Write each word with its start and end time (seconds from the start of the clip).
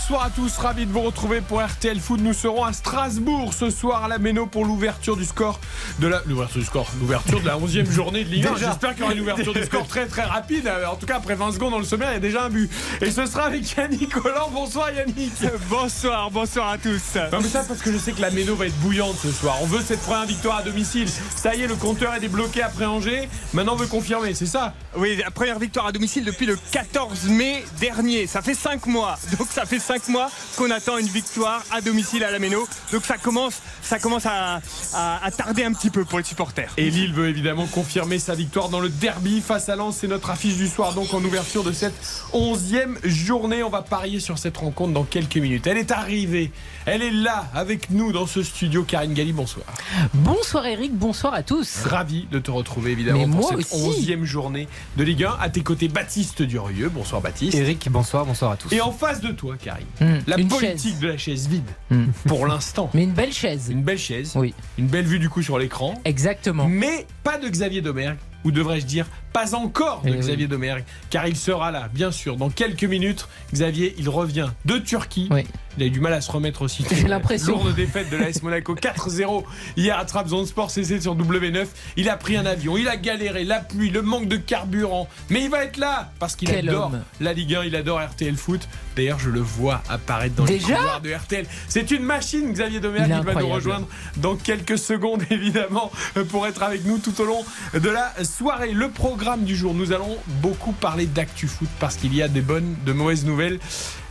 Bonsoir 0.00 0.26
à 0.26 0.30
tous, 0.30 0.56
ravi 0.58 0.86
de 0.86 0.92
vous 0.92 1.00
retrouver 1.00 1.40
pour 1.40 1.60
RTL 1.60 1.98
Foot. 1.98 2.20
Nous 2.20 2.32
serons 2.32 2.62
à 2.62 2.72
Strasbourg 2.72 3.52
ce 3.52 3.68
soir 3.68 4.04
à 4.04 4.08
la 4.08 4.18
Méno 4.18 4.46
pour 4.46 4.64
l'ouverture 4.64 5.16
du 5.16 5.24
score 5.24 5.58
de 5.98 6.06
la 6.06 6.22
l'ouverture 6.24 6.60
du 6.60 6.66
score, 6.66 6.88
l'ouverture 7.00 7.40
de 7.40 7.46
la 7.46 7.58
11e 7.58 7.90
journée 7.90 8.22
de 8.22 8.30
Ligue 8.30 8.46
1. 8.46 8.56
J'espère 8.58 8.92
qu'il 8.92 9.00
y 9.00 9.02
aura 9.02 9.12
une 9.14 9.20
ouverture 9.20 9.52
du 9.52 9.64
score 9.64 9.88
très 9.88 10.06
très 10.06 10.22
rapide. 10.22 10.68
Euh, 10.68 10.86
En 10.86 10.94
tout 10.94 11.04
cas, 11.04 11.16
après 11.16 11.34
20 11.34 11.50
secondes 11.50 11.72
dans 11.72 11.80
le 11.80 11.84
sommaire, 11.84 12.10
il 12.12 12.14
y 12.14 12.16
a 12.16 12.20
déjà 12.20 12.44
un 12.44 12.48
but. 12.48 12.70
Et 13.00 13.10
ce 13.10 13.26
sera 13.26 13.46
avec 13.46 13.68
Yannick 13.76 14.10
Collant. 14.10 14.50
Bonsoir 14.52 14.92
Yannick. 14.92 15.32
Bonsoir, 15.68 16.30
bonsoir 16.30 16.68
à 16.68 16.78
tous. 16.78 17.16
Non 17.32 17.40
mais 17.42 17.48
ça 17.48 17.64
parce 17.66 17.82
que 17.82 17.92
je 17.92 17.98
sais 17.98 18.12
que 18.12 18.20
la 18.20 18.30
Méno 18.30 18.54
va 18.54 18.66
être 18.66 18.78
bouillante 18.78 19.16
ce 19.20 19.32
soir. 19.32 19.56
On 19.62 19.66
veut 19.66 19.82
cette 19.84 20.02
première 20.02 20.26
victoire 20.26 20.58
à 20.58 20.62
domicile. 20.62 21.08
Ça 21.34 21.56
y 21.56 21.62
est, 21.62 21.66
le 21.66 21.74
compteur 21.74 22.14
est 22.14 22.20
débloqué 22.20 22.62
après 22.62 22.84
Angers. 22.86 23.28
Maintenant 23.52 23.72
on 23.72 23.76
veut 23.76 23.88
confirmer, 23.88 24.32
c'est 24.34 24.46
ça? 24.46 24.74
Oui, 24.96 25.16
la 25.16 25.32
première 25.32 25.58
victoire 25.58 25.86
à 25.88 25.92
domicile 25.92 26.24
depuis 26.24 26.46
le 26.46 26.56
14 26.70 27.24
mai 27.24 27.64
dernier. 27.80 28.28
Ça 28.28 28.42
fait 28.42 28.54
5 28.54 28.86
mois. 28.86 29.18
Donc 29.36 29.48
ça 29.50 29.66
fait 29.66 29.80
5 29.88 30.08
mois 30.08 30.30
qu'on 30.58 30.70
attend 30.70 30.98
une 30.98 31.06
victoire 31.06 31.64
à 31.72 31.80
domicile 31.80 32.22
à 32.22 32.30
la 32.30 32.38
Méno. 32.38 32.68
Donc 32.92 33.06
ça 33.06 33.16
commence, 33.16 33.62
ça 33.80 33.98
commence 33.98 34.26
à, 34.26 34.60
à- 34.92 35.24
à 35.24 35.30
tarder 35.30 35.64
un 35.64 35.72
petit 35.72 35.88
peu 35.88 36.04
pour 36.04 36.18
les 36.18 36.24
supporters. 36.26 36.70
Et 36.76 36.90
Lille 36.90 37.14
veut 37.14 37.28
évidemment 37.28 37.64
confirmer 37.66 38.18
sa 38.18 38.34
victoire 38.34 38.68
dans 38.68 38.80
le 38.80 38.90
derby 38.90 39.40
face 39.40 39.70
à 39.70 39.76
Lens. 39.76 39.96
C'est 40.00 40.06
notre 40.06 40.28
affiche 40.28 40.56
du 40.56 40.68
soir, 40.68 40.92
donc 40.92 41.14
en 41.14 41.24
ouverture 41.24 41.64
de 41.64 41.72
cette 41.72 41.94
onzième 42.34 42.98
journée. 43.02 43.62
On 43.62 43.70
va 43.70 43.80
parier 43.80 44.20
sur 44.20 44.36
cette 44.38 44.58
rencontre 44.58 44.92
dans 44.92 45.04
quelques 45.04 45.36
minutes. 45.38 45.66
Elle 45.66 45.78
est 45.78 45.90
arrivée, 45.90 46.52
elle 46.84 47.02
est 47.02 47.10
là 47.10 47.46
avec 47.54 47.88
nous 47.88 48.12
dans 48.12 48.26
ce 48.26 48.42
studio. 48.42 48.82
Karine 48.82 49.14
Galli, 49.14 49.32
bonsoir. 49.32 49.64
Bonsoir 50.12 50.66
Eric, 50.66 50.94
bonsoir 50.94 51.32
à 51.32 51.42
tous. 51.42 51.84
Ravi 51.86 52.26
de 52.30 52.38
te 52.38 52.50
retrouver 52.50 52.92
évidemment 52.92 53.20
Mais 53.26 53.36
pour 53.38 53.52
moi 53.52 53.62
cette 53.62 53.72
aussi. 53.72 53.84
onzième 53.86 54.24
journée 54.26 54.68
de 54.98 55.02
Ligue 55.04 55.24
1. 55.24 55.38
À 55.40 55.48
tes 55.48 55.62
côtés, 55.62 55.88
Baptiste 55.88 56.42
Durieux. 56.42 56.90
Bonsoir 56.90 57.22
Baptiste. 57.22 57.54
Eric, 57.56 57.88
bonsoir, 57.90 58.26
bonsoir 58.26 58.50
à 58.52 58.56
tous. 58.58 58.70
Et 58.72 58.82
en 58.82 58.92
face 58.92 59.22
de 59.22 59.30
toi, 59.32 59.54
Karine, 59.62 59.77
Hmm, 60.00 60.18
la 60.26 60.36
politique 60.36 60.60
chaise. 60.60 60.98
de 61.00 61.08
la 61.08 61.16
chaise 61.18 61.48
vide 61.48 61.64
Hmm. 61.90 62.06
pour 62.26 62.46
l'instant. 62.46 62.90
Mais 62.94 63.04
une 63.04 63.12
belle 63.12 63.32
chaise. 63.32 63.68
Une 63.70 63.82
belle 63.82 63.98
chaise, 63.98 64.32
Oui, 64.36 64.54
une 64.78 64.86
belle 64.86 65.06
vue 65.06 65.18
du 65.18 65.28
coup 65.28 65.42
sur 65.42 65.58
l'écran. 65.58 66.00
exactement. 66.04 66.66
Mais 66.68 67.06
pas 67.24 67.38
de 67.38 67.48
Xavier 67.48 67.80
Domergue, 67.82 68.18
ou 68.44 68.50
devrais-je 68.50 68.86
dire, 68.86 69.06
pas 69.32 69.54
encore 69.54 70.02
de 70.02 70.08
Eh 70.08 70.12
oui. 70.12 70.18
Xavier 70.18 70.46
Domergue, 70.46 70.84
car 71.10 71.26
il 71.26 71.36
sera 71.36 71.70
là, 71.70 71.88
bien 71.92 72.10
sûr, 72.10 72.36
dans 72.36 72.50
quelques 72.50 72.84
minutes. 72.84 73.28
Xavier, 73.52 73.94
il 73.98 74.08
revient 74.08 74.48
de 74.64 74.78
Turquie. 74.78 75.28
Oui. 75.30 75.44
Il 75.76 75.84
a 75.84 75.86
eu 75.86 75.90
du 75.90 76.00
mal 76.00 76.12
à 76.12 76.20
se 76.20 76.32
remettre 76.32 76.62
aussi. 76.62 76.84
J'ai 76.90 77.06
l'impression. 77.06 77.52
Lourde 77.52 77.74
défaite 77.76 78.10
de 78.10 78.16
l'AS 78.16 78.42
Monaco 78.42 78.74
4-0 78.74 79.44
hier 79.76 79.96
à 79.96 80.04
Trabzonspor 80.04 80.70
CC 80.72 81.00
sur 81.00 81.16
W9. 81.16 81.66
Il 81.96 82.08
a 82.08 82.16
pris 82.16 82.36
un 82.36 82.46
avion, 82.46 82.76
il 82.76 82.88
a 82.88 82.96
galéré, 82.96 83.44
la 83.44 83.60
pluie, 83.60 83.90
le 83.90 84.02
manque 84.02 84.26
de 84.26 84.36
carburant. 84.36 85.08
Mais 85.30 85.44
il 85.44 85.50
va 85.50 85.62
être 85.64 85.76
là 85.76 86.10
parce 86.18 86.34
qu'il 86.34 86.52
adore 86.52 86.86
homme. 86.86 87.02
la 87.20 87.32
Ligue 87.32 87.54
1, 87.54 87.64
il 87.64 87.76
adore 87.76 88.00
RTL 88.00 88.34
Foot. 88.34 88.68
D'ailleurs, 88.96 89.20
je 89.20 89.30
le 89.30 89.38
vois 89.40 89.82
apparaître 89.88 90.34
dans 90.34 90.46
les 90.46 90.58
couloirs 90.58 91.00
de 91.00 91.12
RTL. 91.12 91.46
C'est 91.68 91.92
une 91.92 92.02
machine, 92.02 92.52
Xavier 92.52 92.80
Domergue, 92.80 93.10
Il 93.10 93.18
il 93.18 93.24
va 93.34 93.40
nous 93.40 93.48
rejoindre 93.48 93.86
dans 94.16 94.34
quelques 94.34 94.78
secondes, 94.78 95.22
évidemment, 95.30 95.92
pour 96.30 96.48
être 96.48 96.64
avec 96.64 96.84
nous 96.84 96.98
tout 96.98 97.20
au 97.20 97.24
long 97.24 97.44
de 97.74 97.88
la 97.88 98.12
soirée. 98.28 98.72
Le 98.72 98.88
programme 98.88 99.44
du 99.44 99.56
jour, 99.56 99.74
nous 99.74 99.92
allons 99.92 100.16
beaucoup 100.42 100.72
parler 100.72 101.06
d'actu 101.06 101.48
foot 101.48 101.68
parce 101.80 101.96
qu'il 101.96 102.14
y 102.14 102.22
a 102.22 102.28
des 102.28 102.40
bonnes, 102.40 102.76
de 102.84 102.92
mauvaises 102.92 103.24
nouvelles. 103.24 103.58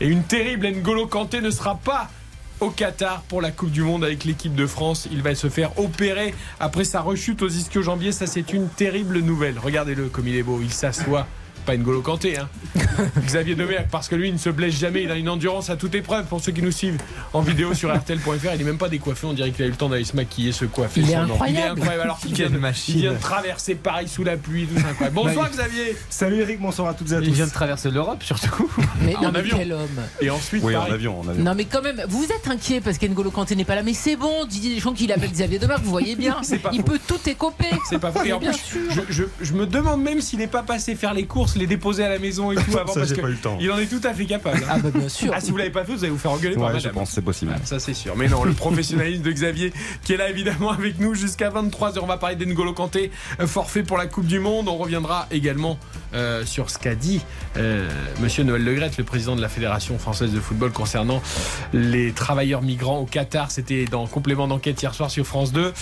Et 0.01 0.07
une 0.07 0.23
terrible 0.23 0.67
N'Golo 0.67 1.07
Kanté 1.07 1.39
ne 1.41 1.51
sera 1.51 1.75
pas 1.75 2.09
au 2.59 2.69
Qatar 2.69 3.21
pour 3.23 3.41
la 3.41 3.51
Coupe 3.51 3.71
du 3.71 3.83
Monde 3.83 4.03
avec 4.03 4.25
l'équipe 4.25 4.55
de 4.55 4.65
France. 4.65 5.07
Il 5.11 5.21
va 5.21 5.35
se 5.35 5.49
faire 5.49 5.77
opérer 5.79 6.33
après 6.59 6.83
sa 6.83 7.01
rechute 7.01 7.41
aux 7.41 7.49
ischio-jambiers. 7.49 8.11
Ça, 8.11 8.27
c'est 8.27 8.53
une 8.53 8.67
terrible 8.67 9.19
nouvelle. 9.19 9.59
Regardez-le 9.59 10.07
comme 10.07 10.27
il 10.27 10.35
est 10.35 10.43
beau. 10.43 10.59
Il 10.61 10.73
s'assoit. 10.73 11.27
Pas 11.67 11.75
N'Golo 11.75 12.01
Kanté, 12.01 12.37
hein. 12.37 12.47
Xavier 13.25 13.53
Domergue, 13.53 13.87
parce 13.91 14.07
que 14.07 14.15
lui, 14.15 14.29
il 14.29 14.33
ne 14.33 14.37
se 14.39 14.49
blesse 14.49 14.73
jamais. 14.79 15.03
Il 15.03 15.11
a 15.11 15.15
une 15.15 15.27
endurance 15.27 15.69
à 15.69 15.75
toute 15.75 15.93
épreuve. 15.95 16.23
Pour 16.25 16.39
ceux 16.39 16.53
qui 16.53 16.61
nous 16.61 16.71
suivent 16.71 16.97
en 17.33 17.41
vidéo 17.41 17.73
sur 17.73 17.93
RTL.fr, 17.93 18.29
il 18.53 18.57
n'est 18.59 18.63
même 18.63 18.77
pas 18.77 18.87
décoiffé. 18.87 19.27
On 19.27 19.33
dirait 19.33 19.51
qu'il 19.51 19.65
a 19.65 19.67
eu 19.67 19.71
le 19.71 19.75
temps 19.75 19.89
d'aller 19.89 20.05
se 20.05 20.15
maquiller, 20.15 20.53
se 20.53 20.63
coiffer. 20.63 21.01
Il 21.01 21.09
est 21.09 21.13
son 21.13 21.23
nom. 21.23 21.25
Il 21.27 21.31
est 21.33 21.33
incroyable. 21.33 21.71
incroyable. 21.81 22.01
Alors 22.03 22.19
qu'il 22.19 22.33
vient, 22.33 22.49
de- 22.49 22.57
machine. 22.57 22.95
il 22.95 23.01
vient 23.01 23.13
de 23.13 23.19
traverser 23.19 23.75
Paris 23.75 24.07
sous 24.07 24.23
la 24.23 24.37
pluie. 24.37 24.65
Tout 24.65 24.79
incroyable. 24.79 25.13
Bonsoir 25.15 25.49
Xavier. 25.51 25.97
Salut 26.09 26.39
Eric, 26.39 26.61
bonsoir 26.61 26.87
à 26.87 26.93
toutes 26.93 27.11
et 27.11 27.15
à 27.15 27.19
tous. 27.19 27.25
Il 27.27 27.33
vient 27.33 27.47
de 27.47 27.51
traverser 27.51 27.91
l'Europe 27.91 28.23
surtout. 28.23 28.71
Mais 29.01 29.15
En 29.17 29.31
mais 29.33 29.39
avion. 29.39 29.57
quel 29.57 29.73
homme. 29.73 30.01
Et 30.21 30.29
ensuite, 30.29 30.63
Oui, 30.63 30.73
en 30.73 30.83
avion, 30.83 31.19
en 31.19 31.27
avion. 31.27 31.43
Non 31.43 31.53
mais 31.53 31.65
quand 31.65 31.81
même, 31.81 32.01
vous 32.07 32.23
êtes 32.23 32.47
inquiet 32.49 32.79
parce 32.79 32.97
qu'Engolo 32.97 33.29
Kanté 33.29 33.57
n'est 33.57 33.65
pas 33.65 33.75
là, 33.75 33.83
mais 33.83 33.93
c'est 33.93 34.15
bon, 34.15 34.45
Didier 34.45 34.73
Deschamps 34.75 34.93
qu'il 34.93 35.11
appelle 35.11 35.31
Xavier 35.31 35.59
Domergue, 35.59 35.83
vous 35.83 35.91
voyez 35.91 36.15
bien. 36.15 36.37
Il 36.71 36.79
faux. 36.79 36.83
peut 36.85 36.99
tout 37.05 37.19
écoper. 37.29 37.65
C'est 37.89 37.99
pas. 37.99 38.13
Et 38.25 38.31
en 38.31 38.39
Bien 38.39 38.51
plus, 38.51 38.59
sûr. 38.59 38.79
je, 38.89 39.01
je- 39.09 39.23
je 39.41 39.53
me 39.53 39.65
demande 39.65 40.01
même 40.01 40.21
s'il 40.21 40.39
n'est 40.39 40.47
pas 40.47 40.63
passé 40.63 40.95
faire 40.95 41.13
les 41.13 41.25
courses, 41.25 41.55
les 41.57 41.67
déposer 41.67 42.03
à 42.03 42.09
la 42.09 42.19
maison 42.19 42.51
et 42.51 42.55
tout 42.55 42.77
avant 42.77 42.93
Ça, 42.93 42.99
parce 43.01 43.13
que 43.13 43.21
pas 43.21 43.27
eu 43.27 43.31
le 43.31 43.37
temps. 43.37 43.57
il 43.59 43.71
en 43.71 43.77
est 43.77 43.85
tout 43.87 44.01
à 44.03 44.13
fait 44.13 44.25
capable. 44.25 44.57
hein. 44.63 44.67
Ah 44.69 44.79
bah 44.79 44.89
bien 44.93 45.09
sûr. 45.09 45.31
Ah, 45.35 45.41
si 45.41 45.51
vous 45.51 45.57
l'avez 45.57 45.69
pas 45.69 45.83
fait, 45.83 45.93
vous 45.93 46.03
allez 46.03 46.11
vous 46.11 46.17
faire 46.17 46.31
engueuler 46.31 46.55
par 46.55 46.65
Ouais, 46.65 46.69
je 46.71 46.75
madame. 46.87 46.93
pense, 46.93 47.11
c'est 47.11 47.21
possible. 47.21 47.51
Ah, 47.55 47.59
Ça 47.65 47.79
c'est 47.79 47.93
sûr. 47.93 48.15
Mais 48.15 48.27
non, 48.27 48.43
le 48.43 48.53
professionnalisme 48.53 49.23
de 49.23 49.31
Xavier 49.31 49.73
qui 50.03 50.13
est 50.13 50.17
là 50.17 50.29
évidemment 50.29 50.71
avec 50.71 50.99
nous 50.99 51.13
jusqu'à 51.15 51.49
23h. 51.49 51.99
On 52.01 52.05
va 52.07 52.17
parler 52.17 52.35
d'Engolo 52.35 52.73
Kanté, 52.73 53.11
euh, 53.39 53.47
forfait 53.47 53.83
pour 53.83 53.97
la 53.97 54.05
Coupe 54.07 54.27
du 54.27 54.39
Monde. 54.39 54.67
On 54.67 54.77
reviendra 54.77 55.27
également 55.31 55.77
euh, 56.13 56.45
sur 56.45 56.69
ce 56.69 56.77
qu'a 56.79 56.95
dit 56.95 57.21
euh, 57.57 57.87
Monsieur 58.21 58.43
Noël 58.43 58.63
Legrette, 58.63 58.97
le 58.97 59.03
président 59.03 59.35
de 59.35 59.41
la 59.41 59.49
Fédération 59.49 59.97
française 59.99 60.31
de 60.31 60.39
football 60.39 60.71
concernant 60.71 61.21
les 61.73 62.11
travailleurs 62.11 62.61
migrants 62.61 62.99
au 62.99 63.05
Qatar. 63.05 63.51
C'était 63.51 63.85
dans 63.85 64.05
complément 64.07 64.47
d'enquête 64.47 64.81
hier 64.81 64.93
soir 64.93 65.11
sur 65.11 65.25
France 65.25 65.51
2. 65.51 65.73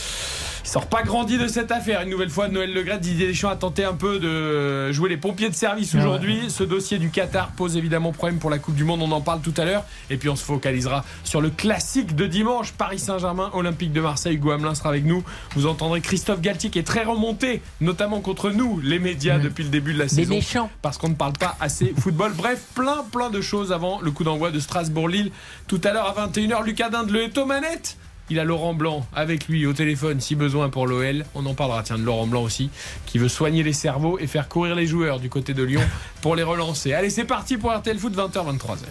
Il 0.66 0.70
sort 0.70 0.88
pas 0.88 1.04
grandi 1.04 1.38
de 1.38 1.48
cette 1.48 1.72
affaire. 1.72 2.02
Une 2.02 2.10
nouvelle 2.10 2.32
fois, 2.32 2.48
Noël 2.48 2.74
Legrette, 2.74 3.00
Didier 3.02 3.28
Deschamps 3.28 3.50
a 3.50 3.56
tenté 3.56 3.84
un 3.86 3.94
peu 3.94 4.18
de 4.18 4.92
jouer 4.92 5.10
les 5.10 5.16
pompiers 5.18 5.48
de 5.50 5.54
service 5.56 5.92
Ah 5.94 5.98
ouais. 5.98 6.04
aujourd'hui. 6.04 6.50
Ce 6.50 6.64
dossier 6.64 6.98
du 6.98 7.12
Qatar 7.12 7.52
pose 7.52 7.78
évidemment 7.78 8.12
problème 8.12 8.40
pour 8.40 8.50
la 8.50 8.58
Coupe 8.58 8.74
du 8.74 8.84
Monde. 8.84 9.04
On 9.04 9.12
en 9.12 9.22
parle 9.22 9.42
tout 9.42 9.54
à 9.58 9.64
l'heure. 9.64 9.84
Et 10.10 10.18
puis 10.18 10.28
on 10.28 10.36
se 10.36 10.44
focalisera 10.44 11.06
sur 11.24 11.40
le 11.40 11.52
classique 11.52 12.16
de 12.16 12.26
dimanche. 12.26 12.72
Paris 12.72 12.98
Saint-Germain, 12.98 13.52
Olympique 13.54 13.94
de 13.94 14.02
Marseille. 14.02 14.36
Hugo 14.36 14.52
Hamelin 14.52 14.74
sera 14.74 14.90
avec 14.90 15.06
nous. 15.06 15.24
Vous 15.56 15.68
entendrez 15.68 16.02
Christophe 16.02 16.42
Galtier 16.42 16.72
qui 16.72 16.80
est 16.80 16.84
très 16.84 17.04
remonté, 17.04 17.62
notamment 17.80 18.20
contre 18.20 18.50
nous, 18.50 18.80
les 18.84 18.98
médias, 18.98 19.38
Mm. 19.38 19.42
depuis 19.44 19.64
le 19.66 19.70
début 19.70 19.94
de 19.94 20.00
la 20.00 20.08
saison 20.08 20.34
méchants. 20.34 20.72
parce 20.82 20.98
qu'on 20.98 21.10
ne 21.10 21.14
parle 21.16 21.34
pas 21.34 21.56
assez 21.60 21.94
football. 22.00 22.34
Bref, 22.36 22.64
plein 22.74 23.06
plein 23.12 23.30
de 23.30 23.40
choses 23.40 23.72
avant 23.72 24.00
le 24.02 24.10
coup 24.10 24.24
d'envoi 24.24 24.50
de 24.50 24.60
Strasbourg-Lille. 24.60 25.32
Tout 25.68 25.80
à 25.84 25.94
l'heure 25.94 26.08
à 26.18 26.28
21h, 26.28 26.64
Lucas 26.66 26.90
Dindle 26.90 27.18
est 27.18 27.38
aux 27.38 27.46
manettes. 27.46 27.98
Il 28.30 28.40
a 28.40 28.44
Laurent 28.44 28.74
Blanc 28.74 29.06
avec 29.14 29.48
lui 29.48 29.68
au 29.68 29.74
téléphone 29.74 30.20
si 30.20 30.36
besoin 30.36 30.70
pour 30.70 30.88
l'OL. 30.88 31.26
On 31.36 31.46
en 31.46 31.54
parlera, 31.54 31.84
tiens, 31.84 32.00
de 32.00 32.04
Laurent 32.04 32.26
Blanc 32.26 32.42
aussi, 32.42 32.72
qui 33.06 33.20
veut 33.20 33.30
soigner 33.30 33.62
les 33.62 33.74
cerveaux 33.74 34.18
et 34.18 34.26
faire 34.26 34.50
courir 34.50 34.76
les 34.76 34.88
joueurs 34.88 35.20
du 35.20 35.30
côté 35.30 35.54
de 35.54 35.64
Lyon 35.64 35.84
pour 36.22 36.36
les 36.36 36.44
relancer. 36.44 36.94
Allez, 36.94 37.10
c'est 37.12 37.26
parti 37.26 37.58
pour 37.58 37.72
RTL 37.72 37.98
Foot 38.00 38.16
20h, 38.16 38.58
23h. 38.58 38.86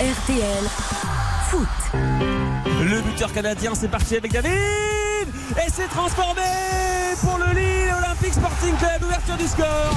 RTL 0.00 0.64
Foot. 1.50 1.68
Le 1.94 3.00
buteur 3.02 3.32
canadien, 3.32 3.74
c'est 3.74 3.90
parti 3.90 4.16
avec 4.16 4.32
David 4.32 5.01
Et 5.56 5.70
c'est 5.72 5.88
transformé 5.88 6.42
pour 7.20 7.38
le 7.38 7.54
Lille 7.58 7.94
Olympique 7.96 8.34
Sporting 8.34 8.74
Club, 8.76 9.02
ouverture 9.04 9.36
du 9.36 9.46
score 9.46 9.96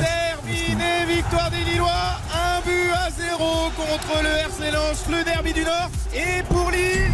Terminé, 0.00 1.06
victoire 1.14 1.50
des 1.50 1.70
Lillois. 1.70 1.90
Un 2.32 2.60
but 2.60 2.90
à 2.94 3.10
zéro 3.10 3.70
contre 3.76 4.22
le 4.22 4.28
RC 4.28 4.70
Lens, 4.72 5.04
le 5.10 5.24
derby 5.24 5.52
du 5.52 5.64
Nord. 5.64 5.90
Et 6.14 6.42
pour 6.44 6.70
Lille, 6.70 7.10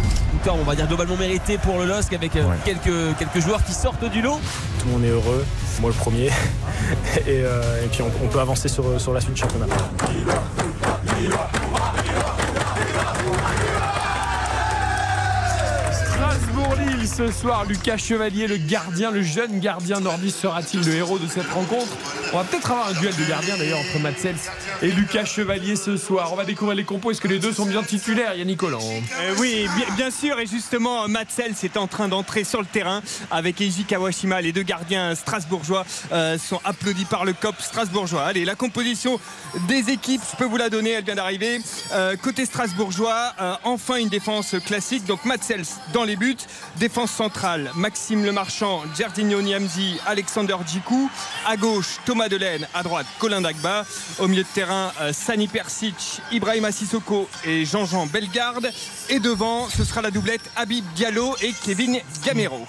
on 0.49 0.63
va 0.63 0.75
dire 0.75 0.87
globalement 0.87 1.17
mérité 1.17 1.57
pour 1.57 1.77
le 1.79 1.85
LOSC 1.85 2.13
avec 2.13 2.35
euh, 2.35 2.43
quelques, 2.65 3.17
quelques 3.17 3.39
joueurs 3.39 3.63
qui 3.63 3.73
sortent 3.73 4.05
du 4.05 4.21
lot. 4.21 4.39
tout 4.79 4.87
le 4.87 4.91
monde 4.93 5.03
est 5.03 5.09
heureux, 5.09 5.45
moi 5.79 5.91
le 5.91 5.95
premier, 5.95 6.27
et, 7.27 7.43
euh, 7.43 7.83
et 7.83 7.87
puis 7.87 8.01
on, 8.01 8.11
on 8.23 8.27
peut 8.27 8.39
avancer 8.39 8.67
sur, 8.67 8.99
sur 8.99 9.13
la 9.13 9.21
suite 9.21 9.33
du 9.35 9.41
championnat. 9.41 9.67
Ce 17.27 17.31
soir, 17.31 17.65
Lucas 17.65 17.97
Chevalier, 17.97 18.47
le 18.47 18.57
gardien, 18.57 19.11
le 19.11 19.21
jeune 19.21 19.59
gardien 19.59 19.99
nordiste 19.99 20.39
sera-t-il 20.39 20.83
le 20.83 20.95
héros 20.95 21.19
de 21.19 21.27
cette 21.27 21.49
rencontre? 21.51 21.91
On 22.33 22.37
va 22.37 22.43
peut-être 22.43 22.71
avoir 22.71 22.87
un 22.87 22.93
duel 22.93 23.15
de 23.15 23.25
gardiens 23.25 23.57
d'ailleurs 23.57 23.79
entre 23.79 23.99
Matt 23.99 24.17
Sels 24.17 24.37
et 24.81 24.89
Lucas 24.89 25.25
Chevalier 25.25 25.75
ce 25.75 25.97
soir. 25.97 26.29
On 26.31 26.35
va 26.35 26.45
découvrir 26.45 26.75
les 26.75 26.83
compos. 26.83 27.11
Est-ce 27.11 27.21
que 27.21 27.27
les 27.27 27.37
deux 27.37 27.51
sont 27.51 27.65
bien 27.65 27.83
titulaires, 27.83 28.33
Yannick 28.35 28.57
Collant? 28.57 28.79
Euh, 28.81 29.35
oui, 29.37 29.67
bien, 29.97 30.09
sûr, 30.09 30.39
et 30.39 30.47
justement, 30.47 31.07
Matsels 31.07 31.53
est 31.61 31.77
en 31.77 31.87
train 31.87 32.07
d'entrer 32.07 32.43
sur 32.43 32.59
le 32.59 32.65
terrain 32.65 33.01
avec 33.29 33.61
Eiji 33.61 33.83
Kawashima. 33.83 34.41
Les 34.41 34.53
deux 34.53 34.63
gardiens 34.63 35.13
strasbourgeois 35.13 35.85
euh, 36.13 36.39
sont 36.39 36.61
applaudis 36.63 37.05
par 37.05 37.25
le 37.25 37.33
COP 37.33 37.55
strasbourgeois. 37.59 38.23
Allez, 38.23 38.45
la 38.45 38.55
composition 38.55 39.19
des 39.67 39.89
équipes, 39.89 40.21
je 40.31 40.37
peux 40.37 40.45
vous 40.45 40.57
la 40.57 40.69
donner, 40.69 40.91
elle 40.91 41.03
vient 41.03 41.15
d'arriver. 41.15 41.59
Euh, 41.91 42.15
côté 42.15 42.45
strasbourgeois, 42.45 43.33
euh, 43.39 43.55
enfin 43.63 43.97
une 43.97 44.09
défense 44.09 44.55
classique. 44.65 45.05
Donc 45.05 45.25
Matsels 45.25 45.65
dans 45.93 46.05
les 46.05 46.15
buts, 46.15 46.37
défense 46.77 47.10
centrale, 47.11 47.71
Maxime 47.75 48.25
Lemarchand, 48.25 48.83
Giardino 48.95 49.41
Niamzi, 49.41 49.99
Alexander 50.07 50.55
Djikou. 50.65 51.09
À 51.45 51.57
gauche, 51.57 51.97
Thomas 52.05 52.29
Delaine. 52.29 52.67
À 52.73 52.81
droite, 52.83 53.05
Colin 53.19 53.41
Dagba. 53.41 53.85
Au 54.19 54.27
milieu 54.27 54.43
de 54.43 54.47
terrain, 54.47 54.91
euh, 55.01 55.13
Sani 55.13 55.47
Persic, 55.47 56.21
Ibrahima 56.31 56.71
Sissoko 56.71 57.29
et 57.45 57.65
Jean-Jean 57.65 58.07
Bellegarde. 58.07 58.71
Et 59.09 59.19
devant, 59.19 59.67
ce 59.69 59.83
sera 59.83 60.01
la 60.01 60.11
doublette 60.11 60.49
Habib 60.55 60.85
Diallo 60.95 61.35
et 61.41 61.53
Kevin 61.63 61.99
Gamero. 62.25 62.65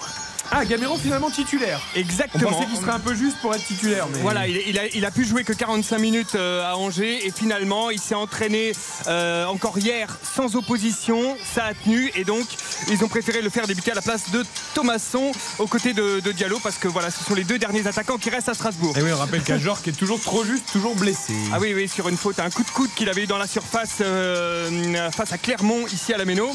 Ah, 0.51 0.65
Gamero 0.65 0.97
finalement 0.97 1.29
titulaire. 1.29 1.81
On 1.95 1.99
Exactement. 1.99 2.51
pensait 2.51 2.65
qu'il 2.67 2.77
serait 2.77 2.91
un 2.91 2.99
peu 2.99 3.15
juste 3.15 3.37
pour 3.41 3.53
être 3.55 3.65
titulaire. 3.65 4.07
Mais... 4.11 4.19
Voilà, 4.19 4.47
il, 4.47 4.61
il 4.67 4.77
a, 4.77 4.87
il 4.87 5.05
a 5.05 5.11
pu 5.11 5.25
jouer 5.25 5.43
que 5.43 5.53
45 5.53 5.97
minutes 5.97 6.35
euh, 6.35 6.69
à 6.69 6.77
Angers 6.77 7.25
et 7.25 7.31
finalement 7.31 7.89
il 7.89 7.99
s'est 7.99 8.15
entraîné 8.15 8.73
euh, 9.07 9.45
encore 9.45 9.77
hier 9.77 10.07
sans 10.35 10.55
opposition, 10.55 11.35
ça 11.43 11.65
a 11.65 11.73
tenu 11.73 12.11
et 12.15 12.23
donc 12.23 12.45
ils 12.89 13.03
ont 13.03 13.07
préféré 13.07 13.41
le 13.41 13.49
faire 13.49 13.67
débuter 13.67 13.91
à 13.91 13.95
la 13.95 14.01
place 14.01 14.29
de 14.31 14.43
Thomasson 14.73 15.31
aux 15.59 15.67
côtés 15.67 15.93
de, 15.93 16.19
de 16.19 16.31
Diallo 16.31 16.59
parce 16.61 16.77
que 16.77 16.87
voilà, 16.87 17.09
ce 17.09 17.23
sont 17.23 17.35
les 17.35 17.43
deux 17.43 17.57
derniers 17.57 17.87
attaquants 17.87 18.17
qui 18.17 18.29
restent 18.29 18.49
à 18.49 18.53
Strasbourg. 18.53 18.97
Et 18.97 19.01
oui, 19.01 19.11
on 19.13 19.17
rappelle 19.17 19.41
qu'Ajor 19.43 19.81
qui 19.81 19.89
est 19.89 19.93
toujours 19.93 20.19
trop 20.21 20.43
juste, 20.43 20.71
toujours 20.71 20.95
blessé. 20.95 21.33
Ah 21.51 21.57
oui, 21.59 21.73
oui, 21.73 21.87
sur 21.87 22.09
une 22.09 22.17
faute, 22.17 22.39
un 22.39 22.49
coup 22.49 22.63
de 22.63 22.69
coude 22.69 22.89
qu'il 22.95 23.09
avait 23.09 23.23
eu 23.23 23.27
dans 23.27 23.37
la 23.37 23.47
surface 23.47 23.97
euh, 24.01 25.09
face 25.11 25.31
à 25.31 25.37
Clermont, 25.37 25.87
ici 25.87 26.13
à 26.13 26.17
la 26.17 26.25
Méno. 26.25 26.51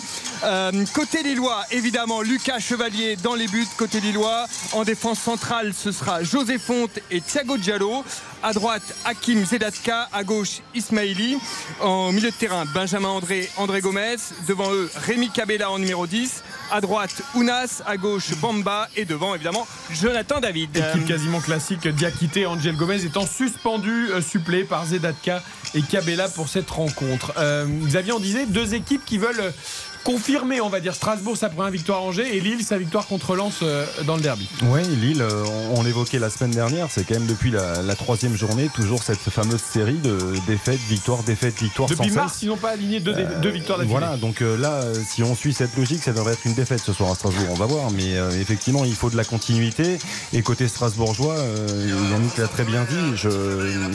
Côté 0.92 1.22
Lillois, 1.22 1.64
évidemment, 1.70 2.20
Lucas 2.22 2.58
Chevalier 2.60 3.16
dans 3.16 3.34
les 3.34 3.46
buts. 3.46 3.66
Côté 3.78 4.00
Lillois, 4.00 4.46
en 4.72 4.82
défense 4.82 5.20
centrale, 5.20 5.72
ce 5.72 5.92
sera 5.92 6.24
José 6.24 6.58
Fonte 6.58 6.98
et 7.12 7.20
Thiago 7.20 7.56
Diallo. 7.56 8.04
À 8.42 8.52
droite, 8.52 8.82
Hakim 9.04 9.44
Zedatka. 9.46 10.08
À 10.12 10.24
gauche, 10.24 10.62
Ismaili. 10.74 11.38
En 11.80 12.10
milieu 12.10 12.30
de 12.30 12.34
terrain, 12.34 12.64
Benjamin 12.74 13.08
André, 13.08 13.48
André 13.56 13.80
Gomez. 13.80 14.16
Devant 14.48 14.72
eux, 14.72 14.90
Rémi 15.06 15.30
Cabella 15.30 15.70
en 15.70 15.78
numéro 15.78 16.08
10. 16.08 16.42
À 16.72 16.80
droite, 16.80 17.22
Ounas. 17.36 17.82
À 17.86 17.96
gauche, 17.96 18.34
Bamba. 18.40 18.88
Et 18.96 19.04
devant, 19.04 19.36
évidemment, 19.36 19.66
Jonathan 19.92 20.40
David. 20.40 20.76
Équipe 20.76 21.06
quasiment 21.06 21.40
classique, 21.40 21.86
Diakité 21.86 22.46
Angel 22.46 22.76
Gomez 22.76 23.04
étant 23.04 23.26
suspendus, 23.26 24.10
euh, 24.10 24.20
supplés 24.20 24.64
par 24.64 24.86
Zedatka 24.86 25.40
et 25.74 25.82
Cabella 25.82 26.28
pour 26.28 26.48
cette 26.48 26.70
rencontre. 26.70 27.32
Euh, 27.38 27.66
Xavier, 27.84 28.12
on 28.12 28.20
disait 28.20 28.46
deux 28.46 28.74
équipes 28.74 29.04
qui 29.04 29.18
veulent 29.18 29.52
euh, 29.98 30.04
confirmer, 30.04 30.60
on 30.60 30.68
va 30.68 30.80
dire, 30.80 30.94
Strasbourg 30.94 31.36
sa 31.36 31.48
première 31.48 31.70
victoire 31.70 31.98
à 31.98 32.02
Angers 32.02 32.36
et 32.36 32.40
Lille 32.40 32.62
sa 32.62 32.78
victoire 32.78 33.06
contre 33.06 33.36
Lens 33.36 33.60
euh, 33.62 33.86
dans 34.06 34.16
le 34.16 34.22
derby. 34.22 34.48
Oui, 34.64 34.82
Lille, 35.00 35.22
euh, 35.22 35.44
on, 35.74 35.82
l'évoquait 35.82 36.18
la 36.18 36.30
semaine 36.30 36.50
dernière, 36.50 36.88
c'est 36.90 37.04
quand 37.04 37.14
même 37.14 37.26
depuis 37.26 37.50
la, 37.50 37.82
la 37.82 37.94
troisième 37.94 38.36
journée, 38.36 38.68
toujours 38.74 39.02
cette 39.02 39.18
fameuse 39.18 39.60
série 39.60 39.98
de 39.98 40.18
défaites, 40.46 40.80
victoires, 40.88 41.22
défaites, 41.22 41.58
victoires 41.60 41.88
Depuis 41.88 42.08
sans 42.08 42.14
mars, 42.14 42.32
cesse. 42.34 42.42
ils 42.42 42.48
n'ont 42.48 42.56
pas 42.56 42.70
aligné 42.70 43.00
deux, 43.00 43.14
deux 43.42 43.50
victoires 43.50 43.78
d'affilée. 43.78 43.98
Voilà, 43.98 44.16
donc 44.16 44.42
euh, 44.42 44.56
là, 44.56 44.72
euh, 44.82 44.94
si 45.06 45.22
on 45.22 45.34
suit 45.34 45.52
cette 45.52 45.76
logique, 45.76 46.02
ça 46.02 46.12
devrait 46.12 46.32
être 46.34 46.44
une 46.44 46.54
défaite 46.54 46.80
ce 46.80 46.92
soir 46.92 47.10
à 47.10 47.14
Strasbourg. 47.14 47.46
On 47.50 47.54
va 47.54 47.66
voir, 47.66 47.90
mais 47.90 48.16
euh, 48.16 48.30
effectivement, 48.40 48.84
il 48.84 48.94
faut 48.94 49.10
de 49.10 49.16
la 49.16 49.24
continuité. 49.24 49.98
Et 50.32 50.42
côté 50.42 50.68
strasbourgeois, 50.68 51.34
euh, 51.36 52.08
Yannick 52.10 52.36
l'a 52.36 52.48
très 52.48 52.64
bien 52.64 52.84
dit, 52.84 53.28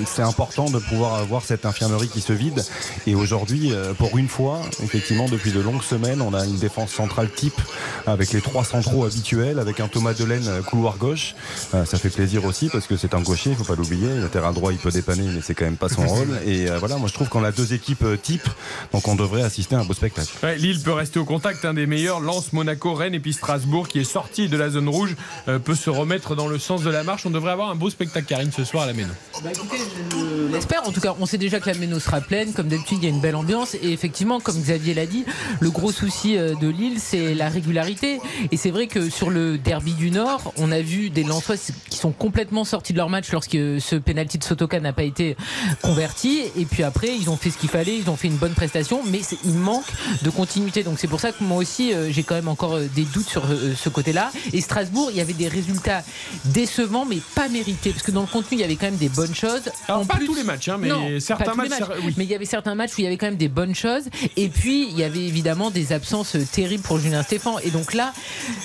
c'est 0.06 0.22
important 0.22 0.66
de 0.70 0.80
pouvoir 0.80 1.16
avoir 1.16 1.44
cette 1.44 1.66
infirmerie 1.66 2.08
qui 2.08 2.22
se 2.22 2.34
vide. 2.34 2.64
Et 3.08 3.16
aujourd'hui, 3.16 3.72
euh, 3.72 3.94
pour 3.94 4.18
une 4.18 4.28
fois, 4.28 4.62
effectivement, 4.84 5.28
depuis 5.28 5.52
de 5.52 5.60
longues 5.60 5.84
on 6.22 6.34
a 6.34 6.46
une 6.46 6.58
défense 6.58 6.92
centrale 6.92 7.30
type 7.30 7.60
avec 8.08 8.32
les 8.32 8.42
trois 8.42 8.64
centraux 8.64 9.06
habituels, 9.06 9.60
avec 9.60 9.80
un 9.80 9.88
Thomas 9.88 10.14
Delaine 10.14 10.48
euh, 10.48 10.62
couloir 10.62 10.98
gauche. 10.98 11.36
Euh, 11.74 11.86
ça 11.86 11.98
fait 11.98 12.10
plaisir 12.10 12.46
aussi 12.46 12.70
parce 12.70 12.88
que 12.88 12.98
c'est 12.98 13.14
un 13.14 13.22
gaucher, 13.22 13.52
il 13.52 13.56
faut 13.56 13.64
pas 13.64 13.76
l'oublier. 13.76 14.08
Le 14.20 14.30
terrain 14.30 14.52
droit, 14.52 14.72
il 14.72 14.78
peut 14.78 14.92
dépanner, 14.92 15.28
mais 15.34 15.42
c'est 15.42 15.54
quand 15.54 15.66
même 15.66 15.78
pas 15.78 15.90
son 15.90 16.06
rôle. 16.08 16.40
Et 16.46 16.70
euh, 16.70 16.78
voilà, 16.80 16.98
moi 16.98 17.08
je 17.08 17.14
trouve 17.14 17.30
qu'on 17.30 17.44
a 17.44 17.52
deux 17.52 17.74
équipes 17.74 18.06
type, 18.22 18.48
donc 18.92 19.08
on 19.08 19.16
devrait 19.16 19.44
assister 19.44 19.76
à 19.76 19.80
un 19.80 19.86
beau 19.86 19.94
spectacle. 19.94 20.30
Ouais, 20.44 20.58
Lille 20.58 20.82
peut 20.82 20.94
rester 20.94 21.20
au 21.20 21.26
contact, 21.26 21.66
un 21.66 21.74
des 21.74 21.86
meilleurs. 21.86 22.20
Lens, 22.20 22.54
Monaco, 22.54 22.94
Rennes 22.94 23.14
et 23.14 23.20
puis 23.20 23.34
Strasbourg, 23.34 23.88
qui 23.88 24.00
est 24.00 24.04
sorti 24.04 24.48
de 24.48 24.58
la 24.58 24.70
zone 24.70 24.90
rouge, 24.90 25.16
euh, 25.48 25.60
peut 25.60 25.76
se 25.76 25.90
remettre 25.90 26.36
dans 26.36 26.48
le 26.48 26.60
sens 26.60 26.84
de 26.84 26.90
la 26.90 27.04
marche. 27.04 27.26
On 27.26 27.32
devrait 27.32 27.52
avoir 27.52 27.70
un 27.70 27.76
beau 27.76 27.90
spectacle, 27.90 28.26
Karine, 28.28 28.52
ce 28.52 28.64
soir 28.64 28.84
à 28.84 28.88
la 28.88 28.94
Méno. 28.94 29.14
Bah 29.44 29.50
écoutez, 29.54 29.78
je 30.12 30.52
l'espère. 30.54 30.88
En 30.88 30.92
tout 30.92 31.02
cas, 31.02 31.16
on 31.20 31.26
sait 31.26 31.38
déjà 31.38 31.60
que 31.60 31.70
la 31.70 31.78
Méno 31.78 32.00
sera 32.00 32.22
pleine. 32.22 32.54
Comme 32.54 32.68
d'habitude, 32.68 33.00
il 33.02 33.04
y 33.04 33.08
a 33.08 33.10
une 33.10 33.22
belle 33.22 33.36
ambiance. 33.36 33.76
Et 33.76 33.92
effectivement, 33.92 34.40
comme 34.40 34.56
Xavier 34.56 34.94
l'a 34.94 35.06
dit, 35.06 35.26
le 35.60 35.72
gros 35.84 35.92
souci 35.92 36.38
euh, 36.38 36.56
de 36.56 36.68
Lille, 36.70 36.98
c'est 37.00 37.34
la 37.34 37.50
régularité. 37.50 38.20
Et 38.52 38.58
c'est 38.58 38.72
vrai 38.72 38.88
que 38.88 39.10
sur 39.10 39.30
le 39.30 39.58
derby 39.58 39.94
du 39.94 40.12
Nord, 40.12 40.54
on 40.58 40.72
a 40.72 40.80
vu 40.82 41.10
des 41.10 41.24
Lensois 41.24 41.56
qui 41.90 41.98
sont 41.98 42.12
complètement 42.12 42.64
sortis 42.64 42.94
de 42.94 42.98
leur 42.98 43.10
match 43.10 43.32
lorsque 43.32 43.52
ce 43.52 43.96
penalty 43.98 44.38
de 44.38 44.44
Sotoka 44.44 44.80
n'a 44.80 44.94
pas 44.94 45.04
été 45.04 45.36
converti. 45.82 46.42
Et 46.58 46.66
puis 46.66 46.84
après, 46.84 47.16
ils 47.16 47.30
ont 47.30 47.36
fait 47.38 47.50
ce 47.50 47.58
qu'il 47.58 47.70
fallait. 47.70 47.98
Ils 47.98 48.10
ont 48.10 48.16
fait 48.16 48.28
une 48.30 48.38
bonne 48.38 48.54
prestation. 48.54 49.02
Mais 49.06 49.22
il 49.44 49.54
manque 49.56 49.86
de 50.22 50.30
continuité. 50.30 50.84
Donc 50.84 51.00
c'est 51.00 51.08
pour 51.08 51.20
ça 51.20 51.32
que 51.32 51.44
moi 51.44 51.58
aussi, 51.58 51.94
euh, 51.94 52.12
j'ai 52.12 52.24
quand 52.24 52.36
même 52.36 52.48
encore 52.48 52.76
euh, 52.76 52.88
des 52.96 53.04
doutes 53.04 53.28
sur 53.30 53.44
ce 53.76 53.90
côté-là. 53.90 54.32
Et 54.54 54.62
Strasbourg, 54.62 55.10
il 55.12 55.18
y 55.18 55.22
avait 55.22 55.34
des 55.34 55.48
résultats 55.48 56.04
décevants, 56.46 57.06
mais 57.06 57.18
pas 57.36 57.48
mérités. 57.50 57.92
Parce 57.92 58.04
que 58.04 58.12
dans 58.12 58.22
le 58.22 58.28
contenu, 58.28 58.58
il 58.58 58.62
y 58.62 58.64
avait 58.64 58.76
quand 58.76 58.86
même 58.88 58.96
des 58.98 59.10
bonnes 59.10 59.36
choses. 59.36 59.64
Alors, 59.88 60.02
En 60.02 60.06
pas 60.06 60.16
plus- 60.16 60.26
tous 60.28 60.36
les 60.36 60.44
matchs, 60.44 60.70
hein, 60.70 60.78
mais 60.80 60.88
Non, 60.88 61.20
certains 61.20 61.54
matchs. 61.56 61.72
oui. 62.06 62.14
Mais 62.18 62.24
il 62.24 62.30
y 62.30 62.36
avait 62.36 62.46
certains 62.46 62.76
matchs 62.76 62.92
où 62.92 63.02
il 63.02 63.04
y 63.04 63.08
avait 63.08 63.18
quand 63.18 63.26
même 63.28 63.36
des 63.38 63.48
bonnes 63.50 63.76
choses. 63.76 64.04
Et 64.38 64.50
puis, 64.50 64.88
il 64.90 64.98
y 64.98 65.04
avait 65.04 65.24
évidemment 65.26 65.70
des 65.74 65.92
absences 65.94 66.36
euh, 66.36 66.46
terribles 66.52 66.84
pour 66.84 66.98
Julien 67.00 67.24
Stéphan. 67.24 67.60
Et 67.60 67.72
donc 67.72 67.94
là, 67.94 68.14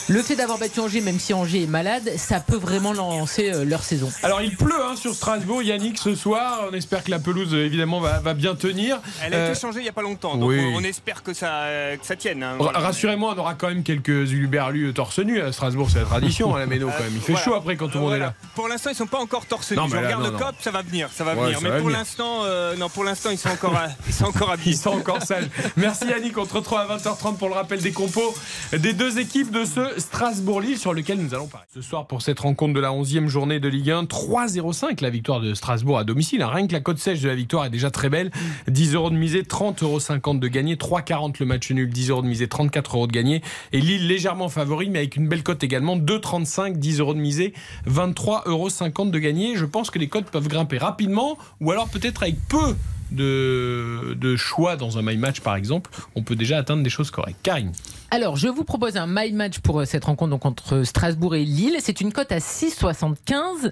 le 0.09 0.23
fait 0.23 0.37
d'avoir 0.37 0.59
battu 0.59 0.81
Angers, 0.81 1.01
même 1.01 1.19
si 1.19 1.35
Angers 1.35 1.63
est 1.63 1.67
malade, 1.67 2.11
ça 2.17 2.41
peut 2.41 2.57
vraiment 2.57 2.93
lancer 2.93 3.51
euh, 3.53 3.65
leur 3.65 3.83
saison. 3.83 4.11
Alors 4.23 4.41
il 4.43 4.57
pleut 4.57 4.75
hein, 4.85 4.95
sur 4.97 5.15
Strasbourg, 5.15 5.63
Yannick, 5.63 5.99
ce 5.99 6.15
soir. 6.15 6.65
On 6.71 6.75
espère 6.75 7.03
que 7.05 7.11
la 7.11 7.19
pelouse, 7.19 7.53
euh, 7.55 7.65
évidemment, 7.67 8.01
va, 8.01 8.21
va 8.21 8.35
bien 8.35 8.55
tenir. 8.55 9.01
Elle 9.23 9.35
a 9.35 9.37
Euh, 9.37 9.51
été 9.53 9.61
changée 9.61 9.81
il 9.81 9.85
n'y 9.85 9.89
a 9.89 9.93
pas 9.93 10.03
longtemps, 10.03 10.37
donc 10.37 10.51
oui. 10.51 10.61
on, 10.75 10.79
on 10.79 10.85
espère 10.85 11.23
que 11.23 11.33
ça, 11.33 11.65
que 12.01 12.07
ça 12.07 12.17
tienne. 12.17 12.43
hein. 12.43 12.57
ra- 12.61 12.79
Rassurez-moi, 12.79 13.35
on 13.37 13.39
aura 13.41 13.55
quand 13.55 13.69
même 13.69 13.83
quelques 13.83 14.09
uluberlus 14.33 14.93
torse 14.95 15.19
nu 15.21 15.41
à 15.41 15.53
Strasbourg, 15.53 15.89
c'est 15.91 15.99
la 16.01 16.05
tradition 16.05 16.55
à 16.55 16.59
la 16.61 16.67
Méno 16.67 16.89
quand 16.97 17.03
même. 17.05 17.13
Il 17.15 17.21
fait 17.21 17.33
Voilà. 17.33 17.45
chaud 17.45 17.55
après 17.55 17.77
quand 17.77 17.87
tout 17.89 17.95
le 17.95 18.01
monde 18.01 18.09
Voilà. 18.11 18.25
est 18.25 18.29
là. 18.29 18.35
Pour 18.55 18.69
l'instant, 18.69 18.91
ils 18.91 18.97
sont 18.97 19.07
pas 19.07 19.19
encore 19.19 19.47
torse 19.47 19.71
nu. 19.71 19.77
Non, 19.77 19.89
Je 19.89 19.95
là, 19.97 20.03
regarde 20.03 20.23
non, 20.23 20.29
le 20.31 20.33
non. 20.35 20.39
cop, 20.39 20.55
ça 20.61 20.71
va 20.71 20.83
venir, 20.83 21.09
ça 21.15 21.25
va 21.25 21.35
Ouais, 21.35 21.43
venir. 21.45 21.59
ça 21.59 21.65
Mais 21.65 21.71
va 21.71 21.79
pour 21.81 21.91
l'instant, 21.91 22.41
euh, 22.45 22.77
non, 22.77 22.89
pour 22.89 23.05
l'instant, 23.05 23.31
ils 23.31 23.39
sont 23.39 23.49
encore, 23.51 23.77
à- 23.77 23.89
ils 24.07 24.13
sont 24.15 24.25
encore 24.27 24.51
habillés. 24.51 24.73
Ils 24.73 24.79
sont 24.79 24.91
encore 24.91 25.23
sales. 25.23 25.49
Merci 25.77 26.07
Yannick, 26.07 26.37
on 26.39 26.47
te 26.47 26.55
retrouve 26.55 26.79
à 26.79 26.85
20h30 26.99 27.37
pour 27.37 27.49
le 27.49 27.55
rappel 27.55 27.81
des 27.81 27.93
compos 27.93 28.35
des 28.77 28.93
deux 28.93 29.19
équipes 29.19 29.53
de 29.53 29.65
ce 29.65 30.01
Strasbourg-Lille 30.01 30.79
sur 30.79 30.93
lequel 30.93 31.19
nous 31.19 31.33
allons 31.33 31.47
parler. 31.47 31.67
Ce 31.73 31.81
soir 31.81 32.07
pour 32.07 32.23
cette 32.23 32.41
rencontre 32.41 32.75
de 32.75 32.81
la 32.81 32.91
11e 32.91 33.29
journée 33.29 33.61
de 33.61 33.69
Ligue 33.69 33.91
1, 33.91 34.05
3-0-5 34.05 35.01
la 35.03 35.11
victoire 35.11 35.41
de 35.41 35.55
Strasbourg 35.55 35.99
à 35.99 36.05
domicile. 36.05 36.43
hein. 36.43 36.51
Rien 36.53 36.67
que 36.67 36.73
la 36.73 36.81
cote 36.81 36.99
sèche 36.99 37.21
de 37.21 37.29
la 37.29 37.37
victoire 37.37 37.67
est 37.67 37.71
déjà 37.71 37.91
très 37.91 38.09
belle. 38.09 38.33
10 38.67 38.95
euros 38.95 39.11
de 39.11 39.17
misée, 39.17 39.43
30,50 39.43 39.85
euros 39.85 40.35
de 40.39 40.49
gagné, 40.49 40.75
3,40 40.75 41.37
le 41.39 41.47
match 41.47 41.71
nul, 41.71 41.89
10 41.89 42.11
euros 42.11 42.23
de 42.23 42.27
misée, 42.27 42.49
34 42.49 42.97
euros 42.97 43.07
de 43.07 43.13
gagné. 43.13 43.43
Et 43.73 43.81
Lille 43.81 44.09
légèrement 44.09 44.49
favori 44.49 44.91
mais 44.91 44.99
avec 45.01 45.17
une 45.17 45.29
belle 45.29 45.45
cote 45.45 45.63
également, 45.63 45.97
2,35, 45.97 46.77
10 46.79 47.01
euros 47.01 47.15
de 47.15 47.21
misée, 47.21 47.53
23,50 47.89 48.49
euros 48.49 48.69
de 49.11 49.19
gagné. 49.19 49.57
Je 49.57 49.65
pense 49.65 49.91
que 49.91 49.99
les 49.99 50.09
cotes 50.09 50.31
peuvent 50.31 50.49
grimper 50.49 50.79
rapidement 50.79 51.39
ou 51.61 51.71
alors 51.71 51.89
peut-être 51.89 52.25
avec 52.25 52.37
peu 52.49 52.75
de, 53.11 54.17
de 54.19 54.37
choix 54.37 54.77
dans 54.77 54.99
un 54.99 55.03
my 55.03 55.17
match 55.17 55.41
par 55.41 55.57
exemple, 55.57 55.91
on 56.15 56.23
peut 56.23 56.37
déjà 56.37 56.59
atteindre 56.59 56.83
des 56.83 56.91
choses 56.91 57.11
correctes. 57.11 57.39
Karine. 57.43 57.73
Alors, 58.11 58.37
je 58.37 58.49
vous 58.49 58.65
propose 58.65 58.97
un 58.97 59.07
my 59.07 59.33
match 59.33 59.59
pour 59.59 59.81
euh, 59.81 59.85
cette 59.85 60.07
rencontre 60.07 60.31
donc 60.31 60.47
entre 60.47 60.83
Strasbourg 60.83 61.35
et 61.35 61.45
Lille. 61.45 61.77
C'est 61.81 62.01
une 62.01 62.11
cote 62.11 62.33
à 62.33 62.39
6,75. 62.39 63.71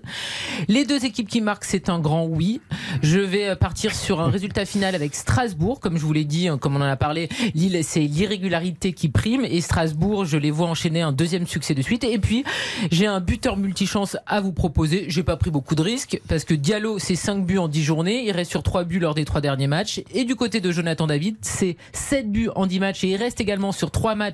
Les 0.68 0.84
deux 0.84 1.06
équipes 1.06 1.26
qui 1.26 1.40
marquent, 1.40 1.64
c'est 1.64 1.88
un 1.88 1.98
grand 1.98 2.26
oui. 2.26 2.60
Je 3.02 3.18
vais 3.18 3.48
euh, 3.48 3.56
partir 3.56 3.94
sur 3.94 4.20
un 4.20 4.28
résultat 4.28 4.66
final 4.66 4.94
avec 4.94 5.14
Strasbourg. 5.14 5.80
Comme 5.80 5.96
je 5.96 6.04
vous 6.04 6.12
l'ai 6.12 6.24
dit, 6.24 6.48
hein, 6.48 6.58
comme 6.58 6.76
on 6.76 6.82
en 6.82 6.88
a 6.88 6.96
parlé, 6.96 7.30
Lille, 7.54 7.80
c'est 7.82 8.00
l'irrégularité 8.00 8.92
qui 8.92 9.08
prime. 9.08 9.46
Et 9.46 9.62
Strasbourg, 9.62 10.26
je 10.26 10.36
les 10.36 10.50
vois 10.50 10.68
enchaîner 10.68 11.00
un 11.00 11.12
deuxième 11.12 11.46
succès 11.46 11.72
de 11.72 11.80
suite. 11.80 12.04
Et 12.04 12.18
puis, 12.18 12.44
j'ai 12.90 13.06
un 13.06 13.20
buteur 13.20 13.56
multichance 13.56 14.18
à 14.26 14.42
vous 14.42 14.52
proposer. 14.52 15.06
J'ai 15.08 15.22
pas 15.22 15.38
pris 15.38 15.50
beaucoup 15.50 15.74
de 15.74 15.82
risques 15.82 16.20
parce 16.28 16.44
que 16.44 16.52
Diallo, 16.52 16.98
c'est 16.98 17.16
5 17.16 17.46
buts 17.46 17.56
en 17.56 17.68
10 17.68 17.82
journées. 17.82 18.26
Il 18.26 18.32
reste 18.32 18.50
sur 18.50 18.62
3 18.62 18.84
buts 18.84 18.98
lors 18.98 19.14
des 19.14 19.24
trois 19.24 19.40
derniers 19.40 19.66
matchs. 19.66 20.02
Et 20.12 20.24
du 20.24 20.36
côté 20.36 20.60
de 20.60 20.70
Jonathan 20.72 21.06
David, 21.06 21.36
c'est 21.40 21.78
7 21.94 22.30
buts 22.30 22.50
en 22.54 22.66
10 22.66 22.80
matchs 22.80 23.04
et 23.04 23.08
il 23.08 23.16
reste 23.16 23.40
également 23.40 23.72
sur 23.72 23.90
3 23.90 24.14
matchs 24.14 24.25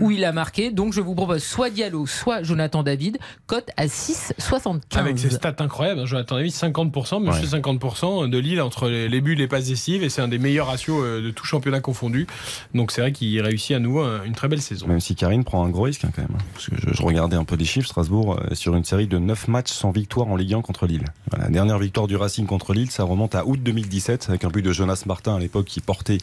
où 0.00 0.10
il 0.10 0.24
a 0.24 0.32
marqué. 0.32 0.70
Donc 0.70 0.92
je 0.92 1.00
vous 1.00 1.14
propose 1.14 1.42
soit 1.42 1.70
Diallo, 1.70 2.06
soit 2.06 2.42
Jonathan 2.42 2.82
David, 2.82 3.18
cote 3.46 3.70
à 3.76 3.86
6,75. 3.86 4.80
Avec 4.98 5.18
ses 5.18 5.30
stats 5.30 5.54
incroyables, 5.58 6.00
hein, 6.00 6.06
Jonathan 6.06 6.36
David, 6.36 6.52
50%, 6.52 7.22
monsieur 7.22 7.46
50% 7.46 8.28
de 8.28 8.38
Lille 8.38 8.60
entre 8.60 8.88
les, 8.88 9.08
les 9.08 9.20
buts 9.20 9.32
et 9.32 9.36
les 9.36 9.48
passes 9.48 9.66
décisives, 9.66 10.02
et 10.02 10.08
c'est 10.08 10.22
un 10.22 10.28
des 10.28 10.38
meilleurs 10.38 10.66
ratios 10.68 11.00
euh, 11.02 11.22
de 11.22 11.30
tout 11.30 11.44
championnat 11.44 11.80
confondu. 11.80 12.26
Donc 12.74 12.90
c'est 12.92 13.00
vrai 13.00 13.12
qu'il 13.12 13.40
réussit 13.40 13.76
à 13.76 13.78
nouveau 13.78 14.00
un- 14.00 14.22
une 14.24 14.34
très 14.34 14.48
belle 14.48 14.60
saison. 14.62 14.86
Même 14.86 15.00
si 15.00 15.14
Karine 15.14 15.44
prend 15.44 15.64
un 15.64 15.68
gros 15.70 15.82
risque 15.82 16.04
hein, 16.04 16.10
quand 16.14 16.22
même. 16.22 16.30
hein. 16.34 16.44
Parce 16.54 16.68
que 16.68 16.76
je, 16.76 16.94
je 16.94 17.02
regardais 17.02 17.36
un 17.36 17.44
peu 17.44 17.56
les 17.56 17.64
chiffres, 17.64 17.88
Strasbourg 17.88 18.38
euh, 18.40 18.54
sur 18.54 18.74
une 18.74 18.84
série 18.84 19.06
de 19.06 19.18
9 19.18 19.48
matchs 19.48 19.72
sans 19.72 19.90
victoire 19.90 20.28
en 20.28 20.36
Ligue 20.36 20.54
1 20.54 20.62
contre 20.62 20.86
Lille. 20.86 21.04
Voilà, 21.30 21.44
la 21.46 21.50
dernière 21.50 21.78
victoire 21.78 22.06
du 22.06 22.16
Racing 22.16 22.46
contre 22.46 22.72
Lille, 22.74 22.90
ça 22.90 23.04
remonte 23.04 23.34
à 23.34 23.46
août 23.46 23.60
2017 23.62 24.26
avec 24.28 24.44
un 24.44 24.48
but 24.48 24.62
de 24.62 24.72
Jonas 24.72 25.02
Martin 25.06 25.36
à 25.36 25.38
l'époque 25.38 25.66
qui 25.66 25.80
portait 25.80 26.18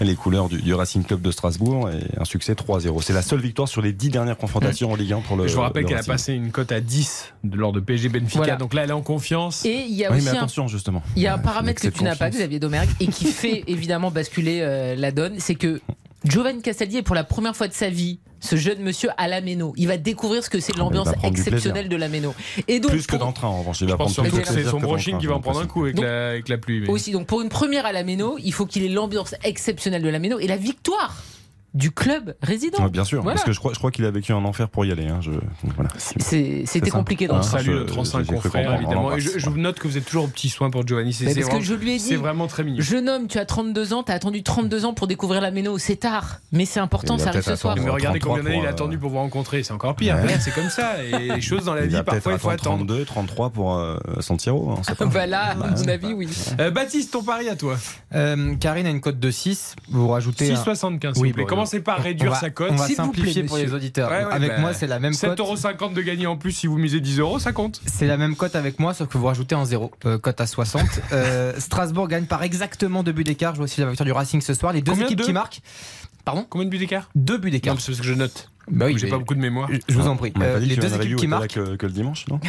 les 0.00 0.14
couleurs 0.14 0.48
du, 0.48 0.60
du 0.62 0.74
Racing 0.74 1.04
Club 1.04 1.20
de 1.20 1.30
Strasbourg 1.30 1.88
et 1.90 2.18
un 2.20 2.24
succès 2.24 2.54
3-0. 2.64 3.02
C'est 3.02 3.12
la 3.12 3.22
seule 3.22 3.40
victoire 3.40 3.68
sur 3.68 3.82
les 3.82 3.92
10 3.92 4.10
dernières 4.10 4.36
confrontations 4.36 4.92
en 4.92 4.94
Ligue 4.96 5.12
1 5.12 5.20
pour 5.20 5.36
le 5.36 5.46
je 5.48 5.54
vous 5.54 5.60
rappelle 5.60 5.82
le 5.82 5.88
qu'elle 5.88 5.98
a 5.98 6.02
passé 6.02 6.32
une 6.34 6.50
cote 6.52 6.72
à 6.72 6.80
10 6.80 7.32
de- 7.44 7.56
lors 7.56 7.72
de 7.72 7.80
PSG 7.80 8.08
Benfica, 8.08 8.38
Voilà. 8.38 8.56
donc 8.56 8.74
là 8.74 8.84
elle 8.84 8.90
est 8.90 8.94
en 8.94 9.02
confiance. 9.02 9.64
Et 9.64 9.84
il 9.88 9.94
y 9.94 10.04
a 10.04 10.10
Oui, 10.10 10.18
aussi 10.18 10.26
mais 10.26 10.30
un 10.32 10.36
attention 10.38 10.68
justement. 10.68 11.02
Il 11.16 11.22
y 11.22 11.26
a 11.26 11.34
un 11.34 11.38
paramètre 11.38 11.80
que 11.82 11.88
tu 11.88 12.04
n'as 12.04 12.16
pas. 12.16 12.30
Xavier 12.30 12.58
Domergue, 12.60 12.88
et 13.00 13.06
qui 13.08 13.24
fait 13.26 13.64
évidemment 13.66 14.10
basculer 14.10 14.60
euh, 14.62 14.94
la 14.96 15.10
donne, 15.12 15.34
c'est 15.38 15.54
que 15.54 15.80
Giovanni 16.24 16.60
Castaldi 16.60 16.98
est 16.98 17.02
pour 17.02 17.14
la 17.14 17.24
première 17.24 17.56
fois 17.56 17.66
de 17.66 17.72
sa 17.72 17.88
vie 17.88 18.18
ce 18.42 18.56
jeune 18.56 18.80
monsieur 18.80 19.10
à 19.18 19.26
la 19.28 19.40
Méno. 19.42 19.72
Il 19.76 19.86
va 19.88 19.96
découvrir 19.98 20.42
ce 20.44 20.48
que 20.50 20.60
c'est 20.60 20.74
l'ambiance 20.76 21.10
prendre 21.12 21.34
du 21.34 21.40
exceptionnelle 21.40 21.88
de 21.90 21.96
la 21.96 22.08
Méno. 22.08 22.34
Et 22.68 22.78
donc 22.80 22.90
Plus 22.90 23.06
que 23.06 23.10
pour- 23.12 23.18
dans 23.20 23.28
le 23.28 23.32
train, 23.34 23.48
en 23.48 23.58
revanche. 23.60 23.80
Il 23.82 23.86
va 23.86 23.92
Je 23.92 23.96
pense 23.96 24.14
prendre 24.14 24.28
surtout 24.28 24.42
plus 24.42 24.54
que 24.54 24.62
c'est 24.62 24.68
son 24.70 24.80
brushing 24.80 25.18
qui 25.18 25.26
va 25.26 25.34
en 25.34 25.40
prendre 25.40 25.60
un 25.60 25.66
coup 25.66 25.82
avec, 25.84 25.96
Donc- 25.96 26.04
la, 26.06 26.28
avec 26.30 26.48
la 26.48 26.56
pluie. 26.58 26.80
mais- 26.80 26.88
aussi. 26.88 27.12
Donc 27.12 27.26
pour 27.26 27.40
une 27.42 27.48
première 27.50 27.84
à 27.86 27.92
la 27.92 28.02
Méno, 28.02 28.36
il 28.42 28.52
faut 28.52 28.64
qu'il 28.66 28.82
ait 28.84 28.88
l'ambiance 28.88 29.34
exceptionnelle 29.44 30.02
de 30.02 30.08
la 30.08 30.18
Méno 30.18 30.38
et 30.38 30.46
la 30.46 30.56
victoire 30.56 31.22
du 31.74 31.90
club 31.92 32.34
résident. 32.42 32.82
Ouais, 32.82 32.90
bien 32.90 33.04
sûr, 33.04 33.22
Voilà. 33.22 33.36
parce 33.36 33.44
que 33.46 33.52
je 33.52 33.58
crois, 33.58 33.72
je 33.72 33.78
crois 33.78 33.90
qu'il 33.90 34.04
a 34.04 34.10
vécu 34.10 34.32
un 34.32 34.44
enfer 34.44 34.68
pour 34.68 34.84
y 34.84 34.92
aller. 34.92 35.06
hein, 35.06 35.18
je- 35.20 35.30
donc 35.30 35.40
voilà. 35.76 35.90
C'est- 35.96 36.64
C'était 36.66 36.90
compliqué 36.90 37.26
dans 37.26 37.34
Ah, 37.36 37.38
le 37.38 37.42
train. 37.44 37.58
Salut 37.58 37.70
je- 37.72 37.78
le 37.78 37.86
35 37.86 38.18
j'ai 38.20 38.24
cru 38.26 38.34
confrère, 38.50 38.74
évidemment. 38.74 39.14
Et 39.14 39.20
je, 39.20 39.38
je 39.38 39.50
vous 39.50 39.58
note 39.58 39.78
que 39.78 39.86
vous 39.88 39.96
êtes 39.96 40.04
toujours 40.04 40.24
au 40.24 40.28
petit 40.28 40.48
soin 40.48 40.70
pour 40.70 40.86
Giovanni. 40.86 41.12
C'est 41.12 41.24
Mais 41.24 41.30
c'est 41.34 41.40
parce 41.40 41.46
que 41.46 41.50
vraiment- 41.52 41.64
je 41.64 41.74
lui 41.74 41.92
ai 41.92 41.98
dit- 41.98 42.00
C'est 42.04 42.16
vraiment 42.16 42.46
très 42.46 42.64
mignon. 42.64 42.80
Jeune 42.80 43.08
homme, 43.08 43.26
tu 43.28 43.38
as 43.38 43.44
32 43.46 43.92
ans, 43.92 44.02
tu 44.02 44.10
as 44.12 44.14
attendu 44.16 44.42
32 44.42 44.84
ans 44.84 44.94
pour 44.94 45.06
découvrir 45.06 45.40
la 45.40 45.50
Méno. 45.50 45.78
C'est 45.78 45.96
tard, 45.96 46.40
mais 46.52 46.64
c'est 46.64 46.80
important, 46.80 47.18
ça 47.18 47.28
arrive 47.28 47.42
ce 47.42 47.56
soir. 47.56 47.76
Mais 47.76 47.88
regardez 47.88 48.18
33 48.18 48.36
combien 48.38 48.44
d'années 48.50 48.56
il 48.62 48.66
a 48.66 48.72
pour, 48.72 48.80
attendu 48.80 48.96
euh, 48.96 49.00
pour 49.00 49.10
vous 49.10 49.18
rencontrer. 49.18 49.62
C'est 49.62 49.72
encore 49.72 49.94
pire. 49.96 50.16
Ouais. 50.16 50.38
C'est 50.40 50.52
comme 50.54 50.70
ça. 50.70 51.02
Et 51.04 51.28
les 51.34 51.40
choses 51.40 51.64
dans 51.64 51.74
la 51.74 51.84
Il 51.84 51.90
vie, 51.94 52.02
parfois, 52.02 52.32
il 52.32 52.38
faut 52.38 52.48
attendre 52.50 52.74
attendre. 52.74 52.86
32, 52.86 53.04
33 53.04 53.50
pour 53.50 53.76
euh, 53.76 53.96
Santiro. 54.20 54.74
on 54.78 54.82
sait 54.82 54.94
pas. 54.96 55.06
Bah 55.06 55.26
là, 55.26 55.50
à 55.52 55.54
mon 55.54 55.88
avis, 55.88 56.12
oui. 56.14 56.28
Euh, 56.58 56.70
Baptiste, 56.70 57.12
ton 57.12 57.22
pari 57.22 57.48
à 57.48 57.56
toi 57.56 57.76
Karine 58.60 58.86
a 58.86 58.90
une 58.90 59.00
cote 59.00 59.18
de 59.20 59.30
6. 59.30 59.76
Vous 59.90 60.08
rajoutez. 60.08 60.50
un- 60.50 60.56
6,75. 60.56 61.14
s'il 61.14 61.22
Oui, 61.22 61.28
vous 61.30 61.34
plaît. 61.34 61.44
Commencez 61.60 61.80
pas 61.80 61.94
à 61.94 62.00
réduire 62.00 62.32
va- 62.32 62.38
sa 62.40 62.50
cote. 62.50 62.70
On 62.72 62.76
va 62.76 62.86
vous 62.86 63.12
plaît, 63.12 63.42
pour 63.44 63.56
les 63.56 63.72
auditeurs. 63.72 64.10
Ouais, 64.10 64.24
ouais, 64.24 64.32
avec 64.32 64.50
bah, 64.50 64.58
moi, 64.58 64.74
c'est 64.74 64.86
la 64.86 64.98
même 64.98 65.14
cote. 65.14 65.38
7,50€ 65.38 65.94
de 65.94 66.02
gagné 66.02 66.26
en 66.26 66.36
plus 66.36 66.52
si 66.52 66.66
vous 66.66 66.78
misez 66.78 67.00
10 67.00 67.18
euros, 67.20 67.38
ça 67.38 67.52
compte. 67.52 67.80
C'est 67.86 68.06
la 68.06 68.16
même 68.16 68.36
cote 68.36 68.56
avec 68.56 68.78
moi, 68.78 68.94
sauf 68.94 69.08
que 69.08 69.18
vous 69.18 69.26
rajoutez 69.26 69.54
un 69.54 69.64
zéro. 69.64 69.90
Euh, 70.06 70.18
cote 70.18 70.40
à 70.40 70.46
60. 70.46 70.82
Euh, 71.12 71.52
Strasbourg 71.58 72.08
gagne 72.08 72.24
par 72.26 72.42
exactement 72.42 73.02
deux 73.02 73.12
buts 73.12 73.24
d'écart. 73.24 73.54
Je 73.54 73.58
vois 73.58 73.64
aussi 73.64 73.80
la 73.80 73.88
victoire 73.88 74.04
du 74.04 74.12
Racing 74.12 74.40
ce 74.40 74.54
soir. 74.54 74.72
Les 74.72 74.80
deux 74.80 74.92
Combien 74.92 75.06
équipes 75.06 75.18
de 75.18 75.24
qui 75.24 75.32
marquent. 75.32 75.60
Pardon 76.24 76.46
Combien 76.48 76.66
de 76.66 76.70
buts 76.70 76.78
d'écart 76.78 77.10
Deux 77.14 77.36
buts 77.38 77.48
Non, 77.48 77.52
d'écart. 77.52 77.80
c'est 77.80 77.86
parce 77.86 77.98
que 78.00 78.06
je 78.06 78.14
note. 78.14 78.48
Bah 78.70 78.86
oui, 78.86 78.96
J'ai 78.98 79.08
pas 79.08 79.18
beaucoup 79.18 79.34
de 79.34 79.40
mémoire. 79.40 79.68
Je 79.88 79.94
vous 79.94 80.06
en 80.06 80.16
prie. 80.16 80.32
On 80.36 80.40
Euh, 80.40 80.54
pas 80.54 80.60
dit 80.60 80.66
les 80.66 80.76
que 80.76 80.80
deux 80.80 80.94
équipes 80.94 81.16
qui 81.16 81.26
marquent. 81.26 81.52
que, 81.54 81.76
que 81.76 81.86
le 81.86 81.92
dimanche, 81.92 82.26
non 82.28 82.40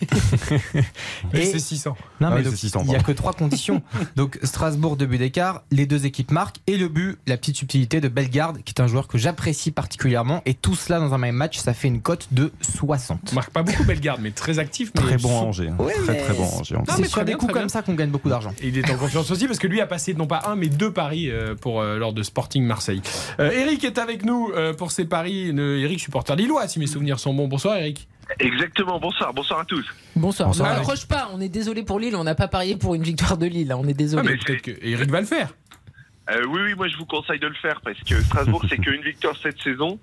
Et 1.34 1.44
c'est 1.44 1.58
600. 1.58 1.96
Non, 2.20 2.28
Ah 2.30 2.34
mais 2.36 2.46
oui, 2.46 2.56
600, 2.56 2.82
il 2.84 2.88
n'y 2.90 2.96
a 2.96 3.02
que 3.02 3.12
trois 3.12 3.32
conditions. 3.32 3.82
donc 4.16 4.38
Strasbourg, 4.42 4.96
deux 4.96 5.06
buts 5.06 5.18
d'écart, 5.18 5.62
les 5.70 5.86
deux 5.86 6.06
équipes 6.06 6.30
marquent, 6.30 6.56
et 6.66 6.76
le 6.76 6.88
but, 6.88 7.18
la 7.26 7.36
petite 7.36 7.56
subtilité 7.56 8.00
de 8.00 8.08
Bellegarde, 8.08 8.58
qui 8.64 8.72
est 8.76 8.80
un 8.80 8.86
joueur 8.86 9.08
que 9.08 9.18
j'apprécie 9.18 9.70
particulièrement. 9.70 10.42
Et 10.46 10.54
tout 10.54 10.74
cela 10.74 10.98
dans 11.00 11.14
un 11.14 11.18
même 11.18 11.34
match, 11.34 11.58
ça 11.58 11.74
fait 11.74 11.88
une 11.88 12.00
cote 12.00 12.28
de 12.32 12.52
60. 12.60 13.20
On 13.32 13.34
marque 13.34 13.50
pas 13.50 13.62
beaucoup 13.62 13.84
Bellegarde, 13.84 14.20
mais 14.22 14.30
très 14.30 14.58
actif. 14.58 14.90
Mais 14.94 15.02
Très 15.02 15.16
bon 15.18 15.38
à 15.38 15.42
Angers. 15.44 15.68
hein. 15.68 15.76
Ouais, 15.82 15.94
très 15.94 16.16
très 16.16 16.34
bon 16.34 16.44
à 16.44 16.60
Angers. 16.60 16.74
Non, 16.76 16.94
mais 16.98 17.08
sur 17.08 17.24
des 17.24 17.34
coups 17.34 17.52
comme 17.52 17.68
ça 17.68 17.82
qu'on 17.82 17.94
gagne 17.94 18.10
beaucoup 18.10 18.28
d'argent. 18.28 18.52
Et 18.60 18.68
il 18.68 18.78
est 18.78 18.90
en 18.90 18.96
confiance 18.96 19.30
aussi 19.30 19.46
parce 19.46 19.58
que 19.58 19.66
lui 19.66 19.80
a 19.80 19.86
passé 19.86 20.14
non 20.14 20.26
pas 20.26 20.42
un 20.46 20.56
mais 20.56 20.68
deux 20.68 20.92
paris 20.92 21.30
euh, 21.30 21.54
pour 21.54 21.80
euh, 21.80 21.98
lors 21.98 22.12
de 22.12 22.22
Sporting 22.22 22.64
Marseille. 22.64 23.02
Euh, 23.38 23.50
Eric 23.50 23.84
est 23.84 23.98
avec 23.98 24.24
nous 24.24 24.50
euh, 24.54 24.72
pour 24.72 24.90
ses 24.92 25.04
paris. 25.04 25.52
Ne- 25.52 25.69
Eric 25.78 26.00
supporter 26.00 26.34
lillois 26.36 26.66
si 26.68 26.78
mes 26.78 26.86
souvenirs 26.86 27.18
sont 27.18 27.32
bons. 27.34 27.48
Bonsoir 27.48 27.76
Eric. 27.76 28.08
Exactement, 28.38 29.00
bonsoir, 29.00 29.32
bonsoir 29.34 29.60
à 29.60 29.64
tous. 29.64 29.84
Bonsoir. 30.14 30.48
Bonsoir, 30.48 30.68
Ne 30.68 30.74
Eric. 30.76 30.86
raccroche 30.86 31.06
pas, 31.08 31.28
on 31.32 31.40
est 31.40 31.48
désolé 31.48 31.82
pour 31.82 31.98
Lille, 31.98 32.14
on 32.14 32.22
n'a 32.24 32.34
pas 32.36 32.46
parié 32.48 32.76
pour 32.76 32.94
une 32.94 33.02
victoire 33.02 33.36
de 33.36 33.46
Lille, 33.46 33.72
hein, 33.72 33.76
on 33.80 33.86
est 33.88 33.90
Ah, 33.90 33.94
désolé. 33.94 34.28
mais 34.30 34.36
peut-être 34.36 34.62
que 34.62 34.70
Eric 34.86 35.10
va 35.10 35.20
le 35.20 35.26
faire. 35.26 35.50
Euh, 36.30 36.44
oui, 36.48 36.60
oui, 36.64 36.74
moi 36.74 36.86
je 36.86 36.96
vous 36.96 37.06
conseille 37.06 37.40
de 37.40 37.48
le 37.48 37.54
faire 37.54 37.80
parce 37.80 37.98
que 38.00 38.20
Strasbourg 38.22 38.64
c'est 38.68 38.78
qu'une 38.78 39.02
victoire 39.02 39.36
cette 39.42 39.60
saison. 39.62 39.98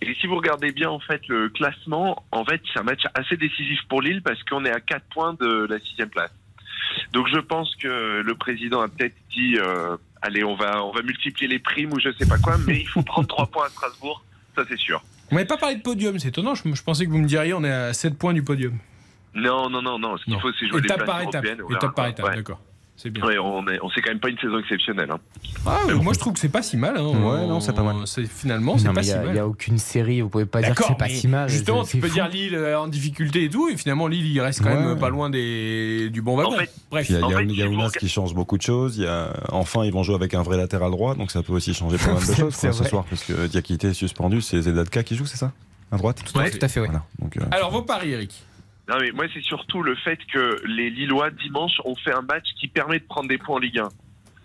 Et 0.00 0.14
si 0.14 0.26
vous 0.26 0.36
regardez 0.36 0.72
bien 0.72 0.88
en 0.88 1.00
fait 1.00 1.20
le 1.28 1.48
classement, 1.50 2.24
en 2.32 2.44
fait 2.46 2.60
c'est 2.72 2.80
un 2.80 2.82
match 2.84 3.02
assez 3.14 3.36
décisif 3.36 3.80
pour 3.88 4.00
Lille 4.00 4.22
parce 4.22 4.42
qu'on 4.44 4.64
est 4.64 4.70
à 4.70 4.80
4 4.80 5.04
points 5.12 5.34
de 5.38 5.66
la 5.68 5.78
sixième 5.80 6.08
place. 6.08 6.30
Donc 7.12 7.26
je 7.32 7.38
pense 7.40 7.74
que 7.76 8.22
le 8.24 8.34
président 8.36 8.80
a 8.80 8.88
peut-être 8.88 9.14
dit 9.34 9.56
euh, 9.58 9.96
allez 10.22 10.44
on 10.44 10.54
va 10.54 10.82
on 10.82 10.92
va 10.92 11.02
multiplier 11.02 11.48
les 11.48 11.58
primes 11.58 11.92
ou 11.92 12.00
je 12.00 12.08
sais 12.18 12.26
pas 12.26 12.38
quoi, 12.38 12.56
mais 12.66 12.80
il 12.80 12.88
faut 12.88 13.02
prendre 13.02 13.28
3 13.28 13.46
points 13.48 13.66
à 13.66 13.68
Strasbourg, 13.68 14.24
ça 14.56 14.62
c'est 14.68 14.78
sûr. 14.78 15.02
On 15.30 15.34
m'avait 15.36 15.46
pas 15.46 15.56
parlé 15.56 15.76
de 15.76 15.82
podium, 15.82 16.18
c'est 16.18 16.28
étonnant. 16.28 16.54
Je, 16.56 16.62
je 16.74 16.82
pensais 16.82 17.04
que 17.06 17.10
vous 17.10 17.18
me 17.18 17.26
diriez 17.26 17.54
on 17.54 17.62
est 17.62 17.70
à 17.72 17.92
7 17.92 18.18
points 18.18 18.32
du 18.32 18.42
podium. 18.42 18.76
Non, 19.34 19.68
non, 19.70 19.82
non, 19.82 19.98
non. 19.98 20.16
Ce 20.16 20.24
qu'il 20.24 20.40
faut 20.40 20.50
c'est 20.58 20.66
jouer 20.66 20.80
Étape 20.80 21.04
par 21.04 21.20
étape. 21.20 21.34
européennes. 21.44 21.60
voilà. 21.60 21.76
Étape 21.76 21.94
par 21.94 22.06
étape, 22.06 22.26
Ouais. 22.26 22.36
d'accord. 22.36 22.60
C'est 22.98 23.10
bien. 23.10 23.24
Ouais, 23.26 23.36
on 23.38 23.66
est, 23.68 23.78
on 23.82 23.90
c'est 23.90 24.00
quand 24.00 24.10
même 24.10 24.20
pas 24.20 24.30
une 24.30 24.38
saison 24.38 24.58
exceptionnelle. 24.58 25.10
Hein. 25.10 25.18
Ah, 25.66 25.80
moi 26.02 26.14
je 26.14 26.18
trouve 26.18 26.32
que 26.32 26.38
c'est 26.38 26.48
pas 26.48 26.62
si 26.62 26.78
mal. 26.78 26.96
hein. 26.96 27.04
Ouais, 27.08 27.46
non, 27.46 27.60
c'est 27.60 27.74
pas 27.74 27.82
mal. 27.82 27.96
C'est 28.06 28.24
finalement 28.24 28.78
c'est 28.78 28.88
Non, 28.88 28.94
pas 28.94 29.02
si 29.02 29.10
il 29.10 29.18
n'y 29.18 29.24
mal. 29.26 29.38
a, 29.38 29.46
aucune 29.46 29.76
série, 29.76 30.22
vous 30.22 30.30
pouvez 30.30 30.46
pas 30.46 30.60
dire 30.60 30.70
que 30.70 30.74
D'accord, 30.80 30.96
c'est 30.98 31.04
pas 31.06 31.08
si 31.12 31.28
mal. 31.28 31.48
Justement, 31.50 31.84
c'est 31.84 31.98
tu 31.98 32.00
peux 32.00 32.08
fou. 32.08 32.14
dire 32.14 32.28
Lille 32.28 32.54
euh, 32.54 32.80
en 32.80 32.88
difficulté 32.88 33.44
et 33.44 33.50
tout, 33.50 33.68
et 33.68 33.76
finalement 33.76 34.08
Lille 34.08 34.26
il 34.26 34.40
reste 34.40 34.62
quand 34.62 34.70
Ouais. 34.70 34.82
même 34.82 34.98
pas 34.98 35.10
loin 35.10 35.28
des, 35.28 36.08
du 36.10 36.22
bon 36.22 36.36
wagon. 36.36 36.54
En 36.54 36.58
fait, 36.58 36.70
Bref. 36.90 37.06
Il 37.10 37.16
y 37.16 37.18
a, 37.18 37.24
En 37.26 37.28
il 37.28 37.32
y 37.32 37.62
a- 37.62 37.66
fait, 37.68 37.96
y 37.96 37.98
qui 37.98 38.08
change 38.08 38.34
beaucoup 38.34 38.56
de 38.56 38.62
choses. 38.62 38.96
Il 38.96 39.04
y 39.04 39.06
a, 39.06 39.30
enfin, 39.52 39.84
ils 39.84 39.92
vont 39.92 40.02
jouer 40.02 40.14
avec 40.14 40.32
un 40.32 40.42
vrai 40.42 40.56
latéral 40.56 40.90
droit, 40.90 41.14
donc 41.14 41.30
ça 41.30 41.42
peut 41.42 41.52
aussi 41.52 41.74
changer 41.74 41.98
pas 41.98 42.14
mal 42.14 42.16
de 42.16 42.20
C'est- 42.24 42.36
choses 42.40 42.56
quoi, 42.56 42.72
ce 42.72 42.84
soir, 42.84 43.04
parce 43.10 43.24
que 43.24 43.46
Diakité 43.46 43.88
est 43.88 43.94
suspendu, 43.94 44.40
c'est 44.40 44.62
Zedatka 44.62 45.02
qui 45.02 45.16
joue, 45.16 45.26
c'est 45.26 45.36
ça? 45.36 45.52
À 45.92 45.98
droite? 45.98 46.22
Tout 46.24 46.38
à 46.38 46.68
fait, 46.68 46.80
euh, 46.80 46.86
Alors 47.50 47.70
vos 47.70 47.82
paris, 47.82 48.10
Eric. 48.12 48.42
Non, 48.88 48.96
mais 49.00 49.10
moi, 49.12 49.24
c'est 49.34 49.42
surtout 49.42 49.82
le 49.82 49.96
fait 49.96 50.18
que 50.32 50.60
les 50.64 50.90
Lillois, 50.90 51.30
dimanche, 51.30 51.80
ont 51.84 51.96
fait 51.96 52.12
un 52.12 52.22
match 52.22 52.46
qui 52.58 52.68
permet 52.68 53.00
de 53.00 53.04
prendre 53.04 53.28
des 53.28 53.38
points 53.38 53.56
en 53.56 53.58
Ligue 53.58 53.80
1. 53.80 53.88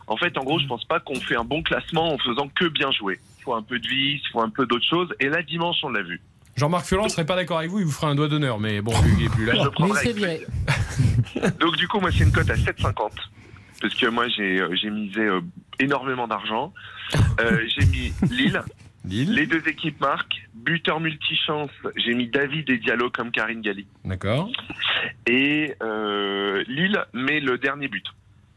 En 0.07 0.17
fait, 0.17 0.37
en 0.37 0.43
gros, 0.43 0.59
je 0.59 0.65
pense 0.65 0.83
pas 0.85 0.99
qu'on 0.99 1.15
fait 1.15 1.35
un 1.35 1.43
bon 1.43 1.61
classement 1.61 2.13
en 2.13 2.17
faisant 2.17 2.49
que 2.49 2.65
bien 2.65 2.91
jouer. 2.91 3.19
Il 3.39 3.43
faut 3.43 3.53
un 3.53 3.61
peu 3.61 3.79
de 3.79 3.87
vis, 3.87 4.19
il 4.23 4.29
faut 4.31 4.41
un 4.41 4.49
peu 4.49 4.65
d'autres 4.65 4.87
choses. 4.87 5.13
Et 5.19 5.29
là, 5.29 5.41
dimanche, 5.43 5.77
on 5.83 5.89
l'a 5.89 6.01
vu. 6.01 6.19
Jean-Marc 6.57 6.85
Furlan 6.85 7.07
serait 7.07 7.25
pas 7.25 7.35
d'accord 7.35 7.59
avec 7.59 7.69
vous, 7.69 7.79
il 7.79 7.85
vous 7.85 7.91
fera 7.91 8.07
un 8.09 8.15
doigt 8.15 8.27
d'honneur, 8.27 8.59
mais 8.59 8.81
bon, 8.81 8.91
vu 9.01 9.15
qu'il 9.15 9.25
est 9.25 9.29
plus 9.29 9.45
là. 9.45 9.53
Je 9.55 9.63
le 9.63 9.93
Mais 9.93 10.09
il 10.09 10.13
viré. 10.13 10.45
Donc, 11.59 11.77
du 11.77 11.87
coup, 11.87 11.99
moi, 11.99 12.09
c'est 12.11 12.23
une 12.23 12.31
cote 12.31 12.49
à 12.49 12.55
7,50. 12.55 13.09
Parce 13.81 13.95
que 13.95 14.07
moi, 14.07 14.27
j'ai 14.27 14.61
euh, 14.61 14.75
j'ai 14.75 14.89
misé 14.89 15.21
euh, 15.21 15.41
énormément 15.79 16.27
d'argent. 16.27 16.73
Euh, 17.39 17.61
j'ai 17.67 17.85
mis 17.85 18.13
Lille. 18.29 18.61
Lille. 19.05 19.33
Les 19.33 19.47
deux 19.47 19.61
équipes 19.67 19.99
marquent. 20.01 20.47
Buteur 20.53 20.99
multichance, 20.99 21.71
j'ai 21.95 22.13
mis 22.13 22.27
David 22.27 22.69
et 22.69 22.77
Diallo 22.77 23.09
comme 23.09 23.31
Karine 23.31 23.61
Galli. 23.61 23.87
D'accord. 24.05 24.49
Et 25.27 25.73
euh, 25.81 26.63
Lille 26.67 27.03
met 27.13 27.39
le 27.39 27.57
dernier 27.57 27.87
but. 27.87 28.05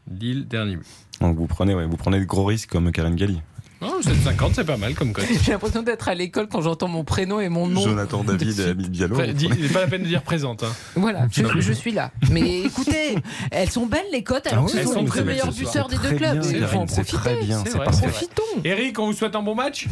Lille, 0.07 0.47
dernier 0.47 0.75
but. 0.77 0.85
donc 1.19 1.35
vous 1.37 1.47
prenez, 1.47 1.73
ouais, 1.73 1.85
vous 1.87 1.97
prenez 1.97 2.19
de 2.19 2.25
gros 2.25 2.45
risques 2.45 2.69
comme 2.69 2.91
Karen 2.91 3.15
Galli. 3.15 3.41
Oh, 3.81 3.99
7,50, 4.01 4.53
c'est 4.53 4.63
pas 4.65 4.77
mal 4.77 4.93
comme 4.95 5.11
code. 5.13 5.25
J'ai 5.43 5.51
l'impression 5.51 5.81
d'être 5.83 6.07
à 6.07 6.15
l'école 6.15 6.47
quand 6.47 6.61
j'entends 6.61 6.87
mon 6.87 7.03
prénom 7.03 7.39
et 7.39 7.49
mon 7.49 7.67
nom. 7.67 7.81
Jonathan 7.81 8.23
David 8.23 8.59
et 8.59 8.63
Amine 8.69 8.87
Diallo. 8.87 9.15
C'est 9.19 9.73
pas 9.73 9.81
la 9.81 9.87
peine 9.87 10.03
de 10.03 10.07
dire 10.07 10.21
présente. 10.21 10.63
hein. 10.63 10.71
Voilà, 10.95 11.27
je, 11.31 11.43
je 11.59 11.73
suis 11.73 11.91
là. 11.91 12.11
Mais 12.31 12.61
écoutez, 12.65 13.15
elles 13.51 13.69
sont 13.69 13.85
belles 13.85 14.05
les 14.13 14.23
cotes, 14.23 14.47
alors 14.47 14.63
Ah 14.63 14.71
que 14.71 14.71
ce 14.83 14.87
oui, 14.87 14.93
sont 15.07 15.15
les 15.15 15.23
meilleurs 15.23 15.51
buteurs 15.51 15.87
des 15.87 15.97
deux 15.97 16.15
clubs. 16.15 16.41
Il 16.51 16.63
faut 16.65 16.77
en 16.77 16.85
Karine, 16.85 16.87
c'est 16.87 17.03
profiter. 17.03 17.17
très 17.17 17.35
bien, 17.43 17.63
c'est. 17.65 17.77
Profitons. 17.77 18.43
Eric, 18.63 18.97
on 18.99 19.07
vous 19.07 19.13
souhaite 19.13 19.35
un 19.35 19.43
bon 19.43 19.55
match? 19.55 19.87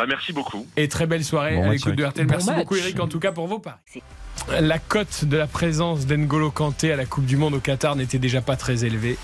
Bah, 0.00 0.06
merci 0.08 0.32
beaucoup. 0.32 0.66
et 0.78 0.88
très 0.88 1.06
belle 1.06 1.22
soirée 1.22 1.56
Bon 1.56 1.68
à 1.68 1.72
l'écoute 1.74 1.94
de. 1.94 2.02
RTL. 2.04 2.26
Bon 2.26 2.30
Merci 2.32 2.46
match. 2.48 2.58
beaucoup, 2.60 2.76
Eric, 2.76 2.98
en 3.00 3.06
tout 3.06 3.20
cas 3.20 3.32
pour 3.32 3.46
vos 3.46 3.58
paris. 3.58 4.02
La 4.58 4.78
cote 4.78 5.26
de 5.26 5.36
la 5.36 5.46
présence 5.46 6.06
d'Engolo 6.06 6.50
Kanté 6.50 6.90
à 6.90 6.96
la 6.96 7.04
Coupe 7.04 7.26
du 7.26 7.36
Monde 7.36 7.52
au 7.52 7.60
Qatar 7.60 7.96
n'était 7.96 8.18
déjà 8.18 8.40
pas 8.40 8.56
très 8.56 8.86
élevée. 8.86 9.18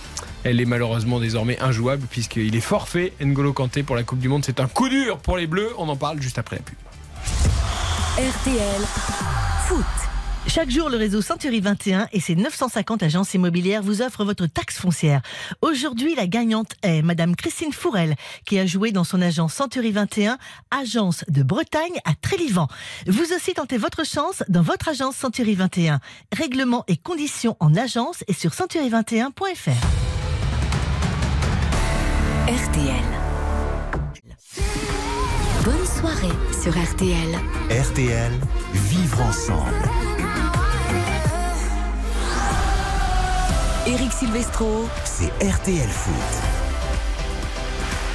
Elle 0.44 0.60
est 0.60 0.66
malheureusement 0.66 1.18
désormais 1.18 1.58
injouable 1.62 2.06
puisqu'il 2.10 2.54
est 2.54 2.60
forfait. 2.60 3.14
N'Golo 3.20 3.54
Kanté 3.54 3.82
pour 3.84 3.96
la 3.96 4.02
Coupe 4.02 4.18
du 4.18 4.28
Monde, 4.28 4.44
c'est 4.44 4.60
un 4.60 4.68
coup 4.68 4.90
dur 4.90 5.16
pour 5.16 5.38
les 5.38 5.46
Bleus. 5.46 5.70
On 5.78 5.88
en 5.88 5.96
parle 5.96 6.20
juste 6.20 6.38
après 6.38 6.56
la 6.56 6.62
pub. 6.62 6.76
RTL 8.18 8.82
Foot. 9.68 9.84
Chaque 10.48 10.70
jour, 10.70 10.88
le 10.88 10.96
réseau 10.96 11.20
Century 11.20 11.60
21 11.60 12.08
et 12.12 12.20
ses 12.20 12.34
950 12.34 13.02
agences 13.02 13.34
immobilières 13.34 13.82
vous 13.82 14.00
offrent 14.00 14.24
votre 14.24 14.46
taxe 14.46 14.78
foncière. 14.78 15.20
Aujourd'hui, 15.60 16.14
la 16.14 16.26
gagnante 16.26 16.72
est 16.82 17.02
Madame 17.02 17.36
Christine 17.36 17.72
Fourel, 17.72 18.14
qui 18.46 18.58
a 18.58 18.64
joué 18.64 18.92
dans 18.92 19.04
son 19.04 19.20
agence 19.20 19.54
Century 19.54 19.92
21, 19.92 20.38
agence 20.70 21.24
de 21.28 21.42
Bretagne 21.42 22.00
à 22.04 22.14
Trélivan. 22.14 22.68
Vous 23.06 23.34
aussi 23.34 23.54
tentez 23.54 23.76
votre 23.76 24.06
chance 24.06 24.44
dans 24.48 24.62
votre 24.62 24.88
agence 24.88 25.16
Century 25.16 25.54
21. 25.54 26.00
Règlements 26.32 26.84
et 26.88 26.96
conditions 26.96 27.56
en 27.60 27.74
agence 27.74 28.24
et 28.28 28.32
sur 28.32 28.52
century21.fr. 28.52 29.70
RTL. 32.48 33.04
Bonne 35.64 35.86
soirée 35.86 36.36
sur 36.62 36.72
RTL. 36.72 37.34
RTL, 37.70 38.32
vivre 38.72 39.20
ensemble. 39.22 40.15
Eric 43.86 44.12
Silvestro. 44.12 44.88
C'est 45.04 45.30
RTL 45.40 45.88
Foot. 45.88 46.55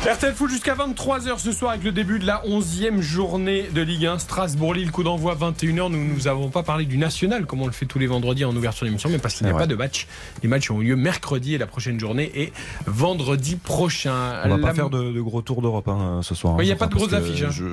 RTL 0.02 0.34
Foot 0.34 0.50
jusqu'à 0.50 0.74
23h 0.74 1.38
ce 1.38 1.52
soir 1.52 1.72
avec 1.72 1.84
le 1.84 1.92
début 1.92 2.18
de 2.18 2.26
la 2.26 2.42
11e 2.48 3.02
journée 3.02 3.70
de 3.72 3.82
Ligue 3.82 4.08
1. 4.08 4.18
Strasbourg-Lille, 4.18 4.90
coup 4.92 5.04
d'envoi 5.04 5.36
21h. 5.36 5.92
Nous 5.92 6.04
nous 6.04 6.28
avons 6.28 6.50
pas 6.50 6.64
parlé 6.64 6.86
du 6.86 6.98
national 6.98 7.46
comme 7.46 7.62
on 7.62 7.68
le 7.68 7.72
fait 7.72 7.86
tous 7.86 8.00
les 8.00 8.08
vendredis 8.08 8.44
en 8.44 8.56
ouverture 8.56 8.88
d'émission, 8.88 9.10
mais 9.10 9.20
parce 9.20 9.36
qu'il 9.36 9.46
n'y 9.46 9.54
a 9.54 9.56
pas 9.56 9.68
de 9.68 9.76
match. 9.76 10.08
Les 10.42 10.50
matchs 10.50 10.72
ont 10.72 10.82
eu 10.82 10.86
lieu 10.86 10.96
mercredi 10.96 11.54
et 11.54 11.60
la 11.60 11.68
prochaine 11.68 12.00
journée 12.00 12.32
est 12.36 12.52
vendredi 12.88 13.58
prochain. 13.58 14.42
On 14.44 14.50
va 14.50 14.58
La- 14.58 14.68
pas 14.70 14.74
faire 14.74 14.90
de, 14.90 15.12
de 15.12 15.22
gros 15.22 15.44
tours 15.44 15.62
d'Europe 15.62 15.88
hein, 15.88 16.22
ce 16.24 16.34
soir. 16.34 16.56
Ouais, 16.56 16.64
hein, 16.64 16.68
y 16.68 16.72
a 16.72 16.76
ce 16.76 16.80
pas 16.80 16.88
de 16.88 16.96
grosses 16.96 17.14
affiches, 17.14 17.44
hein. 17.44 17.50
Je, 17.52 17.66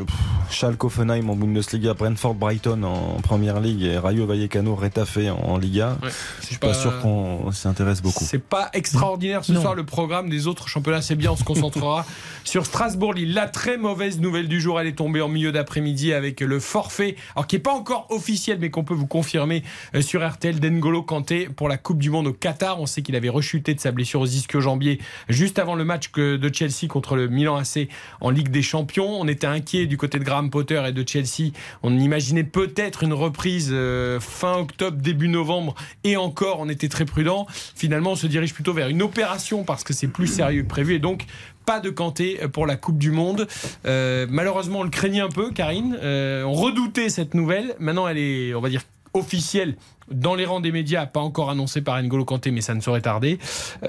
Schalke 0.51 0.85
Hoffenheim 0.85 1.31
en 1.31 1.35
Bundesliga, 1.35 1.95
Brentford 1.95 2.35
Brighton 2.35 2.83
en 2.83 3.21
Première 3.23 3.59
Ligue 3.59 3.83
et 3.85 3.97
Rayo 3.97 4.27
Vallecano 4.27 4.75
Retafe 4.75 5.19
en, 5.43 5.57
Liga. 5.57 5.97
Ouais, 6.03 6.11
Je 6.43 6.47
suis 6.47 6.59
pas 6.59 6.75
sûr 6.75 7.01
qu'on 7.01 7.51
s'y 7.53 7.67
intéresse 7.69 8.03
beaucoup. 8.03 8.25
C'est 8.25 8.39
pas 8.39 8.69
extraordinaire 8.75 9.47
ce 9.47 9.53
Non. 9.53 9.63
soir 9.63 9.75
le 9.75 9.85
programme 9.85 10.29
des 10.29 10.47
autres 10.47 10.69
championnats. 10.69 11.01
C'est 11.01 11.17
bien, 11.17 11.33
on 11.33 11.37
se 11.37 11.45
concentrera 11.45 12.05
sur 12.45 12.67
Strasbourg-Lille. 12.67 13.35
La 13.35 13.47
très 13.47 13.77
mauvaise 13.77 14.21
nouvelle 14.21 14.49
du 14.49 14.61
jour, 14.61 14.81
elle 14.81 14.87
est 14.87 14.93
tombée 14.93 15.21
en 15.21 15.29
milieu 15.29 15.53
d'après-midi 15.53 16.13
avec 16.13 16.41
le 16.41 16.61
forfait, 16.61 17.17
alors 17.35 17.47
qui 17.47 17.57
n'est 17.57 17.63
pas 17.63 17.73
encore 17.73 18.07
officiel, 18.11 18.59
mais 18.61 18.71
qu'on 18.71 18.85
peut 18.85 18.95
vous 18.95 19.07
confirmer 19.07 19.63
euh, 19.95 20.03
sur 20.03 20.27
RTL 20.27 20.61
d'Engolo 20.61 21.03
Kanté 21.03 21.49
pour 21.55 21.69
la 21.69 21.77
Coupe 21.77 21.99
du 21.99 22.11
Monde 22.11 22.27
au 22.27 22.33
Qatar. 22.33 22.81
On 22.81 22.87
sait 22.87 23.03
qu'il 23.03 23.17
avait 23.17 23.29
rechuté 23.29 23.75
de 23.75 23.81
sa 23.81 23.93
blessure 23.93 24.21
aux 24.21 24.27
ischio-jambiers 24.27 24.99
juste 25.29 25.59
avant 25.59 25.75
le 25.75 25.85
match 25.85 26.11
de 26.13 26.51
Chelsea 26.53 26.89
contre 26.89 27.17
le 27.17 27.29
Milan 27.29 27.57
AC 27.57 27.89
en 28.21 28.31
Ligue 28.31 28.51
des 28.51 28.63
Champions. 28.63 29.21
On 29.21 29.29
était 29.29 29.47
inquiet 29.47 29.87
du 29.87 29.97
côté 29.97 30.19
de 30.19 30.25
Graham 30.25 30.51
Potter 30.51 30.83
et 30.87 30.93
de 30.93 31.05
Chelsea. 31.07 31.53
On 31.83 31.97
imaginait 31.99 32.45
peut-être 32.45 33.03
une 33.03 33.13
reprise 33.13 33.71
euh, 33.73 34.21
fin 34.21 34.59
octobre, 34.59 34.97
début 34.99 35.29
novembre, 35.29 35.75
et 36.05 36.17
encore, 36.17 36.61
on 36.61 36.69
était 36.69 36.89
très 36.89 37.05
prudent. 37.05 37.47
Finalement, 37.51 38.13
on 38.13 38.17
se 38.17 38.27
dirige 38.27 38.55
plutôt 38.55 38.73
vers 38.73 38.89
une 38.89 39.03
opération 39.03 39.65
parce 39.65 39.85
que 39.85 39.93
c'est 39.93 40.09
plus 40.09 40.27
sérieux 40.27 40.63
que 40.63 40.69
prévu, 40.69 40.95
et 40.95 40.99
donc 40.99 41.27
pas 41.69 41.81
de 41.81 41.91
Kanté 41.91 42.41
pour 42.51 42.67
la 42.67 42.77
Coupe 42.77 42.97
du 42.97 43.11
Monde. 43.11 43.47
Euh, 43.85 44.27
malheureusement, 44.31 44.79
on 44.79 44.85
le 44.85 44.89
craignait 44.89 45.21
un 45.21 45.29
peu, 45.29 45.51
Karine. 45.51 45.99
Euh, 46.03 46.43
on 46.45 46.55
redoutait 46.55 47.11
cette 47.11 47.35
nouvelle. 47.35 47.75
Maintenant, 47.79 48.09
elle 48.09 48.17
est, 48.17 48.55
on 48.55 48.63
va 48.63 48.71
dire, 48.71 48.81
officielle 49.13 49.77
dans 50.11 50.35
les 50.35 50.45
rangs 50.45 50.61
des 50.61 50.73
médias, 50.73 51.07
pas 51.07 51.21
encore 51.21 51.51
annoncée 51.51 51.81
par 51.81 52.03
N'Golo 52.03 52.25
Kanté, 52.25 52.51
mais 52.51 52.61
ça 52.61 52.75
ne 52.75 52.81
saurait 52.81 53.01
tarder. 53.01 53.39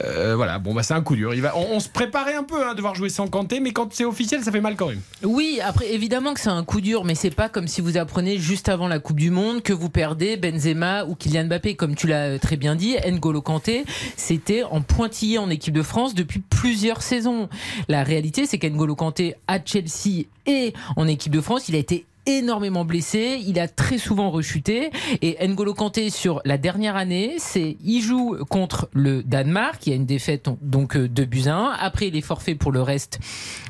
Euh, 0.04 0.36
voilà, 0.36 0.60
bon, 0.60 0.74
bah, 0.74 0.84
c'est 0.84 0.94
un 0.94 1.02
coup 1.02 1.16
dur. 1.16 1.34
On, 1.56 1.80
se 1.80 1.90
préparait 1.90 2.36
un 2.36 2.44
peu 2.44 2.68
à 2.68 2.74
devoir 2.74 2.96
jouer 2.96 3.10
sans 3.10 3.28
Kanté, 3.28 3.60
mais 3.60 3.72
quand 3.72 3.94
c'est 3.94 4.06
officiel, 4.06 4.44
ça 4.44 4.52
fait 4.52 4.62
mal 4.62 4.76
quand 4.76 4.88
même. 4.88 5.02
Oui, 5.24 5.60
après 5.64 5.94
évidemment 5.94 6.34
que 6.34 6.40
c'est 6.40 6.50
un 6.50 6.64
coup 6.64 6.82
dur, 6.82 7.06
mais 7.06 7.16
c'est 7.16 7.30
pas 7.30 7.50
comme 7.50 7.68
si 7.68 7.82
vous 7.82 7.98
apprenez 7.98 8.38
juste 8.38 8.70
avant 8.70 8.88
la 8.88 9.00
Coupe 9.00 9.20
du 9.20 9.32
Monde 9.32 9.62
que 9.62 9.74
vous 9.74 9.90
perdez 9.90 10.38
Benzema 10.38 11.06
ou 11.06 11.16
Kylian 11.16 11.46
Mbappé, 11.46 11.76
comme 11.76 11.96
tu 11.96 12.08
l'as 12.08 12.40
très 12.40 12.58
bien 12.58 12.76
dit. 12.76 12.96
N'Golo 13.10 13.42
Kanté, 13.42 13.86
c'était 14.16 14.64
en 14.64 14.82
pointillé 14.82 15.38
en 15.38 15.50
équipe 15.50 15.74
de 15.74 15.84
France 15.84 16.14
depuis 16.16 16.40
plusieurs 16.40 17.02
saisons. 17.02 17.50
La 17.88 18.04
réalité, 18.04 18.46
c'est 18.46 18.58
qu'N'Golo 18.58 18.96
Kanté 18.96 19.36
à 19.48 19.60
Chelsea 19.64 20.26
et 20.46 20.74
en 20.96 21.08
équipe 21.08 21.34
de 21.34 21.42
France, 21.42 21.70
il 21.70 21.76
a 21.76 21.80
été 21.80 22.06
énormément 22.38 22.86
blessé, 22.86 23.42
il 23.46 23.60
a 23.60 23.68
très 23.68 23.98
souvent 23.98 24.30
rechuté 24.30 24.92
et 25.22 25.48
N'Golo 25.48 25.74
Kanté 25.74 26.10
sur 26.10 26.42
la 26.46 26.58
dernière 26.58 26.96
année, 26.96 27.36
c'est 27.38 27.78
il 27.84 28.02
joue 28.02 28.38
contre 28.50 28.90
le 28.94 29.24
Danemark, 29.24 29.86
il 29.86 29.90
y 29.90 29.94
a 29.94 29.96
une 29.96 30.06
défaite 30.06 30.50
donc 30.62 30.96
euh, 30.96 31.08
de 31.08 31.26
buts 31.26 31.44
à 31.48 31.56
1. 31.56 31.72
Après 31.80 32.08
il 32.08 32.16
est 32.16 32.22
forfait 32.22 32.56
pour 32.56 32.72
le 32.72 32.82
reste 32.82 33.20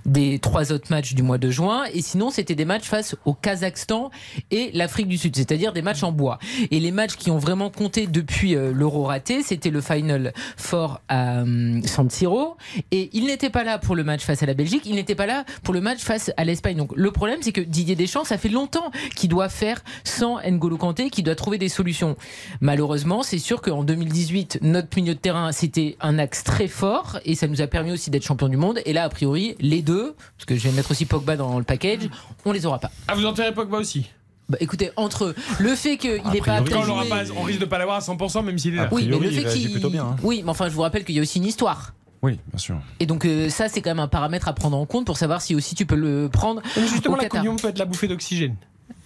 des 0.05 0.39
trois 0.39 0.71
autres 0.71 0.87
matchs 0.89 1.13
du 1.13 1.23
mois 1.23 1.37
de 1.37 1.49
juin 1.49 1.83
et 1.93 2.01
sinon 2.01 2.29
c'était 2.29 2.55
des 2.55 2.65
matchs 2.65 2.85
face 2.85 3.15
au 3.25 3.33
Kazakhstan 3.33 4.11
et 4.51 4.71
l'Afrique 4.73 5.07
du 5.07 5.17
Sud, 5.17 5.35
c'est-à-dire 5.35 5.73
des 5.73 5.81
matchs 5.81 6.03
en 6.03 6.11
bois. 6.11 6.39
Et 6.71 6.79
les 6.79 6.91
matchs 6.91 7.15
qui 7.15 7.31
ont 7.31 7.37
vraiment 7.37 7.69
compté 7.69 8.07
depuis 8.07 8.55
euh, 8.55 8.71
l'Euro 8.73 9.03
raté, 9.03 9.43
c'était 9.43 9.69
le 9.69 9.81
Final 9.81 10.33
Four 10.57 11.01
à 11.07 11.39
euh, 11.39 11.81
San 11.85 12.09
Siro 12.09 12.57
et 12.91 13.09
il 13.13 13.25
n'était 13.25 13.49
pas 13.49 13.63
là 13.63 13.77
pour 13.77 13.95
le 13.95 14.03
match 14.03 14.21
face 14.21 14.43
à 14.43 14.45
la 14.45 14.53
Belgique, 14.53 14.83
il 14.85 14.95
n'était 14.95 15.15
pas 15.15 15.25
là 15.25 15.45
pour 15.63 15.73
le 15.73 15.81
match 15.81 15.99
face 15.99 16.31
à 16.37 16.43
l'Espagne. 16.43 16.77
Donc 16.77 16.91
le 16.95 17.11
problème 17.11 17.39
c'est 17.41 17.51
que 17.51 17.61
Didier 17.61 17.95
Deschamps, 17.95 18.23
ça 18.23 18.37
fait 18.37 18.48
longtemps 18.49 18.91
qu'il 19.15 19.29
doit 19.29 19.49
faire 19.49 19.83
sans 20.03 20.39
N'Golo 20.41 20.77
Kanté, 20.77 21.09
qu'il 21.09 21.23
doit 21.23 21.35
trouver 21.35 21.57
des 21.57 21.69
solutions. 21.69 22.15
Malheureusement, 22.61 23.23
c'est 23.23 23.39
sûr 23.39 23.61
qu'en 23.61 23.83
2018, 23.83 24.59
notre 24.61 24.89
milieu 24.97 25.13
de 25.13 25.19
terrain, 25.19 25.51
c'était 25.51 25.97
un 26.01 26.19
axe 26.19 26.43
très 26.43 26.67
fort 26.67 27.19
et 27.25 27.35
ça 27.35 27.47
nous 27.47 27.61
a 27.61 27.67
permis 27.67 27.91
aussi 27.91 28.09
d'être 28.09 28.23
champion 28.23 28.49
du 28.49 28.57
monde. 28.57 28.79
Et 28.85 28.93
là, 28.93 29.03
a 29.03 29.09
priori, 29.09 29.55
les 29.59 29.81
deux, 29.81 30.15
parce 30.37 30.45
que 30.45 30.55
je 30.55 30.67
vais 30.67 30.75
mettre 30.75 30.91
aussi 30.91 31.05
Pogba 31.05 31.35
dans 31.37 31.57
le 31.57 31.63
package, 31.63 32.09
on 32.45 32.51
les 32.51 32.65
aura 32.65 32.79
pas. 32.79 32.91
Ah, 33.07 33.15
vous 33.15 33.25
enterrez 33.25 33.53
Pogba 33.53 33.77
aussi? 33.77 34.09
Bah, 34.49 34.57
écoutez, 34.61 34.89
entre 34.95 35.35
le 35.59 35.75
fait 35.75 35.97
qu'il 35.97 36.21
n'est 36.33 36.41
pas 36.41 36.55
apte 36.55 36.73
à 36.73 36.79
on, 36.79 37.05
pas, 37.07 37.23
on 37.37 37.43
risque 37.43 37.59
de 37.59 37.65
pas 37.65 37.77
l'avoir 37.77 37.97
à 37.97 37.99
100%, 37.99 38.43
même 38.43 38.57
s'il 38.57 38.73
est 38.73 38.77
là. 38.77 38.89
oui, 38.91 39.07
mais 39.07 39.19
le 39.19 39.31
il 39.31 39.41
fait 39.41 39.53
qu'il. 39.53 39.71
plutôt 39.71 39.91
bien, 39.91 40.05
hein. 40.05 40.15
Oui, 40.23 40.41
mais 40.43 40.49
enfin, 40.49 40.69
je 40.69 40.73
vous 40.73 40.81
rappelle 40.81 41.05
qu'il 41.05 41.15
y 41.15 41.19
a 41.19 41.21
aussi 41.21 41.37
une 41.37 41.45
histoire. 41.45 41.93
Oui, 42.21 42.39
bien 42.47 42.57
sûr. 42.57 42.79
Et 42.99 43.05
donc 43.05 43.25
euh, 43.25 43.49
ça, 43.49 43.69
c'est 43.69 43.81
quand 43.81 43.91
même 43.91 43.99
un 43.99 44.07
paramètre 44.07 44.47
à 44.47 44.53
prendre 44.53 44.77
en 44.77 44.85
compte 44.85 45.05
pour 45.05 45.17
savoir 45.17 45.41
si 45.41 45.55
aussi 45.55 45.75
tu 45.75 45.85
peux 45.85 45.95
le 45.95 46.29
prendre. 46.29 46.61
Mais 46.75 46.87
justement, 46.87 47.15
au 47.15 47.17
la 47.17 47.29
Qatar. 47.29 47.43
Peut 47.55 47.69
être 47.69 47.79
la 47.79 47.85
bouffée 47.85 48.07
d'oxygène. 48.07 48.55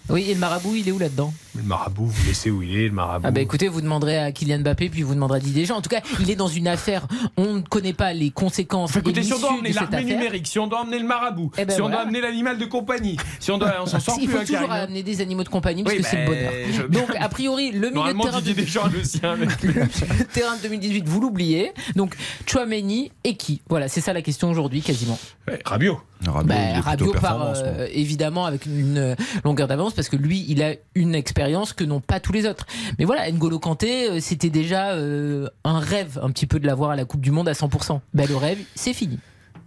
Oui, 0.09 0.25
et 0.29 0.33
le 0.33 0.39
marabout, 0.39 0.75
il 0.75 0.87
est 0.87 0.91
où 0.91 0.99
là-dedans? 0.99 1.33
Le 1.55 1.63
marabout, 1.63 2.05
vous 2.07 2.25
laissez 2.27 2.49
où 2.51 2.61
il 2.61 2.75
est, 2.75 2.87
le 2.87 2.93
marabout 2.93 3.25
Ah 3.27 3.31
bah 3.31 3.39
écoutez, 3.41 3.67
vous 3.67 3.79
demanderez 3.79 4.17
à 4.17 4.31
Kylian 4.31 4.59
Mbappé, 4.59 4.89
puis 4.89 5.01
vous 5.03 5.13
demanderez 5.13 5.37
à 5.37 5.39
Didier 5.39 5.61
Deschamps. 5.61 5.77
En 5.77 5.81
tout 5.81 5.89
cas, 5.89 6.01
il 6.19 6.29
est 6.29 6.35
dans 6.35 6.47
une 6.47 6.67
affaire. 6.67 7.07
On 7.37 7.53
ne 7.55 7.61
connaît 7.61 7.93
pas 7.93 8.11
les 8.11 8.31
conséquences 8.31 8.95
écoutez, 8.95 9.23
si 9.23 9.33
on 9.33 9.39
doit 9.39 9.53
emmener 9.53 9.71
l'armée 9.71 10.03
numérique, 10.03 10.47
si 10.47 10.59
on 10.59 10.67
doit 10.67 10.81
emmener 10.81 10.99
le 10.99 11.05
marabout, 11.07 11.51
Eh 11.57 11.65
ben 11.65 11.73
si 11.75 11.81
on 11.81 11.89
doit 11.89 12.01
amener 12.01 12.21
l'animal 12.21 12.57
de 12.57 12.65
compagnie, 12.65 13.17
si 13.39 13.51
on 13.51 13.57
doit, 13.57 13.73
on 13.81 13.85
s'en 13.85 13.99
sort 13.99 14.17
Il 14.19 14.25
plus. 14.25 14.33
faut 14.33 14.41
hein, 14.41 14.45
toujours 14.45 14.67
Karine. 14.67 14.83
amener 14.83 15.03
des 15.03 15.21
animaux 15.21 15.43
de 15.43 15.49
compagnie 15.49 15.83
parce 15.83 15.95
Oui, 15.95 16.01
que 16.01 16.07
c'est 16.09 16.25
le 16.25 16.25
bonheur. 16.25 16.89
Donc 16.89 17.15
a 17.19 17.29
priori, 17.29 17.71
le 17.71 17.89
milieu 17.91 18.13
de 18.13 18.21
terrain, 18.21 18.41
Didier. 18.41 18.63
Deschamps 18.65 18.87
le 18.91 19.03
sien. 19.03 19.35
mais- 19.39 19.45
le 19.45 20.25
terrain 20.25 20.57
de 20.57 20.61
2018, 20.63 21.07
vous 21.07 21.21
l'oubliez. 21.21 21.71
Donc 21.95 22.15
Chouameni 22.47 23.11
et 23.23 23.35
qui? 23.35 23.61
Voilà, 23.69 23.87
c'est 23.87 24.01
ça 24.01 24.11
la 24.13 24.21
question 24.21 24.49
aujourd'hui 24.49 24.81
quasiment. 24.81 25.17
Rabiot. 25.65 25.99
Rabiot, 26.25 26.47
Bah, 26.47 26.55
il 26.75 26.79
Rabiot 26.79 27.11
performance, 27.11 27.57
euh, 27.63 27.87
évidemment 27.91 28.45
avec 28.45 28.65
une 28.65 28.97
euh, 28.97 29.15
longueur 29.43 29.67
d'avance 29.67 29.92
parce 29.93 30.09
que 30.09 30.15
lui 30.15 30.45
il 30.47 30.61
a 30.63 30.75
une 30.95 31.15
expérience 31.15 31.73
que 31.73 31.83
n'ont 31.83 32.01
pas 32.01 32.19
tous 32.19 32.33
les 32.33 32.45
autres. 32.45 32.65
Mais 32.99 33.05
voilà, 33.05 33.29
N'Golo 33.31 33.59
Kanté 33.59 34.09
euh, 34.09 34.19
c'était 34.19 34.49
déjà 34.49 34.91
euh, 34.91 35.47
un 35.63 35.79
rêve 35.79 36.19
un 36.21 36.29
petit 36.31 36.47
peu 36.47 36.59
de 36.59 36.67
l'avoir 36.67 36.91
à 36.91 36.95
la 36.95 37.05
Coupe 37.05 37.21
du 37.21 37.31
Monde 37.31 37.47
à 37.47 37.53
100%. 37.53 37.99
Ben, 38.13 38.27
le 38.27 38.35
rêve 38.35 38.59
c'est 38.75 38.93
fini. 38.93 39.19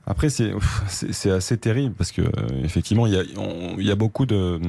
Après, 0.09 0.29
c'est 0.29 1.31
assez 1.33 1.57
terrible 1.59 1.93
parce 1.99 2.13
que 2.13 2.23
euh, 2.23 2.29
effectivement, 2.63 3.09
il 3.09 3.15
y 3.15 3.91
a, 3.91 3.95
beaucoup 3.97 4.25
de 4.25 4.61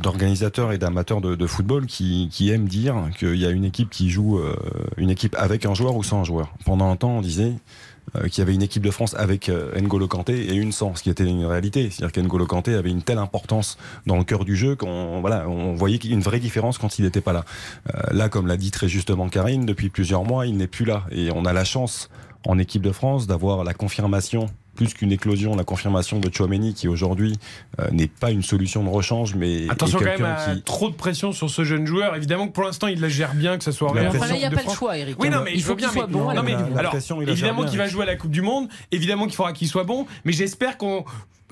d'organisateurs 0.00 0.70
et 0.70 0.78
d'amateurs 0.78 1.20
de, 1.20 1.46
football 1.48 1.86
qui, 1.86 2.50
aiment 2.52 2.68
dire 2.68 2.94
qu'il 3.18 3.34
y 3.34 3.46
a 3.46 3.50
une 3.50 3.64
équipe 3.64 3.90
qui 3.90 4.10
joue 4.10 4.40
une 4.96 5.10
équipe 5.10 5.34
avec 5.36 5.66
un 5.66 5.74
joueur 5.74 5.96
ou 5.96 6.04
sans 6.04 6.20
un 6.20 6.24
joueur. 6.24 6.54
Pendant 6.64 6.88
un 6.88 6.94
temps, 6.94 7.16
on 7.16 7.20
disait 7.20 7.54
euh, 8.16 8.28
qu'il 8.28 8.38
y 8.38 8.42
avait 8.42 8.54
une 8.54 8.62
équipe 8.62 8.82
de 8.82 8.90
France 8.90 9.14
avec 9.18 9.48
euh, 9.48 9.78
N'Golo 9.80 10.06
Kanté 10.06 10.50
et 10.50 10.54
une 10.54 10.72
sans, 10.72 10.94
ce 10.94 11.02
qui 11.02 11.10
était 11.10 11.24
une 11.24 11.44
réalité. 11.44 11.90
C'est-à-dire 11.90 12.12
qu'N'Golo 12.12 12.46
Kanté 12.46 12.74
avait 12.74 12.90
une 12.90 13.02
telle 13.02 13.18
importance 13.18 13.76
dans 14.06 14.16
le 14.16 14.24
cœur 14.24 14.44
du 14.44 14.56
jeu 14.56 14.76
qu'on 14.76 15.20
voilà, 15.20 15.48
on 15.48 15.74
voyait 15.74 15.96
une 15.96 16.20
vraie 16.20 16.40
différence 16.40 16.78
quand 16.78 16.98
il 16.98 17.04
n'était 17.04 17.20
pas 17.20 17.32
là. 17.32 17.44
Euh, 17.94 18.00
là, 18.12 18.28
comme 18.28 18.46
l'a 18.46 18.56
dit 18.56 18.70
très 18.70 18.88
justement 18.88 19.28
Karine, 19.28 19.66
depuis 19.66 19.88
plusieurs 19.88 20.24
mois, 20.24 20.46
il 20.46 20.56
n'est 20.56 20.66
plus 20.66 20.84
là. 20.84 21.04
Et 21.10 21.30
on 21.32 21.44
a 21.44 21.52
la 21.52 21.64
chance 21.64 22.08
en 22.46 22.58
équipe 22.58 22.82
de 22.82 22.92
France 22.92 23.26
d'avoir 23.26 23.64
la 23.64 23.74
confirmation 23.74 24.46
plus 24.74 24.94
qu'une 24.94 25.12
éclosion, 25.12 25.56
la 25.56 25.64
confirmation 25.64 26.18
de 26.18 26.30
Chouameni 26.32 26.74
qui 26.74 26.88
aujourd'hui 26.88 27.38
euh, 27.80 27.88
n'est 27.90 28.08
pas 28.08 28.30
une 28.30 28.42
solution 28.42 28.82
de 28.84 28.88
rechange, 28.88 29.34
mais 29.34 29.68
Attention 29.68 29.98
est 30.00 30.04
quand 30.04 30.18
même 30.18 30.24
à 30.24 30.54
qui 30.54 30.62
trop 30.62 30.90
de 30.90 30.94
pression 30.94 31.32
sur 31.32 31.48
ce 31.50 31.64
jeune 31.64 31.86
joueur. 31.86 32.14
Évidemment 32.16 32.48
que 32.48 32.52
pour 32.52 32.64
l'instant, 32.64 32.86
il 32.86 33.00
la 33.00 33.08
gère 33.08 33.34
bien, 33.34 33.56
que 33.58 33.64
ce 33.64 33.72
soit 33.72 33.90
en 33.90 33.94
La 33.94 34.02
Real 34.02 34.16
Enfin 34.16 34.26
là 34.26 34.34
il 34.34 34.38
n'y 34.38 34.44
a 34.44 34.50
de 34.50 34.54
pas 34.54 34.62
le 34.62 34.70
choix 34.70 34.98
Eric. 34.98 35.16
Oui, 35.18 35.30
non, 35.30 35.42
mais 35.44 35.52
il 35.54 35.62
faut 35.62 35.74
bien. 35.74 35.90
soit 35.90 36.06
mais- 36.06 36.12
bon. 36.12 36.32
non, 36.32 36.42
mais 36.42 36.52
la 36.52 36.78
alors, 36.78 36.94
la 36.94 37.32
évidemment 37.32 37.64
qu'il 37.64 37.78
va 37.78 37.86
jouer 37.86 38.02
à 38.02 38.06
la 38.06 38.16
Coupe 38.16 38.30
du 38.30 38.42
Monde. 38.42 38.68
Évidemment 38.92 39.26
qu'il 39.26 39.34
faudra 39.34 39.52
qu'il 39.52 39.68
soit 39.68 39.84
bon. 39.84 40.06
Mais 40.24 40.32
j'espère 40.32 40.76
qu'on. 40.76 41.04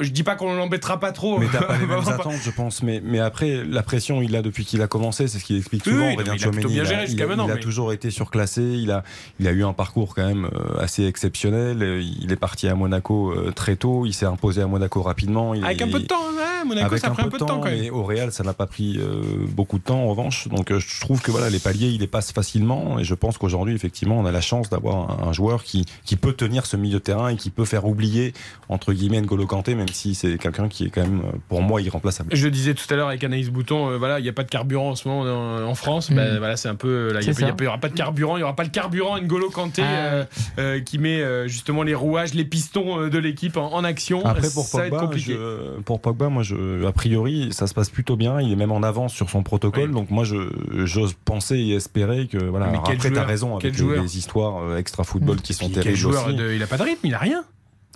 Je 0.02 0.10
dis 0.10 0.22
pas 0.22 0.34
qu'on 0.34 0.54
l'embêtera 0.54 1.00
pas 1.00 1.12
trop. 1.12 1.38
Mais 1.38 1.46
t'as 1.50 1.62
pas 1.62 1.78
les 1.78 1.86
mêmes 1.86 2.06
attentes, 2.06 2.40
je 2.42 2.50
pense. 2.50 2.82
Mais, 2.82 3.00
mais 3.04 3.20
après, 3.20 3.64
la 3.64 3.82
pression, 3.82 4.22
il 4.22 4.32
l'a 4.32 4.42
depuis 4.42 4.64
qu'il 4.64 4.82
a 4.82 4.86
commencé, 4.86 5.28
c'est 5.28 5.38
ce 5.38 5.44
qu'il 5.44 5.56
explique 5.56 5.84
souvent. 5.84 6.08
oui, 6.08 6.16
il 6.18 6.30
a 6.30 6.34
il 6.34 7.10
il 7.10 7.50
Il 7.54 7.60
toujours 7.60 7.92
été 7.92 8.10
surclassé. 8.10 8.62
Il 8.62 8.90
a, 8.90 9.04
il 9.40 9.48
a 9.48 9.52
eu 9.52 9.64
un 9.64 9.72
parcours 9.72 10.14
quand 10.14 10.26
même 10.26 10.46
euh, 10.52 10.80
assez 10.80 11.04
exceptionnel. 11.04 12.02
Il 12.20 12.32
est 12.32 12.36
parti 12.36 12.68
à 12.68 12.74
Monaco 12.74 13.32
euh, 13.32 13.52
très 13.52 13.76
tôt. 13.76 14.06
Il 14.06 14.12
s'est 14.12 14.26
imposé 14.26 14.62
à 14.62 14.66
Monaco 14.66 15.02
rapidement. 15.02 15.54
Il 15.54 15.64
Avec 15.64 15.82
un 15.82 15.88
peu 15.88 16.00
de 16.00 16.06
temps, 16.06 16.20
ouais, 16.20 16.66
Monaco, 16.66 16.86
avec 16.86 17.00
ça 17.00 17.10
prend 17.10 17.24
un 17.24 17.28
peu 17.28 17.38
de 17.38 17.44
temps 17.44 17.60
quand 17.60 17.70
même. 17.70 17.80
mais 17.80 17.90
au 17.90 18.02
Real, 18.02 18.32
ça 18.32 18.44
n'a 18.44 18.52
pas 18.52 18.66
pris 18.66 18.98
euh, 18.98 19.22
beaucoup 19.48 19.78
de 19.78 19.84
temps 19.84 20.00
en 20.00 20.08
revanche. 20.08 20.48
Donc 20.48 20.70
euh, 20.70 20.78
je 20.78 21.00
trouve 21.00 21.20
que 21.20 21.30
voilà, 21.30 21.50
les 21.50 21.58
paliers, 21.58 21.88
il 21.88 22.00
les 22.00 22.06
passe 22.06 22.32
facilement. 22.32 22.98
Et 22.98 23.04
je 23.04 23.14
pense 23.14 23.38
qu'aujourd'hui, 23.38 23.74
effectivement, 23.74 24.18
on 24.18 24.26
a 24.26 24.32
la 24.32 24.40
chance 24.40 24.70
d'avoir 24.70 25.10
un, 25.10 25.28
un 25.28 25.32
joueur 25.32 25.64
qui, 25.64 25.84
qui 26.04 26.16
peut 26.16 26.32
tenir 26.32 26.66
ce 26.66 26.76
milieu 26.76 26.94
de 26.94 26.98
terrain 26.98 27.28
et 27.28 27.36
qui 27.36 27.50
peut 27.50 27.64
faire 27.64 27.86
oublier, 27.86 28.32
entre 28.68 28.92
guillemets, 28.92 29.20
N'Golo 29.20 29.46
Kanté, 29.46 29.74
même 29.74 29.88
si 29.94 30.14
c'est 30.14 30.38
quelqu'un 30.38 30.68
qui 30.68 30.84
est 30.84 30.90
quand 30.90 31.02
même, 31.02 31.20
euh, 31.20 31.36
pour 31.48 31.62
moi, 31.62 31.80
irremplaçable. 31.80 32.30
Je 32.34 32.44
le 32.44 32.50
disais 32.50 32.74
tout 32.74 32.84
à 32.92 32.96
l'heure 32.96 33.08
avec 33.08 33.22
Anaïs 33.24 33.50
Bouton, 33.50 33.90
euh, 33.90 33.98
voilà, 33.98 34.18
il 34.18 34.22
n'y 34.22 34.28
a 34.28 34.32
pas 34.32 34.42
de 34.44 34.48
carburant 34.50 34.90
en 34.90 34.94
ce 34.94 35.06
moment 35.08 35.22
en, 35.22 35.62
en 35.64 35.74
France. 35.74 36.10
Mm. 36.10 36.14
Ben, 36.16 36.38
voilà, 36.38 36.56
c'est 36.56 36.68
un 36.68 36.74
peu. 36.74 36.88
euh, 37.14 37.20
Il 37.22 37.44
n'y 37.60 37.66
aura 37.66 37.78
pas 37.78 37.88
de 37.88 37.94
carburant, 37.94 38.36
il 38.36 38.40
n'y 38.40 38.44
aura 38.44 38.56
pas 38.56 38.64
le 38.64 38.70
carburant 38.70 39.18
N'Golo 39.20 39.50
Kanté 39.50 39.82
Ah. 39.84 39.88
euh, 39.94 40.24
euh, 40.58 40.80
qui 40.80 40.98
met 40.98 41.20
euh, 41.20 41.48
justement 41.48 41.82
les 41.82 41.94
rouages, 41.94 42.34
les 42.34 42.44
pistons 42.44 43.00
euh, 43.00 43.10
de 43.10 43.18
l'équipe 43.18 43.56
en, 43.56 43.72
en 43.72 43.84
action. 43.84 44.24
Après, 44.24 44.48
pour 44.50 44.64
ça 44.64 44.78
va 44.78 44.84
être 44.86 44.90
Pogba, 44.90 45.06
compliqué. 45.06 45.32
je- 45.34 45.80
pour 45.82 46.00
Pogba, 46.00 46.28
moi, 46.28 46.42
je, 46.42 46.84
a 46.86 46.92
priori, 46.92 47.48
ça 47.52 47.66
se 47.66 47.74
passe 47.74 47.90
plutôt 47.90 48.16
bien. 48.16 48.40
Il 48.40 48.52
est 48.52 48.56
même 48.56 48.72
en 48.72 48.82
avance 48.82 49.12
sur 49.14 49.30
son 49.30 49.42
protocole. 49.42 49.88
Oui. 49.88 49.94
Donc, 49.94 50.10
moi, 50.10 50.24
je, 50.24 50.36
j'ose 50.84 51.14
penser 51.24 51.56
et 51.58 51.74
espérer 51.74 52.26
que, 52.26 52.38
voilà. 52.38 52.66
Mais 52.66 52.72
Alors 52.72 52.84
quel 52.84 52.96
après, 52.96 53.08
t'as 53.10 53.14
joueur 53.16 53.26
raison 53.26 53.56
avec 53.56 53.78
les, 53.78 54.16
histoires 54.18 54.76
extra 54.76 55.04
football 55.04 55.40
qui 55.40 55.54
sont 55.54 55.68
terribles 55.68 55.96
joueur 55.96 56.26
aussi. 56.28 56.36
de- 56.36 56.52
Il 56.54 56.62
a 56.62 56.66
pas 56.66 56.76
de 56.78 56.82
rythme, 56.82 57.06
il 57.06 57.14
a 57.14 57.18
rien. 57.18 57.44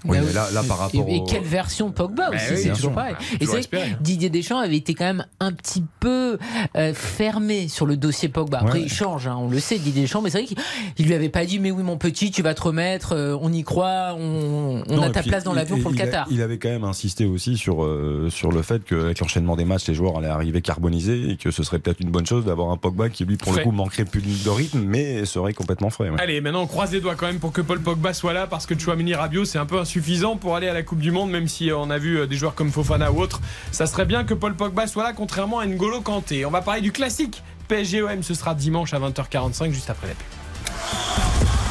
Oui, 0.05 0.19
Bah 0.19 0.25
mais 0.27 0.33
là, 0.35 0.49
là, 0.53 0.63
par 0.63 0.77
Et, 0.77 0.81
rapport 0.99 1.09
et 1.09 1.19
au- 1.21 1.25
quelle 1.25 1.43
version 1.43 1.91
Pogba 1.91 2.31
Bah 2.31 2.37
aussi, 2.37 2.45
oui, 2.53 2.57
c'est 2.63 2.69
toujours 2.69 2.79
sûr. 2.91 2.93
pareil. 2.93 3.15
Bah, 3.19 3.37
Et 3.41 3.47
c'est 3.47 4.03
Didier 4.03 4.29
Deschamps 4.31 4.59
avait 4.59 4.77
été 4.77 4.95
quand 4.95 5.07
même 5.07 5.25
un 5.41 5.53
petit 5.53 5.83
peu 6.01 6.39
euh, 6.77 6.93
fermé 6.95 7.69
sur 7.69 7.87
le 7.87 7.97
dossier 7.97 8.29
Pogba. 8.29 8.59
Après, 8.61 8.79
Ouais. 8.81 8.85
il 8.85 8.93
change, 8.93 9.27
hein, 9.27 9.37
on 9.41 9.49
le 9.49 9.59
sait, 9.59 9.79
Didier 9.79 10.03
Deschamps, 10.03 10.21
mais 10.23 10.31
c'est 10.31 10.39
vrai 10.39 10.47
qu'il 10.47 10.59
il 10.99 11.07
lui 11.07 11.15
avait 11.15 11.31
pas 11.31 11.45
dit, 11.47 11.59
mais 11.59 11.71
oui, 11.71 11.83
mon 11.83 11.97
petit, 11.97 12.31
tu 12.31 12.43
vas 12.43 12.53
te 12.55 12.63
remettre, 12.63 13.13
euh, 13.15 13.37
on 13.41 13.53
y 13.53 13.65
croit, 13.65 14.15
on, 14.19 14.83
on 14.89 14.97
Non, 14.97 15.03
a 15.03 15.09
et 15.09 15.13
ta 15.13 15.21
puis, 15.23 15.31
place 15.31 15.45
dans 15.45 15.55
l'avion 15.55 15.79
pour 15.79 15.91
le 15.91 15.97
a- 15.97 16.05
Qatar. 16.05 16.27
il 16.31 16.43
avait 16.43 16.59
quand 16.59 16.69
même 16.69 16.85
insisté 16.85 17.25
aussi 17.25 17.57
sur, 17.57 17.83
euh, 17.85 18.29
sur 18.31 18.53
le 18.53 18.63
fait 18.63 18.85
qu'avec 18.85 19.19
l'enchaînement 19.21 19.57
des 19.57 19.65
matchs, 19.65 19.89
les 19.89 19.95
joueurs 19.95 20.19
allaient 20.19 20.27
arriver 20.29 20.61
carbonisés 20.61 21.31
et 21.31 21.37
que 21.37 21.51
ce 21.51 21.63
serait 21.63 21.79
peut-être 21.79 22.01
une 22.01 22.11
bonne 22.11 22.27
chose 22.27 22.45
d'avoir 22.45 22.71
un 22.71 22.77
Pogba 22.77 23.09
qui, 23.09 23.25
lui, 23.25 23.37
pour 23.39 23.53
Frais. 23.53 23.63
le 23.63 23.65
coup, 23.65 23.73
manquerait 23.73 24.05
plus 24.05 24.45
de 24.45 24.51
rythme, 24.51 24.81
mais 24.81 25.25
serait 25.25 25.55
complètement 25.55 25.91
frais. 25.91 26.11
ouais. 26.11 26.21
Allez, 26.21 26.41
maintenant 26.43 26.63
on 26.63 26.67
croise 26.67 26.93
les 26.93 27.01
doigts 27.01 27.15
quand 27.15 27.27
même 27.27 27.39
pour 27.39 27.53
que 27.53 27.61
Paul 27.63 27.81
Pogba 27.81 28.13
soit 28.13 28.33
là 28.35 28.47
parce 28.47 28.67
que 28.67 28.79
Chouamini 28.79 29.15
Rabiot 29.15 29.45
c'est 29.45 29.59
un 29.59 29.67
peu 29.67 29.79
insuffisant 29.87 30.37
pour 30.37 30.57
aller 30.57 30.67
à 30.67 30.75
la 30.75 30.83
Coupe 30.83 30.99
du 30.99 31.13
Monde 31.13 31.31
même 31.31 31.47
si 31.47 31.71
euh, 31.71 31.79
on 31.79 31.91
a 31.91 31.99
vu 31.99 32.19
euh, 32.19 32.27
des 32.27 32.35
joueurs 32.35 32.57
comme 32.57 32.73
Fofana 32.73 33.13
ou 33.13 33.21
autres. 33.21 33.41
Ça 33.71 33.87
serait 33.87 34.05
bien 34.05 34.25
que 34.25 34.35
Paul 34.35 34.57
Pogba 34.57 34.89
soit 34.89 35.05
là 35.05 35.13
contrairement 35.13 35.61
à 35.61 35.67
N'Golo 35.67 36.01
Kanté. 36.01 36.45
On 36.45 36.51
va 36.51 36.61
parler 36.61 36.81
du 36.81 36.91
classique 36.91 37.45
PSG-OM, 37.69 38.25
ce 38.25 38.35
sera 38.35 38.57
dimanche 38.57 38.95
à 38.95 38.99
20h45 38.99 39.71
juste 39.71 39.89
après 39.89 40.09
la 40.09 40.15
pub. 40.15 40.27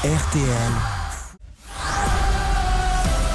RTL, 0.06 0.72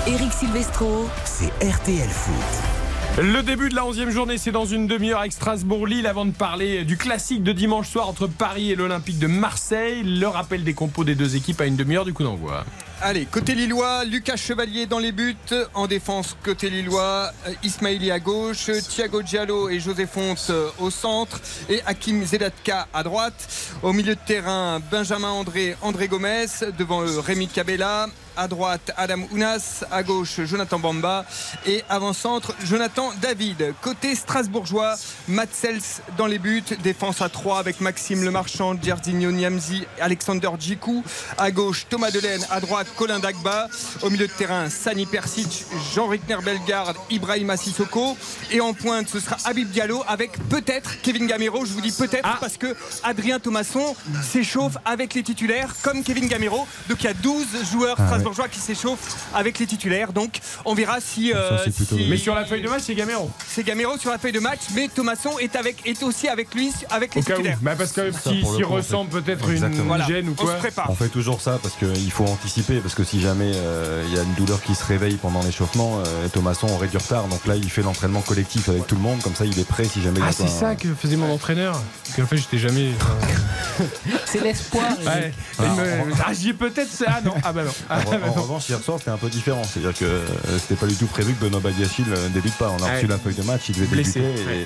Eric 0.06 0.32
Silvestro. 0.32 1.08
c'est 1.26 1.52
RTL 1.62 2.08
Foot. 2.08 3.22
Le 3.22 3.42
début 3.42 3.68
de 3.68 3.74
la 3.74 3.82
11e 3.82 4.08
journée, 4.08 4.38
c'est 4.38 4.52
dans 4.52 4.64
une 4.64 4.86
demi-heure 4.86 5.20
avec 5.20 5.32
Strasbourg-Lille 5.32 6.06
avant 6.06 6.24
de 6.24 6.30
parler 6.30 6.84
du 6.84 6.96
classique 6.96 7.42
de 7.42 7.52
dimanche 7.52 7.88
soir 7.88 8.08
entre 8.08 8.28
Paris 8.28 8.70
et 8.70 8.76
l'Olympique 8.76 9.18
de 9.18 9.26
Marseille. 9.26 10.02
Le 10.04 10.26
rappel 10.26 10.64
des 10.64 10.72
compos 10.72 11.04
des 11.04 11.16
deux 11.16 11.36
équipes 11.36 11.60
à 11.60 11.66
une 11.66 11.76
demi-heure 11.76 12.06
du 12.06 12.14
coup 12.14 12.22
d'envoi. 12.22 12.64
Allez, 13.02 13.24
côté 13.24 13.54
Lillois, 13.54 14.04
Lucas 14.04 14.36
Chevalier 14.36 14.84
dans 14.84 14.98
les 14.98 15.10
buts. 15.10 15.34
En 15.72 15.86
défense, 15.86 16.36
côté 16.44 16.68
Lillois, 16.68 17.32
euh, 17.46 17.54
Ismaili 17.62 18.10
à 18.10 18.18
gauche, 18.18 18.70
Thiago 18.90 19.22
Diallo 19.22 19.70
et 19.70 19.80
José 19.80 20.04
Fonte 20.04 20.48
euh, 20.50 20.68
au 20.78 20.90
centre 20.90 21.40
et 21.70 21.80
Hakim 21.86 22.22
Zedatka 22.26 22.88
à 22.92 23.02
droite. 23.02 23.48
Au 23.82 23.94
milieu 23.94 24.16
de 24.16 24.20
terrain, 24.20 24.80
Benjamin 24.90 25.30
André, 25.30 25.76
André 25.80 26.08
Gomez. 26.08 26.44
Devant 26.76 27.02
eux, 27.02 27.18
Rémi 27.20 27.48
Cabella. 27.48 28.08
À 28.36 28.48
droite, 28.48 28.92
Adam 28.96 29.22
Ounas. 29.32 29.84
À 29.90 30.02
gauche, 30.02 30.40
Jonathan 30.44 30.78
Bamba. 30.78 31.24
Et 31.66 31.82
avant-centre, 31.88 32.54
Jonathan 32.64 33.12
David. 33.20 33.74
Côté 33.80 34.14
strasbourgeois, 34.14 34.96
Matt 35.26 35.50
Sels 35.52 36.02
dans 36.18 36.26
les 36.26 36.38
buts. 36.38 36.62
Défense 36.82 37.22
à 37.22 37.28
3 37.28 37.58
avec 37.58 37.80
Maxime 37.80 38.24
Lemarchand, 38.24 38.74
Djerdinho 38.80 39.30
Niamzi, 39.32 39.86
Alexander 40.00 40.50
Djikou. 40.58 41.02
À 41.38 41.50
gauche, 41.50 41.86
Thomas 41.88 42.10
Delaine. 42.10 42.44
À 42.50 42.60
droite, 42.60 42.86
Colin 42.96 43.18
Dagba. 43.18 43.68
Au 44.02 44.10
milieu 44.10 44.26
de 44.26 44.32
terrain, 44.32 44.68
Sani 44.70 45.06
Persic, 45.06 45.64
Jean-Rickner 45.94 46.38
Bellegarde, 46.44 46.96
Ibrahima 47.10 47.56
Sissoko. 47.56 48.16
Et 48.50 48.60
en 48.60 48.72
pointe, 48.74 49.08
ce 49.08 49.20
sera 49.20 49.36
Habib 49.44 49.68
Diallo 49.70 50.02
avec 50.08 50.32
peut-être 50.48 51.00
Kevin 51.02 51.26
Gamero. 51.26 51.64
Je 51.64 51.72
vous 51.72 51.80
dis 51.80 51.92
peut-être 51.92 52.38
parce 52.40 52.56
que 52.56 52.76
Adrien 53.02 53.38
Thomasson 53.38 53.94
s'échauffe 54.22 54.76
avec 54.84 55.14
les 55.14 55.22
titulaires 55.22 55.74
comme 55.82 56.02
Kevin 56.02 56.26
Gamero. 56.28 56.66
Donc 56.88 57.02
il 57.02 57.04
y 57.04 57.08
a 57.08 57.14
12 57.14 57.46
joueurs 57.70 57.96
Ah 57.98 58.02
ouais. 58.02 58.08
strasbourgeois 58.08 58.48
qui 58.48 58.58
s'échauffent 58.60 59.28
avec 59.34 59.58
les 59.58 59.66
titulaires. 59.66 60.12
Donc 60.12 60.40
on 60.64 60.74
verra 60.74 61.00
si. 61.00 61.32
euh, 61.32 61.56
Ça, 61.58 61.64
c'est 61.64 61.74
plutôt- 61.74 61.96
si- 61.96 62.06
Mais 62.08 62.16
sur 62.16 62.34
la 62.34 62.44
feuille 62.44 62.62
de 62.62 62.68
match, 62.68 62.82
c'est 62.86 62.94
Gamero. 62.94 63.30
c'est 63.48 63.62
Gamero 63.64 63.98
sur 63.98 64.10
la 64.10 64.18
feuille 64.18 64.32
de 64.32 64.40
match, 64.40 64.60
mais 64.74 64.88
Thomasson 64.88 65.38
est, 65.38 65.56
avec, 65.56 65.86
est 65.86 66.02
aussi 66.02 66.28
avec 66.28 66.54
lui 66.54 66.72
avec 66.90 67.14
les 67.14 67.20
Au 67.20 67.24
titulaires. 67.24 67.58
Bah 67.62 67.74
parce 67.76 67.92
que 67.92 68.10
si- 68.12 68.18
s'il 68.28 68.42
coup, 68.42 68.56
on 68.64 68.74
ressent 68.74 69.06
peut-être 69.06 69.44
une 69.46 69.52
Exactement. 69.54 69.84
Voilà, 69.84 70.06
gêne 70.06 70.28
ou 70.28 70.32
on 70.38 70.42
quoi. 70.42 70.54
se 70.54 70.58
prépare. 70.58 70.90
On 70.90 70.94
fait 70.94 71.08
toujours 71.08 71.40
ça 71.40 71.58
parce 71.62 71.74
qu'il 71.74 72.10
faut 72.10 72.24
anticiper, 72.24 72.79
parce 72.80 72.94
que 72.94 73.04
si 73.04 73.20
jamais 73.20 73.52
euh, 73.54 74.02
il 74.08 74.14
y 74.14 74.18
a 74.18 74.22
une 74.22 74.34
douleur 74.34 74.60
qui 74.62 74.74
se 74.74 74.84
réveille 74.84 75.16
pendant 75.16 75.42
l'échauffement, 75.42 75.98
euh, 76.00 76.28
Thomasson 76.32 76.68
aurait 76.68 76.88
du 76.88 76.96
retard. 76.96 77.24
Donc 77.28 77.46
là, 77.46 77.56
il 77.56 77.70
fait 77.70 77.82
l'entraînement 77.82 78.20
collectif 78.22 78.68
avec 78.68 78.86
tout 78.86 78.94
le 78.94 79.00
monde, 79.00 79.20
comme 79.22 79.34
ça 79.34 79.44
il 79.44 79.58
est 79.58 79.64
prêt 79.68 79.84
si 79.84 80.02
jamais 80.02 80.18
il 80.18 80.22
y 80.22 80.24
a 80.24 80.28
Ah, 80.30 80.32
c'est 80.32 80.44
un- 80.44 80.48
ça 80.48 80.74
que 80.74 80.94
faisait 80.94 81.16
mon 81.16 81.32
entraîneur. 81.32 81.80
Parce 82.04 82.16
qu'en 82.16 82.26
fait, 82.26 82.36
j'étais 82.38 82.58
jamais. 82.58 82.90
C'est 84.26 84.40
l'espoir. 84.42 84.84
Ouais. 85.04 85.32
Ah, 85.58 85.62
me- 85.62 86.12
Ah, 86.26 86.32
j'y 86.32 86.50
ai 86.50 86.54
peut-être. 86.54 86.90
Ah 87.06 87.20
non. 87.24 87.34
Ah 87.42 87.52
bah 87.52 87.64
non. 87.64 87.72
Ah, 87.88 88.00
En, 88.06 88.10
bah 88.10 88.18
en 88.28 88.32
revanche, 88.32 88.68
hier 88.68 88.80
soir, 88.82 88.98
c'était 88.98 89.10
un 89.10 89.16
peu 89.16 89.28
différent. 89.28 89.62
C'est-à-dire 89.64 89.98
que 89.98 90.04
euh, 90.04 90.26
c'était 90.60 90.74
pas 90.76 90.86
du 90.86 90.94
tout 90.96 91.06
prévu 91.06 91.32
que 91.34 91.44
Benoît 91.44 91.60
Badiachil 91.60 92.04
euh, 92.10 92.28
débute 92.28 92.54
pas. 92.54 92.70
On 92.78 92.82
a 92.82 92.86
Ouais. 92.86 92.94
reçu 92.96 93.06
la 93.06 93.18
feuille 93.18 93.34
de 93.34 93.42
match, 93.42 93.62
il 93.68 93.74
devait 93.76 93.86
Blessé, 93.86 94.20
débuter. 94.20 94.44
ouais. 94.46 94.56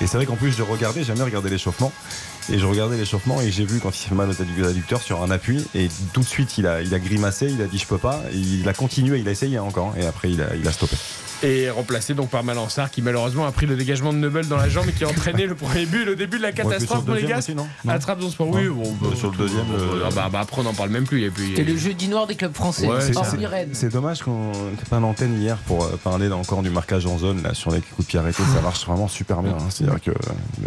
Et, 0.00 0.04
et 0.04 0.06
c'est 0.06 0.16
vrai 0.16 0.26
qu'en 0.26 0.36
plus, 0.36 0.52
je 0.52 0.62
regardais, 0.62 1.00
j'ai 1.00 1.06
jamais 1.06 1.24
regardé 1.24 1.50
l'échauffement. 1.50 1.92
Et 2.52 2.58
je 2.58 2.66
regardais 2.66 2.96
l'échauffement 2.96 3.40
et 3.40 3.50
j'ai 3.52 3.64
vu 3.64 3.78
quand 3.78 3.90
il 3.90 4.08
fait 4.08 4.14
mal 4.14 4.28
aux 4.28 4.32
addu- 4.42 4.66
adducteurs 4.66 5.00
sur 5.02 5.22
un 5.22 5.30
appui. 5.30 5.64
Et 5.74 5.88
tout 6.12 6.20
de 6.20 6.26
suite, 6.26 6.58
il 6.58 6.66
a, 6.66 6.82
grimacé, 6.82 7.46
il 7.48 7.62
a 7.62 7.66
dit 7.66 7.78
je 7.78 7.86
peux 7.86 7.98
pas. 7.98 8.20
Il 8.32 8.68
a 8.68 8.72
continué, 8.74 9.20
il 9.20 9.28
a 9.28 9.30
essayé 9.30 9.58
encore. 9.60 9.94
Et 9.96 10.04
après, 10.04 10.30
il 10.32 10.42
a, 10.42 10.56
il 10.56 10.66
a 10.66 10.72
stoppé. 10.72 10.96
Et 11.42 11.70
remplacé 11.70 12.12
donc 12.14 12.28
par 12.28 12.44
Malansar 12.44 12.90
qui 12.90 13.00
malheureusement 13.00 13.46
a 13.46 13.52
pris 13.52 13.64
le 13.66 13.74
dégagement 13.76 14.12
de 14.12 14.18
Neubel 14.18 14.46
dans 14.46 14.58
la 14.58 14.68
jambe 14.68 14.88
et 14.88 14.92
qui 14.92 15.04
a 15.04 15.08
entraîné 15.08 15.46
le 15.46 15.54
premier 15.54 15.86
but, 15.86 16.04
le 16.04 16.14
début 16.14 16.36
de 16.36 16.42
la 16.42 16.52
catastrophe 16.52 17.00
le 17.06 17.12
deuxième 17.14 17.22
monégasque. 17.30 17.48
aussi, 17.48 17.54
non 17.56 17.66
Non 17.84 17.92
À 17.92 17.98
Trabzonspor, 17.98 18.48
oui. 18.48 18.68
Bon, 18.68 18.92
bah, 19.00 19.08
Sur 19.16 19.30
le 19.30 19.38
deuxième, 19.38 19.64
le- 19.72 20.02
ah 20.04 20.10
bah, 20.14 20.28
bah, 20.30 20.40
après 20.40 20.60
on 20.60 20.64
n'en 20.64 20.74
parle 20.74 20.90
même 20.90 21.04
plus. 21.06 21.22
Et 21.24 21.30
puis, 21.30 21.50
C'était 21.56 21.64
le 21.70 21.76
jeudi 21.78 22.08
noir 22.08 22.26
des 22.26 22.34
clubs 22.34 22.52
français. 22.54 22.86
Ouais, 22.86 23.00
C'est- 23.00 23.14
c'est-. 23.14 23.68
C'est 23.72 23.88
dommage 23.92 24.22
qu'on 24.22 24.50
n'ait 24.52 24.76
pas 24.90 25.00
l'antenne 25.00 25.40
hier 25.40 25.56
pour 25.66 25.84
euh, 25.84 25.96
parler 26.04 26.30
encore 26.30 26.62
du 26.62 26.68
marquage 26.70 27.06
en 27.06 27.16
zone 27.18 27.42
là, 27.42 27.54
sur 27.54 27.70
les 27.70 27.80
coups 27.80 28.06
de 28.06 28.10
pied 28.10 28.18
arrêtés. 28.18 28.42
Ça 28.54 28.60
marche 28.60 28.84
vraiment 28.86 29.08
super 29.08 29.42
bien. 29.42 29.52
hein. 29.52 29.66
C'est-à-dire 29.70 30.00
que 30.02 30.10
euh, 30.10 30.14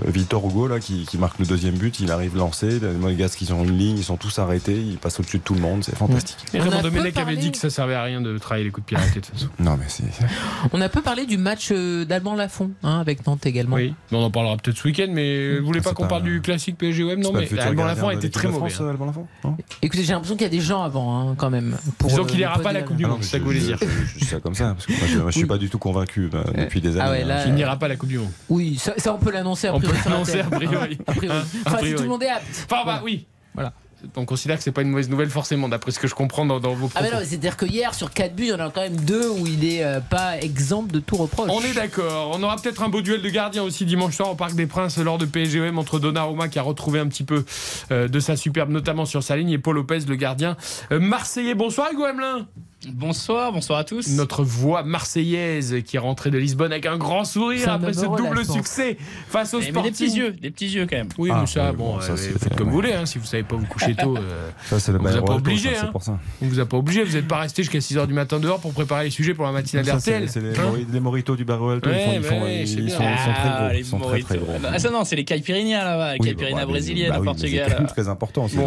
Victor 0.08 0.44
Hugo 0.48 0.68
là, 0.68 0.80
qui, 0.80 1.06
qui 1.06 1.18
marque 1.20 1.38
le 1.40 1.46
deuxième 1.46 1.76
but, 1.76 2.00
il 2.00 2.12
arrive 2.12 2.36
lancé. 2.36 2.80
Les 2.80 2.88
Monégasques 2.94 3.38
qui 3.38 3.46
sont 3.46 3.56
en 3.56 3.64
une 3.64 3.78
ligne, 3.78 3.98
ils 4.00 4.04
sont 4.04 4.18
tous 4.18 4.40
arrêtés. 4.40 4.76
Ils 4.76 4.98
passent 4.98 5.20
au-dessus 5.20 5.38
de 5.38 5.44
tout 5.44 5.54
le 5.54 5.62
monde. 5.62 5.84
C'est 5.84 5.96
fantastique. 5.96 6.38
Raymond 6.54 6.82
Domenech 6.82 7.18
avait 7.18 7.36
dit 7.38 7.52
que 7.52 7.58
ça 7.60 7.70
servait 7.70 7.96
à 7.96 8.04
rien 8.04 8.22
de 8.22 8.38
travailler 8.40 8.66
les 8.66 8.72
coups 8.72 8.86
de 8.86 8.90
pied 8.90 8.98
arrêtés 8.98 9.20
de 9.20 9.26
toute 9.26 9.36
façon. 9.36 9.50
Non 9.60 9.78
mais 9.78 9.86
c'est. 9.88 10.04
On 10.72 10.82
a 10.82 10.90
peu 10.90 11.02
parlé 11.02 11.26
du 11.26 11.38
match 11.38 11.70
euh, 11.72 12.06
d'Alban 12.06 12.36
Lafont 12.36 12.72
hein, 12.84 13.00
avec 13.00 13.26
Nantes 13.28 13.46
également. 13.46 13.76
Oui, 13.76 13.94
mais 14.12 14.18
on 14.18 14.24
en 14.24 14.32
parlera 14.32 14.56
peut-être 14.58 14.78
ce 14.78 14.88
week-end, 14.88 15.08
mais 15.10 15.60
vous 15.60 15.66
voulez 15.66 15.82
pas 15.82 15.94
qu'on 15.94 16.08
parle 16.08 16.24
du 16.24 16.42
classique 16.42 16.78
PSG-OM 16.78 17.20
Non, 17.20 17.34
mais 17.34 17.46
futur 17.46 17.64
Alban 17.64 17.86
Lafont 17.86 18.12
était 18.12 18.30
très 18.30 18.48
mauvais. 18.48 18.70
France, 18.70 18.82
hein. 18.82 18.86
euh, 18.86 18.92
Alban 18.92 19.06
Lafont 19.08 19.28
Non? 19.44 19.58
Écoutez, 19.82 20.04
j'ai 20.04 20.14
l'impression 20.14 20.36
qu'il 20.36 20.44
y 20.44 20.48
a 20.48 20.50
des 20.50 20.62
gens 20.62 20.84
avant 20.84 21.20
hein, 21.32 21.36
quand 21.38 21.50
même. 21.50 21.78
Pour, 21.98 22.10
Disons 22.10 22.24
euh, 22.24 22.26
qu'il 22.26 22.38
le 22.38 22.44
ira 22.44 22.60
pas 22.60 22.70
à 22.70 22.74
la 22.74 22.84
Coupe 22.84 22.98
du 22.98 23.04
de 23.04 23.10
Monde, 23.10 23.24
ça 23.24 23.32
que 23.32 23.38
je- 23.38 23.40
vous 23.40 23.46
voulez 23.46 23.60
dire. 23.60 23.78
Je, 23.80 24.20
dis 24.20 24.26
ça 24.26 24.40
comme 24.40 24.56
ça 24.56 24.74
parce 24.74 24.86
que 24.86 24.94
moi 24.94 25.32
je, 25.32 25.38
suis 25.38 25.46
pas 25.46 25.58
du 25.58 25.70
tout 25.70 25.80
convaincu 25.80 26.30
euh, 26.34 26.44
depuis 26.58 26.82
des 26.82 26.98
années. 26.98 27.24
Ah 27.28 27.34
hein. 27.40 27.44
Il 27.48 27.54
n'ira 27.56 27.78
pas 27.78 27.88
à 27.88 27.90
la 27.90 27.96
Coupe 27.96 28.10
du 28.10 28.20
Monde. 28.20 28.32
Oui, 28.50 28.78
ça, 28.78 29.14
on 29.14 29.18
peut 29.18 29.32
l'annoncer 29.32 29.68
a 29.68 29.76
On 29.76 29.80
priori. 29.80 30.98
a 31.08 31.14
priori. 31.14 31.38
Hein, 31.38 31.44
Enfin, 31.66 31.78
si 31.84 31.96
tout 31.96 32.04
le 32.04 32.10
monde 32.10 32.24
est 32.24 32.30
apte. 32.30 32.68
Enfin, 32.70 32.84
bah 32.86 33.02
oui. 33.04 33.26
Voilà. 33.54 33.74
On 34.16 34.26
considère 34.26 34.58
que 34.58 34.64
c'est 34.64 34.72
pas 34.72 34.82
une 34.82 34.90
mauvaise 34.90 35.10
nouvelle 35.10 35.30
forcément, 35.30 35.70
d'après 35.70 35.92
ce 35.92 36.00
que 36.00 36.08
je 36.08 36.16
comprends 36.16 36.46
dans, 36.46 36.60
dans 36.60 36.74
vos 36.74 36.88
Ah 36.88 37.00
propos. 37.00 37.06
mais 37.12 37.20
non, 37.20 37.26
c'est-à-dire 37.28 37.58
que 37.58 37.66
hier 37.66 37.94
sur 37.94 38.12
4 38.12 38.36
buts, 38.36 38.44
il 38.44 38.50
y 38.50 38.54
en 38.54 38.60
a 38.60 38.70
quand 38.70 38.82
même 38.82 38.98
deux 38.98 39.30
où 39.30 39.48
il 39.48 39.66
est 39.66 39.84
euh, 39.84 40.00
pas 40.00 40.38
exempt 40.40 40.92
de 40.92 41.00
tout 41.00 41.16
reproche. 41.16 41.50
On 41.52 41.62
est 41.62 41.74
d'accord. 41.74 42.32
On 42.34 42.44
aura 42.44 42.58
peut-être 42.58 42.84
un 42.84 42.90
beau 42.90 43.02
duel 43.02 43.22
de 43.22 43.30
gardiens 43.30 43.64
aussi 43.64 43.86
dimanche 43.86 44.16
soir 44.16 44.32
au 44.32 44.36
Parc 44.36 44.54
des 44.56 44.68
Princes 44.68 44.98
lors 44.98 45.18
de 45.18 45.26
PSGOM 45.26 45.78
entre 45.78 46.00
Donnarumma 46.00 46.48
qui 46.50 46.60
a 46.60 46.64
retrouvé 46.64 47.00
un 47.00 47.08
petit 47.08 47.24
peu 47.24 47.46
euh, 47.92 48.08
de 48.08 48.20
sa 48.20 48.36
superbe, 48.36 48.70
notamment 48.70 49.06
sur 49.06 49.24
sa 49.24 49.36
ligne, 49.36 49.50
et 49.52 49.58
Paul 49.58 49.76
Lopez, 49.76 50.00
le 50.08 50.16
gardien 50.16 50.58
euh, 50.92 51.00
marseillais. 51.00 51.56
Bonsoir 51.56 51.90
Hugo 51.92 52.04
Hamelin. 52.04 52.48
Bonsoir, 52.92 53.52
bonsoir 53.54 53.80
à 53.80 53.84
tous. 53.84 54.10
Notre 54.10 54.44
voix 54.44 54.84
marseillaise 54.84 55.78
qui 55.86 55.96
est 55.96 56.00
rentrée 56.00 56.32
de 56.32 56.38
Lisbonne 56.38 56.72
avec 56.72 56.86
un 56.86 56.98
grand 56.98 57.24
C'est 57.24 57.34
sourire 57.34 57.70
après 57.72 57.94
ce 57.94 58.02
double 58.06 58.46
succès 58.46 58.98
face 59.30 59.54
aux 59.54 59.62
Eh, 59.62 59.72
mais 59.72 59.84
des 59.84 59.92
petits 59.92 60.10
Sporting. 60.10 60.24
yeux, 60.24 60.32
des 60.34 60.52
petits 60.52 60.68
yeux 60.70 60.86
quand 60.90 60.98
même. 60.98 61.08
Oui, 61.18 61.30
Ah, 61.34 61.40
mais 61.42 61.48
ça, 61.48 61.70
oui, 61.72 61.78
bon, 61.78 61.94
bon, 61.96 62.02
ça, 62.02 62.12
euh, 62.14 62.16
c'est- 62.18 62.38
faites 62.38 62.56
comme 62.56 62.68
ouais. 62.68 62.72
vous 62.72 62.78
voulez. 62.82 62.94
hein, 62.94 63.06
si 63.06 63.20
vous 63.20 63.26
savez 63.26 63.44
pas 63.44 63.56
vous 63.56 63.66
coucher 63.66 63.96
tôt, 63.96 64.18
euh, 64.18 64.50
Ça 64.66 64.80
c'est 64.80 64.92
le 64.92 65.00
on 65.00 65.04
vous 65.04 65.18
a 65.18 65.22
pas 65.22 65.34
obligé. 65.36 65.70
ça, 65.74 65.76
hein. 65.76 65.82
C'est 65.86 65.92
pour 65.92 66.04
ça. 66.04 66.20
on 66.42 66.46
vous 66.48 66.60
a 66.60 66.66
pas 66.66 66.78
obligé. 66.78 67.04
Vous 67.04 67.14
n'êtes 67.16 67.28
pas 67.28 67.38
resté 67.40 67.64
jusqu'à 67.64 67.80
6h 67.80 68.06
du 68.08 68.14
matin 68.14 68.40
dehors 68.40 68.60
pour 68.60 68.74
préparer 68.74 69.06
les 69.06 69.12
sujets 69.12 69.34
pour 69.34 69.46
la 69.46 69.52
matinale 69.54 69.86
Ça, 69.86 70.00
c'est 70.00 70.12
d'RTL. 70.12 70.30
c'est 70.30 70.42
les, 70.42 70.60
Hein 70.60 70.74
les 70.92 71.00
moritos 71.00 71.36
du 71.36 71.46
Barreau 71.46 71.70
Alto. 71.70 71.90
Ouais, 71.90 72.16
ils, 72.18 72.24
font, 72.24 72.46
ils, 72.48 72.60
bah 72.60 72.66
c'est 72.66 72.90
sont, 72.90 72.98
très 72.98 73.08
Ah, 73.46 73.70
gros. 74.00 74.10
très 74.10 74.22
très 74.22 74.38
gros. 74.38 74.54
Ah 74.72 74.80
ça 74.80 74.90
non, 74.90 75.06
c'est 75.06 75.16
les 75.16 75.26
caipirinhas 75.26 75.84
là-bas, 75.86 76.14
les 76.14 76.20
Oui, 76.20 76.28
caipirinhas 76.30 76.60
bah, 76.62 76.66
brésiliennes 76.66 77.10
bah 77.12 77.20
au 77.20 77.24
mais 77.24 77.32
C'est 77.38 77.42
Portugal. 77.42 77.76
même 77.80 77.88
très 77.88 78.08
important. 78.10 78.48
c'est 78.50 78.58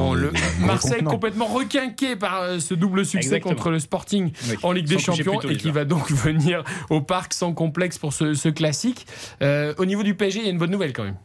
Marseille 0.64 1.02
complètement 1.04 1.46
requinqué 1.46 2.16
par 2.16 2.40
euh, 2.42 2.58
ce 2.60 2.74
double 2.74 3.04
succès 3.04 3.40
contre 3.40 3.70
le 3.70 3.78
Sporting 3.78 4.05
Oui, 4.12 4.32
en 4.62 4.72
Ligue 4.72 4.86
des 4.86 4.98
Champions 4.98 5.40
et 5.40 5.56
qui 5.56 5.70
va 5.70 5.84
donc 5.84 6.10
venir 6.10 6.64
au 6.90 7.00
parc 7.00 7.32
sans 7.32 7.52
complexe 7.52 7.98
pour 7.98 8.12
ce, 8.12 8.34
ce 8.34 8.48
classique. 8.48 9.06
Euh, 9.42 9.74
au 9.78 9.84
niveau 9.84 10.02
du 10.02 10.14
PSG, 10.14 10.40
il 10.40 10.44
y 10.44 10.48
a 10.48 10.50
une 10.50 10.58
bonne 10.58 10.70
nouvelle 10.70 10.92
quand 10.92 11.04
même. 11.04 11.16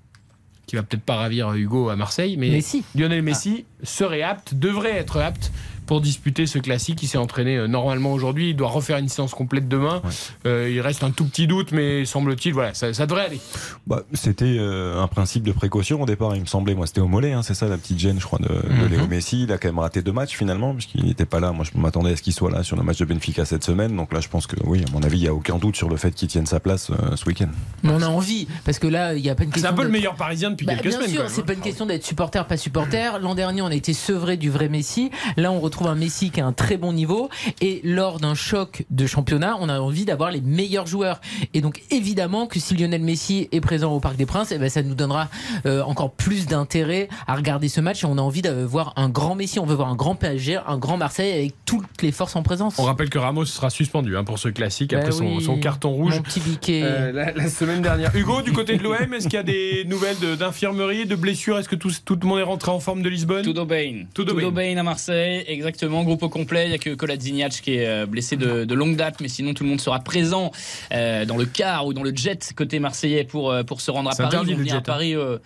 Qui 0.67 0.75
va 0.75 0.83
peut-être 0.83 1.03
pas 1.03 1.15
ravir 1.15 1.53
Hugo 1.53 1.89
à 1.89 1.95
Marseille, 1.95 2.37
mais 2.37 2.49
Messi. 2.49 2.83
Lionel 2.95 3.21
Messi 3.23 3.65
serait 3.83 4.21
apte, 4.21 4.53
devrait 4.53 4.95
être 4.95 5.17
apte 5.17 5.51
pour 5.91 5.99
disputer 5.99 6.45
ce 6.45 6.57
classique. 6.57 7.03
Il 7.03 7.07
s'est 7.07 7.17
entraîné 7.17 7.57
euh, 7.57 7.67
normalement 7.67 8.13
aujourd'hui. 8.13 8.51
Il 8.51 8.55
doit 8.55 8.69
refaire 8.69 8.97
une 8.97 9.09
séance 9.09 9.33
complète 9.33 9.67
demain. 9.67 10.01
Euh, 10.45 10.69
il 10.71 10.79
reste 10.79 11.03
un 11.03 11.11
tout 11.11 11.25
petit 11.25 11.47
doute, 11.47 11.73
mais 11.73 12.05
semble-t-il, 12.05 12.53
voilà, 12.53 12.73
ça, 12.73 12.93
ça 12.93 13.05
devrait 13.05 13.25
aller. 13.25 13.41
Bah, 13.87 14.03
c'était 14.13 14.55
euh, 14.57 15.01
un 15.03 15.07
principe 15.07 15.43
de 15.43 15.51
précaution 15.51 16.01
au 16.01 16.05
départ, 16.05 16.33
il 16.33 16.39
me 16.39 16.45
semblait. 16.45 16.75
Moi, 16.75 16.87
c'était 16.87 17.01
au 17.01 17.09
mollet, 17.09 17.33
hein, 17.33 17.41
c'est 17.43 17.55
ça 17.55 17.67
la 17.67 17.75
petite 17.77 17.99
gêne, 17.99 18.21
je 18.21 18.25
crois, 18.25 18.39
de, 18.39 18.45
de 18.47 18.73
Mhm. 18.85 18.87
Léo 18.89 19.07
Messi. 19.07 19.43
Il 19.43 19.51
a 19.51 19.57
quand 19.57 19.67
même 19.67 19.79
raté 19.79 20.01
deux 20.01 20.13
matchs 20.13 20.33
finalement, 20.33 20.73
puisqu'il 20.73 21.03
n'était 21.03 21.25
pas 21.25 21.41
là. 21.41 21.51
Moi, 21.51 21.65
je 21.69 21.77
m'attendais 21.77 22.13
à 22.13 22.15
ce 22.15 22.21
qu'il 22.21 22.31
soit 22.31 22.49
là 22.51 22.63
sur 22.63 22.77
le 22.77 22.83
match 22.83 22.97
de 22.99 23.03
Benfica 23.03 23.43
cette 23.43 23.65
semaine. 23.65 23.93
Donc 23.93 24.13
là, 24.13 24.21
je 24.21 24.29
pense 24.29 24.47
que, 24.47 24.55
oui, 24.63 24.85
à 24.87 24.91
mon 24.93 25.03
avis, 25.03 25.17
il 25.17 25.21
n'y 25.23 25.27
a 25.27 25.33
aucun 25.33 25.57
doute 25.57 25.75
sur 25.75 25.89
le 25.89 25.97
fait 25.97 26.11
qu'il 26.11 26.29
tienne 26.29 26.45
sa 26.45 26.61
place 26.61 26.89
euh, 26.91 27.17
ce 27.17 27.25
week-end. 27.25 27.49
Mais 27.83 27.91
on 27.91 28.01
a 28.01 28.07
envie 28.07 28.47
parce 28.63 28.79
que 28.79 28.87
là, 28.87 29.13
il 29.13 29.25
y 29.25 29.29
a 29.29 29.35
pas 29.35 29.43
une 29.43 29.49
C'est 29.49 29.55
question. 29.55 29.71
un 29.71 29.73
peu 29.73 29.83
le 29.83 29.89
meilleur 29.89 30.15
parisien 30.15 30.51
depuis 30.51 30.65
Bah, 30.65 30.75
quelques 30.75 30.87
bien 30.87 30.91
semaines. 30.99 31.09
sûr, 31.09 31.17
quand 31.17 31.23
même, 31.25 31.33
c'est 31.35 31.41
hein. 31.41 31.45
pas 31.47 31.53
une 31.53 31.59
question 31.59 31.85
d'être 31.85 32.05
supporter, 32.05 32.47
pas 32.47 32.55
supporter. 32.55 33.19
L'an 33.19 33.35
dernier, 33.35 33.61
on 33.61 33.67
a 33.67 33.75
été 33.75 33.91
sevré 33.91 34.37
du 34.37 34.49
vrai 34.49 34.69
Messi. 34.69 35.11
Là, 35.35 35.51
on 35.51 35.59
retrouve 35.59 35.80
retrouve 35.81 35.97
un 35.97 35.99
Messi 35.99 36.29
qui 36.29 36.39
a 36.41 36.45
un 36.45 36.53
très 36.53 36.77
bon 36.77 36.93
niveau 36.93 37.29
et 37.59 37.81
lors 37.83 38.19
d'un 38.19 38.35
choc 38.35 38.85
de 38.89 39.05
championnat, 39.07 39.57
on 39.59 39.69
a 39.69 39.79
envie 39.79 40.05
d'avoir 40.05 40.31
les 40.31 40.41
meilleurs 40.41 40.85
joueurs. 40.85 41.21
Et 41.53 41.61
donc 41.61 41.81
évidemment 41.89 42.45
que 42.45 42.59
si 42.59 42.75
Lionel 42.75 43.01
Messi 43.01 43.49
est 43.51 43.61
présent 43.61 43.91
au 43.93 43.99
Parc 43.99 44.15
des 44.15 44.25
Princes, 44.25 44.51
eh 44.51 44.57
ben, 44.59 44.69
ça 44.69 44.83
nous 44.83 44.93
donnera 44.93 45.29
euh, 45.65 45.81
encore 45.83 46.11
plus 46.11 46.45
d'intérêt 46.45 47.07
à 47.27 47.35
regarder 47.35 47.67
ce 47.67 47.81
match 47.81 48.03
et 48.03 48.07
on 48.07 48.17
a 48.17 48.21
envie 48.21 48.41
de 48.41 48.51
voir 48.51 48.93
un 48.95 49.09
grand 49.09 49.33
Messi, 49.35 49.59
on 49.59 49.65
veut 49.65 49.75
voir 49.75 49.89
un 49.89 49.95
grand 49.95 50.15
PSG, 50.15 50.59
un 50.67 50.77
grand 50.77 50.97
Marseille 50.97 51.31
avec 51.31 51.53
toutes 51.65 52.01
les 52.01 52.11
forces 52.11 52.35
en 52.35 52.43
présence. 52.43 52.77
On 52.77 52.83
rappelle 52.83 53.09
que 53.09 53.17
Ramos 53.19 53.45
sera 53.45 53.69
suspendu 53.69 54.17
hein, 54.17 54.23
pour 54.23 54.37
ce 54.37 54.49
classique 54.49 54.91
Bah 54.91 54.99
après 54.99 55.11
son, 55.11 55.37
oui, 55.37 55.43
son 55.43 55.57
carton 55.57 55.89
rouge. 55.91 56.15
Mon 56.15 56.21
petit 56.21 56.41
biquet. 56.41 56.81
euh, 56.83 57.11
la, 57.11 57.31
la 57.31 57.49
semaine 57.49 57.81
dernière. 57.81 58.15
Hugo, 58.15 58.41
du 58.41 58.51
côté 58.51 58.77
de 58.77 58.83
l'OM, 58.83 59.13
est-ce 59.13 59.25
qu'il 59.25 59.33
y 59.33 59.37
a 59.37 59.43
des 59.43 59.85
nouvelles 59.85 60.17
d'infirmerie, 60.37 61.05
de, 61.05 61.15
blessures? 61.15 61.57
Est-ce 61.57 61.69
que 61.69 61.75
tout, 61.75 61.91
tout 62.05 62.17
le 62.21 62.27
monde 62.27 62.39
est 62.39 62.43
rentré 62.43 62.71
en 62.71 62.79
forme 62.79 63.01
de 63.01 63.09
Lisbonne? 63.09 63.43
Tudo 63.43 63.65
Tudo 64.13 64.35
bem. 64.35 64.53
bem 64.53 64.77
à 64.77 64.83
Marseille, 64.83 65.43
exactement. 65.47 65.70
Groupe 65.79 66.23
au 66.23 66.29
complet. 66.29 66.65
Il 66.65 66.69
n'y 66.69 66.75
a 66.75 66.77
que 66.77 66.93
Kolasinac 66.93 67.51
qui 67.53 67.75
est 67.75 67.87
euh, 67.87 68.05
blessé 68.05 68.35
de, 68.35 68.65
de 68.65 68.73
longue 68.75 68.95
date, 68.95 69.21
mais 69.21 69.27
sinon 69.27 69.53
tout 69.53 69.63
le 69.63 69.69
monde 69.69 69.81
sera 69.81 69.99
présent 69.99 70.51
euh, 70.93 71.25
dans 71.25 71.37
le 71.37 71.45
car 71.45 71.85
ou 71.87 71.93
dans 71.93 72.03
le 72.03 72.15
jet 72.15 72.51
côté 72.55 72.79
marseillais 72.79 73.23
pour, 73.23 73.51
euh, 73.51 73.63
pour 73.63 73.81
se 73.81 73.91
rendre 73.91 74.09
à 74.11 74.15
Paris. 74.15 74.27
interdit, 74.27 74.51
Ils 74.51 74.55
vont 74.55 74.59
venir 74.59 74.73
à 74.73 74.75
jet, 74.77 74.79
hein. 74.79 74.83
Paris. 74.85 75.15
euh, 75.15 75.37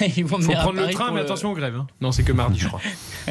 Ils 0.16 0.24
vont 0.24 0.38
Faut 0.40 0.52
prendre 0.52 0.72
le 0.74 0.82
Paris 0.82 0.94
train, 0.94 1.10
mais 1.10 1.18
le- 1.18 1.24
attention 1.24 1.50
aux 1.50 1.54
grèves. 1.54 1.76
hein. 1.76 1.86
Non, 2.00 2.12
c'est 2.12 2.22
que 2.22 2.32
mardi, 2.32 2.58
je 2.58 2.68
crois. 2.68 2.80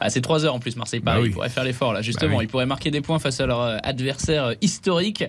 Ah, 0.00 0.10
c'est 0.10 0.20
3 0.20 0.44
heures 0.44 0.54
en 0.54 0.58
plus, 0.58 0.76
Marseille-Paris. 0.76 1.16
Bah 1.18 1.22
oui. 1.22 1.28
Ils 1.30 1.32
pourraient 1.32 1.48
faire 1.48 1.64
l'effort 1.64 1.92
là, 1.92 2.02
justement. 2.02 2.32
Bah 2.32 2.36
oui. 2.38 2.44
Ils 2.44 2.48
pourraient 2.48 2.66
marquer 2.66 2.90
des 2.90 3.00
points 3.00 3.18
face 3.18 3.40
à 3.40 3.46
leur 3.46 3.60
adversaire 3.84 4.54
historique. 4.60 5.24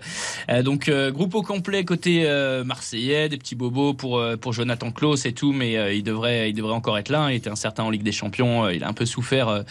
Euh, 0.49 0.61
donc, 0.63 0.87
euh, 0.89 1.11
groupe 1.11 1.35
au 1.35 1.41
complet 1.41 1.83
côté 1.85 2.23
euh, 2.25 2.63
marseillais, 2.63 3.29
des 3.29 3.37
petits 3.37 3.55
bobos 3.55 3.93
pour, 3.93 4.17
euh, 4.19 4.35
pour 4.37 4.53
Jonathan 4.53 4.91
Klaus 4.91 5.25
et 5.25 5.33
tout, 5.33 5.51
mais 5.53 5.77
euh, 5.77 5.93
il, 5.93 6.03
devrait, 6.03 6.49
il 6.49 6.53
devrait 6.53 6.73
encore 6.73 6.97
être 6.97 7.09
là. 7.09 7.27
Il 7.31 7.35
était 7.35 7.49
incertain 7.49 7.83
en 7.83 7.89
Ligue 7.89 8.03
des 8.03 8.11
Champions. 8.11 8.65
euh, 8.65 8.73
il 8.73 8.83
a 8.83 8.87
un 8.87 8.93
peu 8.93 9.05
souffert 9.05 9.47
euh, 9.49 9.61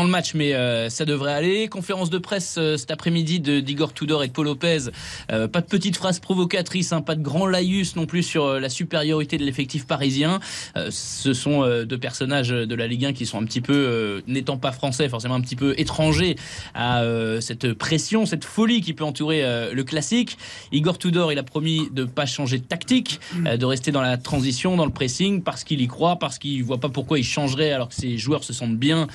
pendant 0.00 0.08
le 0.08 0.12
match, 0.12 0.32
mais 0.32 0.54
euh, 0.54 0.88
ça 0.88 1.04
devrait 1.04 1.34
aller. 1.34 1.68
Conférence 1.68 2.08
de 2.08 2.16
presse 2.16 2.54
euh, 2.56 2.78
cet 2.78 2.90
après-midi 2.90 3.38
de 3.38 3.60
d'Igor 3.60 3.92
Tudor 3.92 4.24
et 4.24 4.28
de 4.28 4.32
Paul 4.32 4.46
Lopez. 4.46 4.88
Euh, 5.30 5.46
pas 5.46 5.60
de 5.60 5.66
petites 5.66 5.98
phrases 5.98 6.20
provocatrices, 6.20 6.94
hein, 6.94 7.02
pas 7.02 7.14
de 7.14 7.22
grand 7.22 7.46
laïus 7.46 7.96
non 7.96 8.06
plus 8.06 8.22
sur 8.22 8.46
euh, 8.46 8.60
la 8.60 8.70
supériorité 8.70 9.36
de 9.36 9.44
l'effectif 9.44 9.86
parisien. 9.86 10.40
Euh, 10.78 10.88
ce 10.90 11.34
sont 11.34 11.64
euh, 11.64 11.84
deux 11.84 11.98
personnages 11.98 12.48
de 12.48 12.74
la 12.74 12.86
Ligue 12.86 13.04
1 13.04 13.12
qui 13.12 13.26
sont 13.26 13.38
un 13.38 13.44
petit 13.44 13.60
peu, 13.60 14.22
n'étant 14.26 14.56
pas 14.56 14.72
français, 14.72 15.06
forcément 15.10 15.34
un 15.34 15.42
petit 15.42 15.56
peu 15.56 15.74
étrangers 15.76 16.36
à 16.74 17.02
cette 17.40 17.74
pression, 17.74 18.24
cette 18.24 18.44
folie 18.44 18.80
qui 18.80 18.94
peut 18.94 19.04
entourer 19.04 19.42
le 19.72 19.84
classique. 19.84 20.38
Igor 20.72 20.98
Tudor, 20.98 21.32
il 21.32 21.38
a 21.38 21.42
promis 21.42 21.88
de 21.92 22.04
pas 22.04 22.26
changer 22.26 22.58
de 22.58 22.64
tactique, 22.64 23.20
de 23.34 23.64
rester 23.64 23.90
dans 23.92 24.00
la 24.00 24.16
transition, 24.16 24.76
dans 24.76 24.86
le 24.86 24.92
pressing, 24.92 25.42
parce 25.42 25.64
qu'il 25.64 25.80
y 25.80 25.88
croit, 25.88 26.16
parce 26.16 26.38
qu'il 26.38 26.62
voit 26.64 26.78
pas 26.78 26.88
pourquoi 26.88 27.18
il 27.18 27.24
changerait 27.24 27.72
alors 27.72 27.88
que 27.88 27.94
ses 27.94 28.16
joueurs 28.18 28.44
se 28.44 28.52
sentent 28.52 28.78
bien. 28.78 29.08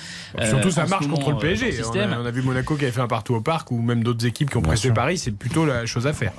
Surtout, 0.43 0.71
ça 0.75 0.85
marche 0.85 1.07
contre 1.07 1.31
le 1.31 1.35
euh, 1.38 1.39
PSG. 1.39 1.81
a, 1.81 2.19
on 2.19 2.25
a 2.25 2.31
vu 2.31 2.41
Monaco 2.41 2.75
qui 2.75 2.83
avait 2.83 2.91
fait 2.91 3.01
un 3.01 3.07
partout 3.07 3.35
au 3.35 3.41
parc 3.41 3.71
ou 3.71 3.81
même 3.81 4.03
d'autres 4.03 4.25
équipes 4.25 4.49
qui 4.49 4.57
ont 4.57 4.61
pressé 4.61 4.91
Paris. 4.91 5.17
C'est 5.17 5.31
plutôt 5.31 5.65
la 5.65 5.85
chose 5.85 6.07
à 6.07 6.13
faire. 6.13 6.33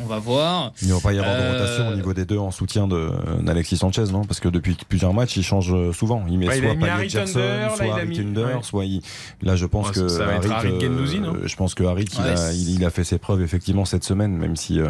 On 0.00 0.06
va 0.06 0.18
voir. 0.18 0.72
Il 0.82 0.88
ne 0.88 0.94
va 0.94 1.00
pas 1.00 1.12
y 1.12 1.18
avoir 1.18 1.34
de 1.36 1.40
Euh, 1.42 1.52
rotation 1.52 1.88
au 1.88 1.94
niveau 1.94 2.14
des 2.14 2.24
deux 2.24 2.38
en 2.38 2.50
soutien 2.50 2.86
de- 2.88 3.10
d'Alexis 3.42 3.76
Sanchez, 3.76 4.04
non? 4.12 4.24
Parce 4.24 4.40
que 4.40 4.48
depuis 4.48 4.76
plusieurs 4.88 5.12
matchs, 5.12 5.36
il 5.36 5.42
change 5.44 5.72
souvent. 5.92 6.24
Il 6.28 6.38
met 6.38 6.46
Bah, 6.46 6.56
il 6.56 6.64
a 6.66 6.70
soit 6.74 7.08
Jackson, 7.08 7.38
là, 7.38 7.68
soit 7.76 7.86
ouais. 7.86 8.58
soit 8.62 8.84
il- 8.84 9.02
Là, 9.42 9.56
je 9.56 9.66
pense 9.66 9.88
Ouais, 9.88 9.94
que 9.94 10.08
ça 10.08 10.24
va 10.24 10.36
être 10.36 10.50
Harit 10.50 10.68
euh, 10.68 10.78
Guendouzi, 10.78 11.20
non? 11.20 11.34
je 11.44 11.56
pense 11.56 11.74
que 11.74 11.84
Harit, 11.84 12.04
il, 12.14 12.20
Ouais, 12.22 12.30
a, 12.30 12.36
c'est- 12.36 12.56
il- 12.56 12.74
il 12.76 12.84
a 12.84 12.90
fait 12.90 13.04
ses 13.04 13.18
preuves 13.18 13.42
effectivement 13.42 13.84
cette 13.84 14.04
semaine, 14.04 14.36
même 14.36 14.56
si 14.56 14.80
euh, 14.80 14.88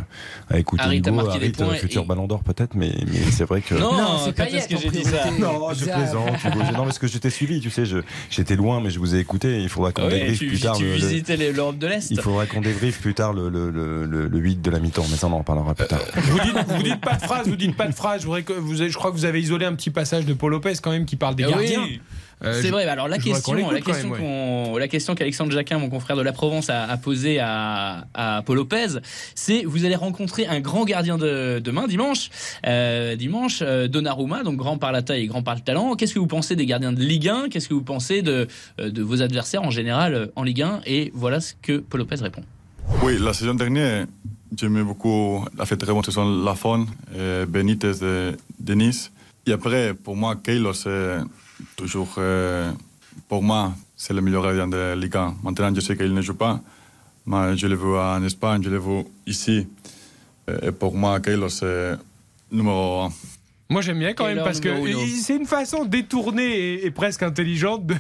marqué 0.51 1.39
des 1.39 1.47
Harit, 1.47 1.53
points 1.53 1.69
euh, 1.73 1.75
futur 1.75 2.03
et- 2.03 2.07
Ballon 2.07 2.27
d'Or 2.27 2.43
peut-être, 2.43 2.75
mais, 2.75 2.93
mais 3.07 3.21
c'est 3.31 3.45
vrai 3.45 3.61
que. 3.61 3.75
Non, 3.75 3.93
Non, 3.95 4.19
c'est 4.25 4.33
Payet 4.33 4.59
est-ce 4.59 4.69
que 4.69 4.77
j'ai 4.79 4.91
dit 4.91 5.05
ça. 5.05 5.31
Non, 5.39 5.69
je 5.75 5.85
plaisante. 5.85 6.29
Hugo. 6.45 6.59
Non, 6.77 6.85
parce 6.85 6.99
que 6.99 7.07
je 7.07 7.19
t'ai 7.19 7.31
suivi, 7.31 7.61
tu 7.61 7.71
sais, 7.71 7.85
je- 7.87 7.99
j'étais 8.31 8.57
loin, 8.57 8.81
mais 8.81 8.91
je 8.91 8.99
vous 8.99 9.15
ai 9.15 9.19
écouté. 9.19 9.61
Il 9.63 9.69
faudra 9.69 9.93
qu'on 9.93 10.09
débriefe 10.09 10.39
plus 10.39 10.61
tard. 10.61 10.77
tu 10.77 10.85
visitais 10.87 11.37
les- 11.37 11.53
l'Europe 11.53 11.79
de 11.79 11.87
l'Est. 11.87 12.11
Il 12.11 12.21
faudra 12.21 12.47
qu'on 12.47 12.61
débriefe 12.61 13.01
plus 13.01 13.15
tard 13.15 13.33
le, 13.33 13.49
le, 13.49 13.71
le, 13.71 14.05
le- 14.07 14.29
le 14.29 14.39
8 14.39 14.61
de 14.63 14.71
la 14.71 14.79
mi-temps, 15.01 15.09
mais 15.11 15.17
ça 15.17 15.27
on 15.29 15.33
en 15.33 15.39
reparlera 15.39 15.75
plus 15.75 15.87
tard. 15.87 16.01
Vous 16.17 16.39
dites, 16.41 16.57
vous 16.69 16.83
dites 16.83 17.01
pas 17.01 17.15
de 17.15 17.23
phrase, 17.23 17.49
vous 17.49 17.57
dites 17.57 17.77
pas 17.77 17.87
de 17.89 17.95
phrase. 17.95 18.21
Je, 18.23 18.27
voudrais 18.27 18.43
que 18.43 18.53
vous, 18.53 18.81
avez- 18.81 18.91
je 18.91 18.97
crois 18.99 19.11
que 19.11 19.17
vous 19.17 19.25
avez 19.25 19.41
isolé 19.41 19.65
un 19.67 19.75
petit 19.75 19.91
passage 19.91 20.27
de 20.27 20.35
Paul 20.35 20.51
Lopez 20.53 20.75
quand 20.83 20.91
même 20.91 21.05
qui 21.07 21.17
parle 21.17 21.35
des 21.35 21.45
oui. 21.45 21.51
gardiens. 21.51 21.87
Euh, 22.45 22.61
C'est 22.61 22.67
je- 22.69 22.73
vrai, 22.73 22.85
bah 22.87 22.93
alors 22.93 23.07
la 23.07 23.19
question, 23.19 23.71
la 23.71 23.81
question, 23.81 24.11
même, 24.11 24.21
ouais. 24.21 24.27
qu'on- 24.73 24.77
la 24.77 24.89
question 24.89 25.15
qu'Alexandre 25.15 25.53
Jacquin, 25.53 25.79
mon 25.79 25.89
confrère 25.89 26.17
de 26.17 26.23
la 26.23 26.33
Provence, 26.33 26.71
a, 26.71 26.83
a 26.91 26.97
posée 26.97 27.39
à, 27.39 28.05
à 28.15 28.43
Paul 28.45 28.57
Lopez, 28.57 28.99
c'est 29.37 29.63
vous 29.65 29.85
allez 29.85 29.95
rencontrer 29.95 30.47
un 30.49 30.59
grand 30.59 30.85
gardien 30.85 31.19
de 31.19 31.61
demain, 31.61 31.87
dimanche, 31.87 32.31
euh, 32.67 33.15
dimanche, 33.15 33.61
euh, 33.63 33.87
Donnarumma, 33.87 34.43
donc 34.43 34.57
grand 34.57 34.77
par 34.77 34.91
la 34.91 35.03
taille 35.03 35.23
et 35.23 35.27
grand 35.29 35.45
par 35.45 35.55
le 35.55 35.61
talent. 35.61 35.95
Qu'est-ce 35.95 36.15
que 36.15 36.19
vous 36.19 36.27
pensez 36.27 36.57
des 36.57 36.67
gardiens 36.67 36.93
de 36.93 37.01
Ligue 37.01 37.29
1 37.29 37.49
Qu'est-ce 37.49 37.69
que 37.69 37.75
vous 37.75 37.83
pensez 37.85 38.23
de, 38.23 38.49
euh, 38.81 38.91
de 38.91 39.03
vos 39.03 39.23
adversaires 39.23 39.63
en 39.63 39.71
général 39.71 40.15
euh, 40.15 40.27
en 40.35 40.43
Ligue 40.43 40.63
1 40.63 40.81
Et 40.85 41.13
voilà 41.15 41.41
ce 41.41 41.53
que 41.63 41.79
Paul 41.79 42.01
Lopez 42.01 42.17
répond. 42.17 42.43
Oui, 43.05 43.19
la 43.21 43.33
saison 43.35 43.55
dernière, 43.55 44.07
j'aimais 44.57 44.83
beaucoup, 44.83 45.45
a 45.59 45.67
fait 45.67 45.77
très 45.77 45.93
bonne 45.93 46.05
saison 46.05 46.43
Lafon, 46.45 46.87
et 47.15 47.47
Benitez 47.47 47.95
de, 48.01 48.37
de 48.59 48.75
Nice. 48.75 49.11
Et 49.47 49.53
après, 49.53 49.95
pour 49.95 50.17
moi, 50.17 50.37
Keylor, 50.37 50.75
c'est 50.75 51.19
toujours, 51.77 52.15
euh, 52.19 52.71
pour 53.29 53.43
moi, 53.43 53.73
c'est 53.97 54.15
le 54.15 54.21
meilleur 54.21 54.43
gardien 54.43 54.69
de 54.69 54.95
Ligue 54.95 55.17
1. 55.17 55.37
Maintenant, 55.43 55.75
je 55.75 55.81
sais 55.81 55.97
qu'il 55.97 56.15
ne 56.15 56.23
joue 56.23 56.35
pas, 56.35 56.61
mais 57.27 57.57
je 57.57 57.67
l'ai 57.67 57.77
vu 57.77 57.97
en 57.97 58.23
Espagne, 58.23 58.63
je 58.63 58.71
l'ai 58.71 58.79
vu 58.79 59.05
ici. 59.27 59.67
Et 60.63 60.73
pour 60.73 60.95
moi, 60.95 61.21
Keylor, 61.21 61.51
c'est 61.51 61.97
numéro 62.51 63.03
1. 63.03 63.13
Moi 63.73 63.81
j'aime 63.81 63.99
bien 63.99 64.13
quand 64.13 64.27
même 64.27 64.43
parce 64.45 64.61
que 64.61 64.69
c'est 65.23 65.37
une 65.37 65.47
façon 65.47 65.85
détournée 65.85 66.43
et, 66.43 66.87
et 66.87 66.91
presque 66.91 67.23
intelligente 67.23 67.87
de, 67.87 67.95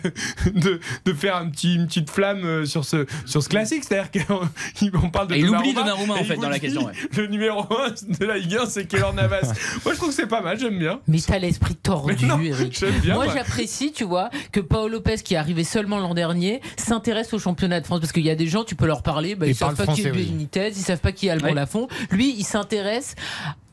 de, 0.54 0.80
de 1.04 1.12
faire 1.12 1.36
un 1.36 1.48
petit, 1.48 1.74
une 1.74 1.86
petite 1.86 2.10
flamme 2.10 2.44
euh, 2.44 2.64
sur 2.66 2.84
ce, 2.84 3.06
sur 3.26 3.42
ce 3.42 3.48
classique. 3.48 3.84
C'est-à-dire 3.84 4.26
qu'on 4.26 5.10
parle 5.10 5.28
de 5.28 5.34
Et 5.34 5.38
il 5.40 5.48
oublie 5.48 5.74
Donnarumma, 5.74 6.14
en 6.14 6.24
fait, 6.24 6.36
dans 6.36 6.48
la 6.48 6.58
question, 6.58 6.86
ouais. 6.86 6.92
Le 7.16 7.26
numéro 7.26 7.60
1 7.60 8.16
de 8.18 8.24
la 8.24 8.38
Ligue 8.38 8.56
1, 8.56 8.66
c'est 8.66 8.86
Keylor 8.86 9.14
Navas. 9.14 9.40
Moi 9.84 9.94
je 9.94 9.96
trouve 9.96 10.08
que 10.10 10.14
c'est 10.14 10.26
pas 10.26 10.42
mal, 10.42 10.58
j'aime 10.58 10.78
bien. 10.78 11.00
Mais 11.08 11.18
t'as 11.18 11.38
l'esprit 11.38 11.76
tordu, 11.76 12.26
non, 12.26 12.40
Eric. 12.40 12.84
bien, 13.02 13.14
Moi, 13.14 13.26
j'apprécie, 13.32 13.92
tu 13.92 14.04
vois, 14.04 14.30
que 14.52 14.60
Paolo 14.60 14.88
Lopez, 14.88 15.16
qui 15.24 15.34
est 15.34 15.38
arrivé 15.38 15.64
seulement 15.64 15.98
l'an 15.98 16.14
dernier, 16.14 16.60
s'intéresse 16.76 17.32
au 17.32 17.38
championnat 17.38 17.80
de 17.80 17.86
France. 17.86 18.00
Parce 18.00 18.12
qu'il 18.12 18.24
y 18.24 18.30
a 18.30 18.34
des 18.34 18.46
gens, 18.46 18.64
tu 18.64 18.74
peux 18.74 18.86
leur 18.86 19.02
parler, 19.02 19.34
bah, 19.34 19.46
Il 19.46 19.50
ils 19.50 19.54
savent 19.54 19.74
pas 19.74 19.86
qui 19.86 20.02
est. 20.02 20.10
Benitez, 20.10 20.68
ils 20.68 20.74
savent 20.74 21.00
pas 21.00 21.12
qui 21.12 21.28
est 21.28 21.30
Alban 21.30 21.42
Ouais. 21.42 21.54
Lafont. 21.54 21.88
Lui, 22.10 22.34
il 22.36 22.44
s'intéresse 22.44 23.14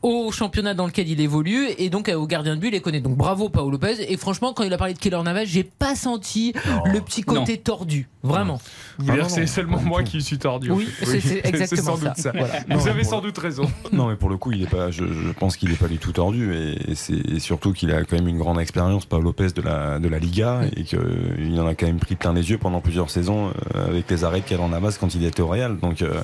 au 0.02 0.30
championnat 0.32 0.74
dans 0.74 0.86
lequel 0.86 1.08
il 1.08 1.20
évolue 1.20 1.68
et 1.78 1.90
donc 1.90 2.08
euh, 2.08 2.14
au 2.14 2.26
gardien 2.26 2.54
de 2.56 2.60
but, 2.60 2.68
il 2.68 2.72
les 2.72 2.80
connaît. 2.80 3.00
Donc 3.00 3.16
bravo 3.16 3.48
Paolo 3.48 3.72
Lopez. 3.72 4.12
Et 4.12 4.16
franchement, 4.16 4.52
quand 4.52 4.64
il 4.64 4.72
a 4.72 4.78
parlé 4.78 4.94
de 4.94 4.98
Keylor 4.98 5.22
Navas, 5.22 5.44
j'ai 5.44 5.64
pas 5.64 5.94
senti 5.94 6.52
le 6.86 7.00
petit 7.00 7.22
côté 7.22 7.58
tordu. 7.58 8.08
Vraiment. 8.22 8.60
Vous 9.00 9.10
Ah, 9.10 9.14
dire 9.14 9.30
c'est 9.30 9.40
non. 9.42 9.46
seulement 9.46 9.80
moi 9.80 10.02
qui 10.02 10.20
suis 10.22 10.38
tordu. 10.38 10.70
Oui, 10.70 10.88
c'est- 11.02 11.40
exactement 11.46 11.96
sans 11.96 11.98
doute 11.98 12.16
ça. 12.16 12.22
ça. 12.22 12.32
Voilà. 12.34 12.54
Vous 12.70 12.88
avez 12.88 13.04
sans 13.04 13.20
doute 13.20 13.38
raison. 13.38 13.64
Non, 13.92 14.08
mais 14.08 14.16
pour 14.16 14.28
le 14.28 14.36
coup, 14.36 14.52
il 14.52 14.62
est 14.62 14.70
pas. 14.70 14.90
Je, 14.90 15.04
je 15.04 15.32
pense 15.32 15.56
qu'il 15.56 15.70
n'est 15.70 15.76
pas 15.76 15.88
du 15.88 15.98
tout 15.98 16.12
tordu, 16.12 16.54
et, 16.54 16.90
et 16.92 16.94
c'est 16.94 17.14
et 17.14 17.40
surtout 17.40 17.72
qu'il 17.72 17.90
a 17.92 18.04
quand 18.04 18.16
même 18.16 18.28
une 18.28 18.38
grande 18.38 18.60
expérience, 18.60 19.04
Paolo 19.06 19.24
Lopez 19.24 19.48
de 19.54 19.62
la 19.62 19.98
de 19.98 20.08
la 20.08 20.18
Liga, 20.18 20.60
et 20.76 20.84
qu'il 20.84 21.60
en 21.60 21.66
a 21.66 21.74
quand 21.74 21.86
même 21.86 21.98
pris 21.98 22.14
plein 22.16 22.32
les 22.32 22.50
yeux 22.50 22.58
pendant 22.58 22.80
plusieurs 22.80 23.10
saisons 23.10 23.52
euh, 23.74 23.88
avec 23.88 24.08
les 24.10 24.24
arrêts 24.24 24.42
en 24.58 24.72
amasse 24.72 24.98
quand 24.98 25.14
il 25.14 25.24
était 25.24 25.42
au 25.42 25.48
Real. 25.48 25.78
Donc, 25.78 26.02
euh, 26.02 26.20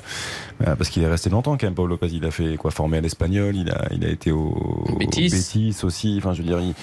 euh, 0.66 0.74
parce 0.76 0.90
qu'il 0.90 1.02
est 1.02 1.08
resté 1.08 1.30
longtemps 1.30 1.56
quand 1.56 1.66
même, 1.66 1.74
Paolo 1.74 1.88
Lopez. 1.90 2.08
Il 2.12 2.24
a 2.24 2.30
fait 2.30 2.56
quoi, 2.56 2.70
formé 2.70 2.98
à 2.98 3.00
l'Espagnol, 3.00 3.56
il 3.56 3.70
a 3.70 3.86
il 3.92 4.04
a 4.04 4.08
été 4.08 4.30
au, 4.32 4.84
au 4.88 4.96
Betis. 4.98 5.28
Betis 5.30 5.76
aussi. 5.82 6.16
Enfin, 6.18 6.32
je 6.34 6.42
veux 6.42 6.48
dire, 6.48 6.60
il- 6.60 6.74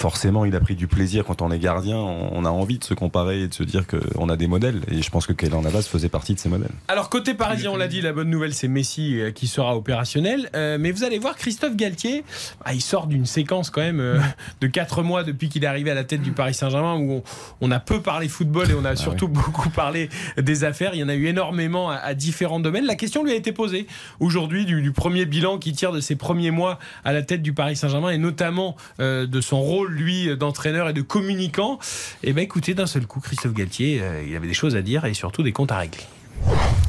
forcément, 0.00 0.46
il 0.46 0.56
a 0.56 0.60
pris 0.60 0.76
du 0.76 0.86
plaisir 0.86 1.24
quand 1.26 1.42
on 1.42 1.50
est 1.50 1.58
gardien. 1.58 1.98
On, 1.98 2.46
a 2.46 2.48
envie 2.48 2.78
de 2.78 2.84
se 2.84 2.94
comparer 2.94 3.42
et 3.42 3.48
de 3.48 3.54
se 3.54 3.62
dire 3.62 3.84
qu'on 3.86 4.30
a 4.30 4.36
des 4.38 4.46
modèles, 4.46 4.80
et 4.90 5.02
je 5.02 5.10
pense 5.10 5.26
que 5.26 5.34
Keylor 5.34 5.60
Navas 5.60 5.82
faisait 5.82 6.08
partie 6.08 6.34
de 6.34 6.38
ces 6.38 6.48
modèles. 6.48 6.70
Alors 6.88 7.10
côté 7.10 7.34
parisien, 7.34 7.70
on 7.70 7.76
l'a 7.76 7.86
dit, 7.86 8.00
la 8.00 8.14
bonne 8.14 8.30
nouvelle 8.30 8.54
c'est 8.54 8.66
Messi 8.66 9.20
euh, 9.20 9.30
qui 9.30 9.46
sera 9.46 9.76
opérationnel. 9.76 10.48
Euh, 10.56 10.78
mais 10.80 10.90
vous 10.90 11.04
allez 11.04 11.18
voir 11.18 11.36
Christophe 11.36 11.76
Galtier, 11.76 12.24
ah, 12.64 12.72
il 12.72 12.80
sort 12.80 13.08
d'une 13.08 13.26
séquence 13.26 13.68
quand 13.68 13.82
même 13.82 14.00
euh, 14.00 14.18
de 14.62 14.66
4 14.66 15.02
mois 15.02 15.22
depuis 15.22 15.50
qu'il 15.50 15.64
est 15.64 15.66
arrivé 15.66 15.90
à 15.90 15.94
la 15.94 16.04
tête 16.04 16.22
du 16.22 16.32
Paris 16.32 16.54
Saint-Germain 16.54 16.96
où 16.96 17.12
on, 17.12 17.22
on 17.60 17.70
a 17.70 17.78
peu 17.78 18.00
parlé 18.00 18.28
football 18.28 18.70
et 18.70 18.74
on 18.74 18.86
a 18.86 18.96
surtout 18.96 19.28
beaucoup 19.28 19.68
parlé 19.68 20.08
des 20.38 20.64
affaires. 20.64 20.94
Il 20.94 21.00
y 21.00 21.04
en 21.04 21.10
a 21.10 21.14
eu 21.14 21.26
énormément 21.26 21.90
à, 21.90 21.96
à 21.96 22.14
différents 22.14 22.60
domaines. 22.60 22.86
La 22.86 22.96
question 22.96 23.22
lui 23.22 23.32
a 23.32 23.36
été 23.36 23.52
posée 23.52 23.86
aujourd'hui 24.18 24.64
du, 24.64 24.80
du 24.80 24.92
premier 24.92 25.26
bilan 25.26 25.58
qu'il 25.58 25.74
tire 25.74 25.92
de 25.92 26.00
ses 26.00 26.16
premiers 26.16 26.50
mois 26.50 26.78
à 27.04 27.12
la 27.12 27.22
tête 27.22 27.42
du 27.42 27.52
Paris 27.52 27.76
Saint-Germain 27.76 28.10
et 28.10 28.18
notamment 28.18 28.76
euh, 29.00 29.26
de 29.26 29.40
son 29.40 29.60
rôle 29.60 29.89
lui 29.90 30.36
d'entraîneur 30.36 30.88
et 30.88 30.92
de 30.92 31.02
communicant. 31.02 31.78
Et 32.22 32.32
ben 32.32 32.42
écoutez, 32.42 32.74
d'un 32.74 32.86
seul 32.86 33.06
coup, 33.06 33.20
Christophe 33.20 33.52
Galtier, 33.52 34.00
euh, 34.00 34.22
il 34.26 34.34
avait 34.36 34.48
des 34.48 34.54
choses 34.54 34.76
à 34.76 34.82
dire 34.82 35.04
et 35.04 35.14
surtout 35.14 35.42
des 35.42 35.52
comptes 35.52 35.72
à 35.72 35.78
régler. 35.78 36.04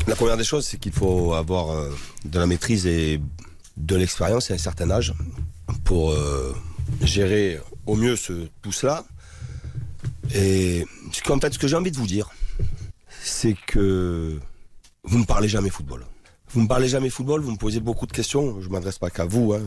La 0.07 0.15
première 0.15 0.37
des 0.37 0.43
choses, 0.43 0.65
c'est 0.65 0.77
qu'il 0.77 0.93
faut 0.93 1.33
avoir 1.33 1.71
euh, 1.71 1.89
de 2.25 2.39
la 2.39 2.47
maîtrise 2.47 2.87
et 2.87 3.21
de 3.77 3.95
l'expérience 3.95 4.49
et 4.49 4.53
un 4.53 4.57
certain 4.57 4.89
âge 4.89 5.13
pour 5.83 6.11
euh, 6.11 6.55
gérer 7.03 7.59
au 7.85 7.95
mieux 7.95 8.15
ce, 8.15 8.47
tout 8.61 8.71
cela. 8.71 9.05
Et 10.33 10.85
qu'en 11.25 11.39
fait, 11.39 11.53
ce 11.53 11.59
que 11.59 11.67
j'ai 11.67 11.75
envie 11.75 11.91
de 11.91 11.97
vous 11.97 12.07
dire, 12.07 12.29
c'est 13.21 13.55
que 13.67 14.39
vous 15.03 15.19
ne 15.19 15.25
parlez 15.25 15.47
jamais 15.47 15.69
football. 15.69 16.05
Vous 16.53 16.59
me 16.59 16.67
parlez 16.67 16.89
jamais 16.89 17.09
football, 17.09 17.39
vous 17.39 17.51
me 17.51 17.57
posez 17.57 17.79
beaucoup 17.79 18.05
de 18.05 18.11
questions. 18.11 18.59
Je 18.59 18.67
m'adresse 18.67 18.99
pas 18.99 19.09
qu'à 19.09 19.23
vous, 19.23 19.53
hein, 19.53 19.61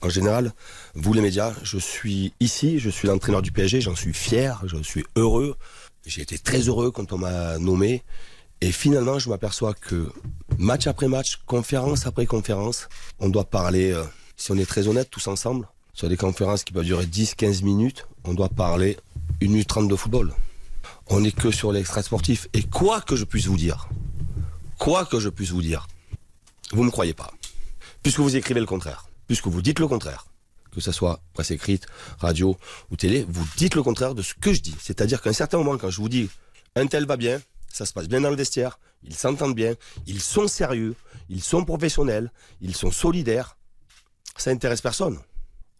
en 0.00 0.08
général. 0.08 0.54
Vous 0.94 1.12
les 1.12 1.20
médias, 1.20 1.52
je 1.62 1.76
suis 1.76 2.32
ici, 2.40 2.78
je 2.78 2.88
suis 2.88 3.08
l'entraîneur 3.08 3.42
du 3.42 3.52
PSG, 3.52 3.82
j'en 3.82 3.94
suis 3.94 4.14
fier, 4.14 4.62
je 4.64 4.82
suis 4.82 5.04
heureux. 5.16 5.54
J'ai 6.06 6.22
été 6.22 6.38
très 6.38 6.60
heureux 6.60 6.90
quand 6.90 7.12
on 7.12 7.18
m'a 7.18 7.58
nommé. 7.58 8.02
Et 8.62 8.72
finalement, 8.72 9.18
je 9.18 9.28
m'aperçois 9.28 9.74
que 9.74 10.10
match 10.56 10.86
après 10.86 11.08
match, 11.08 11.42
conférence 11.44 12.06
après 12.06 12.24
conférence, 12.24 12.88
on 13.18 13.28
doit 13.28 13.44
parler, 13.44 13.92
euh, 13.92 14.04
si 14.36 14.50
on 14.50 14.56
est 14.56 14.64
très 14.64 14.88
honnête 14.88 15.10
tous 15.10 15.26
ensemble, 15.28 15.68
sur 15.92 16.08
des 16.08 16.16
conférences 16.16 16.64
qui 16.64 16.72
peuvent 16.72 16.84
durer 16.84 17.04
10-15 17.04 17.62
minutes, 17.62 18.06
on 18.24 18.32
doit 18.32 18.48
parler 18.48 18.96
1 19.42 19.48
minute 19.48 19.68
30 19.68 19.88
de 19.88 19.96
football. 19.96 20.32
On 21.08 21.20
n'est 21.20 21.32
que 21.32 21.50
sur 21.50 21.70
l'extra 21.70 22.02
sportif. 22.02 22.48
Et 22.54 22.62
quoi 22.62 23.02
que 23.02 23.14
je 23.14 23.24
puisse 23.24 23.44
vous 23.44 23.58
dire, 23.58 23.88
quoi 24.78 25.04
que 25.04 25.20
je 25.20 25.28
puisse 25.28 25.50
vous 25.50 25.60
dire, 25.60 25.86
vous 26.74 26.80
ne 26.80 26.86
me 26.86 26.90
croyez 26.90 27.14
pas. 27.14 27.32
Puisque 28.02 28.18
vous 28.20 28.36
écrivez 28.36 28.60
le 28.60 28.66
contraire, 28.66 29.06
puisque 29.26 29.46
vous 29.46 29.62
dites 29.62 29.78
le 29.78 29.88
contraire, 29.88 30.26
que 30.72 30.80
ce 30.80 30.92
soit 30.92 31.20
presse 31.32 31.52
écrite, 31.52 31.86
radio 32.18 32.56
ou 32.90 32.96
télé, 32.96 33.24
vous 33.28 33.46
dites 33.56 33.76
le 33.76 33.82
contraire 33.82 34.14
de 34.14 34.22
ce 34.22 34.34
que 34.34 34.52
je 34.52 34.60
dis. 34.60 34.74
C'est-à-dire 34.80 35.22
qu'à 35.22 35.30
un 35.30 35.34
certain 35.34 35.58
moment, 35.58 35.78
quand 35.78 35.90
je 35.90 35.98
vous 35.98 36.08
dis 36.08 36.28
un 36.74 36.86
tel 36.86 37.06
va 37.06 37.16
bien, 37.16 37.40
ça 37.68 37.86
se 37.86 37.92
passe 37.92 38.08
bien 38.08 38.20
dans 38.20 38.30
le 38.30 38.36
vestiaire, 38.36 38.78
ils 39.04 39.14
s'entendent 39.14 39.54
bien, 39.54 39.74
ils 40.06 40.20
sont 40.20 40.48
sérieux, 40.48 40.96
ils 41.28 41.42
sont 41.42 41.64
professionnels, 41.64 42.32
ils 42.60 42.74
sont 42.74 42.90
solidaires, 42.90 43.56
ça 44.36 44.50
intéresse 44.50 44.80
personne. 44.80 45.18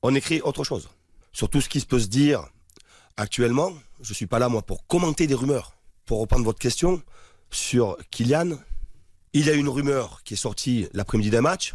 On 0.02 0.14
écrit 0.14 0.40
autre 0.42 0.62
chose. 0.62 0.88
Sur 1.32 1.48
tout 1.48 1.60
ce 1.60 1.68
qui 1.68 1.80
peut 1.80 1.98
se 1.98 2.06
dire 2.06 2.46
actuellement, 3.16 3.72
je 4.00 4.14
suis 4.14 4.26
pas 4.26 4.38
là 4.38 4.48
moi 4.48 4.62
pour 4.62 4.86
commenter 4.86 5.26
des 5.26 5.34
rumeurs. 5.34 5.76
Pour 6.06 6.20
reprendre 6.20 6.44
votre 6.44 6.58
question 6.58 7.02
sur 7.50 7.96
Kylian, 8.10 8.58
il 9.34 9.46
y 9.46 9.50
a 9.50 9.54
une 9.54 9.68
rumeur 9.68 10.22
qui 10.22 10.34
est 10.34 10.38
sortie 10.38 10.86
l'après-midi 10.94 11.28
d'un 11.28 11.40
match. 11.40 11.74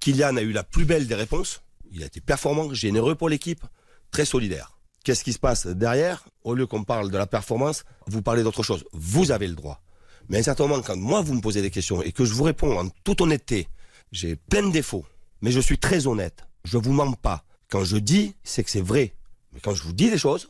Kylian 0.00 0.36
a 0.38 0.42
eu 0.42 0.52
la 0.52 0.64
plus 0.64 0.86
belle 0.86 1.06
des 1.06 1.14
réponses. 1.14 1.62
Il 1.92 2.02
a 2.02 2.06
été 2.06 2.22
performant, 2.22 2.72
généreux 2.72 3.14
pour 3.14 3.28
l'équipe, 3.28 3.62
très 4.10 4.24
solidaire. 4.24 4.78
Qu'est-ce 5.04 5.22
qui 5.22 5.34
se 5.34 5.38
passe 5.38 5.66
derrière? 5.66 6.24
Au 6.42 6.54
lieu 6.54 6.66
qu'on 6.66 6.84
parle 6.84 7.10
de 7.10 7.18
la 7.18 7.26
performance, 7.26 7.84
vous 8.06 8.22
parlez 8.22 8.42
d'autre 8.42 8.62
chose. 8.62 8.84
Vous 8.92 9.30
avez 9.30 9.46
le 9.46 9.54
droit. 9.54 9.82
Mais 10.28 10.38
à 10.38 10.40
un 10.40 10.42
certain 10.42 10.66
moment, 10.66 10.82
quand 10.82 10.96
moi 10.96 11.20
vous 11.20 11.34
me 11.34 11.40
posez 11.42 11.60
des 11.60 11.70
questions 11.70 12.02
et 12.02 12.12
que 12.12 12.24
je 12.24 12.32
vous 12.32 12.44
réponds 12.44 12.78
en 12.78 12.88
toute 13.04 13.20
honnêteté, 13.20 13.68
j'ai 14.10 14.34
plein 14.34 14.66
de 14.66 14.72
défauts, 14.72 15.04
mais 15.42 15.50
je 15.50 15.60
suis 15.60 15.78
très 15.78 16.06
honnête. 16.06 16.44
Je 16.64 16.78
vous 16.78 16.92
mens 16.92 17.12
pas. 17.12 17.44
Quand 17.70 17.84
je 17.84 17.98
dis, 17.98 18.34
c'est 18.42 18.64
que 18.64 18.70
c'est 18.70 18.80
vrai. 18.80 19.14
Mais 19.52 19.60
quand 19.60 19.74
je 19.74 19.82
vous 19.82 19.92
dis 19.92 20.10
des 20.10 20.18
choses, 20.18 20.48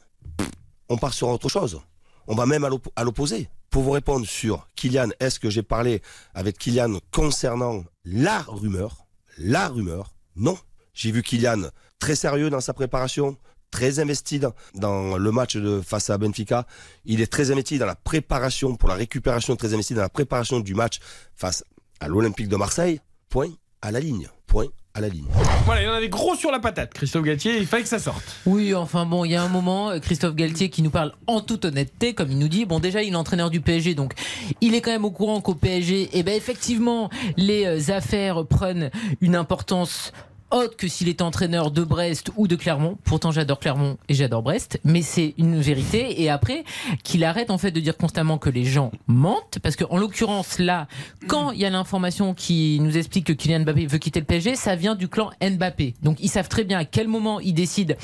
on 0.88 0.96
part 0.96 1.12
sur 1.12 1.28
autre 1.28 1.48
chose. 1.48 1.80
On 2.26 2.34
va 2.34 2.46
même 2.46 2.64
à 2.64 2.68
l'oppo- 2.68 2.92
à 2.96 3.04
l'opposé. 3.04 3.48
Pour 3.70 3.82
vous 3.82 3.90
répondre 3.90 4.26
sur 4.26 4.68
Kylian, 4.76 5.08
est-ce 5.20 5.38
que 5.38 5.50
j'ai 5.50 5.62
parlé 5.62 6.02
avec 6.34 6.58
Kylian 6.58 6.98
concernant 7.12 7.84
la 8.04 8.40
rumeur? 8.42 9.06
La 9.38 9.68
rumeur 9.68 10.14
Non. 10.36 10.56
J'ai 10.94 11.10
vu 11.10 11.22
Kylian 11.22 11.68
très 11.98 12.14
sérieux 12.16 12.48
dans 12.50 12.60
sa 12.60 12.72
préparation, 12.72 13.36
très 13.70 13.98
investi 13.98 14.40
dans, 14.74 15.18
le 15.18 15.32
match 15.32 15.58
face 15.84 16.10
à 16.10 16.18
Benfica. 16.18 16.66
Il 17.04 17.20
est 17.20 17.26
très 17.30 17.50
investi 17.50 17.78
dans 17.78 17.86
la 17.86 17.96
préparation 17.96 18.76
pour 18.76 18.88
la 18.88 18.94
récupération, 18.94 19.56
très 19.56 19.74
investi 19.74 19.94
dans 19.94 20.02
la 20.02 20.08
préparation 20.08 20.60
du 20.60 20.74
match 20.74 21.00
face 21.34 21.64
à 22.00 22.08
l'Olympique 22.08 22.48
de 22.48 22.56
Marseille. 22.56 23.00
Point 23.28 23.50
à 23.82 23.90
la 23.90 24.00
ligne. 24.00 24.28
Point 24.46 24.68
à 24.96 25.00
la 25.00 25.08
ligne. 25.08 25.26
Voilà, 25.66 25.82
il 25.82 25.84
y 25.84 25.88
en 25.88 25.92
avait 25.92 26.08
gros 26.08 26.34
sur 26.34 26.50
la 26.50 26.58
patate, 26.58 26.94
Christophe 26.94 27.22
Galtier, 27.22 27.58
il 27.58 27.66
fallait 27.66 27.82
que 27.82 27.88
ça 27.88 27.98
sorte. 27.98 28.24
Oui, 28.46 28.74
enfin 28.74 29.04
bon, 29.04 29.24
il 29.24 29.32
y 29.32 29.36
a 29.36 29.42
un 29.42 29.48
moment, 29.48 29.98
Christophe 30.00 30.34
Galtier 30.34 30.70
qui 30.70 30.82
nous 30.82 30.90
parle 30.90 31.12
en 31.26 31.40
toute 31.40 31.66
honnêteté, 31.66 32.14
comme 32.14 32.30
il 32.30 32.38
nous 32.38 32.48
dit. 32.48 32.64
Bon, 32.64 32.80
déjà, 32.80 33.02
il 33.02 33.12
est 33.12 33.16
entraîneur 33.16 33.50
du 33.50 33.60
PSG, 33.60 33.94
donc 33.94 34.14
il 34.60 34.74
est 34.74 34.80
quand 34.80 34.90
même 34.90 35.04
au 35.04 35.10
courant 35.10 35.40
qu'au 35.40 35.54
PSG, 35.54 36.08
eh 36.12 36.22
ben 36.22 36.34
effectivement, 36.34 37.10
les 37.36 37.66
euh, 37.66 37.94
affaires 37.94 38.46
prennent 38.46 38.90
une 39.20 39.36
importance 39.36 40.12
haute 40.50 40.76
que 40.76 40.88
s'il 40.88 41.08
est 41.08 41.22
entraîneur 41.22 41.70
de 41.70 41.82
Brest 41.82 42.30
ou 42.36 42.46
de 42.46 42.56
Clermont. 42.56 42.96
Pourtant, 43.04 43.30
j'adore 43.30 43.58
Clermont 43.58 43.98
et 44.08 44.14
j'adore 44.14 44.42
Brest, 44.42 44.80
mais 44.84 45.02
c'est 45.02 45.34
une 45.38 45.60
vérité. 45.60 46.22
Et 46.22 46.30
après, 46.30 46.64
qu'il 47.02 47.24
arrête 47.24 47.50
en 47.50 47.58
fait 47.58 47.70
de 47.70 47.80
dire 47.80 47.96
constamment 47.96 48.38
que 48.38 48.50
les 48.50 48.64
gens 48.64 48.92
mentent, 49.06 49.58
parce 49.62 49.76
qu'en 49.76 49.96
l'occurrence 49.96 50.58
là, 50.58 50.86
quand 51.26 51.50
il 51.52 51.60
y 51.60 51.64
a 51.64 51.70
l'information 51.70 52.34
qui 52.34 52.78
nous 52.80 52.96
explique 52.96 53.26
que 53.26 53.32
Kylian 53.32 53.60
Mbappé 53.60 53.86
veut 53.86 53.98
quitter 53.98 54.20
le 54.20 54.26
PSG, 54.26 54.54
ça 54.56 54.76
vient 54.76 54.94
du 54.94 55.08
clan 55.08 55.30
Mbappé. 55.40 55.94
Donc 56.02 56.18
ils 56.20 56.28
savent 56.28 56.48
très 56.48 56.64
bien 56.64 56.78
à 56.78 56.84
quel 56.84 57.08
moment 57.08 57.40
ils 57.40 57.54
décident 57.54 57.94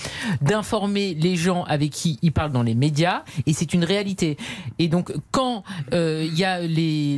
d'informer 0.40 1.14
les 1.14 1.37
gens 1.37 1.64
avec 1.64 1.90
qui 1.90 2.18
ils 2.22 2.33
parlent 2.33 2.52
dans 2.52 2.62
les 2.62 2.74
médias, 2.74 3.22
et 3.46 3.52
c'est 3.52 3.74
une 3.74 3.85
réalité. 3.85 4.37
Et 4.78 4.88
donc 4.88 5.12
quand 5.31 5.62
euh, 5.92 6.26
il 6.26 6.38
y 6.38 6.44
a 6.44 6.61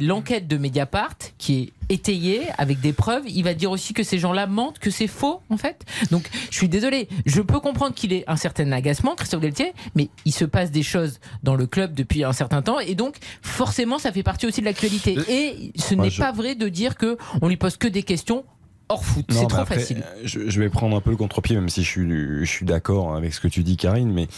l'enquête 0.05 0.47
de 0.49 0.57
Mediapart 0.57 1.17
qui 1.39 1.55
est 1.61 1.73
étayée 1.89 2.43
avec 2.59 2.81
des 2.81 2.93
preuves, 2.93 3.23
il 3.27 3.43
va 3.45 3.55
dire 3.55 3.71
aussi 3.71 3.95
que 3.95 4.03
ces 4.03 4.19
gens-là 4.19 4.47
mentent, 4.47 4.79
que 4.79 4.91
c'est 4.91 5.07
faux 5.07 5.41
en 5.51 5.57
fait. 5.57 5.85
Donc 6.11 6.29
je 6.51 6.57
suis 6.57 6.69
désolé, 6.69 7.09
je 7.27 7.41
peux 7.41 7.61
comprendre 7.61 7.95
qu'il 7.95 8.13
ait 8.13 8.25
un 8.27 8.37
certain 8.37 8.71
agacement, 8.73 9.15
Christophe 9.15 9.41
Galtier, 9.43 9.73
mais 9.95 10.09
il 10.25 10.33
se 10.33 10.45
passe 10.45 10.71
des 10.71 10.83
choses 10.83 11.21
dans 11.43 11.55
le 11.55 11.67
club 11.67 11.95
depuis 11.95 12.25
un 12.25 12.33
certain 12.33 12.63
temps, 12.63 12.81
et 12.81 12.95
donc 12.95 13.17
forcément 13.43 13.99
ça 13.99 14.13
fait 14.13 14.23
partie 14.23 14.47
aussi 14.47 14.61
de 14.61 14.67
l'actualité. 14.67 15.17
Et 15.29 15.73
ce 15.77 15.95
n'est 15.95 16.11
je- 16.11 16.21
pas 16.21 16.33
vrai 16.33 16.55
de 16.55 16.69
dire 16.69 16.97
que 16.97 17.17
on 17.43 17.49
lui 17.49 17.57
pose 17.57 17.77
que 17.77 17.89
des 17.89 18.03
questions 18.03 18.45
hors 18.89 19.05
foot. 19.05 19.25
C'est 19.31 19.47
trop 19.49 19.61
après, 19.63 19.77
facile. 19.77 20.05
euh, 20.05 20.21
Je, 20.25 20.49
je 20.51 20.61
vais 20.61 20.69
prendre 20.69 20.95
un 20.97 21.01
peu 21.01 21.11
le 21.11 21.17
contre-pied, 21.17 21.57
même 21.57 21.71
si 21.71 21.83
je 21.83 21.89
suis, 21.89 22.07
je 22.41 22.45
suis 22.45 22.67
d'accord 22.67 23.17
avec 23.17 23.33
ce 23.33 23.41
que 23.41 23.49
tu 23.49 23.63
dis, 23.63 23.77
Karine, 23.79 24.13
mais 24.13 24.29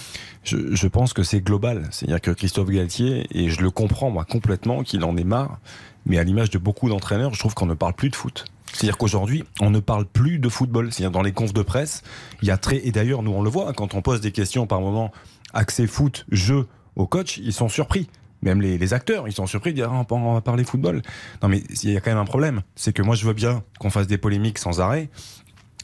je, 0.44 0.72
je 0.74 0.86
pense 0.86 1.12
que 1.12 1.24
c'est 1.24 1.40
global. 1.40 1.88
C'est-à-dire 1.90 2.20
que 2.20 2.30
Christophe 2.30 2.68
Galtier, 2.70 3.26
et 3.32 3.50
je 3.50 3.60
le 3.60 3.70
comprends 3.72 4.10
moi 4.10 4.24
complètement, 4.24 4.84
qu'il 4.84 5.02
en 5.04 5.16
est 5.16 5.24
marre, 5.24 5.58
mais 6.06 6.18
à 6.18 6.24
l'image 6.24 6.50
de 6.50 6.58
beaucoup 6.58 6.88
d'entraîneurs, 6.88 7.34
je 7.34 7.38
trouve 7.38 7.54
qu'on 7.54 7.66
ne 7.66 7.74
parle 7.74 7.94
plus 7.94 8.10
de 8.10 8.16
foot. 8.16 8.44
C'est-à-dire 8.72 8.98
qu'aujourd'hui, 8.98 9.44
on 9.60 9.70
ne 9.70 9.80
parle 9.80 10.06
plus 10.06 10.38
de 10.38 10.48
football. 10.48 10.92
C'est-à-dire 10.92 11.10
dans 11.10 11.22
les 11.22 11.32
confs 11.32 11.52
de 11.52 11.62
presse, 11.62 12.02
il 12.42 12.48
y 12.48 12.50
a 12.50 12.56
très 12.56 12.86
et 12.86 12.92
d'ailleurs 12.92 13.22
nous 13.22 13.32
on 13.32 13.42
le 13.42 13.50
voit 13.50 13.68
hein, 13.68 13.72
quand 13.74 13.94
on 13.94 14.02
pose 14.02 14.20
des 14.20 14.32
questions 14.32 14.66
par 14.66 14.80
moment 14.80 15.12
accès 15.54 15.86
foot, 15.86 16.26
jeu 16.30 16.66
au 16.94 17.06
coach, 17.06 17.38
ils 17.38 17.52
sont 17.52 17.68
surpris. 17.68 18.08
Même 18.42 18.60
les, 18.60 18.92
acteurs, 18.92 19.26
ils 19.26 19.32
sont 19.32 19.46
surpris 19.46 19.70
de 19.70 19.76
dire 19.76 19.90
Ah, 19.90 20.04
on 20.10 20.34
va 20.34 20.40
parler 20.40 20.62
football. 20.64 21.02
Non 21.42 21.48
mais 21.48 21.62
il 21.82 21.90
y 21.90 21.96
a 21.96 22.00
quand 22.00 22.10
même 22.10 22.18
un 22.18 22.26
problème, 22.26 22.62
c'est 22.74 22.92
que 22.92 23.02
moi 23.02 23.14
je 23.14 23.26
veux 23.26 23.32
bien 23.32 23.62
qu'on 23.78 23.90
fasse 23.90 24.06
des 24.06 24.18
polémiques 24.18 24.58
sans 24.58 24.80
arrêt, 24.80 25.08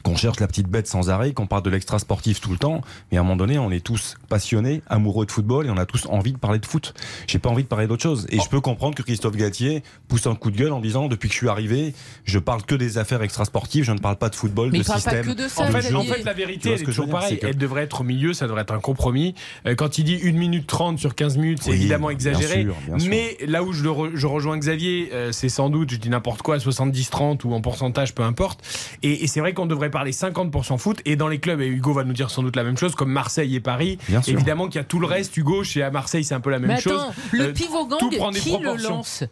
qu'on 0.03 0.15
cherche 0.17 0.39
la 0.39 0.47
petite 0.47 0.67
bête 0.67 0.87
sans 0.87 1.09
arrêt, 1.09 1.31
qu'on 1.33 1.47
parle 1.47 1.63
de 1.63 1.69
l'extra 1.69 1.97
sportif 1.97 2.41
tout 2.41 2.51
le 2.51 2.57
temps, 2.57 2.81
mais 3.11 3.17
à 3.17 3.21
un 3.21 3.23
moment 3.23 3.37
donné, 3.37 3.57
on 3.57 3.71
est 3.71 3.79
tous 3.83 4.15
passionnés, 4.29 4.81
amoureux 4.89 5.25
de 5.25 5.31
football 5.31 5.65
et 5.65 5.69
on 5.69 5.77
a 5.77 5.85
tous 5.85 6.05
envie 6.09 6.33
de 6.33 6.37
parler 6.37 6.59
de 6.59 6.65
foot. 6.65 6.93
J'ai 7.27 7.39
pas 7.39 7.49
envie 7.49 7.63
de 7.63 7.67
parler 7.69 7.87
d'autre 7.87 8.03
chose. 8.03 8.27
Et 8.29 8.39
je 8.39 8.49
peux 8.49 8.59
comprendre 8.61 8.95
que 8.95 9.01
Christophe 9.01 9.35
Galtier 9.37 9.81
pousse 10.09 10.27
un 10.27 10.35
coup 10.35 10.51
de 10.51 10.57
gueule 10.57 10.73
en 10.73 10.81
disant 10.81 11.07
depuis 11.07 11.29
que 11.29 11.33
je 11.33 11.37
suis 11.39 11.49
arrivé, 11.49 11.93
je 12.25 12.37
parle 12.39 12.63
que 12.63 12.75
des 12.75 12.97
affaires 12.97 13.21
extra 13.23 13.45
sportives, 13.45 13.83
je 13.85 13.91
ne 13.93 13.99
parle 13.99 14.17
pas 14.17 14.29
de 14.29 14.35
football, 14.35 14.69
Mais 14.71 14.79
de 14.79 14.83
parle 14.83 15.01
pas 15.01 15.11
système. 15.11 15.25
que 15.35 15.41
de 15.41 15.47
ça, 15.47 15.63
En 15.63 15.67
fait, 15.67 15.95
en 15.95 16.03
fait, 16.03 16.23
la 16.23 16.33
vérité, 16.33 16.71
elle 16.73 16.81
est 16.81 16.83
toujours 16.83 17.07
pareille. 17.09 17.39
que- 17.39 17.47
Elle 17.47 17.57
devrait 17.57 17.83
être 17.83 18.01
au 18.01 18.03
milieu, 18.03 18.33
ça 18.33 18.45
devrait 18.47 18.61
être 18.63 18.73
un 18.73 18.79
compromis. 18.79 19.35
Euh, 19.65 19.75
Quand 19.75 19.97
il 19.97 20.03
dit 20.03 20.19
1 20.23 20.33
minute 20.37 20.67
30 20.67 20.99
sur 20.99 21.15
15 21.15 21.37
minutes, 21.37 21.59
c'est 21.63 21.71
Oui, 21.71 21.77
évidemment 21.77 22.07
bien 22.07 22.15
exagéré. 22.15 22.63
sûr, 22.63 22.75
bien 22.87 22.99
sûr. 22.99 23.09
Mais 23.09 23.37
là 23.47 23.63
où 23.63 23.71
je, 23.73 23.83
le 23.83 23.89
re- 23.89 24.11
je 24.15 24.27
rejoins 24.27 24.57
Xavier, 24.57 25.09
euh, 25.13 25.31
c'est 25.31 25.49
sans 25.49 25.69
doute, 25.69 25.91
je 25.91 25.95
dis 25.97 26.09
n'importe 26.09 26.41
quoi, 26.41 26.59
70-30 26.59 27.43
ou 27.45 27.53
en 27.53 27.61
pourcentage, 27.61 28.13
peu 28.13 28.23
importe. 28.23 28.61
Et, 29.03 29.23
et 29.23 29.27
c'est 29.27 29.39
vrai 29.39 29.53
qu'on 29.53 29.65
devrait 29.65 29.89
parler 29.93 30.11
50% 30.11 30.77
foot. 30.77 30.99
Et 31.05 31.15
dans 31.15 31.27
les 31.29 31.39
clubs, 31.39 31.61
et 31.61 31.67
Hugo 31.67 31.93
va 31.93 32.03
nous 32.03 32.13
dire 32.13 32.29
sans 32.29 32.43
doute 32.43 32.55
la 32.57 32.63
même 32.63 32.77
chose, 32.77 32.95
comme 32.95 33.11
Marseille 33.11 33.55
et 33.55 33.59
Paris, 33.61 33.97
Bien 34.09 34.21
sûr. 34.21 34.33
évidemment 34.33 34.65
qu'il 34.67 34.75
y 34.75 34.79
a 34.79 34.83
tout 34.83 34.99
le 34.99 35.05
reste. 35.07 35.37
Hugo, 35.37 35.63
chez 35.63 35.83
à 35.83 35.91
Marseille, 35.91 36.23
c'est 36.23 36.33
un 36.35 36.39
peu 36.41 36.49
la 36.49 36.59
même 36.59 36.69
Mais 36.71 36.81
chose. 36.81 37.01
le 37.31 37.45
Euh, 37.45 37.53
pivot 37.53 37.85
gang, 37.87 37.99
tout 37.99 38.09
prend 38.09 38.31
des 38.31 38.39
qui 38.39 38.57
le 38.57 38.75
lance? 38.75 39.23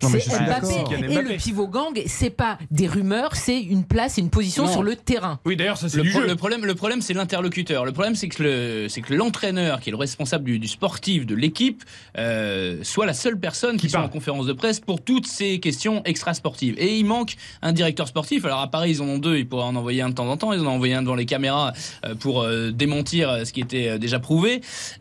C'est 0.00 0.40
Mbappé. 0.40 0.94
Et 1.08 1.22
le 1.22 1.36
pivot 1.36 1.66
gang, 1.68 2.00
c'est 2.06 2.30
pas 2.30 2.58
des 2.70 2.86
rumeurs, 2.86 3.36
c'est 3.36 3.60
une 3.60 3.84
place 3.84 4.18
et 4.18 4.20
une 4.20 4.30
position 4.30 4.64
Non. 4.64 4.72
sur 4.72 4.82
le 4.82 4.96
terrain. 4.96 5.38
Oui, 5.44 5.56
d'ailleurs, 5.56 5.76
ça 5.78 5.88
c'est 5.88 6.02
Le, 6.02 6.10
pro- 6.10 6.20
le 6.20 6.36
problème, 6.36 6.64
le 6.64 6.74
problème, 6.74 7.00
c'est 7.02 7.14
l'interlocuteur. 7.14 7.84
Le 7.84 7.92
problème, 7.92 8.14
c'est 8.14 8.28
que 8.28 8.42
le, 8.42 8.88
c'est 8.88 9.00
que 9.02 9.12
l'entraîneur, 9.14 9.80
qui 9.80 9.90
est 9.90 9.92
le 9.92 9.96
responsable 9.98 10.44
du, 10.44 10.58
du 10.58 10.68
sportif 10.68 11.26
de 11.26 11.34
l'équipe, 11.34 11.82
euh, 12.18 12.78
soit 12.82 13.06
la 13.06 13.14
seule 13.14 13.38
personne 13.38 13.76
qui, 13.76 13.86
Qui 13.86 13.90
soit 13.90 14.00
en 14.00 14.08
conférence 14.08 14.46
de 14.46 14.52
presse 14.52 14.80
pour 14.80 15.02
toutes 15.02 15.26
ces 15.26 15.60
questions 15.60 16.02
extra-sportives. 16.04 16.74
Et 16.78 16.96
il 16.96 17.04
manque 17.04 17.34
un 17.62 17.72
directeur 17.72 18.08
sportif. 18.08 18.44
Alors 18.44 18.60
à 18.60 18.70
Paris, 18.70 18.90
ils 18.92 19.02
en 19.02 19.06
ont 19.08 19.18
deux. 19.18 19.36
Ils 19.36 19.48
pourraient 19.48 19.64
en 19.64 19.76
envoyer 19.76 20.02
un 20.02 20.08
de 20.08 20.14
temps 20.14 20.28
en 20.30 20.36
temps. 20.36 20.52
Ils 20.52 20.60
en 20.60 20.66
ont 20.66 20.70
envoyé 20.74 20.94
un 20.94 21.02
devant 21.02 21.14
les 21.14 21.26
caméras 21.26 21.72
euh, 22.04 22.14
pour 22.14 22.42
euh, 22.42 22.70
démentir 22.70 23.30
euh, 23.30 23.44
ce 23.44 23.52
qui 23.52 23.60
était 23.60 23.98
déjà 23.98 24.18
prouvé. 24.18 24.60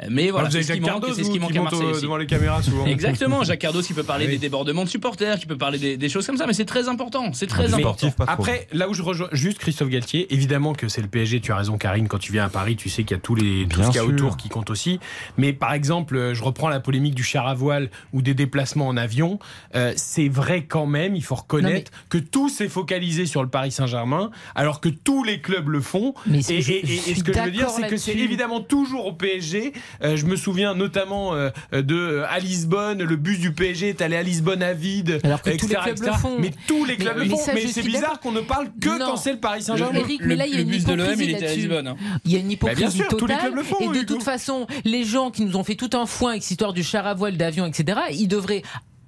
Mais 0.09 0.29
voilà, 0.29 0.47
Ah, 0.47 0.49
vous 0.49 0.57
c'est 0.57 0.63
ce 0.63 0.67
qui 0.73 0.79
Jacques 0.79 0.81
manque. 0.81 1.03
et 1.03 1.05
Cardoz, 1.07 1.15
C'est 1.17 1.23
ce 1.23 1.31
qui 1.31 1.39
manque 1.39 1.55
à 1.55 1.61
Marseille 1.61 2.01
devant 2.01 2.17
les 2.17 2.25
caméras 2.27 2.61
souvent. 2.61 2.85
Exactement, 2.99 3.43
Jacques 3.43 3.59
Cardos 3.59 3.81
qui 3.81 3.93
peut 3.93 4.03
parler 4.03 4.25
Oui. 4.25 4.31
des 4.33 4.37
débordements 4.37 4.85
de 4.89 4.91
supporters, 4.91 5.37
qui 5.39 5.45
peut 5.45 5.57
parler 5.57 5.77
des, 5.77 5.97
des 5.97 6.09
choses 6.09 6.25
comme 6.25 6.37
ça, 6.37 6.47
mais 6.47 6.53
c'est 6.53 6.65
très 6.65 6.87
important, 6.89 7.31
c'est 7.33 7.47
très 7.47 7.67
Mais 7.67 7.75
important. 7.75 8.07
Après, 8.27 8.67
là 8.73 8.89
où 8.89 8.93
je 8.93 9.01
rejoins 9.01 9.29
juste 9.31 9.59
Christophe 9.59 9.89
Galtier, 9.89 10.31
évidemment 10.33 10.73
que 10.73 10.87
c'est 10.89 11.01
le 11.01 11.07
PSG, 11.07 11.39
tu 11.41 11.51
as 11.51 11.55
raison 11.57 11.77
Karine, 11.77 12.07
quand 12.07 12.17
tu 12.17 12.31
viens 12.31 12.45
à 12.45 12.49
Paris, 12.49 12.75
tu 12.75 12.89
sais 12.89 13.03
qu'il 13.03 13.15
y 13.15 13.19
a 13.19 13.21
tous 13.21 13.35
les, 13.35 13.67
tout 13.69 13.81
ce 13.83 13.87
qu'il 13.87 13.95
y 13.95 13.99
a 13.99 14.05
autour 14.05 14.37
qui 14.37 14.49
compte 14.49 14.69
aussi. 14.69 14.99
Mais 15.37 15.53
par 15.53 15.73
exemple, 15.73 16.15
euh, 16.17 16.33
je 16.33 16.43
reprends 16.43 16.69
la 16.69 16.79
polémique 16.79 17.15
du 17.15 17.23
char 17.23 17.47
à 17.47 17.53
voile 17.53 17.89
ou 18.13 18.21
des 18.21 18.33
déplacements 18.33 18.87
en 18.87 18.97
avion. 18.97 19.39
Euh, 19.75 19.93
c'est 19.95 20.27
vrai 20.29 20.65
quand 20.65 20.85
même, 20.87 21.15
il 21.15 21.23
faut 21.23 21.35
reconnaître 21.35 21.91
que 22.09 22.17
tout 22.17 22.49
s'est 22.49 22.67
focalisé 22.69 23.25
sur 23.25 23.43
le 23.43 23.49
Paris 23.49 23.71
Saint-Germain, 23.71 24.31
alors 24.55 24.81
que 24.81 24.89
tous 24.89 25.23
les 25.23 25.39
clubs 25.41 25.69
le 25.69 25.81
font. 25.81 26.13
Mais 26.25 26.39
Et, 26.49 26.61
je- 26.61 26.71
et- 26.71 26.75
et- 26.85 27.11
et 27.11 27.15
ce 27.15 27.23
que 27.23 27.33
je 27.33 27.39
veux 27.39 27.51
dire, 27.51 27.69
c'est 27.69 27.87
que 27.87 27.97
c'est 27.97 28.15
évidemment 28.17 28.61
toujours 28.61 29.05
au 29.05 29.13
PSG. 29.13 29.73
Euh, 30.03 30.15
je 30.17 30.25
me 30.25 30.35
souviens 30.35 30.73
notamment 30.75 31.33
euh, 31.35 31.49
de 31.73 31.95
euh, 31.95 32.25
à 32.29 32.39
Lisbonne, 32.39 33.03
le 33.03 33.15
bus 33.15 33.39
du 33.39 33.51
PSG 33.51 33.89
est 33.89 34.01
allé 34.01 34.15
à 34.15 34.23
Lisbonne 34.23 34.63
à, 34.63 34.73
vide. 34.79 35.19
Alors 35.23 35.41
que 35.41 35.49
tous 35.51 35.67
les 35.67 35.73
etc., 35.73 35.81
clubs 35.93 36.03
le 36.07 36.11
font. 36.13 36.39
Mais 36.39 36.51
tous 36.67 36.85
les 36.85 36.97
clubs 36.97 37.17
mais 37.17 37.25
le 37.25 37.29
font. 37.29 37.39
Mais 37.53 37.67
c'est 37.67 37.83
bizarre 37.83 38.19
qu'on 38.19 38.31
ne 38.31 38.41
parle 38.41 38.69
que 38.81 38.97
Non. 38.97 39.05
quand 39.05 39.17
c'est 39.17 39.33
le 39.33 39.39
Paris 39.39 39.61
Saint-Germain. 39.63 39.99
Eric, 39.99 40.21
mais 40.25 40.35
là, 40.35 40.47
il 40.47 40.53
y 40.55 40.57
a 40.57 40.61
une 40.61 40.69
bus 40.69 40.83
de 40.85 40.93
l'OM, 40.93 41.05
hypocrisie 41.05 41.23
il 41.23 41.29
était 41.29 41.37
à 41.37 41.41
là-dessus. 41.47 41.59
Lisbonne. 41.61 41.87
hein. 41.87 41.97
Il 42.25 42.31
y 42.31 42.35
a 42.35 42.39
une 42.39 42.51
hypocrisie 42.51 42.81
Bah, 42.83 42.89
bien 42.89 42.95
sûr, 42.97 43.07
tous 43.09 43.25
les 43.27 43.33
totale. 43.35 43.39
clubs 43.51 43.55
le 43.55 43.63
font, 43.63 43.79
et 43.79 43.87
de 43.87 43.93
Hugo. 44.01 44.13
toute 44.15 44.23
façon, 44.23 44.67
les 44.85 45.03
gens 45.03 45.29
qui 45.31 45.43
nous 45.43 45.55
ont 45.57 45.63
fait 45.63 45.75
tout 45.75 45.89
un 45.93 46.05
foin 46.05 46.31
avec 46.31 46.43
cette 46.43 46.51
histoire 46.51 46.73
du 46.73 46.83
char 46.83 47.05
à 47.05 47.13
voile, 47.13 47.37
d'avion, 47.37 47.65
etc., 47.65 47.99
ils 48.11 48.27
devraient 48.27 48.63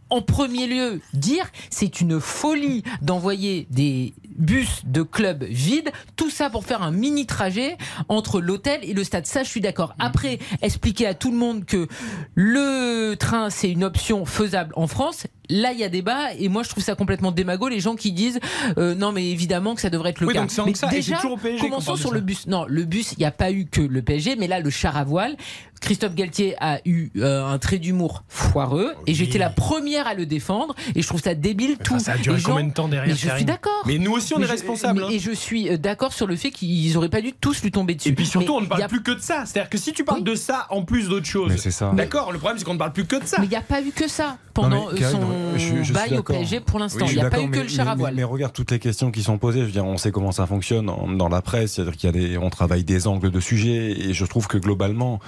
en 0.09 0.22
premier 0.22 0.67
lieu 0.67 0.99
dire 1.13 1.45
c'est 1.69 2.01
une 2.01 2.19
folie 2.19 2.84
d'envoyer 3.01 3.65
des 3.69 4.13
bus 4.36 4.82
de 4.84 5.03
clubs 5.03 5.45
vides, 5.45 5.89
tout 6.17 6.30
ça 6.30 6.49
pour 6.49 6.65
faire 6.65 6.82
un 6.82 6.91
mini 6.91 7.26
trajet 7.26 7.78
entre 8.09 8.41
l'hôtel 8.41 8.82
et 8.84 8.93
le 8.93 9.05
stade. 9.05 9.26
Ça, 9.26 9.43
je 9.43 9.49
suis 9.49 9.61
d'accord. 9.61 9.95
Après, 9.99 10.39
expliquer 10.61 11.07
à 11.07 11.13
tout 11.13 11.32
le 11.32 11.38
monde 11.38 11.63
que 11.63 11.88
le 12.36 13.15
train, 13.15 13.49
c'est 13.49 13.69
une 13.72 13.84
option 13.86 14.26
faisable 14.26 14.74
en 14.76 14.88
France. 14.88 15.28
Là, 15.53 15.73
il 15.73 15.79
y 15.79 15.83
a 15.83 15.89
débat 15.89 16.33
et 16.39 16.47
moi, 16.49 16.63
je 16.63 16.69
trouve 16.69 16.83
ça 16.83 16.95
complètement 16.95 17.31
démago. 17.31 17.67
Les 17.67 17.79
gens 17.81 17.95
qui 17.95 18.11
disent 18.13 18.39
euh, 18.77 18.95
non, 18.95 19.11
mais 19.11 19.29
évidemment 19.29 19.75
que 19.75 19.81
ça 19.81 19.89
devrait 19.89 20.11
être 20.11 20.21
le 20.21 20.27
Oui, 20.27 20.33
cas. 20.33 20.39
donc 20.41 20.51
c'est 20.51 20.61
en 20.61 20.65
mais 20.65 20.73
ça, 20.75 20.87
déjà, 20.87 21.17
toujours 21.17 21.33
au 21.33 21.37
PSG 21.37 21.59
commençons 21.59 21.95
sur 21.97 22.09
ça. 22.09 22.15
le 22.15 22.21
bus. 22.21 22.47
Non, 22.47 22.65
le 22.67 22.85
bus, 22.85 23.11
il 23.13 23.19
n'y 23.19 23.25
a 23.25 23.31
pas 23.31 23.51
eu 23.51 23.65
que 23.65 23.81
le 23.81 24.01
PSG, 24.01 24.35
mais 24.37 24.47
là, 24.47 24.59
le 24.61 24.69
char 24.69 24.95
à 24.97 25.03
voile. 25.03 25.35
Christophe 25.81 26.13
Galtier 26.13 26.55
a 26.59 26.79
eu 26.85 27.09
euh, 27.17 27.43
un 27.43 27.57
trait 27.57 27.79
d'humour 27.79 28.23
foireux 28.29 28.93
et 29.07 29.15
j'étais 29.15 29.39
la 29.39 29.49
première 29.49 30.05
à 30.05 30.13
le 30.13 30.27
défendre 30.27 30.75
et 30.93 31.01
je 31.01 31.07
trouve 31.07 31.21
ça 31.23 31.33
débile 31.33 31.77
tout. 31.83 31.97
ça 31.97 32.11
a 32.13 32.17
duré 32.17 32.35
Les 32.37 32.41
gens- 32.43 32.49
combien 32.51 32.67
de 32.67 32.71
temps 32.73 32.87
derrière, 32.87 33.07
Mais 33.15 33.19
je 33.19 33.35
suis 33.35 33.45
d'accord. 33.45 33.81
Mais 33.87 33.97
nous 33.97 34.11
aussi, 34.11 34.35
on 34.35 34.37
Mais 34.37 34.43
est 34.43 34.47
je- 34.47 34.51
responsables, 34.51 34.99
mais- 34.99 35.05
hein. 35.07 35.09
Et 35.11 35.17
je 35.17 35.31
suis 35.31 35.69
euh, 35.69 35.77
d'accord 35.77 36.13
sur 36.13 36.27
le 36.27 36.35
fait 36.35 36.51
qu'ils 36.51 36.95
auraient 36.97 37.09
pas 37.09 37.21
dû 37.21 37.33
tous 37.33 37.63
lui 37.63 37.71
tomber 37.71 37.95
dessus. 37.95 38.09
Et 38.09 38.13
puis 38.13 38.27
surtout, 38.27 38.53
Mais 38.53 38.57
on 38.59 38.61
ne 38.61 38.65
parle 38.67 38.83
a- 38.83 38.87
plus 38.87 39.01
que 39.01 39.09
de 39.09 39.21
ça. 39.21 39.43
C'est-à-dire 39.47 39.71
que 39.71 39.79
si 39.79 39.91
tu 39.91 40.03
parles 40.03 40.23
de 40.23 40.35
ça 40.35 40.67
en 40.69 40.83
plus 40.83 41.09
d'autres 41.09 41.25
choses, 41.25 41.49
Mais 41.51 41.57
c'est 41.57 41.71
ça. 41.71 41.91
D'accord, 41.95 42.31
le 42.31 42.37
problème 42.37 42.59
c'est 42.59 42.63
qu'on 42.65 42.73
ne 42.75 42.79
parle 42.79 42.93
plus 42.93 43.05
que 43.05 43.15
de 43.19 43.25
ça. 43.25 43.37
Mais 43.39 43.47
il 43.47 43.49
n'y 43.49 43.55
a 43.55 43.61
pas 43.61 43.81
eu 43.81 43.89
que 43.89 44.07
ça 44.07 44.37
pendant 44.53 44.69
Non, 44.69 44.87
mais 44.93 45.03
euh, 45.03 45.11
son 45.11 45.19
je 45.57 45.83
je 45.83 45.93
bail 45.93 46.17
au. 46.17 46.23
PSG 46.23 46.59
pour 46.59 46.79
l'instant. 46.79 47.05
Oui, 47.05 47.11
il 47.13 47.15
n'y 47.17 47.21
a 47.21 47.29
pas 47.29 47.37
eu 47.37 47.41
d'accord, 47.41 47.51
que 47.51 47.57
mais- 47.57 47.63
le 47.63 47.69
char 47.69 47.87
à 47.87 47.95
mais- 47.95 47.99
voile. 47.99 48.15
Mais, 48.15 48.23
regarde 48.23 48.53
toutes 48.53 48.71
les 48.71 48.79
questions 48.79 49.11
qui 49.11 49.23
sont 49.23 49.37
posées. 49.37 49.61
Je 49.61 49.65
veux 49.65 49.71
dire, 49.71 49.85
on 49.85 49.97
sait 49.97 50.11
comment 50.11 50.31
ça 50.31 50.45
fonctionne 50.47 50.85
dans 51.17 51.29
la 51.29 51.41
presse. 51.41 51.73
C'est-à-dire 51.73 51.95
qu'il 51.97 52.07
y 52.07 52.09
a 52.09 52.27
des, 52.29 52.37
on 52.37 52.49
travaille 52.49 52.83
des 52.83 53.07
angles 53.07 53.31
de 53.31 53.39
sujets 53.39 53.91
et 53.91 54.13
je 54.13 54.25
trouve 54.25 54.47
que 54.47 54.57
globalement, 54.57 55.19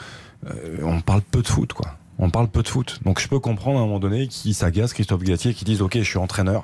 euh, 0.48 0.78
on 0.84 1.02
parle 1.02 1.22
peu 1.22 1.42
de 1.42 1.48
foot, 1.48 1.74
quoi. 1.74 1.96
On 2.20 2.30
parle 2.30 2.48
peu 2.48 2.62
de 2.62 2.68
foot. 2.68 3.00
Donc 3.06 3.20
je 3.20 3.28
peux 3.28 3.40
comprendre 3.40 3.80
à 3.80 3.82
un 3.82 3.86
moment 3.86 4.00
donné 4.00 4.28
qui 4.28 4.54
s'agace, 4.54 4.94
Christophe 4.94 5.24
Galtier, 5.24 5.54
qui 5.54 5.66
disent 5.66 5.82
Ok, 5.82 5.98
je 5.98 6.04
suis 6.04 6.20
entraîneur, 6.20 6.64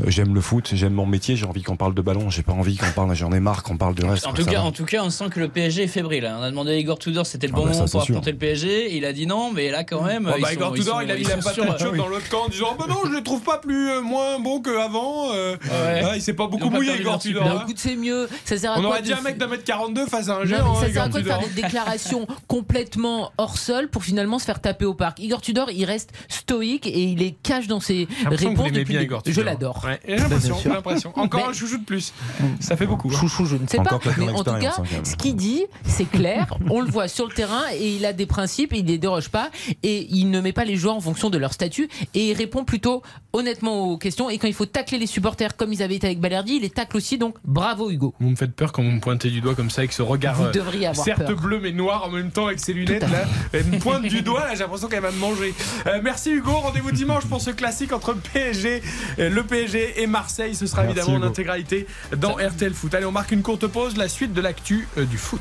euh, 0.00 0.04
j'aime 0.08 0.34
le 0.34 0.40
foot, 0.40 0.70
j'aime 0.72 0.94
mon 0.94 1.04
métier, 1.06 1.36
j'ai 1.36 1.44
envie 1.46 1.62
qu'on 1.62 1.76
parle 1.76 1.94
de 1.94 2.00
ballon, 2.00 2.30
j'ai 2.30 2.42
pas 2.42 2.52
envie 2.54 2.76
qu'on 2.76 2.90
parle, 2.92 3.14
j'en 3.14 3.30
ai 3.32 3.38
marre 3.40 3.62
qu'on 3.62 3.76
parle 3.76 3.94
du 3.94 4.04
reste. 4.04 4.26
En 4.26 4.32
tout, 4.32 4.44
cas, 4.46 4.52
va. 4.52 4.62
en 4.64 4.72
tout 4.72 4.84
cas, 4.86 5.02
on 5.04 5.10
sent 5.10 5.26
que 5.30 5.38
le 5.38 5.48
PSG 5.48 5.82
est 5.84 5.86
fébrile. 5.88 6.24
hein. 6.24 6.38
On 6.40 6.42
a 6.42 6.50
demandé 6.50 6.72
à 6.72 6.76
Igor 6.76 6.98
Tudor 6.98 7.26
si 7.26 7.32
c'était 7.32 7.46
le 7.46 7.52
Ah 7.54 7.56
bon 7.56 7.66
bah 7.66 7.72
moment 7.72 7.84
pour 7.86 8.00
affronter 8.02 8.32
le 8.32 8.38
PSG. 8.38 8.96
Il 8.96 9.04
a 9.04 9.12
dit 9.12 9.26
non, 9.26 9.52
mais 9.52 9.70
là 9.70 9.84
quand 9.84 10.02
même. 10.02 10.24
Bon, 10.24 10.32
ils 10.38 10.42
bah, 10.42 10.52
Igor 10.54 10.72
Tudor, 10.72 10.94
sont- 10.96 11.00
il 11.02 11.10
a 11.10 11.16
mis 11.16 11.24
la 11.24 11.36
patate 11.36 11.52
sur- 11.54 11.78
chaude 11.78 11.96
dans 11.96 12.08
l'autre 12.08 12.28
camp 12.30 12.44
en 12.46 12.48
disant 12.48 12.74
bah 12.78 12.86
non, 12.88 12.96
je 13.04 13.10
le 13.12 13.22
trouve 13.22 13.42
pas 13.42 13.58
plus 13.58 13.90
euh, 13.90 14.00
moins 14.00 14.38
bon 14.40 14.60
qu'avant. 14.62 15.32
Euh, 15.34 15.56
Ouais. 15.70 16.16
il 16.16 16.22
s'est 16.22 16.32
pas 16.32 16.46
beaucoup 16.46 16.70
mouillé, 16.70 16.98
Igor 16.98 17.18
Tudor. 17.18 17.44
Bah, 17.44 17.50
hein. 17.58 17.62
écoute, 17.64 17.78
c'est 17.78 17.96
mieux. 17.96 18.28
Ça 18.46 18.56
sert 18.56 18.72
à 18.72 18.78
On 18.78 18.80
quoi 18.80 18.90
aurait 18.90 19.02
dit 19.02 19.10
de 19.10 19.14
un 19.14 19.20
mec 19.20 19.36
d'un 19.36 19.46
mètre 19.46 19.64
42 19.64 20.06
face 20.06 20.30
à 20.30 20.36
un 20.38 20.44
géant. 20.46 20.74
ça 20.76 20.86
hein, 20.86 20.90
sert 20.92 21.02
à 21.04 21.08
quoi 21.10 21.20
de 21.20 21.26
faire 21.26 21.40
des 21.40 21.60
déclarations 21.62 22.26
complètement 22.48 23.30
hors 23.36 23.58
sol 23.58 23.88
pour 23.88 24.02
finalement 24.02 24.38
se 24.38 24.44
faire 24.46 24.60
taper 24.60 24.85
au 24.86 24.94
parc 24.94 25.18
Igor 25.20 25.40
Tudor, 25.40 25.70
il 25.70 25.84
reste 25.84 26.12
stoïque 26.28 26.86
et 26.86 27.02
il 27.04 27.22
est 27.22 27.34
cache 27.42 27.66
dans 27.66 27.80
ses 27.80 28.08
réponses 28.24 28.40
l'aimez 28.66 28.70
depuis 28.70 28.84
bien, 28.84 28.98
le 29.00 29.04
Igor 29.04 29.22
début. 29.22 29.34
Tudor. 29.34 29.44
Je 29.44 29.48
l'adore. 29.50 29.84
Ouais, 29.84 30.00
j'ai 30.06 30.68
l'impression. 30.68 31.12
Encore 31.16 31.40
Mais- 31.42 31.50
un 31.50 31.52
chouchou 31.52 31.78
de 31.78 31.84
plus. 31.84 32.12
Ça 32.60 32.76
fait 32.76 32.86
beaucoup. 32.86 33.08
hein. 33.12 33.16
Chouchou, 33.18 33.46
je 33.46 33.56
ne 33.56 33.66
sais 33.66 33.78
Encore 33.78 34.00
pas. 34.00 34.10
Mais 34.18 34.28
en 34.30 34.42
tout 34.44 34.58
cas, 34.58 34.76
ce 35.04 35.16
qu'il 35.16 35.36
dit, 35.36 35.64
c'est 35.84 36.08
clair. 36.08 36.56
On 36.70 36.80
le 36.80 36.90
voit 36.90 37.08
sur 37.08 37.26
le 37.26 37.32
terrain 37.32 37.62
et 37.74 37.96
il 37.96 38.06
a 38.06 38.12
des 38.12 38.26
principes 38.26 38.72
et 38.72 38.78
il 38.78 38.86
les 38.86 38.98
déroge 38.98 39.28
pas. 39.28 39.50
Et 39.82 40.06
il 40.10 40.30
ne 40.30 40.40
met 40.40 40.52
pas 40.52 40.64
les 40.64 40.76
joueurs 40.76 40.96
en 40.96 41.00
fonction 41.00 41.30
de 41.30 41.38
leur 41.38 41.52
statut. 41.52 41.88
Et 42.14 42.30
il 42.30 42.34
répond 42.34 42.64
plutôt 42.64 43.02
honnêtement 43.32 43.80
aux 43.90 43.98
questions. 43.98 44.30
Et 44.30 44.38
quand 44.38 44.48
il 44.48 44.54
faut 44.54 44.66
tacler 44.66 44.98
les 44.98 45.06
supporters 45.06 45.56
comme 45.56 45.72
ils 45.72 45.82
avaient 45.82 45.96
été 45.96 46.06
avec 46.06 46.20
Balerdi, 46.20 46.54
il 46.56 46.62
les 46.62 46.70
tacle 46.70 46.96
aussi. 46.96 47.18
Donc 47.18 47.36
bravo 47.44 47.90
Hugo. 47.90 48.14
Vous 48.20 48.30
me 48.30 48.36
faites 48.36 48.54
peur 48.54 48.72
quand 48.72 48.82
vous 48.82 48.90
me 48.90 49.00
pointez 49.00 49.30
du 49.30 49.40
doigt 49.40 49.54
comme 49.54 49.70
ça 49.70 49.80
avec 49.82 49.92
ce 49.92 50.02
regard. 50.02 50.34
Vous 50.36 50.44
euh, 50.44 50.52
devriez 50.52 50.86
avoir 50.86 51.04
certes 51.04 51.26
peur. 51.26 51.36
bleu 51.36 51.60
mais 51.60 51.72
noir 51.72 52.04
en 52.04 52.10
même 52.10 52.30
temps 52.30 52.46
avec 52.46 52.60
ses 52.60 52.72
lunettes 52.72 53.02
là. 53.02 53.24
Elle 53.52 53.64
me 53.66 53.78
pointe 53.78 54.02
du 54.02 54.22
doigt 54.22 54.46
là, 54.46 54.54
j'ai 54.54 54.62
l'impression 54.76 54.88
qu'elle 54.88 55.02
va 55.02 55.10
me 55.10 55.18
manger. 55.18 55.54
Euh, 55.86 56.00
merci 56.02 56.30
Hugo, 56.30 56.52
rendez-vous 56.52 56.92
dimanche 56.92 57.24
pour 57.26 57.40
ce 57.40 57.50
classique 57.50 57.92
entre 57.92 58.14
PSG, 58.14 58.82
euh, 59.18 59.30
le 59.30 59.42
PSG 59.42 60.02
et 60.02 60.06
Marseille. 60.06 60.54
Ce 60.54 60.66
sera 60.66 60.82
Merci, 60.82 60.98
évidemment 60.98 61.24
en 61.24 61.28
intégralité 61.28 61.86
dans 62.16 62.34
RTL 62.34 62.74
Foot. 62.74 62.94
Allez, 62.94 63.06
on 63.06 63.12
marque 63.12 63.32
une 63.32 63.42
courte 63.42 63.66
pause, 63.66 63.96
la 63.96 64.08
suite 64.08 64.32
de 64.32 64.40
l'actu 64.40 64.88
euh, 64.98 65.04
du 65.04 65.18
foot. 65.18 65.40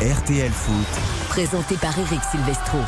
RTL 0.00 0.50
Foot. 0.50 1.28
Présenté 1.28 1.76
par 1.76 1.98
Eric 1.98 2.20
Silvestro. 2.30 2.78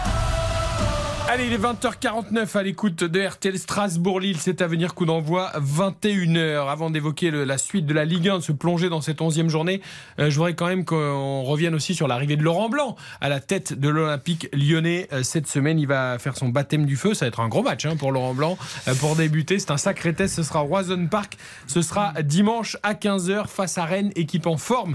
Allez, 1.28 1.46
il 1.46 1.52
est 1.52 1.58
20h49 1.58 2.56
à 2.56 2.62
l'écoute 2.62 3.02
de 3.02 3.26
RTL 3.26 3.58
Strasbourg-Lille. 3.58 4.36
C'est 4.38 4.62
à 4.62 4.68
venir, 4.68 4.94
coup 4.94 5.06
d'envoi 5.06 5.50
21h. 5.56 6.70
Avant 6.70 6.88
d'évoquer 6.88 7.32
la 7.32 7.58
suite 7.58 7.84
de 7.84 7.92
la 7.92 8.04
Ligue 8.04 8.28
1, 8.28 8.38
de 8.38 8.42
se 8.44 8.52
plonger 8.52 8.88
dans 8.88 9.00
cette 9.00 9.18
11e 9.18 9.48
journée, 9.48 9.82
euh, 10.20 10.30
je 10.30 10.36
voudrais 10.36 10.54
quand 10.54 10.68
même 10.68 10.84
qu'on 10.84 11.42
revienne 11.42 11.74
aussi 11.74 11.96
sur 11.96 12.06
l'arrivée 12.06 12.36
de 12.36 12.44
Laurent 12.44 12.68
Blanc 12.68 12.94
à 13.20 13.28
la 13.28 13.40
tête 13.40 13.72
de 13.72 13.88
l'Olympique 13.88 14.48
lyonnais. 14.52 15.08
Euh, 15.12 15.24
cette 15.24 15.48
semaine, 15.48 15.80
il 15.80 15.88
va 15.88 16.16
faire 16.20 16.36
son 16.36 16.48
baptême 16.48 16.86
du 16.86 16.94
feu. 16.94 17.12
Ça 17.12 17.24
va 17.24 17.28
être 17.28 17.40
un 17.40 17.48
gros 17.48 17.64
match 17.64 17.84
hein, 17.86 17.96
pour 17.96 18.12
Laurent 18.12 18.34
Blanc. 18.34 18.56
Euh, 18.86 18.94
pour 18.94 19.16
débuter, 19.16 19.58
c'est 19.58 19.72
un 19.72 19.78
sacré 19.78 20.14
test. 20.14 20.36
Ce 20.36 20.44
sera 20.44 20.62
au 20.62 20.66
Roison 20.66 21.08
Park. 21.08 21.36
Ce 21.66 21.82
sera 21.82 22.12
dimanche 22.22 22.76
à 22.84 22.94
15h 22.94 23.48
face 23.48 23.78
à 23.78 23.84
Rennes, 23.84 24.12
équipe 24.14 24.46
en 24.46 24.56
forme 24.56 24.94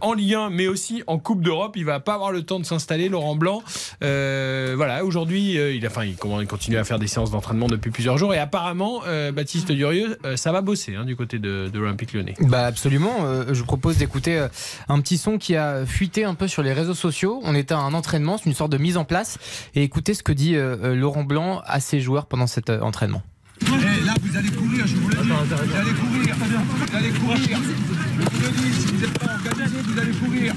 en 0.00 0.14
Ligue 0.14 0.34
1, 0.34 0.50
mais 0.50 0.68
aussi 0.68 1.02
en 1.06 1.18
Coupe 1.18 1.42
d'Europe. 1.42 1.76
Il 1.76 1.84
va 1.84 2.00
pas 2.00 2.14
avoir 2.14 2.32
le 2.32 2.42
temps 2.42 2.58
de 2.58 2.64
s'installer, 2.64 3.10
Laurent 3.10 3.36
Blanc. 3.36 3.62
Voilà, 4.00 5.04
aujourd'hui, 5.04 5.58
euh, 5.66 5.74
il, 5.74 5.84
a, 5.84 5.88
enfin, 5.88 6.04
il, 6.04 6.16
comment- 6.16 6.40
il 6.40 6.46
continue 6.46 6.76
à 6.78 6.84
faire 6.84 6.98
des 6.98 7.06
séances 7.06 7.30
d'entraînement 7.30 7.66
depuis 7.66 7.90
plusieurs 7.90 8.18
jours. 8.18 8.32
Et 8.34 8.38
apparemment, 8.38 9.02
euh, 9.06 9.32
Baptiste 9.32 9.70
Durieux, 9.72 10.16
euh, 10.24 10.36
ça 10.36 10.52
va 10.52 10.60
bosser 10.62 10.94
hein, 10.94 11.04
du 11.04 11.16
côté 11.16 11.38
de, 11.38 11.68
de 11.72 11.78
l'Olympique 11.78 12.12
lyonnais. 12.12 12.34
Bah 12.40 12.64
absolument. 12.66 13.24
Euh, 13.24 13.46
je 13.48 13.60
vous 13.60 13.66
propose 13.66 13.98
d'écouter 13.98 14.46
un 14.88 15.00
petit 15.00 15.18
son 15.18 15.38
qui 15.38 15.56
a 15.56 15.84
fuité 15.86 16.24
un 16.24 16.34
peu 16.34 16.48
sur 16.48 16.62
les 16.62 16.72
réseaux 16.72 16.94
sociaux. 16.94 17.40
On 17.44 17.54
était 17.54 17.74
à 17.74 17.78
un 17.78 17.94
entraînement, 17.94 18.38
c'est 18.38 18.46
une 18.46 18.54
sorte 18.54 18.72
de 18.72 18.78
mise 18.78 18.96
en 18.96 19.04
place. 19.04 19.38
Et 19.74 19.82
écoutez 19.82 20.14
ce 20.14 20.22
que 20.22 20.32
dit 20.32 20.56
Laurent 20.82 21.24
Blanc 21.24 21.60
à 21.66 21.80
ses 21.80 22.00
joueurs 22.00 22.26
pendant 22.26 22.46
cet 22.46 22.70
euh, 22.70 22.80
entraînement. 22.80 23.22
Eh, 23.62 24.04
là, 24.04 24.12
vous 24.20 24.36
allez 24.36 24.50
courir, 24.50 24.86
je 24.86 24.96
vous 24.96 25.08
le 25.08 25.16
dis. 25.16 25.28
Vous 25.28 25.76
allez 25.76 25.92
courir. 25.92 26.36
Vous 26.36 26.96
allez 26.96 27.08
courir. 27.10 27.58
Je 27.58 28.36
vous 28.36 28.44
le 28.44 28.50
dis, 28.50 28.72
si 28.80 28.86
vous 28.88 29.00
n'êtes 29.00 29.18
pas 29.18 29.32
organisé, 29.34 29.76
vous 29.82 29.98
allez 29.98 30.12
courir. 30.12 30.54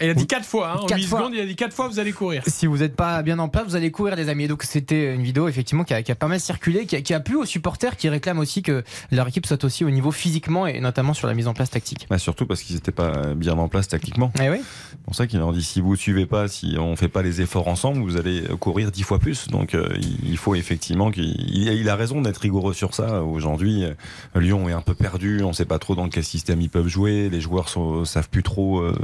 Et 0.00 0.06
il 0.06 0.10
a 0.10 0.14
dit 0.14 0.26
quatre 0.26 0.44
fois, 0.46 0.70
hein, 0.72 0.76
en 0.82 0.86
Quatre 0.86 0.98
8 1.00 1.06
fois. 1.06 1.18
secondes, 1.20 1.34
il 1.34 1.40
a 1.40 1.46
dit 1.46 1.56
quatre 1.56 1.72
fois, 1.72 1.88
vous 1.88 1.98
allez 1.98 2.12
courir. 2.12 2.42
Si 2.46 2.66
vous 2.66 2.78
n'êtes 2.78 2.94
pas 2.96 3.22
bien 3.22 3.38
en 3.38 3.48
place, 3.48 3.64
vous 3.66 3.76
allez 3.76 3.90
courir, 3.90 4.14
les 4.16 4.28
amis. 4.28 4.44
Et 4.44 4.48
donc, 4.48 4.62
c'était 4.62 5.14
une 5.14 5.22
vidéo, 5.22 5.48
effectivement, 5.48 5.84
qui 5.84 5.94
a, 5.94 6.02
qui 6.02 6.12
a 6.12 6.14
pas 6.14 6.28
mal 6.28 6.40
circulé, 6.40 6.86
qui 6.86 6.96
a, 6.96 7.00
qui 7.02 7.14
a 7.14 7.20
plu 7.20 7.36
aux 7.36 7.44
supporters 7.44 7.96
qui 7.96 8.08
réclament 8.08 8.38
aussi 8.38 8.62
que 8.62 8.84
leur 9.10 9.26
équipe 9.28 9.46
soit 9.46 9.62
aussi 9.64 9.84
au 9.84 9.90
niveau 9.90 10.10
physiquement 10.10 10.66
et 10.66 10.80
notamment 10.80 11.14
sur 11.14 11.26
la 11.26 11.34
mise 11.34 11.48
en 11.48 11.54
place 11.54 11.70
tactique. 11.70 12.06
Bah, 12.10 12.18
surtout 12.18 12.46
parce 12.46 12.62
qu'ils 12.62 12.76
n'étaient 12.76 12.92
pas 12.92 13.34
bien 13.34 13.58
en 13.58 13.68
place 13.68 13.88
tactiquement. 13.88 14.32
Eh 14.42 14.48
oui. 14.50 14.58
C'est 14.90 15.00
pour 15.04 15.14
ça 15.14 15.26
qu'il 15.26 15.38
leur 15.38 15.52
dit 15.52 15.62
si 15.62 15.80
vous 15.80 15.92
ne 15.92 15.96
suivez 15.96 16.26
pas, 16.26 16.48
si 16.48 16.76
on 16.78 16.90
ne 16.92 16.96
fait 16.96 17.08
pas 17.08 17.22
les 17.22 17.40
efforts 17.40 17.68
ensemble, 17.68 18.00
vous 18.02 18.16
allez 18.16 18.42
courir 18.60 18.90
dix 18.90 19.02
fois 19.02 19.18
plus. 19.18 19.48
Donc 19.48 19.74
euh, 19.74 19.88
il 20.24 20.36
faut 20.36 20.54
effectivement 20.54 21.10
qu'il 21.10 21.34
il 21.52 21.68
a- 21.68 21.72
il 21.72 21.88
a 21.88 21.96
raison 21.96 22.20
d'être 22.20 22.38
rigoureux 22.38 22.74
sur 22.74 22.94
ça. 22.94 23.22
Aujourd'hui, 23.22 23.84
euh, 23.84 23.94
Lyon 24.40 24.68
est 24.68 24.72
un 24.72 24.80
peu 24.82 24.94
perdu, 24.94 25.42
on 25.42 25.48
ne 25.48 25.52
sait 25.52 25.64
pas 25.64 25.78
trop 25.78 25.94
dans 25.94 26.08
quel 26.08 26.24
système 26.24 26.60
ils 26.60 26.70
peuvent 26.70 26.88
jouer. 26.88 27.28
Les 27.30 27.40
joueurs 27.40 27.66
ne 27.76 28.04
savent 28.04 28.28
plus 28.28 28.42
trop, 28.42 28.80
euh, 28.80 28.94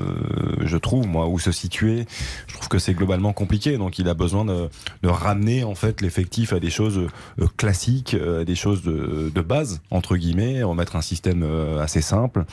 je 0.64 0.76
trouve, 0.84 1.06
moi, 1.06 1.26
où 1.26 1.38
se 1.38 1.50
situer. 1.50 2.06
Je 2.46 2.54
trouve 2.54 2.68
que 2.68 2.78
c'est 2.78 2.94
globalement 2.94 3.32
compliqué. 3.32 3.76
Donc 3.78 3.98
il 3.98 4.08
a 4.08 4.14
besoin 4.14 4.44
de, 4.44 4.68
ramener 5.02 5.64
en 5.64 5.74
fait 5.74 6.00
l'effectif 6.00 6.52
à 6.52 6.60
des 6.60 6.70
choses 6.70 7.08
euh, 7.40 7.46
classiques, 7.56 8.14
euh, 8.14 8.42
à 8.42 8.44
des 8.44 8.54
choses 8.54 8.82
de, 8.82 9.40
base 9.40 9.80
entre 9.90 10.16
guillemets, 10.16 10.62
remettre 10.62 10.96
un 10.96 11.02
système 11.02 11.42
euh, 11.42 11.82
assez 11.82 12.00
simple, 12.00 12.44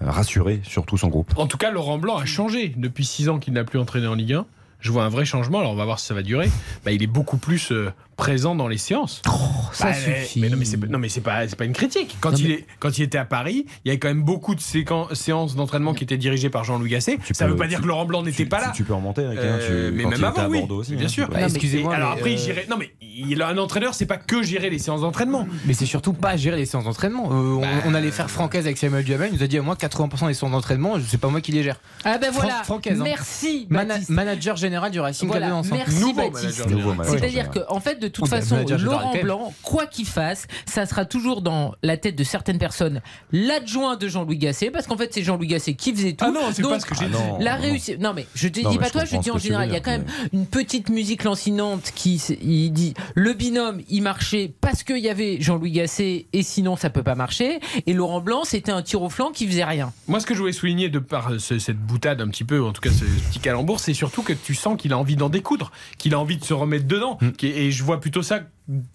rassurer 0.00 0.60
surtout 0.64 0.96
son 0.96 1.08
groupe. 1.08 1.32
En 1.36 1.46
tout 1.46 1.58
cas, 1.58 1.70
Laurent 1.70 1.98
Blanc 1.98 2.16
a 2.16 2.24
changé 2.24 2.72
depuis 2.76 3.04
6 3.04 3.28
ans 3.28 3.38
qu'il 3.38 3.52
n'a 3.54 3.64
plus 3.64 3.78
entraîné 3.78 4.06
en 4.06 4.14
Ligue 4.14 4.34
1. 4.34 4.46
Je 4.80 4.90
vois 4.92 5.04
un 5.04 5.08
vrai 5.08 5.24
changement, 5.24 5.58
alors 5.60 5.72
on 5.72 5.76
va 5.76 5.84
voir 5.84 6.00
si 6.00 6.06
ça 6.06 6.14
va 6.14 6.22
durer. 6.22 6.48
Bah, 6.84 6.92
il 6.92 7.02
est 7.02 7.08
beaucoup 7.08 7.36
plus 7.36 7.72
présent 8.20 8.54
dans 8.54 8.68
les 8.68 8.76
séances. 8.76 9.22
Oh, 9.28 9.32
ça 9.72 9.86
Bah, 9.86 9.94
suffit. 9.94 10.40
Mais 10.40 10.50
non, 10.50 10.56
mais 10.58 10.66
c'est 10.66 10.76
non, 10.88 10.98
mais 10.98 11.08
c'est 11.08 11.22
pas, 11.22 11.48
c'est 11.48 11.56
pas 11.56 11.64
une 11.64 11.72
critique. 11.72 12.18
Quand, 12.20 12.32
Non, 12.32 12.36
il 12.36 12.48
mais- 12.48 12.54
est, 12.54 12.66
quand 12.78 12.98
il 12.98 13.02
était 13.02 13.16
à 13.16 13.24
Paris, 13.24 13.64
il 13.84 13.88
y 13.88 13.90
avait 13.90 13.98
quand 13.98 14.08
même 14.08 14.22
beaucoup 14.22 14.54
de 14.54 14.60
séances 14.60 15.54
d'entraînement 15.56 15.94
qui 15.94 16.04
étaient 16.04 16.18
dirigées 16.18 16.50
par 16.50 16.64
Jean-Louis 16.64 16.90
Gasset. 16.90 17.18
Ça 17.32 17.44
ne 17.44 17.48
peux- 17.50 17.54
veut 17.54 17.58
pas 17.58 17.66
dire 17.66 17.80
que 17.80 17.86
Laurent 17.86 18.04
Blanc 18.04 18.22
n'était 18.22 18.44
pas 18.44 18.60
là. 18.60 18.72
Tu 18.74 18.84
peux 18.84 18.92
remonter, 18.92 19.22
Eric, 19.22 19.38
hein, 19.38 19.42
Euh, 19.42 19.88
tu- 19.90 19.96
mais 19.96 20.02
quand 20.02 20.10
même 20.10 20.18
il 20.20 20.24
était 20.28 20.38
avant, 20.40 20.48
oui, 20.50 20.66
aussi. 20.70 20.94
bien 20.96 21.06
hein, 21.06 21.08
sûr. 21.08 21.28
excusez-moi, 21.34 21.94
alors 21.94 22.12
après, 22.12 22.32
il 22.34 22.38
euh, 22.38 22.44
gérait. 22.44 22.66
Non, 22.70 22.76
mais 22.78 22.90
il 23.00 23.40
a 23.40 23.48
un 23.48 23.56
entraîneur, 23.56 23.94
c'est 23.94 24.06
pas 24.06 24.18
que 24.18 24.42
gérer 24.42 24.68
les 24.68 24.78
séances 24.78 25.00
d'entraînement. 25.00 25.46
Mais 25.64 25.72
c'est 25.72 25.86
surtout 25.86 26.12
pas 26.12 26.36
gérer 26.36 26.56
les 26.58 26.66
séances 26.66 26.84
d'entraînement. 26.84 27.28
Euh, 27.32 27.34
on, 27.56 27.60
Bah, 27.62 27.66
on 27.86 27.94
allait 27.94 28.10
faire 28.10 28.30
Francaise 28.30 28.66
avec 28.66 28.76
Samuel 28.76 29.02
Duhamel, 29.04 29.30
il 29.32 29.38
nous 29.38 29.42
a 29.42 29.46
dit 29.46 29.56
à 29.58 29.62
moi 29.62 29.76
80% 29.76 30.26
des 30.28 30.34
séances 30.34 30.52
d'entraînement, 30.52 30.94
c'est 31.06 31.18
pas 31.20 31.28
moi 31.28 31.40
qui 31.40 31.52
les 31.52 31.62
gère. 31.62 31.80
Ah 32.04 32.18
ben 32.18 32.30
voilà. 32.32 32.62
Francaise, 32.64 32.98
hein. 33.00 33.04
Merci. 33.04 33.66
Manager 34.08 34.56
général 34.56 34.90
du 34.90 35.00
Racing 35.00 35.28
Voilà, 35.28 35.46
Club 35.48 35.62
de 35.62 35.66
hein. 35.66 35.76
merci 35.76 36.00
Nouveau 36.00 36.14
Baptiste. 36.14 36.34
manager 36.44 36.52
général. 36.68 36.74
Nouveau 36.74 36.94
manager 36.94 37.18
C'est-à-dire 37.18 37.50
qu'en 37.50 37.80
fait, 37.80 38.00
de 38.00 38.08
toute 38.10 38.24
Oh, 38.26 38.28
bah, 38.30 38.40
façon, 38.40 38.64
Laurent. 38.78 39.14
Blanc, 39.22 39.54
quoi 39.62 39.86
qu'il 39.86 40.06
fasse, 40.06 40.46
ça 40.66 40.84
sera 40.86 41.04
toujours 41.04 41.40
dans 41.42 41.74
la 41.82 41.96
tête 41.96 42.16
de 42.16 42.24
certaines 42.24 42.58
personnes 42.58 43.00
l'adjoint 43.32 43.96
de 43.96 44.08
Jean-Louis 44.08 44.38
Gasset, 44.38 44.70
parce 44.70 44.86
qu'en 44.86 44.96
fait, 44.96 45.12
c'est 45.12 45.22
Jean-Louis 45.22 45.46
Gasset 45.46 45.74
qui 45.74 45.92
faisait 45.94 46.12
tout. 46.12 46.24
Ah 46.26 46.30
non, 46.30 46.40
c'est 46.52 46.62
pas 46.62 46.78
ce 46.80 46.86
que 46.86 46.94
j'ai 46.94 47.06
dit. 47.06 47.12
La 47.40 47.54
réussite. 47.56 48.00
Non, 48.00 48.12
mais 48.14 48.26
je 48.34 48.48
te 48.48 48.60
Non, 48.60 48.70
dis 48.70 48.78
pas 48.78 48.88
je 48.88 48.92
toi, 48.92 49.04
je 49.04 49.16
dis 49.16 49.30
en 49.30 49.38
général. 49.38 49.68
Il 49.68 49.72
y 49.72 49.76
a 49.76 49.80
quand 49.80 49.90
même 49.92 50.04
une 50.32 50.46
petite 50.46 50.88
musique 50.90 51.24
lancinante 51.24 51.92
qui 51.94 52.16
il 52.42 52.70
dit 52.72 52.94
le 53.14 53.32
binôme, 53.32 53.80
il 53.88 54.02
marchait 54.02 54.52
parce 54.60 54.82
qu'il 54.82 54.98
y 54.98 55.08
avait 55.08 55.38
Jean-Louis 55.40 55.70
Gasset 55.72 56.26
et 56.32 56.42
sinon 56.42 56.76
ça 56.76 56.90
peut 56.90 57.02
pas 57.02 57.14
marcher. 57.14 57.60
Et 57.86 57.92
Laurent 57.92 58.20
Blanc, 58.20 58.42
c'était 58.44 58.72
un 58.72 58.82
tir 58.82 59.02
au 59.02 59.08
flanc 59.10 59.30
qui 59.32 59.46
faisait 59.46 59.64
rien. 59.64 59.92
Moi, 60.08 60.20
ce 60.20 60.26
que 60.26 60.34
je 60.34 60.40
voulais 60.40 60.52
souligner 60.52 60.88
de 60.88 60.98
par 60.98 61.30
ce- 61.38 61.58
cette 61.58 61.78
boutade 61.78 62.20
un 62.20 62.28
petit 62.28 62.44
peu, 62.44 62.62
en 62.62 62.72
tout 62.72 62.80
cas 62.80 62.90
ce 62.90 63.04
petit 63.04 63.38
calembour, 63.40 63.80
c'est 63.80 63.94
surtout 63.94 64.22
que 64.22 64.32
tu 64.32 64.54
sens 64.54 64.76
qu'il 64.80 64.92
a 64.92 64.98
envie 64.98 65.16
d'en 65.16 65.28
découdre, 65.28 65.70
qu'il 65.98 66.14
a 66.14 66.18
envie 66.18 66.36
de 66.36 66.44
se 66.44 66.54
remettre 66.54 66.86
dedans. 66.86 67.18
Qui- 67.36 67.48
Et 67.48 67.70
je 67.70 67.84
vois 67.84 67.99
plutôt 68.00 68.22
ça 68.22 68.40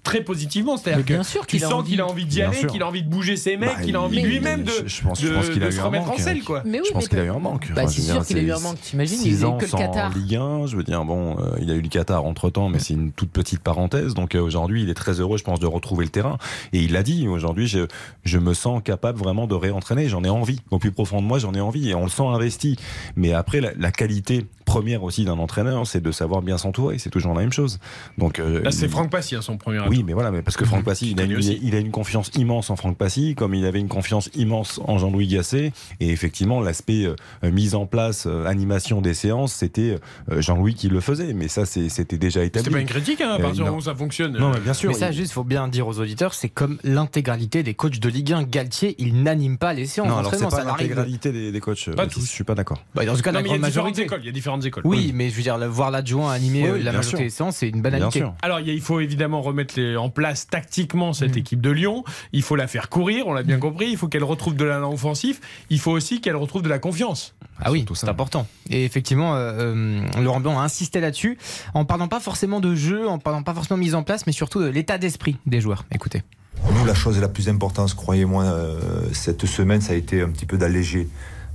très 0.03 0.21
positivement. 0.21 0.77
C'est-à-dire 0.77 1.03
bien 1.05 1.17
que 1.19 1.23
sûr 1.23 1.45
tu 1.45 1.57
qu'il 1.57 1.65
envie. 1.65 1.89
qu'il 1.91 2.01
a 2.01 2.07
envie 2.07 2.25
d'y 2.25 2.41
aller, 2.41 2.65
qu'il 2.67 2.81
a 2.81 2.87
envie 2.87 3.03
de 3.03 3.09
bouger 3.09 3.35
ses 3.35 3.57
mecs, 3.57 3.69
Bah, 3.77 3.81
qu'il 3.83 3.95
a 3.95 4.01
envie 4.01 4.21
lui-même 4.21 4.63
de, 4.63 4.71
je- 4.71 4.87
je 4.87 5.01
pense- 5.03 5.21
je 5.21 5.27
de- 5.27 5.33
pense 5.33 5.49
qu'il 5.49 5.61
a 5.63 5.67
de 5.67 5.71
eu 5.71 5.75
se 5.75 5.81
un 5.81 5.85
remettre 5.85 6.05
en 6.05 6.07
manque. 6.09 6.19
selle. 6.19 6.43
Quoi. 6.43 6.61
Mais 6.65 6.79
oui, 6.79 6.85
je 6.87 6.93
pense 6.93 7.03
mais 7.03 7.09
qu'il 7.09 7.19
a 7.19 7.23
eu 7.25 7.29
un 7.29 7.39
manque. 7.39 7.67
Bah, 7.73 7.83
Enfin, 7.83 7.91
c'est 7.91 8.01
sûr 8.01 8.25
qu'il 8.25 8.37
a 8.37 8.41
eu 8.41 8.51
un 8.51 8.59
manque. 8.59 8.79
T'imagines, 8.81 9.19
il 9.23 9.31
faisait 9.31 9.45
ans 9.45 9.57
que 9.57 9.65
le 9.65 9.71
Qatar. 9.71 10.13
Ligue 10.15 10.35
1, 10.35 10.65
je 10.67 10.77
veux 10.77 10.83
dire, 10.83 11.03
bon, 11.05 11.37
euh, 11.39 11.55
il 11.61 11.69
a 11.71 11.73
eu 11.73 11.81
le 11.81 11.89
Qatar 11.89 12.23
entre 12.25 12.49
temps, 12.49 12.69
mais 12.69 12.79
c'est 12.79 12.93
une 12.93 13.11
toute 13.11 13.31
petite 13.31 13.59
parenthèse. 13.61 14.13
Donc 14.13 14.35
euh, 14.35 14.39
aujourd'hui, 14.41 14.83
il 14.83 14.89
est 14.89 14.93
très 14.95 15.19
heureux, 15.19 15.37
je 15.37 15.43
pense, 15.43 15.59
de 15.59 15.67
retrouver 15.67 16.05
le 16.05 16.11
terrain. 16.11 16.37
Et 16.73 16.79
il 16.79 16.93
l'a 16.93 17.03
dit, 17.03 17.27
aujourd'hui, 17.27 17.67
je, 17.67 17.87
je 18.23 18.37
me 18.37 18.53
sens 18.53 18.81
capable 18.83 19.19
vraiment 19.19 19.47
de 19.47 19.55
réentraîner. 19.55 20.07
J'en 20.09 20.23
ai 20.23 20.29
envie. 20.29 20.59
Au 20.71 20.79
plus 20.79 20.91
profond 20.91 21.21
de 21.21 21.27
moi, 21.27 21.39
j'en 21.39 21.53
ai 21.53 21.61
envie. 21.61 21.89
Et 21.89 21.95
on 21.95 22.03
le 22.03 22.09
sent 22.09 22.23
investi. 22.25 22.77
Mais 23.15 23.33
après, 23.33 23.61
la, 23.61 23.71
la 23.77 23.91
qualité 23.91 24.45
première 24.65 25.03
aussi 25.03 25.25
d'un 25.25 25.37
entraîneur, 25.37 25.85
c'est 25.85 26.01
de 26.01 26.11
savoir 26.11 26.41
bien 26.41 26.57
s'entourer. 26.57 26.97
C'est 26.97 27.11
toujours 27.11 27.33
la 27.35 27.41
même 27.41 27.53
chose. 27.53 27.79
Donc, 28.17 28.39
euh, 28.39 28.63
Là, 28.63 28.71
c'est 28.71 28.87
Franck 28.87 29.11
Passy, 29.11 29.35
hein, 29.35 29.41
son 29.41 29.57
premier 29.65 29.79
oui, 29.89 30.03
mais 30.05 30.13
voilà, 30.13 30.31
mais 30.31 30.41
parce 30.41 30.57
que 30.57 30.65
Franck 30.65 30.83
Passy, 30.83 31.11
il 31.11 31.19
a, 31.19 31.23
une, 31.25 31.39
il 31.41 31.75
a 31.75 31.81
confiance 31.89 32.29
immense 32.35 32.69
en 32.69 32.75
Franck 32.75 32.97
Passy, 32.97 33.35
comme 33.35 33.53
il 33.53 33.65
avait 33.65 33.79
une 33.79 33.87
confiance 33.87 34.29
immense 34.35 34.79
en 34.85 34.97
Jean-Louis 34.97 35.27
Gasset. 35.27 35.71
Et 35.99 36.09
effectivement, 36.09 36.61
l'aspect 36.61 37.05
euh, 37.05 37.15
mise 37.51 37.75
en 37.75 37.85
place, 37.85 38.25
euh, 38.27 38.45
animation 38.45 39.01
des 39.01 39.13
séances, 39.13 39.53
c'était 39.53 39.97
euh, 40.31 40.41
Jean-Louis 40.41 40.73
qui 40.75 40.87
le 40.89 40.99
faisait. 40.99 41.33
Mais 41.33 41.47
ça, 41.47 41.65
c'était 41.65 42.17
déjà 42.17 42.43
établi. 42.43 42.63
C'était 42.65 42.75
pas 42.75 42.81
une 42.81 42.87
critique, 42.87 43.21
hein, 43.21 43.29
à 43.31 43.35
Euh, 43.35 43.37
partir 43.39 43.51
du 43.53 43.59
non. 43.61 43.65
moment 43.67 43.77
où 43.77 43.81
ça 43.81 43.95
fonctionne. 43.95 44.37
Non, 44.37 44.51
mais 44.53 44.59
bien 44.59 44.73
sûr. 44.73 44.89
Mais 44.89 44.95
ça, 44.95 45.11
juste, 45.11 45.31
faut 45.31 45.43
bien 45.43 45.67
dire 45.67 45.87
aux 45.87 45.99
auditeurs, 45.99 46.33
c'est 46.33 46.49
comme 46.49 46.77
l'intégralité 46.83 47.63
des 47.63 47.73
coachs 47.73 47.99
de 47.99 48.09
Ligue 48.09 48.33
1. 48.33 48.43
Galtier, 48.43 48.95
il 48.99 49.23
n'anime 49.23 49.57
pas 49.57 49.73
les 49.73 49.85
séances 49.85 50.07
Non, 50.07 50.17
alors 50.17 50.33
c'est 50.35 50.47
pas 50.47 50.63
l'intégralité 50.63 51.31
des, 51.31 51.51
des 51.51 51.59
coachs. 51.59 51.89
Pas 51.95 52.07
tous. 52.07 52.21
Je 52.21 52.25
suis 52.29 52.43
pas 52.43 52.55
d'accord. 52.55 52.83
Bah, 52.93 53.05
dans 53.05 53.15
ce 53.15 53.23
cas, 53.23 53.31
Non, 53.31 53.39
la 53.39 53.43
mais 53.43 53.49
il 53.49 53.51
y 53.51 53.55
a 53.55 53.57
grande 53.57 53.69
différentes 53.69 53.85
majorité. 53.87 54.01
écoles. 54.03 54.19
Il 54.21 54.25
y 54.25 54.29
a 54.29 54.31
différentes 54.31 54.65
écoles. 54.65 54.83
Oui, 54.85 55.11
mais 55.13 55.29
je 55.29 55.35
veux 55.35 55.41
dire, 55.43 55.57
voir 55.69 55.91
l'adjoint 55.91 56.31
animer 56.31 56.63
Oui, 56.63 56.69
oui, 56.75 56.83
la 56.83 56.91
majorité 56.91 57.17
sûr. 57.17 57.19
des 57.25 57.29
séances, 57.29 57.57
c'est 57.57 57.69
une 57.69 57.81
banalité. 57.81 58.23
Alors 58.41 58.59
il 58.59 58.67
il 58.75 58.81
faut 58.81 58.99
évidemment 58.99 59.41
remettre 59.41 59.54
les- 59.75 59.97
en 59.97 60.09
place 60.09 60.47
tactiquement 60.47 61.13
cette 61.13 61.35
Mm. 61.35 61.39
équipe 61.39 61.61
de 61.61 61.69
Lyon. 61.71 62.03
Il 62.33 62.41
faut 62.43 62.55
la 62.55 62.67
faire 62.67 62.89
courir, 62.89 63.27
on 63.27 63.33
l'a 63.33 63.43
bien 63.43 63.57
compris. 63.57 63.87
Il 63.89 63.97
faut 63.97 64.07
qu'elle 64.07 64.23
retrouve 64.23 64.55
de 64.55 64.65
l'allant 64.65 64.93
offensif. 64.93 65.39
Il 65.69 65.79
faut 65.79 65.91
aussi 65.91 66.21
qu'elle 66.21 66.35
retrouve 66.35 66.61
de 66.61 66.69
la 66.69 66.79
confiance. 66.79 67.35
Ah 67.61 67.71
oui, 67.71 67.85
c'est 67.93 68.09
important. 68.09 68.47
Et 68.69 68.83
effectivement, 68.85 69.35
euh, 69.35 69.73
euh, 69.73 70.21
Laurent 70.21 70.39
Blanc 70.41 70.59
a 70.59 70.63
insisté 70.63 70.99
là-dessus, 70.99 71.37
en 71.73 71.85
parlant 71.85 72.07
pas 72.07 72.19
forcément 72.19 72.59
de 72.59 72.75
jeu, 72.75 73.07
en 73.07 73.17
parlant 73.19 73.43
pas 73.43 73.53
forcément 73.53 73.77
de 73.77 73.83
mise 73.83 73.95
en 73.95 74.03
place, 74.03 74.27
mais 74.27 74.33
surtout 74.33 74.61
de 74.61 74.67
l'état 74.67 74.97
d'esprit 74.97 75.37
des 75.45 75.61
joueurs. 75.61 75.85
Écoutez. 75.91 76.21
Nous, 76.73 76.85
la 76.85 76.93
chose 76.93 77.19
la 77.19 77.27
plus 77.29 77.47
importante, 77.49 77.93
croyez-moi, 77.95 78.43
euh, 78.43 78.79
cette 79.13 79.45
semaine, 79.45 79.81
ça 79.81 79.93
a 79.93 79.95
été 79.95 80.21
un 80.21 80.29
petit 80.29 80.45
peu 80.45 80.57
d'alléger, 80.57 81.07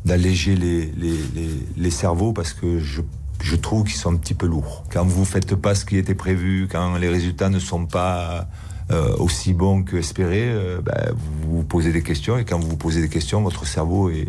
d'alléger 0.04 0.54
les, 0.56 0.86
les, 0.96 1.16
les, 1.34 1.48
les 1.76 1.90
cerveaux 1.90 2.32
parce 2.32 2.52
que 2.52 2.78
je, 2.78 3.00
je 3.42 3.56
trouve 3.56 3.84
qu'ils 3.84 3.96
sont 3.96 4.12
un 4.12 4.16
petit 4.16 4.34
peu 4.34 4.46
lourds. 4.46 4.84
Quand 4.90 5.04
vous 5.04 5.24
faites 5.24 5.54
pas 5.54 5.74
ce 5.74 5.84
qui 5.84 5.96
était 5.96 6.14
prévu, 6.14 6.68
quand 6.70 6.96
les 6.96 7.08
résultats 7.08 7.48
ne 7.48 7.58
sont 7.58 7.86
pas 7.86 8.46
euh, 8.90 9.16
aussi 9.16 9.54
bons 9.54 9.82
que 9.82 9.96
espérés, 9.96 10.48
euh, 10.48 10.80
ben, 10.82 11.12
vous 11.42 11.58
vous 11.58 11.64
posez 11.64 11.92
des 11.92 12.02
questions 12.02 12.38
et 12.38 12.44
quand 12.44 12.58
vous 12.58 12.68
vous 12.68 12.76
posez 12.76 13.00
des 13.00 13.08
questions, 13.08 13.42
votre 13.42 13.66
cerveau 13.66 14.10
est, 14.10 14.28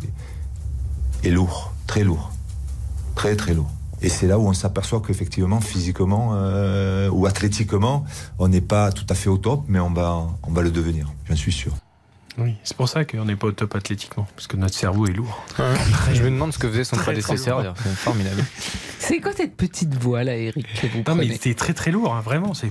est 1.23 1.29
lourd, 1.29 1.73
très 1.87 2.03
lourd, 2.03 2.31
très 3.15 3.35
très 3.35 3.53
lourd. 3.53 3.71
Et 4.01 4.09
c'est 4.09 4.25
là 4.25 4.39
où 4.39 4.47
on 4.47 4.53
s'aperçoit 4.53 5.01
qu'effectivement, 5.05 5.61
physiquement 5.61 6.31
euh, 6.33 7.09
ou 7.11 7.27
athlétiquement, 7.27 8.05
on 8.39 8.47
n'est 8.47 8.61
pas 8.61 8.91
tout 8.91 9.05
à 9.09 9.13
fait 9.13 9.29
au 9.29 9.37
top, 9.37 9.63
mais 9.67 9.79
on 9.79 9.91
va, 9.91 10.27
on 10.43 10.51
va 10.51 10.61
le 10.61 10.71
devenir, 10.71 11.11
j'en 11.29 11.35
suis 11.35 11.51
sûr. 11.51 11.73
Oui, 12.37 12.55
c'est 12.63 12.77
pour 12.77 12.87
ça 12.87 13.03
qu'on 13.05 13.25
n'est 13.25 13.35
pas 13.35 13.47
au 13.47 13.51
top 13.51 13.75
athlétiquement, 13.75 14.27
parce 14.35 14.47
que 14.47 14.55
notre 14.55 14.73
cerveau 14.73 15.07
est 15.07 15.13
lourd. 15.13 15.43
Je 16.13 16.23
me 16.23 16.29
demande 16.29 16.53
ce 16.53 16.59
que 16.59 16.69
faisait 16.69 16.83
son 16.83 16.95
prédécesseur. 16.95 17.73
C'est 17.83 17.89
formidable. 17.89 18.43
C'est 18.99 19.19
quoi 19.19 19.33
cette 19.33 19.55
petite 19.55 19.93
voix 19.95 20.23
là, 20.23 20.35
Eric 20.35 20.65
que 20.81 20.87
vous 20.87 21.03
Non, 21.07 21.15
mais 21.15 21.27
c'était 21.29 21.53
très 21.53 21.73
très 21.73 21.91
lourd, 21.91 22.15
hein, 22.15 22.21
vraiment. 22.21 22.53
C'est. 22.53 22.69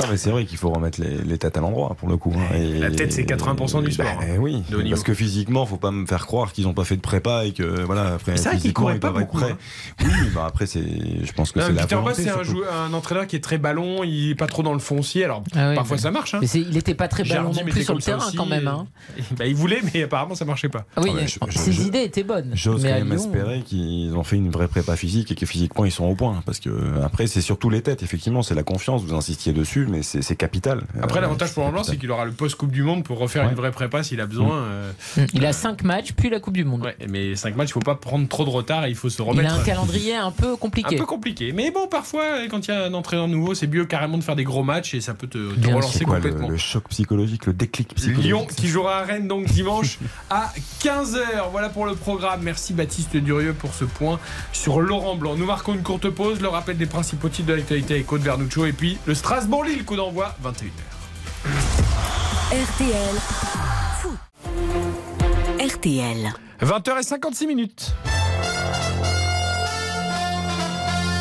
Non, 0.00 0.04
mais 0.10 0.16
c'est 0.16 0.30
vrai 0.30 0.44
qu'il 0.44 0.58
faut 0.58 0.70
remettre 0.70 1.00
les, 1.00 1.16
les 1.18 1.38
têtes 1.38 1.56
à 1.56 1.60
l'endroit 1.60 1.94
pour 1.98 2.08
le 2.08 2.16
coup. 2.16 2.32
hein. 2.36 2.54
Et- 2.54 2.78
La 2.78 2.90
tête, 2.90 3.12
c'est 3.12 3.24
80% 3.24 3.82
du 3.84 3.92
sport, 3.92 4.06
Bah, 4.06 4.12
hein, 4.22 4.36
oui, 4.38 4.62
parce 4.90 5.02
que 5.02 5.14
physiquement, 5.14 5.64
faut 5.66 5.76
pas 5.76 5.90
me 5.90 6.06
faire 6.06 6.26
croire 6.26 6.52
qu'ils 6.52 6.64
n'ont 6.64 6.74
pas 6.74 6.84
fait 6.84 6.96
de 6.96 7.00
prépa 7.00 7.44
et 7.46 7.52
que 7.52 7.82
voilà 7.84 8.14
après. 8.14 8.36
C'est 8.36 8.50
vrai 8.50 8.58
qu'ils 8.58 8.72
couraient 8.72 8.98
pas 8.98 9.08
être 9.08 9.18
beaucoup, 9.18 9.38
hein. 9.38 9.56
Oui, 10.00 10.10
bah 10.34 10.44
après 10.46 10.66
c'est, 10.66 10.82
je 10.82 11.32
pense 11.32 11.52
que 11.52 11.60
c'est 11.60 11.72
la 11.72 11.82
Peter 11.86 11.96
c'est 12.14 12.28
un, 12.30 12.92
entraîneur 12.92 13.26
qui 13.26 13.36
est 13.36 13.40
très 13.40 13.58
ballon, 13.58 14.04
il 14.04 14.30
est 14.30 14.34
pas 14.34 14.46
trop 14.46 14.62
dans 14.62 14.72
le 14.72 14.78
foncier. 14.78 15.24
Alors 15.24 15.42
Ah 15.54 15.70
oui, 15.70 15.74
parfois 15.74 15.96
mais- 15.96 16.02
ça 16.02 16.10
marche. 16.10 16.34
Hein. 16.34 16.38
Mais 16.40 16.46
c'est- 16.46 16.60
il 16.60 16.70
n'était 16.70 16.94
pas 16.94 17.08
très 17.08 17.24
ballon 17.24 17.44
non 17.44 17.52
était 17.52 17.64
plus 17.64 17.84
sur 17.84 17.94
le 17.94 18.02
terrain 18.02 18.24
quand 18.36 18.46
même. 18.46 18.68
hein. 18.68 18.86
et- 19.18 19.22
bah, 19.36 19.46
il 19.46 19.54
voulait, 19.54 19.80
mais 19.94 20.02
apparemment 20.04 20.34
ça 20.34 20.44
marchait 20.44 20.68
pas. 20.68 20.84
Ah 20.96 21.00
oui, 21.02 21.10
Ah 21.40 21.46
ses 21.50 21.86
idées 21.86 22.02
étaient 22.02 22.22
bonnes. 22.24 22.50
J'ose 22.54 22.82
mais 22.82 22.90
quand 22.90 22.98
même 22.98 23.12
espérer 23.12 23.62
qu'ils 23.62 24.14
ont 24.14 24.22
fait 24.24 24.36
une 24.36 24.50
vraie 24.50 24.68
prépa 24.68 24.96
physique 24.96 25.32
et 25.32 25.34
que 25.34 25.46
physiquement 25.46 25.84
ils 25.84 25.92
sont 25.92 26.04
au 26.04 26.14
point. 26.14 26.42
Parce 26.44 26.60
que 26.60 26.70
après, 27.02 27.26
c'est 27.26 27.40
surtout 27.40 27.70
les 27.70 27.82
têtes. 27.82 28.02
Effectivement, 28.02 28.42
c'est 28.42 28.54
la 28.54 28.62
confiance. 28.62 29.02
Vous 29.02 29.14
insistiez 29.14 29.52
dessus, 29.52 29.85
mais 29.88 30.02
c'est 30.02 30.36
capital. 30.36 30.82
Après, 31.02 31.18
Euh, 31.18 31.22
l'avantage 31.22 31.52
pour 31.54 31.68
Blanc, 31.70 31.82
c'est 31.84 31.96
qu'il 31.96 32.10
aura 32.10 32.24
le 32.24 32.32
post-Coupe 32.32 32.70
du 32.72 32.82
Monde 32.82 33.04
pour 33.04 33.18
refaire 33.18 33.44
Ouais. 33.44 33.50
une 33.50 33.56
vraie 33.56 33.70
prépa 33.70 34.02
s'il 34.02 34.20
a 34.20 34.26
besoin. 34.26 34.56
euh, 34.58 34.92
Il 35.34 35.44
a 35.46 35.52
5 35.52 35.82
matchs, 35.84 36.12
puis 36.12 36.30
la 36.30 36.40
Coupe 36.40 36.54
du 36.54 36.64
Monde. 36.64 36.82
ouais, 36.82 36.96
mais 37.08 37.34
5 37.36 37.56
matchs, 37.56 37.70
il 37.70 37.72
faut 37.72 37.80
pas 37.80 37.94
prendre 37.94 38.26
trop 38.28 38.44
de 38.44 38.50
retard 38.50 38.84
et 38.86 38.90
il 38.90 38.94
faut 38.94 39.08
se 39.10 39.22
Il 39.22 39.26
remettre. 39.28 39.52
a 39.54 39.56
un 39.58 39.62
calendrier 39.64 40.14
un 40.16 40.30
peu 40.30 40.56
compliqué. 40.56 40.96
Un 40.96 40.98
peu 40.98 41.06
compliqué. 41.06 41.52
Mais 41.52 41.70
bon, 41.70 41.86
parfois, 41.88 42.46
quand 42.50 42.66
il 42.66 42.70
y 42.70 42.74
a 42.74 42.84
un 42.84 42.94
entraîneur 42.94 43.28
nouveau, 43.28 43.54
c'est 43.54 43.66
mieux 43.66 43.84
carrément 43.86 44.18
de 44.18 44.24
faire 44.24 44.36
des 44.36 44.44
gros 44.44 44.62
matchs 44.62 44.94
et 44.94 45.00
ça 45.00 45.14
peut 45.14 45.26
te, 45.26 45.54
te 45.54 45.66
relancer. 45.68 46.04
Quoi, 46.04 46.16
le- 46.18 46.22
complètement. 46.22 46.48
le, 46.48 46.56
choc 46.56 46.84
psychologique, 46.88 47.46
le 47.46 47.52
déclic 47.52 47.94
psychologique. 47.94 48.24
Lyon 48.24 48.46
qui 48.56 48.68
jouera 48.68 48.98
à 48.98 49.02
Rennes 49.04 49.28
donc 49.28 49.46
dimanche 49.46 49.98
à 50.30 50.52
15h. 50.82 51.50
Voilà 51.52 51.68
pour 51.68 51.86
le 51.86 51.94
programme. 51.94 52.40
Merci 52.42 52.72
Baptiste 52.72 53.16
Durieux 53.16 53.52
pour 53.54 53.74
ce 53.74 53.84
point 53.84 54.18
sur 54.52 54.80
Laurent 54.80 55.16
Blanc. 55.16 55.34
Nous 55.36 55.46
marquons 55.46 55.74
une 55.74 55.82
courte 55.82 56.08
pause, 56.10 56.40
le 56.40 56.48
rappel 56.48 56.76
des 56.76 56.86
principaux 56.86 57.28
titres 57.28 57.48
de 57.48 57.54
l'actualité 57.54 57.94
avec 57.94 58.06
Côte 58.06 58.22
Vernuccio 58.22 58.66
et 58.66 58.72
puis 58.72 58.98
le 59.06 59.14
Strasbourg-Lille, 59.14 59.75
coup 59.84 59.96
d'envoi 59.96 60.34
21h. 60.42 60.70
RTL. 62.52 63.16
Foot. 64.00 64.18
RTL. 65.60 66.32
20h56 66.62 67.46
minutes. 67.46 67.94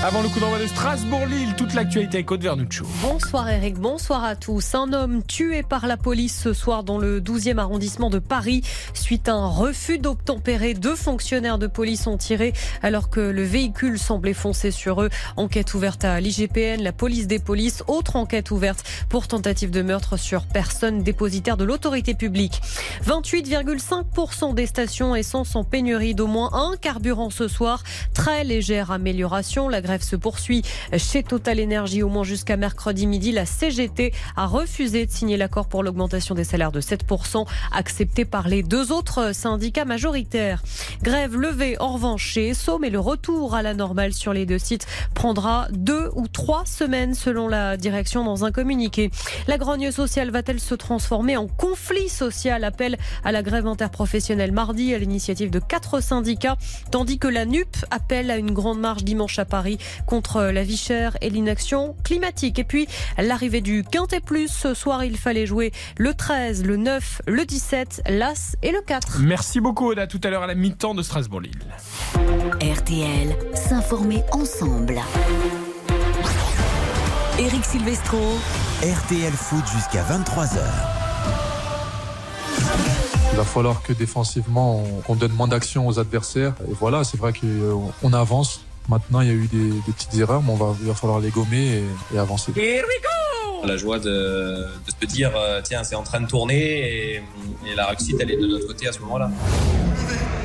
Avant 0.06 0.22
le 0.22 0.30
coup 0.30 0.40
d'envoi 0.40 0.60
de 0.60 0.68
Strasbourg-Lille, 0.68 1.56
toute 1.58 1.74
l'actualité 1.74 2.18
avec 2.18 2.28
Côte 2.28 2.44
Vernuccio. 2.44 2.86
Bonsoir 3.02 3.50
Eric, 3.50 3.80
bonsoir 3.80 4.24
à 4.24 4.36
tous. 4.36 4.76
Un 4.76 4.94
homme 4.94 5.24
tué 5.24 5.64
par 5.64 5.88
la 5.88 5.98
police 5.98 6.40
ce 6.40 6.54
soir 6.54 6.84
dans 6.84 7.00
le 7.00 7.20
12e 7.20 7.58
arrondissement 7.58 8.12
de 8.12 8.20
Paris 8.20 8.62
suite 8.94 9.28
à 9.28 9.34
un 9.34 9.48
refus 9.48 9.98
d'obtempérer. 9.98 10.76
Deux 10.76 10.96
fonctionnaires 10.96 11.58
de 11.58 11.66
police 11.66 12.06
ont 12.06 12.18
tiré 12.18 12.54
alors 12.84 13.10
que 13.10 13.20
le 13.20 13.42
véhicule 13.42 13.98
semblait 13.98 14.36
foncer 14.36 14.70
sur 14.70 15.02
eux. 15.02 15.10
Enquête 15.38 15.74
ouverte 15.74 16.06
à 16.06 16.22
l'IGPN, 16.22 16.84
la 16.84 16.92
police 16.92 17.26
des 17.26 17.40
polices. 17.40 17.84
Autre 17.88 18.16
enquête 18.16 18.52
ouverte 18.52 18.88
pour 19.10 19.28
tentative 19.28 19.72
de 19.72 19.82
meurtre 19.82 20.18
sur 20.18 20.46
personne 20.46 21.02
dépositaire 21.02 21.58
de 21.58 21.64
l'autorité 21.64 22.14
publique. 22.14 22.62
28,5% 23.08 24.54
des 24.54 24.68
stations 24.68 25.16
essence 25.16 25.56
en 25.56 25.64
pénurie 25.64 26.14
d'au 26.14 26.28
moins 26.28 26.52
un 26.54 26.76
carburant 26.80 27.32
ce 27.32 27.48
soir. 27.48 27.82
Très 28.14 28.44
légère 28.44 28.92
amélioration. 28.92 29.68
Se 30.04 30.16
poursuit 30.16 30.64
chez 30.98 31.24
Total 31.24 31.62
Energy 31.62 32.04
au 32.04 32.10
moins 32.10 32.24
jusqu'à 32.24 32.58
mercredi 32.58 33.08
midi. 33.08 33.32
La 33.32 33.46
CGT 33.46 34.14
a 34.36 34.46
refusé 34.46 35.06
de 35.06 35.12
signer 35.12 35.38
l'accord 35.38 35.68
pour 35.68 35.84
l'augmentation 35.84 36.36
des 36.36 36.44
salaires 36.44 36.72
de 36.72 36.82
7%, 36.82 37.46
accepté 37.72 38.26
par 38.26 38.48
les 38.48 38.64
deux 38.64 38.92
autres 38.92 39.34
syndicats 39.34 39.86
majoritaires. 39.86 40.64
Grève 41.02 41.36
levée 41.36 41.80
en 41.80 41.94
revanche 41.94 42.26
chez 42.26 42.50
Esso, 42.50 42.80
mais 42.80 42.90
le 42.90 43.00
retour 43.00 43.56
à 43.56 43.62
la 43.62 43.74
normale 43.74 44.14
sur 44.14 44.34
les 44.34 44.46
deux 44.46 44.60
sites 44.60 44.88
prendra 45.14 45.68
deux 45.72 46.10
ou 46.16 46.28
trois 46.28 46.66
semaines 46.66 47.14
selon 47.14 47.48
la 47.48 47.78
direction 47.78 48.24
dans 48.24 48.46
un 48.46 48.52
communiqué. 48.52 49.12
La 49.48 49.58
grogne 49.58 49.92
sociale 49.92 50.32
va-t-elle 50.32 50.60
se 50.60 50.76
transformer 50.76 51.38
en 51.38 51.48
conflit 51.48 52.10
social? 52.10 52.64
Appel 52.64 52.98
à 53.24 53.32
la 53.32 53.44
grève 53.44 53.68
interprofessionnelle 53.68 54.52
mardi 54.52 54.94
à 54.94 54.98
l'initiative 54.98 55.50
de 55.50 55.60
quatre 55.60 56.02
syndicats, 56.02 56.58
tandis 56.92 57.20
que 57.20 57.28
la 57.28 57.46
NUP 57.46 57.76
appelle 57.92 58.32
à 58.32 58.38
une 58.38 58.52
grande 58.52 58.80
marche 58.80 59.04
dimanche 59.04 59.40
à 59.40 59.46
Paris 59.46 59.78
contre 60.06 60.42
la 60.44 60.64
vie 60.64 60.78
chère 60.78 61.18
et 61.22 61.30
l'inaction 61.30 61.96
climatique. 62.04 62.60
Et 62.60 62.64
puis, 62.64 62.88
l'arrivée 63.18 63.62
du 63.62 63.84
Quintet 63.84 64.20
Plus. 64.20 64.48
Ce 64.48 64.74
soir, 64.74 65.04
il 65.04 65.18
fallait 65.18 65.46
jouer 65.46 65.72
le 65.98 66.14
13, 66.14 66.64
le 66.64 66.78
9, 66.78 67.22
le 67.28 67.46
17, 67.46 68.04
l'As 68.10 68.56
et 68.62 68.72
le 68.72 68.82
4. 68.82 69.20
Merci 69.22 69.60
beaucoup, 69.60 69.92
Oda. 69.92 70.08
Tout 70.08 70.22
à 70.24 70.30
l'heure 70.30 70.44
à 70.44 70.48
la 70.48 70.56
mi-temps 70.56 70.96
de 70.96 71.02
Strasbourg-Lille. 71.02 71.60
RTL. 72.62 73.36
S'informer 73.54 74.24
ensemble. 74.32 75.02
Eric 77.38 77.66
Silvestro. 77.66 78.18
RTL 78.82 79.34
Foot 79.34 79.64
jusqu'à 79.68 80.04
23h. 80.04 80.60
Il 83.32 83.38
va 83.38 83.44
falloir 83.44 83.82
que 83.82 83.92
défensivement, 83.92 84.84
on, 85.08 85.12
on 85.12 85.16
donne 85.16 85.34
moins 85.34 85.50
d'action 85.50 85.88
aux 85.88 86.00
adversaires. 86.00 86.54
Et 86.70 86.74
voilà, 86.80 87.04
c'est 87.04 87.18
vrai 87.18 87.34
qu'on 87.34 88.14
avance. 88.14 88.62
Maintenant, 88.90 89.22
il 89.22 89.28
y 89.28 89.32
a 89.32 89.34
eu 89.34 89.48
des, 89.48 89.70
des 89.70 89.92
petites 89.92 90.14
erreurs, 90.16 90.42
mais 90.44 90.52
on 90.52 90.56
va, 90.56 90.76
il 90.80 90.88
va 90.88 90.94
falloir 90.94 91.20
les 91.20 91.30
gommer 91.30 91.66
et, 92.12 92.16
et 92.16 92.20
avancer. 92.20 92.52
La 93.66 93.78
joie 93.78 93.98
de, 93.98 94.06
de 94.06 94.92
se 95.02 95.08
dire, 95.08 95.32
euh, 95.36 95.60
tiens, 95.64 95.84
c'est 95.84 95.96
en 95.96 96.04
train 96.04 96.22
de 96.22 96.28
tourner 96.28 97.16
et, 97.16 97.16
et 97.66 97.76
la 97.76 97.88
réussite, 97.88 98.18
elle 98.20 98.30
est 98.30 98.38
de 98.38 98.46
notre 98.46 98.68
côté 98.68 98.88
à 98.88 98.92
ce 98.92 99.00
moment-là. 99.00 99.32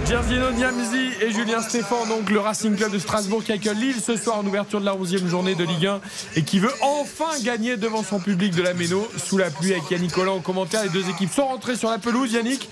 Giardino 0.07 0.51
Niamzi 0.53 1.11
et 1.21 1.31
Julien 1.31 1.61
Stéphan, 1.61 2.07
donc 2.07 2.31
le 2.31 2.41
Racing 2.41 2.75
Club 2.75 2.91
de 2.93 2.99
Strasbourg 2.99 3.45
qui 3.45 3.53
accueille 3.53 3.77
Lille 3.77 4.01
ce 4.03 4.17
soir 4.17 4.39
en 4.39 4.47
ouverture 4.47 4.81
de 4.81 4.87
la 4.87 4.95
11e 4.95 5.27
journée 5.29 5.55
de 5.55 5.63
Ligue 5.65 5.87
1 5.87 6.01
et 6.37 6.43
qui 6.43 6.59
veut 6.59 6.73
enfin 6.81 7.39
gagner 7.45 7.77
devant 7.77 8.03
son 8.03 8.19
public 8.19 8.55
de 8.57 8.63
la 8.63 8.73
Méno 8.75 9.07
sous 9.19 9.37
la 9.37 9.51
pluie 9.51 9.73
avec 9.73 9.89
Yannick 9.91 10.13
Collant 10.13 10.37
au 10.37 10.41
commentaire. 10.41 10.83
Les 10.83 10.89
deux 10.89 11.09
équipes 11.11 11.31
sont 11.33 11.47
rentrées 11.47 11.77
sur 11.77 11.91
la 11.91 11.99
pelouse. 11.99 12.33
Yannick, 12.33 12.69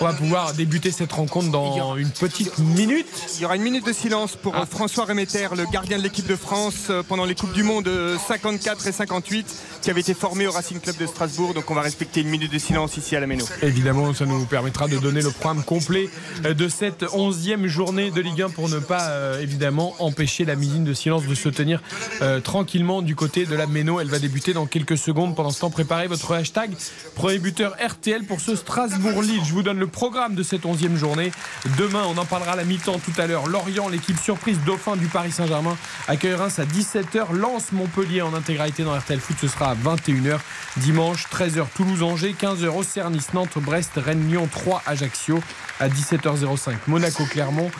on 0.00 0.04
va 0.04 0.12
pouvoir 0.12 0.52
débuter 0.52 0.90
cette 0.92 1.12
rencontre 1.12 1.50
dans 1.50 1.96
une 1.96 2.10
petite 2.10 2.58
minute. 2.58 3.06
Il 3.36 3.42
y 3.42 3.44
aura 3.46 3.56
une 3.56 3.62
minute 3.62 3.86
de 3.86 3.92
silence 3.94 4.36
pour 4.36 4.54
euh, 4.54 4.64
François 4.70 5.05
Le 5.08 5.70
gardien 5.70 5.98
de 5.98 6.02
l'équipe 6.02 6.26
de 6.26 6.34
France 6.34 6.88
euh, 6.90 7.04
pendant 7.06 7.24
les 7.24 7.36
Coupes 7.36 7.52
du 7.52 7.62
Monde 7.62 7.86
euh, 7.86 8.16
54 8.18 8.88
et 8.88 8.92
58, 8.92 9.46
qui 9.80 9.90
avait 9.90 10.00
été 10.00 10.14
formé 10.14 10.48
au 10.48 10.50
Racing 10.50 10.80
Club 10.80 10.96
de 10.96 11.06
Strasbourg. 11.06 11.54
Donc 11.54 11.70
on 11.70 11.74
va 11.74 11.82
respecter 11.82 12.22
une 12.22 12.28
minute 12.28 12.52
de 12.52 12.58
silence 12.58 12.96
ici 12.96 13.14
à 13.14 13.20
la 13.20 13.28
Méno. 13.28 13.44
Évidemment, 13.62 14.12
ça 14.14 14.26
nous 14.26 14.44
permettra 14.46 14.88
de 14.88 14.98
donner 14.98 15.22
le 15.22 15.30
programme 15.30 15.62
complet 15.62 16.10
euh, 16.44 16.54
de 16.54 16.68
cette 16.68 17.04
11e 17.04 17.66
journée 17.66 18.10
de 18.10 18.20
Ligue 18.20 18.42
1 18.42 18.50
pour 18.50 18.68
ne 18.68 18.80
pas 18.80 19.10
euh, 19.10 19.40
évidemment 19.40 19.94
empêcher 20.00 20.44
la 20.44 20.56
minute 20.56 20.82
de 20.82 20.92
silence 20.92 21.24
de 21.24 21.34
se 21.36 21.48
tenir 21.48 21.82
euh, 22.20 22.40
tranquillement 22.40 23.00
du 23.00 23.14
côté 23.14 23.46
de 23.46 23.54
la 23.54 23.68
Méno. 23.68 24.00
Elle 24.00 24.08
va 24.08 24.18
débuter 24.18 24.54
dans 24.54 24.66
quelques 24.66 24.98
secondes. 24.98 25.36
Pendant 25.36 25.50
ce 25.50 25.60
temps, 25.60 25.70
préparez 25.70 26.08
votre 26.08 26.32
hashtag 26.34 26.72
premier 27.14 27.38
buteur 27.38 27.76
RTL 27.80 28.24
pour 28.24 28.40
ce 28.40 28.56
Strasbourg-Lille. 28.56 29.42
Je 29.44 29.52
vous 29.52 29.62
donne 29.62 29.78
le 29.78 29.86
programme 29.86 30.34
de 30.34 30.42
cette 30.42 30.62
11e 30.62 30.96
journée. 30.96 31.30
Demain, 31.78 32.02
on 32.08 32.18
en 32.18 32.24
parlera 32.24 32.52
à 32.52 32.56
la 32.56 32.64
mi-temps 32.64 32.98
tout 32.98 33.14
à 33.18 33.28
l'heure. 33.28 33.46
Lorient, 33.46 33.88
l'équipe 33.88 34.18
surprise 34.18 34.58
dauphin 34.66 34.95
du 34.96 35.06
Paris 35.06 35.32
Saint-Germain, 35.32 35.76
accueille 36.08 36.34
Reims 36.34 36.58
à 36.58 36.64
17h. 36.64 37.32
Lance 37.32 37.72
Montpellier 37.72 38.22
en 38.22 38.34
intégralité 38.34 38.82
dans 38.84 38.96
RTL 38.96 39.20
Foot. 39.20 39.36
Ce 39.40 39.48
sera 39.48 39.70
à 39.70 39.74
21h. 39.74 40.38
Dimanche, 40.78 41.26
13h 41.32 41.66
Toulouse-Angers, 41.74 42.34
15h 42.40 42.66
Auxerre, 42.68 43.10
Nice, 43.10 43.32
Nantes, 43.34 43.58
Brest, 43.58 43.92
Rennes, 43.96 44.28
Lyon, 44.28 44.48
3 44.50 44.82
Ajaccio. 44.86 45.40
À 45.78 45.88
17h05 45.88 46.74
Monaco-Clermont. 46.86 47.70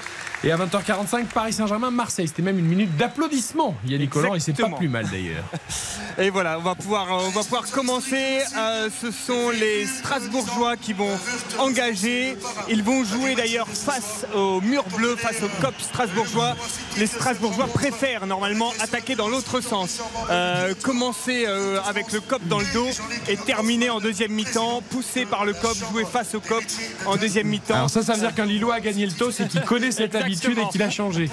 Et 0.45 0.53
à 0.53 0.57
20h45, 0.57 1.27
Paris 1.27 1.53
Saint-Germain, 1.53 1.91
Marseille. 1.91 2.29
C'était 2.29 2.43
même 2.43 2.59
une 2.59 2.67
minute 2.67 2.97
d'applaudissements, 2.97 3.75
Yannick 3.87 4.11
Collant, 4.11 4.35
et 4.35 4.41
c'est 4.41 4.53
pas 4.53 4.69
plus 4.69 4.89
mal 4.89 5.09
d'ailleurs. 5.11 5.45
Et 6.19 6.31
voilà, 6.31 6.59
on 6.59 6.63
va 6.63 6.75
pouvoir, 6.75 7.09
on 7.11 7.29
va 7.29 7.43
pouvoir 7.43 7.71
commencer. 7.71 8.41
Euh, 8.57 8.89
ce 9.03 9.11
sont 9.11 9.51
les 9.51 9.85
Strasbourgeois 9.85 10.79
qui 10.79 10.95
vont 10.95 11.11
engager. 11.59 12.37
Ils 12.71 12.83
vont 12.83 13.05
jouer 13.05 13.35
d'ailleurs 13.35 13.69
face 13.69 14.25
au 14.35 14.63
mur 14.63 14.85
bleu, 14.97 15.15
face 15.17 15.43
au 15.43 15.49
COP 15.61 15.75
strasbourgeois. 15.79 16.57
Les 16.97 17.07
Strasbourgeois 17.07 17.67
préfèrent 17.67 18.27
normalement 18.27 18.73
attaquer 18.81 19.15
dans 19.15 19.29
l'autre 19.29 19.61
sens. 19.61 20.01
Euh, 20.31 20.73
commencer 20.83 21.45
euh, 21.47 21.81
avec 21.87 22.11
le 22.13 22.21
COP 22.21 22.43
dans 22.49 22.61
le 22.61 22.73
dos 22.73 22.89
et 23.29 23.37
terminer 23.37 23.91
en 23.91 24.01
deuxième 24.01 24.33
mi-temps, 24.33 24.83
poussé 24.89 25.27
par 25.27 25.45
le 25.45 25.53
COP, 25.53 25.77
jouer 25.93 26.07
face 26.11 26.35
au 26.35 26.41
COP 26.41 26.65
en 27.05 27.17
deuxième 27.17 27.49
mi-temps. 27.49 27.75
Alors 27.75 27.91
ça, 27.91 28.03
ça 28.03 28.15
veut 28.15 28.21
dire 28.21 28.35
qu'un 28.35 28.47
Lillois 28.47 28.77
a 28.77 28.81
gagné 28.81 29.05
le 29.05 29.13
toss 29.13 29.41
et 29.41 29.49
qu'il 29.49 29.61
connaît 29.61 29.91
cette 29.91 30.15
habitude 30.15 30.57
et 30.59 30.67
qu'il 30.73 30.83
a 30.83 30.89
changé. 30.89 31.29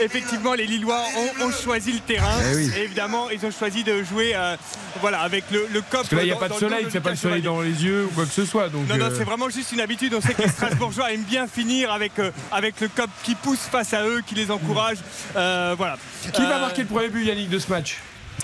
Effectivement, 0.00 0.52
les 0.52 0.66
Lillois 0.66 1.02
ont, 1.40 1.46
ont 1.46 1.52
choisi 1.52 1.92
le 1.92 2.00
terrain. 2.00 2.36
Eh 2.52 2.56
oui. 2.56 2.70
Et 2.76 2.82
évidemment, 2.82 3.30
ils 3.30 3.44
ont 3.46 3.50
choisi 3.50 3.77
de 3.84 4.02
jouer 4.02 4.32
euh, 4.34 4.56
voilà, 5.00 5.20
avec 5.20 5.44
le, 5.50 5.66
le 5.72 5.80
COP. 5.80 5.90
Parce 5.90 6.08
que 6.08 6.16
là, 6.16 6.22
il 6.22 6.26
n'y 6.26 6.30
a 6.30 6.34
dans- 6.34 6.40
pas 6.40 6.48
de 6.48 6.54
soleil, 6.54 6.86
fait 6.90 7.00
pas 7.00 7.10
le 7.10 7.16
soleil 7.16 7.42
dans 7.42 7.60
les 7.60 7.84
yeux 7.84 8.04
ou 8.06 8.08
quoi 8.14 8.24
que 8.24 8.32
ce 8.32 8.44
soit. 8.44 8.68
Donc, 8.68 8.88
Non, 8.88 8.96
non, 8.96 9.06
euh, 9.06 9.14
c'est 9.16 9.24
vraiment 9.24 9.48
juste 9.50 9.72
une 9.72 9.80
habitude. 9.80 10.14
On 10.14 10.20
sait 10.20 10.34
que 10.34 10.42
les 10.42 10.48
Strasbourgeois 10.48 11.12
aiment 11.12 11.22
bien 11.24 11.46
finir 11.46 11.92
avec, 11.92 12.18
euh, 12.18 12.30
avec 12.52 12.80
le 12.80 12.88
COP 12.88 13.10
qui 13.22 13.34
pousse 13.34 13.60
face 13.60 13.92
à 13.94 14.04
eux, 14.04 14.22
qui 14.26 14.34
les 14.34 14.50
encourage. 14.50 14.98
Euh, 15.36 15.74
voilà. 15.76 15.96
Qui 16.32 16.42
va 16.42 16.58
marquer 16.58 16.82
le 16.82 16.88
premier 16.88 17.08
but, 17.08 17.24
Yannick, 17.24 17.48
de 17.50 17.58
ce 17.58 17.68
match? 17.70 17.98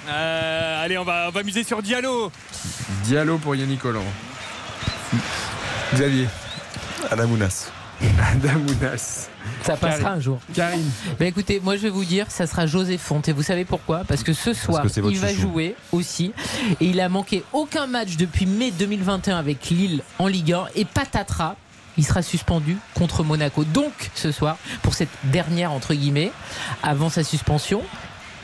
Euh, 0.08 0.84
Allez, 0.84 0.98
on 0.98 1.04
va, 1.04 1.26
on 1.28 1.30
va 1.30 1.42
miser 1.42 1.64
sur 1.64 1.80
Diallo. 1.82 2.30
Diallo 3.04 3.38
pour 3.38 3.54
Yannick 3.56 3.80
Collant. 3.80 4.04
Xavier. 5.94 6.28
Adamounas. 7.10 7.70
Adamounas. 8.32 9.28
Ça 9.64 9.76
passera 9.76 10.00
Karine. 10.02 10.18
un 10.18 10.20
jour. 10.20 10.38
Karine. 10.54 10.90
Ben 11.18 11.26
écoutez, 11.26 11.60
moi 11.60 11.76
je 11.76 11.82
vais 11.82 11.90
vous 11.90 12.04
dire, 12.04 12.26
ça 12.30 12.46
sera 12.46 12.66
José 12.66 12.98
Fonte. 12.98 13.28
Et 13.28 13.32
vous 13.32 13.42
savez 13.42 13.64
pourquoi? 13.64 14.02
Parce 14.06 14.22
que 14.22 14.32
ce 14.32 14.52
soir, 14.52 14.82
que 14.82 15.10
il 15.10 15.18
va 15.18 15.28
chouchou. 15.28 15.40
jouer 15.40 15.76
aussi. 15.92 16.32
Et 16.80 16.86
il 16.86 17.00
a 17.00 17.08
manqué 17.08 17.42
aucun 17.52 17.86
match 17.86 18.16
depuis 18.16 18.46
mai 18.46 18.70
2021 18.70 19.36
avec 19.38 19.70
Lille 19.70 20.02
en 20.18 20.26
Ligue 20.26 20.52
1. 20.52 20.66
Et 20.74 20.84
patatras, 20.84 21.56
il 21.96 22.04
sera 22.04 22.22
suspendu 22.22 22.76
contre 22.94 23.22
Monaco. 23.24 23.64
Donc 23.64 23.92
ce 24.14 24.32
soir, 24.32 24.56
pour 24.82 24.94
cette 24.94 25.08
dernière, 25.24 25.72
entre 25.72 25.94
guillemets, 25.94 26.32
avant 26.82 27.08
sa 27.08 27.24
suspension, 27.24 27.82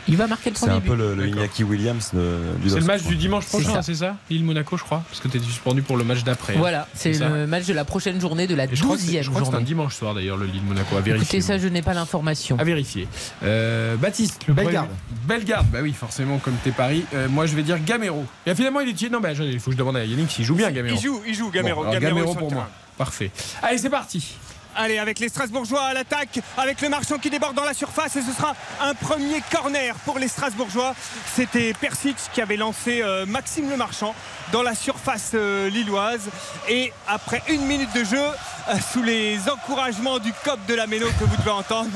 il 0.08 0.16
va 0.16 0.26
marquer 0.26 0.50
le 0.50 0.56
C'est 0.56 0.66
premier 0.66 0.78
un 0.78 0.80
peu 0.80 0.94
but. 0.94 0.98
le, 0.98 1.14
le 1.14 1.28
Iñaki 1.28 1.64
Williams 1.64 2.10
de, 2.14 2.38
du 2.62 2.70
C'est 2.70 2.80
le 2.80 2.84
match 2.84 3.02
du 3.02 3.16
dimanche 3.16 3.44
C'est 3.46 3.58
prochain, 3.58 3.74
ça. 3.76 3.82
c'est 3.82 3.94
ça 3.94 4.16
Lille-Monaco, 4.30 4.76
je 4.76 4.82
crois. 4.84 5.02
Parce 5.08 5.20
que 5.20 5.28
tu 5.28 5.38
es 5.38 5.40
suspendu 5.40 5.82
pour 5.82 5.96
le 5.96 6.04
match 6.04 6.24
d'après. 6.24 6.54
hein. 6.54 6.58
Voilà, 6.58 6.88
c'est 6.94 7.14
ça. 7.14 7.28
le 7.28 7.46
match 7.46 7.66
de 7.66 7.72
la 7.74 7.84
prochaine 7.84 8.20
journée 8.20 8.46
de 8.46 8.54
la 8.54 8.64
Et 8.64 8.68
je 8.74 8.82
crois 8.82 8.96
que 8.96 9.02
c'est- 9.02 9.08
12e 9.12 9.22
je 9.22 9.30
crois 9.30 9.40
que 9.40 9.46
c'est 9.46 9.50
un 9.50 9.52
journée. 9.52 9.66
dimanche 9.66 9.94
soir 9.94 10.14
d'ailleurs, 10.14 10.36
le 10.36 10.46
Lille-Monaco. 10.46 10.96
À 10.96 11.00
vérifier. 11.00 11.24
Écoutez, 11.24 11.40
ça, 11.40 11.58
je 11.58 11.68
n'ai 11.68 11.82
pas 11.82 11.94
l'information. 11.94 12.58
À 12.58 12.64
vérifier. 12.64 13.06
Euh, 13.42 13.96
Baptiste, 13.96 14.40
le 14.48 14.54
Bellegarde. 14.54 14.88
bah 15.26 15.78
oui, 15.82 15.92
forcément, 15.92 16.38
comme 16.38 16.54
t'es 16.64 16.70
Paris. 16.72 17.04
Euh, 17.14 17.28
moi, 17.28 17.46
je 17.46 17.54
vais 17.56 17.62
dire 17.62 17.78
Gamero. 17.84 18.24
Et 18.46 18.54
finalement, 18.54 18.80
il 18.80 18.88
est. 18.88 19.10
Non, 19.10 19.20
bah, 19.20 19.34
je- 19.34 19.42
il 19.42 19.58
faut 19.60 19.66
que 19.70 19.72
je 19.72 19.78
demande 19.78 19.96
à 19.96 20.04
Yannick 20.04 20.30
s'il 20.30 20.44
joue 20.44 20.54
bien, 20.54 20.70
Gamero. 20.70 20.96
Il 20.96 21.02
joue, 21.02 21.20
il 21.26 21.34
joue, 21.34 21.50
Gamero. 21.50 21.82
Bon, 21.84 21.88
alors, 21.90 22.00
Gamero 22.00 22.34
pour 22.34 22.42
moi. 22.42 22.48
terrain. 22.50 22.68
Parfait. 22.98 23.30
Allez, 23.62 23.78
c'est 23.78 23.88
parti. 23.90 24.34
Allez, 24.76 24.98
avec 24.98 25.18
les 25.18 25.28
Strasbourgeois 25.28 25.82
à 25.82 25.94
l'attaque, 25.94 26.40
avec 26.56 26.80
le 26.80 26.88
marchand 26.88 27.18
qui 27.18 27.28
déborde 27.28 27.56
dans 27.56 27.64
la 27.64 27.74
surface, 27.74 28.16
et 28.16 28.22
ce 28.22 28.32
sera 28.32 28.54
un 28.80 28.94
premier 28.94 29.42
corner 29.50 29.94
pour 30.04 30.18
les 30.18 30.28
Strasbourgeois. 30.28 30.94
C'était 31.34 31.72
Persic 31.72 32.16
qui 32.32 32.40
avait 32.40 32.56
lancé 32.56 33.02
euh, 33.02 33.26
Maxime 33.26 33.68
le 33.68 33.76
marchand 33.76 34.14
dans 34.52 34.62
la 34.62 34.74
surface 34.74 35.32
euh, 35.34 35.68
lilloise. 35.68 36.28
Et 36.68 36.92
après 37.08 37.42
une 37.48 37.64
minute 37.66 37.94
de 37.94 38.04
jeu, 38.04 38.18
euh, 38.18 38.74
sous 38.92 39.02
les 39.02 39.38
encouragements 39.48 40.18
du 40.18 40.32
COP 40.44 40.58
de 40.68 40.74
la 40.74 40.86
Méno 40.86 41.06
que 41.18 41.24
vous 41.24 41.36
devez 41.36 41.50
entendre, 41.50 41.90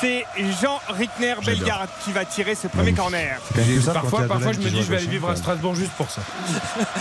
c'est 0.00 0.24
Jean 0.60 0.80
Rickner 0.88 1.34
Bellegarde 1.44 1.88
qui 2.04 2.12
va 2.12 2.24
tirer 2.24 2.54
ce 2.54 2.68
premier 2.68 2.92
corner. 2.92 3.40
Parfois, 3.92 4.22
parfois 4.22 4.52
je 4.52 4.58
me 4.58 4.68
dis, 4.68 4.82
je 4.82 4.90
vais 4.90 4.96
aller 4.96 5.06
vivre 5.06 5.28
à 5.28 5.36
Strasbourg 5.36 5.74
juste 5.74 5.92
pour 5.92 6.10
ça. 6.10 6.22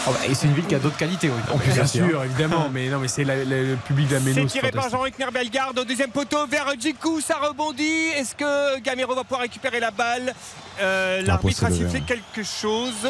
Oh, 0.07 0.11
bah, 0.11 0.19
et 0.29 0.35
c'est 0.35 0.47
une 0.47 0.53
ville 0.53 0.65
qui 0.65 0.75
a 0.75 0.79
d'autres 0.79 0.97
qualités. 0.97 1.29
oui. 1.29 1.59
Bien 1.73 1.83
hein. 1.83 1.87
sûr, 1.87 2.23
évidemment, 2.23 2.69
mais 2.71 2.89
non, 2.89 2.99
mais 2.99 3.07
c'est 3.07 3.23
le 3.23 3.75
public 3.85 4.07
de 4.07 4.13
la 4.15 4.19
Méno. 4.19 4.41
C'est 4.41 4.59
tiré 4.59 4.71
par 4.71 4.89
Jean 4.89 5.01
Rickner 5.01 5.27
Bellegarde 5.33 5.79
au 5.79 5.83
deuxième 5.83 6.11
poteau 6.11 6.45
vers 6.47 6.67
Djikou, 6.79 7.21
ça 7.21 7.35
rebondit. 7.35 8.09
Est-ce 8.15 8.35
que 8.35 8.79
Gamero 8.79 9.15
va 9.15 9.23
pouvoir 9.23 9.41
récupérer 9.41 9.79
la 9.79 9.91
balle? 9.91 10.33
Euh, 10.81 11.21
L'arbitre 11.23 11.65
a 11.65 11.71
sifflé 11.71 12.01
quelque 12.01 12.43
chose 12.43 13.07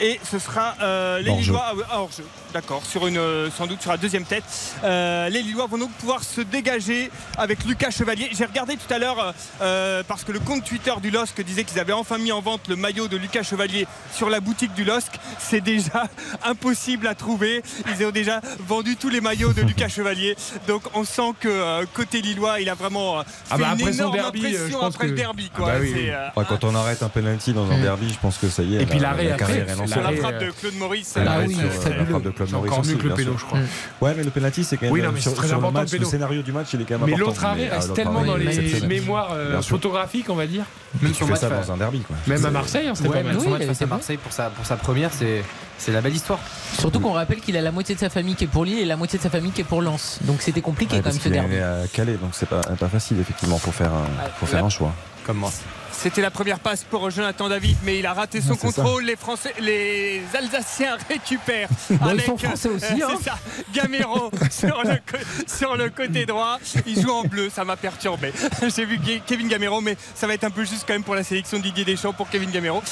et 0.00 0.18
ce 0.28 0.38
sera 0.38 0.74
euh, 0.82 1.20
les 1.26 1.30
Hors-jeu. 1.32 1.52
Lillois 1.52 1.64
ah 1.68 1.74
ouais, 1.74 1.84
ah, 1.90 2.00
hors-jeu. 2.00 2.24
D'accord, 2.54 2.82
sur 2.86 3.06
une 3.06 3.18
euh, 3.18 3.50
sans 3.50 3.66
doute 3.66 3.82
sur 3.82 3.90
la 3.90 3.96
deuxième 3.98 4.24
tête. 4.24 4.44
Euh, 4.84 5.28
les 5.28 5.42
Lillois 5.42 5.66
vont 5.66 5.76
donc 5.78 5.90
pouvoir 5.92 6.24
se 6.24 6.40
dégager 6.40 7.10
avec 7.36 7.64
Lucas 7.64 7.90
Chevalier. 7.90 8.30
J'ai 8.32 8.46
regardé 8.46 8.76
tout 8.76 8.92
à 8.92 8.98
l'heure 8.98 9.34
euh, 9.60 10.02
parce 10.08 10.24
que 10.24 10.32
le 10.32 10.40
compte 10.40 10.64
Twitter 10.64 10.92
du 11.02 11.10
LOSC 11.10 11.42
disait 11.42 11.64
qu'ils 11.64 11.78
avaient 11.80 11.92
enfin 11.92 12.16
mis 12.18 12.32
en 12.32 12.40
vente 12.40 12.68
le 12.68 12.76
maillot 12.76 13.08
de 13.08 13.16
Lucas 13.16 13.42
Chevalier 13.42 13.86
sur 14.14 14.30
la 14.30 14.40
boutique 14.40 14.72
du 14.74 14.84
LOSC. 14.84 15.12
C'est 15.38 15.60
déjà 15.60 16.04
impossible 16.44 17.06
à 17.06 17.14
trouver. 17.14 17.62
Ils 17.98 18.06
ont 18.06 18.10
déjà 18.10 18.40
vendu 18.66 18.96
tous 18.96 19.08
les 19.10 19.20
maillots 19.20 19.52
de 19.52 19.62
Lucas 19.62 19.88
Chevalier. 19.88 20.36
Donc 20.68 20.82
on 20.94 21.04
sent 21.04 21.32
que 21.40 21.48
euh, 21.48 21.84
côté 21.92 22.22
Lillois, 22.22 22.60
il 22.60 22.68
a 22.70 22.74
vraiment 22.74 23.18
euh, 23.18 23.22
fait 23.22 23.28
Ah 23.50 23.58
bah, 23.58 23.66
une 23.66 23.80
après 23.80 23.92
son 23.92 23.98
énorme 23.98 24.14
derby, 24.14 24.46
impression 24.46 24.82
après 24.82 25.06
que- 25.06 25.10
le 25.10 25.16
derby. 25.16 25.50
Ah 25.56 25.60
bah 25.60 25.72
oui, 25.80 25.92
oui. 25.94 26.10
euh, 26.10 26.28
quand 26.48 26.64
on 26.64 26.74
arrête 26.74 27.02
un 27.02 27.08
penalty 27.08 27.52
dans 27.52 27.70
un 27.70 27.78
derby, 27.80 28.08
je 28.12 28.18
pense 28.18 28.38
que 28.38 28.48
ça 28.48 28.62
y 28.62 28.76
est. 28.76 28.82
Et 28.82 28.86
puis 28.86 28.98
la- 28.98 29.10
l'arrêt 29.10 29.24
la 29.24 29.34
après, 29.34 29.46
carrière 29.46 29.64
est 29.68 29.72
c'est 29.72 29.76
lancée. 29.76 29.92
sur 29.92 29.96
la 30.02 30.02
l'arrêt, 30.10 30.16
frappe 30.16 30.38
de 30.38 30.50
Claude 30.52 30.74
Maurice. 30.76 31.15
Ah 31.16 31.32
Ah 31.36 31.40
oui, 31.46 31.54
sur, 31.54 31.64
euh, 31.64 31.70
fabuleux. 31.70 32.20
de 32.20 32.30
Claude 32.30 32.50
Maurice 32.52 32.72
encore 32.72 32.84
mieux 32.86 32.94
que 32.94 33.08
le 33.08 33.14
péno, 33.14 33.32
je 33.38 33.44
crois. 33.44 33.58
Ouais, 34.00 34.14
mais 34.16 34.24
le 34.24 34.30
penalty, 34.30 34.64
c'est 34.64 34.76
quand 34.76 34.86
même 34.86 34.92
Oui, 34.92 35.02
non, 35.02 35.12
mais 35.12 35.20
sur, 35.20 35.30
c'est 35.32 35.36
très 35.36 35.46
sur 35.48 35.56
le 35.56 35.60
important, 35.60 35.80
match, 35.80 35.92
le 35.92 35.98
le 35.98 36.04
scénario 36.04 36.42
du 36.42 36.52
match, 36.52 36.68
il 36.74 36.80
est 36.80 36.84
quand 36.84 36.98
même 36.98 37.06
Mais 37.06 37.12
important. 37.14 37.30
l'autre 37.30 37.44
arrêt 37.44 37.68
ah, 37.70 37.74
reste 37.76 37.88
l'autre 37.88 38.02
tellement 38.02 38.24
dans 38.24 38.36
il 38.36 38.48
est 38.48 38.80
les 38.80 38.86
mémoires 38.86 39.30
euh, 39.32 39.62
photographiques, 39.62 40.28
on 40.30 40.34
va 40.34 40.46
dire. 40.46 40.64
Même 41.00 41.12
match 41.28 41.40
ça 41.40 41.48
dans 41.50 41.72
un 41.72 41.76
derby, 41.76 42.00
quoi. 42.00 42.16
Même 42.26 42.44
à 42.44 42.50
Marseille, 42.50 42.88
hein, 42.88 42.94
c'était 42.94 43.08
pas 43.08 43.22
même 43.22 43.36
mal. 43.36 43.36
il 43.60 43.66
face. 43.74 43.80
Marseille 43.88 44.16
pour 44.16 44.32
sa, 44.32 44.50
pour 44.50 44.66
sa 44.66 44.76
première, 44.76 45.12
c'est 45.12 45.42
c'est 45.78 45.92
la 45.92 46.00
belle 46.00 46.14
histoire. 46.14 46.38
Surtout 46.78 47.00
qu'on 47.00 47.12
rappelle 47.12 47.40
qu'il 47.40 47.56
a 47.56 47.60
la 47.60 47.70
moitié 47.72 47.94
de 47.94 48.00
sa 48.00 48.08
famille 48.08 48.34
qui 48.34 48.44
est 48.44 48.48
pour 48.48 48.64
Lille 48.64 48.78
et 48.78 48.84
la 48.84 48.96
moitié 48.96 49.18
de 49.18 49.22
sa 49.22 49.30
famille 49.30 49.50
qui 49.52 49.60
est 49.60 49.64
pour 49.64 49.82
Lens. 49.82 50.18
Donc 50.22 50.40
c'était 50.40 50.62
compliqué 50.62 50.96
Ouais, 50.96 51.02
quand 51.02 51.10
même 51.10 51.20
ce 51.20 51.28
est 51.28 51.30
derby. 51.30 51.56
arrivé 51.58 51.62
à 51.84 51.86
Calais, 51.92 52.14
donc 52.14 52.30
c'est 52.32 52.48
pas, 52.48 52.60
pas 52.62 52.88
facile, 52.88 53.20
effectivement, 53.20 53.58
pour 53.58 53.74
faire 53.74 53.92
un, 53.92 54.06
pour 54.38 54.48
faire 54.48 54.64
un 54.64 54.70
choix. 54.70 54.92
Comme 55.26 55.38
moi. 55.38 55.52
C'était 55.98 56.20
la 56.20 56.30
première 56.30 56.60
passe 56.60 56.84
pour 56.84 57.10
Jonathan 57.10 57.48
David, 57.48 57.76
mais 57.82 57.98
il 57.98 58.06
a 58.06 58.12
raté 58.12 58.40
son 58.40 58.52
Ah, 58.54 58.56
contrôle. 58.66 59.04
Les 59.04 59.16
Français, 59.16 59.54
les 59.58 60.22
Alsaciens 60.34 60.96
récupèrent. 61.08 61.68
Bon, 61.90 61.98
ils 62.06 62.10
avec, 62.10 62.26
sont 62.26 62.36
français 62.38 62.68
aussi, 62.68 62.84
euh, 63.02 63.06
hein. 63.08 63.14
c'est 63.18 63.24
ça, 63.24 63.38
Gamero 63.72 64.30
sur, 64.50 64.82
le 64.84 64.96
co- 64.96 65.24
sur 65.46 65.76
le 65.76 65.90
côté 65.90 66.26
droit. 66.26 66.58
Il 66.86 67.00
joue 67.00 67.10
en 67.10 67.22
bleu, 67.22 67.48
ça 67.52 67.64
m'a 67.64 67.76
perturbé. 67.76 68.32
J'ai 68.74 68.84
vu 68.84 69.00
Kevin 69.26 69.48
Gamero, 69.48 69.80
mais 69.80 69.96
ça 70.14 70.26
va 70.26 70.34
être 70.34 70.44
un 70.44 70.50
peu 70.50 70.64
juste 70.64 70.84
quand 70.86 70.92
même 70.92 71.02
pour 71.02 71.14
la 71.14 71.24
sélection 71.24 71.58
de 71.58 71.62
Didier 71.64 71.84
Deschamps 71.84 72.12
pour 72.12 72.28
Kevin 72.30 72.50
Gamero. 72.50 72.82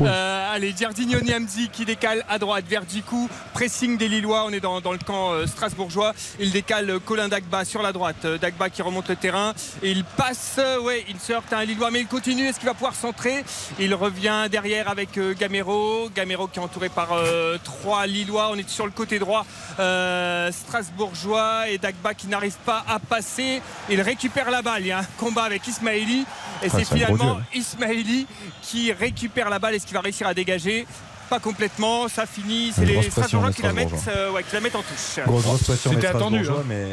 Euh, 0.00 0.54
allez, 0.54 0.74
Giardino 0.76 1.20
Niamzi 1.20 1.68
qui 1.68 1.84
décale 1.84 2.24
à 2.28 2.38
droite 2.38 2.64
vers 2.68 2.82
Djikou. 2.88 3.28
Pressing 3.54 3.98
des 3.98 4.08
Lillois, 4.08 4.44
on 4.46 4.50
est 4.50 4.60
dans, 4.60 4.80
dans 4.80 4.92
le 4.92 4.98
camp 4.98 5.32
euh, 5.32 5.46
strasbourgeois. 5.46 6.14
Il 6.40 6.52
décale 6.52 7.00
Colin 7.04 7.28
Dagba 7.28 7.64
sur 7.64 7.82
la 7.82 7.92
droite. 7.92 8.24
Dagba 8.40 8.70
qui 8.70 8.82
remonte 8.82 9.08
le 9.08 9.16
terrain. 9.16 9.52
Et 9.82 9.90
il 9.90 10.04
passe, 10.04 10.58
ouais, 10.82 11.04
il 11.08 11.18
se 11.18 11.32
heurte 11.32 11.52
à 11.52 11.58
un 11.58 11.64
Lillois, 11.64 11.90
mais 11.90 12.00
il 12.00 12.06
continue. 12.06 12.35
Est-ce 12.44 12.58
qu'il 12.58 12.66
va 12.68 12.74
pouvoir 12.74 12.94
centrer 12.94 13.44
Il 13.78 13.94
revient 13.94 14.48
derrière 14.50 14.88
avec 14.88 15.16
euh, 15.16 15.34
Gamero. 15.34 16.10
Gamero 16.14 16.46
qui 16.48 16.58
est 16.58 16.62
entouré 16.62 16.88
par 16.88 17.12
euh, 17.12 17.56
trois 17.62 18.06
Lillois. 18.06 18.50
On 18.52 18.56
est 18.56 18.68
sur 18.68 18.84
le 18.84 18.92
côté 18.92 19.18
droit 19.18 19.46
euh, 19.78 20.52
strasbourgeois 20.52 21.68
et 21.68 21.78
Dagba 21.78 22.14
qui 22.14 22.26
n'arrive 22.28 22.56
pas 22.64 22.84
à 22.88 22.98
passer. 22.98 23.62
Il 23.88 24.00
récupère 24.00 24.50
la 24.50 24.62
balle. 24.62 24.82
Il 24.82 24.88
y 24.88 24.92
a 24.92 24.98
un 24.98 25.06
combat 25.18 25.44
avec 25.44 25.66
Ismaili. 25.66 26.20
Et 26.62 26.66
Ah, 26.66 26.76
c'est 26.76 26.84
finalement. 26.84 27.38
Ismaili 27.54 28.26
qui 28.62 28.92
récupère 28.92 29.48
la 29.48 29.58
balle. 29.58 29.74
Est-ce 29.74 29.86
qu'il 29.86 29.94
va 29.94 30.00
réussir 30.00 30.26
à 30.26 30.34
dégager 30.34 30.86
pas 31.26 31.40
complètement, 31.40 32.08
ça 32.08 32.26
finit, 32.26 32.72
c'est 32.74 32.84
les 32.84 33.02
Strasbourgeois 33.02 33.52
qui 33.52 33.62
la, 33.62 33.72
mettent, 33.72 33.92
euh, 34.08 34.30
ouais, 34.32 34.42
qui 34.42 34.54
la 34.54 34.60
mettent 34.60 34.76
en 34.76 34.82
touche. 34.82 35.24
Grosse, 35.26 35.42
grosse 35.44 35.62
pression 35.64 35.90
C'était 35.92 36.06
attendu, 36.06 36.46
hein. 36.48 36.62
mais 36.68 36.86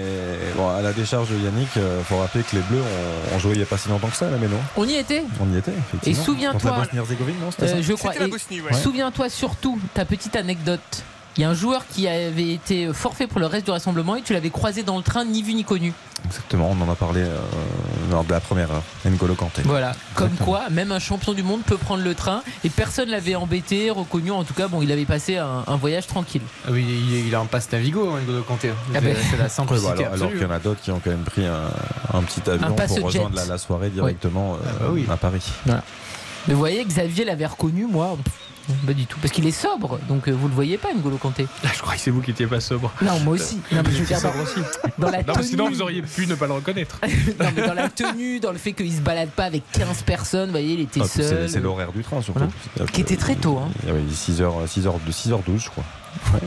bon, 0.55 0.69
à 0.69 0.81
la 0.81 0.93
décharge 0.93 1.29
de 1.29 1.38
Yannick, 1.38 1.69
il 1.75 2.03
faut 2.05 2.17
rappeler 2.17 2.43
que 2.43 2.55
les 2.55 2.61
Bleus 2.63 2.81
ont, 2.81 3.36
ont 3.36 3.39
joué 3.39 3.51
il 3.53 3.57
n'y 3.57 3.63
a 3.63 3.67
pas 3.67 3.77
si 3.77 3.89
longtemps 3.89 4.07
que 4.09 4.15
ça, 4.17 4.29
là, 4.29 4.38
mais 4.39 4.47
non. 4.47 4.57
On 4.77 4.88
y 4.88 4.95
était 4.95 5.23
On 5.39 5.53
y 5.53 5.57
était, 5.57 5.71
Et 5.71 5.75
effectivement. 5.77 6.23
souviens-toi, 6.23 6.59
Contre 6.59 6.73
la 6.73 6.79
Bosnie-Herzégovine, 6.86 7.36
non 7.39 7.51
c'était 7.51 7.73
Euh, 7.73 7.81
je 7.81 7.93
crois. 7.93 8.11
C'était 8.11 8.23
la 8.23 8.27
Et 8.27 8.31
Bosnie, 8.31 8.61
ouais. 8.61 8.73
Souviens-toi 8.73 9.29
surtout 9.29 9.79
ta 9.93 10.05
petite 10.05 10.36
anecdote. 10.36 11.03
Il 11.36 11.41
y 11.41 11.43
a 11.45 11.49
un 11.49 11.53
joueur 11.55 11.84
qui 11.88 12.07
avait 12.07 12.53
été 12.53 12.93
forfait 12.93 13.25
pour 13.25 13.39
le 13.39 13.47
reste 13.47 13.65
du 13.65 13.71
rassemblement 13.71 14.15
et 14.15 14.21
tu 14.21 14.34
l'avais 14.34 14.51
croisé 14.51 14.84
dans 14.84 14.97
le 14.97 15.03
train, 15.03 15.25
ni 15.25 15.41
vu 15.41 15.55
ni 15.55 15.63
connu. 15.63 15.91
Exactement, 16.25 16.69
on 16.71 16.81
en 16.88 16.91
a 16.91 16.95
parlé 16.95 17.21
euh, 17.21 17.38
lors 18.11 18.23
de 18.23 18.31
la 18.31 18.39
première 18.39 18.71
heure. 18.71 18.84
N'Golo 19.03 19.34
Kanté. 19.34 19.63
Voilà. 19.65 19.93
Comme 20.13 20.29
quoi, 20.36 20.69
même 20.69 20.91
un 20.91 20.99
champion 20.99 21.34
du 21.34 21.41
monde 21.43 21.61
peut 21.65 21.77
prendre 21.77 22.03
le 22.03 22.13
train 22.15 22.43
et 22.63 22.69
personne 22.69 23.09
l'avait 23.09 23.34
embêté, 23.36 23.89
reconnu. 23.89 24.29
En 24.31 24.43
tout 24.43 24.53
cas, 24.53 24.67
bon, 24.67 24.81
il 24.84 24.91
avait 24.91 25.05
passé 25.05 25.38
un, 25.38 25.63
un 25.67 25.75
voyage 25.75 26.05
tranquille. 26.07 26.43
Ah 26.67 26.69
oui, 26.71 26.86
il, 26.88 27.27
il 27.27 27.36
a 27.36 27.39
un 27.39 27.45
passe 27.45 27.69
Navigo, 27.71 28.11
hein, 28.11 28.19
N'Golo 28.21 28.43
Kanté. 28.43 28.69
Ah 28.95 29.01
ben, 29.01 29.15
c'est 29.29 29.36
la 29.38 29.43
Ouais, 29.43 29.49
simplicité 29.49 30.03
bah, 30.03 30.11
alors 30.13 30.29
qu'il 30.29 30.41
y 30.41 30.45
en 30.45 30.51
a 30.51 30.59
d'autres 30.59 30.81
qui 30.81 30.91
ont 30.91 31.01
quand 31.03 31.09
même 31.09 31.23
pris 31.23 31.45
un, 31.45 31.63
un 32.13 32.21
petit 32.21 32.47
avion 32.49 32.67
Un 32.67 32.71
pour 32.71 33.01
rejoindre 33.05 33.36
la, 33.36 33.45
la 33.45 33.57
soirée 33.57 33.89
directement 33.89 34.57
Ah 34.63 34.67
euh, 34.67 34.79
bah 34.81 34.86
oui. 34.93 35.05
à 35.09 35.17
Paris. 35.17 35.43
Mais 35.65 36.53
vous 36.53 36.59
voyez, 36.59 36.84
Xavier 36.86 37.25
l'avait 37.25 37.45
reconnu, 37.47 37.86
moi. 37.86 38.17
pff, 38.23 38.34
Pas 38.86 38.93
du 38.93 39.05
tout. 39.05 39.18
Parce 39.20 39.34
qu'il 39.34 39.45
est 39.45 39.51
sobre, 39.51 39.99
donc 40.07 40.28
euh, 40.28 40.32
vous 40.32 40.47
le 40.47 40.53
voyez 40.53 40.78
pas, 40.78 40.93
N'Golo 40.93 41.18
Kanté. 41.18 41.47
Ah, 41.66 41.68
je 41.74 41.82
crois 41.82 41.95
que 41.95 41.99
c'est 41.99 42.11
vous 42.11 42.22
qui 42.22 42.30
n'étiez 42.32 42.47
pas 42.47 42.61
sobre. 42.61 42.91
Non, 43.01 43.20
moi 43.20 43.34
aussi. 43.34 43.59
Non, 43.72 43.82
mais 43.86 43.91
je 43.91 43.97
veux 43.99 44.05
dire, 44.05 44.22
dans, 44.22 45.05
dans 45.05 45.11
la 45.11 45.24
Non, 45.24 45.34
tenue. 45.34 45.43
sinon, 45.45 45.70
vous 45.70 45.82
auriez 45.82 46.01
pu 46.01 46.28
ne 46.28 46.36
pas 46.36 46.47
le 46.47 46.53
reconnaître. 46.53 46.99
non, 47.39 47.49
mais 47.55 47.68
dans 47.68 47.74
la 47.74 47.89
tenue, 47.89 48.39
dans 48.39 48.51
le 48.53 48.57
fait 48.57 48.74
qu'il 48.74 48.91
se 48.93 49.01
balade 49.01 49.30
pas 49.32 49.45
avec 49.45 49.64
15 49.74 50.03
personnes, 50.03 50.45
vous 50.45 50.51
voyez, 50.51 50.74
il 50.76 50.80
était 50.82 51.01
Ah, 51.03 51.07
seul. 51.07 51.26
c'est 51.26 51.47
c'est 51.49 51.59
l'horaire 51.59 51.91
du 51.91 52.03
train 52.03 52.22
surtout. 52.22 52.39
Voilà. 52.78 52.91
Qui 52.91 53.01
était 53.01 53.18
très 53.18 53.36
tôt, 53.36 53.57
hein. 53.57 53.70
Il 53.84 53.89
y 53.89 53.91
avait 53.91 54.01
6h, 54.01 54.66
6h, 54.68 54.93
de 55.05 55.11
6h12, 55.11 55.57
je 55.64 55.70
crois. 55.70 55.84
Mhm. 56.34 56.39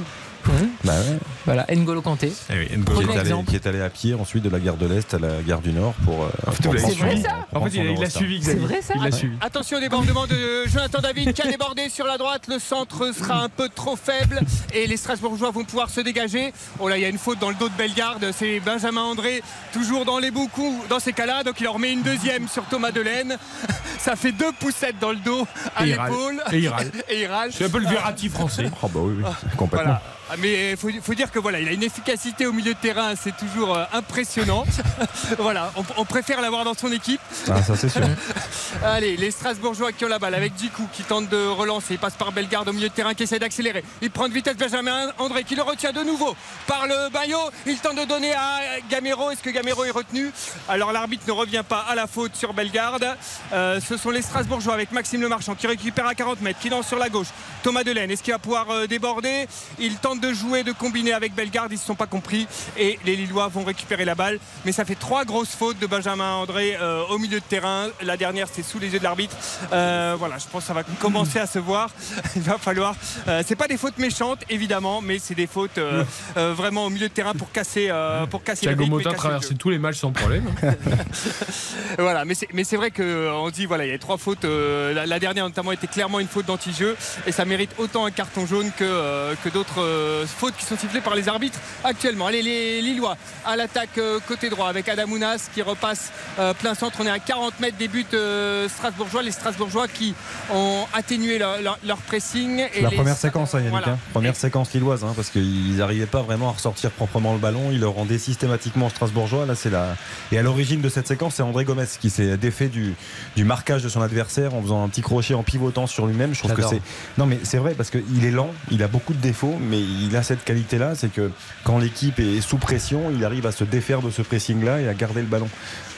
Bah 0.87 0.93
ouais. 0.95 1.19
Voilà, 1.45 1.67
N'Golo 1.75 2.01
Kanté. 2.03 2.33
Eh 2.51 2.59
oui, 2.59 2.67
Qui 2.69 2.77
N'Golo 2.79 3.01
est, 3.03 3.11
allé, 3.13 3.21
exemple. 3.21 3.51
qui 3.51 3.57
est 3.57 3.67
allé 3.67 3.81
à 3.81 3.91
pied 3.91 4.15
ensuite 4.15 4.43
de 4.43 4.49
la 4.51 4.59
gare 4.61 4.77
de 4.77 4.87
l'Est 4.87 5.13
à 5.15 5.19
la 5.19 5.43
gare 5.47 5.61
du 5.61 5.73
Nord 5.73 5.95
pour. 6.05 6.25
euh, 6.25 6.29
pour 6.63 6.75
prendre 6.75 6.79
suivi 6.95 7.17
son- 7.23 7.29
ça 7.29 7.47
En 7.55 7.65
fait, 7.65 7.71
il 7.75 7.81
a, 7.81 7.83
son 7.83 7.83
il 7.83 7.89
a 7.89 7.91
Eurostar. 7.93 8.11
suivi 8.23 8.43
C'est 8.43 8.55
vrai, 8.55 8.83
ça 8.83 8.95
Il 8.97 9.03
l'a 9.03 9.13
suivi. 9.13 9.37
Attention 9.41 9.77
au 9.79 9.81
débordement 9.81 10.27
de 10.27 10.67
Jonathan 10.67 11.01
David 11.01 11.33
qui 11.33 11.43
a 11.43 11.47
débordé 11.51 11.89
sur 11.89 12.07
la 12.07 12.19
droite. 12.19 12.45
Le 12.49 12.59
centre 12.59 13.13
sera 13.15 13.43
un 13.43 13.49
peu 13.49 13.69
trop 13.69 13.97
faible 13.97 14.41
et 14.73 14.87
les 14.87 14.97
Strasbourgeois 14.97 15.51
vont 15.51 15.65
pouvoir 15.65 15.91
se 15.91 16.01
dégager. 16.01 16.53
Oh 16.79 16.89
là, 16.89 16.97
il 16.99 17.03
y 17.03 17.05
a 17.05 17.09
une 17.09 17.19
faute 17.19 17.39
dans 17.39 17.49
le 17.51 17.57
dos 17.57 17.69
de 17.69 17.75
Bellegarde. 17.75 18.31
C'est 18.37 18.61
Benjamin 18.61 19.03
André, 19.03 19.43
toujours 19.73 20.05
dans 20.05 20.19
les 20.19 20.31
beaux 20.31 20.49
coups 20.49 20.89
dans 20.89 21.01
ces 21.01 21.13
cas-là. 21.13 21.43
Donc 21.45 21.61
il 21.61 21.69
en 21.69 21.73
remet 21.73 21.93
une 21.93 22.03
deuxième 22.03 22.49
sur 22.49 22.65
Thomas 22.65 22.91
Delaine. 22.93 23.37
Ça 23.99 24.15
fait 24.15 24.33
deux 24.33 24.53
poussettes 24.61 24.99
dans 25.01 25.11
le 25.11 25.17
dos, 25.17 25.47
à 25.75 25.85
Et 25.85 25.91
il 25.91 25.95
râle. 25.95 26.11
l'épaule. 26.11 26.43
Et 26.53 26.59
il 26.59 26.69
râle. 26.69 26.91
Et 27.09 27.21
il 27.23 27.27
râle. 27.27 27.51
C'est 27.53 27.65
un 27.65 27.69
peu 27.69 27.79
le 27.79 27.89
Verratti 27.89 28.29
français. 28.29 28.67
Ah 28.83 28.87
bah 28.93 29.01
oui, 29.03 29.15
oui, 29.19 29.25
complètement. 29.57 29.85
Voilà. 29.85 30.03
Ah, 30.29 30.35
Mais 30.39 30.73
il 30.73 30.77
faut, 30.77 30.89
faut 31.03 31.15
dire 31.15 31.31
que 31.31 31.39
voilà, 31.39 31.61
il 31.61 31.69
a 31.69 31.73
une 31.73 31.83
efficacité 31.85 32.47
au 32.47 32.53
milieu 32.53 32.75
de 32.75 32.79
terrain, 32.79 33.15
c'est 33.15 33.37
toujours 33.37 33.77
euh, 33.77 33.85
impressionnant. 33.93 34.65
voilà, 35.39 35.73
on, 35.77 35.85
on 35.99 36.05
préfère 36.05 36.41
l'avoir 36.41 36.65
dans 36.65 36.75
son 36.75 36.91
équipe. 36.91 37.21
Ah, 37.49 37.63
ça 37.63 37.77
c'est 37.77 37.89
sûr. 37.89 38.03
Allez, 38.85 39.17
les 39.17 39.31
Strasbourgeois 39.31 39.93
qui 39.93 40.05
ont 40.05 40.09
la 40.09 40.19
balle 40.19 40.35
avec 40.35 40.59
Djikou 40.59 40.89
qui 40.93 41.05
tente 41.05 41.29
de 41.29 41.47
relancer. 41.47 41.95
Il 41.95 41.99
passe 41.99 42.15
par 42.15 42.33
Bellegarde 42.33 42.69
au 42.69 42.73
milieu 42.73 42.89
de 42.89 42.95
terrain 42.95 43.15
qui 43.15 43.23
essaie 43.23 43.39
d'accélérer. 43.39 43.85
Il 44.03 44.11
prend 44.11 44.29
de 44.29 44.35
vitesse 44.35 44.57
Benjamin 44.57 45.13
André 45.19 45.45
qui 45.45 45.55
le 45.55 45.63
retient 45.63 45.93
de 45.93 46.03
nouveau 46.03 46.35
par 46.67 46.87
le 46.89 47.09
baillot. 47.11 47.39
Il 47.67 47.79
tente 47.79 47.97
de 47.97 48.05
donner 48.05 48.33
à 48.35 48.81
Gamero. 48.91 49.31
Est-ce 49.31 49.43
que 49.43 49.51
Gamero 49.51 49.85
est 49.85 49.91
retenu? 49.91 50.31
Alors 50.69 50.93
l'arbitre 50.93 51.25
ne 51.29 51.33
revient 51.33 51.63
pas 51.67 51.85
à 51.89 51.95
la 51.95 52.09
faute 52.09 52.35
sur 52.35 52.53
Bellegarde. 52.53 53.07
Euh, 53.53 53.81
ce 53.81 53.97
sont 53.97 54.11
les 54.11 54.23
Strasbourgeois 54.23 54.75
avec 54.75 54.91
Maxime 54.91 55.23
Lemarchand 55.23 55.55
qui 55.55 55.69
récupère 55.69 56.07
à 56.07 56.15
40 56.17 56.41
mètres, 56.41 56.59
qui 56.59 56.69
lance 56.69 56.89
sur 56.89 56.99
la 56.99 57.09
gauche. 57.09 57.29
Thomas 57.63 57.85
Delaine, 57.85 58.11
est-ce 58.11 58.23
qu'il 58.23 58.33
va 58.33 58.39
pouvoir 58.41 58.71
euh, 58.71 58.87
déborder? 58.87 59.47
Il 59.79 59.95
tente 59.97 60.16
de 60.21 60.33
jouer, 60.33 60.63
de 60.63 60.73
combiner 60.73 61.13
avec 61.13 61.35
Bellegarde. 61.35 61.73
Ils 61.73 61.77
ne 61.77 61.81
se 61.81 61.87
sont 61.87 61.95
pas 61.95 62.07
compris 62.07 62.47
et 62.79 62.99
les 63.05 63.17
Lillois 63.17 63.49
vont 63.49 63.65
récupérer 63.65 64.05
la 64.05 64.15
balle. 64.15 64.39
Mais 64.65 64.73
ça 64.73 64.85
fait 64.85 64.95
trois 64.95 65.25
grosses 65.25 65.55
fautes 65.55 65.79
de 65.79 65.87
Benjamin 65.87 66.35
André 66.35 66.77
euh, 66.81 67.03
au 67.11 67.19
milieu 67.19 67.41
de 67.41 67.45
terrain. 67.45 67.89
La 68.03 68.17
dernière, 68.17 68.49
c'est 68.53 68.63
sous 68.63 68.79
les 68.79 68.89
yeux 68.89 68.99
de 68.99 69.05
l'arbitre. 69.05 69.37
Euh, 69.73 70.15
voilà, 70.19 70.39
je 70.39 70.47
pense 70.47 70.63
que 70.63 70.69
ça 70.69 70.75
va 70.75 70.83
commencer 71.01 71.39
à 71.39 71.47
se 71.47 71.59
voir. 71.59 71.91
Il 72.37 72.43
va 72.43 72.59
falloir. 72.59 72.95
euh, 73.29 73.43
c'est 73.47 73.57
pas 73.57 73.69
des 73.69 73.77
fautes 73.77 73.99
méchantes, 73.99 74.41
évidemment, 74.49 75.01
mais 75.01 75.19
c'est 75.19 75.35
des 75.35 75.47
fautes 75.47 75.79
euh, 75.79 76.05
vraiment 76.35 76.87
au 76.87 76.91
milieu 76.91 77.09
de 77.09 77.13
terrain 77.13 77.33
pour 77.33 77.51
casser, 77.51 77.91
pour 78.31 78.43
casser 78.43 78.67
Thiago 78.67 79.01
traversait 79.01 79.51
jeu. 79.51 79.57
tous 79.57 79.71
les 79.71 79.79
matchs 79.79 79.99
sans 79.99 80.13
problème. 80.13 80.45
Voilà, 81.99 82.25
mais 82.25 82.35
c'est, 82.35 82.77
vrai 82.77 82.91
qu'on 82.91 83.51
dit 83.51 83.67
voilà, 83.67 83.87
il 83.87 83.91
y 83.91 83.95
a 83.95 83.99
trois 83.99 84.19
fautes. 84.19 84.45
la, 84.45 85.19
dernière 85.19 85.45
notamment 85.45 85.73
était 85.73 85.87
clairement 85.87 86.21
une 86.21 86.29
faute 86.29 86.47
d'anti-jeu 86.47 86.97
et 87.27 87.33
ça 87.33 87.45
mérite 87.45 87.71
autant 87.79 88.05
un 88.05 88.11
carton 88.11 88.47
jaune 88.47 88.71
que, 88.77 89.35
que 89.43 89.49
d'autres 89.49 89.81
fautes 90.27 90.55
qui 90.57 90.65
sont 90.65 90.77
sifflées 90.77 91.01
par 91.01 91.15
les 91.15 91.29
arbitres 91.29 91.59
actuellement. 91.85 92.27
Allez, 92.27 92.43
les 92.43 92.81
Lillois 92.83 93.17
à 93.45 93.57
l'attaque 93.57 93.99
euh, 93.99 94.19
côté 94.27 94.49
droit 94.51 94.69
avec 94.69 94.89
Adamounas 94.89 95.49
qui 95.55 95.63
repasse 95.63 96.11
euh, 96.39 96.53
plein 96.55 96.75
centre. 96.75 96.99
On 97.01 97.07
est 97.07 97.11
à 97.11 97.19
40 97.19 97.61
mètres 97.61 97.77
des 97.79 97.89
buts 97.89 98.05
euh, 98.15 98.69
strasbourgeois. 98.69 99.23
Les 99.23 99.31
Strasbourgeois 99.31 99.89
qui 99.89 100.15
ont 100.53 100.85
atténué 100.95 101.39
leur, 101.39 101.61
leur- 101.63 101.79
leur 101.87 101.99
pressing. 101.99 102.65
Et 102.75 102.81
La 102.83 102.91
les- 102.91 102.97
première 102.97 103.17
séquence, 103.17 103.55
hein, 103.55 103.59
Yannick. 103.59 103.71
Voilà. 103.71 103.89
hein. 103.93 103.99
Première 104.13 104.37
séquence 104.37 104.73
lilloise, 104.73 105.05
hein, 105.05 105.13
parce 105.17 105.31
qu'ils 105.31 105.77
n'arrivaient 105.77 106.07
pas 106.07 106.23
vraiment 106.23 106.49
à 106.49 106.53
ressortir 106.53 106.91
proprement 106.91 107.33
le 107.33 107.39
ballon. 107.39 107.71
Ils 107.71 107.81
le 107.81 107.89
rendaient 107.89 108.19
systématiquement 108.19 108.89
Strasbourgeois. 108.89 109.47
Là, 109.47 109.55
c'est 109.55 109.71
la... 109.71 109.97
Et 110.33 110.39
à 110.39 110.43
l'origine 110.43 110.81
de 110.81 110.89
cette 110.89 111.07
séquence, 111.09 111.35
c'est 111.37 111.43
André 111.43 111.65
Gomez 111.65 111.85
qui 112.01 112.11
s'est 112.11 112.37
défait 112.37 112.69
du, 112.69 112.95
du 113.37 113.45
marquage 113.45 113.83
de 113.83 113.89
son 113.89 114.01
adversaire 114.03 114.55
en 114.55 114.63
faisant 114.63 114.83
un 114.85 114.89
petit 114.89 115.03
crochet 115.03 115.35
en 115.35 115.43
pivotant 115.43 115.87
sur 115.87 116.07
lui-même. 116.07 116.35
Je 116.35 116.41
trouve 116.41 116.55
que 116.55 116.63
c'est. 116.63 116.81
Non, 117.19 117.27
mais 117.27 117.39
c'est 117.43 117.59
vrai, 117.59 117.75
parce 117.75 117.91
qu'il 117.91 118.25
est 118.25 118.31
lent, 118.31 118.51
il 118.71 118.83
a 118.83 118.89
beaucoup 118.89 119.13
de 119.15 119.21
défauts, 119.21 119.57
mais 119.61 119.81
il 119.81 119.96
a 120.17 120.23
cette 120.23 120.45
qualité-là, 120.45 120.95
c'est 120.95 121.13
que 121.13 121.31
quand 121.65 121.79
l'équipe 121.79 122.19
est 122.19 122.41
sous 122.41 122.59
pression, 122.59 123.11
il 123.11 123.25
arrive 123.25 123.47
à 123.47 123.53
se 123.53 123.65
défaire 123.65 124.03
de 124.03 124.11
ce 124.11 124.23
pressing-là 124.23 124.81
et 124.81 124.89
à 124.89 124.95
garder 124.95 125.21
le 125.21 125.27
ballon, 125.27 125.49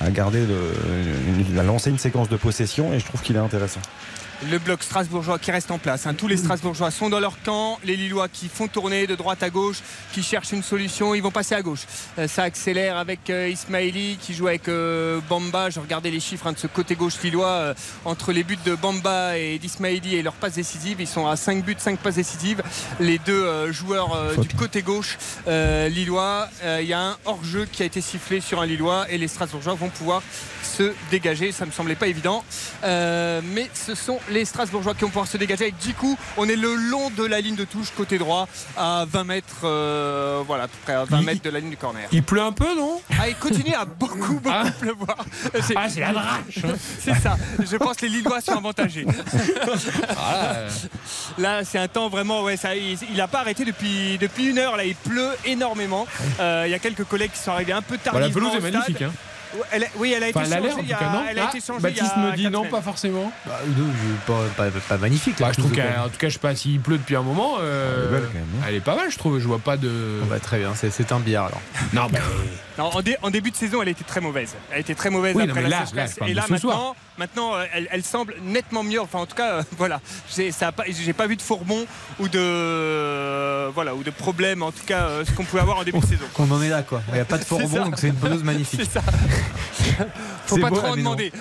à 0.00 0.10
garder 0.10 0.44
à 1.58 1.62
lancer 1.62 1.90
une 1.90 1.98
séquence 1.98 2.28
de 2.28 2.36
possession, 2.36 2.92
et 2.92 3.00
je 3.00 3.04
trouve 3.04 3.22
qu'il 3.22 3.36
est 3.36 3.40
intéressant. 3.40 3.80
Le 4.46 4.58
bloc 4.58 4.84
strasbourgeois 4.84 5.40
qui 5.40 5.50
reste 5.50 5.72
en 5.72 5.78
place. 5.78 6.06
hein. 6.06 6.14
Tous 6.14 6.28
les 6.28 6.36
Strasbourgeois 6.36 6.92
sont 6.92 7.10
dans 7.10 7.18
leur 7.18 7.42
camp. 7.42 7.80
Les 7.82 7.96
Lillois 7.96 8.28
qui 8.28 8.48
font 8.48 8.68
tourner 8.68 9.08
de 9.08 9.16
droite 9.16 9.42
à 9.42 9.50
gauche, 9.50 9.78
qui 10.12 10.22
cherchent 10.22 10.52
une 10.52 10.62
solution. 10.62 11.12
Ils 11.12 11.22
vont 11.22 11.32
passer 11.32 11.56
à 11.56 11.62
gauche. 11.62 11.86
Euh, 12.20 12.28
ça 12.28 12.44
accélère 12.44 12.98
avec 12.98 13.30
euh, 13.30 13.48
Ismaili 13.48 14.16
qui 14.20 14.34
joue 14.34 14.46
avec 14.46 14.68
euh, 14.68 15.18
Bamba. 15.28 15.70
Je 15.70 15.80
regardais 15.80 16.12
les 16.12 16.20
chiffres 16.20 16.46
hein, 16.46 16.52
de 16.52 16.58
ce 16.58 16.68
côté 16.68 16.94
gauche 16.94 17.14
lillois. 17.20 17.74
entre 18.04 18.30
les 18.32 18.44
buts 18.44 18.58
de 18.64 18.76
Bamba 18.76 19.36
et 19.36 19.58
d'Ismaili 19.58 20.14
et 20.14 20.22
leurs 20.22 20.34
passes 20.34 20.54
décisives, 20.54 20.98
ils 21.00 21.08
sont 21.08 21.26
à 21.26 21.34
5 21.34 21.64
buts, 21.64 21.74
5 21.76 21.98
passes 21.98 22.14
décisives. 22.14 22.62
Les 23.00 23.18
deux 23.18 23.72
joueurs 23.72 24.36
du 24.36 24.54
côté 24.54 24.82
gauche 24.82 25.18
lillois. 25.46 26.48
Il 26.64 26.86
y 26.86 26.92
a 26.92 27.00
un 27.00 27.16
hors-jeu 27.24 27.66
qui 27.70 27.82
a 27.82 27.86
été 27.86 28.00
sifflé 28.00 28.40
sur 28.40 28.60
un 28.60 28.66
Lillois 28.66 29.06
et 29.10 29.18
les 29.18 29.26
Strasbourgeois 29.28 29.74
vont 29.74 29.88
pouvoir 29.88 30.22
se 30.62 30.92
dégager. 31.10 31.50
Ça 31.50 31.64
ne 31.64 31.70
me 31.70 31.74
semblait 31.74 31.96
pas 31.96 32.06
évident. 32.06 32.44
Mais 32.84 33.68
ce 33.74 33.94
sont 33.94 34.20
les 34.30 34.44
Strasbourgeois 34.44 34.94
qui 34.94 35.00
vont 35.02 35.08
pouvoir 35.08 35.26
se 35.26 35.36
dégager 35.36 35.64
avec 35.64 35.74
Djikou. 35.82 36.16
On 36.36 36.48
est 36.48 36.56
le 36.56 36.74
long 36.74 37.10
de 37.10 37.24
la 37.24 37.40
ligne 37.40 37.56
de 37.56 37.64
touche 37.64 37.90
côté 37.96 38.18
droit 38.18 38.48
à 38.76 39.04
20 39.08 39.24
mètres, 39.24 39.46
euh, 39.64 40.42
voilà, 40.46 40.64
à 40.64 40.68
peu 40.68 40.76
près 40.84 40.94
à 40.94 41.04
20 41.04 41.20
Il- 41.20 41.26
mètres 41.26 41.42
de 41.42 41.50
la 41.50 41.60
ligne 41.60 41.70
du 41.70 41.76
corner. 41.76 42.08
Il 42.12 42.22
pleut 42.22 42.42
un 42.42 42.52
peu, 42.52 42.74
non? 42.76 43.00
Ah, 43.18 43.28
il 43.28 43.34
continue 43.36 43.74
à 43.74 43.84
beaucoup, 43.84 44.40
beaucoup 44.40 44.70
pleuvoir. 44.80 45.16
Ah, 45.76 45.88
c'est 45.88 46.00
la 46.00 46.12
drache. 46.12 46.58
C'est 47.00 47.14
ça. 47.14 47.36
Je 47.58 47.76
pense 47.76 47.96
que 47.96 48.06
les 48.06 48.12
Lillois 48.12 48.40
sont 48.40 48.56
avantagés. 48.56 49.06
Là, 51.38 51.64
c'est 51.64 51.78
un 51.78 51.88
temps 51.88 52.08
vraiment. 52.08 52.42
Ouais, 52.42 52.56
ça, 52.56 52.74
il 52.74 52.98
n'a 53.16 53.28
pas 53.28 53.40
arrêté 53.40 53.64
depuis, 53.64 54.18
depuis 54.18 54.46
une 54.50 54.58
heure. 54.58 54.76
Là, 54.76 54.84
il 54.84 54.94
pleut 54.94 55.30
énormément. 55.44 56.06
Euh, 56.40 56.64
Il 56.66 56.70
y 56.70 56.74
a 56.74 56.78
quelques 56.78 57.04
collègues 57.04 57.32
qui 57.32 57.38
sont 57.38 57.52
arrivés 57.52 57.72
un 57.72 57.82
peu 57.82 57.96
Bah, 57.96 58.10
tardivement. 58.12 58.26
La 58.28 58.50
pelouse 58.50 58.54
est 58.66 58.70
magnifique. 58.72 59.02
hein. 59.02 59.12
Elle 59.72 59.84
a- 59.84 59.86
oui, 59.96 60.12
elle 60.16 60.22
a 60.22 60.28
été 60.28 60.38
Enfin, 60.38 60.46
elle 60.46 60.52
a 60.52 60.56
changée. 60.58 60.72
en 60.74 60.78
il 60.78 60.84
tout 60.84 60.90
y 60.90 60.92
a- 60.92 60.98
cas, 60.98 61.12
non 61.12 61.22
Elle 61.30 61.38
a 61.38 61.44
Ah, 61.46 61.48
été 61.56 61.66
changée. 61.66 61.82
Baptiste 61.82 62.12
il 62.16 62.22
y 62.22 62.26
a 62.26 62.30
me 62.30 62.36
dit 62.36 62.44
non, 62.50 62.58
semaines. 62.60 62.70
pas 62.70 62.82
forcément. 62.82 63.32
Bah, 63.46 63.60
je- 63.66 64.32
pas, 64.32 64.40
pas- 64.70 64.78
pas 64.88 64.96
magnifique. 64.98 65.36
Bah, 65.38 65.46
la 65.46 65.52
je 65.52 65.58
trouve 65.58 65.72
Cannes. 65.72 65.86
tout 66.08 66.18
cas, 66.18 66.28
je 66.28 66.34
sais 66.34 66.38
pas 66.38 66.54
s'il 66.54 66.80
pleut 66.80 66.98
depuis 66.98 67.16
un 67.16 67.22
moment. 67.22 67.56
euh, 67.60 67.96
Elle 67.98 68.04
est 68.16 68.20
belle, 68.20 68.28
quand 68.28 68.34
même, 68.38 68.42
hein. 68.60 68.64
elle 68.68 68.74
est 68.74 68.80
pas 68.80 68.96
mal, 68.96 69.10
je 69.10 69.18
trouve. 69.18 69.38
Je 69.38 69.46
vois 69.46 69.58
pas 69.58 69.76
de. 69.76 70.20
Bah, 70.28 70.38
très 70.40 70.58
bien, 70.58 70.74
c'est- 70.74 70.90
un 71.12 71.20
billard 71.20 71.46
alors. 71.46 71.60
Non, 71.92 72.06
bah, 72.10 72.18
Non, 72.78 72.84
en, 72.94 73.00
dé- 73.02 73.16
en 73.22 73.30
début 73.30 73.50
de 73.50 73.56
saison, 73.56 73.82
elle 73.82 73.88
était 73.88 74.04
très 74.04 74.20
mauvaise. 74.20 74.54
Elle 74.70 74.80
était 74.80 74.94
très 74.94 75.10
mauvaise 75.10 75.34
Oui, 75.34 75.44
après 75.44 75.62
non, 75.62 75.68
la 75.68 75.78
là, 75.80 75.84
là, 75.94 76.06
Et 76.28 76.34
là, 76.34 76.42
ce 76.46 76.52
maintenant, 76.52 76.70
soir. 76.70 76.94
Maintenant 77.18 77.54
euh, 77.56 77.64
elle, 77.74 77.88
elle 77.90 78.02
semble 78.04 78.34
nettement 78.42 78.82
mieux. 78.82 79.00
Enfin, 79.00 79.18
en 79.18 79.26
tout 79.26 79.36
cas, 79.36 79.54
euh, 79.54 79.62
voilà. 79.78 80.00
J'ai 80.34 80.52
pas, 81.12 81.26
vu 81.26 81.36
de 81.36 81.42
fourbon 81.42 81.84
ou 82.20 82.28
de 82.28 82.38
euh, 82.38 83.70
voilà 83.74 83.94
ou 83.94 84.02
de 84.02 84.10
problème. 84.10 84.62
En 84.62 84.70
tout 84.72 84.84
cas, 84.86 85.04
euh, 85.06 85.24
ce 85.24 85.32
qu'on 85.32 85.44
pouvait 85.44 85.62
avoir 85.62 85.78
en 85.78 85.84
début 85.84 85.98
de 86.00 86.06
saison. 86.06 86.24
Qu'on 86.34 86.50
en 86.50 86.62
est 86.62 86.68
là 86.70 86.82
quoi. 86.82 87.02
Il 87.08 87.14
n'y 87.14 87.20
a 87.20 87.24
pas 87.24 87.38
de 87.38 87.44
fourbon 87.44 87.84
donc 87.86 87.94
c'est 87.98 88.08
une 88.08 88.14
pelouse 88.14 88.42
magnifique. 88.44 88.80
C'est 88.84 88.90
ça. 88.92 89.02
Faut 90.46 90.56
pas 90.58 90.70
beau, 90.70 90.76
trop 90.76 90.86
en 90.86 90.90
non. 90.90 90.96
demander. 90.96 91.32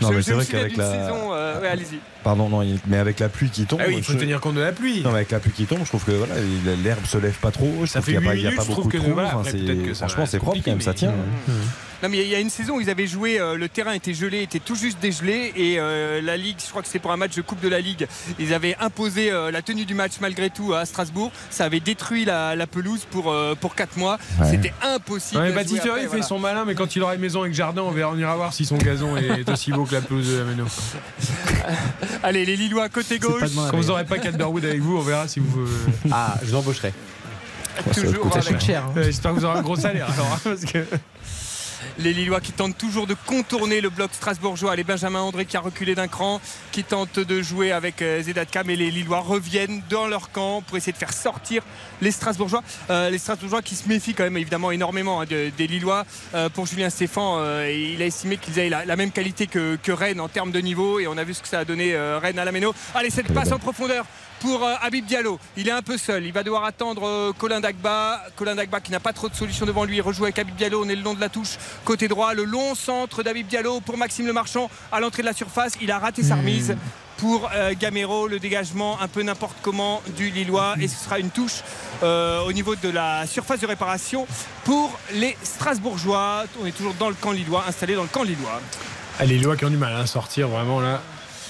Non, 0.00 0.10
Je- 0.10 0.14
mais 0.14 0.22
c'est 0.22 0.32
vrai 0.32 0.46
qu'avec 0.46 0.76
la- 0.76 0.90
saison, 0.90 1.32
euh, 1.32 1.60
ouais, 1.60 1.68
allez-y. 1.68 1.98
Pardon, 2.22 2.48
non, 2.48 2.64
mais 2.86 2.98
avec 2.98 3.18
la 3.20 3.28
pluie 3.28 3.50
qui 3.50 3.64
tombe. 3.66 3.80
Ah 3.82 3.86
oui, 3.88 3.96
il 3.98 4.04
faut 4.04 4.12
je- 4.12 4.18
tenir 4.18 4.40
compte 4.40 4.54
de 4.54 4.60
la 4.60 4.72
pluie. 4.72 5.00
Non, 5.02 5.10
mais 5.10 5.16
avec 5.16 5.30
la 5.32 5.40
pluie 5.40 5.52
qui 5.52 5.64
tombe, 5.66 5.80
je 5.80 5.88
trouve 5.88 6.04
que 6.04 6.12
voilà, 6.12 6.34
il- 6.38 6.82
l'herbe 6.82 7.04
se 7.06 7.18
lève 7.18 7.34
pas 7.34 7.50
trop. 7.50 7.72
Je 7.82 7.86
Ça 7.86 8.00
trouve 8.00 8.04
fait 8.06 8.12
qu'il 8.18 8.22
y 8.22 8.26
a 8.26 8.28
pas, 8.30 8.34
huit 8.34 8.40
il 8.40 8.44
y 8.44 8.46
a 8.46 8.50
pas 8.50 8.56
minutes, 8.56 8.62
je 8.64 8.68
beaucoup 8.68 8.80
trouve 8.82 8.92
de 8.92 8.98
que, 8.98 9.02
trous. 9.02 9.12
voilà, 9.14 9.36
Enfin, 9.36 9.50
franchement, 9.94 10.26
c'est 10.26 10.38
propre 10.38 10.58
quand 10.64 10.70
même, 10.70 10.80
ça 10.80 10.94
tient. 10.94 11.12
mais- 11.48 11.54
Non 12.02 12.08
mais 12.10 12.18
il 12.18 12.28
y 12.28 12.34
a 12.34 12.40
une 12.40 12.50
saison 12.50 12.76
où 12.76 12.80
ils 12.80 12.90
avaient 12.90 13.06
joué, 13.06 13.40
euh, 13.40 13.56
le 13.56 13.68
terrain 13.68 13.92
était 13.92 14.12
gelé, 14.14 14.42
était 14.42 14.58
tout 14.58 14.74
juste 14.74 14.98
dégelé 15.00 15.52
et 15.56 15.76
euh, 15.78 16.20
la 16.20 16.36
Ligue, 16.36 16.56
je 16.62 16.68
crois 16.68 16.82
que 16.82 16.86
c'était 16.88 16.98
pour 16.98 17.12
un 17.12 17.16
match 17.16 17.34
de 17.34 17.40
Coupe 17.42 17.60
de 17.60 17.68
la 17.68 17.80
Ligue, 17.80 18.06
ils 18.38 18.52
avaient 18.52 18.76
imposé 18.80 19.30
euh, 19.30 19.50
la 19.50 19.62
tenue 19.62 19.84
du 19.86 19.94
match 19.94 20.12
malgré 20.20 20.50
tout 20.50 20.74
à 20.74 20.84
Strasbourg. 20.84 21.30
Ça 21.50 21.64
avait 21.64 21.80
détruit 21.80 22.24
la, 22.24 22.56
la 22.56 22.66
pelouse 22.66 23.06
pour, 23.10 23.30
euh, 23.32 23.54
pour 23.58 23.74
4 23.74 23.96
mois. 23.96 24.18
Ouais. 24.40 24.50
C'était 24.50 24.72
impossible. 24.82 25.40
Ouais, 25.40 25.48
après, 25.50 25.64
il 25.64 25.78
fait 25.80 26.06
voilà. 26.06 26.22
son 26.22 26.38
malin, 26.38 26.64
mais 26.66 26.74
quand 26.74 26.94
il 26.96 27.02
aura 27.02 27.14
une 27.14 27.20
maison 27.20 27.42
avec 27.42 27.54
jardin, 27.54 27.82
on, 27.82 27.90
verra, 27.90 28.12
on 28.12 28.18
ira 28.18 28.36
voir 28.36 28.52
si 28.52 28.64
son 28.66 28.76
gazon 28.76 29.16
est 29.16 29.48
aussi 29.48 29.72
beau 29.72 29.84
que 29.84 29.94
la 29.94 30.00
pelouse 30.02 30.28
de 30.28 30.38
la 30.38 30.44
Méno. 30.44 30.66
Allez, 32.22 32.44
les 32.44 32.56
Lillois 32.56 32.88
côté 32.88 33.18
gauche. 33.18 33.42
Quand 33.70 33.76
vous 33.76 33.84
n'aurez 33.84 34.04
pas 34.04 34.18
Calderwood 34.18 34.64
avec 34.64 34.80
vous, 34.80 34.96
on 34.98 35.02
verra 35.02 35.28
si 35.28 35.40
vous. 35.40 35.66
Ah, 36.10 36.34
je 36.44 36.52
l'embaucherai. 36.52 36.92
Toujours 37.92 38.20
coûter 38.30 38.60
cher. 38.60 38.84
hein. 38.84 38.92
Euh, 38.96 39.02
J'espère 39.04 39.32
que 39.34 39.38
vous 39.40 39.44
aurez 39.44 39.58
un 39.58 39.62
gros 39.62 39.76
salaire 39.76 40.08
alors. 40.12 40.32
hein, 40.32 40.38
parce 40.44 40.64
que... 40.64 40.78
Les 41.98 42.12
Lillois 42.12 42.40
qui 42.40 42.50
tentent 42.52 42.76
toujours 42.76 43.06
de 43.06 43.14
contourner 43.26 43.80
le 43.80 43.88
bloc 43.88 44.10
strasbourgeois. 44.12 44.74
Les 44.74 44.82
Benjamin 44.82 45.20
André 45.20 45.44
qui 45.46 45.56
a 45.56 45.60
reculé 45.60 45.94
d'un 45.94 46.08
cran, 46.08 46.40
qui 46.72 46.82
tentent 46.82 47.20
de 47.20 47.40
jouer 47.40 47.70
avec 47.70 48.02
euh, 48.02 48.20
Zedatka, 48.20 48.64
mais 48.64 48.74
les 48.74 48.90
Lillois 48.90 49.20
reviennent 49.20 49.80
dans 49.88 50.08
leur 50.08 50.32
camp 50.32 50.62
pour 50.62 50.76
essayer 50.76 50.92
de 50.92 50.98
faire 50.98 51.12
sortir 51.12 51.62
les 52.02 52.10
Strasbourgeois. 52.10 52.62
Euh, 52.90 53.10
les 53.10 53.18
Strasbourgeois 53.18 53.62
qui 53.62 53.76
se 53.76 53.88
méfient 53.88 54.14
quand 54.14 54.24
même 54.24 54.36
évidemment 54.36 54.72
énormément 54.72 55.20
hein, 55.20 55.24
de- 55.24 55.50
des 55.56 55.66
Lillois. 55.68 56.04
Euh, 56.34 56.48
pour 56.48 56.66
Julien 56.66 56.90
Stéphan, 56.90 57.36
euh, 57.38 57.70
il 57.70 58.02
a 58.02 58.06
estimé 58.06 58.38
qu'ils 58.38 58.58
avaient 58.58 58.68
la, 58.70 58.84
la 58.84 58.96
même 58.96 59.12
qualité 59.12 59.46
que, 59.46 59.76
que 59.80 59.92
Rennes 59.92 60.20
en 60.20 60.28
termes 60.28 60.50
de 60.50 60.58
niveau 60.60 60.98
et 60.98 61.06
on 61.06 61.16
a 61.16 61.22
vu 61.22 61.32
ce 61.32 61.42
que 61.42 61.48
ça 61.48 61.60
a 61.60 61.64
donné 61.64 61.96
Rennes 61.96 62.38
à 62.40 62.44
la 62.44 62.50
Méno. 62.52 62.74
Allez, 62.94 63.10
cette 63.10 63.32
passe 63.32 63.52
en 63.52 63.58
profondeur 63.60 64.04
pour 64.44 64.62
euh, 64.62 64.74
Habib 64.82 65.06
Diallo. 65.06 65.38
Il 65.56 65.68
est 65.68 65.72
un 65.72 65.80
peu 65.80 65.96
seul. 65.96 66.26
Il 66.26 66.32
va 66.32 66.42
devoir 66.42 66.64
attendre 66.64 67.06
euh, 67.06 67.32
Colin 67.32 67.60
Dagba. 67.60 68.20
Colin 68.36 68.54
Dagba 68.54 68.78
qui 68.80 68.92
n'a 68.92 69.00
pas 69.00 69.14
trop 69.14 69.30
de 69.30 69.34
solutions 69.34 69.64
devant 69.64 69.84
lui. 69.84 69.96
Il 69.96 70.02
rejoue 70.02 70.24
avec 70.24 70.38
Habib 70.38 70.54
Diallo. 70.54 70.84
On 70.84 70.88
est 70.90 70.96
le 70.96 71.02
long 71.02 71.14
de 71.14 71.20
la 71.20 71.30
touche. 71.30 71.56
Côté 71.84 72.08
droit, 72.08 72.34
le 72.34 72.44
long 72.44 72.74
centre 72.74 73.22
d'Habib 73.22 73.46
Diallo 73.46 73.80
pour 73.80 73.96
Maxime 73.96 74.26
Le 74.26 74.34
Marchand 74.34 74.68
à 74.92 75.00
l'entrée 75.00 75.22
de 75.22 75.28
la 75.28 75.32
surface. 75.32 75.72
Il 75.80 75.90
a 75.90 75.98
raté 75.98 76.22
sa 76.22 76.36
remise. 76.36 76.76
Pour 77.16 77.48
euh, 77.54 77.72
Gamero, 77.78 78.28
le 78.28 78.38
dégagement 78.38 79.00
un 79.00 79.08
peu 79.08 79.22
n'importe 79.22 79.56
comment 79.62 80.02
du 80.14 80.28
Lillois 80.28 80.74
et 80.78 80.88
ce 80.88 81.02
sera 81.02 81.18
une 81.18 81.30
touche 81.30 81.62
euh, 82.02 82.42
au 82.42 82.52
niveau 82.52 82.76
de 82.76 82.90
la 82.90 83.26
surface 83.26 83.60
de 83.60 83.66
réparation 83.66 84.26
pour 84.64 84.98
les 85.14 85.38
Strasbourgeois. 85.42 86.44
On 86.60 86.66
est 86.66 86.72
toujours 86.72 86.94
dans 86.94 87.08
le 87.08 87.14
camp 87.14 87.32
Lillois, 87.32 87.64
installé 87.66 87.94
dans 87.94 88.02
le 88.02 88.08
camp 88.08 88.24
Lillois. 88.24 88.60
Ah, 89.18 89.24
les 89.24 89.38
Lillois 89.38 89.56
qui 89.56 89.64
ont 89.64 89.70
du 89.70 89.76
mal 89.78 89.94
à 89.94 90.06
sortir, 90.06 90.48
vraiment 90.48 90.80
là. 90.80 91.00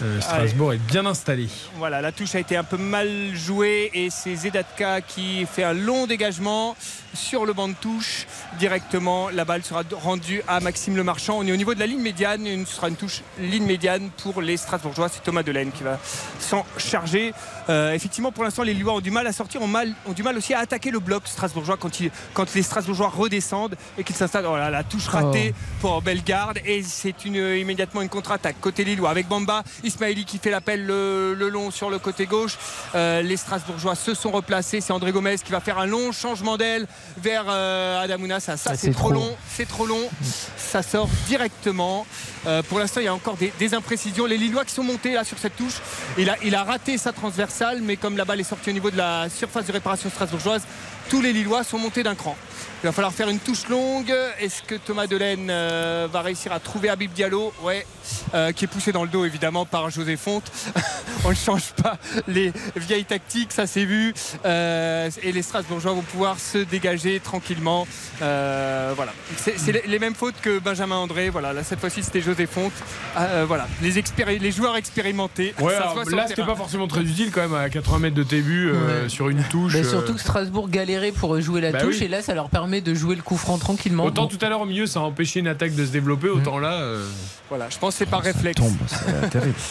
Euh, 0.02 0.20
Strasbourg 0.20 0.72
est 0.72 0.78
bien 0.78 1.06
installé. 1.06 1.48
Voilà, 1.76 2.00
la 2.00 2.10
touche 2.12 2.34
a 2.34 2.40
été 2.40 2.56
un 2.56 2.64
peu 2.64 2.76
mal 2.76 3.08
jouée 3.34 3.90
et 3.94 4.10
c'est 4.10 4.34
Zedatka 4.34 5.00
qui 5.00 5.46
fait 5.46 5.62
un 5.64 5.72
long 5.72 6.06
dégagement 6.06 6.76
sur 7.14 7.46
le 7.46 7.52
banc 7.52 7.68
de 7.68 7.74
touche. 7.74 8.26
Directement, 8.58 9.28
la 9.28 9.44
balle 9.44 9.62
sera 9.62 9.82
rendue 9.92 10.42
à 10.48 10.58
Maxime 10.60 10.96
Le 10.96 11.04
Marchand. 11.04 11.38
On 11.38 11.46
est 11.46 11.52
au 11.52 11.56
niveau 11.56 11.74
de 11.74 11.78
la 11.80 11.86
ligne 11.86 12.00
médiane. 12.02 12.46
Une- 12.46 12.66
Ce 12.66 12.74
sera 12.76 12.88
une 12.88 12.96
touche 12.96 13.22
ligne 13.38 13.66
médiane 13.66 14.10
pour 14.22 14.42
les 14.42 14.56
Strasbourgeois. 14.56 15.08
C'est 15.08 15.22
Thomas 15.22 15.42
Delaine 15.44 15.70
qui 15.70 15.84
va 15.84 15.98
s'en 16.40 16.64
charger. 16.76 17.32
Euh, 17.68 17.92
effectivement, 17.92 18.32
pour 18.32 18.44
l'instant, 18.44 18.62
les 18.62 18.74
Lillois 18.74 18.94
ont 18.94 19.00
du 19.00 19.10
mal 19.10 19.26
à 19.26 19.32
sortir, 19.32 19.62
ont, 19.62 19.66
mal, 19.66 19.92
ont 20.06 20.12
du 20.12 20.22
mal 20.22 20.36
aussi 20.36 20.54
à 20.54 20.60
attaquer 20.60 20.90
le 20.90 20.98
bloc 20.98 21.26
strasbourgeois 21.26 21.76
quand, 21.76 22.54
les 22.54 22.62
Strasbourgeois 22.62 23.08
redescendent 23.08 23.76
et 23.98 24.04
qu'ils 24.04 24.16
s'installent. 24.16 24.46
Oh 24.46 24.56
là, 24.56 24.70
la 24.70 24.84
touche 24.84 25.08
ratée 25.08 25.54
pour 25.80 26.02
Bellegarde 26.02 26.58
et 26.64 26.82
c'est 26.82 27.24
une, 27.24 27.36
immédiatement 27.36 28.02
une 28.02 28.08
contre-attaque 28.08 28.56
côté 28.60 28.84
Lillois 28.84 29.10
avec 29.10 29.28
Bamba, 29.28 29.62
Ismaili 29.82 30.24
qui 30.24 30.38
fait 30.38 30.50
l'appel 30.50 30.84
le, 30.84 31.34
le 31.34 31.48
long 31.48 31.70
sur 31.70 31.90
le 31.90 31.98
côté 31.98 32.26
gauche. 32.26 32.56
Euh, 32.94 33.22
les 33.22 33.36
Strasbourgeois 33.36 33.94
se 33.94 34.14
sont 34.14 34.30
replacés. 34.30 34.80
C'est 34.80 34.92
André 34.92 35.12
Gomez 35.12 35.36
qui 35.42 35.52
va 35.52 35.60
faire 35.60 35.78
un 35.78 35.86
long 35.86 36.12
changement 36.12 36.56
d'aile 36.56 36.86
vers 37.18 37.44
euh, 37.48 38.02
Adamouna. 38.02 38.40
Ça, 38.40 38.56
ça 38.56 38.70
Ah, 38.72 38.76
c'est 38.76 38.92
trop. 38.92 39.10
long, 39.10 39.36
c'est 39.48 39.66
trop 39.68 39.86
long. 39.86 40.08
Ça 40.56 40.82
sort 40.82 41.08
directement. 41.28 42.06
Euh, 42.46 42.62
pour 42.62 42.78
l'instant, 42.78 43.00
il 43.00 43.04
y 43.04 43.08
a 43.08 43.14
encore 43.14 43.36
des, 43.36 43.74
imprécisions. 43.74 44.26
Les 44.26 44.36
Lillois 44.36 44.64
qui 44.64 44.74
sont 44.74 44.82
montés 44.82 45.12
là 45.12 45.24
sur 45.24 45.38
cette 45.38 45.56
touche. 45.56 45.80
Il 46.18 46.28
a, 46.28 46.36
il 46.44 46.54
a 46.54 46.64
raté 46.64 46.98
sa 46.98 47.12
transversale, 47.12 47.80
mais 47.82 47.96
comme 47.96 48.16
la 48.16 48.24
balle 48.24 48.40
est 48.40 48.44
sortie 48.44 48.70
au 48.70 48.72
niveau 48.72 48.90
de 48.90 48.96
la 48.96 49.28
surface 49.30 49.66
de 49.66 49.72
réparation 49.72 50.10
strasbourgeoise, 50.10 50.62
tous 51.08 51.22
les 51.22 51.32
Lillois 51.32 51.64
sont 51.64 51.78
montés 51.78 52.02
d'un 52.02 52.14
cran. 52.14 52.36
Il 52.84 52.88
va 52.88 52.92
falloir 52.92 53.14
faire 53.14 53.30
une 53.30 53.38
touche 53.38 53.66
longue. 53.70 54.12
Est-ce 54.38 54.62
que 54.62 54.74
Thomas 54.74 55.06
Delaine 55.06 55.48
euh, 55.48 56.06
va 56.12 56.20
réussir 56.20 56.52
à 56.52 56.60
trouver 56.60 56.90
Habib 56.90 57.10
Diallo 57.14 57.50
Ouais, 57.62 57.86
euh, 58.34 58.52
qui 58.52 58.66
est 58.66 58.68
poussé 58.68 58.92
dans 58.92 59.04
le 59.04 59.08
dos 59.08 59.24
évidemment 59.24 59.64
par 59.64 59.88
José 59.88 60.18
Fonte. 60.18 60.44
On 61.24 61.30
ne 61.30 61.34
change 61.34 61.72
pas 61.82 61.96
les 62.28 62.52
vieilles 62.76 63.06
tactiques, 63.06 63.52
ça 63.52 63.66
s'est 63.66 63.86
vu. 63.86 64.12
Euh, 64.44 65.08
et 65.22 65.32
les 65.32 65.40
Strasbourgeois 65.40 65.92
vont 65.92 66.02
pouvoir 66.02 66.38
se 66.38 66.58
dégager 66.58 67.20
tranquillement. 67.20 67.86
Euh, 68.20 68.92
voilà, 68.94 69.14
c'est 69.38 69.72
les, 69.72 69.84
les 69.86 69.98
mêmes 69.98 70.14
fautes 70.14 70.34
que 70.42 70.58
Benjamin 70.58 70.96
André. 70.96 71.30
Voilà, 71.30 71.54
là 71.54 71.62
cette 71.64 71.80
fois-ci 71.80 72.02
c'était 72.02 72.20
José 72.20 72.44
Fonte. 72.44 72.74
Euh, 73.18 73.46
voilà, 73.48 73.66
les, 73.80 73.98
expéri- 73.98 74.38
les 74.38 74.52
joueurs 74.52 74.76
expérimentés. 74.76 75.54
Ouais, 75.58 75.72
ça 75.72 75.90
alors, 75.92 76.04
là 76.10 76.26
c'était 76.28 76.44
pas 76.44 76.54
forcément 76.54 76.86
très 76.86 77.00
utile 77.00 77.30
quand 77.32 77.40
même 77.48 77.54
à 77.54 77.70
80 77.70 77.98
mètres 78.00 78.16
de 78.16 78.26
euh, 78.34 79.04
Ouais. 79.04 79.08
sur 79.08 79.30
une 79.30 79.42
touche. 79.44 79.72
Mais 79.72 79.84
surtout 79.84 80.12
que 80.12 80.20
Strasbourg 80.20 80.68
galérait 80.68 81.12
pour 81.12 81.40
jouer 81.40 81.62
la 81.62 81.72
Bah 81.72 81.80
touche 81.80 81.96
oui. 82.00 82.04
et 82.04 82.08
là 82.08 82.20
ça 82.20 82.34
leur 82.34 82.50
permet 82.50 82.73
de 82.80 82.94
jouer 82.94 83.16
le 83.16 83.22
coup 83.22 83.36
franc 83.36 83.58
tranquillement. 83.58 84.04
Autant 84.04 84.26
tout 84.26 84.38
à 84.40 84.48
l'heure 84.48 84.60
au 84.60 84.66
milieu 84.66 84.86
ça 84.86 85.00
a 85.00 85.02
empêché 85.02 85.40
une 85.40 85.48
attaque 85.48 85.74
de 85.74 85.84
se 85.86 85.90
développer, 85.90 86.28
autant 86.28 86.58
là. 86.58 86.74
euh, 86.80 87.06
Voilà, 87.48 87.68
je 87.70 87.78
pense 87.78 87.94
que 87.94 87.98
c'est 87.98 88.06
par 88.10 88.22
réflexe. 88.22 88.60
C'est 88.88 89.30
terrible. 89.30 89.54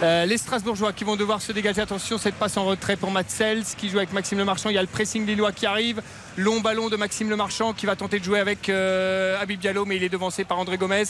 Euh, 0.00 0.26
les 0.26 0.38
Strasbourgeois 0.38 0.92
qui 0.92 1.02
vont 1.02 1.16
devoir 1.16 1.42
se 1.42 1.50
dégager. 1.50 1.80
Attention, 1.80 2.18
cette 2.18 2.36
passe 2.36 2.56
en 2.56 2.64
retrait 2.64 2.94
pour 2.94 3.10
Matsels 3.10 3.64
qui 3.76 3.88
joue 3.90 3.98
avec 3.98 4.12
Maxime 4.12 4.38
Lemarchand. 4.38 4.68
Il 4.68 4.76
y 4.76 4.78
a 4.78 4.80
le 4.80 4.86
pressing 4.86 5.26
lillois 5.26 5.50
qui 5.50 5.66
arrive. 5.66 6.00
Long 6.38 6.60
ballon 6.60 6.88
de 6.88 6.94
Maxime 6.94 7.30
Lemarchand 7.30 7.72
qui 7.72 7.84
va 7.84 7.96
tenter 7.96 8.20
de 8.20 8.24
jouer 8.24 8.38
avec 8.38 8.68
euh, 8.68 9.44
Diallo, 9.44 9.84
mais 9.84 9.96
il 9.96 10.04
est 10.04 10.08
devancé 10.08 10.44
par 10.44 10.60
André 10.60 10.78
Gomez. 10.78 11.02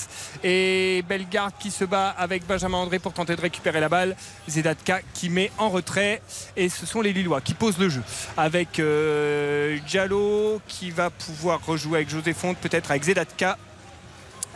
Et 0.42 1.04
Bellegarde 1.06 1.52
qui 1.60 1.70
se 1.70 1.84
bat 1.84 2.08
avec 2.08 2.46
Benjamin 2.46 2.78
André 2.78 2.98
pour 2.98 3.12
tenter 3.12 3.36
de 3.36 3.42
récupérer 3.42 3.78
la 3.78 3.90
balle. 3.90 4.16
Zedatka 4.48 5.02
qui 5.12 5.28
met 5.28 5.52
en 5.58 5.68
retrait. 5.68 6.22
Et 6.56 6.70
ce 6.70 6.86
sont 6.86 7.02
les 7.02 7.12
Lillois 7.12 7.42
qui 7.42 7.52
posent 7.52 7.78
le 7.78 7.90
jeu. 7.90 8.00
Avec 8.38 8.78
euh, 8.78 9.76
Diallo 9.86 10.62
qui 10.66 10.90
va 10.90 11.10
pouvoir 11.10 11.60
rejouer 11.62 11.98
avec 11.98 12.08
José 12.08 12.32
Fonte, 12.32 12.56
peut-être 12.56 12.90
avec 12.90 13.02
Zedatka. 13.02 13.58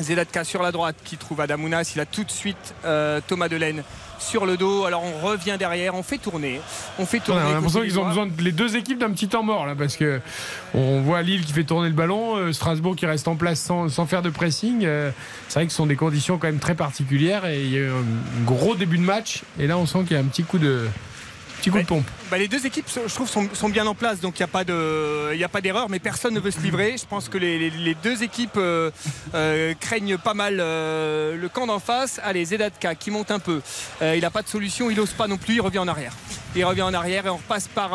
Zedatka 0.01 0.45
sur 0.45 0.62
la 0.62 0.72
droite 0.72 0.97
qui 1.05 1.16
trouve 1.16 1.40
Adamounas. 1.40 1.93
Il 1.95 2.01
a 2.01 2.07
tout 2.07 2.24
de 2.24 2.30
suite 2.30 2.74
euh, 2.84 3.20
Thomas 3.26 3.49
Delaine 3.49 3.82
sur 4.18 4.47
le 4.47 4.57
dos. 4.57 4.84
Alors 4.84 5.03
on 5.05 5.26
revient 5.26 5.57
derrière, 5.59 5.95
on 5.95 6.03
fait 6.03 6.18
tourner. 6.18 6.61
On 6.99 7.07
fait 7.07 7.18
On 7.22 7.26
tourner. 7.26 7.40
a 7.43 7.53
l'impression 7.53 7.82
qu'ils 7.82 7.99
ont 7.99 8.07
besoin 8.07 8.26
de 8.26 8.43
les 8.43 8.53
deux 8.53 8.76
équipes 8.76 8.99
d'un 8.99 9.11
petit 9.11 9.28
temps 9.28 9.43
mort 9.43 9.66
là 9.66 9.74
parce 9.76 9.97
que 9.97 10.20
on 10.74 11.01
voit 11.03 11.22
Lille 11.22 11.45
qui 11.45 11.53
fait 11.53 11.64
tourner 11.64 11.88
le 11.88 11.95
ballon, 11.95 12.36
euh, 12.36 12.53
Strasbourg 12.53 12.97
qui 12.97 13.07
reste 13.07 13.28
en 13.28 13.36
place 13.36 13.61
sans, 13.61 13.88
sans 13.88 14.07
faire 14.07 14.22
de 14.22 14.30
pressing. 14.30 14.84
euh, 14.84 15.11
c'est 15.49 15.59
vrai 15.61 15.66
que 15.66 15.72
ce 15.72 15.76
sont 15.76 15.86
des 15.86 15.97
conditions 15.97 16.38
quand 16.38 16.47
même 16.47 16.61
très 16.61 16.74
particulières 16.74 17.45
et 17.47 17.62
il 17.62 17.70
y 17.72 17.76
a 17.76 17.80
eu 17.80 17.90
un 17.90 18.45
gros 18.45 18.74
début 18.74 18.99
de 18.99 19.03
match 19.05 19.43
et 19.59 19.66
là 19.66 19.76
on 19.76 19.86
sent 19.86 20.01
qu'il 20.07 20.12
y 20.12 20.16
a 20.16 20.20
un 20.22 20.26
petit 20.28 20.45
coup 20.45 20.59
de 20.59 20.86
petit 21.61 21.70
coup 21.70 21.78
de 21.78 21.84
pompe. 21.84 22.07
Bah, 22.33 22.39
les 22.39 22.49
deux 22.49 22.64
équipes, 22.64 22.87
je 22.89 23.14
trouve, 23.14 23.28
sont, 23.28 23.68
bien 23.68 23.87
en 23.87 23.95
place, 23.95 24.20
donc 24.20 24.39
il 24.39 24.41
n'y 24.41 24.45
a 24.45 24.49
pas 24.49 24.64
de- 24.64 25.61
d'erreur, 25.61 25.91
mais 25.91 25.99
personne 25.99 26.33
ne 26.33 26.41
veut 26.41 26.51
se 26.51 26.61
livrer. 26.61 26.97
Je 26.97 27.05
pense 27.05 27.28
que 27.28 27.37
les, 27.37 27.95
deux 28.03 28.22
équipes 28.22 28.57
euh, 28.57 28.91
euh, 29.35 29.74
craignent 29.78 30.16
pas 30.16 30.33
mal 30.33 30.57
euh, 30.59 31.37
le 31.37 31.49
camp 31.51 31.66
d'en 31.66 31.78
face. 31.78 32.22
Allez, 32.24 32.47
Zedatka 32.47 32.95
qui 32.95 33.11
monte 33.11 33.30
un 33.30 33.39
peu. 33.39 33.61
Il 34.01 34.20
n'a 34.22 34.30
pas 34.30 34.41
de 34.41 34.49
solution, 34.49 34.89
il 34.89 34.97
n'ose 34.97 35.12
pas 35.12 35.28
non 35.28 35.37
plus, 35.37 35.57
il 35.57 35.61
revient 35.61 35.80
en 35.80 35.89
arrière. 35.89 36.14
Il 36.57 36.64
revient 36.64 36.83
en 36.83 36.95
arrière 36.95 37.26
et 37.26 37.30
on 37.30 37.37
repasse 37.37 37.68
par 37.68 37.91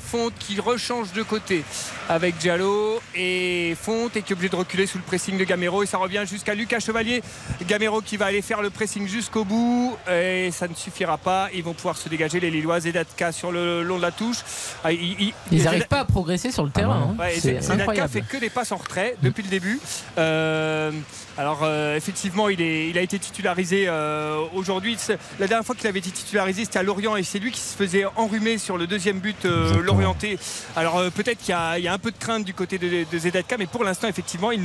Fonte 0.00 0.34
qui 0.38 0.60
rechange 0.60 1.12
de 1.12 1.22
côté 1.22 1.64
avec 2.08 2.36
Diallo 2.38 3.00
et 3.14 3.76
Fonte 3.80 4.16
et 4.16 4.22
qui 4.22 4.32
est 4.32 4.36
obligé 4.36 4.48
de 4.48 4.56
reculer 4.56 4.86
sous 4.86 4.96
le 4.98 5.04
pressing 5.04 5.36
de 5.36 5.44
Gamero 5.44 5.82
et 5.82 5.86
ça 5.86 5.98
revient 5.98 6.24
jusqu'à 6.26 6.54
Lucas 6.54 6.80
Chevalier. 6.80 7.22
Gamero 7.66 8.00
qui 8.00 8.16
va 8.16 8.26
aller 8.26 8.40
faire 8.40 8.62
le 8.62 8.70
pressing 8.70 9.06
jusqu'au 9.06 9.44
bout 9.44 9.96
et 10.10 10.50
ça 10.50 10.66
ne 10.66 10.74
suffira 10.74 11.18
pas. 11.18 11.48
Ils 11.54 11.62
vont 11.62 11.74
pouvoir 11.74 11.96
se 11.98 12.08
dégager 12.08 12.40
les 12.40 12.50
Lillois. 12.50 12.80
Zedatka 12.80 13.32
sur 13.32 13.52
le 13.52 13.53
long 13.54 13.96
de 13.96 14.02
la 14.02 14.10
touche. 14.12 14.38
Ah, 14.84 14.92
il- 14.92 15.16
il- 15.20 15.34
Ils 15.52 15.62
n'arrivent 15.64 15.86
pas 15.88 16.00
à 16.00 16.04
progresser 16.04 16.50
sur 16.50 16.64
le 16.64 16.70
terrain. 16.70 17.10
hein. 17.12 17.16
Ouais, 17.18 17.34
C'est 17.40 17.70
incroyable. 17.70 18.08
fait 18.10 18.22
que 18.22 18.36
des 18.36 18.50
passes 18.50 18.72
en 18.72 18.76
retrait 18.76 19.16
depuis 19.22 19.42
le 19.42 19.48
début. 19.48 19.80
Euh, 20.18 20.90
alors 21.36 21.60
euh, 21.62 21.96
effectivement, 21.96 22.48
il, 22.48 22.60
est, 22.60 22.88
il 22.90 22.98
a 22.98 23.00
été 23.00 23.18
titularisé 23.18 23.86
euh, 23.88 24.38
aujourd'hui. 24.54 24.96
La 25.38 25.46
dernière 25.46 25.64
fois 25.66 25.74
qu'il 25.74 25.86
avait 25.86 25.98
été 25.98 26.10
titularisé, 26.10 26.64
c'était 26.64 26.78
à 26.78 26.82
Lorient 26.82 27.16
et 27.16 27.22
c'est 27.22 27.38
lui 27.38 27.50
qui 27.50 27.60
se 27.60 27.76
faisait 27.76 28.04
enrhumer 28.16 28.58
sur 28.58 28.76
le 28.78 28.86
deuxième 28.86 29.18
but 29.18 29.44
euh, 29.44 29.82
Lorienté. 29.82 30.38
Alors 30.76 30.98
euh, 30.98 31.10
peut-être 31.10 31.38
qu'il 31.38 31.50
y, 31.50 31.52
a- 31.52 31.78
il 31.78 31.84
y 31.84 31.88
a 31.88 31.92
un 31.92 31.98
peu 31.98 32.10
de 32.10 32.18
crainte 32.18 32.44
du 32.44 32.54
côté 32.54 32.78
de, 32.78 33.04
de 33.10 33.18
Zedatka, 33.18 33.56
mais 33.58 33.66
pour 33.66 33.84
l'instant, 33.84 34.08
effectivement, 34.08 34.50
il 34.52 34.62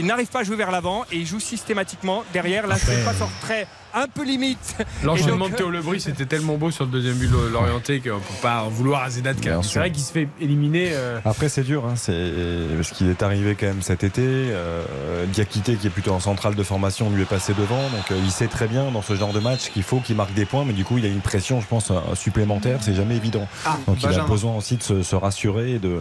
n'arrive 0.00 0.28
pas 0.28 0.40
à 0.40 0.44
jouer 0.44 0.56
vers 0.56 0.70
l'avant 0.70 1.04
et 1.10 1.16
il 1.16 1.26
joue 1.26 1.40
systématiquement 1.40 2.24
derrière. 2.32 2.66
Là, 2.66 2.76
c'est 2.78 3.04
passe 3.04 3.20
en 3.20 3.26
retrait 3.26 3.66
un 3.94 4.06
peu 4.08 4.24
limite. 4.24 4.76
L'enchaînement 5.02 5.48
de 5.48 5.54
Théo 5.54 5.70
Lebris 5.70 6.00
c'était 6.00 6.26
tellement 6.26 6.56
beau 6.56 6.70
sur 6.70 6.84
le 6.84 6.90
deuxième 6.90 7.14
but 7.16 7.30
de 7.30 7.36
l'orienté 7.52 8.00
qu'on 8.00 8.18
peut 8.18 8.40
pas 8.42 8.62
en 8.64 8.68
vouloir 8.68 9.02
à 9.02 9.10
Zedat. 9.10 9.34
Bien 9.34 9.62
C'est 9.62 9.78
vrai 9.78 9.90
qu'il 9.90 10.02
se 10.02 10.12
fait 10.12 10.28
éliminer. 10.40 10.90
euh, 10.92 11.18
Après, 11.24 11.48
c'est 11.48 11.62
dur, 11.62 11.84
hein, 11.86 11.94
c'est 11.96 12.32
parce 12.76 12.90
qu'il 12.90 13.08
est 13.08 13.22
arrivé 13.22 13.56
quand 13.58 13.66
même 13.66 13.82
cet 13.82 14.04
été. 14.04 14.22
Euh, 14.24 14.82
Diakité, 15.26 15.74
qui 15.76 15.86
est 15.86 15.90
plutôt 15.90 16.12
en 16.12 16.20
centrale 16.20 16.54
de 16.54 16.62
formation, 16.62 17.10
lui 17.10 17.22
est 17.22 17.26
passé 17.26 17.54
devant. 17.54 17.80
Donc, 17.90 18.10
euh, 18.10 18.20
il 18.24 18.30
sait 18.30 18.46
très 18.48 18.66
bien 18.66 18.90
dans 18.90 19.02
ce 19.02 19.14
genre 19.14 19.32
de 19.32 19.40
match 19.40 19.70
qu'il 19.70 19.82
faut 19.82 20.00
qu'il 20.00 20.16
marque 20.16 20.34
des 20.34 20.44
points, 20.44 20.64
mais 20.64 20.72
du 20.72 20.84
coup, 20.84 20.98
il 20.98 21.04
y 21.04 21.06
a 21.06 21.10
une 21.10 21.20
pression, 21.20 21.60
je 21.60 21.66
pense, 21.66 21.90
euh, 21.90 21.94
supplémentaire. 22.14 22.78
C'est 22.82 22.94
jamais 22.94 23.16
évident. 23.16 23.46
Ah, 23.64 23.78
donc, 23.86 24.02
il 24.02 24.08
a 24.08 24.24
besoin 24.24 24.54
aussi 24.56 24.76
de 24.76 24.82
se, 24.82 25.02
se 25.02 25.16
rassurer. 25.16 25.72
et 25.74 25.78
De, 25.78 26.00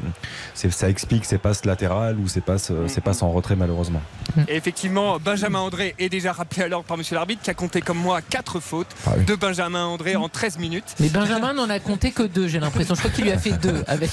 c'est- 0.54 0.72
ça 0.72 0.90
explique 0.90 1.26
ses 1.26 1.38
passes 1.38 1.66
latérales 1.66 2.18
ou 2.18 2.28
ses 2.28 2.42
passes, 2.42 2.70
euh, 2.72 2.88
ses 2.88 3.02
passes 3.02 3.22
en 3.22 3.32
retrait, 3.32 3.56
malheureusement. 3.56 4.02
Et 4.48 4.56
effectivement, 4.56 5.20
Benjamin 5.20 5.60
André 5.60 5.96
est 6.00 6.10
déjà 6.10 6.32
rappelé 6.34 6.64
à 6.64 6.68
l'ordre 6.68 6.86
par 6.86 6.98
monsieur 6.98 7.16
l'arbitre 7.16 7.42
qui 7.44 7.50
a 7.50 7.54
compté 7.54 7.82
comme 7.84 7.98
moi 7.98 8.22
4 8.22 8.60
fautes 8.60 8.88
Ah 9.06 9.12
oui. 9.18 9.26
de 9.26 9.36
Benjamin 9.36 9.86
André 9.86 10.16
en 10.16 10.30
13 10.30 10.58
minutes. 10.60 10.96
Mais 11.00 11.10
Benjamin 11.10 11.54
n'en 11.54 11.70
a 11.70 11.80
compté 11.80 12.12
que 12.12 12.24
deux, 12.24 12.48
j'ai 12.48 12.60
l'impression. 12.60 12.96
Je 12.96 13.00
crois 13.00 13.12
qu'il 13.12 13.26
lui 13.26 13.32
a 13.32 13.38
fait 13.38 13.52
deux 13.54 13.84
avec 13.88 14.12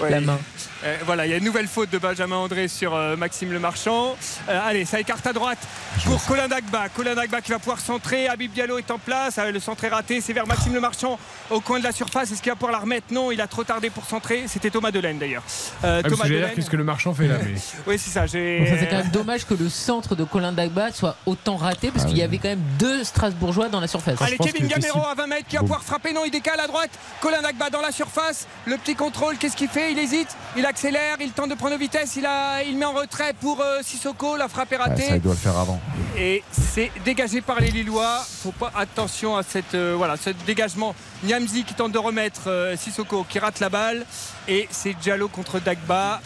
Ouais. 0.00 0.10
la 0.10 0.20
main. 0.20 0.38
Euh, 0.82 0.96
voilà, 1.04 1.26
il 1.26 1.30
y 1.30 1.34
a 1.34 1.36
une 1.36 1.44
nouvelle 1.44 1.66
faute 1.66 1.90
de 1.90 1.98
Benjamin 1.98 2.36
André 2.36 2.66
sur 2.66 2.94
euh, 2.94 3.14
Maxime 3.14 3.52
Le 3.52 3.58
Marchand. 3.58 4.16
Euh, 4.48 4.60
allez, 4.64 4.86
ça 4.86 4.98
écarte 4.98 5.26
à 5.26 5.32
droite 5.34 5.58
pour 6.06 6.24
Colin 6.24 6.48
Dagba. 6.48 6.88
Colin 6.88 7.14
Dagba 7.14 7.42
qui 7.42 7.50
va 7.52 7.58
pouvoir 7.58 7.80
centrer. 7.80 8.28
Habib 8.28 8.50
Diallo 8.52 8.78
est 8.78 8.90
en 8.90 8.98
place. 8.98 9.36
Ah, 9.38 9.50
le 9.50 9.60
centre 9.60 9.84
est 9.84 9.88
raté. 9.90 10.22
C'est 10.22 10.32
vers 10.32 10.46
Maxime 10.46 10.72
Le 10.72 10.80
Marchand 10.80 11.18
au 11.50 11.60
coin 11.60 11.78
de 11.80 11.84
la 11.84 11.92
surface. 11.92 12.32
Est-ce 12.32 12.40
qu'il 12.40 12.50
va 12.50 12.56
pouvoir 12.56 12.72
la 12.72 12.78
remettre? 12.78 13.08
Non, 13.12 13.30
il 13.30 13.40
a 13.42 13.46
trop 13.46 13.62
tardé 13.62 13.90
pour 13.90 14.06
centrer. 14.06 14.44
C'était 14.46 14.70
Thomas 14.70 14.90
Delaine 14.90 15.18
d'ailleurs. 15.18 15.42
Euh, 15.84 16.00
ah, 16.02 16.08
Thomas 16.08 16.24
Delaine. 16.24 16.50
qu'est-ce 16.56 16.70
que 16.70 16.76
le 16.78 16.84
marchand 16.84 17.12
fait 17.12 17.28
là. 17.28 17.34
Mais... 17.44 17.60
Oui, 17.86 17.98
c'est 17.98 18.10
ça. 18.10 18.26
c'est 18.26 18.88
quand 18.90 18.96
même 18.96 19.10
dommage 19.10 19.44
que 19.46 19.52
le 19.54 19.68
centre 19.68 20.14
de 20.16 20.24
Colin 20.24 20.52
Dagba 20.52 20.92
soit 20.92 21.16
autant 21.26 21.56
raté 21.56 21.90
parce 21.90 22.06
qu'il 22.06 22.16
y 22.16 22.22
avait 22.22 22.38
quand 22.40 22.48
même 22.48 22.62
deux 22.78 23.04
Strasbourgeois 23.04 23.68
dans 23.68 23.80
la 23.80 23.86
surface. 23.88 24.20
Allez, 24.20 24.38
Kevin 24.38 24.66
Gamero 24.66 25.00
à 25.06 25.14
20 25.14 25.26
mètres 25.26 25.46
qui 25.48 25.56
va 25.56 25.62
pouvoir 25.62 25.82
frapper. 25.82 26.12
Non, 26.12 26.22
il 26.24 26.30
décale 26.30 26.58
à 26.60 26.66
droite. 26.66 26.90
Colin 27.20 27.42
Dagba 27.42 27.70
dans 27.70 27.80
la 27.80 27.92
surface. 27.92 28.46
Le 28.66 28.76
petit 28.76 28.94
contrôle, 28.94 29.36
qu'est-ce 29.38 29.56
qu'il 29.56 29.68
fait? 29.68 29.92
Il 29.92 29.98
hésite, 29.98 30.28
il 30.56 30.64
accélère, 30.66 31.16
il 31.20 31.32
tente 31.32 31.50
de 31.50 31.54
prendre 31.54 31.76
vitesse. 31.76 32.16
Il, 32.16 32.26
a, 32.26 32.62
il 32.62 32.76
met 32.76 32.84
en 32.86 32.92
retrait 32.92 33.32
pour 33.40 33.60
euh, 33.60 33.78
Sissoko. 33.82 34.36
La 34.36 34.48
frappe 34.48 34.72
est 34.72 34.76
Ouais, 34.76 34.82
ratée. 34.84 35.02
ça, 35.08 35.16
il 35.16 35.20
doit 35.22 35.32
le 35.34 35.38
faire 35.38 35.58
avant. 35.58 35.80
Et 36.16 36.42
c'est 36.52 36.90
dégagé 37.04 37.40
par 37.40 37.60
les 37.60 37.70
Lillois. 37.70 38.24
Faut 38.42 38.52
pas 38.52 38.72
attention 38.76 39.36
à 39.36 39.42
cette 39.42 39.74
euh, 39.74 39.94
voilà 39.96 40.16
ce 40.16 40.30
dégagement. 40.46 40.94
Niamzi 41.22 41.64
qui 41.64 41.74
tente 41.74 41.92
de 41.92 41.98
remettre 41.98 42.48
euh, 42.48 42.76
Sissoko 42.76 43.24
qui 43.28 43.38
rate 43.38 43.60
la 43.60 43.68
balle 43.68 44.06
et 44.48 44.66
c'est 44.70 44.94
Diallo 44.94 45.28
contre 45.28 45.60
Dagba. 45.60 46.20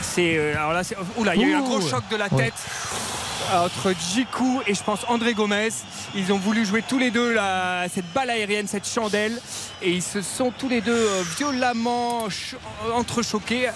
C'est 0.00 0.36
euh, 0.38 0.54
alors 0.56 0.72
là 0.72 0.84
c'est 0.84 0.96
oula 1.16 1.34
il 1.34 1.40
y 1.42 1.44
a 1.44 1.48
eu 1.48 1.54
un 1.54 1.60
gros 1.62 1.80
choc 1.80 2.04
de 2.10 2.16
la 2.16 2.26
Ouais. 2.28 2.52
Entre 3.54 3.92
Djikou 3.92 4.60
et 4.66 4.74
je 4.74 4.82
pense 4.82 5.00
André 5.08 5.34
Gomez. 5.34 5.68
Ils 6.14 6.32
ont 6.32 6.38
voulu 6.38 6.64
jouer 6.66 6.82
tous 6.86 6.98
les 6.98 7.10
deux 7.10 7.32
la- 7.32 7.86
cette 7.92 8.10
balle 8.12 8.30
aérienne, 8.30 8.66
cette 8.68 8.86
chandelle 8.88 9.38
et 9.82 9.90
ils 9.90 10.02
se 10.02 10.22
sont 10.22 10.52
tous 10.56 10.68
les 10.68 10.80
deux 10.80 10.92
euh, 10.92 11.22
violemment 11.38 12.22
ch- 12.30 12.56
entrechoqués. 12.94 13.68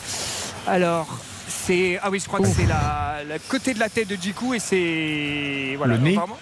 Alors 0.66 1.06
c'est 1.48 1.98
ah 2.02 2.10
oui 2.10 2.20
je 2.20 2.26
crois 2.26 2.40
que 2.40 2.46
c'est 2.46 2.66
la, 2.66 3.18
la 3.28 3.38
côté 3.38 3.74
de 3.74 3.78
la 3.80 3.88
tête 3.88 4.08
de 4.08 4.16
Djikou 4.16 4.54
et 4.54 4.58
c'est 4.58 5.74
voilà 5.76 5.94
Le 5.96 6.00
nez 6.00 6.12
apparemment. 6.12 6.38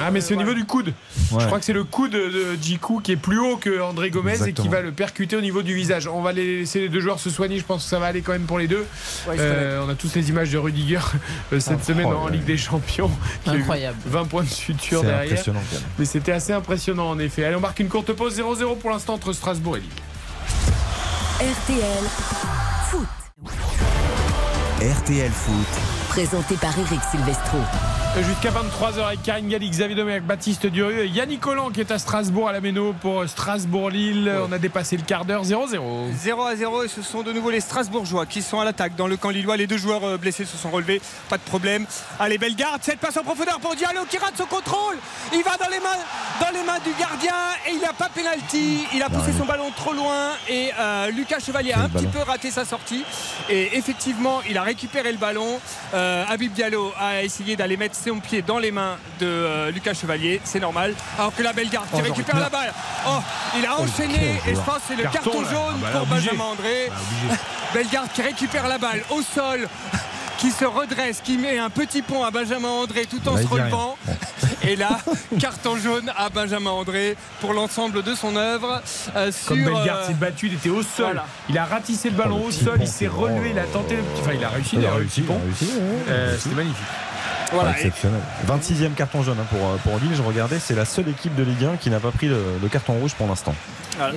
Ah, 0.00 0.10
mais 0.10 0.20
c'est 0.20 0.34
au 0.34 0.36
niveau 0.36 0.54
du 0.54 0.64
coude. 0.64 0.92
Ouais. 1.32 1.40
Je 1.40 1.46
crois 1.46 1.58
que 1.58 1.64
c'est 1.64 1.72
le 1.72 1.84
coude 1.84 2.12
de 2.12 2.56
Djikou 2.60 3.00
qui 3.00 3.12
est 3.12 3.16
plus 3.16 3.38
haut 3.38 3.56
que 3.56 3.80
André 3.80 4.10
Gomez 4.10 4.36
et 4.46 4.52
qui 4.52 4.68
va 4.68 4.80
le 4.80 4.92
percuter 4.92 5.36
au 5.36 5.40
niveau 5.40 5.62
du 5.62 5.74
visage. 5.74 6.06
On 6.06 6.22
va 6.22 6.32
laisser 6.32 6.80
les 6.80 6.88
deux 6.88 7.00
joueurs 7.00 7.18
se 7.20 7.30
soigner. 7.30 7.58
Je 7.58 7.64
pense 7.64 7.84
que 7.84 7.88
ça 7.90 7.98
va 7.98 8.06
aller 8.06 8.20
quand 8.22 8.32
même 8.32 8.46
pour 8.46 8.58
les 8.58 8.68
deux. 8.68 8.86
Ouais, 9.28 9.36
Euh, 9.38 9.82
on 9.86 9.88
a 9.88 9.94
tous 9.94 10.14
les 10.14 10.28
images 10.28 10.50
de 10.50 10.58
Rudiger 10.58 10.98
euh, 11.52 11.60
cette 11.60 11.84
semaine 11.84 12.06
en 12.06 12.28
Ligue 12.28 12.44
des 12.44 12.56
Champions. 12.58 13.10
Incroyable. 13.46 13.96
20 14.06 14.24
points 14.26 14.42
de 14.44 14.48
suture 14.48 15.00
C'est 15.00 15.06
derrière. 15.06 15.32
impressionnant. 15.32 15.60
quand 15.70 15.76
même. 15.76 15.84
Mais 15.98 16.04
c'était 16.04 16.32
assez 16.32 16.52
impressionnant 16.52 17.10
en 17.10 17.18
effet. 17.18 17.44
Allez, 17.44 17.56
on 17.56 17.60
marque 17.60 17.80
une 17.80 17.88
courte 17.88 18.12
pause 18.12 18.38
0-0 18.38 18.76
pour 18.78 18.90
l'instant 18.90 19.14
entre 19.14 19.32
Strasbourg 19.32 19.76
et 19.76 19.80
Lille. 19.80 19.88
RTL 21.40 22.04
Foot. 22.90 23.08
RTL 24.80 25.30
Foot. 25.30 25.66
Présenté 26.10 26.54
par 26.56 26.78
Eric 26.78 27.00
Silvestro. 27.10 27.58
Euh, 28.16 28.22
Jusqu'à 28.24 28.50
23h 28.50 29.06
avec 29.06 29.22
Karine 29.22 29.48
Galli, 29.48 29.70
Xavier 29.70 29.94
Domergue, 29.94 30.24
Baptiste 30.24 30.66
Durieux 30.66 31.04
et 31.04 31.08
Yannick 31.08 31.40
Collant 31.40 31.70
qui 31.70 31.80
est 31.80 31.90
à 31.92 31.98
Strasbourg 31.98 32.48
à 32.48 32.52
la 32.52 32.60
Méno 32.60 32.92
pour 33.00 33.24
Strasbourg-Lille. 33.28 34.32
On 34.48 34.50
a 34.52 34.58
dépassé 34.58 34.96
le 34.96 35.02
quart 35.04 35.24
d'heure 35.24 35.44
0-0. 35.44 36.12
0 36.12 36.42
à 36.44 36.56
0 36.56 36.82
et 36.84 36.88
ce 36.88 37.02
sont 37.02 37.22
de 37.22 37.32
nouveau 37.32 37.50
les 37.50 37.60
Strasbourgeois 37.60 38.26
qui 38.26 38.42
sont 38.42 38.58
à 38.58 38.64
l'attaque 38.64 38.96
dans 38.96 39.06
le 39.06 39.16
camp 39.16 39.30
lillois. 39.30 39.56
Les 39.56 39.66
deux 39.68 39.76
joueurs 39.76 40.04
euh, 40.04 40.16
blessés 40.16 40.44
se 40.44 40.56
sont 40.56 40.70
relevés, 40.70 41.00
pas 41.28 41.36
de 41.38 41.42
problème. 41.42 41.86
Allez, 42.18 42.38
belle 42.38 42.56
garde, 42.56 42.80
cette 42.82 42.98
passe 42.98 43.16
en 43.16 43.22
profondeur 43.22 43.60
pour 43.60 43.76
Diallo 43.76 44.00
qui 44.08 44.18
rate 44.18 44.36
son 44.36 44.46
contrôle. 44.46 44.96
Il 45.32 45.42
va 45.44 45.56
dans 45.56 45.70
les 45.70 45.80
mains, 45.80 45.88
dans 46.40 46.58
les 46.58 46.64
mains 46.64 46.78
du 46.84 46.90
gardien 46.98 47.34
et 47.68 47.72
il 47.74 47.80
n'a 47.80 47.92
pas 47.92 48.08
pénalty. 48.08 48.86
Il 48.92 49.02
a 49.02 49.08
poussé 49.08 49.32
son 49.38 49.44
ballon 49.44 49.70
trop 49.76 49.92
loin 49.92 50.30
et 50.48 50.70
euh, 50.78 51.10
Lucas 51.10 51.38
Chevalier 51.38 51.72
a 51.72 51.82
un 51.82 51.88
petit 51.88 52.06
peu 52.06 52.18
raté 52.20 52.50
sa 52.50 52.64
sortie. 52.64 53.04
Et 53.48 53.76
effectivement, 53.76 54.40
il 54.48 54.58
a 54.58 54.62
récupéré 54.62 55.12
le 55.12 55.18
ballon. 55.18 55.60
Euh, 55.94 56.24
Habib 56.28 56.52
Diallo 56.52 56.92
a 56.98 57.22
essayé 57.22 57.54
d'aller 57.56 57.76
mettre 57.76 57.99
son 58.08 58.18
pied 58.20 58.42
dans 58.42 58.58
les 58.58 58.70
mains 58.70 58.96
de 59.20 59.26
euh, 59.26 59.70
Lucas 59.70 59.94
Chevalier, 59.94 60.40
c'est 60.44 60.60
normal. 60.60 60.94
Alors 61.18 61.34
que 61.34 61.42
la 61.42 61.52
belle 61.52 61.68
garde 61.68 61.86
qui 61.88 61.96
Oh, 62.00 62.02
récupère 62.02 62.38
la 62.38 62.48
balle. 62.48 62.72
Oh, 63.06 63.18
il 63.58 63.66
a 63.66 63.78
enchaîné 63.78 64.40
et 64.46 64.54
je 64.54 64.60
pense 64.60 64.80
c'est 64.88 64.96
le 64.96 65.02
Carton, 65.04 65.44
jaune 65.44 65.54
Ah 65.54 65.76
bah 65.82 65.88
là, 65.92 65.98
pour. 66.00 66.06
Benjamin 66.06 66.44
André. 66.44 66.88
Ah, 66.90 66.94
obligé. 66.96 67.40
Bellegarde 67.74 68.08
qui 68.12 68.22
récupère 68.22 68.66
la 68.68 68.78
balle 68.78 69.02
au 69.10 69.22
sol, 69.22 69.68
qui 70.40 70.50
se 70.50 70.64
redresse, 70.64 71.20
qui 71.22 71.36
met 71.38 71.58
un 71.58 71.70
petit 71.70 72.02
pont 72.02 72.24
à 72.24 72.30
Benjamin 72.30 72.68
André 72.68 73.04
tout 73.06 73.20
en 73.28 73.34
Là, 73.36 73.42
se 73.42 73.46
relevant. 73.46 73.96
Et 74.62 74.74
là, 74.76 74.98
carton 75.38 75.76
jaune 75.76 76.10
à 76.16 76.28
Benjamin 76.30 76.70
André 76.70 77.16
pour 77.40 77.52
l'ensemble 77.52 78.02
de 78.02 78.14
son 78.14 78.34
œuvre. 78.36 78.82
euh, 79.16 79.30
Comme 79.46 79.58
sur, 79.62 79.66
Bellegarde 79.72 80.00
euh, 80.04 80.06
s'est 80.08 80.14
battu, 80.14 80.46
il 80.48 80.54
était 80.54 80.70
au 80.70 80.82
sol. 80.82 81.04
voilà. 81.06 81.26
Il 81.48 81.56
a 81.58 81.64
ratissé 81.64 82.10
le 82.10 82.16
ballon 82.16 82.38
Oh, 82.40 82.42
le 82.44 82.48
au 82.48 82.50
sol, 82.52 82.78
il 82.80 82.88
s'est 82.88 83.06
relevé, 83.06 83.50
bon. 83.50 83.54
il 83.54 83.58
a 83.58 83.64
tenté 83.64 83.96
le 83.96 84.02
petit. 84.02 84.20
Enfin, 84.22 84.32
il 84.34 84.44
a 84.44 84.48
réussi, 84.48 84.76
Il 84.76 84.82
il 84.82 84.86
a 84.86 84.92
réussi, 84.94 85.22
ouais. 85.22 85.36
Euh, 86.08 86.36
C'était 86.38 86.56
magnifique. 86.56 86.84
voilà. 87.52 87.70
Ah, 87.70 87.76
exceptionnel. 87.76 88.20
26e 88.48 88.94
carton 88.94 89.22
jaune 89.22 89.38
hein, 89.40 89.46
pour, 89.50 89.60
pour 89.78 89.98
Lille, 90.00 90.14
je 90.14 90.22
regardais, 90.22 90.58
c'est 90.58 90.74
la 90.74 90.84
seule 90.86 91.08
équipe 91.08 91.34
de 91.34 91.42
Ligue 91.42 91.64
1 91.64 91.76
qui 91.76 91.90
n'a 91.90 92.00
pas 92.00 92.10
pris 92.12 92.28
le, 92.28 92.42
le 92.62 92.68
carton 92.68 92.94
rouge 92.94 93.12
pour 93.14 93.26
l'instant. 93.26 93.54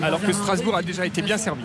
Alors 0.01 0.21
que 0.21 0.31
Strasbourg 0.31 0.75
a 0.77 0.81
déjà 0.83 1.05
été 1.05 1.21
bien 1.21 1.37
servi. 1.37 1.63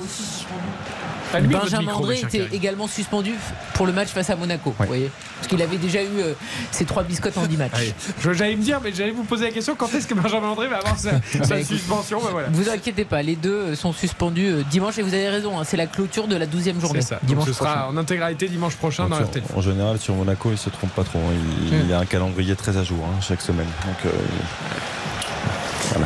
Allumez 1.34 1.54
Benjamin 1.54 1.92
André 1.92 2.20
était 2.20 2.46
également 2.52 2.86
suspendu 2.88 3.32
pour 3.74 3.86
le 3.86 3.92
match 3.92 4.08
face 4.08 4.30
à 4.30 4.36
Monaco. 4.36 4.74
Vous 4.78 4.86
voyez 4.86 5.10
Parce 5.36 5.48
qu'il 5.48 5.60
avait 5.62 5.76
déjà 5.76 6.02
eu 6.02 6.06
euh, 6.20 6.32
ses 6.70 6.84
trois 6.84 7.02
biscottes 7.02 7.36
en 7.36 7.46
10 7.46 7.56
matchs. 7.56 7.92
J'allais 8.32 8.56
me 8.56 8.62
dire, 8.62 8.80
mais 8.82 8.92
j'allais 8.94 9.10
vous 9.10 9.24
poser 9.24 9.44
la 9.46 9.50
question 9.50 9.74
quand 9.76 9.92
est-ce 9.94 10.06
que 10.06 10.14
Benjamin 10.14 10.48
André 10.48 10.68
va 10.68 10.78
avoir 10.78 10.98
sa, 10.98 11.10
sa 11.32 11.38
Bah, 11.46 11.56
écoute, 11.60 11.66
suspension 11.76 12.20
bah, 12.22 12.28
voilà. 12.32 12.48
Vous 12.50 12.68
inquiétez 12.70 13.04
pas, 13.04 13.22
les 13.22 13.36
deux 13.36 13.50
euh, 13.54 13.74
sont 13.76 13.92
suspendus 13.92 14.46
euh, 14.48 14.62
dimanche 14.70 14.98
et 14.98 15.02
vous 15.02 15.14
avez 15.14 15.28
raison, 15.28 15.58
hein, 15.58 15.64
c'est 15.64 15.76
la 15.76 15.86
clôture 15.86 16.28
de 16.28 16.36
la 16.36 16.46
12e 16.46 16.80
journée. 16.80 17.02
C'est 17.02 17.08
ça. 17.08 17.16
Donc, 17.16 17.24
Dimanche 17.26 17.46
ce 17.48 17.52
sera 17.52 17.88
en 17.88 17.96
intégralité 17.96 18.48
dimanche 18.48 18.76
prochain 18.76 19.08
dans 19.08 19.18
Donc, 19.18 19.26
RTL. 19.28 19.44
sur- 19.46 19.58
en 19.58 19.60
général, 19.60 19.98
sur 19.98 20.14
Monaco, 20.14 20.50
il 20.50 20.58
se 20.58 20.70
trompe 20.70 20.90
pas 20.94 21.04
trop. 21.04 21.18
hein. 21.18 21.34
Il, 21.70 21.86
il 21.86 21.92
a 21.92 21.98
un 22.00 22.06
calendrier 22.06 22.56
très 22.56 22.76
à 22.76 22.84
jour 22.84 22.98
hein, 23.04 23.20
chaque 23.20 23.42
semaine. 23.42 23.68
Donc, 23.86 23.96
euh, 24.06 24.10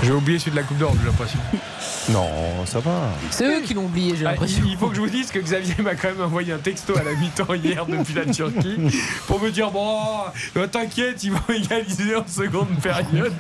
J'ai 0.02 0.12
oublié 0.12 0.38
celui 0.38 0.52
de 0.52 0.56
la 0.56 0.62
Coupe 0.62 0.78
d'Or, 0.78 0.94
j'ai 1.00 1.06
l'impression. 1.06 1.38
non, 2.10 2.28
ça 2.66 2.80
va. 2.80 3.10
C'est 3.30 3.46
eux 3.46 3.60
qui 3.62 3.74
l'ont 3.74 3.84
oublié, 3.84 4.14
j'ai 4.16 4.26
Ah, 4.26 4.30
l'impression. 4.30 4.62
il 4.66 4.76
faut 4.76 4.88
que 4.88 4.96
je 4.96 5.00
vous 5.00 5.08
dise 5.08 5.30
que 5.30 5.38
Xavier 5.38 5.74
m'a 5.82 5.94
quand 5.94 6.08
même 6.08 6.20
envoyé 6.20 6.52
un 6.52 6.58
texto 6.58 6.96
à 6.96 7.02
la 7.02 7.12
mi-temps 7.14 7.54
hier 7.54 7.84
depuis 7.86 8.14
la 8.14 8.26
Turquie 8.26 8.78
pour 9.26 9.40
me 9.40 9.50
dire 9.50 9.70
bon, 9.70 9.98
euh, 10.56 10.66
t'inquiète, 10.66 11.22
ils 11.24 11.32
vont 11.32 11.40
égaliser 11.48 12.16
en 12.16 12.26
seconde 12.26 12.68
période. 12.82 13.32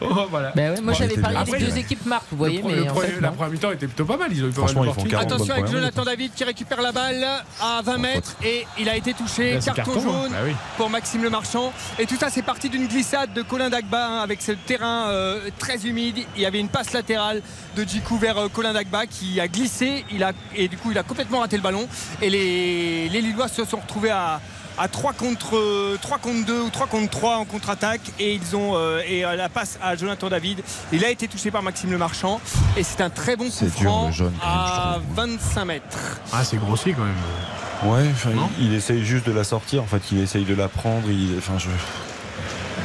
Oh, 0.00 0.26
voilà. 0.30 0.52
Bah 0.54 0.62
ouais, 0.62 0.80
moi 0.80 0.92
Bon, 0.92 0.98
j'avais 0.98 1.16
les 1.16 1.22
Après, 1.36 1.58
deux 1.58 1.78
équipes 1.78 2.04
marquent, 2.06 2.26
vous 2.30 2.36
voyez, 2.36 2.58
le, 2.62 2.68
mais 2.68 2.74
le 2.76 2.82
en 2.82 2.86
premier- 2.94 3.06
fait, 3.08 3.20
la 3.20 3.30
première 3.30 3.50
mi-temps 3.52 3.72
était 3.72 3.86
plutôt 3.86 4.04
pas 4.04 4.16
mal. 4.16 4.28
Ils 4.32 4.44
ont 4.44 4.48
eu 4.48 4.50
pas 4.50 4.56
Franchement, 4.66 4.80
mal 4.82 4.88
de 4.88 4.92
ils 4.92 4.94
font 4.94 5.00
portiers. 5.02 5.10
40 5.10 5.28
bonnes 5.28 5.34
Attention 5.36 5.52
avec 5.54 5.64
premières 5.64 5.80
Jonathan 5.80 6.04
David 6.04 6.32
qui 6.34 6.44
récupère 6.44 6.82
la 6.82 6.92
balle 6.92 7.26
à 7.60 7.80
20 7.82 7.98
mètres 7.98 8.36
et 8.44 8.66
il 8.78 8.88
a 8.88 8.96
été 8.96 9.14
touché. 9.14 9.54
Là, 9.54 9.60
Carton, 9.60 9.74
carton, 9.94 9.98
hein. 9.98 10.02
jaune 10.22 10.32
Bah 10.32 10.38
oui. 10.44 10.52
pour 10.76 10.90
Maxime 10.90 11.22
Le 11.22 11.30
Marchand. 11.30 11.72
Et 11.98 12.06
tout 12.06 12.16
ça, 12.16 12.28
c'est 12.30 12.42
parti 12.42 12.68
d'une 12.68 12.86
glissade 12.86 13.32
de 13.32 13.42
Colin 13.42 13.70
Dagba 13.70 14.06
hein, 14.06 14.20
avec 14.22 14.42
ce 14.42 14.52
terrain 14.52 15.08
euh, 15.08 15.48
très 15.58 15.86
humide. 15.86 16.18
Il 16.36 16.42
y 16.42 16.46
avait 16.46 16.60
une 16.60 16.68
passe 16.68 16.92
latérale 16.92 17.42
de 17.76 17.84
Djikou 17.84 18.18
vers 18.18 18.38
euh, 18.38 18.48
Colin 18.48 18.72
Dagba 18.72 19.06
qui 19.06 19.40
a 19.40 19.48
glissé. 19.48 20.04
Il 20.12 20.22
a, 20.22 20.32
et 20.54 20.68
du 20.68 20.76
coup, 20.76 20.90
il 20.90 20.98
a 20.98 21.02
complètement 21.02 21.40
raté 21.40 21.56
le 21.56 21.62
ballon. 21.62 21.88
Et 22.20 22.30
les, 22.30 23.08
les 23.08 23.20
Lillois 23.20 23.48
se 23.48 23.64
sont 23.64 23.78
retrouvés 23.78 24.10
à. 24.10 24.40
À 24.78 24.88
3 24.88 25.12
contre, 25.12 25.56
euh, 25.56 25.98
3 26.00 26.18
contre 26.18 26.46
2 26.46 26.60
ou 26.62 26.70
3 26.70 26.86
contre 26.86 27.10
3 27.10 27.36
en 27.36 27.44
contre-attaque 27.44 28.00
et 28.18 28.34
ils 28.34 28.56
ont 28.56 28.72
euh, 28.74 29.00
et 29.06 29.24
euh, 29.24 29.36
la 29.36 29.48
passe 29.48 29.78
à 29.82 29.96
Jonathan 29.96 30.28
David 30.28 30.62
il 30.92 31.04
a 31.04 31.10
été 31.10 31.28
touché 31.28 31.50
par 31.50 31.62
Maxime 31.62 31.90
Le 31.90 31.98
Marchand 31.98 32.40
et 32.76 32.82
c'est 32.82 33.00
un 33.00 33.10
très 33.10 33.36
bon 33.36 33.44
coup 33.46 33.50
C'est 33.52 33.74
dur, 33.76 33.90
franc 33.90 34.10
même, 34.10 34.32
à 34.42 34.98
25 35.14 35.64
mètres 35.64 36.20
Ah, 36.32 36.44
c'est 36.44 36.56
grossier 36.58 36.92
quand 36.94 37.04
même. 37.04 37.14
Ouais, 37.84 38.06
il, 38.58 38.66
il 38.66 38.74
essaye 38.74 39.04
juste 39.04 39.26
de 39.26 39.32
la 39.32 39.44
sortir. 39.44 39.82
En 39.82 39.86
fait, 39.86 40.00
il 40.10 40.20
essaye 40.20 40.44
de 40.44 40.54
la 40.54 40.68
prendre. 40.68 41.08
Il, 41.10 41.34
enfin, 41.36 41.58
je... 41.58 41.68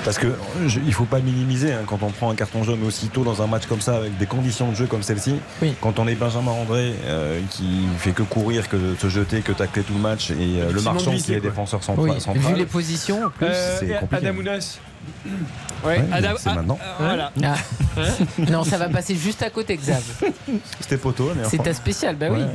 Parce 0.06 0.18
que 0.18 0.28
je- 0.68 0.80
il 0.80 0.93
faut 0.93 1.06
pas 1.06 1.20
minimiser 1.20 1.74
hein, 1.74 1.82
quand 1.86 2.02
on 2.02 2.10
prend 2.10 2.32
un 2.32 2.36
carton 2.36 2.64
jaune 2.64 2.84
aussitôt 2.86 3.24
dans 3.24 3.41
un 3.41 3.47
match 3.47 3.66
comme 3.68 3.82
ça 3.82 3.97
avec 3.97 4.18
des 4.18 4.26
conditions 4.26 4.70
de 4.72 4.76
jeu 4.76 4.86
comme 4.88 5.04
celle-ci. 5.04 5.36
Quand 5.82 6.00
on 6.00 6.08
est 6.08 6.16
Benjamin 6.16 6.52
André 6.52 6.93
euh, 7.06 7.39
qui 7.52 7.82
fait 7.97 8.12
que 8.12 8.24
courir, 8.24 8.70
que 8.70 8.95
se 9.00 9.10
jeter, 9.10 9.41
que 9.41 9.52
tacler 9.52 9.84
tout 9.84 9.93
le 9.93 10.00
match 10.00 10.32
et 10.32 10.36
euh, 10.62 10.72
le 10.72 10.82
marchand 10.82 11.12
qui 11.12 11.34
est 11.34 11.39
défenseur 11.41 11.84
central. 11.84 12.10
Oui, 12.10 12.22
central. 12.22 12.54
vu 12.54 12.60
les 12.60 12.66
positions 12.66 13.26
en 13.26 13.30
plus. 13.30 13.47
Euh, 13.50 13.78
c'est 13.80 14.00
compliqué. 14.00 14.26
Adamounas. 14.28 14.80
Ouais, 15.86 16.02
Adam- 16.12 16.30
c'est 16.38 16.50
ah, 16.50 16.56
maintenant. 16.56 16.78
euh, 16.82 16.93
voilà. 17.00 17.32
Ah. 17.43 17.56
non, 18.52 18.64
ça 18.64 18.78
va 18.78 18.89
passer 18.89 19.16
juste 19.16 19.41
à 19.43 19.50
côté, 19.50 19.78
Xav. 19.78 20.04
C'était 20.80 20.97
poteau. 20.97 21.32
mais 21.36 21.43
C'est 21.50 21.62
ta 21.62 21.74
spéciale, 21.74 22.16
bah 22.16 22.28
oui. 22.32 22.39
Ouais. 22.39 22.45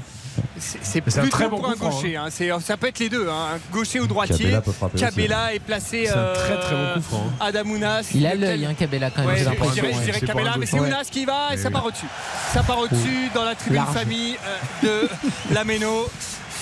C'est 0.59 1.03
C'est 1.09 1.19
un 1.21 1.29
très 1.29 1.49
bon 1.49 1.59
pour 1.61 1.69
un 1.71 1.75
gaucher. 1.75 2.17
hein. 2.17 2.27
C'est- 2.31 2.51
Ça 2.61 2.77
peut 2.77 2.87
être 2.89 2.99
les 2.99 3.09
deux, 3.09 3.29
hein. 3.29 3.57
un 3.57 3.73
gaucher 3.75 4.01
ou 4.01 4.07
droitier. 4.07 4.51
Cabella 4.51 4.63
Cabella 4.99 5.55
est 5.55 5.59
placé. 5.61 6.07
C'est 6.07 6.13
un 6.17 6.33
très, 6.35 6.61
très 6.61 6.75
bon 6.75 6.95
coup 6.95 7.01
franc, 7.03 7.27
hein. 7.29 7.45
Adamounas. 7.47 8.07
Il 8.15 8.27
a 8.27 8.35
l'œil, 8.35 8.67
hein, 8.67 8.75
Cabella, 8.79 9.11
quand 9.11 9.23
même. 9.23 9.31
Ouais, 9.31 9.37
je, 9.39 9.73
dirais, 9.73 9.93
je 9.93 10.01
dirais 10.01 10.19
C'est 10.21 10.27
Cabella, 10.27 10.55
mais 10.59 10.67
c'est. 10.67 10.79
Ounas 10.81 11.05
qui 11.11 11.25
va 11.25 11.55
et 11.55 11.57
ça 11.57 11.71
part 11.71 11.85
au-dessus. 11.87 12.07
Ça 12.53 12.63
part 12.63 12.79
au-dessus 12.79 13.31
dans 13.35 13.45
la 13.45 13.55
tribune 13.55 13.77
Large. 13.77 13.95
famille 13.95 14.37
euh, 14.85 15.09
de 15.09 15.09
Lameno 15.55 16.09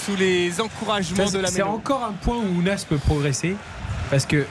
sous 0.07 0.17
les 0.17 0.61
encouragements 0.61 1.25
de 1.27 1.31
C'est 1.31 1.41
Lameno. 1.43 1.67
encore 1.77 2.05
un 2.05 2.13
point 2.13 2.37
où 2.37 2.59
Ounas 2.59 2.85
peut 2.89 2.99
progresser 2.99 3.57
parce 4.11 4.27
que 4.27 4.45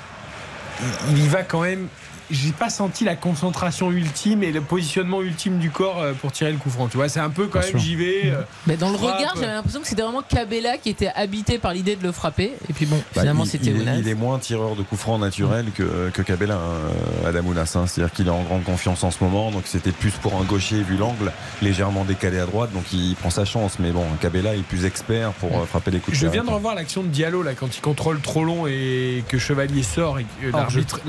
il 1.10 1.24
y 1.24 1.28
va 1.28 1.44
quand 1.44 1.62
même. 1.62 1.88
J'ai 2.32 2.52
pas 2.52 2.70
senti 2.70 3.04
la 3.04 3.16
concentration 3.16 3.92
ultime 3.92 4.42
et 4.44 4.52
le 4.52 4.62
positionnement 4.62 5.22
ultime 5.22 5.58
du 5.60 5.70
corps 5.70 6.00
euh, 6.02 6.14
pour 6.14 6.32
tirer 6.32 6.52
le 6.52 6.58
coup 6.58 6.70
franc. 6.70 6.88
Tu 6.88 6.98
vois, 6.98 7.10
c'est 7.10 7.20
un 7.20 7.30
peu 7.30 7.48
quand 7.48 7.60
Bien 7.60 7.70
même 7.74 7.78
j'y 7.80 7.96
vais. 7.96 8.22
euh, 8.26 8.42
Mais 8.68 8.78
dans 8.78 8.90
le 8.90 8.98
frappe. 8.98 9.18
regard, 9.18 9.34
j'avais 9.36 9.54
l'impression 9.54 9.82
que 9.82 9.88
c'était 9.88 10.02
vraiment 10.02 10.22
Cabella 10.28 10.78
qui 10.78 10.90
était 10.90 11.10
habité 11.16 11.58
par 11.60 11.74
l'idée 11.74 11.96
de 11.96 12.04
le 12.04 12.12
frapper. 12.12 12.54
Et 12.70 12.74
puis 12.74 12.86
bon, 12.86 12.96
Bah, 13.16 13.22
finalement, 13.22 13.44
il, 13.44 13.48
c'était 13.50 13.72
il 13.72 13.94
il 14.00 14.08
est 14.08 14.14
moins 14.16 14.40
tireur 14.40 14.76
de 14.76 14.82
coups 14.84 15.02
francs 15.02 15.20
naturel 15.20 15.66
que, 15.76 16.10
que 16.14 16.22
Cabella, 16.22 16.56
hein, 16.56 17.28
Adam 17.28 17.44
Ounas. 17.46 17.74
hein. 17.76 17.86
C'est-à-dire 17.88 18.14
qu'il 18.14 18.28
est 18.28 18.32
en 18.32 18.44
grande 18.44 18.64
confiance 18.64 19.04
en 19.04 19.12
ce 19.12 19.24
moment. 19.24 19.52
Donc 19.52 19.64
c'était 19.66 19.92
plus 19.92 20.12
pour 20.12 20.36
un 20.40 20.44
gaucher 20.44 20.82
vu 20.84 20.98
l'angle, 20.98 21.32
légèrement 21.62 22.06
décalé 22.06 22.40
à 22.40 22.46
droite. 22.46 22.72
Donc 22.74 22.92
il 22.94 23.16
prend 23.16 23.30
sa 23.30 23.46
chance. 23.46 23.78
Mais 23.80 23.92
bon, 23.92 24.06
Cabella 24.22 24.56
est 24.56 24.64
plus 24.64 24.86
expert 24.86 25.32
pour 25.34 25.50
euh, 25.58 25.66
frapper 25.66 25.92
les 25.92 26.00
coups 26.00 26.18
de 26.18 26.22
Je 26.22 26.28
viens 26.28 26.44
de 26.44 26.50
revoir 26.50 26.76
l'action 26.76 27.04
de 27.04 27.08
Diallo 27.10 27.44
là 27.44 27.54
quand 27.54 27.76
il 27.76 27.82
contrôle 27.82 28.20
trop 28.22 28.44
long 28.44 28.68
et 28.68 29.24
que 29.28 29.38
Chevalier 29.38 29.84
sort 29.84 30.20
et 30.20 30.26
que 30.42 30.52
l'arbitre 30.56 31.02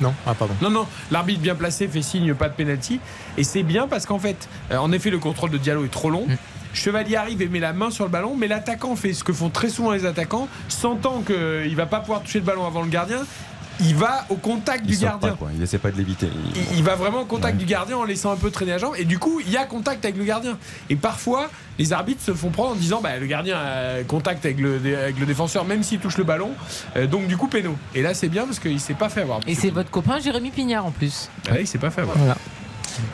Non, 0.00 0.14
ah 0.26 0.34
pardon. 0.34 0.54
Non, 0.62 0.70
non, 0.70 0.86
l'arbitre 1.10 1.40
bien 1.40 1.54
placé 1.54 1.88
fait 1.88 2.02
signe, 2.02 2.34
pas 2.34 2.48
de 2.48 2.54
penalty. 2.54 3.00
Et 3.36 3.44
c'est 3.44 3.62
bien 3.62 3.88
parce 3.88 4.06
qu'en 4.06 4.18
fait, 4.18 4.48
euh, 4.70 4.76
en 4.76 4.92
effet, 4.92 5.10
le 5.10 5.18
contrôle 5.18 5.50
de 5.50 5.58
Diallo 5.58 5.84
est 5.84 5.92
trop 5.92 6.10
long. 6.10 6.26
Chevalier 6.74 7.16
arrive 7.16 7.42
et 7.42 7.48
met 7.48 7.60
la 7.60 7.72
main 7.72 7.90
sur 7.90 8.04
le 8.04 8.10
ballon, 8.10 8.36
mais 8.36 8.46
l'attaquant 8.46 8.94
fait 8.94 9.12
ce 9.12 9.24
que 9.24 9.32
font 9.32 9.50
très 9.50 9.68
souvent 9.68 9.92
les 9.92 10.04
attaquants, 10.04 10.48
sentant 10.68 11.22
qu'il 11.22 11.74
va 11.74 11.86
pas 11.86 12.00
pouvoir 12.00 12.22
toucher 12.22 12.38
le 12.38 12.44
ballon 12.44 12.66
avant 12.66 12.82
le 12.82 12.88
gardien. 12.88 13.20
Il 13.80 13.94
va 13.94 14.24
au 14.28 14.34
contact 14.36 14.82
Il 14.84 14.90
du 14.96 14.96
gardien. 15.04 15.30
pas, 15.30 15.34
quoi. 15.36 15.50
Il 15.54 15.62
essaie 15.62 15.78
pas 15.78 15.90
de 15.90 15.96
l'éviter. 15.96 16.28
Il- 16.54 16.60
Il, 16.72 16.78
il 16.78 16.84
va 16.84 16.94
vraiment 16.96 17.20
au 17.20 17.24
contact 17.24 17.56
du 17.58 17.64
gardien 17.64 17.96
en 17.96 18.04
laissant 18.04 18.32
un 18.32 18.36
peu 18.36 18.50
traîner 18.50 18.72
la 18.72 18.78
jambe. 18.78 18.94
Et 18.98 19.04
du 19.04 19.18
coup, 19.18 19.40
il 19.44 19.50
y 19.50 19.56
a 19.56 19.64
contact 19.64 20.04
avec 20.04 20.16
le 20.16 20.24
gardien. 20.24 20.58
Et 20.90 20.96
parfois, 20.96 21.48
les 21.78 21.92
arbitres 21.92 22.22
se 22.22 22.34
font 22.34 22.50
prendre 22.50 22.70
en 22.70 22.74
disant 22.74 23.00
bah, 23.00 23.16
le 23.18 23.26
gardien 23.26 23.56
a 23.56 24.02
contact 24.04 24.44
avec 24.44 24.58
le, 24.58 24.76
avec 24.96 25.18
le 25.18 25.26
défenseur, 25.26 25.64
même 25.64 25.82
s'il 25.82 26.00
touche 26.00 26.18
le 26.18 26.24
ballon. 26.24 26.50
Euh, 26.96 27.06
donc, 27.06 27.26
du 27.28 27.36
coup, 27.36 27.46
péno. 27.48 27.76
Et 27.94 28.02
là, 28.02 28.14
c'est 28.14 28.28
bien 28.28 28.44
parce 28.46 28.58
qu'il 28.58 28.80
s'est 28.80 28.94
pas 28.94 29.08
fait 29.08 29.22
avoir. 29.22 29.40
Et 29.46 29.54
c'est 29.54 29.70
votre 29.70 29.90
copain 29.90 30.18
Jérémy 30.18 30.50
Pignard 30.50 30.86
en 30.86 30.90
plus. 30.90 31.30
Ah, 31.50 31.60
il 31.60 31.66
s'est 31.66 31.78
pas 31.78 31.90
fait 31.90 32.00
avoir. 32.00 32.16
Voilà. 32.16 32.36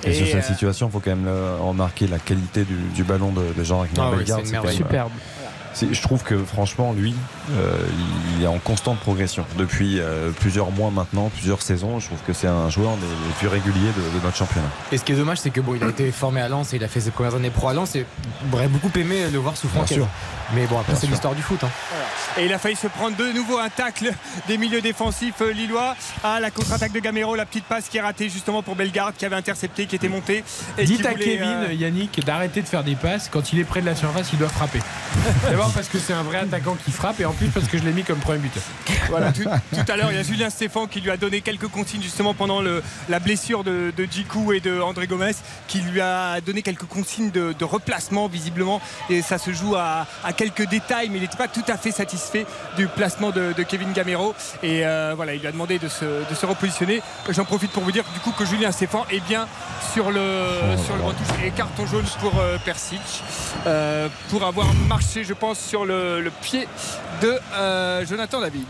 Et, 0.03 0.15
sur 0.15 0.25
Et, 0.27 0.31
cette 0.31 0.45
euh, 0.45 0.47
situation, 0.47 0.87
il 0.89 0.93
faut 0.93 1.01
quand 1.01 1.15
même 1.15 1.29
remarquer 1.61 2.07
la 2.07 2.19
qualité 2.19 2.65
du, 2.65 2.75
du 2.95 3.05
ballon 3.05 3.33
de, 3.33 3.53
de 3.55 3.65
Jean-Ragnar 3.65 4.07
Ah 4.07 4.11
ouais, 4.13 4.17
Bellegarde. 4.17 4.43
c'est 4.47 4.73
Superbe. 4.73 5.11
C'est- 5.75 5.93
Je 5.93 6.03
trouve 6.03 6.23
que 6.23 6.43
franchement, 6.45 6.93
lui, 6.93 7.15
euh, 7.53 7.77
il 8.37 8.45
est 8.45 8.47
en 8.47 8.59
constante 8.59 8.99
progression 9.01 9.45
depuis 9.59 10.01
euh, 10.01 10.31
plusieurs 10.31 10.71
mois 10.71 10.91
maintenant, 10.91 11.29
plusieurs 11.29 11.61
saisons. 11.63 12.01
Je 12.01 12.07
trouve 12.07 12.19
que 12.27 12.33
c'est 12.33 12.47
un 12.47 12.71
joueur 12.71 12.93
des, 12.97 13.07
des 13.07 13.35
plus 13.39 13.49
réguliers 13.49 13.81
de, 13.97 14.19
de 14.19 14.25
notre 14.25 14.37
championnat. 14.37 14.69
Et 14.93 14.99
ce 14.99 15.05
qui 15.05 15.13
est 15.13 15.17
dommage, 15.17 15.39
c'est 15.39 15.51
que 15.51 15.61
bon, 15.61 15.75
il 15.75 15.83
a 15.85 15.89
été 15.89 16.11
formé 16.13 16.41
à 16.41 16.49
Lens 16.49 16.73
et 16.73 16.77
il 16.77 16.85
a 16.85 16.89
fait 16.89 17.01
ses 17.01 17.11
premières 17.11 17.35
années 17.35 17.51
pro 17.51 17.69
à 17.69 17.75
Lens 17.75 17.95
et 17.97 18.07
j'aurais 18.51 18.69
beaucoup 18.69 18.91
aimé 18.99 19.25
le 19.33 19.39
voir 19.39 19.57
sous 19.57 19.69
sûr. 19.87 20.07
Mais 20.55 20.67
bon, 20.67 20.79
après, 20.79 20.93
Bien 20.93 21.01
c'est 21.01 21.07
sûr. 21.07 21.11
l'histoire 21.11 21.35
du 21.35 21.43
foot. 21.43 21.63
hein. 21.65 21.69
Et 22.39 22.45
il 22.47 22.53
a 22.53 22.59
failli 22.59 22.77
se 22.77 22.87
prendre 22.87 23.17
de 23.17 23.33
nouveau 23.33 23.59
un 23.59 23.71
tacle 23.71 24.13
des 24.47 24.59
milieux 24.59 24.81
défensifs 24.83 25.41
euh, 25.41 25.53
lillois. 25.53 25.97
à 26.23 26.39
la 26.41 26.51
contre-attaque 26.51 26.93
de 26.93 27.01
Gamero, 27.01 27.35
la 27.35 27.47
petite 27.47 27.65
passe 27.65 27.89
qui 27.89 27.97
est 27.97 28.01
ratée 28.03 28.29
justement 28.29 28.63
pour 28.63 28.77
Bellegarde 28.77 29.15
qui 29.17 29.25
avait 29.25 29.37
intercepté, 29.37 29.87
qui 29.87 29.97
était 29.97 30.09
monté. 30.09 30.45
Et 30.77 30.85
Dites 30.85 31.07
à 31.07 31.13
voulait, 31.13 31.25
Kevin, 31.25 31.49
euh, 31.69 31.73
Yannick, 31.73 32.25
d'arrêter 32.25 32.61
de 32.63 32.67
faire 32.69 32.85
des 32.85 32.95
passes. 32.95 33.29
Quand 33.33 33.53
il 33.53 33.59
est 33.61 33.65
près 33.65 33.81
de 33.81 33.87
la 33.87 33.95
surface, 33.97 34.29
il 34.33 34.39
doit 34.39 34.49
frapper. 34.49 34.81
D'abord 35.65 35.75
parce 35.77 35.89
que 35.89 35.99
c'est 35.99 36.13
un 36.13 36.23
vrai 36.23 36.37
attaquant 36.41 36.77
qui 36.85 36.91
frappe 36.93 37.21
et 37.21 37.25
en 37.25 37.33
plus 37.33 37.47
parce 37.49 37.67
que 37.69 37.79
je 37.79 37.85
l'ai 37.85 37.93
mis 37.93 38.03
comme 38.03 38.19
premier 38.19 38.39
buteur. 38.39 38.63
Voilà, 39.09 39.33
tout, 39.33 39.45
tout 39.45 39.93
à 39.93 39.97
l'heure, 39.97 40.11
il 40.13 40.17
y 40.17 40.21
a 40.21 40.23
Julien 40.23 40.51
Stéphane 40.51 40.89
qui 40.89 41.01
lui 41.01 41.11
a 41.11 41.17
donné 41.17 41.41
quelques 41.41 41.69
consignes 41.69 42.03
justement 42.03 42.35
pendant 42.35 42.61
le- 42.61 42.83
la 43.09 43.19
blessure 43.19 43.65
de, 43.65 43.91
de 43.97 44.05
Djikou 44.05 44.53
et 44.53 44.61
de 44.61 44.79
André 44.83 45.07
Gomez, 45.07 45.33
qui 45.67 45.81
lui 45.81 46.03
a 46.03 46.41
donné 46.43 46.61
quelques 46.61 46.85
consignes 46.85 47.31
de, 47.31 47.55
de 47.59 47.65
replacement 47.65 48.29
visiblement. 48.29 48.83
Et 49.09 49.23
ça 49.23 49.39
se 49.39 49.53
joue 49.55 49.75
à, 49.75 50.07
à 50.23 50.33
quelques 50.35 50.69
détails, 50.69 51.09
mais 51.09 51.17
il 51.17 51.23
n'était 51.23 51.39
pas 51.39 51.49
tout 51.49 51.65
à 51.69 51.79
fait 51.79 51.93
satisfait 51.93 52.45
du 52.77 52.87
placement 52.87 53.31
de, 53.31 53.55
de 53.57 53.63
Kevin 53.63 53.93
Gamero. 53.93 54.35
Et 54.63 54.85
euh, 54.85 55.15
voilà, 55.17 55.33
il 55.35 55.41
lui 55.41 55.47
a 55.49 55.53
demandé 55.53 55.79
de 55.79 55.89
se, 55.89 56.05
de 56.29 56.35
se 56.35 56.45
repositionner. 56.45 57.01
J'en 57.31 57.45
profite 57.47 57.71
pour 57.71 57.83
vous 57.85 57.93
dire 57.93 58.05
du 58.13 58.21
coup 58.21 58.33
que 58.33 58.45
Julien 58.45 58.71
Stéphane 58.71 59.05
est 59.11 59.21
bien 59.27 59.49
sur 59.95 60.11
le, 60.11 60.77
sur 60.85 60.95
le 60.97 61.05
retouche 61.05 61.29
et 61.43 61.51
carton 61.53 61.87
jaune 61.87 62.05
pour 62.21 62.39
euh, 62.39 62.59
Persic 62.65 63.01
euh, 63.67 64.09
pour 64.29 64.45
avoir 64.45 64.67
marché, 64.75 65.25
je 65.25 65.33
pense, 65.33 65.54
sur 65.55 65.85
le, 65.85 66.21
le 66.21 66.31
pied 66.31 66.67
de 67.23 67.33
euh, 67.55 68.05
Jonathan 68.07 68.41
David. 68.41 68.67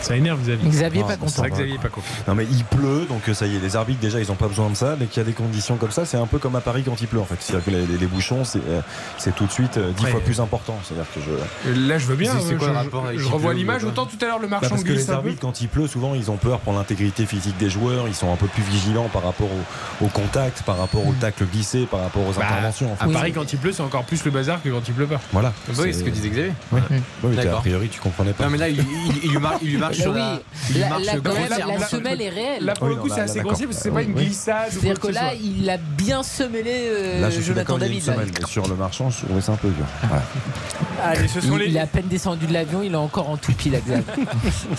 Ça 0.00 0.16
énerve 0.16 0.40
Xavier. 0.42 0.68
Xavier 0.68 1.02
pas 1.02 1.16
content. 1.16 1.44
Xavier 1.48 1.78
pas 1.78 1.88
content. 1.88 2.06
Non 2.28 2.34
mais 2.34 2.44
il 2.50 2.62
pleut, 2.64 3.06
donc 3.08 3.26
euh, 3.28 3.32
ça 3.32 3.46
y 3.46 3.56
est, 3.56 3.58
les 3.60 3.74
arbitres 3.74 4.00
déjà 4.00 4.20
ils 4.20 4.30
ont 4.30 4.34
pas 4.34 4.48
besoin 4.48 4.68
de 4.68 4.74
ça. 4.74 4.96
Dès 4.96 5.06
qu'il 5.06 5.18
y 5.18 5.20
a 5.20 5.24
des 5.24 5.32
conditions 5.32 5.76
comme 5.76 5.92
ça, 5.92 6.04
c'est 6.04 6.18
un 6.18 6.26
peu 6.26 6.38
comme 6.38 6.56
à 6.56 6.60
Paris 6.60 6.82
quand 6.84 7.00
il 7.00 7.06
pleut 7.06 7.20
en 7.20 7.24
fait. 7.24 7.36
C'est-à-dire 7.40 7.64
que 7.64 7.70
les, 7.70 7.86
les- 7.86 7.96
les 7.98 8.06
bouchons, 8.06 8.44
c'est 8.44 8.58
euh, 8.68 8.80
c'est 9.16 9.34
tout 9.34 9.46
de 9.46 9.50
suite 9.50 9.78
dix 9.78 10.04
Ouais. 10.04 10.10
fois 10.10 10.20
plus 10.20 10.40
important. 10.40 10.78
C'est-à-dire 10.84 11.06
que 11.14 11.20
je. 11.22 11.88
Là, 11.88 11.96
je 11.96 12.04
veux 12.06 12.16
bien. 12.16 12.32
C'est- 12.38 12.48
c'est 12.48 12.54
quoi 12.56 12.66
je, 12.68 12.72
le 12.72 12.78
rapport 12.78 13.06
avec 13.06 13.18
je 13.18 13.26
revois 13.28 13.54
l'image. 13.54 13.84
Autant 13.84 14.04
tout 14.04 14.18
à 14.20 14.26
l'heure, 14.26 14.38
le 14.40 14.46
Bah, 14.46 14.58
marchand 14.60 14.68
parce 14.70 14.82
que 14.84 14.92
les 14.92 15.10
arbitres, 15.10 15.40
quand 15.40 15.60
il 15.62 15.68
pleut, 15.68 15.86
souvent 15.86 16.14
ils 16.14 16.30
ont 16.30 16.36
peur 16.36 16.58
pour 16.60 16.74
l'intégrité 16.74 17.24
physique 17.24 17.56
des 17.56 17.70
joueurs. 17.70 18.06
Ils 18.06 18.14
sont 18.14 18.30
un 18.30 18.36
peu 18.36 18.46
plus 18.48 18.62
vigilants 18.64 19.08
par 19.08 19.22
rapport 19.22 19.48
au, 19.48 20.04
au 20.04 20.08
contact, 20.08 20.62
par 20.64 20.76
rapport 20.76 21.06
au 21.06 21.14
tacle 21.14 21.44
glissé, 21.46 21.86
par 21.90 22.00
rapport 22.00 22.26
aux 22.26 22.32
Bah, 22.32 22.44
interventions. 22.46 22.92
en 22.92 22.96
fait. 22.96 23.04
À 23.04 23.12
Paris, 23.12 23.32
quand 23.32 23.50
il 23.52 23.58
pleut, 23.58 23.72
c'est 23.72 23.82
encore 23.82 24.04
plus 24.04 24.22
le 24.24 24.30
bazar 24.32 24.60
que 24.62 24.68
quand 24.68 24.86
il 24.86 24.92
pleut 24.92 25.06
pas. 25.06 25.20
Voilà. 25.32 25.52
Oui, 25.84 25.92
c'est 25.92 26.00
ce 26.00 26.04
que 26.04 26.10
disait 26.10 26.28
Xavier. 26.30 26.52
Oui, 26.72 26.80
oui 27.22 27.34
mais 27.36 27.46
a 27.46 27.56
priori 27.56 27.88
tu 27.88 28.00
comprenais 28.00 28.32
pas. 28.32 28.44
Non, 28.44 28.50
mais 28.50 28.58
là, 28.58 28.68
il, 28.68 28.78
il- 28.78 29.24
il 29.24 29.30
lui 29.30 29.38
marche, 29.38 29.58
il 29.62 29.70
lui 29.70 29.76
marche 29.78 29.96
sur 30.00 30.12
oui, 30.12 30.18
la. 30.18 30.40
il 30.70 30.80
la, 30.80 30.88
marche 30.88 31.04
la- 31.04 31.12
quand 31.16 31.22
même, 31.34 31.46
grossièrement 31.46 31.76
la 31.78 31.86
sur 31.86 31.98
le 31.98 32.04
semelle 32.04 32.22
est 32.22 32.28
réelle. 32.30 32.64
Là, 32.64 32.72
pour 32.74 32.88
Oui, 32.88 32.94
le 32.94 33.00
coup, 33.00 33.08
c'est 33.08 33.20
assez 33.20 33.40
grossier 33.40 33.66
parce 33.66 33.78
que 33.78 33.82
c'est 33.84 33.90
pas 33.90 34.02
une 34.02 34.14
glissade. 34.14 34.68
ou 34.68 34.80
C'est-à-dire 34.80 35.00
que 35.00 35.08
là, 35.08 35.32
il 35.34 35.68
a 35.70 35.76
bien 35.76 36.22
semélé 36.22 36.72
euh, 36.88 37.20
Là, 37.20 37.30
je 37.30 37.36
suis 37.36 37.44
Jonathan 37.44 37.78
David. 37.78 38.02
sur 38.46 38.66
le 38.68 38.74
marchand, 38.74 39.10
je 39.10 39.24
trouvais 39.24 39.40
ça 39.40 39.52
un 39.52 39.56
peu 39.56 39.68
dur. 39.68 39.84
Allez, 41.02 41.28
ce 41.28 41.40
sont 41.40 41.54
Il, 41.54 41.58
les, 41.58 41.66
il 41.66 41.76
est 41.76 41.80
à 41.80 41.86
peine 41.86 42.06
descendu 42.08 42.46
de 42.46 42.52
l'avion, 42.52 42.82
il 42.82 42.92
est 42.92 42.96
encore 42.96 43.28
en 43.28 43.36
toupie 43.36 43.68
là, 43.70 43.78
Xav. 43.80 44.02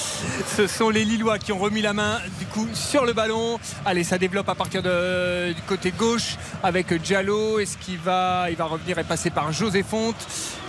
Ce 0.58 0.68
sont 0.68 0.90
les 0.90 1.06
Lillois 1.06 1.38
qui 1.40 1.52
ont 1.52 1.58
remis 1.60 1.82
la 1.82 1.94
main 1.94 2.20
du 2.40 2.46
coup 2.46 2.68
sur 2.74 3.06
le 3.06 3.14
ballon. 3.14 3.60
Allez, 3.86 4.04
ça 4.04 4.18
développe 4.18 4.50
à 4.50 4.56
partir 4.56 4.82
de- 4.82 5.54
du 5.54 5.62
côté 5.64 5.92
gauche 5.92 6.38
avec 6.64 6.94
Diallo. 6.94 7.60
Est-ce 7.60 7.78
qu'il 7.78 7.98
va, 7.98 8.48
il 8.50 8.56
va 8.56 8.66
revenir 8.66 8.98
et 8.98 9.04
passer 9.04 9.30
par 9.30 9.52
José 9.52 9.84
Fonte 9.84 10.16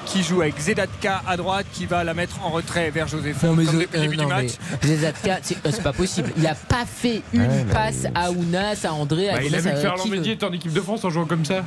qui 0.06 0.22
joue 0.22 0.40
avec 0.40 0.58
Zedatka 0.58 1.22
à 1.26 1.36
droite 1.36 1.66
qui 1.72 1.84
va 1.84 2.02
la 2.04 2.14
mettre 2.14 2.36
en 2.44 2.48
retrait 2.50 2.90
vers 2.90 3.06
Joséphine 3.08 3.48
Non 3.50 3.54
mais, 3.56 3.64
comme 3.64 3.74
Zo- 3.74 3.80
depuis 3.80 3.92
le 3.92 3.98
euh, 3.98 4.02
début 4.08 4.16
non, 4.16 4.22
du 4.24 4.28
match. 4.30 4.50
mais 4.82 4.88
Zezatka, 4.88 5.38
c'est 5.42 5.56
euh, 5.66 5.70
c'est 5.72 5.82
pas 5.82 5.92
possible. 5.92 6.32
Il 6.38 6.46
a 6.46 6.54
pas 6.54 6.84
fait 6.86 7.22
une 7.34 7.42
Ouais, 7.42 7.64
mais- 7.66 7.72
passe 7.72 8.06
à 8.14 8.30
Ounas, 8.30 8.80
à 8.84 8.92
André, 8.92 9.28
à 9.28 9.34
Bah, 9.36 9.42
il 9.44 9.54
a 9.54 9.58
vu 9.60 9.68
à 9.68 9.72
que 9.72 9.80
Ferland. 9.80 10.08
Mendy 10.08 10.30
était 10.30 10.46
en 10.46 10.52
équipe 10.52 10.72
de 10.72 10.80
France 10.80 11.04
en 11.04 11.10
jouant 11.10 11.26
comme 11.26 11.44
ça. 11.44 11.64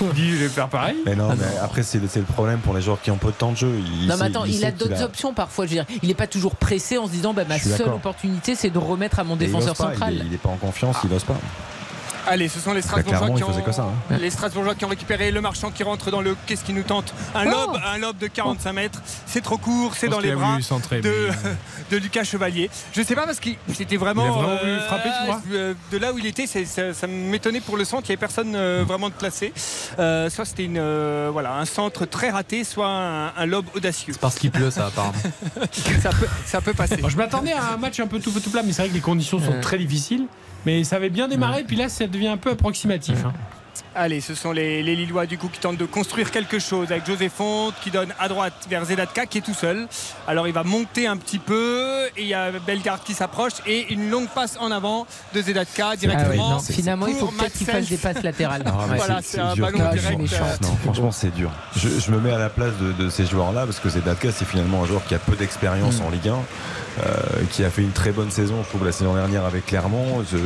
Il 0.00 0.08
dit, 0.14 0.30
je 0.30 0.36
vais 0.36 0.48
faire 0.48 0.68
pareil. 0.68 0.96
Mais 1.06 1.14
non, 1.14 1.28
mais 1.30 1.44
après, 1.62 1.82
c'est 1.82 1.98
le 2.00 2.22
problème 2.22 2.58
pour 2.60 2.74
les 2.74 2.80
joueurs 2.82 3.00
qui 3.00 3.10
ont 3.10 3.16
peu 3.18 3.28
de 3.28 3.32
temps 3.32 3.52
de 3.52 3.56
jeu. 3.56 3.72
Il 4.00 4.08
Non 4.08 4.16
mais 4.16 4.26
attends, 4.26 4.44
il, 4.44 4.64
a 4.64 4.70
d'autres 4.70 5.02
options 5.02 5.34
parfois. 5.34 5.66
Je 5.66 5.70
veux 5.70 5.76
dire, 5.76 5.86
il 6.02 6.10
est 6.10 6.14
pas 6.14 6.26
toujours 6.26 6.56
pressé 6.56 6.98
en 6.98 7.06
se 7.06 7.12
disant 7.12 7.34
bah, 7.34 7.44
ma 7.48 7.58
seule 7.58 7.88
opportunité 7.88 8.54
c'est 8.54 8.70
de 8.70 8.78
remettre 8.78 9.18
à 9.20 9.24
mon 9.24 9.34
il 9.34 9.38
défenseur 9.38 9.74
pas, 9.74 9.90
central. 9.90 10.14
Il 10.14 10.22
est, 10.22 10.26
il 10.26 10.34
est 10.34 10.38
pas 10.38 10.48
en 10.48 10.56
confiance, 10.56 10.96
il 11.04 11.12
ose 11.12 11.24
pas. 11.24 11.36
Allez, 12.26 12.48
ce 12.48 12.60
sont 12.60 12.72
les 12.72 12.82
Strasbourgeois 12.82 13.18
clairement, 13.18 13.34
qui 13.36 13.42
il 13.42 13.46
faisait 13.46 13.60
ont 13.60 13.64
que 13.64 13.72
ça, 13.72 13.82
hein. 14.10 14.16
les 14.18 14.30
Strasbourgeois 14.30 14.74
qui 14.74 14.84
ont 14.84 14.88
récupéré 14.88 15.30
le 15.30 15.40
marchand 15.40 15.70
qui 15.70 15.82
rentre 15.82 16.10
dans 16.10 16.20
le 16.20 16.36
qu'est-ce 16.46 16.64
qui 16.64 16.72
nous 16.72 16.82
tente 16.84 17.12
un 17.34 17.46
Oh 17.46 17.50
lob, 17.72 17.80
un 17.84 17.98
lob 17.98 18.18
de 18.18 18.26
45 18.28 18.72
mètres. 18.72 19.02
C'est 19.26 19.40
trop 19.40 19.58
court, 19.58 19.94
c'est 19.96 20.08
dans 20.08 20.20
les 20.20 20.32
bras 20.32 20.60
centrer, 20.62 21.00
de, 21.00 21.10
mais- 21.28 21.50
de 21.90 21.96
Lucas 22.02 22.24
Chevalier. 22.24 22.70
Je 22.92 23.02
sais 23.02 23.14
pas 23.14 23.26
parce 23.26 23.40
qu'il 23.40 23.56
c'était 23.74 23.96
vraiment, 23.96 24.24
Il 24.24 24.28
a 24.28 24.32
vraiment 24.32 24.56
voulu 24.60 24.78
frapper, 24.86 25.08
tu 25.08 25.24
crois 25.28 25.42
euh, 25.52 25.74
de 25.90 25.98
là 25.98 26.12
où 26.12 26.18
il 26.18 26.26
était, 26.26 26.46
c'est- 26.46 26.64
ça, 26.64 26.94
ça 26.94 27.06
m'étonnait 27.06 27.60
pour 27.60 27.76
le 27.76 27.84
centre. 27.84 28.02
Il 28.04 28.10
n'y 28.10 28.12
avait 28.14 28.20
personne 28.20 28.54
euh, 28.54 28.84
vraiment 28.86 29.08
de 29.08 29.14
placé. 29.14 29.52
Euh, 29.98 30.30
soit 30.30 30.44
c'était 30.44 30.64
une 30.64 30.78
euh, 30.78 31.30
voilà 31.32 31.54
un 31.56 31.64
centre 31.64 32.06
très 32.06 32.30
raté, 32.30 32.64
soit 32.64 32.86
un, 32.88 33.32
un 33.36 33.46
lob 33.46 33.66
audacieux. 33.74 34.14
Parce 34.20 34.36
qu'il 34.38 34.50
pleut, 34.50 34.70
ça, 34.70 34.86
apparemment. 34.86 35.14
ça 36.02 36.10
peut 36.10 36.28
ça 36.46 36.60
peut 36.60 36.74
passer. 36.74 36.96
Bon, 36.98 37.08
je 37.08 37.16
m'attendais 37.16 37.52
à 37.52 37.72
un 37.72 37.76
match 37.76 37.98
un 38.00 38.06
peu 38.06 38.20
tout 38.20 38.30
tout 38.30 38.50
plat, 38.50 38.62
mais 38.64 38.72
c'est 38.72 38.82
vrai 38.82 38.88
que 38.90 38.94
les 38.94 39.00
conditions 39.00 39.40
sont 39.40 39.60
très 39.60 39.78
difficiles. 39.78 40.26
Mais 40.66 40.84
ça 40.84 40.96
avait 40.96 41.10
bien 41.10 41.28
démarré, 41.28 41.64
puis 41.64 41.76
là, 41.76 41.88
ça 41.88 42.06
devient 42.06 42.28
un 42.28 42.36
peu 42.36 42.50
approximatif. 42.50 43.24
hein. 43.24 43.32
Allez, 43.94 44.22
ce 44.22 44.34
sont 44.34 44.52
les, 44.52 44.82
les 44.82 44.96
Lillois 44.96 45.26
du 45.26 45.36
coup 45.36 45.48
qui 45.48 45.58
tentent 45.60 45.76
de 45.76 45.84
construire 45.84 46.30
quelque 46.30 46.58
chose 46.58 46.90
avec 46.90 47.06
José 47.06 47.28
Fonte 47.28 47.74
qui 47.82 47.90
donne 47.90 48.08
à 48.18 48.26
droite 48.28 48.54
vers 48.70 48.84
Zedatka 48.86 49.26
qui 49.26 49.38
est 49.38 49.42
tout 49.42 49.52
seul. 49.52 49.86
Alors 50.26 50.48
il 50.48 50.54
va 50.54 50.62
monter 50.62 51.06
un 51.06 51.18
petit 51.18 51.38
peu 51.38 52.06
et 52.16 52.22
il 52.22 52.26
y 52.26 52.32
a 52.32 52.50
Bellegarde 52.66 53.00
qui 53.04 53.12
s'approche 53.12 53.52
et 53.66 53.92
une 53.92 54.08
longue 54.08 54.28
passe 54.28 54.56
en 54.60 54.70
avant 54.70 55.06
de 55.34 55.42
Zedatka 55.42 55.84
Ah 55.88 55.90
ouais, 55.90 55.96
directement. 55.98 56.50
non, 56.52 56.58
finalement, 56.60 57.06
il 57.06 57.16
faut 57.16 57.26
peut-être 57.26 57.52
qu'il 57.52 57.66
fasse 57.66 57.86
des 57.88 57.98
passes 57.98 58.22
latérales. 58.22 58.62
Ah, 58.66 58.86
voilà, 58.96 59.20
c'est- 59.22 59.38
un 59.40 59.52
dur. 59.54 59.66
ballon 59.66 59.78
Ah, 59.90 59.94
direct. 59.94 60.18
méchant. 60.18 60.36
euh, 60.42 60.56
Non, 60.62 60.76
franchement, 60.82 61.10
c'est 61.12 61.34
dur. 61.34 61.50
Je, 61.76 61.88
je 61.88 62.10
me 62.12 62.18
mets 62.18 62.32
à 62.32 62.38
la 62.38 62.48
place 62.48 62.72
de, 62.80 62.92
de 62.92 63.10
ces 63.10 63.26
joueurs-là 63.26 63.66
parce 63.66 63.78
que 63.78 63.90
Zedatka, 63.90 64.32
c'est 64.32 64.46
finalement 64.46 64.82
un 64.84 64.86
joueur 64.86 65.04
qui 65.04 65.14
a 65.14 65.18
peu 65.18 65.36
d'expérience 65.36 66.00
Mm. 66.00 66.04
en 66.04 66.10
Ligue 66.10 66.28
1, 66.28 66.32
euh, 66.32 66.36
qui 67.50 67.64
a 67.64 67.70
fait 67.70 67.82
une 67.82 67.92
très 67.92 68.12
bonne 68.12 68.30
saison, 68.30 68.62
je 68.62 68.68
trouve, 68.68 68.84
la 68.84 68.92
saison 68.92 69.14
dernière 69.14 69.44
avec 69.44 69.66
Clermont. 69.66 70.24
Je- 70.30 70.36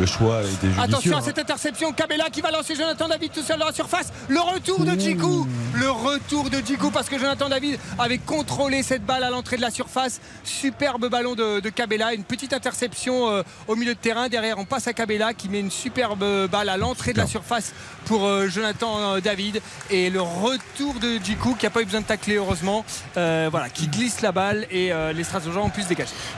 le 0.00 0.06
choix 0.06 0.38
a 0.38 0.42
été 0.42 0.66
judicieux. 0.68 0.82
Attention 0.82 1.16
à 1.16 1.18
hein. 1.18 1.22
cette 1.24 1.38
interception, 1.38 1.92
Cabella 1.92 2.26
qui 2.30 2.40
va 2.40 2.50
lancer 2.50 2.74
Jonathan 2.74 3.08
David 3.08 3.32
tout 3.32 3.42
seul 3.42 3.58
dans 3.58 3.66
la 3.66 3.72
surface. 3.72 4.12
Le 4.28 4.40
retour 4.40 4.80
de 4.84 4.92
Djikou, 4.98 5.46
le 5.74 5.90
retour 5.90 6.50
de 6.50 6.58
Djikou 6.58 6.90
parce 6.90 7.08
que 7.08 7.18
Jonathan 7.18 7.48
David 7.48 7.78
avait 7.98 8.18
contrôlé 8.18 8.82
cette 8.82 9.04
balle 9.04 9.24
à 9.24 9.30
l'entrée 9.30 9.56
de 9.56 9.62
la 9.62 9.70
surface. 9.70 10.20
Superbe 10.44 11.08
ballon 11.08 11.34
de, 11.34 11.60
de 11.60 11.68
Cabella, 11.70 12.14
une 12.14 12.24
petite 12.24 12.52
interception 12.52 13.30
euh, 13.30 13.42
au 13.68 13.76
milieu 13.76 13.94
de 13.94 13.98
terrain. 13.98 14.28
Derrière, 14.28 14.58
on 14.58 14.64
passe 14.64 14.86
à 14.86 14.92
Cabella 14.92 15.34
qui 15.34 15.48
met 15.48 15.60
une 15.60 15.70
superbe 15.70 16.24
balle 16.50 16.68
à 16.68 16.76
l'entrée 16.76 17.12
de 17.12 17.18
la 17.18 17.26
surface 17.26 17.72
pour 18.06 18.26
euh, 18.26 18.48
Jonathan 18.48 19.14
euh, 19.16 19.20
David 19.20 19.60
et 19.90 20.10
le 20.10 20.20
retour 20.20 20.94
de 21.00 21.18
Djikou 21.22 21.54
qui 21.54 21.66
n'a 21.66 21.70
pas 21.70 21.82
eu 21.82 21.84
besoin 21.84 22.00
de 22.00 22.06
tacler 22.06 22.36
heureusement, 22.36 22.84
euh, 23.16 23.48
voilà, 23.50 23.68
qui 23.68 23.88
glisse 23.88 24.20
la 24.22 24.32
balle 24.32 24.66
et 24.70 24.92
euh, 24.92 25.12
les 25.12 25.24
Strasbourgeois 25.24 25.62
ont 25.64 25.70
pu 25.70 25.82
se 25.82 25.88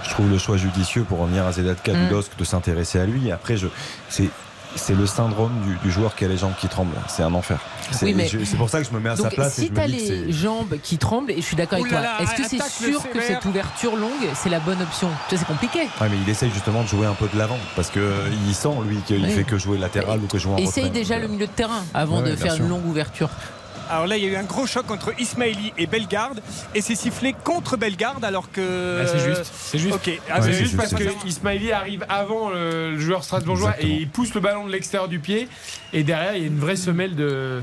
Je 0.04 0.10
trouve 0.10 0.30
le 0.30 0.38
choix 0.38 0.56
judicieux 0.56 1.04
pour 1.04 1.18
revenir 1.20 1.46
à 1.46 1.52
Zedatka 1.52 1.92
Mm. 1.92 2.06
du 2.06 2.10
LOSC 2.12 2.30
de 2.38 2.44
s'intéresser 2.44 2.98
à 3.00 3.06
lui. 3.06 3.30
Après, 3.32 3.56
je, 3.56 3.66
c'est, 4.08 4.28
c'est 4.76 4.94
le 4.94 5.06
syndrome 5.06 5.52
du, 5.62 5.76
du 5.82 5.90
joueur 5.90 6.14
qui 6.14 6.24
a 6.24 6.28
les 6.28 6.36
jambes 6.36 6.52
qui 6.60 6.68
tremblent. 6.68 6.94
C'est 7.08 7.22
un 7.22 7.32
enfer. 7.34 7.58
C'est, 7.90 8.04
Oui, 8.04 8.14
mais- 8.14 8.28
je- 8.28 8.44
c'est 8.44 8.56
pour 8.58 8.68
ça 8.68 8.80
que 8.82 8.86
je 8.86 8.92
me 8.92 9.00
mets 9.00 9.08
à 9.08 9.16
sa 9.16 9.30
place 9.30 9.58
et 9.58 9.62
si 9.62 9.68
je 9.68 9.72
t'as 9.72 9.82
me 9.88 9.92
dis 9.92 9.96
que 9.96 10.06
c'est. 10.06 10.14
les 10.26 10.32
jambes 10.32 10.74
qui 10.82 10.98
tremblent, 10.98 11.30
et 11.30 11.36
je 11.36 11.40
suis 11.46 11.56
d'accord 11.56 11.78
avec 11.78 11.90
toi, 11.90 12.00
là, 12.02 12.16
est-ce 12.20 12.34
que 12.34 12.46
c'est 12.48 12.62
sûr 12.62 13.02
que 13.10 13.20
cette 13.20 13.44
ouverture 13.46 13.96
longue, 13.96 14.10
c'est 14.34 14.50
la 14.50 14.60
bonne 14.60 14.80
option? 14.82 15.08
Tu 15.28 15.36
sais, 15.36 15.38
C'est 15.38 15.46
compliqué. 15.46 15.80
Ouais, 16.00 16.08
mais 16.10 16.18
il 16.22 16.28
essaye 16.28 16.50
justement 16.50 16.82
de 16.82 16.88
jouer 16.88 17.06
un 17.06 17.14
peu 17.14 17.28
de 17.32 17.38
l'avant 17.38 17.58
parce 17.76 17.88
que 17.90 17.98
euh, 18.00 18.28
il 18.46 18.54
sent 18.54 18.68
lui 18.86 18.98
qu'il 19.06 19.24
Oui. 19.24 19.30
fait 19.30 19.44
que 19.44 19.56
jouer 19.56 19.78
latéral 19.78 20.20
ou 20.22 20.26
que 20.26 20.36
jouer 20.38 20.52
en 20.52 20.56
Essaye 20.58 20.84
retrait. 20.84 20.98
déjà 21.00 21.18
le 21.18 21.28
milieu 21.28 21.46
de 21.46 21.52
terrain 21.52 21.82
avant 21.94 22.20
Ouais, 22.22 22.30
de 22.30 22.36
faire 22.36 22.52
sûr. 22.52 22.64
une 22.64 22.70
longue 22.70 22.86
ouverture. 22.86 23.30
Alors 23.90 24.06
là, 24.06 24.16
il 24.16 24.24
y 24.24 24.26
a 24.26 24.30
eu 24.30 24.36
un 24.36 24.44
gros 24.44 24.66
choc 24.66 24.90
entre 24.90 25.12
Ismaili 25.18 25.72
et 25.78 25.86
Bellegarde 25.86 26.42
et 26.74 26.80
c'est 26.80 26.94
sifflé 26.94 27.34
contre 27.44 27.76
Bellegarde 27.76 28.24
alors 28.24 28.50
que. 28.50 29.00
Ah, 29.02 29.06
c'est 29.06 29.18
juste. 29.24 29.52
C'est 29.54 29.78
juste. 29.78 29.94
Ok. 29.94 30.20
Ah, 30.30 30.42
c'est 30.42 30.52
c'est 30.52 30.58
juste 30.58 30.76
parce 30.76 30.94
que. 30.94 31.04
Ismaili 31.26 31.72
arrive 31.72 32.04
avant 32.08 32.50
le, 32.50 32.92
le 32.92 32.98
joueur 32.98 33.24
strasbourgeois 33.24 33.70
Exactement. 33.70 33.94
et 33.98 34.00
il 34.02 34.08
pousse 34.08 34.34
le 34.34 34.40
ballon 34.40 34.66
de 34.66 34.72
l'extérieur 34.72 35.08
du 35.08 35.18
pied. 35.18 35.48
Et 35.92 36.02
derrière, 36.02 36.36
il 36.36 36.42
y 36.42 36.44
a 36.44 36.48
une 36.48 36.58
vraie 36.58 36.76
semelle 36.76 37.14
de, 37.14 37.62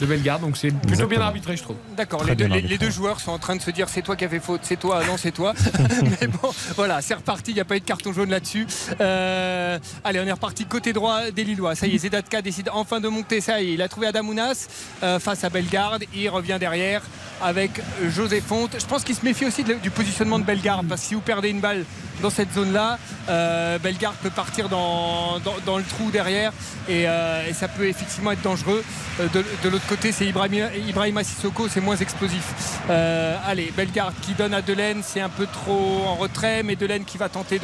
de 0.00 0.06
Bellegarde. 0.06 0.42
Donc 0.42 0.56
c'est 0.56 0.70
plutôt 0.74 1.06
bien 1.06 1.20
arbitré, 1.20 1.56
je 1.56 1.62
trouve. 1.62 1.76
D'accord, 1.96 2.24
les, 2.24 2.34
deux- 2.34 2.44
bien 2.46 2.48
les- 2.48 2.54
arbitré. 2.62 2.72
les 2.74 2.78
deux 2.78 2.90
joueurs 2.90 3.20
sont 3.20 3.30
en 3.32 3.38
train 3.38 3.56
de 3.56 3.62
se 3.62 3.70
dire 3.70 3.88
c'est 3.88 4.02
toi 4.02 4.16
qui 4.16 4.24
as 4.24 4.28
fait 4.28 4.40
faute, 4.40 4.60
c'est 4.64 4.78
toi, 4.78 5.04
non 5.06 5.16
c'est 5.16 5.32
toi. 5.32 5.54
Mais 6.20 6.26
bon, 6.26 6.50
voilà, 6.76 7.00
c'est 7.02 7.14
reparti, 7.14 7.52
il 7.52 7.54
n'y 7.54 7.60
a 7.60 7.64
pas 7.64 7.76
eu 7.76 7.80
de 7.80 7.84
carton 7.84 8.12
jaune 8.12 8.30
là-dessus. 8.30 8.66
Euh, 9.00 9.78
allez, 10.04 10.20
on 10.20 10.24
est 10.26 10.32
reparti 10.32 10.64
côté 10.66 10.92
droit 10.92 11.30
des 11.30 11.44
Lillois. 11.44 11.74
Ça 11.74 11.86
y 11.86 11.94
est, 11.94 11.98
Zedatka 11.98 12.42
décide 12.42 12.70
enfin 12.72 13.00
de 13.00 13.08
monter, 13.08 13.40
ça 13.40 13.60
y 13.60 13.70
est, 13.70 13.74
il 13.74 13.82
a 13.82 13.88
trouvé 13.88 14.06
Adamounas 14.08 14.66
euh, 15.02 15.18
face 15.18 15.44
à 15.44 15.50
Bellegarde. 15.50 16.04
Il 16.14 16.28
revient 16.28 16.56
derrière 16.58 17.02
avec 17.42 17.70
José 18.08 18.40
Fonte. 18.40 18.76
Je 18.78 18.86
pense 18.86 19.04
qu'il 19.04 19.14
se 19.14 19.24
méfie 19.24 19.46
aussi 19.46 19.64
de- 19.64 19.74
du 19.74 19.90
positionnement 19.90 20.38
de 20.38 20.44
Bellegarde 20.44 20.86
parce 20.88 21.02
que 21.02 21.06
si 21.08 21.14
vous 21.14 21.20
perdez 21.20 21.48
une 21.50 21.60
balle 21.60 21.84
dans 22.22 22.30
cette 22.30 22.52
zone-là, 22.54 22.98
euh, 23.28 23.78
Bellegarde 23.78 24.14
peut 24.22 24.30
partir 24.30 24.68
dans, 24.68 25.38
dans- 25.40 25.56
dans 25.66 25.78
le 25.78 25.84
trou 25.84 26.10
derrière 26.10 26.52
et, 26.88 27.04
euh, 27.08 27.48
et 27.48 27.52
ça 27.52 27.68
peut 27.68 27.86
effectivement 27.88 28.32
être 28.32 28.42
dangereux. 28.42 28.82
De 29.18 29.44
de 29.62 29.68
l'autre 29.68 29.83
côté, 29.84 30.12
c'est 30.12 30.26
Ibrahima, 30.26 31.24
Sissoko, 31.24 31.68
c'est 31.68 31.80
moins 31.80 31.96
explosif. 31.96 32.80
Euh, 32.90 33.36
allez, 33.46 33.72
Bellegarde 33.76 34.14
qui 34.22 34.34
donne 34.34 34.54
à 34.54 34.62
Delaine, 34.62 35.02
c'est 35.02 35.20
un 35.20 35.28
peu 35.28 35.46
trop 35.46 36.04
en 36.06 36.14
retrait, 36.14 36.62
mais 36.62 36.76
Delaine 36.76 37.04
qui 37.04 37.18
va 37.18 37.28
tenter 37.28 37.60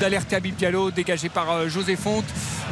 d'alerter 0.00 0.36
Abib 0.36 0.54
Diallo, 0.56 0.90
dégagé 0.90 1.28
par 1.28 1.50
euh, 1.50 1.68
José 1.68 1.96
Fonte. 1.96 2.24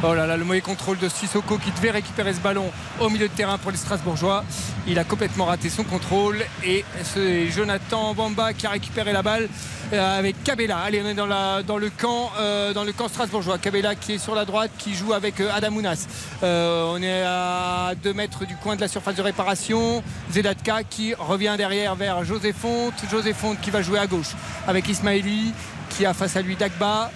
Oh 0.03 0.15
là 0.15 0.25
là, 0.25 0.35
le 0.35 0.43
mauvais 0.43 0.61
contrôle 0.61 0.97
de 0.97 1.07
Sissoko 1.07 1.57
qui 1.57 1.71
devait 1.71 1.91
récupérer 1.91 2.33
ce 2.33 2.39
ballon 2.39 2.71
au 2.99 3.09
milieu 3.09 3.27
de 3.27 3.33
terrain 3.33 3.57
pour 3.57 3.71
les 3.71 3.77
Strasbourgeois. 3.77 4.43
Il 4.87 4.97
a 4.97 5.03
complètement 5.03 5.45
raté 5.45 5.69
son 5.69 5.83
contrôle 5.83 6.37
et 6.63 6.83
c'est 7.03 7.49
Jonathan 7.51 8.15
Bamba 8.15 8.53
qui 8.53 8.65
a 8.65 8.71
récupéré 8.71 9.13
la 9.13 9.21
balle 9.21 9.47
euh, 9.93 10.19
avec 10.19 10.43
Cabella. 10.43 10.79
Allez, 10.79 11.01
on 11.05 11.07
est 11.09 11.13
dans, 11.13 11.27
dans, 11.63 11.77
le 11.77 11.89
camp, 11.89 12.31
euh, 12.39 12.73
dans 12.73 12.83
le 12.83 12.93
camp 12.93 13.09
strasbourgeois. 13.09 13.57
Cabella 13.57 13.93
qui 13.93 14.13
est 14.13 14.17
sur 14.17 14.33
la 14.33 14.45
droite, 14.45 14.71
qui 14.77 14.95
joue 14.95 15.13
avec 15.13 15.39
Adamounas. 15.39 16.07
Euh, 16.43 16.91
on 16.93 17.01
est 17.03 17.23
à 17.23 17.93
2 18.01 18.13
mètres 18.13 18.45
du 18.45 18.55
coin 18.55 18.75
de 18.75 18.81
la 18.81 18.87
surface 18.91 19.15
de 19.15 19.21
réparation. 19.21 20.03
Zedatka 20.31 20.83
qui 20.83 21.13
revient 21.13 21.55
derrière 21.57 21.95
vers 21.95 22.23
José 22.25 22.51
Fonte. 22.51 22.93
José 23.09 23.33
Fonte 23.33 23.59
qui 23.61 23.71
va 23.71 23.81
jouer 23.81 23.99
à 23.99 24.05
gauche 24.05 24.35
avec 24.67 24.87
Ismaili 24.89 25.53
qui 25.89 26.05
a 26.05 26.13
face 26.13 26.35
à 26.35 26.41
lui 26.41 26.55
Dagba. 26.55 27.09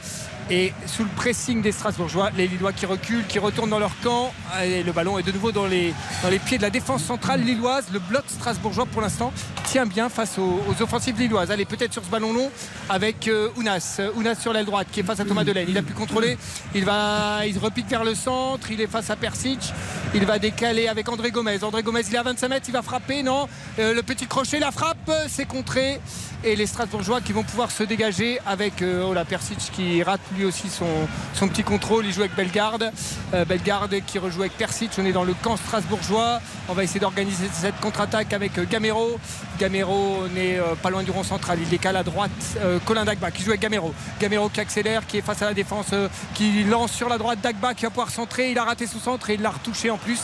Et 0.52 0.74
sous 0.86 1.04
le 1.04 1.10
pressing 1.10 1.64
des 1.64 1.72
Strasbourgeois, 1.72 2.30
les 2.38 2.48
Lillois 2.48 2.72
qui 2.72 2.86
reculent, 2.86 3.26
qui 3.26 3.40
retournent 3.40 3.72
dans 3.72 3.80
leur 3.80 4.00
camp. 4.02 4.32
Et 4.64 4.84
le 4.84 4.92
ballon 4.92 5.18
est 5.18 5.24
de 5.24 5.32
nouveau 5.32 5.52
dans 5.52 5.66
les, 5.66 5.92
dans 6.22 6.30
les 6.30 6.38
pieds 6.38 6.58
de 6.58 6.62
la 6.62 6.70
défense 6.70 7.04
centrale 7.04 7.42
lilloise. 7.42 7.86
Le 7.92 7.98
bloc 7.98 8.24
strasbourgeois, 8.28 8.86
pour 8.86 9.02
l'instant, 9.02 9.34
tient 9.64 9.88
bien 9.88 10.08
face 10.08 10.38
aux, 10.38 10.62
offensives 10.80 11.20
lilloises. 11.20 11.50
Allez, 11.50 11.66
peut-être 11.66 11.94
sur 11.94 12.04
ce 12.04 12.10
ballon 12.10 12.32
long 12.32 12.52
avec 12.90 13.28
euh, 13.28 13.50
Ounas. 13.58 13.98
Euh, 14.00 14.12
Ounas 14.16 14.36
sur 14.36 14.54
l'aile 14.54 14.66
droite 14.66 14.88
qui 14.92 15.00
est 15.00 15.04
face 15.04 15.20
à 15.20 15.26
Thomas 15.26 15.44
Delaine. 15.44 15.66
Il 15.68 15.78
a 15.80 15.82
pu 15.82 15.94
contrôler. 15.94 16.38
Il, 16.76 16.86
va, 16.86 17.40
il 17.48 17.58
repique 17.58 17.88
vers 17.88 18.04
le 18.04 18.14
centre. 18.14 18.70
Il 18.70 18.80
est 18.82 18.88
face 18.88 19.10
à 19.10 19.16
Persic. 19.16 19.74
Il 20.14 20.26
va 20.26 20.38
décaler 20.38 20.88
avec 20.88 21.10
André 21.10 21.32
Gomez. 21.32 21.64
André 21.64 21.82
Gomez, 21.82 22.02
il 22.08 22.14
est 22.14 22.20
à 22.20 22.24
25 22.24 22.50
mètres. 22.50 22.66
Il 22.68 22.74
va 22.74 22.84
frapper. 22.84 23.24
Non? 23.24 23.48
Euh, 23.80 23.96
le 23.96 24.04
petit 24.04 24.28
crochet, 24.28 24.60
la 24.60 24.72
frappe. 24.72 25.12
C'est 25.28 25.48
contré. 25.48 26.00
Et 26.44 26.56
les 26.56 26.68
Strasbourgeois 26.68 27.22
qui 27.22 27.34
vont 27.34 27.44
pouvoir 27.44 27.72
se 27.72 27.82
dégager 27.82 28.40
avec 28.46 28.84
oh 28.84 29.16
Persic 29.28 29.58
qui 29.74 30.04
rate 30.04 30.22
lui 30.36 30.46
aussi 30.46 30.70
son, 30.70 30.86
son 31.34 31.48
petit 31.48 31.64
contrôle. 31.64 32.06
Il 32.06 32.14
joue 32.14 32.22
avec 32.22 32.36
Bellegarde. 32.36 32.92
Euh, 33.34 33.46
Bellegarde 33.46 33.96
qui 34.06 34.20
rejoue 34.20 34.42
avec 34.42 34.58
Persic. 34.58 34.92
On 34.98 35.06
est 35.06 35.12
dans 35.12 35.24
le 35.24 35.34
camp 35.34 35.58
strasbourgeois. 35.58 36.40
On 36.70 36.74
va 36.74 36.84
essayer 36.84 37.00
d'organiser 37.00 37.48
cette 37.52 37.80
contre-attaque 37.80 38.34
avec 38.34 38.58
euh, 38.58 38.66
Gamero. 38.70 39.20
Gamero, 39.60 40.24
on 40.24 40.36
est 40.36 40.60
euh, 40.60 40.76
pas 40.82 40.90
loin 40.90 41.04
du 41.04 41.12
rond 41.12 41.24
central. 41.24 41.60
Il 41.62 41.70
décale 41.70 41.96
à 41.98 42.04
droite. 42.04 42.32
Euh, 42.60 42.80
Colin 42.86 43.06
Dagba 43.06 43.32
qui 43.32 43.44
joue 43.44 43.50
avec 43.52 43.62
Gamero. 43.62 43.94
Gamero 44.20 44.50
qui 44.50 44.60
accélère, 44.60 45.06
qui 45.08 45.18
est 45.18 45.22
face 45.22 45.42
à 45.42 45.46
la 45.46 45.54
défense, 45.54 45.88
euh, 45.94 46.08
qui 46.34 46.64
lance 46.64 46.92
sur 46.92 47.10
la 47.10 47.18
droite 47.18 47.40
Dagba 47.42 47.74
qui 47.74 47.84
va 47.84 47.90
pouvoir 47.90 48.10
centrer. 48.10 48.52
Il 48.52 48.58
a 48.58 48.64
raté 48.64 48.88
son 48.88 49.00
centre 49.00 49.30
et 49.30 49.36
il 49.36 49.42
l'a 49.42 49.52
retouché 49.52 49.90
en 49.90 49.98
plus. 49.98 50.22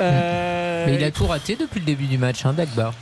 Euh, 0.00 0.84
Mais 0.86 0.94
il 0.96 1.04
a 1.04 1.10
tout 1.10 1.26
raté 1.26 1.56
depuis 1.56 1.80
le 1.80 1.86
début 1.86 2.06
du 2.06 2.18
match, 2.18 2.44
hein, 2.44 2.52
Dagba. 2.52 2.92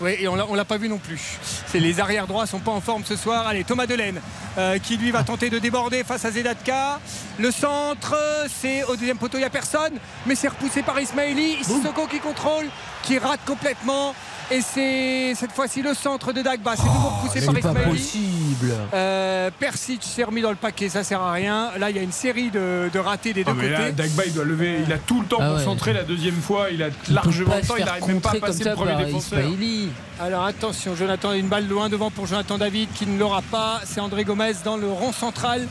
Oui, 0.00 0.16
et 0.18 0.28
on 0.28 0.34
l'a, 0.34 0.46
on 0.48 0.54
l'a 0.54 0.64
pas 0.64 0.78
vu 0.78 0.88
non 0.88 0.98
plus. 0.98 1.38
C'est 1.66 1.78
les 1.78 2.00
arrières 2.00 2.26
droits 2.26 2.46
sont 2.46 2.58
pas 2.58 2.70
en 2.70 2.80
forme 2.80 3.04
ce 3.04 3.16
soir. 3.16 3.46
Allez, 3.46 3.64
Thomas 3.64 3.86
Delaine 3.86 4.20
euh, 4.58 4.78
qui 4.78 4.96
lui 4.96 5.10
va 5.10 5.22
tenter 5.22 5.50
de 5.50 5.58
déborder 5.58 6.04
face 6.04 6.24
à 6.24 6.30
Zedatka. 6.30 6.98
Le 7.38 7.50
centre, 7.50 8.16
c'est 8.60 8.82
au 8.84 8.96
deuxième 8.96 9.18
poteau, 9.18 9.36
il 9.36 9.40
n'y 9.40 9.46
a 9.46 9.50
personne, 9.50 9.92
mais 10.26 10.34
c'est 10.34 10.48
repoussé 10.48 10.82
par 10.82 10.98
Ismaili. 10.98 11.62
Sissoko 11.62 12.06
qui 12.06 12.18
contrôle, 12.18 12.66
qui 13.02 13.18
rate 13.18 13.40
complètement. 13.46 14.14
Et 14.52 14.62
c'est 14.62 15.32
cette 15.36 15.52
fois-ci 15.52 15.80
le 15.80 15.94
centre 15.94 16.32
de 16.32 16.42
Dagba. 16.42 16.74
C'est 16.74 16.82
nouveau 16.84 17.08
repoussé 17.10 17.40
par 17.46 17.54
C'est 17.54 17.60
pas 17.62 17.68
Ismaili. 17.70 17.90
possible. 17.90 18.72
Euh, 18.92 19.48
Persic 19.56 20.02
s'est 20.02 20.24
remis 20.24 20.42
dans 20.42 20.50
le 20.50 20.56
paquet, 20.56 20.88
ça 20.88 21.04
sert 21.04 21.20
à 21.22 21.30
rien. 21.30 21.70
Là, 21.78 21.90
il 21.90 21.94
y 21.96 22.00
a 22.00 22.02
une 22.02 22.10
série 22.10 22.50
de, 22.50 22.90
de 22.92 22.98
ratés 22.98 23.32
des 23.32 23.44
deux 23.44 23.52
Ah, 23.52 23.54
mais 23.56 23.68
côtés. 23.70 23.82
là, 23.82 23.92
Dagba, 23.92 24.24
il 24.26 24.34
doit 24.34 24.44
lever. 24.44 24.80
Il 24.84 24.92
a 24.92 24.98
tout 24.98 25.20
le 25.20 25.26
temps 25.28 25.36
Ah 25.40 25.54
ouais. 25.54 25.62
centrer 25.64 25.92
la 25.92 26.02
deuxième 26.02 26.34
fois. 26.40 26.66
Il 26.72 26.82
a 26.82 26.88
Il 27.08 27.14
largement 27.14 27.50
pas 27.52 27.60
le 27.60 27.66
temps. 27.66 27.74
Il 27.78 27.84
n'arrive 27.84 28.06
même 28.08 28.20
pas 28.20 28.30
à 28.32 28.34
passer 28.40 28.64
le 28.64 28.74
premier 28.74 28.92
par 28.94 29.04
défenseur. 29.04 29.38
Ismaili. 29.38 29.88
Alors 30.20 30.44
attention, 30.44 30.96
Jonathan, 30.96 31.32
une 31.32 31.46
balle 31.46 31.68
loin 31.68 31.88
devant 31.88 32.10
pour 32.10 32.26
Jonathan 32.26 32.58
David 32.58 32.88
qui 32.92 33.06
ne 33.06 33.16
l'aura 33.20 33.42
pas. 33.42 33.80
C'est 33.84 34.00
André 34.00 34.24
Gomez 34.24 34.54
dans 34.64 34.76
le 34.76 34.88
rond 34.88 35.12
central 35.12 35.68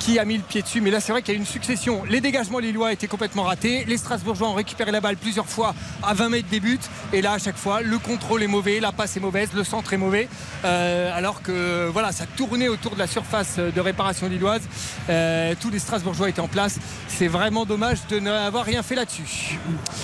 qui 0.00 0.18
a 0.18 0.24
mis 0.24 0.36
le 0.38 0.42
pied 0.42 0.62
dessus. 0.62 0.80
Mais 0.80 0.90
là, 0.90 0.98
c'est 0.98 1.12
vrai 1.12 1.22
qu'il 1.22 1.32
y 1.34 1.36
a 1.36 1.38
une 1.40 1.46
succession. 1.46 2.02
Les 2.08 2.20
dégagements 2.20 2.58
lillois 2.58 2.92
étaient 2.92 3.06
complètement 3.06 3.44
ratés. 3.44 3.84
Les 3.86 3.98
Strasbourgeois 3.98 4.48
ont 4.48 4.54
récupéré 4.54 4.90
la 4.90 5.00
balle 5.00 5.16
plusieurs 5.16 5.46
fois 5.46 5.74
à 6.02 6.14
20 6.14 6.30
mètres 6.30 6.48
des 6.50 6.58
buts. 6.58 6.78
Et 7.12 7.20
là, 7.22 7.34
à 7.34 7.38
chaque 7.38 7.56
fois, 7.58 7.82
le 7.82 7.98
contrôle 7.98 8.42
est 8.42 8.46
mauvais, 8.48 8.80
la 8.80 8.90
passe 8.92 9.16
est 9.16 9.20
mauvaise, 9.20 9.50
le 9.54 9.62
centre 9.62 9.92
est 9.92 9.98
mauvais. 9.98 10.28
Euh, 10.64 11.16
alors 11.16 11.42
que 11.42 11.88
voilà, 11.92 12.10
ça 12.12 12.24
tournait 12.26 12.68
autour 12.68 12.94
de 12.94 12.98
la 12.98 13.06
surface 13.06 13.58
de 13.58 13.80
réparation 13.80 14.26
lilloise. 14.28 14.62
Euh, 15.10 15.54
tous 15.60 15.70
les 15.70 15.78
Strasbourgeois 15.78 16.30
étaient 16.30 16.40
en 16.40 16.48
place. 16.48 16.78
C'est 17.08 17.28
vraiment 17.28 17.66
dommage 17.66 17.98
de 18.08 18.18
n'avoir 18.20 18.64
rien 18.64 18.82
fait 18.82 18.94
là-dessus. 18.94 19.58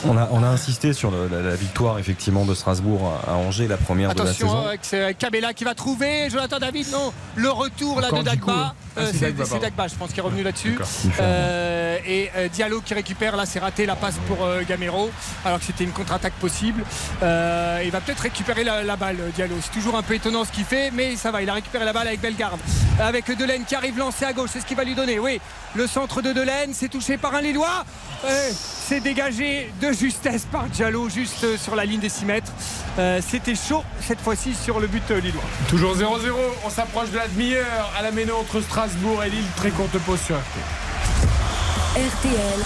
On 0.05 0.16
a, 0.16 0.28
on 0.31 0.43
a 0.43 0.48
insisté 0.48 0.93
sur 0.93 1.10
le- 1.10 1.27
la, 1.28 1.40
la 1.40 1.56
victoire 1.56 1.98
effectivement 1.98 2.44
de 2.44 2.55
Strasbourg 2.55 3.12
à, 3.27 3.32
Angers, 3.35 3.66
la 3.66 3.78
première 3.78 4.12
de 4.14 4.18
la 4.18 4.24
Attention 4.31 4.48
saison. 4.48 4.78
c'est 4.82 5.16
Cabella 5.18 5.55
qui 5.55 5.64
va 5.64 5.74
trouver 5.74 6.28
Jonathan 6.31 6.59
David 6.59 6.90
non 6.93 7.12
le 7.35 7.48
retour 7.51 8.01
là 8.01 8.09
Encore 8.09 8.18
de 8.20 8.24
Dagba 8.24 8.52
hein. 8.52 8.73
Ah, 8.97 9.01
Euh, 9.01 9.09
c'est 9.12 9.32
c'est 9.44 9.59
Dagba, 9.60 9.85
je 9.88 9.94
pense 9.94 10.12
qui 10.12 10.20
est 10.20 10.22
revenu 10.22 10.42
là-dessus. 10.42 10.78
Euh, 11.20 11.98
et 12.06 12.30
euh, 12.36 12.48
Diallo 12.48 12.80
qui 12.80 12.94
récupère 12.94 13.36
là 13.36 13.46
c'est 13.46 13.58
raté 13.58 13.86
la 13.86 13.96
passe 13.96 14.16
pour 14.26 14.44
euh, 14.44 14.62
Gamero 14.68 15.10
alors 15.44 15.58
que 15.58 15.64
c'était 15.64 15.84
une 15.84 15.92
contre-attaque 15.92 16.34
possible. 16.34 16.84
Euh, 17.22 17.82
il 17.84 17.90
va 17.90 18.00
peut-être 18.00 18.20
récupérer 18.20 18.64
la, 18.64 18.82
la 18.82 18.96
balle 18.96 19.18
Diallo. 19.34 19.56
C'est 19.60 19.72
toujours 19.72 19.96
un 19.96 20.02
peu 20.02 20.14
étonnant 20.14 20.44
ce 20.44 20.52
qu'il 20.52 20.64
fait 20.64 20.90
mais 20.92 21.16
ça 21.16 21.30
va 21.30 21.42
il 21.42 21.50
a 21.50 21.54
récupéré 21.54 21.84
la 21.84 21.92
balle 21.92 22.08
avec 22.08 22.20
Bellegarde. 22.20 22.60
Avec 23.00 23.36
Delaine 23.36 23.64
qui 23.64 23.74
arrive 23.74 23.98
lancé 23.98 24.24
à 24.24 24.32
gauche 24.32 24.50
c'est 24.52 24.60
ce 24.60 24.66
qu'il 24.66 24.76
va 24.76 24.84
lui 24.84 24.94
donner. 24.94 25.18
Oui 25.18 25.40
le 25.74 25.86
centre 25.86 26.22
de 26.22 26.32
Delaine 26.32 26.70
c'est 26.72 26.88
touché 26.88 27.16
par 27.18 27.34
un 27.34 27.40
Lillois. 27.40 27.84
Euh, 28.24 28.50
c'est 28.88 29.00
dégagé 29.00 29.68
de 29.80 29.90
justesse 29.92 30.44
par 30.50 30.64
Diallo 30.66 31.08
juste 31.08 31.42
euh, 31.42 31.56
sur 31.56 31.74
la 31.74 31.84
ligne 31.84 31.98
des 32.00 32.08
6 32.08 32.24
mètres 32.24 32.52
Euh, 32.98 33.20
c'était 33.26 33.54
chaud 33.56 33.82
cette 34.00 34.20
fois-ci 34.20 34.54
sur 34.54 34.78
le 34.80 34.86
but 34.86 35.02
euh, 35.10 35.20
lillois 35.20 35.42
Toujours 35.68 35.94
0-0. 35.94 36.06
On 36.64 36.70
s'approche 36.70 37.10
de 37.10 37.16
la 37.18 37.28
demi-heure 37.28 37.90
à 37.98 38.02
la 38.02 38.10
Méno 38.12 38.36
entre 38.36 38.60
Strasbourg 38.60 39.22
et 39.24 39.30
Lille. 39.30 39.44
Très 39.56 39.70
courte 39.70 39.98
pause 39.98 40.20
sur 40.20 40.36
RT. 40.36 40.56
RTL, 41.98 42.60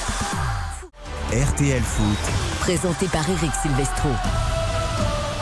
RTL 1.48 1.82
Foot. 1.82 2.18
présenté 2.60 3.06
par 3.06 3.28
Eric 3.28 3.50
Silvestro. 3.62 4.10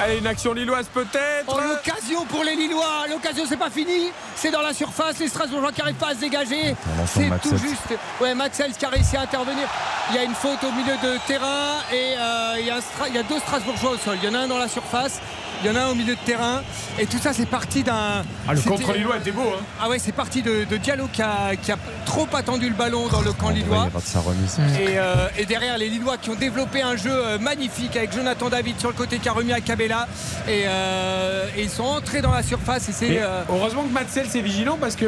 Allez, 0.01 0.19
une 0.19 0.27
action 0.29 0.53
lilloise 0.53 0.87
peut-être. 0.95 1.47
Oh, 1.49 1.59
l'occasion 1.61 2.25
pour 2.27 2.45
les 2.45 2.55
Lillois, 2.55 3.07
l'occasion 3.11 3.45
c'est 3.49 3.57
pas 3.57 3.69
fini, 3.71 4.13
c'est 4.37 4.51
dans 4.53 4.61
la 4.63 4.73
surface, 4.73 5.19
les 5.19 5.27
Strasbourgeois 5.29 5.73
qui 5.73 5.81
n'arrivent 5.81 5.97
pas 5.97 6.11
à 6.11 6.15
se 6.15 6.21
dégager, 6.21 6.77
c'est 7.07 7.29
tout 7.43 7.57
juste. 7.57 7.99
Ouais, 8.21 8.33
Maxels 8.35 8.73
qui 8.75 8.85
a 8.85 8.91
réussi 8.91 9.17
à 9.17 9.23
intervenir. 9.23 9.67
Il 10.11 10.17
y 10.17 10.19
a 10.21 10.23
une 10.23 10.35
faute 10.35 10.63
au 10.63 10.71
milieu 10.73 10.95
de 11.03 11.19
terrain 11.27 11.79
et 11.93 12.15
euh, 12.17 12.57
il, 12.61 12.67
y 12.67 12.71
a 12.71 12.77
un 12.77 12.79
Stra- 12.79 13.09
il 13.09 13.15
y 13.17 13.19
a 13.19 13.23
deux 13.25 13.41
Strasbourgeois 13.41 13.91
au 13.91 13.97
sol. 13.99 14.17
Il 14.23 14.29
y 14.29 14.31
en 14.31 14.39
a 14.39 14.45
un 14.45 14.47
dans 14.49 14.59
la 14.59 14.69
surface, 14.69 15.21
il 15.63 15.67
y 15.67 15.71
en 15.71 15.77
a 15.77 15.85
un 15.85 15.89
au 15.89 15.95
milieu 15.95 16.15
de 16.15 16.21
terrain 16.21 16.63
et 16.99 17.07
tout 17.07 17.19
ça 17.19 17.33
c'est 17.33 17.47
parti 17.47 17.83
d'un. 17.83 18.23
Ah, 18.47 18.55
le 18.55 18.61
contre 18.61 18.93
lillois 18.93 19.17
était 19.19 19.31
beau. 19.33 19.43
Hein. 19.55 19.63
Ah 19.81 19.89
ouais, 19.89 19.99
c'est 19.99 20.13
parti 20.13 20.43
de, 20.43 20.65
de 20.65 20.77
Diallo 20.77 21.09
qui 21.13 21.23
a, 21.23 21.57
qui 21.61 21.73
a 21.73 21.77
trop 22.07 22.27
attendu 22.35 22.69
le 22.69 22.75
ballon 22.75 23.09
dans 23.09 23.21
le 23.21 23.33
camp 23.33 23.51
lillois. 23.51 23.89
Remise. 24.19 24.59
Et, 24.81 24.99
euh, 24.99 25.29
et 25.39 25.45
derrière 25.47 25.79
les 25.79 25.89
Lillois 25.89 26.17
qui 26.19 26.31
ont 26.31 26.35
développé 26.35 26.83
un 26.83 26.97
jeu 26.97 27.11
euh, 27.13 27.39
magnifique 27.39 27.97
avec 27.97 28.13
Jonathan 28.13 28.49
David 28.49 28.79
sur 28.79 28.89
le 28.89 28.95
côté 28.95 29.19
qui 29.19 29.29
a 29.29 29.33
remis 29.33 29.53
à 29.53 29.61
Cabella 29.61 30.09
et, 30.49 30.65
euh, 30.67 31.47
et 31.57 31.63
ils 31.63 31.71
sont 31.71 31.85
entrés 31.85 32.21
dans 32.21 32.33
la 32.33 32.43
surface 32.43 32.89
et 32.89 32.93
c'est 32.93 33.23
euh, 33.23 33.43
heureusement 33.49 33.83
que 33.85 33.93
Matzel 33.93 34.27
c'est 34.29 34.41
vigilant 34.41 34.77
parce 34.81 34.97
que 34.97 35.07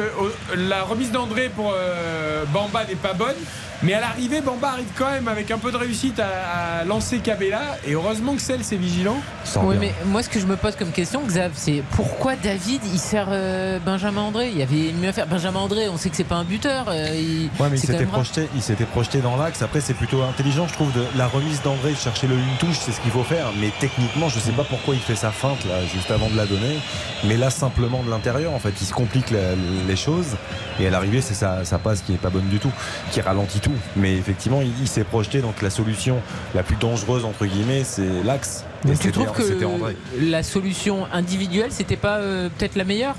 la 0.55 0.83
remise 0.83 1.11
d'André 1.11 1.49
pour 1.49 1.73
euh, 1.75 2.45
Bamba 2.53 2.85
n'est 2.85 2.95
pas 2.95 3.13
bonne. 3.13 3.35
Mais 3.83 3.93
à 3.95 3.99
l'arrivée, 3.99 4.41
Bamba 4.41 4.69
arrive 4.73 4.89
quand 4.95 5.09
même 5.09 5.27
avec 5.27 5.49
un 5.49 5.57
peu 5.57 5.71
de 5.71 5.77
réussite 5.77 6.19
à, 6.19 6.81
à 6.81 6.83
lancer 6.85 7.17
Cabella. 7.17 7.61
Et 7.87 7.93
heureusement 7.93 8.35
que 8.35 8.41
Celle 8.41 8.63
c'est 8.63 8.75
vigilant. 8.75 9.17
Oui, 9.63 9.75
mais 9.79 9.93
moi, 10.05 10.21
ce 10.21 10.29
que 10.29 10.39
je 10.39 10.45
me 10.45 10.55
pose 10.55 10.75
comme 10.75 10.91
question, 10.91 11.21
Xav, 11.25 11.51
c'est 11.55 11.81
pourquoi 11.91 12.35
David 12.35 12.81
il 12.93 12.99
sert 12.99 13.27
euh, 13.29 13.79
Benjamin 13.83 14.21
André? 14.21 14.49
Il 14.49 14.57
y 14.59 14.61
avait 14.61 14.93
mieux 14.93 15.09
à 15.09 15.13
faire. 15.13 15.25
Benjamin 15.25 15.59
André, 15.59 15.89
on 15.89 15.97
sait 15.97 16.09
que 16.09 16.15
c'est 16.15 16.23
pas 16.23 16.35
un 16.35 16.43
buteur. 16.43 16.85
euh, 16.89 17.07
il- 17.15 17.49
Ouais, 17.59 17.69
mais 17.71 17.77
il 17.77 17.79
s'était 17.79 18.05
projeté, 18.13 18.47
il 18.55 18.61
s'était 18.61 18.85
projeté 18.85 19.19
dans 19.19 19.35
l'axe. 19.35 19.61
Après, 19.63 19.81
c'est 19.81 19.93
plutôt 19.95 20.21
intelligent, 20.23 20.67
je 20.67 20.73
trouve, 20.73 20.91
de 20.93 21.03
la 21.17 21.27
remise 21.27 21.61
d'André, 21.63 21.91
de 21.93 21.97
chercher 21.97 22.27
le 22.27 22.35
une 22.35 22.57
touche, 22.59 22.77
c'est 22.79 22.91
ce 22.91 23.01
qu'il 23.01 23.11
faut 23.11 23.23
faire. 23.23 23.47
Mais 23.59 23.71
techniquement, 23.79 24.29
je 24.29 24.39
sais 24.39 24.51
pas 24.51 24.63
pourquoi 24.63 24.93
il 24.93 25.01
fait 25.01 25.15
sa 25.15 25.31
feinte 25.31 25.63
là, 25.65 25.75
juste 25.93 26.11
avant 26.11 26.29
de 26.29 26.37
la 26.37 26.45
donner. 26.45 26.77
Mais 27.23 27.35
là, 27.35 27.49
simplement 27.49 28.03
de 28.03 28.09
l'intérieur, 28.11 28.53
en 28.53 28.59
fait, 28.59 28.73
il 28.79 28.85
se 28.85 28.93
complique 28.93 29.31
la- 29.31 29.55
les 29.87 29.95
choses. 29.95 30.35
Et 30.79 30.87
à 30.87 30.89
l'arrivée, 30.91 31.21
c'est 31.21 31.33
sa, 31.33 31.65
sa 31.65 31.77
passe 31.79 32.01
qui 32.01 32.13
est 32.13 32.17
pas 32.17 32.29
bonne 32.29 32.47
du 32.47 32.59
tout, 32.59 32.71
qui 33.11 33.21
ralentit 33.21 33.59
tout. 33.59 33.70
Mais 33.95 34.13
effectivement, 34.15 34.61
il, 34.61 34.71
il 34.81 34.87
s'est 34.87 35.03
projeté. 35.03 35.39
Donc 35.41 35.61
la 35.61 35.69
solution 35.69 36.17
la 36.55 36.63
plus 36.63 36.75
dangereuse 36.75 37.25
entre 37.25 37.45
guillemets, 37.45 37.83
c'est 37.83 38.23
l'axe. 38.23 38.63
Et 38.83 38.87
Donc 38.87 38.97
tu 38.99 39.03
c'était- 39.07 39.23
trouves 39.23 39.31
que 39.31 39.65
André. 39.65 39.95
la 40.19 40.43
solution 40.43 41.05
individuelle, 41.13 41.71
c'était 41.71 41.95
pas 41.97 42.17
euh, 42.17 42.49
peut-être 42.57 42.75
la 42.75 42.83
meilleure? 42.83 43.15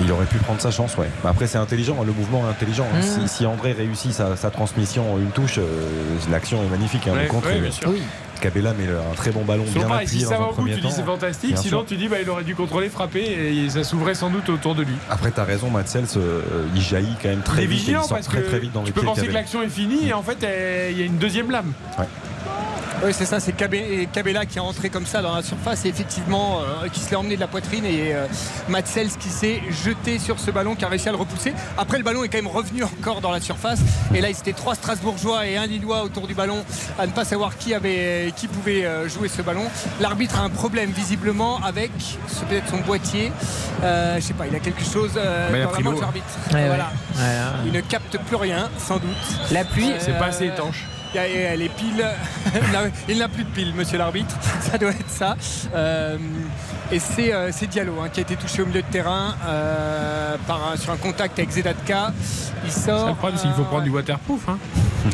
Il 0.00 0.10
aurait 0.12 0.26
pu 0.26 0.38
prendre 0.38 0.60
sa 0.60 0.70
chance, 0.70 0.96
ouais. 0.96 1.08
Mais 1.24 1.30
Après, 1.30 1.46
c'est 1.46 1.58
intelligent, 1.58 1.96
le 2.04 2.12
mouvement 2.12 2.44
est 2.46 2.50
intelligent. 2.50 2.86
Mmh. 2.94 3.02
Si, 3.02 3.28
si 3.28 3.46
André 3.46 3.72
réussit 3.72 4.12
sa, 4.12 4.36
sa 4.36 4.50
transmission 4.50 5.14
en 5.14 5.18
une 5.18 5.30
touche, 5.30 5.58
euh, 5.58 5.64
l'action 6.30 6.62
est 6.62 6.68
magnifique. 6.68 7.06
hein. 7.08 7.14
Ouais, 7.14 7.24
le 7.24 7.28
contre, 7.28 7.48
ouais, 7.48 7.60
bien 7.60 7.70
sûr. 7.70 7.88
Oui. 7.90 8.02
Cabella 8.40 8.72
met 8.74 8.86
le- 8.86 8.98
un 8.98 9.14
très 9.16 9.30
bon 9.30 9.44
ballon 9.44 9.64
bien 9.64 9.86
pareil, 9.86 10.06
appuyé 10.06 10.22
si 10.24 10.28
ça 10.28 10.36
dans 10.38 10.44
un 10.44 10.52
premier 10.52 10.74
tu 10.74 10.80
temps. 10.82 10.88
dis 10.88 10.94
c'est 10.94 11.02
fantastique. 11.04 11.52
Bien 11.52 11.60
Sinon, 11.62 11.78
sûr. 11.80 11.86
tu 11.86 11.96
dis 11.96 12.08
bah, 12.08 12.16
il 12.22 12.28
aurait 12.30 12.44
dû 12.44 12.54
contrôler, 12.54 12.88
frapper 12.88 13.20
et 13.20 13.68
ça 13.70 13.84
s'ouvrait 13.84 14.14
sans 14.14 14.30
doute 14.30 14.48
autour 14.48 14.74
de 14.74 14.82
lui. 14.82 14.94
Après, 15.10 15.30
t'as 15.30 15.44
raison, 15.44 15.70
Matsels, 15.70 16.04
euh, 16.16 16.42
il 16.74 16.80
jaillit 16.80 17.14
quand 17.22 17.28
même 17.28 17.38
Il 17.40 17.44
très 17.44 17.62
est 17.64 17.66
vite. 17.66 17.72
et 17.78 17.80
vigilant 17.80 18.00
il 18.02 18.08
sort 18.08 18.16
parce 18.16 18.26
très 18.26 18.42
que 18.42 18.46
très 18.48 18.58
vite 18.60 18.72
dans 18.72 18.80
tu 18.82 18.86
les 18.86 18.92
peux 18.92 19.00
pieds 19.00 19.08
penser 19.10 19.26
que 19.26 19.32
l'action 19.32 19.62
est 19.62 19.68
finie 19.68 20.08
et 20.08 20.12
en 20.12 20.22
fait 20.22 20.42
euh, 20.44 20.88
il 20.92 20.98
y 20.98 21.02
a 21.02 21.06
une 21.06 21.18
deuxième 21.18 21.50
lame. 21.50 21.72
Oui, 23.04 23.12
c'est 23.14 23.26
ça, 23.26 23.38
c'est 23.38 23.52
Cabella 23.52 24.44
qui 24.44 24.58
est 24.58 24.60
entré 24.60 24.90
comme 24.90 25.06
ça 25.06 25.22
dans 25.22 25.34
la 25.34 25.42
surface 25.42 25.84
et 25.84 25.88
effectivement 25.88 26.60
euh, 26.60 26.88
qui 26.88 26.98
se 26.98 27.10
l'est 27.10 27.16
emmené 27.16 27.36
de 27.36 27.40
la 27.40 27.46
poitrine 27.46 27.84
et 27.84 28.12
euh, 28.12 28.26
Matsels 28.68 29.10
qui 29.10 29.28
s'est 29.28 29.62
jeté 29.70 30.18
sur 30.18 30.40
ce 30.40 30.50
ballon 30.50 30.74
qui 30.74 30.84
a 30.84 30.88
réussi 30.88 31.08
à 31.08 31.12
le 31.12 31.16
repousser. 31.16 31.52
Après, 31.76 31.98
le 31.98 32.02
ballon 32.04 32.24
est 32.24 32.28
quand 32.28 32.38
même 32.38 32.48
revenu 32.48 32.82
encore 32.82 33.20
dans 33.20 33.30
la 33.30 33.40
surface 33.40 33.78
et 34.12 34.20
là, 34.20 34.30
il 34.30 34.34
c'était 34.34 34.52
trois 34.52 34.74
Strasbourgeois 34.74 35.46
et 35.46 35.56
un 35.56 35.66
Lillois 35.66 36.02
autour 36.02 36.26
du 36.26 36.34
ballon 36.34 36.64
à 36.98 37.06
ne 37.06 37.12
pas 37.12 37.24
savoir 37.24 37.56
qui, 37.56 37.72
avait, 37.72 38.32
qui 38.36 38.48
pouvait 38.48 38.84
euh, 38.84 39.08
jouer 39.08 39.28
ce 39.28 39.42
ballon. 39.42 39.64
L'arbitre 40.00 40.40
a 40.40 40.42
un 40.42 40.50
problème 40.50 40.90
visiblement 40.90 41.60
avec 41.64 41.92
peut-être 42.48 42.68
son 42.68 42.78
boîtier. 42.78 43.30
Euh, 43.84 44.16
je 44.16 44.20
sais 44.22 44.34
pas, 44.34 44.46
il 44.48 44.56
a 44.56 44.60
quelque 44.60 44.84
chose 44.84 45.12
euh, 45.16 45.48
dans 45.64 45.70
la 45.70 45.80
main 45.80 45.94
de 45.94 46.00
l'arbitre. 46.00 46.26
Ouais, 46.52 46.66
Voilà. 46.66 46.90
ouais. 47.16 47.22
Ouais, 47.22 47.66
Il 47.66 47.72
ne 47.72 47.80
capte 47.80 48.18
plus 48.26 48.36
rien, 48.36 48.68
sans 48.78 48.96
doute. 48.96 49.50
La 49.52 49.64
pluie, 49.64 49.92
C'est 50.00 50.18
pas 50.18 50.26
assez 50.26 50.46
étanche. 50.46 50.84
Il 53.08 53.18
n'a 53.18 53.28
plus 53.28 53.44
de 53.44 53.48
piles, 53.50 53.72
monsieur 53.74 53.98
l'arbitre. 53.98 54.34
Ça 54.60 54.78
doit 54.78 54.90
être 54.90 55.08
ça. 55.10 55.36
Euh, 55.74 56.18
et 56.92 56.98
c'est 56.98 57.32
euh, 57.32 57.50
Diallo 57.70 57.94
hein, 58.02 58.08
qui 58.12 58.20
a 58.20 58.22
été 58.22 58.36
touché 58.36 58.62
au 58.62 58.66
milieu 58.66 58.82
de 58.82 58.86
terrain 58.86 59.34
euh, 59.46 60.36
par 60.46 60.72
un- 60.72 60.76
sur 60.76 60.92
un 60.92 60.96
contact 60.96 61.38
avec 61.38 61.50
Zedatka. 61.50 62.12
Il 62.64 62.70
sort. 62.72 63.08
Le 63.08 63.14
problème, 63.14 63.38
c'est 63.38 63.46
qu'il 63.46 63.56
faut 63.56 63.64
prendre 63.64 63.84
du 63.84 63.90
waterproof. 63.90 64.48
Hein. 64.48 64.58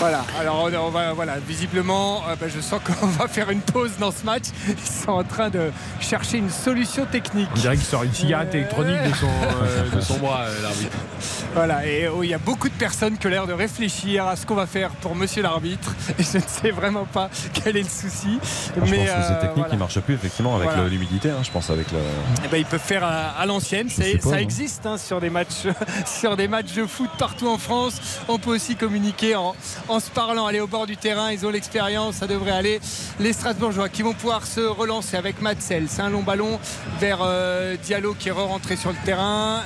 Voilà, 0.00 0.24
alors 0.38 0.68
on, 0.84 0.90
va, 0.90 1.12
voilà, 1.12 1.38
visiblement, 1.38 2.22
euh, 2.28 2.34
bah, 2.38 2.46
je 2.52 2.60
sens 2.60 2.80
qu'on 3.00 3.06
va 3.06 3.28
faire 3.28 3.48
une 3.50 3.60
pause 3.60 3.92
dans 3.98 4.10
ce 4.10 4.24
match. 4.24 4.42
Ils 4.68 4.76
sont 4.90 5.12
en 5.12 5.22
train 5.24 5.50
de 5.50 5.70
chercher 6.00 6.38
une 6.38 6.50
solution 6.50 7.06
technique. 7.06 7.48
On 7.54 7.58
dirait 7.60 7.76
qu'il 7.76 7.84
sort 7.86 8.02
une 8.02 8.12
cigarette 8.12 8.52
électronique 8.54 9.00
de 9.02 9.14
son, 9.14 9.26
euh, 9.62 9.90
de 9.96 10.00
son 10.00 10.18
bras, 10.18 10.42
euh, 10.42 10.62
l'arbitre. 10.62 10.96
Voilà, 11.54 11.86
et 11.86 12.08
oh, 12.08 12.24
il 12.24 12.30
y 12.30 12.34
a 12.34 12.38
beaucoup 12.38 12.68
de 12.68 12.74
personnes 12.74 13.16
qui 13.16 13.28
ont 13.28 13.30
l'air 13.30 13.46
de 13.46 13.52
réfléchir 13.52 14.26
à 14.26 14.34
ce 14.34 14.44
qu'on 14.44 14.56
va 14.56 14.66
faire 14.66 14.90
pour 14.90 15.14
monsieur 15.14 15.40
l'arbitre. 15.40 15.94
Et 16.18 16.24
je 16.24 16.38
ne 16.38 16.42
sais 16.48 16.72
vraiment 16.72 17.04
pas 17.04 17.30
quel 17.52 17.76
est 17.76 17.84
le 17.84 17.88
souci. 17.88 18.40
je 18.74 18.80
pense 18.80 18.90
que 18.90 18.94
euh, 18.96 19.22
c'est 19.22 19.34
technique 19.38 19.54
voilà. 19.58 19.70
qui 19.70 19.76
marche 19.76 20.00
plus, 20.00 20.14
effectivement, 20.14 20.56
avec 20.56 20.68
Voilà. 20.70 20.88
l'humidité. 20.88 21.30
hein, 21.30 21.38
je 21.44 21.50
pense 21.52 21.70
avec 21.70 21.92
le. 21.92 21.98
Eh 22.44 22.48
ben, 22.48 22.56
ils 22.56 22.64
peuvent 22.66 22.80
faire 22.80 23.04
à, 23.04 23.28
à 23.40 23.46
l'ancienne, 23.46 23.88
ça 23.88 24.02
hein. 24.02 24.36
existe 24.36 24.84
hein, 24.84 24.98
sur, 24.98 25.20
des 25.20 25.30
matchs, 25.30 25.68
sur 26.04 26.36
des 26.36 26.48
matchs 26.48 26.72
de 26.72 26.86
foot 26.86 27.10
partout 27.18 27.46
en 27.48 27.58
France. 27.58 28.00
On 28.26 28.40
peut 28.40 28.50
aussi 28.50 28.74
communiquer 28.74 28.93
en, 29.34 29.54
en 29.88 30.00
se 30.00 30.10
parlant, 30.10 30.46
aller 30.46 30.60
au 30.60 30.66
bord 30.66 30.86
du 30.86 30.96
terrain, 30.96 31.32
ils 31.32 31.44
ont 31.46 31.50
l'expérience, 31.50 32.16
ça 32.16 32.26
devrait 32.26 32.52
aller. 32.52 32.80
Les 33.18 33.32
Strasbourgeois 33.32 33.88
qui 33.88 34.02
vont 34.02 34.14
pouvoir 34.14 34.46
se 34.46 34.60
relancer 34.60 35.16
avec 35.16 35.40
Matzel, 35.40 35.86
c'est 35.88 36.02
un 36.02 36.10
long 36.10 36.22
ballon 36.22 36.58
vers 37.00 37.18
euh, 37.22 37.76
Diallo 37.82 38.14
qui 38.14 38.28
est 38.28 38.32
re-rentré 38.32 38.76
sur 38.76 38.90
le 38.90 38.96
terrain 39.04 39.62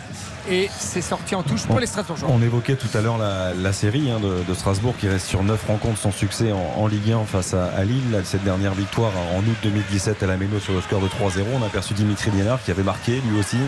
et 0.50 0.70
c'est 0.78 1.02
sorti 1.02 1.34
en 1.34 1.42
touche 1.42 1.64
pour 1.66 1.78
les 1.80 1.86
Strasbourgeois. 1.86 2.28
On 2.32 2.42
évoquait 2.42 2.76
tout 2.76 2.88
à 2.96 3.00
l'heure 3.00 3.18
la, 3.18 3.52
la 3.54 3.72
série 3.72 4.10
hein, 4.10 4.18
de, 4.20 4.42
de 4.48 4.54
Strasbourg 4.54 4.94
qui 4.98 5.08
reste 5.08 5.26
sur 5.26 5.42
9 5.42 5.64
rencontres 5.66 5.98
sans 5.98 6.10
succès 6.12 6.52
en, 6.52 6.80
en 6.82 6.86
Ligue 6.86 7.12
1 7.12 7.24
face 7.24 7.54
à, 7.54 7.66
à 7.76 7.84
Lille. 7.84 8.10
Là, 8.12 8.18
Cette 8.24 8.44
dernière 8.44 8.74
victoire 8.74 9.12
en 9.34 9.40
août 9.40 9.56
2017 9.62 10.22
à 10.22 10.26
la 10.26 10.36
Méno 10.36 10.58
sur 10.60 10.72
le 10.74 10.80
score 10.80 11.00
de 11.00 11.06
3-0. 11.08 11.44
On 11.58 11.62
a 11.62 11.66
aperçu 11.66 11.94
Dimitri 11.94 12.30
Liénard 12.30 12.62
qui 12.64 12.70
avait 12.70 12.82
marqué 12.82 13.20
lui 13.30 13.38
aussi. 13.38 13.58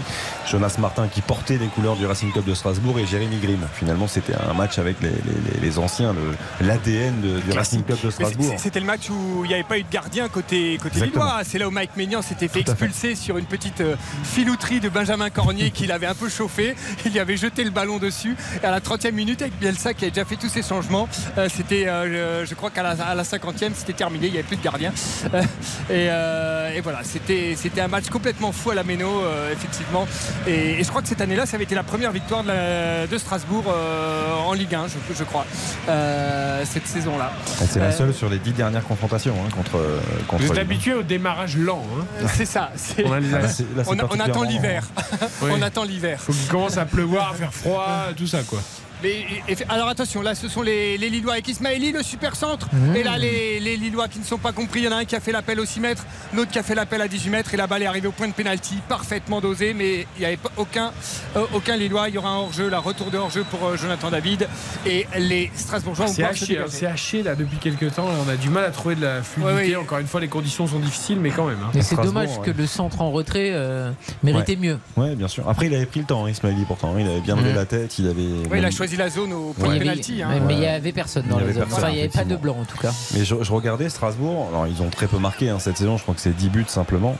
Jonas 0.50 0.76
Martin 0.78 1.08
qui 1.08 1.20
portait 1.20 1.58
les 1.58 1.66
couleurs 1.68 1.96
du 1.96 2.06
Racing 2.06 2.32
Club 2.32 2.44
de 2.44 2.54
Strasbourg 2.54 2.98
et 2.98 3.06
Jérémy 3.06 3.38
Grimm. 3.38 3.66
Finalement, 3.74 4.08
c'était 4.08 4.34
un 4.34 4.54
match 4.54 4.78
avec 4.78 4.96
les, 5.00 5.08
les- 5.10 5.60
les 5.60 5.78
anciens, 5.78 6.14
l'ADN 6.60 7.20
de- 7.20 7.40
du 7.40 7.52
Racing 7.52 7.82
Club 7.84 7.98
de 8.02 8.10
Strasbourg. 8.10 8.54
C'était 8.58 8.80
le 8.80 8.86
match 8.86 9.08
où 9.10 9.44
il 9.44 9.48
n'y 9.48 9.54
avait 9.54 9.62
pas 9.62 9.78
eu 9.78 9.82
de 9.82 9.90
gardien 9.90 10.28
côté, 10.28 10.78
côté. 10.82 11.00
Lillois. 11.06 11.40
C'est 11.44 11.58
là 11.58 11.68
où 11.68 11.70
Mike 11.70 11.96
Maignan 11.96 12.22
s'était 12.22 12.48
fait 12.48 12.60
expulser 12.60 13.14
sur 13.14 13.38
une 13.38 13.44
petite 13.46 13.80
euh, 13.80 13.96
filouterie 14.24 14.80
de 14.80 14.88
Benjamin 14.88 15.30
Cornier 15.30 15.70
qu'il 15.70 15.92
avait 15.92 16.06
un 16.06 16.14
peu 16.14 16.28
chauffé. 16.28 16.69
Il 17.06 17.12
y 17.12 17.18
avait 17.18 17.36
jeté 17.36 17.64
le 17.64 17.70
ballon 17.70 17.98
dessus. 17.98 18.36
Et 18.62 18.66
à 18.66 18.70
la 18.70 18.80
30e 18.80 19.12
minute, 19.12 19.42
avec 19.42 19.58
Bielsa 19.58 19.94
qui 19.94 20.04
avait 20.04 20.10
déjà 20.12 20.24
fait 20.24 20.36
tous 20.36 20.48
ses 20.48 20.62
changements, 20.62 21.08
euh, 21.38 21.48
c'était, 21.54 21.86
euh, 21.88 22.44
je 22.46 22.54
crois 22.54 22.70
qu'à 22.70 22.82
la, 22.82 22.90
à 22.90 23.14
la 23.14 23.22
50e, 23.22 23.70
c'était 23.74 23.92
terminé. 23.92 24.26
Il 24.26 24.32
n'y 24.32 24.38
avait 24.38 24.46
plus 24.46 24.56
de 24.56 24.62
gardien. 24.62 24.92
Euh, 25.34 25.42
et, 25.90 26.08
euh, 26.10 26.74
et 26.74 26.80
voilà, 26.80 27.00
c'était, 27.02 27.54
c'était 27.56 27.80
un 27.80 27.88
match 27.88 28.08
complètement 28.08 28.52
fou 28.52 28.70
à 28.70 28.74
la 28.74 28.84
Méno, 28.84 29.22
euh, 29.22 29.52
effectivement. 29.52 30.06
Et, 30.46 30.80
et 30.80 30.84
je 30.84 30.88
crois 30.88 31.02
que 31.02 31.08
cette 31.08 31.20
année-là, 31.20 31.46
ça 31.46 31.56
avait 31.56 31.64
été 31.64 31.74
la 31.74 31.82
première 31.82 32.12
victoire 32.12 32.42
de, 32.42 32.48
la- 32.48 33.06
de 33.06 33.18
Strasbourg 33.18 33.64
euh, 33.68 34.34
en 34.46 34.52
Ligue 34.52 34.74
1, 34.74 34.86
je, 34.88 35.14
je 35.16 35.24
crois, 35.24 35.46
euh, 35.88 36.62
cette 36.64 36.86
saison-là. 36.86 37.32
Et 37.62 37.66
C'est 37.66 37.78
la 37.80 37.86
Euh, 37.86 37.92
seule 37.92 38.14
sur 38.14 38.28
les 38.28 38.38
dix 38.38 38.52
dernières 38.52 38.84
confrontations 38.84 39.34
hein, 39.44 39.48
contre, 39.54 39.80
contre 40.28 40.42
Vous 40.44 40.52
êtes 40.52 40.58
habitué 40.58 40.94
au 40.94 41.02
démarrage 41.02 41.56
lent. 41.56 41.82
hein. 41.98 42.26
C'est 42.34 42.44
ça. 42.46 42.70
c'est- 42.76 43.04
On 43.04 43.12
a 43.12 43.20
les- 43.20 43.34
Ah, 43.34 43.38
là, 43.40 43.48
c'est- 43.48 43.62
là, 43.76 43.82
c'est 43.84 43.90
on, 43.90 43.98
a- 43.98 44.08
on 44.10 44.20
attend 44.20 44.42
l'hiver. 44.42 44.84
Oui. 45.42 45.50
on 45.54 45.62
attend 45.62 45.84
l'hiver. 45.84 46.20
Faut 46.20 46.32
à 46.68 46.84
pleuvoir, 46.84 47.30
à 47.30 47.34
faire 47.34 47.54
froid, 47.54 48.08
tout 48.16 48.26
ça 48.26 48.42
quoi. 48.42 48.60
Mais, 49.02 49.24
et- 49.48 49.56
alors 49.68 49.88
attention, 49.88 50.22
là 50.22 50.34
ce 50.34 50.48
sont 50.48 50.62
les, 50.62 50.98
les 50.98 51.08
Lillois 51.08 51.34
avec 51.34 51.48
Ismaili, 51.48 51.92
le 51.92 52.02
super 52.02 52.36
centre. 52.36 52.68
Mmh. 52.72 52.96
Et 52.96 53.02
là 53.02 53.18
les, 53.18 53.60
les 53.60 53.76
Lillois 53.76 54.08
qui 54.08 54.18
ne 54.18 54.24
sont 54.24 54.38
pas 54.38 54.52
compris. 54.52 54.80
Il 54.80 54.84
y 54.84 54.88
en 54.88 54.92
a 54.92 54.96
un 54.96 55.04
qui 55.04 55.16
a 55.16 55.20
fait 55.20 55.32
l'appel 55.32 55.58
au 55.60 55.64
6 55.64 55.80
mètres, 55.80 56.04
l'autre 56.34 56.50
qui 56.50 56.58
a 56.58 56.62
fait 56.62 56.74
l'appel 56.74 57.00
à 57.00 57.08
18 57.08 57.30
mètres. 57.30 57.54
Et 57.54 57.56
la 57.56 57.66
balle 57.66 57.82
est 57.82 57.86
arrivée 57.86 58.08
au 58.08 58.12
point 58.12 58.28
de 58.28 58.32
pénalty, 58.32 58.76
parfaitement 58.88 59.40
dosé. 59.40 59.74
Mais 59.74 60.06
il 60.16 60.20
n'y 60.20 60.24
avait 60.26 60.38
aucun, 60.56 60.92
euh, 61.36 61.44
aucun 61.54 61.76
Lillois. 61.76 62.08
Il 62.08 62.14
y 62.14 62.18
aura 62.18 62.30
un 62.30 62.36
hors-jeu, 62.38 62.68
la 62.68 62.78
retour 62.78 63.10
de 63.10 63.18
hors-jeu 63.18 63.44
pour 63.50 63.66
euh, 63.66 63.76
Jonathan 63.76 64.10
David. 64.10 64.48
Et 64.86 65.06
les 65.18 65.50
Strasbourgeois 65.54 66.06
vont 66.06 66.12
C'est 66.12 66.24
haché, 66.24 66.58
hein, 66.58 66.64
c'est 66.68 66.86
haché 66.86 67.22
là 67.22 67.34
depuis 67.34 67.56
quelques 67.58 67.94
temps. 67.94 68.06
là, 68.08 68.14
on 68.26 68.28
a 68.28 68.36
du 68.36 68.48
mal 68.48 68.64
à 68.64 68.70
trouver 68.70 68.94
de 68.94 69.02
la 69.02 69.22
fluidité. 69.22 69.54
Ouais, 69.56 69.68
ouais. 69.70 69.76
Encore 69.76 69.98
une 69.98 70.06
fois, 70.06 70.20
les 70.20 70.28
conditions 70.28 70.66
sont 70.66 70.78
difficiles, 70.78 71.18
mais 71.20 71.30
quand 71.30 71.46
même. 71.46 71.58
hein. 71.64 71.70
Mais 71.74 71.82
c'est 71.82 71.96
dommage 71.96 72.30
ouais. 72.38 72.44
que 72.44 72.50
le 72.50 72.66
centre 72.66 73.00
en 73.00 73.10
retrait 73.10 73.50
euh, 73.52 73.90
méritait 74.22 74.56
mieux. 74.56 74.78
Ouais, 74.96 75.14
bien 75.14 75.28
sûr. 75.28 75.48
Après, 75.48 75.66
il 75.66 75.74
avait 75.74 75.86
pris 75.86 76.00
le 76.00 76.06
temps, 76.06 76.24
hein, 76.26 76.30
Ismaili, 76.30 76.64
pourtant. 76.66 76.94
Il 76.98 77.06
avait 77.08 77.20
bien 77.20 77.36
levé 77.36 77.50
Mhm. 77.50 77.54
la 77.56 77.64
tête. 77.66 77.98
Il 77.98 78.06
avait. 78.08 78.48
Ouais, 78.50 78.58
il 78.58 78.64
a 78.64 78.70
choisi 78.70 78.89
la 78.96 79.08
zone 79.10 79.32
au 79.32 79.52
point 79.52 79.74
de 79.74 79.78
pénalty. 79.78 80.22
hein. 80.22 80.28
mais- 80.32 80.40
mais 80.40 80.54
il 80.54 80.60
n'y 80.60 80.66
avait 80.66 80.92
personne 80.92 81.26
dans 81.28 81.38
la 81.38 81.52
zone. 81.52 81.64
Enfin, 81.70 81.88
il 81.90 81.94
n'y 81.94 82.00
avait 82.00 82.08
pas 82.08 82.24
de 82.24 82.36
blanc 82.36 82.56
en 82.60 82.64
tout 82.64 82.78
cas. 82.78 82.92
Mais 83.14 83.24
je, 83.24 83.34
je 83.42 83.52
regardais 83.52 83.88
Strasbourg, 83.88 84.48
alors 84.50 84.66
ils 84.66 84.82
ont 84.82 84.90
très 84.90 85.06
peu 85.06 85.18
marqué 85.18 85.48
hein, 85.48 85.58
cette 85.58 85.76
saison, 85.78 85.96
je 85.96 86.02
crois 86.02 86.14
que 86.14 86.20
c'est 86.20 86.34
10 86.36 86.48
buts 86.48 86.64
simplement. 86.68 87.16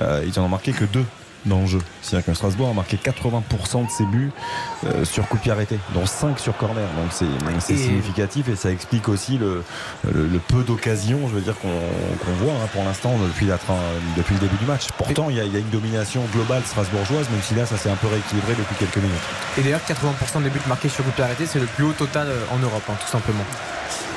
Euh, 0.00 0.24
ils 0.26 0.38
en 0.38 0.44
ont 0.44 0.48
marqué 0.48 0.72
que 0.72 0.84
2 0.84 1.04
dans 1.46 1.60
le 1.60 1.66
jeu. 1.66 1.78
C'est-à-dire 2.02 2.26
que 2.26 2.34
Strasbourg 2.34 2.68
a 2.70 2.72
marqué 2.72 2.96
80% 2.96 3.86
de 3.86 3.90
ses 3.90 4.04
buts 4.06 4.30
euh, 4.86 5.04
sur 5.04 5.28
coup 5.28 5.36
de 5.36 5.42
pied 5.42 5.52
arrêté, 5.52 5.78
dont 5.94 6.06
5 6.06 6.38
sur 6.38 6.56
corner. 6.56 6.86
Donc 6.96 7.08
c'est 7.12 7.26
significatif 7.76 8.48
et 8.48 8.56
ça 8.56 8.70
explique 8.70 9.08
aussi 9.08 9.38
le, 9.38 9.62
le- 10.12 10.26
le 10.26 10.38
peu 10.38 10.62
d'occasions, 10.62 11.20
je 11.28 11.34
veux 11.34 11.40
dire, 11.40 11.54
qu'on 11.60 11.68
voit 12.44 12.52
hein, 12.54 12.68
pour 12.72 12.82
l'instant 12.84 13.14
depuis, 13.26 13.46
la 13.46 13.56
tra- 13.56 13.74
depuis 14.16 14.34
le 14.34 14.40
début 14.40 14.56
du 14.56 14.64
match. 14.66 14.86
Pourtant, 14.96 15.26
il 15.30 15.36
y, 15.36 15.40
a- 15.40 15.44
il 15.44 15.52
y 15.52 15.56
a 15.56 15.60
une 15.60 15.70
domination 15.70 16.22
globale 16.32 16.62
strasbourgeoise, 16.64 17.28
même 17.30 17.42
si 17.42 17.54
là, 17.54 17.66
ça 17.66 17.76
s'est 17.76 17.90
un 17.90 17.96
peu 17.96 18.06
rééquilibré 18.08 18.54
depuis 18.58 18.76
quelques 18.76 18.96
minutes. 18.96 19.14
Et 19.58 19.62
d'ailleurs, 19.62 19.80
80% 19.86 20.42
des 20.42 20.50
buts 20.50 20.60
marqués 20.66 20.88
sur 20.88 21.04
coup 21.04 21.10
de 21.10 21.14
pied 21.14 21.24
arrêté, 21.24 21.46
c'est 21.46 21.60
le 21.60 21.66
plus 21.66 21.84
haut 21.84 21.92
total 21.92 22.28
euh, 22.28 22.44
en 22.52 22.58
Europe, 22.58 22.82
hein, 22.90 22.94
tout 23.00 23.10
simplement. 23.10 23.44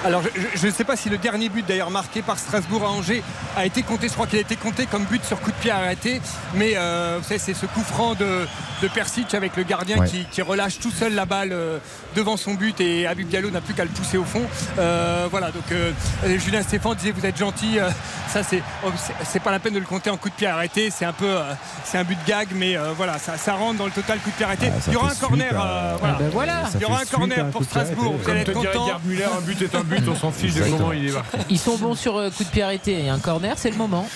Alors 0.08 0.22
je 0.56 0.68
ne 0.68 0.72
sais 0.72 0.86
pas 0.86 0.96
si 0.96 1.10
le 1.10 1.18
dernier 1.18 1.50
but 1.50 1.68
d'ailleurs 1.68 1.90
marqué 1.92 2.22
par 2.22 2.40
Strasbourg 2.40 2.82
à 2.86 2.90
Angers 2.92 3.22
a 3.58 3.66
été 3.66 3.84
compté, 3.84 4.08
je 4.08 4.14
crois 4.14 4.26
qu'il 4.26 4.38
a 4.38 4.42
été 4.42 4.56
compté 4.56 4.86
comme 4.86 5.04
but 5.04 5.22
sur 5.26 5.38
coup 5.42 5.52
de 5.52 5.56
pied 5.58 5.70
arrêté, 5.70 6.22
mais 6.54 6.74
euh, 6.78 7.18
vous 7.20 7.26
savez, 7.28 7.40
c'est 7.40 7.54
ce 7.54 7.66
coup 7.66 7.82
franc 7.82 8.14
de, 8.16 8.48
de 8.82 8.88
Persic 8.88 9.34
avec 9.34 9.58
le 9.58 9.64
gardien 9.64 9.98
Ouais. 9.98 10.08
qui, 10.08 10.24
qui 10.32 10.42
relâche 10.42 10.80
tout 10.80 10.92
seul 10.92 11.14
la 11.14 11.26
balle 11.26 11.50
euh, 11.52 11.80
devant 12.16 12.38
son 12.38 12.54
but 12.54 12.80
et 12.80 13.06
Abib 13.06 13.28
Diallo 13.28 13.50
n'a 13.50 13.60
plus 13.60 13.74
qu'à 13.74 13.84
le 13.84 13.90
pousser 13.90 14.18
au 14.18 14.24
fond. 14.24 14.44
Euh, 14.80 15.28
voilà, 15.30 15.52
donc 15.52 15.64
euh, 15.74 15.92
Julien 16.38 16.62
Stéphane 16.62 16.94
disait 16.96 17.12
vous 17.12 17.26
êtes 17.26 17.38
gentil, 17.38 17.78
euh, 17.78 17.90
ça 18.32 18.44
c'est 18.44 18.64
oh, 18.86 18.92
c'est- 18.96 19.14
c'est 19.26 19.42
pas 19.42 19.52
la 19.52 19.60
peine 19.60 19.74
de 19.74 19.80
le 19.80 19.86
compter 19.86 20.10
en 20.10 20.16
coup 20.16 20.30
de 20.30 20.36
pied 20.36 20.48
arrêté, 20.48 20.90
c'est 20.90 21.06
un 21.06 21.12
peu 21.14 21.26
euh, 21.28 21.52
c'est 21.84 21.98
un 21.98 22.04
but 22.06 22.18
de 22.26 22.30
gag, 22.30 22.48
mais 22.56 22.78
euh, 22.78 22.94
voilà, 22.96 23.18
ça, 23.20 23.36
ça 23.38 23.56
rentre 23.56 23.78
dans 23.80 23.86
le 23.86 23.92
total 23.92 24.20
coup 24.20 24.30
de 24.30 24.36
pied 24.36 24.46
arrêté. 24.46 24.72
Ah, 24.74 24.80
Il 24.88 24.94
y 24.94 24.96
aura 24.96 25.12
un 25.12 25.16
corner, 25.16 25.60
à- 25.60 25.92
Ah 25.94 25.96
voilà. 26.00 26.14
ben 26.20 26.30
voilà. 26.32 26.64
Il 26.76 26.82
y 26.82 26.86
aura 26.86 27.02
un 27.02 27.06
corner 27.06 27.50
pour 27.50 27.64
Strasbourg, 27.64 28.16
vous 28.24 28.30
allez 28.30 28.42
être 28.42 28.54
content. 28.54 28.88
Un 28.96 29.42
but 29.42 29.62
est 29.62 29.76
un 29.76 29.82
but, 29.84 29.97
on 30.08 30.16
s'en 30.16 30.32
fiche 30.32 30.54
de 30.54 30.58
Exactement. 30.60 30.78
comment 30.78 30.94
il 30.94 31.08
est 31.08 31.12
marqué. 31.12 31.38
Ils 31.50 31.60
sont 31.60 31.78
bons 31.78 31.96
sur 31.96 32.16
euh, 32.18 32.30
coup 32.30 32.44
de 32.44 32.50
pied 32.50 32.62
arrêté 32.64 33.06
et 33.06 33.10
un 33.10 33.20
corner, 33.20 33.54
c'est 33.58 33.70
le 33.72 33.78
moment. 33.78 34.08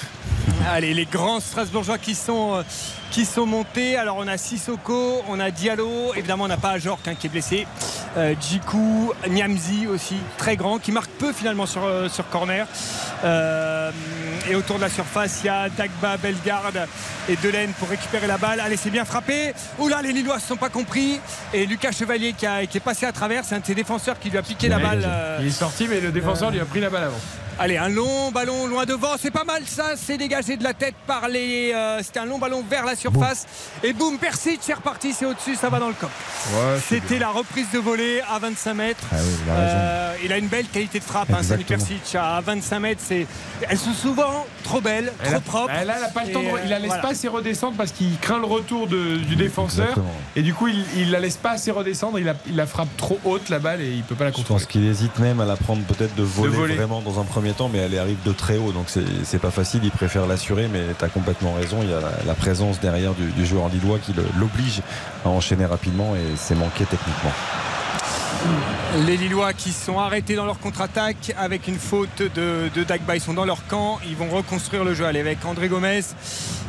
Allez, 0.70 0.94
les 0.94 1.06
grands 1.06 1.40
Strasbourgeois 1.40 1.98
qui 1.98 2.16
sont, 2.16 2.56
euh, 2.56 2.64
qui 3.12 3.26
sont 3.26 3.46
montés. 3.46 3.98
Alors, 3.98 4.16
on 4.18 4.28
a 4.28 4.38
Sissoko, 4.38 5.22
on 5.28 5.40
a 5.40 5.52
Diallo. 5.52 6.14
Évidemment, 6.16 6.46
on 6.46 6.48
n'a 6.48 6.58
pas 6.58 6.72
Ajorc 6.72 7.00
hein, 7.08 7.14
qui 7.20 7.28
est 7.28 7.30
blessé. 7.30 7.68
Euh, 8.18 8.34
Djikou, 8.42 9.14
Niamzi 9.30 9.86
aussi, 9.88 10.16
très 10.38 10.56
grand, 10.56 10.80
qui 10.80 10.92
marque 10.92 11.12
peu 11.12 11.32
finalement 11.34 11.66
sur, 11.66 11.84
euh, 11.86 12.10
sur 12.10 12.28
corner. 12.30 12.66
Euh, 13.24 13.92
et 14.50 14.56
autour 14.56 14.78
de 14.78 14.82
la 14.82 14.90
surface, 14.90 15.42
il 15.44 15.48
y 15.48 15.50
a 15.50 15.70
Dagba, 15.70 16.18
Bellegarde 16.18 16.88
et 17.30 17.36
Delaine 17.36 17.72
pour 17.78 17.90
récupérer 17.90 18.28
la 18.28 18.38
balle. 18.38 18.60
Allez, 18.60 18.78
c'est 18.78 18.90
bien 18.90 19.06
frappé. 19.06 19.54
Oula, 19.78 20.02
les 20.02 20.12
Lillois 20.14 20.36
ne 20.38 20.42
se 20.42 20.48
sont 20.48 20.58
pas 20.58 20.70
compris. 20.70 21.20
Et 21.54 21.66
Lucas 21.66 21.92
Chevalier 21.92 22.34
qui, 22.34 22.46
a- 22.48 22.66
qui 22.66 22.78
est 22.78 22.82
passé 22.82 23.06
à 23.06 23.12
travers, 23.12 23.44
c'est 23.46 23.56
un 23.56 23.60
de 23.60 23.66
ses 23.66 23.76
défenseurs 23.76 24.20
qui 24.20 24.30
lui 24.30 24.38
a 24.38 24.42
piqué 24.42 24.68
la 24.70 24.78
Ouais, 24.78 24.84
balle. 24.84 25.04
euh, 25.06 25.38
Il 25.42 25.48
est 25.48 25.52
sorti, 25.52 25.88
mais 25.90 26.00
le 26.00 26.12
défenseur 26.12 26.50
lui 26.50 26.60
a 26.60 26.66
pris 26.66 26.80
la 26.80 26.90
balle 26.90 27.04
avant. 27.04 27.20
Allez, 27.60 27.78
un 27.78 27.90
long 27.90 28.32
ballon 28.32 28.66
loin 28.66 28.86
devant, 28.86 29.18
c'est 29.20 29.30
pas 29.30 29.44
mal 29.44 29.62
ça, 29.68 29.92
c'est 29.96 30.18
dégagé 30.18 30.58
de 30.58 30.64
la 30.64 30.74
tête 30.74 30.96
par 31.06 31.28
les. 31.28 31.72
euh, 31.76 32.00
C'était 32.02 32.20
un 32.20 32.26
long 32.26 32.40
ballon 32.40 32.64
vers 32.68 32.86
la 32.86 32.96
surface. 32.96 33.46
Et 33.84 33.94
boum, 33.94 34.18
Persic, 34.18 34.60
c'est 34.64 34.74
reparti, 34.74 35.14
c'est 35.14 35.26
au-dessus, 35.26 35.56
ça 35.56 35.70
va 35.70 35.78
dans 35.80 35.90
le 35.90 35.94
cop. 35.94 36.10
C'était 36.90 37.20
la 37.20 37.30
reprise 37.30 37.68
de 37.72 37.78
volée 37.78 38.22
à 38.34 38.40
25 38.40 38.74
mètres. 38.74 39.04
Ah 39.12 39.16
oui, 39.20 39.30
il 39.46 39.52
a 39.52 39.54
raison. 39.56 39.76
Euh, 39.78 40.14
il 40.24 40.34
a 40.34 40.38
une 40.40 40.48
belle 40.48 40.66
qualité 40.68 41.00
de 41.00 41.04
frappe, 41.04 41.30
hein, 41.32 41.38
Exactement. 41.40 41.78
Persic. 41.78 42.16
À 42.16 42.42
25 42.42 42.80
mètres, 42.80 43.04
elles 43.70 43.78
sont 43.78 43.94
souvent 43.94 44.46
trop 44.64 44.82
belles, 44.82 45.12
Elle 45.24 45.28
trop 45.30 45.38
a- 45.38 45.42
propres. 45.42 45.74
elle 45.80 45.90
a, 45.92 45.98
elle 45.98 46.04
a 46.04 46.08
pas 46.10 46.24
le 46.26 46.32
temps 46.32 46.42
de- 46.42 46.48
il 46.64 46.70
la 46.70 46.78
euh, 46.78 46.80
laisse 46.80 46.88
voilà. 46.88 47.02
pas 47.04 47.10
assez 47.10 47.28
redescendre 47.28 47.76
parce 47.78 47.92
qu'il 47.92 48.18
craint 48.20 48.40
le 48.40 48.46
retour 48.46 48.88
de- 48.88 49.18
du 49.18 49.36
défenseur. 49.36 49.84
Exactement. 49.90 50.14
Et 50.36 50.42
du 50.42 50.54
coup, 50.56 50.68
il, 50.68 50.84
il 50.98 51.12
la 51.12 51.20
laisse 51.20 51.38
pas 51.38 51.52
assez 51.52 51.70
redescendre. 51.70 52.18
Il 52.18 52.26
la, 52.26 52.34
il 52.48 52.56
la 52.56 52.66
frappe 52.66 52.96
trop 52.98 53.20
haute 53.24 53.50
la 53.50 53.60
balle 53.60 53.82
et 53.82 53.92
il 53.92 54.04
peut 54.04 54.16
pas 54.16 54.24
la 54.26 54.32
Je 54.32 54.38
contrôler. 54.38 54.60
pense 54.62 54.68
qu'il 54.68 54.86
hésite 54.88 55.20
même 55.20 55.40
à 55.42 55.46
la 55.46 55.58
prendre 55.58 55.84
peut-être 55.84 56.16
de 56.16 56.24
voler, 56.24 56.56
voler. 56.56 56.76
vraiment 56.76 57.02
dans 57.02 57.20
un 57.20 57.24
premier 57.24 57.51
mais 57.72 57.80
elle 57.80 57.98
arrive 57.98 58.22
de 58.26 58.32
très 58.32 58.58
haut, 58.58 58.72
donc 58.72 58.88
c'est 58.90 59.40
pas 59.40 59.52
facile. 59.52 59.82
Il 59.84 59.92
préfère 59.92 60.26
l'assurer, 60.28 60.68
mais 60.72 60.82
tu 60.98 61.06
as 61.06 61.10
complètement 61.10 61.54
raison. 61.54 61.80
Il 61.82 61.90
y 61.90 61.94
a 61.94 62.02
la, 62.26 62.34
présence 62.34 62.80
derrière 62.80 63.14
du, 63.14 63.46
joueur 63.46 63.70
lillois 63.70 64.00
qui 64.00 64.14
l'oblige 64.40 64.82
à 65.26 65.30
enchaîner 65.30 65.66
rapidement 65.66 66.16
et 66.16 66.36
c'est 66.36 66.56
manqué 66.56 66.86
techniquement. 66.86 67.32
Les 69.06 69.18
Lillois 69.18 69.54
qui 69.54 69.72
sont 69.72 70.00
arrêtés 70.00 70.36
dans 70.36 70.46
leur 70.46 70.60
contre-attaque 70.60 71.34
avec 71.38 71.68
une 71.68 71.78
faute 71.80 72.22
de, 72.22 72.84
Dagba. 72.84 73.16
Ils 73.16 73.22
sont 73.22 73.34
dans 73.34 73.46
leur 73.46 73.66
camp. 73.68 74.00
Ils 74.08 74.16
vont 74.16 74.30
reconstruire 74.30 74.84
le 74.84 74.94
jeu. 74.94 75.06
Allez, 75.06 75.20
avec 75.20 75.46
André 75.46 75.68
Gomez 75.70 76.02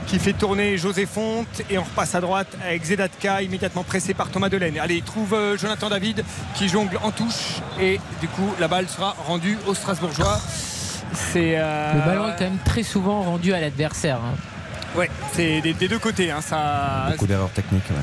qui 0.07 0.19
fait 0.19 0.33
tourner 0.33 0.77
José 0.79 1.07
Fonte. 1.07 1.63
Et 1.71 1.79
on 1.79 1.83
repasse 1.83 2.15
à 2.15 2.21
droite 2.21 2.49
avec 2.65 2.85
Zedatka, 2.85 3.43
immédiatement 3.43 3.83
pressé 3.83 4.15
par 4.15 4.29
Thomas 4.31 4.49
Delaine. 4.49 4.79
Allez, 4.79 4.97
il 4.97 5.03
trouve 5.03 5.35
euh, 5.35 5.57
Jonathan 5.57 5.89
David 5.89 6.25
qui 6.55 6.69
jongle 6.69 6.99
en 7.03 7.11
touche. 7.11 7.61
Et 7.81 7.99
du 8.21 8.29
coup, 8.29 8.53
la 8.61 8.69
balle 8.69 8.89
sera 8.89 9.17
rendue 9.27 9.59
aux 9.67 9.75
Strasbourgeois. 9.75 10.41
Euh, 11.37 11.93
Le 11.95 12.01
ballon 12.01 12.29
est 12.29 12.37
quand 12.39 12.45
même 12.45 12.59
très 12.65 12.83
souvent 12.83 13.23
rendu 13.23 13.53
à 13.53 13.61
l'adversaire. 13.61 14.17
hein. 14.17 14.52
Ouais, 14.97 15.11
c'est 15.33 15.61
des, 15.63 15.73
des 15.73 15.89
deux 15.89 15.99
côtés. 15.99 16.31
hein, 16.31 16.41
ça, 16.41 17.07
Beaucoup 17.13 17.27
d'erreurs 17.27 17.51
techniques. 17.51 17.83
ouais. 17.91 17.97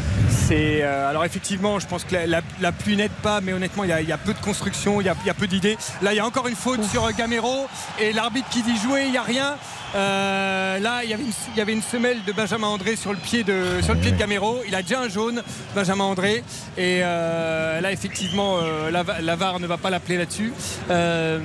c'est 0.48 0.80
euh, 0.82 1.10
alors 1.10 1.24
effectivement, 1.26 1.80
je 1.80 1.88
pense 1.88 2.04
que 2.04 2.16
la, 2.16 2.26
la- 2.26 2.42
la 2.60 2.72
pluie 2.72 2.96
n'aide 2.98 3.12
pas, 3.22 3.42
mais 3.42 3.54
honnêtement, 3.54 3.84
il 3.84 3.90
y 3.92 3.94
a, 3.94 4.02
il 4.02 4.10
y 4.10 4.12
a 4.12 4.18
peu 4.18 4.34
de 4.34 4.40
construction, 4.40 5.00
il 5.02 5.06
y 5.06 5.10
a, 5.10 5.16
il 5.24 5.28
y 5.28 5.30
a 5.30 5.34
peu 5.36 5.48
d'idées. 5.48 5.78
Là, 6.02 6.14
il 6.14 6.18
y 6.18 6.20
a 6.20 6.26
encore 6.26 6.48
une 6.48 6.56
faute 6.56 6.84
sur 6.86 7.06
euh, 7.06 7.12
Gamero 7.18 7.68
et 8.00 8.12
l'arbitre 8.14 8.50
qui 8.50 8.64
dit 8.64 8.78
jouer, 8.78 9.04
il 9.06 9.12
n'y 9.12 9.18
a 9.18 9.24
rien. 9.24 9.56
Euh, 9.96 10.78
là, 10.80 11.02
il 11.04 11.10
y, 11.10 11.62
avait 11.62 11.74
une, 11.74 11.82
semelle 11.82 12.24
de 12.24 12.32
Benjamin 12.32 12.68
André 12.68 12.96
sur 12.96 13.12
le 13.12 13.18
pied 13.18 13.44
de, 13.44 13.82
sur 13.82 13.94
le 13.96 14.00
pied 14.00 14.12
de 14.12 14.18
Gamero. 14.18 14.60
Il 14.68 14.76
a 14.76 14.82
déjà 14.84 15.02
un 15.02 15.10
jaune, 15.10 15.42
Benjamin 15.76 16.04
André. 16.04 16.44
Et 16.78 17.02
euh, 17.04 17.82
là, 17.82 17.92
effectivement, 17.92 18.58
euh, 18.62 18.92
la, 18.92 19.04
la 19.22 19.36
VAR 19.36 19.60
ne 19.60 19.66
va 19.66 19.78
pas 19.78 19.90
l'appeler 19.90 20.18
là-dessus. 20.18 20.54
Euh, 20.92 21.40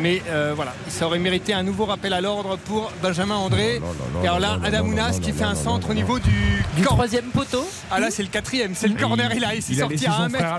mais 0.00 0.22
euh, 0.28 0.52
voilà, 0.56 0.74
ça 0.88 1.06
aurait 1.06 1.18
mérité 1.20 1.54
un 1.54 1.62
nouveau 1.62 1.84
rappel 1.84 2.12
à 2.14 2.20
l'ordre 2.20 2.56
pour 2.56 2.90
Benjamin 3.00 3.36
André. 3.36 3.80
Et 4.24 4.26
alors 4.26 4.40
là, 4.40 4.58
Adamounas 4.68 5.18
qui 5.22 5.32
fait 5.32 5.44
un 5.44 5.54
centre 5.54 5.88
au 5.90 5.94
niveau 5.94 6.18
du, 6.18 6.62
troisième 6.84 7.24
poteau 7.26 7.66
Ah 7.90 8.00
là 8.00 8.10
c'est 8.10 8.22
le 8.22 8.28
quatrième, 8.28 8.74
c'est 8.74 8.86
le 8.88 8.94
corner, 8.96 9.30
il 9.34 9.42
a, 9.44 9.54
il 9.54 9.62
s'est 9.62 9.72
Il 9.72 9.78
sorti 9.78 10.06
à 10.06 10.12
1 10.20 10.28
mètre. 10.28 10.44
à 10.44 10.58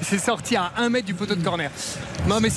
C'est 0.00 0.18
sorti 0.18 0.56
à 0.56 0.72
1 0.78 0.88
mètre 0.88 1.04
du 1.06 1.12
poteau 1.12 1.34
de 1.34 1.44
corner. 1.44 1.70
Non 2.26 2.40
mais 2.40 2.48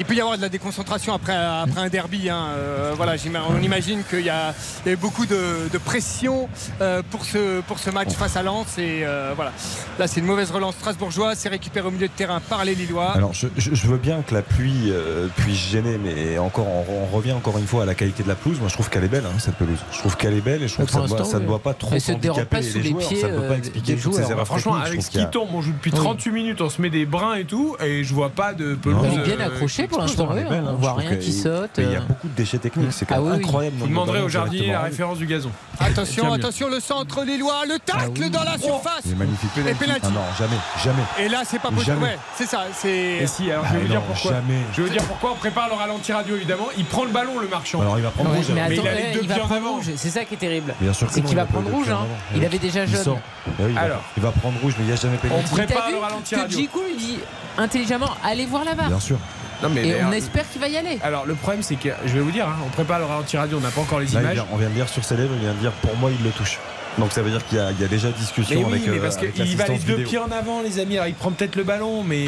il 0.00 0.04
peut 0.04 0.14
y 0.14 0.20
avoir 0.20 0.36
de 0.36 0.42
la 0.42 0.48
déconcentration 0.48 1.14
après, 1.14 1.34
après 1.36 1.80
un 1.80 1.88
derby. 1.88 2.28
hein. 2.28 2.46
Euh, 2.56 2.92
voilà, 2.96 3.14
on 3.48 3.62
imagine 3.62 4.02
qu'il 4.08 4.20
y 4.20 4.24
y 4.24 4.30
a 4.30 4.52
eu 4.86 4.96
beaucoup 4.96 5.26
de, 5.26 5.68
de 5.72 5.78
pression 5.78 6.48
euh, 6.80 7.02
pour, 7.10 7.24
ce, 7.24 7.60
pour 7.62 7.78
ce 7.78 7.90
match 7.90 8.10
face 8.14 8.36
à 8.36 8.42
Lens. 8.42 8.76
Et 8.78 9.02
euh, 9.04 9.32
voilà, 9.36 9.52
là 10.00 10.08
c'est 10.08 10.18
une 10.20 10.26
mauvaise 10.26 10.50
relance 10.50 10.74
strasbourgeoise, 10.74 11.38
c'est 11.38 11.48
récupéré 11.48 11.86
au 11.86 11.90
milieu 11.92 12.08
de 12.08 12.12
terrain 12.12 12.40
par 12.40 12.64
les 12.64 12.74
Lillois. 12.74 13.12
Alors 13.12 13.32
je, 13.32 13.46
je- 13.56 13.74
je 13.74 13.86
veux 13.86 13.98
bien 13.98 14.22
que 14.22 14.34
la 14.34 14.42
pluie 14.42 14.92
puisse 15.36 15.68
gêner, 15.70 15.98
mais 16.02 16.36
encore 16.38 16.66
on, 16.66 16.84
on 17.04 17.16
revient 17.16 17.32
encore 17.32 17.58
une 17.58 17.66
fois 17.66 17.84
à 17.84 17.86
la 17.86 17.94
qualité 17.94 18.22
de 18.24 18.28
la 18.28 18.34
pelouse. 18.34 18.58
Moi 18.58 18.68
je 18.68 18.74
trouve 18.74 18.90
qu'elle 18.90 19.04
est 19.04 19.08
belle 19.08 19.24
hein, 19.26 19.38
cette 19.38 19.54
pelouse. 19.56 19.78
Je 19.92 19.98
trouve 19.98 20.16
qu'elle 20.16 20.34
est 20.34 20.40
belle 20.40 20.62
et 20.62 20.68
je 20.68 20.74
trouve 20.74 20.86
que 20.86 20.92
ça 20.92 21.00
ne 21.00 21.08
doit, 21.08 21.24
ça 21.24 21.38
ne 21.38 21.46
doit 21.46 21.58
pas 21.58 21.74
trop 21.74 21.90
Elle 21.92 22.00
se 22.00 22.12
dérobe 22.12 22.40
handicaper 22.40 22.60
les 22.62 22.70
sous 22.70 22.78
les 22.78 22.90
joueurs. 22.90 23.08
pieds, 23.08 23.20
Ça 23.20 23.28
ne 23.28 23.36
peut 23.36 23.44
euh, 23.44 23.48
pas 23.48 23.56
expliquer 23.56 23.94
des 23.94 24.00
toutes 24.00 24.12
ces 24.14 24.18
joueurs. 24.20 24.30
erreurs 24.32 24.46
Franchement, 24.46 24.74
avec 24.76 25.02
ce 25.02 25.10
qui 25.10 25.26
tombe, 25.30 25.48
on 25.52 25.62
joue 25.62 25.72
depuis 25.72 25.90
Oui. 25.92 25.98
38 25.98 26.30
minutes, 26.32 26.60
on 26.60 26.68
se 26.68 26.82
met 26.82 26.90
des 26.90 27.06
brins 27.06 27.34
et 27.34 27.44
tout, 27.44 27.76
et 27.84 28.04
je 28.04 28.14
vois 28.14 28.30
pas 28.30 28.52
de 28.52 28.74
pelouse. 28.74 29.00
Elle 29.04 29.20
est 29.20 29.36
bien 29.36 29.40
euh, 29.44 29.46
accrochée 29.46 29.86
pour 29.86 30.00
l'instant. 30.00 30.34
est 30.36 30.44
belle, 30.44 30.64
on 30.64 30.68
hein, 30.68 30.76
voit 30.78 30.94
rien 30.94 31.16
qui 31.16 31.32
saute. 31.32 31.70
Il 31.78 31.84
y 31.84 31.96
a 31.96 31.98
euh. 31.98 32.02
beaucoup 32.06 32.28
de 32.28 32.34
déchets 32.34 32.58
techniques, 32.58 32.92
c'est 32.92 33.06
quand 33.06 33.16
Ah 33.18 33.20
même 33.20 33.32
incroyable. 33.32 33.76
Vous 33.78 33.86
demanderez 33.86 34.22
au 34.22 34.28
jardinier 34.28 34.72
la 34.72 34.82
référence 34.82 35.18
du 35.18 35.26
gazon. 35.26 35.50
Attention, 35.80 36.32
attention, 36.32 36.68
le 36.68 36.80
centre 36.80 37.24
lillois, 37.24 37.64
le 37.66 37.78
tacle 37.78 38.30
dans 38.30 38.44
la 38.44 38.58
surface. 38.58 39.02
Il 39.04 39.12
est 39.12 39.16
magnifique. 39.16 39.50
Et. 39.58 39.74
Ah 40.02 40.08
non, 40.10 40.20
jamais, 40.38 40.56
jamais. 40.82 41.02
Et 41.18 41.28
là, 41.28 41.42
c'est 41.44 41.58
pas 41.58 41.70
possible. 41.70 41.96
C'est 42.36 42.46
ça. 42.46 42.64
C'est. 42.72 42.90
Et 42.90 43.26
si, 43.26 43.50
alors 43.50 43.64
je 43.66 43.72
vais 43.72 43.78
Ah 43.78 43.82
vous 43.82 43.88
dire 43.88 44.00
pourquoi. 44.02 44.32
jamais. 44.32 44.58
Je 44.72 44.82
vais 44.82 44.88
vous 44.88 44.94
dire 44.94 45.04
pourquoi 45.04 45.32
on 45.32 45.36
prépare 45.36 45.68
le 45.68 45.74
ralenti 45.74 46.12
radio 46.12 46.36
évidemment. 46.36 46.68
Il 46.78 46.84
prend 46.84 47.04
le 47.04 47.10
ballon 47.10 47.38
le 47.38 47.48
marchand. 47.48 47.80
Alors 47.80 47.98
il 47.98 48.02
va 48.02 48.10
prendre 48.10 48.30
mais 48.32 48.76
il 48.76 48.88
a 48.88 48.94
les 48.94 49.12
deux 49.12 49.26
va 49.26 49.34
pieds 49.34 49.42
en 49.42 49.50
avant. 49.50 49.73
Rouge. 49.74 49.90
C'est 49.96 50.10
ça 50.10 50.24
qui 50.24 50.34
est 50.34 50.38
terrible. 50.38 50.74
Bien 50.80 50.92
sûr 50.92 51.06
que 51.08 51.12
C'est 51.14 51.20
qu'il 51.20 51.30
il 51.30 51.36
va 51.36 51.44
prendre 51.46 51.70
rouge. 51.70 51.88
hein. 51.90 52.06
Il 52.34 52.44
avait 52.44 52.58
déjà 52.58 52.84
Il 52.84 52.90
jaune. 52.94 53.16
oui, 53.46 53.52
il 53.68 53.74
va- 53.74 53.80
Alors. 53.80 54.02
il 54.16 54.22
va 54.22 54.30
prendre 54.32 54.58
rouge, 54.60 54.74
mais 54.78 54.84
il 54.84 54.88
n'y 54.88 54.92
a 54.92 54.96
jamais 54.96 55.16
On 55.16 55.28
pénalty. 55.28 55.50
prépare 55.54 55.90
le 55.90 55.98
ralenti 55.98 56.34
que 56.34 56.40
radio. 56.40 56.58
Djikou 56.58 56.80
lui 56.88 56.96
dit 56.96 57.18
intelligemment 57.58 58.10
allez 58.24 58.46
voir 58.46 58.64
la 58.64 58.74
barre. 58.74 58.88
Bien 58.88 59.00
sûr. 59.00 59.18
Non, 59.62 59.68
mais 59.70 59.86
Et 59.86 60.04
on 60.04 60.12
espère 60.12 60.48
qu'il 60.50 60.60
va 60.60 60.68
y 60.68 60.76
aller. 60.76 60.98
Alors 61.02 61.24
le 61.26 61.34
problème 61.34 61.62
c'est 61.62 61.76
que 61.76 61.88
je 62.04 62.12
vais 62.12 62.20
vous 62.20 62.32
dire, 62.32 62.46
hein, 62.48 62.56
on 62.66 62.68
prépare 62.70 62.98
le 62.98 63.04
ralenti 63.06 63.36
radio, 63.36 63.58
on 63.58 63.60
n'a 63.60 63.70
pas 63.70 63.80
encore 63.80 64.00
les 64.00 64.06
Là, 64.06 64.20
images. 64.20 64.34
vient- 64.34 64.46
on 64.52 64.56
vient 64.56 64.68
de 64.68 64.74
dire 64.74 64.88
sur 64.88 65.04
ses 65.04 65.16
lèvres, 65.16 65.32
il 65.34 65.40
vient 65.40 65.54
de 65.54 65.58
dire 65.58 65.72
pour 65.72 65.96
moi 65.96 66.10
il 66.10 66.22
le 66.24 66.30
touche. 66.30 66.58
Donc 66.98 67.10
ça 67.12 67.22
veut 67.22 67.30
dire 67.30 67.44
qu'il 67.46 67.58
y, 67.58 67.60
a- 67.60 67.72
il 67.72 67.80
y 67.80 67.84
a 67.84 67.88
déjà 67.88 68.10
discussion 68.10 68.54
Mais 68.60 68.64
oui, 68.64 68.72
avec, 68.74 68.86
mais 68.88 68.98
euh, 68.98 69.02
parce 69.02 69.16
qu'il 69.16 69.56
va 69.56 69.66
les 69.66 69.78
deux 69.78 70.04
pieds 70.04 70.18
en 70.18 70.30
avant, 70.30 70.62
les 70.62 70.78
amis. 70.78 70.94
Alors, 70.96 71.08
il 71.08 71.14
prend 71.14 71.32
peut-être 71.32 71.56
le 71.56 71.64
ballon, 71.64 72.04
mais 72.04 72.26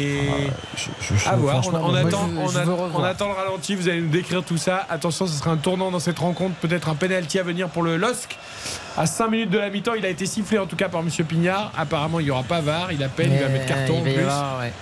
Je- 0.75 0.83
je- 1.01 1.15
je- 1.15 1.29
à 1.29 1.35
voir. 1.37 1.61
On, 1.73 1.93
attend, 1.95 2.29
je- 2.35 2.37
on, 2.41 2.47
je 2.49 2.57
a- 2.57 2.63
veux 2.65 2.73
on 2.73 2.83
revoir. 2.83 3.05
attend 3.05 3.27
le 3.29 3.33
ralenti. 3.33 3.75
Vous 3.75 3.87
allez 3.87 4.01
nous 4.01 4.09
décrire 4.09 4.43
tout 4.43 4.57
ça. 4.57 4.85
Attention, 4.89 5.25
ce 5.25 5.37
sera 5.39 5.51
un 5.51 5.57
tournant 5.57 5.89
dans 5.89 5.99
cette 5.99 6.19
rencontre. 6.19 6.55
Peut-être 6.55 6.89
un 6.89 6.95
penalty 6.95 7.39
à 7.39 7.43
venir 7.43 7.69
pour 7.69 7.83
le 7.83 7.95
LOSC. 7.95 8.37
À 8.97 9.05
5 9.05 9.29
minutes 9.29 9.51
de 9.51 9.57
la 9.59 9.69
mi-temps, 9.69 9.93
il 9.93 10.05
a 10.05 10.09
été 10.09 10.25
sifflé 10.25 10.57
en 10.57 10.65
tout 10.65 10.75
cas 10.75 10.89
par 10.89 11.01
Monsieur 11.03 11.23
Pignard. 11.23 11.71
Apparemment, 11.77 12.19
il 12.19 12.25
n'y 12.25 12.31
aura 12.31 12.43
pas 12.43 12.59
VAR. 12.61 12.91
Il 12.91 13.01
appelle, 13.03 13.31
il 13.31 13.39
va 13.39 13.47
mettre 13.47 13.67
carton 13.67 13.93
il 13.95 13.99
en 13.99 14.03
va 14.03 14.09
y 14.09 14.13
plus. 14.15 14.23
avoir, 14.23 14.59
ouais. 14.59 14.73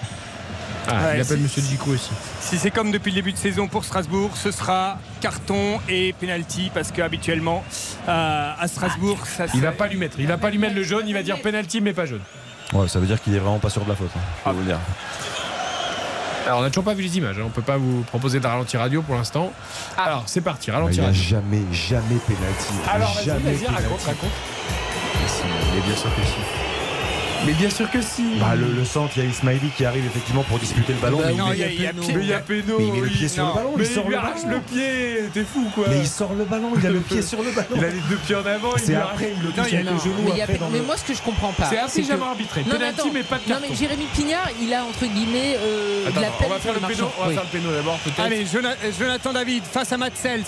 Ah, 0.88 0.92
Ouais, 0.94 1.16
il 1.18 1.22
appelle 1.22 1.38
si- 1.38 1.44
Monsieur 1.44 1.62
Djikou 1.62 1.92
aussi. 1.94 2.12
Si 2.42 2.58
c'est 2.58 2.72
comme 2.72 2.92
depuis 2.92 3.12
le 3.12 3.16
début 3.16 3.32
de 3.34 3.38
saison 3.38 3.68
pour 3.68 3.86
Strasbourg, 3.86 4.32
ce 4.36 4.52
sera 4.52 4.98
carton 5.22 5.80
et 5.90 6.14
penalty 6.20 6.72
parce 6.74 6.92
que 6.92 7.02
habituellement 7.02 7.64
euh, 8.08 8.52
à 8.60 8.68
Strasbourg, 8.68 9.20
ça 9.26 9.46
Il 9.54 9.60
se- 9.60 9.64
va 9.66 9.72
pas 9.72 9.88
lui 9.88 9.98
mettre. 9.98 10.20
Il 10.20 10.28
va 10.28 10.38
pas 10.38 10.50
lui 10.50 10.58
mettre 10.58 10.76
le 10.76 10.84
jaune. 10.84 11.06
Il 11.08 11.14
va 11.14 11.24
dire 11.24 11.42
penalty, 11.42 11.82
mais 11.82 11.94
pas 11.94 12.06
jaune. 12.06 12.22
Ouais, 12.74 12.88
ça 12.88 13.00
veut 13.00 13.08
dire 13.08 13.22
qu'il 13.22 13.34
est 13.36 13.40
vraiment 13.40 13.60
pas 13.60 13.70
sûr 13.70 13.84
de 13.84 13.90
la 13.90 13.96
faute. 13.96 14.10
hein, 14.16 14.20
je 14.24 14.42
Ah. 14.46 14.50
peux 14.50 14.56
vous 14.56 14.60
le 14.62 14.66
dire. 14.66 14.80
Alors, 16.48 16.60
on 16.60 16.62
n'a 16.62 16.70
toujours 16.70 16.84
pas 16.84 16.94
vu 16.94 17.02
les 17.02 17.18
images. 17.18 17.38
hein. 17.40 17.44
On 17.46 17.50
peut 17.50 17.64
pas 17.64 17.78
vous 17.78 18.02
proposer 18.04 18.40
de 18.40 18.46
ralenti 18.46 18.78
radio 18.78 19.02
pour 19.02 19.16
l'instant. 19.16 19.52
Alors, 19.98 20.24
c'est 20.28 20.42
parti. 20.42 20.70
Il 20.70 20.74
Ralenti 20.74 21.00
n'y 21.00 21.04
a 21.04 21.08
radio. 21.08 21.22
jamais, 21.24 21.62
jamais 21.72 22.20
pénalty. 22.28 22.74
Alors, 22.92 23.14
vas-y, 23.16 23.66
raconte, 23.66 24.02
raconte. 24.04 24.30
Mais 25.22 25.28
si, 25.28 25.42
mais 25.74 25.82
bien 25.82 25.96
sûr 25.96 26.14
que 26.16 26.22
si. 26.22 26.65
Mais 27.46 27.54
bien 27.54 27.70
sûr 27.70 27.90
que 27.92 28.02
si. 28.02 28.24
Bah, 28.40 28.56
le, 28.56 28.68
le 28.72 28.86
centre, 28.86 29.14
il 29.18 29.24
y 29.24 29.28
a 29.28 29.30
Ismaili 29.30 29.70
qui 29.78 29.86
arrive 29.86 30.06
effectivement 30.06 30.44
pour 30.44 30.58
disputer 30.58 30.94
le 30.94 31.00
ballon. 31.00 31.18
Bah 31.18 31.24
mais 31.28 31.34
il 31.34 31.38
non, 31.38 31.52
il 31.54 31.60
y 31.60 31.64
a- 31.64 31.68
il 31.72 31.82
y 31.82 31.86
a 31.88 31.92
Péno. 31.94 32.04
Mais 32.08 32.14
il 32.24 32.28
y 32.28 32.34
a 32.34 32.40
Péno. 32.40 32.76
Mais 32.80 32.86
il 32.88 32.94
met 32.94 33.00
le 33.02 33.08
pied 33.10 33.28
sur 33.28 33.46
le 33.46 33.54
ballon, 33.54 33.72
il 33.76 33.80
Mais 33.80 33.86
sort 33.86 34.04
il 34.04 34.08
lui 34.08 34.14
le 34.16 34.18
arrache 34.20 34.42
ballon. 34.44 34.56
le 34.56 34.62
pied. 34.62 35.20
T'es 35.34 35.44
fou, 35.44 35.70
quoi. 35.76 35.86
Mais 35.90 36.00
il 36.00 36.08
sort 36.08 36.34
le 36.34 36.44
ballon, 36.46 36.72
il 36.76 36.86
a 36.86 36.90
le 36.90 37.00
pied 37.02 37.22
sur 37.22 37.44
le 37.44 37.52
ballon. 37.52 37.68
Il 37.76 37.84
a 37.86 37.90
les 37.90 38.00
deux 38.10 38.16
pieds 38.18 38.36
en 38.36 38.46
avant. 38.46 38.74
il 38.78 38.84
C'est 38.84 38.96
après, 38.96 39.34
il 39.36 39.44
le 39.44 39.52
touche 39.52 39.66
il 39.68 39.74
y 39.74 39.78
a- 39.78 39.80
avec 39.82 39.92
le 39.92 40.00
genou. 40.00 40.16
mais, 40.26 40.32
il 40.36 40.42
après, 40.42 40.58
dans 40.58 40.70
mais 40.70 40.80
moi, 40.80 40.98
ce 40.98 41.04
que 41.04 41.14
je 41.14 41.22
comprends 41.22 41.52
pas, 41.52 41.66
C'est 41.70 41.80
intelligemment 41.80 42.26
que- 42.26 42.30
arbitré. 42.32 42.62
Non, 42.62 42.68
mais 42.72 42.78
Penalty, 42.80 43.10
mais 43.14 43.24
pas 43.24 43.38
de 43.46 43.50
Non, 43.54 43.58
mais 43.62 43.76
Jérémy 43.76 44.06
Pignard, 44.16 44.50
il 44.62 44.74
a 44.74 44.84
entre 44.84 45.06
guillemets 45.06 45.58
euh, 45.60 46.06
on 46.08 46.12
peine 46.12 46.50
va 46.50 46.60
faire 46.60 46.74
le 46.74 46.80
péno. 46.80 46.88
marchand. 46.88 47.12
On 47.18 47.22
va 47.24 47.28
Oui. 47.30 47.34
faire 47.36 47.44
le 47.44 47.60
péno 47.60 47.72
d'abord, 47.76 47.98
peut-être. 48.00 48.20
Allez, 48.22 48.46
Jona- 48.46 48.76
Jonathan 48.98 49.34
David 49.34 49.64
face 49.72 49.92
à 49.92 49.98
Matt 49.98 50.14
Sels. 50.16 50.44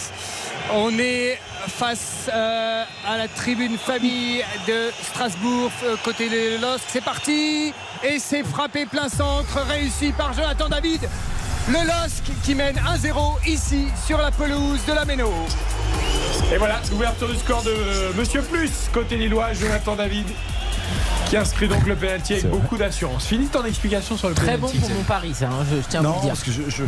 On 0.73 0.97
est 0.99 1.39
face 1.67 2.29
euh, 2.33 2.83
à 3.07 3.17
la 3.17 3.27
tribune 3.27 3.77
famille 3.77 4.43
de 4.67 4.91
Strasbourg, 5.01 5.71
euh, 5.83 5.95
côté 6.03 6.29
de 6.29 6.61
LOSC. 6.61 6.83
C'est 6.89 7.03
parti 7.03 7.73
Et 8.03 8.19
c'est 8.19 8.43
frappé 8.43 8.85
plein 8.85 9.07
centre, 9.07 9.59
réussi 9.67 10.11
par 10.11 10.33
Jonathan 10.33 10.67
David. 10.67 11.07
Le 11.69 11.87
LOSC 11.87 12.23
qui 12.43 12.53
mène 12.53 12.75
1-0 12.75 13.47
ici 13.47 13.87
sur 14.05 14.17
la 14.17 14.31
pelouse 14.31 14.79
de 14.85 14.93
la 14.93 15.05
Méno. 15.05 15.31
Et 16.53 16.57
voilà, 16.57 16.81
l'ouverture 16.91 17.29
du 17.29 17.37
score 17.37 17.63
de 17.63 17.71
euh, 17.71 18.13
Monsieur 18.17 18.41
Plus, 18.41 18.71
côté 18.93 19.15
Lillois, 19.15 19.53
Jonathan 19.53 19.95
David, 19.95 20.27
qui 21.29 21.37
inscrit 21.37 21.67
donc 21.67 21.85
le 21.85 21.95
penalty 21.95 22.33
avec 22.33 22.49
beaucoup 22.49 22.77
d'assurance. 22.77 23.25
Finis 23.25 23.47
ton 23.47 23.63
explication 23.65 24.17
sur 24.17 24.29
le 24.29 24.35
Très 24.35 24.55
penalty. 24.57 24.77
bon 24.79 24.87
pour 24.87 24.95
mon 24.97 25.03
pari, 25.03 25.33
ça. 25.33 25.45
hein, 25.47 25.65
je, 25.69 25.77
je 25.77 25.87
tiens 25.87 25.99
à 25.99 26.07
vous 26.07 26.13
le 26.15 26.19
dire. 26.21 26.29
parce 26.29 26.43
que 26.43 26.51
je, 26.51 26.61
je, 26.69 26.83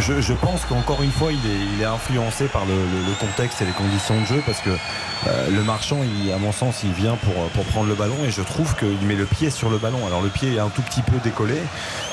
je, 0.00 0.20
je 0.20 0.32
pense 0.32 0.64
qu'encore 0.68 1.02
une 1.02 1.12
fois, 1.12 1.30
il 1.32 1.38
est, 1.38 1.58
il 1.76 1.82
est 1.82 1.86
influencé 1.86 2.46
par 2.46 2.64
le, 2.66 2.72
le- 2.74 3.06
le 3.06 3.12
contexte 3.20 3.62
et 3.62 3.64
les 3.64 3.72
conditions 3.72 4.20
de 4.20 4.26
jeu, 4.26 4.42
parce 4.44 4.60
que 4.60 4.70
euh, 4.70 5.50
le 5.50 5.62
marchand, 5.62 5.98
il, 6.24 6.32
à 6.32 6.38
mon 6.38 6.50
sens, 6.52 6.80
il 6.84 6.92
vient 6.92 7.16
pour, 7.16 7.34
pour 7.50 7.64
prendre 7.66 7.88
le 7.88 7.94
ballon, 7.94 8.16
et 8.26 8.30
je 8.30 8.42
trouve 8.42 8.74
qu'il 8.76 9.06
met 9.06 9.14
le 9.14 9.24
pied 9.26 9.50
sur 9.50 9.70
le 9.70 9.78
ballon. 9.78 10.04
Alors 10.06 10.22
le 10.22 10.28
pied 10.28 10.54
est 10.54 10.58
un 10.58 10.68
tout 10.68 10.82
petit 10.82 11.02
peu 11.02 11.16
décollé, 11.22 11.54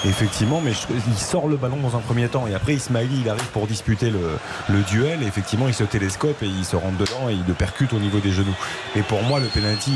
effectivement, 0.06 0.62
mais 0.64 0.72
je- 0.74 0.88
il 1.08 1.18
sort 1.18 1.48
le 1.48 1.58
ballon 1.58 1.78
dans 1.78 1.96
un 1.98 2.02
premier 2.02 2.28
temps, 2.28 2.46
et 2.48 2.54
après 2.54 2.76
Ismaili, 2.76 3.22
il 3.22 3.30
arrive 3.30 3.48
pour 3.48 3.66
disputer 3.68 4.12
le, 4.12 4.38
le 4.70 4.82
duel, 4.84 5.24
et 5.24 5.26
effectivement, 5.28 5.68
il 5.68 5.74
se 5.74 5.84
télescope 5.84 6.42
et 6.44 6.48
il 6.48 6.66
se 6.66 6.76
rentre 6.76 6.98
dedans 6.98 7.28
et 7.30 7.34
il 7.34 7.44
le 7.48 7.54
percute 7.54 7.92
au 7.94 8.00
niveau 8.00 8.20
des 8.20 8.32
genoux. 8.32 8.56
Et 8.96 9.02
pour 9.02 9.24
moi, 9.24 9.40
le 9.40 9.48
penalty 9.48 9.92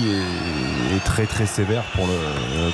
est, 0.96 1.04
très 1.04 1.26
très 1.26 1.46
sévère 1.46 1.84
pour, 1.96 2.06
le, 2.08 2.14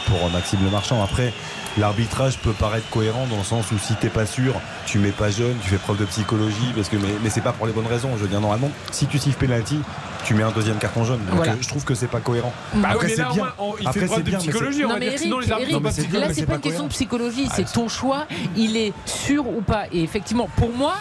pour 0.07 0.29
Maxime 0.29 0.59
Le 0.63 0.69
Marchand. 0.69 1.01
Après, 1.03 1.33
l'arbitrage 1.77 2.37
peut 2.37 2.51
paraître 2.53 2.87
cohérent 2.89 3.25
dans 3.29 3.37
le 3.37 3.43
sens 3.43 3.71
où 3.71 3.77
si 3.77 3.95
t'es 3.95 4.09
pas 4.09 4.25
sûr, 4.25 4.53
tu 4.85 4.99
mets 4.99 5.11
pas 5.11 5.29
jeune, 5.31 5.55
tu 5.63 5.69
fais 5.69 5.77
preuve 5.77 5.97
de 5.97 6.05
psychologie, 6.05 6.71
parce 6.75 6.89
que 6.89 6.97
mais, 6.97 7.07
mais 7.23 7.29
c'est 7.29 7.41
pas 7.41 7.51
pour 7.53 7.65
les 7.67 7.73
bonnes 7.73 7.87
raisons. 7.87 8.09
Je 8.17 8.21
veux 8.23 8.27
dire 8.27 8.41
normalement, 8.41 8.69
si 8.91 9.07
tu 9.07 9.17
siffles 9.17 9.37
penalty, 9.45 9.79
tu 10.25 10.33
mets 10.35 10.43
un 10.43 10.51
deuxième 10.51 10.77
carton 10.77 11.03
jaune. 11.03 11.19
Donc 11.25 11.35
Voilà. 11.37 11.53
euh, 11.53 11.55
je 11.59 11.67
trouve 11.67 11.83
que 11.83 11.95
c'est 11.95 12.07
pas 12.07 12.19
cohérent. 12.19 12.53
Bah 12.75 12.89
Après 12.91 13.09
c'est 13.09 13.15
bien. 13.33 13.53
on- 13.59 13.73
il 13.79 13.87
Après, 13.87 14.01
fait 14.01 14.05
preuve 14.05 14.17
c'est 14.19 14.23
de 14.23 14.29
bien, 14.29 14.39
psychologie. 14.39 14.85
On 14.85 14.87
Non 14.87 14.93
va 14.93 14.99
mais 14.99 15.05
dire 15.09 15.15
que 15.15 15.21
sinon, 15.21 15.37
Eric, 15.37 15.47
les 15.47 15.51
arbitres 15.53 15.69
Eric, 15.71 15.73
n'ont 15.75 15.81
pas 15.81 15.89
de 15.89 15.95
c'est 15.95 16.07
bien, 16.07 16.19
là 16.21 16.27
c'est 16.33 16.41
pas 16.45 16.47
pas 16.47 16.55
une 16.55 16.61
question 16.61 16.83
de 16.83 16.89
psychologie, 16.89 17.47
Ah, 17.49 17.53
c'est 17.55 17.71
ton 17.73 17.87
choix, 17.89 18.25
il 18.55 18.77
est 18.77 18.93
sûr 19.05 19.47
ou 19.47 19.61
pas. 19.61 19.83
Et 19.91 20.03
effectivement, 20.03 20.47
pour 20.55 20.71
moi, 20.73 20.95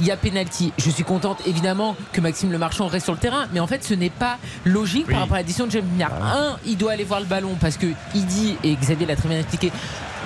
il 0.00 0.06
y 0.06 0.10
a 0.10 0.16
pénalty. 0.16 0.72
Je 0.78 0.90
suis 0.90 1.04
contente 1.04 1.38
évidemment 1.46 1.96
que 2.12 2.20
Maxime 2.20 2.50
Le 2.52 2.58
Marchand 2.58 2.86
reste 2.86 3.04
sur 3.04 3.12
le 3.14 3.18
terrain, 3.20 3.46
mais 3.52 3.60
en 3.60 3.66
fait, 3.66 3.84
ce 3.84 3.94
n'est 3.94 4.10
pas 4.10 4.38
logique 4.64 5.06
Oui. 5.08 5.12
par 5.14 5.22
rapport 5.22 5.34
à 5.36 5.38
la 5.38 5.44
décision 5.44 5.66
de 5.66 5.70
James 5.72 5.84
Pignard. 5.84 6.12
Un, 6.22 6.56
il 6.66 6.76
doit 6.76 6.92
aller 6.92 7.04
voir 7.04 7.20
le 7.20 7.26
ballon 7.26 7.56
parce 7.60 7.76
que 7.76 7.86
il 8.14 8.26
dit 8.26 8.56
et 8.64 8.74
Xavier 8.76 9.06
l'a 9.06 9.16
très 9.16 9.28
bien 9.28 9.38
expliqué. 9.38 9.72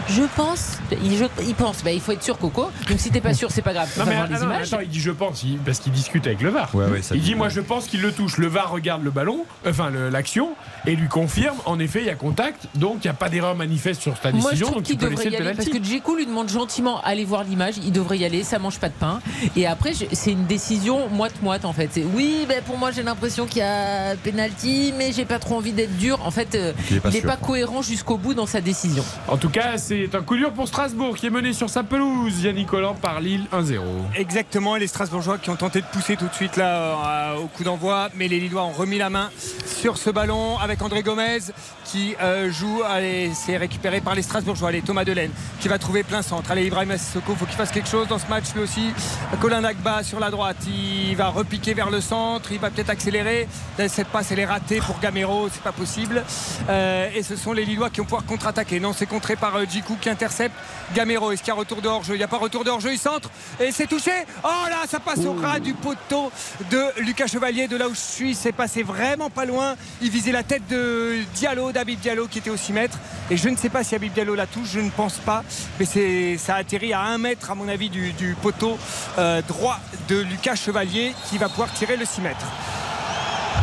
Je 0.09 0.23
pense, 0.36 0.78
il, 1.05 1.16
je- 1.16 1.24
il 1.47 1.55
pense. 1.55 1.82
Bah, 1.85 1.90
il 1.93 2.01
faut 2.01 2.12
être 2.12 2.23
sûr, 2.23 2.36
Coco. 2.39 2.70
Donc 2.89 2.98
si 2.98 3.10
t'es 3.10 3.20
pas 3.20 3.35
sûr, 3.35 3.51
c'est 3.51 3.62
pas 3.62 3.73
grave. 3.73 3.89
Non 3.98 4.05
mais 4.06 4.16
ah 4.16 4.28
non, 4.28 4.36
images. 4.43 4.73
attends, 4.73 4.82
il 4.82 4.89
dit 4.89 5.01
je 5.01 5.10
pense 5.10 5.43
il- 5.44 5.59
parce 5.59 5.78
qu'il 5.78 5.93
discute 5.93 6.27
avec 6.27 6.40
le 6.43 6.51
VAR. 6.51 6.74
Ouais, 6.74 6.86
ouais, 6.86 7.02
ça 7.02 7.14
il 7.14 7.20
dit- 7.20 7.28
dit 7.31 7.35
moi 7.35 7.48
je 7.48 7.60
pense 7.60 7.86
qu'il 7.86 8.01
le 8.02 8.12
touche. 8.12 8.36
Le 8.39 8.47
VAR 8.48 8.70
regarde 8.70 9.02
le 9.05 9.10
ballon, 9.10 9.44
enfin 9.66 9.90
l'action 9.90 10.51
et 10.86 10.97
lui 10.97 11.09
confirme 11.09 11.56
en 11.66 11.78
effet 11.78 12.01
il 12.01 12.06
y 12.06 12.10
a 12.10 12.14
contact 12.14 12.66
donc 12.74 12.97
il 13.05 13.06
n'y 13.06 13.10
a 13.10 13.14
pas 13.14 13.28
d'erreur 13.28 13.55
manifeste 13.55 14.02
sur 14.02 14.19
ta 14.19 14.32
Moi, 14.32 14.40
je 14.40 14.56
décision 14.56 14.70
donc 14.70 14.82
tu 14.82 14.93
qu'il 14.93 14.98
devrait 14.98 15.14
laisser 15.16 15.28
y 15.28 15.31
le 15.31 15.36
aller 15.47 15.55
parce 15.55 15.69
penalty. 15.69 15.81
que 15.81 15.86
Djikou 15.86 16.16
lui 16.16 16.27
demande 16.27 16.48
gentiment 16.48 17.01
aller 17.02 17.24
voir 17.24 17.44
l'image. 17.44 17.74
Il 17.85 17.93
devrait 17.93 18.19
y 18.19 18.24
aller, 18.24 18.43
ça 18.43 18.59
mange 18.59 18.78
pas 18.78 18.89
de 18.89 18.94
pain. 18.94 19.20
Et 19.56 19.66
après, 19.66 19.93
je- 19.94 20.05
c'est 20.12 20.32
une 20.32 20.47
décision 20.47 21.09
moite-moite 21.09 21.64
en 21.64 21.73
fait. 21.73 21.89
C'est 21.93 22.05
oui, 22.14 22.44
ben, 22.48 22.60
pour 22.64 22.77
moi, 22.78 22.90
j'ai 22.90 23.02
l'impression 23.02 23.47
qu'il 23.47 23.59
y 23.59 23.62
a 23.62 24.16
penalty, 24.16 24.93
mais 24.98 25.12
j'ai 25.12 25.24
pas 25.24 25.39
trop 25.39 25.56
envie 25.56 25.73
d'être 25.73 25.97
dur. 25.97 26.19
En 26.27 26.31
fait, 26.31 26.55
euh, 26.55 26.73
Il 26.90 26.97
est 26.97 27.01
pas 27.01 27.09
il 27.10 27.12
n'est 27.14 27.20
sûr, 27.20 27.28
pas 27.28 27.36
quoi. 27.36 27.48
cohérent 27.48 27.82
jusqu'au 27.82 28.16
bout 28.16 28.35
dans 28.35 28.47
sa 28.47 28.60
décision. 28.60 29.05
En 29.28 29.36
tout 29.36 29.51
cas 29.51 29.78
c'est 29.82 30.14
un 30.14 30.22
coup 30.22 30.36
dur 30.36 30.52
pour 30.52 30.68
Strasbourg 30.68 31.16
qui 31.16 31.26
est 31.26 31.30
mené 31.30 31.52
sur 31.52 31.68
sa 31.68 31.82
pelouse. 31.82 32.44
Yannick 32.44 32.68
Collant 32.68 32.94
par 32.94 33.20
Lille 33.20 33.46
1-0. 33.52 33.80
Exactement, 34.14 34.76
et 34.76 34.80
les 34.80 34.86
Strasbourgeois 34.86 35.38
qui 35.38 35.50
ont 35.50 35.56
tenté 35.56 35.80
de 35.80 35.86
pousser 35.86 36.16
tout 36.16 36.28
de 36.28 36.34
suite 36.34 36.56
là 36.56 37.32
euh, 37.32 37.38
au 37.38 37.48
coup 37.48 37.64
d'envoi, 37.64 38.09
mais 38.14 38.28
les 38.28 38.38
Lillois 38.38 38.62
ont 38.62 38.72
remis 38.72 38.98
la 38.98 39.10
main 39.10 39.30
sur 39.66 39.98
ce 39.98 40.10
ballon 40.10 40.56
avec 40.59 40.80
André 40.82 41.02
Gomez 41.02 41.38
qui 41.84 42.14
euh, 42.22 42.50
joue. 42.50 42.82
Allez, 42.88 43.32
c'est 43.34 43.56
récupéré 43.56 44.00
par 44.00 44.14
les 44.14 44.22
Strasbourgeois. 44.22 44.68
Allez, 44.68 44.82
Thomas 44.82 45.04
Delaine 45.04 45.32
qui 45.59 45.66
va 45.66 45.78
trouver 45.78 46.04
plein 46.04 46.22
centre. 46.22 46.52
Allez, 46.52 46.66
Ibrahim 46.66 46.96
Sissoko, 46.96 47.34
faut 47.34 47.46
qu'il 47.46 47.56
fasse 47.56 47.72
quelque 47.72 47.88
chose 47.88 48.06
dans 48.06 48.18
ce 48.18 48.28
match 48.28 48.54
lui 48.54 48.62
aussi. 48.62 48.92
Colin 49.40 49.64
Agba 49.64 50.04
sur 50.04 50.20
la 50.20 50.30
droite, 50.30 50.59
il 50.68 51.16
va 51.16 51.28
repiquer 51.28 51.74
vers 51.74 51.90
le 51.90 52.00
centre, 52.00 52.52
il 52.52 52.60
va 52.60 52.70
peut-être 52.70 52.90
accélérer. 52.90 53.48
Cette 53.88 54.09
passe, 54.09 54.30
elle 54.30 54.38
est 54.38 54.46
ratée 54.46 54.78
pour 54.78 55.00
Gamero, 55.00 55.48
c'est 55.52 55.62
pas 55.62 55.72
possible. 55.72 56.22
Euh, 56.68 57.10
et 57.14 57.24
ce 57.24 57.34
sont 57.34 57.52
les 57.52 57.64
Lillois 57.64 57.90
qui 57.90 57.98
vont 57.98 58.04
pouvoir 58.04 58.24
contre-attaquer. 58.24 58.78
Non, 58.78 58.92
c'est 58.92 59.06
contré 59.06 59.34
par 59.34 59.56
Djikou 59.73 59.97
qui 60.01 60.11
intercepte 60.11 60.55
Gamero. 60.94 61.32
Est-ce 61.32 61.43
qu'il 61.43 61.49
y 61.49 61.57
a 61.57 61.59
retour 61.59 61.81
de 61.81 61.89
hors-jeu? 61.89 62.15
Il 62.15 62.19
n'y 62.19 62.24
a 62.24 62.28
pas 62.28 62.39
retour 62.39 62.65
de 62.65 62.70
hors-jeu, 62.70 62.93
il 62.93 62.99
centre 62.99 63.31
et 63.59 63.73
c'est 63.73 63.86
touché. 63.86 64.12
Oh 64.44 64.69
là, 64.69 64.82
ça 64.89 65.01
passe 65.01 65.24
au 65.24 65.32
ras 65.32 65.59
du 65.59 65.74
poteau 65.74 66.31
de 66.70 67.01
Lucas 67.01 67.27
Chevalier. 67.27 67.69
De 67.69 67.77
là 67.77 67.89
où 67.89 67.94
je 67.94 68.01
suis, 68.01 68.35
c'est 68.35 68.53
passé 68.53 68.82
vraiment 68.82 69.31
pas 69.31 69.44
loin. 69.44 69.74
Il 70.01 70.11
visait 70.11 70.32
la 70.32 70.43
tête 70.43 70.66
de 70.69 71.19
Diallo, 71.35 71.73
David 71.73 72.01
Diallo 72.01 72.27
qui 72.28 72.39
était 72.39 72.51
au 72.51 72.57
6 72.57 72.73
mètres. 72.73 72.99
Et 73.31 73.36
je 73.36 73.49
ne 73.49 73.57
sais 73.57 73.69
pas 73.69 73.85
si 73.85 73.94
Habib 73.94 74.12
Diallo 74.12 74.35
la 74.35 74.47
touche, 74.47 74.69
je 74.73 74.81
ne 74.81 74.90
pense 74.90 75.15
pas. 75.19 75.43
Mais 75.78 75.86
c'est, 75.86 76.36
ça 76.39 76.57
a 76.57 76.59
atterri 76.59 76.93
à 76.93 77.01
1 77.01 77.19
mètre, 77.19 77.51
à 77.51 77.55
mon 77.55 77.69
avis, 77.69 77.89
du, 77.89 78.12
du 78.12 78.36
poteau 78.40 78.78
euh, 79.19 79.40
droit 79.43 79.78
de 80.09 80.20
Lucas 80.20 80.57
Chevalier 80.57 81.15
qui 81.28 81.39
va 81.39 81.49
pouvoir 81.49 81.73
tirer 81.73 81.97
le 81.97 82.05
6 82.05 82.20
mètres. 82.20 82.47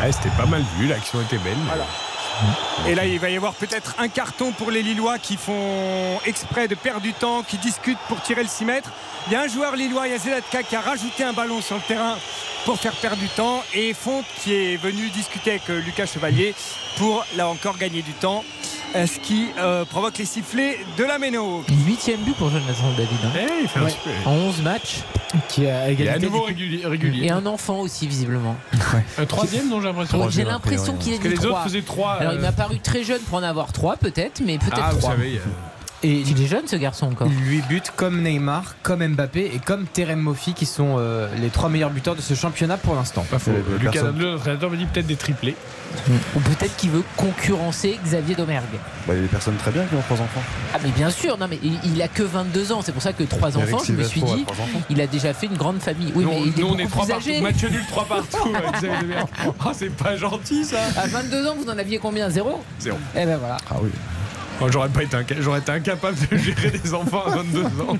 Ouais, 0.00 0.12
c'était 0.12 0.34
pas 0.36 0.46
mal 0.46 0.62
vu 0.78 0.86
l'action 0.86 1.20
était 1.20 1.38
belle. 1.38 1.58
Voilà. 1.66 1.84
Et 2.86 2.94
là, 2.94 3.04
il 3.04 3.18
va 3.18 3.30
y 3.30 3.36
avoir 3.36 3.54
peut-être 3.54 3.94
un 3.98 4.08
carton 4.08 4.52
pour 4.52 4.70
les 4.70 4.82
Lillois 4.82 5.18
qui 5.18 5.36
font 5.36 6.18
exprès 6.24 6.68
de 6.68 6.74
perdre 6.74 7.00
du 7.00 7.12
temps, 7.12 7.42
qui 7.42 7.58
discutent 7.58 7.98
pour 8.08 8.20
tirer 8.22 8.42
le 8.42 8.48
6 8.48 8.64
mètres. 8.64 8.90
Il 9.26 9.32
y 9.32 9.36
a 9.36 9.42
un 9.42 9.48
joueur 9.48 9.76
lillois, 9.76 10.06
il 10.06 10.12
y 10.12 10.14
a 10.14 10.18
Zelatka, 10.18 10.62
qui 10.62 10.76
a 10.76 10.80
rajouté 10.80 11.24
un 11.24 11.32
ballon 11.32 11.60
sur 11.60 11.76
le 11.76 11.82
terrain 11.82 12.16
pour 12.64 12.78
faire 12.78 12.94
perdre 12.94 13.18
du 13.18 13.28
temps 13.28 13.62
et 13.74 13.94
Fonte 13.94 14.24
qui 14.42 14.54
est 14.54 14.76
venu 14.76 15.08
discuter 15.10 15.50
avec 15.50 15.70
euh, 15.70 15.80
Lucas 15.80 16.06
Chevalier 16.06 16.54
pour 16.96 17.24
là 17.36 17.48
encore 17.48 17.76
gagner 17.78 18.02
du 18.02 18.12
temps. 18.12 18.44
Euh, 18.96 19.06
Ce 19.06 19.18
qui 19.20 19.48
euh, 19.58 19.84
provoque 19.84 20.18
les 20.18 20.24
sifflets 20.24 20.78
de 20.98 21.04
la 21.04 21.18
Méno. 21.18 21.62
Huitième 21.86 22.20
but 22.20 22.34
pour 22.36 22.50
Jonathan 22.50 22.90
David. 22.96 23.08
hein. 23.24 23.28
Eh, 23.36 23.62
il 23.62 23.68
fait 23.68 23.78
un 23.80 23.84
Ouais. 23.84 23.90
super. 23.90 24.12
En 24.28 24.32
11 24.32 24.62
matchs. 24.62 24.98
Qui 25.48 25.66
a 25.66 25.90
Il 25.90 26.00
est 26.00 26.08
à 26.08 26.16
égalité. 26.16 26.26
nouveau 26.26 26.42
régulier. 26.42 26.84
régulier. 26.86 27.26
Et 27.26 27.30
un 27.30 27.46
enfant 27.46 27.78
aussi, 27.80 28.06
visiblement. 28.08 28.56
Un 29.16 29.26
troisième, 29.26 29.68
non, 29.68 29.80
j'ai 29.80 29.86
l'impression. 29.88 30.20
Ouais, 30.24 30.30
J'ai 30.30 30.44
l'impression 30.44 30.96
qu'il 30.96 31.12
est 31.12 31.16
Parce 31.18 31.22
que 31.24 31.28
dit 31.28 31.34
les 31.34 31.40
autres 31.46 31.48
trois. 31.50 31.62
faisaient 31.64 31.82
trois. 31.82 32.12
Alors, 32.14 32.32
il 32.32 32.38
euh, 32.38 32.42
m'a 32.42 32.52
paru 32.52 32.80
très 32.80 33.04
jeune 33.04 33.20
pour 33.20 33.38
en 33.38 33.42
avoir 33.44 33.72
trois, 33.72 33.96
peut-être, 33.96 34.40
mais 34.44 34.58
peut-être 34.58 34.80
Ah, 34.82 34.90
vous 34.92 34.98
trois. 34.98 35.10
savez. 35.12 35.36
euh, 35.36 35.40
Et 36.02 36.20
Il 36.20 36.42
est 36.42 36.46
jeune, 36.46 36.66
ce 36.66 36.76
garçon, 36.76 37.06
encore. 37.08 37.28
8 37.28 37.68
buts 37.68 37.82
comme 37.96 38.22
Neymar, 38.22 38.74
comme 38.82 39.06
Mbappé 39.06 39.50
et 39.54 39.58
comme 39.58 39.84
Terem 39.86 40.18
Moffi 40.20 40.54
qui 40.54 40.64
sont 40.64 40.96
euh, 40.98 41.28
les 41.40 41.48
trois 41.50 41.68
meilleurs 41.68 41.90
buteurs 41.90 42.16
de 42.16 42.22
ce 42.22 42.32
championnat 42.34 42.78
pour 42.78 42.94
l'instant. 42.94 43.24
Pas 43.30 43.38
faux. 43.38 43.50
Les- 43.50 43.78
les 43.78 43.84
Lucas 43.84 44.02
Nadler, 44.04 44.24
l'entraîneur, 44.32 44.70
me 44.70 44.76
dit 44.78 44.86
peut-être 44.86 45.06
des 45.06 45.16
triplés. 45.16 45.54
Ou 46.36 46.40
peut-être 46.40 46.76
qu'il 46.76 46.90
veut 46.90 47.02
concurrencer 47.16 47.98
Xavier 48.04 48.34
Domergue. 48.36 48.64
Bah, 49.06 49.12
il 49.12 49.16
y 49.16 49.18
a 49.18 49.22
des 49.22 49.28
personnes 49.28 49.56
très 49.56 49.72
bien 49.72 49.84
qui 49.84 49.94
ont 49.96 50.00
trois 50.02 50.20
enfants. 50.20 50.40
Ah, 50.72 50.78
mais 50.82 50.90
bien 50.90 51.10
sûr, 51.10 51.36
non, 51.36 51.46
mais 51.50 51.58
il, 51.62 51.78
il 51.84 52.00
a 52.00 52.08
que 52.08 52.22
22 52.22 52.72
ans. 52.72 52.80
C'est 52.80 52.92
pour 52.92 53.02
ça 53.02 53.12
que 53.12 53.24
trois 53.24 53.52
Eric 53.56 53.74
enfants, 53.74 53.84
je 53.84 53.92
me 53.92 54.04
suis 54.04 54.22
dit, 54.22 54.46
il 54.88 55.00
a 55.00 55.06
déjà 55.08 55.34
fait 55.34 55.46
une 55.46 55.56
grande 55.56 55.80
famille. 55.80 56.12
Oui, 56.14 56.24
mais 56.26 56.42
il 56.46 56.60
est 56.60 56.62
on 56.62 56.78
est 56.78 56.86
trois 56.86 57.04
plus 57.04 57.12
partout. 57.12 57.28
âgé. 57.28 57.40
Match 57.40 57.62
nul, 57.64 57.84
trois 57.88 58.04
partout. 58.06 58.48
avec 58.54 58.72
Xavier 58.80 59.02
Demergue. 59.02 59.28
Oh, 59.48 59.70
c'est 59.74 59.94
pas 59.94 60.16
gentil, 60.16 60.64
ça. 60.64 60.78
À 60.96 61.08
22 61.08 61.46
ans, 61.48 61.56
vous 61.62 61.68
en 61.68 61.76
aviez 61.76 61.98
combien? 61.98 62.30
Zéro? 62.30 62.62
Zéro. 62.78 62.96
Eh 63.16 63.26
ben 63.26 63.36
voilà. 63.38 63.56
Ah 63.70 63.76
oui. 63.82 63.90
Oh, 64.62 64.66
j'aurais 64.70 64.88
pas 64.90 65.02
été 65.02 65.16
inca- 65.16 65.40
j'aurais 65.40 65.60
été 65.60 65.72
incapable 65.72 66.16
de 66.30 66.36
gérer 66.36 66.70
des 66.70 66.92
enfants 66.94 67.22
à 67.26 67.30
22 67.36 67.64
ans. 67.64 67.96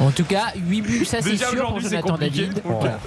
En 0.00 0.10
tout 0.10 0.24
cas, 0.24 0.52
8 0.56 0.80
buts, 0.82 1.04
ça 1.04 1.18
c'est 1.20 1.30
Déjà, 1.30 1.46
sûr 1.48 1.58
pour 1.58 1.68
aujourd'hui, 1.76 1.84
c'est 1.88 1.96
Jonathan 1.96 2.12
compliqué. 2.14 2.40
David. 2.46 2.62
Ok. 2.64 2.72
Voilà. 2.80 2.98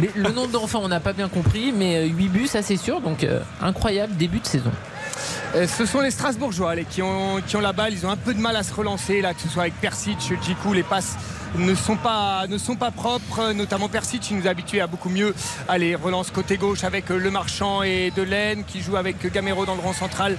Mais 0.00 0.10
le 0.14 0.30
nombre 0.30 0.48
d'enfants, 0.50 0.80
on 0.82 0.88
n'a 0.88 1.00
pas 1.00 1.12
bien 1.12 1.28
compris, 1.28 1.72
mais 1.72 2.06
8 2.08 2.28
buts, 2.28 2.46
ça 2.46 2.62
c'est 2.62 2.76
sûr. 2.78 3.00
Donc, 3.00 3.24
euh, 3.24 3.40
incroyable 3.60 4.16
début 4.16 4.40
de 4.40 4.46
saison. 4.46 4.70
Euh, 5.54 5.66
Ce 5.66 5.84
sont 5.84 6.00
les 6.00 6.10
Strasbourgeois 6.10 6.70
allez, 6.70 6.86
qui, 6.88 7.02
ont, 7.02 7.40
qui 7.46 7.56
ont 7.56 7.60
la 7.60 7.72
balle. 7.74 7.92
Ils 7.92 8.06
ont 8.06 8.10
un 8.10 8.16
peu 8.16 8.32
de 8.32 8.40
mal 8.40 8.56
à 8.56 8.62
se 8.62 8.72
relancer, 8.72 9.20
là, 9.20 9.34
que 9.34 9.40
ce 9.42 9.48
soit 9.48 9.62
avec 9.64 9.74
Persic, 9.80 10.18
Djikou, 10.42 10.72
les 10.72 10.82
passes 10.82 11.16
ne 11.56 11.74
sont 11.74 11.96
pas, 11.96 12.46
ne 12.48 12.58
sont 12.58 12.76
pas 12.76 12.90
propres. 12.90 13.52
Notamment 13.52 13.88
Persic, 13.88 14.22
qui 14.22 14.34
nous 14.34 14.46
a 14.46 14.50
habitués 14.50 14.80
à 14.80 14.86
beaucoup 14.86 15.08
mieux. 15.08 15.34
Allez, 15.68 15.94
relance 15.94 16.30
côté 16.30 16.56
gauche 16.56 16.84
avec 16.84 17.10
euh, 17.10 17.18
Le 17.18 17.30
Marchand 17.30 17.82
et 17.82 18.10
Delaine, 18.14 18.64
qui 18.64 18.80
joue 18.80 18.96
avec 18.96 19.30
Gamero 19.32 19.66
dans 19.66 19.74
le 19.74 19.80
rang 19.80 19.92
central, 19.92 20.36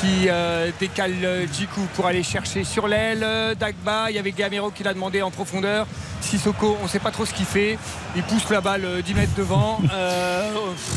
qui 0.00 0.28
euh, 0.28 0.70
décale 0.80 1.12
euh, 1.24 1.46
Djikou 1.52 1.82
pour 1.94 2.06
aller 2.06 2.22
chercher 2.22 2.64
sur 2.64 2.88
l'aile. 2.88 3.22
Euh, 3.22 3.54
Dagba, 3.54 4.10
il 4.10 4.16
y 4.16 4.18
avait 4.18 4.32
Gamero 4.32 4.70
qui 4.70 4.82
l'a 4.82 4.94
demandé 4.94 5.22
en 5.22 5.30
profondeur. 5.30 5.86
Sissoko, 6.20 6.76
on 6.80 6.84
ne 6.84 6.88
sait 6.88 6.98
pas 6.98 7.12
trop 7.12 7.24
ce 7.24 7.32
qu'il 7.32 7.46
fait. 7.46 7.78
Il 8.16 8.22
pousse 8.24 8.50
la 8.50 8.60
balle 8.60 8.84
euh, 8.84 9.00
10 9.02 9.14
mètres 9.14 9.34
devant. 9.36 9.78
Euh, 9.94 10.50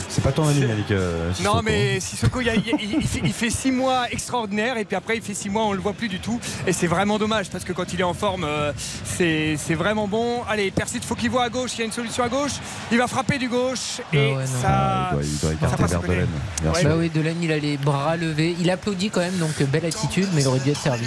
C'est 0.10 0.24
pas 0.24 0.32
ton 0.32 0.48
ami, 0.48 0.62
Malik. 0.66 0.90
euh, 0.92 1.32
non 1.44 1.62
mais 1.64 2.00
Sissoko 2.00 2.42
il, 2.42 2.50
a- 2.50 2.56
il 2.56 3.08
fait, 3.08 3.22
il 3.24 3.32
fait 3.34 3.50
six 3.52 3.72
mois 3.72 4.10
extraordinaires 4.12 4.78
et 4.78 4.86
puis 4.86 4.96
après 4.96 5.18
il 5.18 5.22
fait 5.22 5.34
six 5.36 5.50
mois 5.50 5.64
on 5.66 5.74
le 5.74 5.80
voit 5.80 5.94
plus 5.94 6.08
du 6.08 6.20
tout 6.20 6.40
et 6.66 6.74
c'est 6.74 6.88
vraiment 6.88 7.20
dommage 7.20 7.50
parce 7.50 7.64
que 7.64 7.72
quand 7.74 7.94
il 7.94 8.00
est 8.02 8.04
en 8.04 8.14
forme 8.16 8.44
euh, 8.44 8.74
c'est 9.06 9.51
c'est 9.58 9.76
vraiment 9.76 10.08
bon. 10.08 10.44
Allez 10.50 10.72
Persit 10.72 11.04
faut 11.04 11.16
qu'il 11.16 11.30
voit 11.30 11.44
à 11.44 11.50
gauche, 11.50 11.72
il 11.76 11.80
y 11.80 11.82
a 11.84 11.86
une 11.86 11.92
solution 11.92 12.24
à 12.24 12.30
gauche, 12.30 12.54
il 12.92 12.98
va 12.98 13.08
frapper 13.08 13.38
du 13.38 13.50
gauche 13.50 14.02
et 14.14 14.32
Ah 14.34 14.38
ouais, 14.38 14.44
non. 14.46 14.62
ça. 14.62 14.68
Ah, 14.70 15.12
il 15.22 15.40
doit, 15.40 15.52
il 15.52 15.58
doit 15.58 15.70
ça 15.70 15.76
écarter 15.76 15.86
vers. 15.92 16.02
Delaine. 16.02 16.28
Ouais. 16.64 16.84
Bah 16.84 16.96
oui, 16.98 17.10
Delaine, 17.10 17.38
il 17.42 17.52
a 17.52 17.58
les 17.58 17.78
bras 17.78 18.16
levés. 18.18 18.56
Il 18.60 18.70
applaudit 18.70 19.10
quand 19.10 19.22
même, 19.22 19.38
donc 19.38 19.52
euh, 19.62 19.66
belle 19.66 19.86
attitude, 19.86 20.28
mais 20.34 20.42
il 20.42 20.48
aurait 20.48 20.60
dû 20.60 20.70
être 20.72 20.80
servi. 20.82 21.06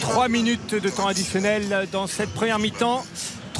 3 0.00 0.28
minutes 0.28 0.74
de 0.74 0.88
temps 0.88 1.06
additionnel 1.06 1.88
dans 1.92 2.06
cette 2.06 2.32
première 2.34 2.58
mi-temps. 2.58 3.04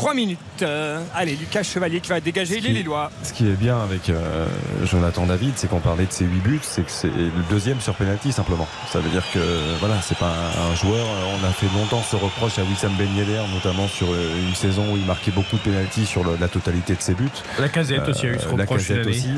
3 0.01 0.15
minutes. 0.15 0.39
Euh, 0.63 0.99
allez, 1.15 1.37
Lucas 1.37 1.63
Chevalier 1.63 2.01
qui 2.01 2.09
va 2.09 2.21
dégager 2.21 2.59
les 2.59 2.71
Lillois. 2.71 3.11
Ce 3.23 3.35
qui 3.35 3.47
est 3.47 3.53
bien 3.53 3.79
avec 3.79 4.09
euh, 4.09 4.47
Jonathan 4.85 5.27
David, 5.27 5.53
c'est 5.57 5.69
qu'on 5.69 5.81
parlait 5.81 6.07
de 6.07 6.13
ses 6.13 6.25
8 6.25 6.41
buts, 6.41 6.61
c'est 6.63 6.87
que 6.87 6.91
c'est 6.91 7.09
le 7.09 7.43
deuxième 7.51 7.83
sur 7.83 7.95
penalty 7.95 8.33
simplement. 8.33 8.67
Ça 8.91 9.01
veut 9.01 9.11
dire 9.11 9.23
que 9.35 9.41
voilà, 9.79 10.01
c'est 10.01 10.17
pas 10.17 10.33
un, 10.33 10.75
joueur. 10.75 11.05
Euh, 11.05 11.37
on 11.39 11.47
a 11.47 11.53
fait 11.53 11.67
longtemps 11.79 12.03
ce 12.03 12.17
reproche 12.17 12.59
à 12.59 12.63
Wissam 12.63 12.93
Ben 12.97 13.15
Yedder, 13.15 13.43
notamment 13.53 13.89
sur 13.89 14.07
une 14.07 14.55
saison 14.55 14.91
où 14.91 14.97
il 14.97 15.05
marquait 15.05 15.33
beaucoup 15.33 15.57
de 15.57 15.63
penalty 15.63 16.07
sur 16.07 16.25
la 16.25 16.49
totalité 16.49 16.95
de 16.95 17.03
ses 17.03 17.13
buts. 17.13 17.29
La 17.59 17.69
casette 17.69 18.09
aussi 18.09 18.27
a 18.27 18.31
eu 18.31 18.39
ce 18.39 18.49
reproche. 18.49 18.91
Aussi. 18.91 19.35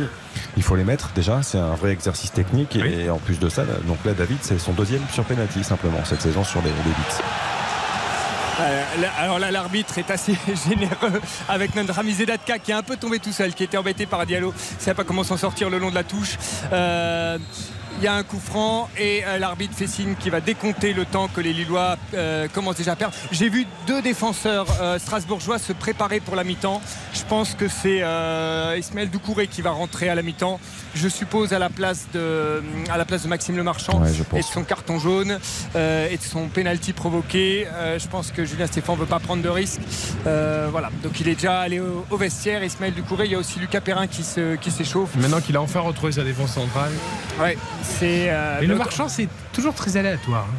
Il 0.57 0.63
faut 0.63 0.77
les 0.77 0.85
mettre 0.85 1.11
déjà, 1.13 1.43
c'est 1.43 1.59
un 1.59 1.75
vrai 1.75 1.91
exercice 1.91 2.31
technique 2.31 2.77
et, 2.77 3.11
en 3.11 3.19
plus 3.19 3.41
de 3.41 3.49
ça, 3.49 3.65
donc 3.87 3.99
là 4.05 4.13
David 4.13 4.39
c'est 4.43 4.59
son 4.59 4.73
deuxième 4.73 5.03
sur 5.13 5.25
penalty 5.25 5.65
simplement 5.65 6.05
cette 6.05 6.23
saison 6.23 6.45
sur 6.45 6.63
les, 6.63 6.69
les 6.69 6.91
8 6.91 7.62
alors 9.19 9.39
là, 9.39 9.51
l'arbitre 9.51 9.99
est 9.99 10.11
assez 10.11 10.37
généreux 10.69 11.21
avec 11.49 11.75
notre 11.75 11.99
ami 11.99 12.13
Zedatka 12.13 12.59
qui 12.59 12.71
est 12.71 12.75
un 12.75 12.83
peu 12.83 12.97
tombé 12.97 13.19
tout 13.19 13.33
seul, 13.33 13.55
qui 13.55 13.65
était 13.65 13.77
embêté 13.77 14.07
par 14.07 14.27
Diallo. 14.27 14.53
Il 14.57 14.77
ne 14.77 14.81
savait 14.81 14.95
pas 14.95 15.05
comment 15.05 15.25
s'en 15.25 15.37
sortir 15.37 15.71
le 15.71 15.79
long 15.79 15.91
de 15.91 15.95
la 15.95 16.05
touche. 16.05 16.37
Euh, 16.73 17.39
il 17.99 18.05
y 18.05 18.09
a 18.09 18.15
un 18.15 18.23
coup 18.25 18.41
franc 18.41 18.89
et 18.99 19.23
euh, 19.25 19.39
l'arbitre 19.39 19.75
fait 19.77 19.87
signe 19.87 20.15
qu'il 20.17 20.33
va 20.33 20.41
décompter 20.41 20.93
le 20.93 21.05
temps 21.05 21.29
que 21.29 21.41
les 21.41 21.53
Lillois 21.53 21.97
euh, 22.15 22.49
commencent 22.49 22.77
déjà 22.77 22.93
à 22.93 22.97
perdre. 22.97 23.15
J'ai 23.31 23.49
vu 23.49 23.67
deux 23.87 24.03
défenseurs 24.03 24.67
euh, 24.81 24.99
strasbourgeois 24.99 25.59
se 25.59 25.73
préparer 25.73 26.19
pour 26.21 26.35
la 26.35 26.43
mi-temps. 26.45 26.81
Je 27.15 27.23
pense 27.29 27.55
que 27.55 27.69
c'est 27.69 28.01
euh, 28.03 28.77
Ismaël 28.79 29.09
Doucouré 29.11 29.47
qui 29.47 29.63
va 29.63 29.71
rentrer 29.71 30.09
à 30.09 30.15
la 30.15 30.23
mi-temps. 30.23 30.59
Je 30.95 31.09
suppose 31.09 31.53
à 31.53 31.59
la 31.59 31.71
place 31.71 32.07
de, 32.13 32.63
à 32.91 32.99
la 32.99 33.05
place 33.05 33.23
de 33.23 33.29
Maxime 33.29 33.57
Le 33.57 33.63
Marchand 33.63 34.01
Ouais, 34.03 34.11
et 34.35 34.41
de 34.41 34.45
son 34.45 34.63
carton 34.65 34.99
jaune 34.99 35.39
euh, 35.77 36.09
et 36.11 36.17
de 36.19 36.23
son 36.23 36.49
penalty 36.49 36.93
provoqué. 36.93 37.67
Euh, 37.73 37.99
je 37.99 38.09
pense 38.09 38.31
que 38.33 38.45
Julien 38.45 38.67
Stéphane 38.67 38.97
ne 38.97 39.01
veut 39.01 39.07
pas 39.07 39.21
prendre 39.21 39.43
de 39.43 39.49
risques. 39.49 39.81
Euh, 40.27 40.69
voilà, 40.71 40.91
donc 41.03 41.19
il 41.21 41.29
est 41.29 41.35
déjà 41.37 41.61
allé 41.61 41.81
au, 41.81 42.05
au 42.11 42.17
vestiaire. 42.17 42.63
Ismaël 42.65 42.93
Doucouré, 42.95 43.27
il 43.27 43.33
y 43.33 43.35
a 43.35 43.39
aussi 43.39 43.59
Lucas 43.59 43.81
Perrin 43.81 44.07
qui 44.07 44.23
se- 44.23 44.57
qui 44.57 44.71
s'échauffe. 44.71 45.15
Maintenant 45.17 45.41
qu'il 45.41 45.57
a 45.57 45.63
enfin 45.63 45.81
retrouvé 45.81 46.13
sa 46.13 46.25
défense 46.25 46.53
centrale. 46.53 46.91
Ouais, 47.41 47.57
c'est. 47.83 48.31
euh, 48.31 48.61
Et 48.61 48.67
le 48.67 48.75
marchand, 48.77 49.09
c'est 49.09 49.29
toujours 49.53 49.75
très 49.75 49.97
aléatoire. 49.97 50.47
hein. 50.51 50.55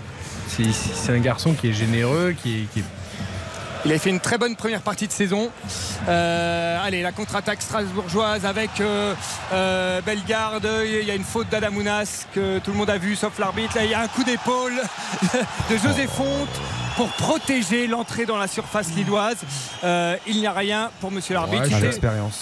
C'est 0.48 0.72
c'est 0.72 1.12
un 1.14 1.20
garçon 1.20 1.54
qui 1.54 1.70
est 1.70 1.74
généreux, 1.74 2.34
qui 2.42 2.62
est. 2.62 2.64
qui 2.74 2.80
est- 2.80 2.84
Il 3.86 3.92
a 3.92 4.00
fait 4.00 4.12
une 4.12 4.22
très 4.22 4.38
bonne 4.38 4.56
première 4.56 4.82
partie 4.82 5.08
de 5.08 5.12
saison. 5.12 5.50
Euh, 6.08 6.78
allez, 6.82 7.02
la 7.02 7.12
contre-attaque 7.12 7.62
strasbourgeoise 7.62 8.46
avec 8.46 8.80
euh, 8.80 9.14
euh, 9.52 10.00
Bellegarde. 10.02 10.68
Il 10.86 11.06
y 11.06 11.12
a 11.12 11.16
une 11.16 11.24
faute 11.26 11.50
d'Adamounas 11.50 12.26
que 12.34 12.60
tout 12.60 12.72
le 12.72 12.78
monde 12.78 12.90
a 12.90 12.98
vu 12.98 13.16
sauf 13.18 13.38
l'arbitre. 13.40 13.76
Là, 13.76 13.84
il 13.84 13.92
y 13.92 13.94
a 13.94 14.00
un 14.00 14.08
coup 14.08 14.24
d'épaule 14.24 14.74
de 15.70 15.78
José 15.78 16.08
Fonte 16.08 16.48
pour 16.96 17.10
protéger 17.10 17.88
l'entrée 17.88 18.26
dans 18.26 18.38
la 18.38 18.48
surface 18.48 18.88
lilloise. 18.96 19.38
Euh, 19.84 20.16
il 20.28 20.38
n'y 20.40 20.48
a 20.48 20.54
rien 20.54 20.90
pour 21.02 21.12
monsieur 21.12 21.34
l'arbitre. 21.34 21.64
Ouais. 21.64 21.92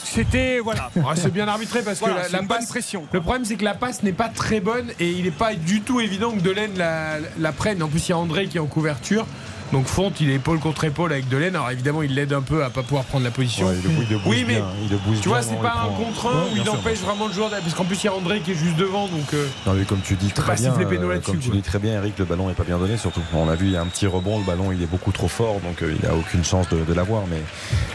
C'était 0.04 0.60
voilà. 0.60 0.92
Ouais, 0.96 1.16
c'est 1.16 1.34
bien 1.34 1.48
arbitré 1.48 1.82
parce 1.82 1.98
Voilà, 2.00 2.16
que 2.18 2.22
la, 2.24 2.30
la 2.30 2.42
une 2.42 2.48
bonne 2.48 2.58
passe. 2.60 2.68
pression. 2.70 3.08
Le 3.12 3.20
problème, 3.22 3.46
c'est 3.46 3.56
que 3.56 3.64
la 3.64 3.74
passe 3.74 4.04
n'est 4.04 4.12
pas 4.14 4.30
très 4.30 4.60
bonne 4.60 4.92
et 5.00 5.10
il 5.10 5.24
n'est 5.24 5.32
pas 5.32 5.56
du 5.56 5.82
tout 5.82 6.00
évident 6.02 6.32
que 6.32 6.42
Delaine 6.42 6.78
la, 6.78 7.16
la 7.40 7.52
prenne. 7.52 7.82
En 7.82 7.88
plus, 7.88 8.08
il 8.08 8.12
y 8.12 8.14
a 8.14 8.18
André 8.20 8.46
qui 8.46 8.58
est 8.58 8.62
en 8.62 8.68
couverture. 8.68 9.26
Donc 9.72 9.86
Fonte, 9.86 10.20
il 10.20 10.30
est 10.30 10.36
épaule 10.36 10.60
contre 10.60 10.84
épaule 10.84 11.14
avec 11.14 11.30
Delaine. 11.30 11.56
Alors 11.56 11.72
évidemment, 11.72 12.02
il 12.02 12.14
l'aide 12.14 12.34
un 12.34 12.42
peu 12.42 12.64
à 12.64 12.70
pas 12.70 12.84
pouvoir 12.84 13.04
prendre 13.06 13.24
la 13.24 13.32
position. 13.32 13.68
Ouais, 13.68 13.76
il 13.84 14.10
le- 14.10 14.20
oui, 14.26 14.44
mais 14.48 14.56
bien, 14.56 14.66
il 14.84 14.90
le 14.90 14.98
bouge 14.98 15.20
tu 15.22 15.30
vois, 15.30 15.42
c'est 15.42 15.56
pas 15.62 15.86
un 15.88 16.04
contre 16.04 16.28
un 16.28 16.54
où 16.54 16.58
il 16.58 16.70
empêche 16.70 17.00
vraiment 17.00 17.28
le 17.28 17.34
joueur. 17.34 17.50
Parce 17.50 17.74
qu'en 17.74 17.86
plus, 17.86 18.04
il 18.04 18.06
y 18.06 18.10
a 18.10 18.14
André 18.14 18.42
qui 18.42 18.52
est 18.52 18.56
juste 18.56 18.76
devant. 18.76 19.08
Donc 19.08 19.34
euh, 19.34 19.48
Non 19.66 19.74
mais 19.74 19.86
comme 19.86 20.02
tu 20.02 20.16
dis 20.16 20.30
très 20.32 20.56
bien, 20.56 20.74
euh, 20.78 21.20
comme 21.22 21.38
tu 21.40 21.50
quoi. 21.50 21.56
dis 21.58 21.62
très 21.62 21.80
bien, 21.80 21.94
Eric, 21.94 22.18
le 22.20 22.26
ballon 22.26 22.50
est 22.50 22.54
pas 22.54 22.64
bien 22.64 22.78
donné. 22.78 22.98
Surtout, 22.98 23.22
on 23.34 23.48
a 23.50 23.56
vu, 23.56 23.68
il 23.68 23.72
y 23.72 23.78
a 23.78 23.82
un 23.82 23.86
petit 23.88 24.08
rebond, 24.08 24.40
le 24.40 24.46
ballon 24.46 24.72
il 24.72 24.82
est 24.82 24.88
beaucoup 24.88 25.12
trop 25.12 25.28
fort, 25.28 25.60
donc 25.62 25.82
euh, 25.82 25.94
il 25.98 26.06
a 26.08 26.16
aucune 26.16 26.44
chance 26.44 26.68
de, 26.70 26.84
de 26.84 26.94
l'avoir. 26.94 27.24
Mais 27.30 27.42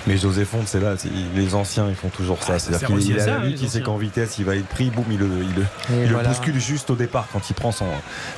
mais 0.06 0.16
José 0.16 0.44
Fonte, 0.44 0.66
c'est 0.68 0.80
là, 0.80 0.94
c'est- 0.96 1.10
les 1.34 1.54
anciens, 1.54 1.86
ils 1.88 1.94
font 1.94 2.08
toujours 2.08 2.42
ça. 2.42 2.54
Ah, 2.54 2.58
C'est-à-dire 2.58 2.88
qu'il 2.88 3.16
est 3.16 3.20
à 3.20 3.26
la 3.26 3.38
lutte, 3.46 3.60
il 3.60 3.68
sait 3.68 3.80
qu'en 3.82 3.96
vitesse, 3.96 4.38
il 4.38 4.44
va 4.44 4.56
être 4.56 4.66
pris, 4.68 4.90
boum, 4.90 5.04
il 5.10 5.18
le, 5.18 5.28
il 5.90 6.12
bouscule 6.28 6.58
juste 6.60 6.90
au 6.90 6.94
départ 6.96 7.26
quand 7.32 7.50
il 7.50 7.54
prend 7.54 7.72
son 7.72 7.86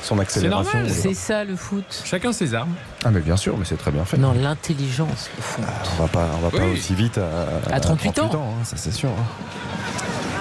son 0.03 0.19
accélération. 0.19 0.79
C'est 0.89 1.13
ça 1.13 1.43
le 1.43 1.55
foot. 1.55 2.03
chacun 2.05 2.33
ses 2.33 2.53
armes. 2.53 2.73
Ah 3.05 3.11
mais 3.11 3.21
bien 3.21 3.37
sûr, 3.37 3.57
mais 3.57 3.63
c'est 3.65 3.77
très 3.77 3.91
bien 3.91 4.03
fait. 4.05 4.17
Non, 4.17 4.33
l'intelligence, 4.33 5.29
le 5.37 5.41
fond. 5.41 5.61
On 5.97 6.01
va 6.03 6.07
pas, 6.09 6.27
on 6.37 6.41
va 6.49 6.51
pas 6.57 6.65
aussi 6.65 6.93
vite 6.95 7.17
à, 7.17 7.73
À 7.73 7.79
38 7.79 8.19
ans. 8.19 8.29
hein, 8.33 8.63
ça 8.65 8.75
c'est 8.77 8.91
sûr. 8.91 9.09
hein. 9.09 9.23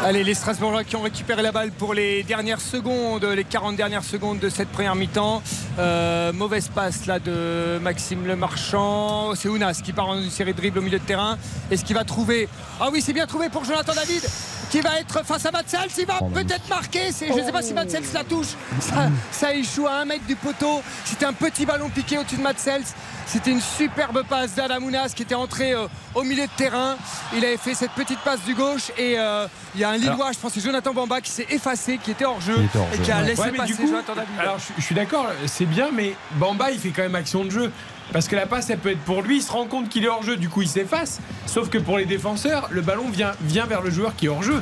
Allez, 0.04 0.22
les 0.22 0.34
Strasbourgeois 0.34 0.84
qui 0.84 0.94
ont 0.94 1.02
récupéré 1.02 1.42
la 1.42 1.50
balle 1.50 1.72
pour 1.72 1.92
les 1.92 2.22
dernières 2.22 2.60
secondes, 2.60 3.24
les 3.24 3.42
40 3.42 3.74
dernières 3.74 4.04
secondes 4.04 4.38
de 4.38 4.48
cette 4.48 4.68
première 4.68 4.94
mi-temps. 4.94 5.42
Euh, 5.78 6.32
mauvaise 6.32 6.68
passe 6.68 7.06
là 7.06 7.18
de 7.18 7.80
Maxime 7.82 8.24
Le 8.24 8.36
Marchand. 8.36 9.34
C'est 9.34 9.48
Ounas 9.48 9.80
qui 9.84 9.92
part 9.92 10.08
en 10.08 10.20
une 10.20 10.30
série 10.30 10.52
de 10.52 10.56
dribbles 10.56 10.78
au 10.78 10.82
milieu 10.82 11.00
de 11.00 11.04
terrain. 11.04 11.36
Est-ce 11.70 11.84
qu'il 11.84 11.96
va 11.96 12.04
trouver? 12.04 12.48
Ah 12.80 12.90
oui, 12.92 13.02
c'est 13.02 13.12
bien 13.12 13.26
trouvé 13.26 13.48
pour 13.48 13.64
Jonathan 13.64 13.92
David 13.92 14.22
qui 14.70 14.80
va 14.80 15.00
être 15.00 15.24
face 15.24 15.44
à 15.46 15.50
Matsels. 15.50 15.90
Il 15.98 16.06
va 16.06 16.20
peut-être 16.32 16.68
marquer. 16.68 17.10
Je 17.10 17.32
ne 17.32 17.44
sais 17.44 17.52
pas 17.52 17.62
si 17.62 17.74
Matsels 17.74 18.04
la 18.14 18.24
touche. 18.24 18.54
Ça, 18.80 19.08
ça 19.32 19.54
échoue 19.54 19.86
à 19.86 19.96
un 19.96 20.04
mètre 20.04 20.26
du 20.26 20.36
poteau. 20.36 20.80
C'était 21.04 21.26
un 21.26 21.32
petit 21.32 21.66
ballon 21.66 21.88
piqué 21.88 22.18
au-dessus 22.18 22.36
de 22.36 22.42
Matsels. 22.42 22.84
C'était 23.26 23.50
une 23.50 23.60
superbe 23.60 24.22
passe 24.26 24.54
d'Adamounas 24.54 25.10
qui 25.14 25.22
était 25.22 25.34
entré 25.34 25.74
euh, 25.74 25.86
au 26.14 26.22
milieu 26.22 26.44
de 26.44 26.50
terrain. 26.56 26.96
Il 27.36 27.44
avait 27.44 27.58
fait 27.58 27.74
cette 27.74 27.90
petite 27.90 28.20
passe 28.20 28.40
du 28.44 28.54
gauche 28.54 28.90
et 28.96 29.18
euh, 29.18 29.46
il 29.78 29.82
y 29.82 29.84
a 29.84 29.90
un 29.90 29.96
Lillois, 29.96 30.14
Alors- 30.14 30.32
je 30.32 30.38
pense 30.40 30.52
que 30.52 30.60
c'est 30.60 30.66
Jonathan 30.66 30.92
Bamba 30.92 31.20
qui 31.20 31.30
s'est 31.30 31.46
effacé, 31.50 31.98
qui 32.02 32.10
était 32.10 32.24
hors 32.24 32.40
jeu 32.40 32.54
Il 32.58 32.64
était 32.64 32.78
hors 32.78 32.88
et 32.92 32.98
qui 32.98 33.12
a 33.12 33.18
Ouais. 33.18 33.26
laissé 33.26 33.42
Ouais, 33.42 33.50
passer 33.52 33.72
du 33.72 33.76
coup, 33.78 33.86
Jonathan 33.86 34.14
David. 34.16 34.30
Alors 34.40 34.58
je, 34.58 34.64
je 34.76 34.82
suis 34.84 34.94
d'accord, 34.94 35.26
c'est 35.46 35.66
bien, 35.66 35.88
mais 35.94 36.14
Bamba 36.32 36.70
il 36.72 36.78
fait 36.80 36.90
quand 36.90 37.02
même 37.02 37.14
action 37.14 37.44
de 37.44 37.50
jeu. 37.50 37.70
Parce 38.10 38.26
que 38.26 38.34
la 38.36 38.46
passe 38.46 38.70
elle 38.70 38.78
peut 38.78 38.90
être 38.92 39.00
pour 39.04 39.20
lui, 39.22 39.36
il 39.36 39.42
se 39.42 39.52
rend 39.52 39.66
compte 39.66 39.90
qu'il 39.90 40.02
est 40.04 40.08
hors 40.08 40.22
jeu, 40.22 40.36
du 40.38 40.48
coup 40.48 40.62
il 40.62 40.68
s'efface. 40.68 41.20
Sauf 41.46 41.68
que 41.68 41.76
pour 41.78 41.98
les 41.98 42.06
défenseurs, 42.06 42.66
le 42.70 42.80
ballon 42.80 43.08
vient, 43.10 43.32
vient 43.42 43.66
vers 43.66 43.82
le 43.82 43.90
joueur 43.90 44.16
qui 44.16 44.26
est 44.26 44.28
hors 44.30 44.42
jeu. 44.42 44.60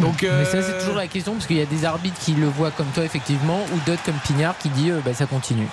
Donc, 0.00 0.22
euh, 0.24 0.40
Mais 0.40 0.44
ça, 0.46 0.66
c'est 0.66 0.78
toujours 0.78 0.94
la 0.96 1.06
question, 1.06 1.34
parce 1.34 1.46
qu'il 1.46 1.58
y 1.58 1.62
a 1.62 1.66
des 1.66 1.84
arbitres 1.84 2.18
qui 2.20 2.32
le 2.32 2.46
voient 2.48 2.70
comme 2.70 2.86
toi, 2.94 3.04
effectivement, 3.04 3.60
ou 3.74 3.78
d'autres 3.86 4.02
comme 4.02 4.14
Pignard 4.24 4.56
qui 4.58 4.70
dit 4.70 4.90
euh, 4.90 5.00
bah, 5.04 5.12
ça 5.12 5.26
continue. 5.26 5.68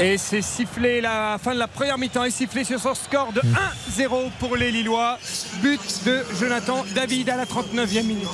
Et 0.00 0.16
c'est 0.16 0.42
sifflé, 0.42 1.00
la 1.00 1.38
fin 1.42 1.54
de 1.54 1.58
la 1.58 1.66
première 1.66 1.98
mi-temps 1.98 2.22
est 2.24 2.30
sifflé 2.30 2.62
sur 2.62 2.78
son 2.78 2.94
score 2.94 3.32
de 3.32 3.40
1-0 3.40 4.30
pour 4.38 4.56
les 4.56 4.70
Lillois. 4.70 5.18
But 5.60 5.80
de 6.06 6.22
Jonathan 6.38 6.84
David 6.94 7.28
à 7.30 7.36
la 7.36 7.44
39e 7.46 8.04
minute. 8.04 8.28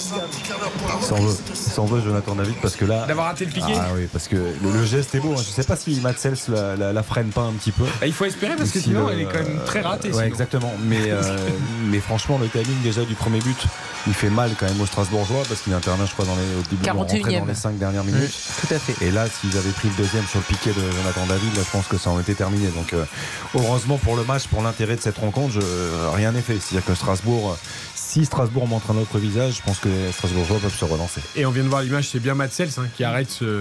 Il 1.01 1.07
s'en 1.07 1.15
veut, 1.17 1.35
il 1.51 1.57
s'en 1.57 1.85
veut 1.87 2.03
Jonathan 2.03 2.35
David 2.35 2.57
parce 2.61 2.77
que 2.77 2.85
là. 2.85 3.07
D'avoir 3.07 3.29
raté 3.29 3.47
le 3.47 3.51
piqué 3.51 3.73
Ah 3.79 3.89
oui, 3.95 4.09
parce 4.13 4.29
que 4.29 4.37
le, 4.37 4.73
le 4.73 4.85
geste 4.85 5.15
est 5.15 5.21
beau. 5.21 5.33
hein. 5.33 5.43
Je 5.43 5.51
sais 5.51 5.65
pas 5.65 5.77
si 5.77 5.99
Matsels 6.01 6.37
la, 6.49 6.77
la- 6.77 6.93
la 6.93 7.03
freine 7.03 7.29
pas 7.31 7.43
un 7.43 7.53
petit 7.53 7.73
peu. 7.73 7.85
Bah, 8.01 8.07
il 8.07 8.13
faut 8.13 8.27
espérer 8.27 8.57
parce 8.57 8.71
que 8.71 8.79
Si 8.79 8.87
sinon 8.91 9.07
le- 9.07 9.13
elle 9.15 9.21
est 9.21 9.25
quand 9.25 9.43
même 9.43 9.61
très 9.65 9.81
ratée. 9.81 10.09
Ouais, 10.09 10.15
sinon. 10.15 10.27
exactement. 10.27 10.73
Mais, 10.85 11.11
euh, 11.11 11.23
mais 11.87 12.01
franchement, 12.01 12.39
le 12.39 12.49
timing 12.49 12.83
déjà 12.83 13.03
du 13.05 13.15
premier 13.15 13.39
but, 13.41 13.57
il 14.07 14.13
fait 14.13 14.29
mal 14.31 14.51
quand 14.61 14.67
même 14.67 14.81
aux 14.83 14.87
Strasbourgeois 14.87 15.45
parce 15.49 15.63
qu'il 15.63 15.73
intervient, 15.73 16.05
je 16.05 16.13
crois, 16.13 16.27
dans 16.27 16.37
les, 16.37 16.61
au 16.61 16.63
début, 16.71 16.91
on 16.91 16.99
rentrait 16.99 17.19
41e. 17.21 17.39
dans 17.41 17.47
les 17.47 17.55
5 17.55 17.79
dernières 17.79 18.05
minutes. 18.05 18.21
Mmh, 18.61 18.67
tout 18.69 18.75
à 18.75 18.79
fait. 18.79 19.03
Et 19.07 19.11
là, 19.11 19.25
s'ils 19.29 19.57
avaient 19.57 19.71
pris 19.71 19.89
le 19.89 19.95
deuxième 20.03 20.27
sur 20.27 20.41
le 20.41 20.45
piqué 20.45 20.71
de 20.71 20.81
Jonathan 20.99 21.25
David, 21.27 21.54
je 21.63 21.71
pense 21.71 21.87
que 21.87 21.97
ça 21.99 22.11
en 22.11 22.21
était 22.21 22.35
terminé. 22.35 22.69
Donc, 22.69 22.93
euh, 22.93 23.05
heureusement 23.55 23.99
pour 23.99 24.17
le 24.17 24.25
match, 24.25 24.47
pour 24.49 24.63
l'intérêt 24.63 24.97
de 24.97 25.01
cette 25.01 25.19
rencontre, 25.19 25.53
je- 25.55 26.15
rien 26.15 26.33
n'est 26.33 26.41
fait. 26.43 26.59
C'est-à-dire 26.61 26.85
que 26.87 26.95
Strasbourg, 26.95 27.53
euh, 27.53 27.57
si 28.15 28.25
Strasbourg 28.25 28.69
montre 28.69 28.93
un 28.93 28.97
autre 28.97 29.19
visage, 29.19 29.55
je 29.57 29.63
pense 29.63 29.81
que 29.81 29.89
les 29.89 30.13
Strasbourgeois 30.13 30.59
peuvent 30.61 30.73
se 30.79 30.85
relancer. 30.85 31.21
Et 31.35 31.45
on 31.47 31.51
vient 31.51 31.65
de 31.65 31.69
voir 31.69 31.83
l'image, 31.83 32.09
c'est 32.11 32.21
bien 32.21 32.35
Matsels 32.35 32.69
hein, 32.79 32.85
qui 32.97 33.03
arrête 33.03 33.29
ce, 33.29 33.61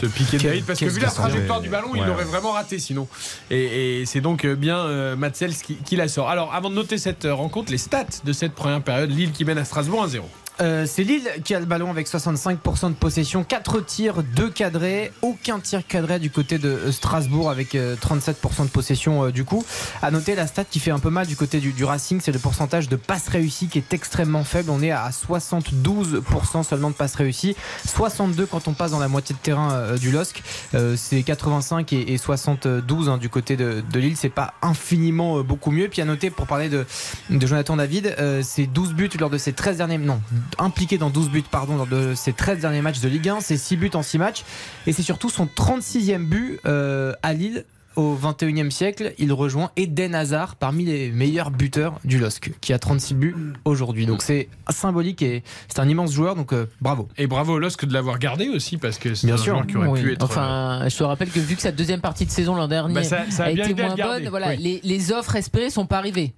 ce 0.00 0.06
piqué 0.06 0.38
de 0.38 0.42
David 0.44 0.64
parce 0.64 0.78
que 0.80 0.86
vu 0.86 0.98
la 0.98 1.10
trajectoire 1.10 1.60
du 1.60 1.68
ballon, 1.68 1.88
il 1.94 2.00
Ouais, 2.00 2.06
l'aurait 2.06 2.24
ouais. 2.24 2.30
vraiment 2.30 2.52
raté 2.52 2.78
sinon. 2.78 3.06
Et, 3.50 4.00
et 4.00 4.06
c'est 4.06 4.22
donc 4.22 4.46
euh, 4.46 4.54
bien 4.56 4.78
euh, 4.78 5.14
Matsels 5.14 5.52
qui, 5.56 5.74
qui 5.76 5.96
la 5.96 6.08
sort. 6.08 6.30
Alors 6.30 6.54
avant 6.54 6.70
de 6.70 6.74
noter 6.74 6.96
cette 6.96 7.26
euh, 7.26 7.34
rencontre, 7.34 7.70
les 7.70 7.76
stats 7.78 8.06
de 8.24 8.32
cette 8.32 8.54
première 8.54 8.82
période, 8.82 9.10
Lille 9.10 9.32
qui 9.32 9.44
mène 9.44 9.58
à 9.58 9.66
Strasbourg 9.66 10.06
1-0. 10.06 10.20
Euh, 10.60 10.84
c'est 10.86 11.02
Lille 11.02 11.26
qui 11.44 11.54
a 11.54 11.60
le 11.60 11.64
ballon 11.66 11.90
avec 11.90 12.06
65% 12.06 12.88
de 12.90 12.94
possession, 12.94 13.42
4 13.42 13.80
tirs, 13.86 14.22
2 14.22 14.50
cadrés, 14.50 15.10
aucun 15.22 15.58
tir 15.60 15.80
cadré 15.86 16.18
du 16.18 16.30
côté 16.30 16.58
de 16.58 16.90
Strasbourg 16.90 17.50
avec 17.50 17.74
euh, 17.74 17.96
37% 17.96 18.64
de 18.64 18.68
possession 18.68 19.24
euh, 19.24 19.30
du 19.32 19.44
coup. 19.44 19.64
À 20.02 20.10
noter 20.10 20.34
la 20.34 20.46
stat 20.46 20.64
qui 20.64 20.78
fait 20.78 20.90
un 20.90 20.98
peu 20.98 21.08
mal 21.08 21.26
du 21.26 21.36
côté 21.36 21.58
du, 21.58 21.72
du 21.72 21.84
Racing, 21.84 22.20
c'est 22.22 22.32
le 22.32 22.38
pourcentage 22.38 22.90
de 22.90 22.96
passes 22.96 23.28
réussies 23.28 23.68
qui 23.68 23.78
est 23.78 23.81
extrêmement 23.90 24.44
faible. 24.44 24.70
On 24.70 24.82
est 24.82 24.90
à 24.90 25.10
72% 25.10 26.62
seulement 26.62 26.90
de 26.90 26.94
passes 26.94 27.14
réussies, 27.14 27.56
62 27.86 28.46
quand 28.46 28.68
on 28.68 28.72
passe 28.72 28.90
dans 28.90 28.98
la 28.98 29.08
moitié 29.08 29.34
de 29.34 29.40
terrain 29.40 29.72
euh, 29.72 29.98
du 29.98 30.10
LOSC. 30.10 30.42
Euh, 30.74 30.94
c'est 30.96 31.22
85 31.22 31.92
et, 31.92 32.12
et 32.12 32.18
72 32.18 33.08
hein, 33.08 33.18
du 33.18 33.28
côté 33.28 33.56
de, 33.56 33.82
de 33.90 34.00
Lille, 34.00 34.16
c'est 34.16 34.28
pas 34.28 34.54
infiniment 34.62 35.38
euh, 35.38 35.42
beaucoup 35.42 35.70
mieux. 35.70 35.88
Puis 35.88 36.02
à 36.02 36.04
noter 36.04 36.30
pour 36.30 36.46
parler 36.46 36.68
de, 36.68 36.86
Jonathan 37.30 37.76
David, 37.76 38.16
c'est 38.42 38.66
12 38.66 38.94
buts 38.94 39.10
lors 39.18 39.30
de 39.30 39.38
ses 39.38 39.52
13 39.52 39.78
derniers 39.78 39.98
non, 39.98 40.20
impliqué 40.58 40.96
dans 40.98 41.10
12 41.10 41.30
buts 41.30 41.44
pardon 41.50 41.76
lors 41.76 41.86
de 41.86 42.14
ses 42.14 42.32
13 42.32 42.60
derniers 42.60 42.82
matchs 42.82 43.00
de 43.00 43.08
Ligue 43.08 43.28
1, 43.28 43.40
c'est 43.40 43.56
6 43.56 43.76
buts 43.76 43.90
en 43.94 44.02
6 44.02 44.18
matchs 44.18 44.44
et 44.86 44.92
c'est 44.92 45.02
surtout 45.02 45.28
son 45.28 45.46
36e 45.46 46.24
but 46.24 46.60
à 46.64 47.32
Lille 47.32 47.64
au 47.96 48.16
21e 48.16 48.70
siècle, 48.70 49.12
il 49.18 49.32
rejoint 49.32 49.70
Eden 49.76 50.14
Hazard 50.14 50.56
parmi 50.56 50.84
les 50.84 51.10
meilleurs 51.10 51.50
buteurs 51.50 51.98
du 52.04 52.18
LOSC 52.18 52.52
qui 52.60 52.72
a 52.72 52.78
36 52.78 53.14
buts 53.14 53.36
aujourd'hui. 53.64 54.06
Donc 54.06 54.22
c'est 54.22 54.48
symbolique 54.70 55.22
et 55.22 55.42
c'est 55.68 55.80
un 55.80 55.88
immense 55.88 56.12
joueur 56.12 56.34
donc 56.36 56.52
euh, 56.52 56.66
bravo. 56.80 57.08
Et 57.18 57.26
bravo 57.26 57.54
au 57.54 57.58
LOSC 57.58 57.84
de 57.84 57.92
l'avoir 57.92 58.18
gardé 58.18 58.48
aussi 58.48 58.76
parce 58.76 58.98
que 58.98 59.14
c'est 59.14 59.26
Bien 59.26 59.34
un 59.34 59.38
sûr. 59.38 59.54
joueur 59.54 59.66
qui 59.66 59.76
aurait 59.76 59.88
Oui. 59.88 60.02
pu 60.02 60.12
être. 60.12 60.22
euh, 60.22 60.26
Enfin, 60.26 60.88
je 60.88 60.96
te 60.96 61.02
rappelle 61.04 61.30
que 61.30 61.40
vu 61.40 61.56
que 61.56 61.62
sa 61.62 61.72
deuxième 61.72 62.00
partie 62.00 62.26
de 62.26 62.30
saison 62.30 62.54
l'an 62.54 62.68
dernier 62.68 62.94
Bah, 62.94 63.02
ça- 63.04 63.30
ça 63.30 63.44
a 63.44 63.50
été 63.50 63.74
moins 63.74 63.94
bonne, 63.94 64.28
voilà, 64.28 64.50
oui. 64.50 64.56
les, 64.58 64.80
les 64.82 65.12
offres 65.12 65.36
espérées 65.36 65.70
sont 65.70 65.86
pas 65.86 65.98
arrivées. 65.98 66.32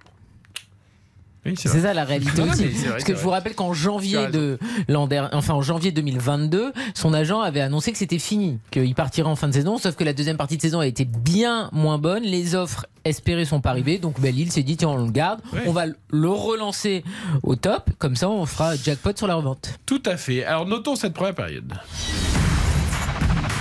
Oui, 1.45 1.53
C'est 1.57 1.69
ça 1.81 1.93
la 1.93 2.03
réalité 2.05 2.41
Non, 2.41 2.49
aussi. 2.51 2.65
vrai, 2.67 2.89
Parce 2.89 3.03
que 3.03 3.13
je 3.15 3.19
vous 3.19 3.29
rappelle 3.29 3.53
qu'en 3.53 3.71
janvier 3.73 4.27
de 4.27 4.57
l'an 4.87 5.05
dernier, 5.05 5.29
enfin 5.33 5.53
en 5.53 5.61
janvier 5.61 5.91
2022, 5.91 6.73
son 6.95 7.13
agent 7.13 7.39
avait 7.39 7.61
annoncé 7.61 7.91
que 7.91 7.97
c'était 7.99 8.17
fini, 8.19 8.57
qu'il 8.71 8.95
partirait 8.95 9.29
en 9.29 9.35
fin 9.35 9.47
de 9.47 9.53
saison. 9.53 9.77
Sauf 9.77 9.95
que 9.95 10.03
la 10.03 10.13
deuxième 10.13 10.37
partie 10.37 10.57
de 10.57 10.61
saison 10.63 10.79
a 10.79 10.87
été 10.87 11.05
bien 11.05 11.69
moins 11.71 11.99
bonne. 11.99 12.23
Les 12.23 12.55
offres 12.55 12.87
espérées 13.03 13.45
sont 13.45 13.61
pas 13.61 13.69
arrivées. 13.69 13.99
Donc 13.99 14.19
ben, 14.19 14.33
Lille 14.33 14.51
s'est 14.51 14.63
dit 14.63 14.75
tiens 14.75 14.89
on 14.89 15.05
le 15.05 15.11
garde, 15.11 15.39
Ouais. 15.53 15.63
on 15.67 15.71
va 15.71 15.85
le 15.85 16.29
relancer 16.29 17.03
au 17.43 17.55
top. 17.55 17.91
Comme 17.99 18.15
ça 18.15 18.27
on 18.29 18.45
fera 18.47 18.75
jackpot 18.75 19.11
sur 19.15 19.27
la 19.27 19.35
revente. 19.35 19.77
Tout 19.85 20.01
à 20.07 20.17
fait. 20.17 20.43
Alors 20.45 20.65
notons 20.65 20.95
cette 20.95 21.13
première 21.13 21.35
période. 21.35 21.71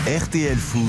RTL 0.06 0.56
Foot. 0.56 0.88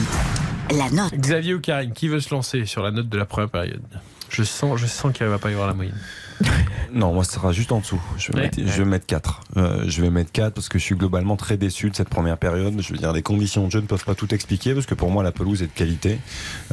La 0.75 0.89
note. 0.89 1.13
Xavier 1.13 1.53
ou 1.53 1.59
Karine, 1.61 1.91
qui 1.93 2.07
veut 2.07 2.19
se 2.19 2.33
lancer 2.33 2.65
sur 2.65 2.81
la 2.83 2.91
note 2.91 3.07
de 3.09 3.17
la 3.17 3.25
première 3.25 3.49
période? 3.49 3.83
Je 4.29 4.43
sens, 4.43 4.77
je 4.79 4.85
sens 4.87 5.13
qu'il 5.13 5.25
va 5.27 5.37
pas 5.37 5.49
y 5.49 5.53
avoir 5.53 5.67
la 5.67 5.73
moyenne. 5.73 5.97
Non, 6.93 7.13
moi, 7.13 7.25
ce 7.25 7.33
sera 7.33 7.51
juste 7.51 7.73
en 7.73 7.79
dessous. 7.79 8.01
Je 8.17 8.31
vais, 8.31 8.37
Ouais. 8.37 8.41
mettre, 8.43 8.59
je 8.59 8.81
vais 8.81 8.85
mettre 8.85 9.05
4. 9.05 9.41
je 9.55 10.01
vais 10.01 10.09
mettre 10.09 10.31
4 10.31 10.53
parce 10.53 10.69
que 10.69 10.79
je 10.79 10.83
suis 10.83 10.95
globalement 10.95 11.35
très 11.35 11.57
déçu 11.57 11.89
de 11.89 11.95
cette 11.95 12.07
première 12.07 12.37
période. 12.37 12.79
Je 12.79 12.93
veux 12.93 12.97
dire, 12.97 13.11
les 13.11 13.21
conditions 13.21 13.65
de 13.65 13.71
jeu 13.71 13.81
ne 13.81 13.85
peuvent 13.85 14.05
pas 14.05 14.15
tout 14.15 14.33
expliquer 14.33 14.73
parce 14.73 14.85
que 14.85 14.93
pour 14.93 15.11
moi, 15.11 15.21
la 15.21 15.33
pelouse 15.33 15.61
est 15.61 15.67
de 15.67 15.71
qualité. 15.73 16.19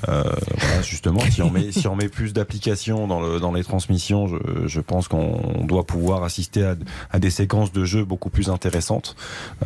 Euh, 0.09 0.23
voilà, 0.59 0.83
justement, 0.83 1.19
si 1.29 1.43
on 1.43 1.51
met, 1.51 1.73
si 1.73 1.89
on 1.89 1.97
met 1.97 2.09
plus 2.09 2.33
d'applications 2.33 3.09
dans, 3.09 3.21
le, 3.21 3.41
dans 3.41 3.53
les 3.53 3.65
transmissions, 3.65 4.29
je, 4.29 4.37
je 4.69 4.81
pense 4.81 5.09
qu'on 5.09 5.65
doit 5.65 5.85
pouvoir 5.87 6.23
assister 6.23 6.65
à, 6.65 6.77
à 7.11 7.19
des 7.19 7.31
séquences 7.31 7.73
de 7.73 7.85
jeu 7.85 8.05
beaucoup 8.05 8.31
plus 8.31 8.49
intéressantes. 8.49 9.17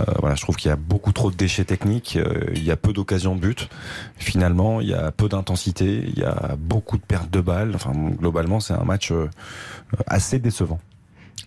Euh, 0.01 0.05
voilà, 0.21 0.37
je 0.37 0.41
trouve 0.43 0.57
qu'il 0.57 0.71
y 0.71 0.73
a 0.73 0.77
beaucoup 0.77 1.13
trop 1.13 1.31
de 1.31 1.37
déchets 1.37 1.65
techniques. 1.67 2.17
euh, 2.17 2.41
il 2.55 2.65
y 2.65 2.71
a 2.71 2.77
peu 2.77 2.95
d'occasions 2.95 3.35
de 3.35 3.41
but. 3.41 3.69
Finalement, 4.17 4.81
il 4.81 4.89
y 4.89 4.95
a 4.95 5.11
peu 5.13 5.29
d'intensité. 5.29 6.03
Il 6.07 6.19
y 6.19 6.25
a 6.25 6.57
beaucoup 6.59 6.97
de 6.97 7.03
pertes 7.03 7.31
de 7.31 7.41
balles. 7.43 7.73
Enfin, 7.75 7.93
globalement, 7.95 8.61
c'est 8.61 8.73
un 8.75 8.85
match 8.85 9.13
euh, 9.13 9.29
assez 10.07 10.39
décevant. 10.39 10.81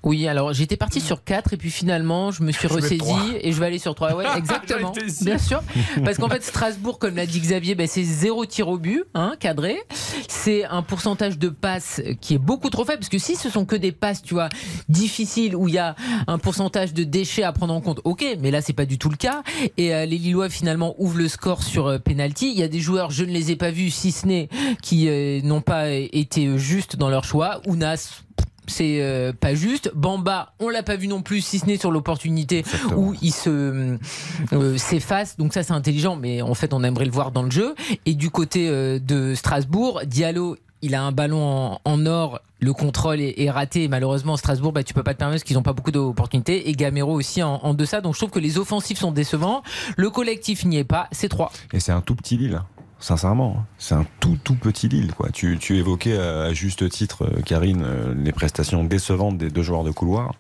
Oui, 0.04 0.28
alors 0.28 0.54
j'étais 0.54 0.78
parti 0.78 1.02
sur 1.02 1.24
4 1.24 1.54
et 1.54 1.58
puis 1.58 1.72
finalement 1.72 2.32
je 2.32 2.42
me 2.42 2.52
suis 2.52 2.68
ressaisie 2.68 3.02
et 3.42 3.52
je 3.52 3.60
vais 3.60 3.66
aller 3.66 3.80
sur 3.80 3.96
3. 3.96 4.16
Ouais, 4.16 4.26
exactement. 4.38 4.94
Bien 5.22 5.38
sûr. 5.38 5.62
Parce 6.06 6.18
qu'en 6.18 6.30
fait, 6.30 6.44
Strasbourg, 6.44 7.00
comme 7.00 7.16
l'a 7.16 7.26
dit 7.26 7.40
Xavier, 7.40 7.76
ben, 7.76 7.88
c'est 7.88 8.04
zéro 8.04 8.46
tir 8.46 8.70
au 8.70 8.78
but, 8.78 9.04
hein, 9.14 9.34
cadré. 9.40 9.78
C'est 10.30 10.64
un 10.64 10.84
pourcentage 10.84 11.38
de 11.38 11.50
passes 11.50 12.02
qui 12.22 12.36
est 12.36 12.40
beaucoup 12.40 12.70
trop 12.70 12.86
faible. 12.86 13.00
Parce 13.00 13.10
que 13.10 13.18
si 13.18 13.36
ce 13.36 13.50
sont 13.50 13.66
que 13.66 13.76
des 13.76 13.92
passes, 13.92 14.22
tu 14.22 14.34
vois, 14.34 14.48
difficiles, 14.88 15.56
où 15.56 15.68
il 15.68 15.74
y 15.74 15.80
a 15.80 15.96
un 16.28 16.38
pourcentage 16.38 16.94
de 16.94 17.04
déchets 17.04 17.44
à 17.44 17.52
prendre 17.52 17.74
en 17.74 17.82
compte, 17.82 18.00
ok, 18.06 18.24
mais 18.40 18.52
là, 18.52 18.62
c'est 18.62 18.74
pas 18.74 18.86
du 18.86 18.98
tout 18.98 19.10
le 19.10 19.18
cas. 19.18 19.44
Et 19.78 19.94
euh, 19.94 20.06
les 20.06 20.18
Lillois, 20.18 20.50
finalement, 20.50 20.96
ouvrent 20.98 21.18
le 21.18 21.28
score 21.28 21.62
sur 21.62 21.88
euh, 21.88 22.00
penalty. 22.00 22.52
Il 22.52 22.60
y 22.60 22.64
a 22.64 22.70
des 22.70 22.80
joueurs, 22.80 23.12
je 23.12 23.26
ne 23.26 23.32
les 23.32 23.52
ai 23.52 23.56
pas 23.58 23.72
vus, 23.72 23.90
si 23.90 24.12
ce 24.12 24.26
n'est 24.26 24.48
qui 24.82 25.10
euh, 25.10 25.42
n'ont 25.42 25.62
pas 25.62 25.90
été 25.90 26.58
justes 26.58 26.96
dans 26.96 27.10
leur 27.10 27.26
choix. 27.26 27.62
Ounas, 27.68 28.24
c'est 28.70 29.02
euh, 29.02 29.34
pas 29.34 29.54
juste. 29.56 29.92
Bamba, 29.96 30.54
on 30.60 30.70
l'a 30.70 30.84
pas 30.84 30.96
vu 30.96 31.08
non 31.08 31.22
plus, 31.22 31.42
si 31.42 31.60
ce 31.60 31.66
n'est 31.66 31.78
sur 31.78 31.92
l'opportunité 31.92 32.64
où 32.96 33.16
il 33.22 33.34
se 33.34 33.98
euh, 34.54 34.78
s'efface. 34.78 35.38
Donc 35.38 35.54
ça, 35.54 35.64
c'est 35.64 35.74
intelligent, 35.74 36.16
mais 36.16 36.42
en 36.42 36.54
fait, 36.54 36.74
on 36.74 36.84
aimerait 36.84 37.06
le 37.06 37.12
voir 37.12 37.32
dans 37.32 37.44
le 37.44 37.52
jeu. 37.52 37.76
Et 38.06 38.14
du 38.14 38.30
côté 38.30 38.70
euh, 38.70 39.00
de 39.00 39.34
Strasbourg, 39.36 40.02
Diallo. 40.06 40.58
Il 40.82 40.96
a 40.96 41.04
un 41.04 41.12
ballon 41.12 41.44
en, 41.44 41.82
en 41.84 42.06
or, 42.06 42.40
le 42.62 42.72
contrôle 42.72 43.20
est, 43.20 43.34
est 43.38 43.52
raté. 43.52 43.84
Et 43.84 43.88
malheureusement, 43.90 44.38
Strasbourg, 44.38 44.72
bah, 44.72 44.82
tu 44.82 44.94
peux 44.94 45.04
pas 45.04 45.14
te 45.14 45.20
permettre 45.20 45.42
parce 45.42 45.44
qu'ils 45.44 45.58
n'ont 45.58 45.62
pas 45.62 45.74
beaucoup 45.74 45.92
d'opportunités. 45.92 46.70
Et 46.70 46.72
Gamero 46.72 47.12
aussi 47.12 47.44
en, 47.44 47.56
en 47.56 47.74
deçà. 47.74 48.00
Donc 48.00 48.14
je 48.14 48.20
trouve 48.20 48.30
que 48.30 48.40
les 48.40 48.58
offensifs 48.58 48.98
sont 48.98 49.12
décevants. 49.12 49.62
Le 49.98 50.10
collectif 50.10 50.64
n'y 50.64 50.78
est 50.78 50.86
pas. 50.86 51.10
C'est 51.12 51.28
3. 51.28 51.52
Et 51.74 51.82
c'est 51.82 51.92
un 51.92 52.00
tout 52.00 52.16
petit 52.16 52.38
Lille. 52.38 52.62
Sincèrement, 53.00 53.56
hein. 53.60 53.66
c'est 53.78 53.96
un 53.96 54.06
tout 54.20 54.38
tout 54.44 54.56
petit 54.56 54.90
Lille. 54.90 55.14
Quoi. 55.16 55.30
Tu, 55.32 55.58
tu 55.58 55.78
évoquais 55.78 56.18
à, 56.18 56.42
à 56.44 56.54
juste 56.54 56.90
titre, 56.90 57.24
euh, 57.24 57.42
Karine, 57.46 57.84
euh, 57.86 58.14
les 58.14 58.34
prestations 58.34 58.84
décevantes 58.84 59.38
des 59.38 59.50
deux 59.50 59.62
joueurs 59.64 59.84
de 59.86 59.92
couloir. 59.92 60.34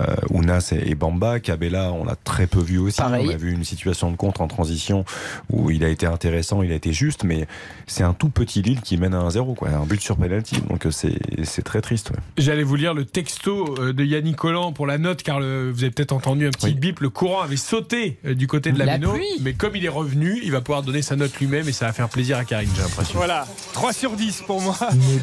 Euh, 0.00 0.14
Ounas 0.30 0.72
et, 0.72 0.94
Bamba. 0.96 1.38
Cabella, 1.38 1.92
on 1.92 2.04
l'a 2.04 2.16
très 2.16 2.46
peu 2.48 2.60
vu 2.60 2.78
aussi. 2.78 2.98
Pareil. 2.98 3.26
On 3.28 3.32
a 3.32 3.36
vu 3.36 3.52
une 3.52 3.62
situation 3.62 4.10
de 4.10 4.16
contre 4.16 4.40
en 4.40 4.48
transition 4.48 5.04
où 5.50 5.70
il 5.70 5.84
a 5.84 5.88
été 5.88 6.04
intéressant, 6.06 6.62
il 6.62 6.72
a 6.72 6.74
été 6.74 6.92
juste, 6.92 7.22
mais 7.22 7.46
c'est 7.86 8.02
un 8.02 8.12
tout 8.12 8.28
petit 8.28 8.60
Lille 8.62 8.80
qui 8.80 8.96
mène 8.96 9.14
à 9.14 9.20
1-0. 9.28 9.54
Quoi. 9.54 9.68
Un 9.68 9.86
but 9.86 10.00
sur 10.00 10.16
penalty. 10.16 10.60
Donc 10.68 10.86
euh, 10.86 10.90
c'est 10.90 11.16
c'est 11.44 11.62
très 11.62 11.80
triste. 11.80 12.10
ouais. 12.10 12.16
J'allais 12.38 12.64
vous 12.64 12.74
lire 12.76 12.94
le 12.94 13.04
texto 13.04 13.76
euh, 13.78 13.92
de 13.92 14.04
Yannick 14.04 14.36
Collant 14.36 14.72
pour 14.72 14.86
la 14.88 14.98
note, 14.98 15.22
car 15.22 15.38
le- 15.38 15.70
vous 15.70 15.84
avez 15.84 15.92
peut-être 15.92 16.12
entendu 16.12 16.46
un 16.48 16.50
petit 16.50 16.74
bip. 16.74 16.98
Le 17.00 17.10
courant 17.10 17.42
avait 17.42 17.56
sauté 17.56 18.18
euh, 18.26 18.34
du 18.34 18.48
côté 18.48 18.72
de 18.72 18.78
la, 18.80 18.84
La 18.84 18.98
Méno, 18.98 19.12
pluie. 19.12 19.24
mais 19.42 19.52
comme 19.52 19.76
il 19.76 19.84
est 19.84 19.88
revenu, 19.88 20.40
il 20.42 20.50
va 20.50 20.60
pouvoir 20.60 20.82
donner 20.82 21.02
sa 21.02 21.14
note 21.14 21.38
lui-même 21.38 21.68
et 21.68 21.72
ça 21.72 21.83
ça 21.84 21.88
va 21.88 21.92
faire 21.92 22.08
plaisir 22.08 22.38
à 22.38 22.46
Karine, 22.46 22.70
j'ai 22.74 22.80
l'impression. 22.80 23.12
Voilà, 23.18 23.46
3 23.74 23.92
sur 23.92 24.12
10 24.12 24.44
pour 24.46 24.62
moi. 24.62 24.74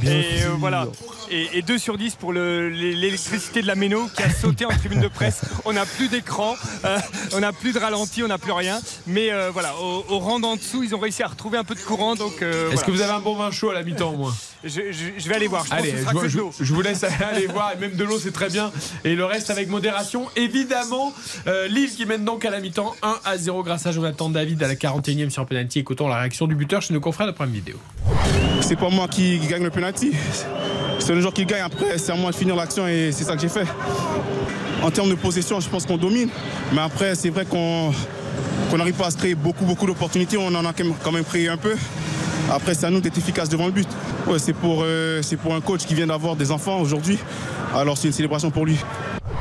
Et 0.03 0.43
euh, 0.43 0.49
voilà. 0.59 0.85
Et, 1.31 1.57
et 1.57 1.61
2 1.63 1.79
sur 1.79 1.97
10 1.97 2.13
pour 2.17 2.33
le- 2.33 2.69
l'é- 2.69 2.93
l'électricité 2.93 3.63
de 3.63 3.67
la 3.67 3.73
Méno 3.73 4.07
qui 4.15 4.21
a 4.21 4.29
sauté 4.29 4.65
en 4.65 4.69
tribune 4.69 4.99
de 5.01 5.07
presse. 5.07 5.41
On 5.65 5.73
n'a 5.73 5.87
plus 5.87 6.07
d'écran, 6.07 6.53
euh, 6.85 6.99
on 7.33 7.39
n'a 7.39 7.51
plus 7.51 7.73
de 7.73 7.79
ralenti, 7.79 8.21
on 8.21 8.27
n'a 8.27 8.37
plus 8.37 8.51
rien. 8.51 8.79
Mais 9.07 9.31
euh, 9.31 9.49
voilà, 9.51 9.73
au, 9.77 10.05
au 10.07 10.19
rang 10.19 10.39
d'en 10.39 10.55
dessous, 10.55 10.83
ils 10.83 10.93
ont 10.93 10.99
réussi 10.99 11.23
à 11.23 11.27
retrouver 11.29 11.57
un 11.57 11.63
peu 11.63 11.73
de 11.73 11.79
courant. 11.79 12.13
Donc, 12.13 12.43
euh, 12.43 12.65
Est-ce 12.67 12.73
voilà. 12.73 12.81
que 12.85 12.91
vous 12.91 13.01
avez 13.01 13.13
un 13.13 13.19
bon 13.21 13.35
vin 13.35 13.49
chaud 13.49 13.71
à 13.71 13.73
la 13.73 13.81
mi-temps 13.81 14.11
au 14.13 14.17
moins? 14.17 14.35
Je, 14.63 14.69
je- 14.91 15.19
je 15.19 15.29
vais 15.29 15.35
aller 15.35 15.47
voir. 15.47 15.63
Je 15.65 15.69
pense 15.69 15.79
Allez, 15.79 15.91
que 15.91 15.95
ce 15.97 16.01
je, 16.01 16.09
sera 16.09 16.53
que 16.59 16.63
vous 16.73 16.81
laisse 16.81 17.03
aller 17.31 17.47
voir, 17.47 17.71
et 17.75 17.79
même 17.79 17.95
de 17.95 18.03
l'eau 18.03 18.19
c'est 18.19 18.31
très 18.31 18.49
bien, 18.49 18.71
et 19.03 19.15
le 19.15 19.25
reste 19.25 19.49
avec 19.49 19.69
modération. 19.69 20.27
Évidemment, 20.35 21.13
euh, 21.47 21.67
Lille 21.67 21.89
qui 21.89 22.05
mène 22.05 22.25
donc 22.25 22.45
à 22.45 22.49
la 22.49 22.59
mi-temps 22.59 22.95
1 23.01 23.15
à 23.25 23.37
0 23.37 23.63
grâce 23.63 23.85
à 23.85 23.91
Jonathan 23.91 24.29
David 24.29 24.61
à 24.63 24.67
la 24.67 24.75
41e 24.75 25.29
sur 25.29 25.45
penalty. 25.45 25.79
Écoutons 25.79 26.07
la 26.07 26.17
réaction 26.19 26.47
du 26.47 26.55
buteur 26.55 26.81
chez 26.81 26.93
nos 26.93 26.99
confrères 26.99 27.27
de 27.27 27.31
Prime 27.31 27.51
Vidéo. 27.51 27.75
C'est 28.61 28.75
pas 28.77 28.89
moi 28.89 29.07
qui 29.07 29.39
gagne 29.39 29.63
le 29.63 29.69
penalty. 29.71 30.11
C'est 30.99 31.13
le 31.15 31.21
joueur 31.21 31.33
qui 31.33 31.45
gagne. 31.45 31.61
Après, 31.63 31.97
c'est 31.97 32.11
à 32.11 32.15
moi 32.15 32.31
de 32.31 32.35
finir 32.35 32.55
l'action 32.55 32.87
et 32.87 33.11
c'est 33.11 33.23
ça 33.23 33.35
que 33.35 33.41
j'ai 33.41 33.49
fait. 33.49 33.65
En 34.83 34.91
termes 34.91 35.09
de 35.09 35.15
possession, 35.15 35.59
je 35.59 35.67
pense 35.69 35.85
qu'on 35.85 35.97
domine. 35.97 36.29
Mais 36.73 36.81
après, 36.81 37.15
c'est 37.15 37.29
vrai 37.29 37.45
qu'on 37.45 37.91
qu'on 38.69 38.77
n'arrive 38.77 38.95
pas 38.95 39.07
à 39.07 39.11
se 39.11 39.17
créer 39.17 39.35
beaucoup, 39.35 39.65
beaucoup 39.65 39.85
d'opportunités. 39.85 40.37
On 40.37 40.47
en 40.47 40.65
a 40.65 40.73
quand 40.73 40.83
même- 40.83 40.93
quand 41.03 41.11
même 41.11 41.23
créé 41.23 41.47
un 41.49 41.57
peu. 41.57 41.75
Après, 42.51 42.73
c'est 42.73 42.85
à 42.85 42.89
nous 42.89 43.01
d'être 43.01 43.17
efficaces 43.17 43.49
devant 43.49 43.65
le 43.67 43.71
but. 43.71 43.87
Ouais, 44.27 44.39
c'est 44.39 44.53
pour, 44.53 44.81
euh, 44.83 45.21
c'est 45.21 45.37
pour 45.37 45.53
un 45.55 45.61
coach 45.61 45.85
qui 45.85 45.93
vient 45.95 46.07
d'avoir 46.07 46.35
des 46.35 46.51
enfants 46.51 46.79
aujourd'hui. 46.79 47.17
Alors, 47.73 47.97
c'est 47.97 48.07
une 48.07 48.13
célébration 48.13 48.51
pour 48.51 48.65
lui. 48.65 48.77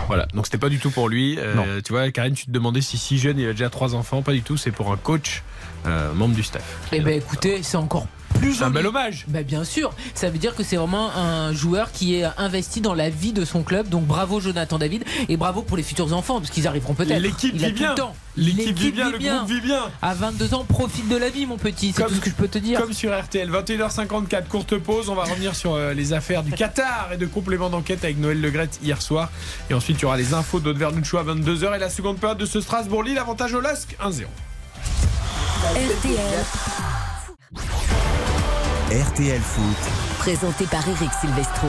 Voilà, 0.06 0.26
donc 0.34 0.46
c'était 0.46 0.58
pas 0.58 0.68
du 0.68 0.78
tout 0.78 0.90
pour 0.90 1.08
lui. 1.08 1.36
Euh, 1.38 1.80
tu 1.84 1.92
vois, 1.92 2.10
Karine, 2.10 2.34
tu 2.34 2.46
te 2.46 2.50
demandais 2.50 2.80
si 2.80 2.98
si 2.98 3.18
jeune 3.18 3.38
il 3.38 3.48
a 3.48 3.52
déjà 3.52 3.70
trois 3.70 3.94
enfants. 3.94 4.22
Pas 4.22 4.32
du 4.32 4.42
tout, 4.42 4.56
c'est 4.56 4.70
pour 4.70 4.92
un 4.92 4.96
coach, 4.96 5.42
euh, 5.86 6.12
membre 6.14 6.34
du 6.34 6.42
staff. 6.42 6.62
Eh 6.92 7.00
ben 7.00 7.14
écoutez, 7.16 7.60
c'est 7.62 7.76
encore 7.76 8.06
plus 8.34 8.54
C'est 8.54 8.64
un 8.64 8.70
bel 8.70 8.86
hommage. 8.86 9.24
Bah 9.28 9.42
bien 9.42 9.64
sûr, 9.64 9.92
ça 10.14 10.30
veut 10.30 10.38
dire 10.38 10.54
que 10.54 10.62
c'est 10.62 10.76
vraiment 10.76 11.10
un 11.16 11.52
joueur 11.52 11.92
qui 11.92 12.16
est 12.16 12.26
investi 12.38 12.80
dans 12.80 12.94
la 12.94 13.10
vie 13.10 13.32
de 13.32 13.44
son 13.44 13.62
club. 13.62 13.88
Donc 13.88 14.06
bravo 14.06 14.40
Jonathan 14.40 14.78
David 14.78 15.04
et 15.28 15.36
bravo 15.36 15.62
pour 15.62 15.76
les 15.76 15.82
futurs 15.82 16.12
enfants 16.12 16.40
parce 16.40 16.50
qu'ils 16.50 16.66
arriveront 16.66 16.94
peut-être. 16.94 17.20
L'équipe 17.20 17.54
vit 17.54 17.72
bien. 17.72 17.94
L'équipe 18.36 18.78
vit 18.78 18.92
bien, 18.92 19.10
le 19.10 19.18
groupe 19.18 19.48
vit 19.48 19.60
bien. 19.60 19.82
À 20.00 20.14
22 20.14 20.54
ans, 20.54 20.64
profite 20.64 21.08
de 21.08 21.16
la 21.16 21.30
vie 21.30 21.46
mon 21.46 21.58
petit, 21.58 21.92
c'est 21.94 22.06
tout 22.06 22.14
ce 22.14 22.20
que 22.20 22.30
je 22.30 22.34
peux 22.34 22.48
te 22.48 22.58
dire. 22.58 22.80
Comme 22.80 22.92
sur 22.92 23.18
RTL, 23.18 23.50
21h54, 23.50 24.46
courte 24.46 24.78
pause. 24.78 25.08
On 25.08 25.14
va 25.14 25.24
revenir 25.24 25.54
sur 25.54 25.74
euh, 25.74 25.92
les 25.92 26.12
affaires 26.12 26.42
du 26.42 26.52
Qatar 26.52 27.10
et 27.12 27.16
de 27.16 27.26
compléments 27.26 27.70
d'enquête 27.70 28.04
avec 28.04 28.18
Noël 28.18 28.40
Legrette 28.40 28.78
hier 28.82 29.02
soir. 29.02 29.30
Et 29.68 29.74
ensuite, 29.74 29.98
il 29.98 30.02
y 30.02 30.04
aura 30.04 30.16
les 30.16 30.32
infos 30.34 30.60
d'Aude 30.60 30.78
Vernuccio 30.78 31.18
à 31.18 31.24
22h 31.24 31.76
et 31.76 31.78
la 31.78 31.90
seconde 31.90 32.18
période 32.18 32.38
de 32.38 32.46
ce 32.46 32.60
Strasbourg-Lille. 32.60 33.18
Avantage 33.18 33.52
au 33.54 33.60
LASK 33.60 33.96
1-0. 34.00 34.24
RTL. 35.74 36.44
RTL 38.90 39.40
Foot. 39.40 40.18
Présenté 40.18 40.64
par 40.64 40.86
Eric 40.88 41.10
Silvestro. 41.20 41.68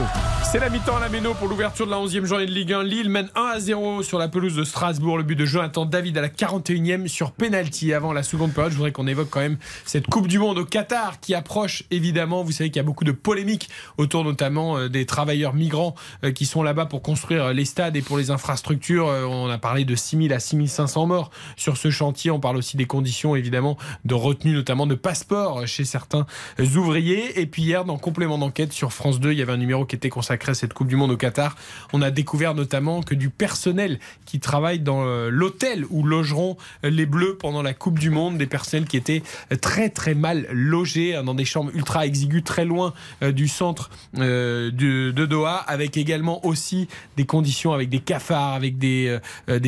C'est 0.50 0.58
la 0.58 0.68
mi-temps 0.68 0.96
à 0.96 1.00
la 1.00 1.08
Méno 1.08 1.34
pour 1.34 1.46
l'ouverture 1.46 1.86
de 1.86 1.90
la 1.92 1.96
11e 1.98 2.24
journée 2.24 2.46
de 2.46 2.50
Ligue 2.50 2.72
1. 2.72 2.82
Lille 2.82 3.08
mène 3.08 3.30
1 3.36 3.40
à 3.40 3.60
0 3.60 4.02
sur 4.02 4.18
la 4.18 4.26
pelouse 4.28 4.56
de 4.56 4.64
Strasbourg. 4.64 5.16
Le 5.16 5.22
but 5.22 5.36
de 5.36 5.44
Jonathan 5.46 5.86
David 5.86 6.18
à 6.18 6.20
la 6.20 6.28
41e 6.28 7.06
sur 7.06 7.30
penalty. 7.30 7.94
Avant 7.94 8.12
la 8.12 8.24
seconde 8.24 8.52
période, 8.52 8.72
je 8.72 8.76
voudrais 8.76 8.90
qu'on 8.90 9.06
évoque 9.06 9.30
quand 9.30 9.40
même 9.40 9.56
cette 9.86 10.08
Coupe 10.08 10.26
du 10.26 10.40
Monde 10.40 10.58
au 10.58 10.64
Qatar 10.64 11.20
qui 11.20 11.34
approche 11.34 11.84
évidemment. 11.92 12.42
Vous 12.42 12.50
savez 12.50 12.70
qu'il 12.70 12.78
y 12.78 12.80
a 12.80 12.82
beaucoup 12.82 13.04
de 13.04 13.12
polémiques 13.12 13.70
autour 13.98 14.24
notamment 14.24 14.76
euh, 14.76 14.88
des 14.88 15.06
travailleurs 15.06 15.54
migrants 15.54 15.94
euh, 16.24 16.32
qui 16.32 16.44
sont 16.44 16.64
là-bas 16.64 16.86
pour 16.86 17.02
construire 17.02 17.44
euh, 17.44 17.52
les 17.52 17.64
stades 17.64 17.96
et 17.96 18.02
pour 18.02 18.18
les 18.18 18.30
infrastructures. 18.30 19.06
On 19.06 19.48
a 19.48 19.58
parlé 19.58 19.84
de 19.84 19.94
6000 19.94 20.32
à 20.32 20.40
6500 20.40 21.06
morts 21.06 21.30
sur 21.56 21.76
ce 21.76 21.90
chantier. 21.90 22.32
On 22.32 22.40
parle 22.40 22.56
aussi 22.56 22.76
des 22.76 22.86
conditions 22.86 23.36
évidemment 23.36 23.78
de 24.04 24.14
retenue 24.14 24.54
notamment 24.54 24.86
de 24.88 24.96
passeports 24.96 25.66
chez 25.68 25.84
certains 25.84 26.26
euh, 26.60 26.64
Et 27.12 27.46
puis 27.46 27.62
hier, 27.62 27.84
dans 27.84 27.98
complément 27.98 28.38
d'enquête 28.38 28.72
sur 28.72 28.92
France 28.92 29.20
2, 29.20 29.32
il 29.32 29.38
y 29.38 29.42
avait 29.42 29.52
un 29.52 29.58
numéro 29.58 29.84
qui 29.84 29.96
était 29.96 30.08
consacré 30.08 30.52
à 30.52 30.54
cette 30.54 30.72
Coupe 30.72 30.88
du 30.88 30.96
Monde 30.96 31.10
au 31.10 31.16
Qatar. 31.16 31.56
On 31.92 32.02
a 32.02 32.10
découvert 32.10 32.54
notamment 32.54 33.02
que 33.02 33.14
du 33.14 33.28
personnel 33.28 33.98
qui 34.24 34.40
travaille 34.40 34.80
dans 34.80 35.04
euh, 35.04 35.28
l'hôtel 35.30 35.84
où 35.90 36.04
logeront 36.04 36.56
les 36.82 37.06
Bleus 37.06 37.36
pendant 37.38 37.62
la 37.62 37.74
Coupe 37.74 37.98
du 37.98 38.10
Monde, 38.10 38.38
des 38.38 38.46
personnels 38.46 38.86
qui 38.86 38.96
étaient 38.96 39.22
euh, 39.52 39.56
très 39.56 39.90
très 39.90 40.14
mal 40.14 40.46
logés 40.52 41.14
hein, 41.14 41.24
dans 41.24 41.34
des 41.34 41.44
chambres 41.44 41.70
ultra 41.74 42.06
exiguës, 42.06 42.42
très 42.44 42.64
loin 42.64 42.94
euh, 43.22 43.32
du 43.32 43.48
centre 43.48 43.90
de 44.14 45.10
Doha, 45.26 45.56
avec 45.56 45.96
également 45.96 46.44
aussi 46.46 46.88
des 47.16 47.24
conditions 47.24 47.72
avec 47.72 47.88
des 47.88 48.00
cafards, 48.00 48.54
avec 48.54 48.78
des, 48.78 49.18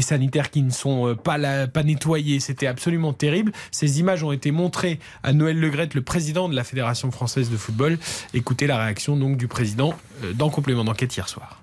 sanitaires 0.01 0.51
qui 0.51 0.63
ne 0.63 0.71
sont 0.71 1.17
pas, 1.17 1.67
pas 1.67 1.83
nettoyés. 1.83 2.41
C'était 2.41 2.67
absolument 2.67 3.13
terrible. 3.13 3.53
Ces 3.71 4.01
images 4.01 4.23
ont 4.23 4.33
été 4.33 4.51
montrées 4.51 4.99
à 5.23 5.33
Noël 5.33 5.59
Legrette, 5.59 5.95
le 5.95 6.03
président 6.03 6.49
de 6.49 6.55
la 6.55 6.65
Fédération 6.65 7.11
française 7.11 7.34
de 7.43 7.57
football. 7.57 7.99
Écoutez 8.33 8.67
la 8.67 8.79
réaction 8.79 9.17
donc 9.17 9.37
du 9.37 9.49
président 9.49 9.95
euh, 10.23 10.33
dans 10.33 10.51
complément 10.51 10.85
d'enquête 10.85 11.17
hier 11.17 11.29
soir. 11.29 11.61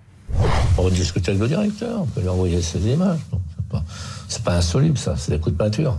On 0.78 0.84
va 0.84 0.90
discuter 0.90 1.32
avec 1.32 1.42
le 1.42 1.48
directeur, 1.48 2.02
on 2.02 2.06
peut 2.06 2.22
lui 2.22 2.30
envoyer 2.30 2.62
ces 2.62 2.80
images. 2.80 3.20
C'est 4.28 4.44
pas, 4.44 4.52
pas 4.52 4.58
insoluble, 4.58 4.98
ça, 4.98 5.16
c'est 5.18 5.32
des 5.32 5.40
coups 5.40 5.54
de 5.54 5.58
peinture. 5.58 5.98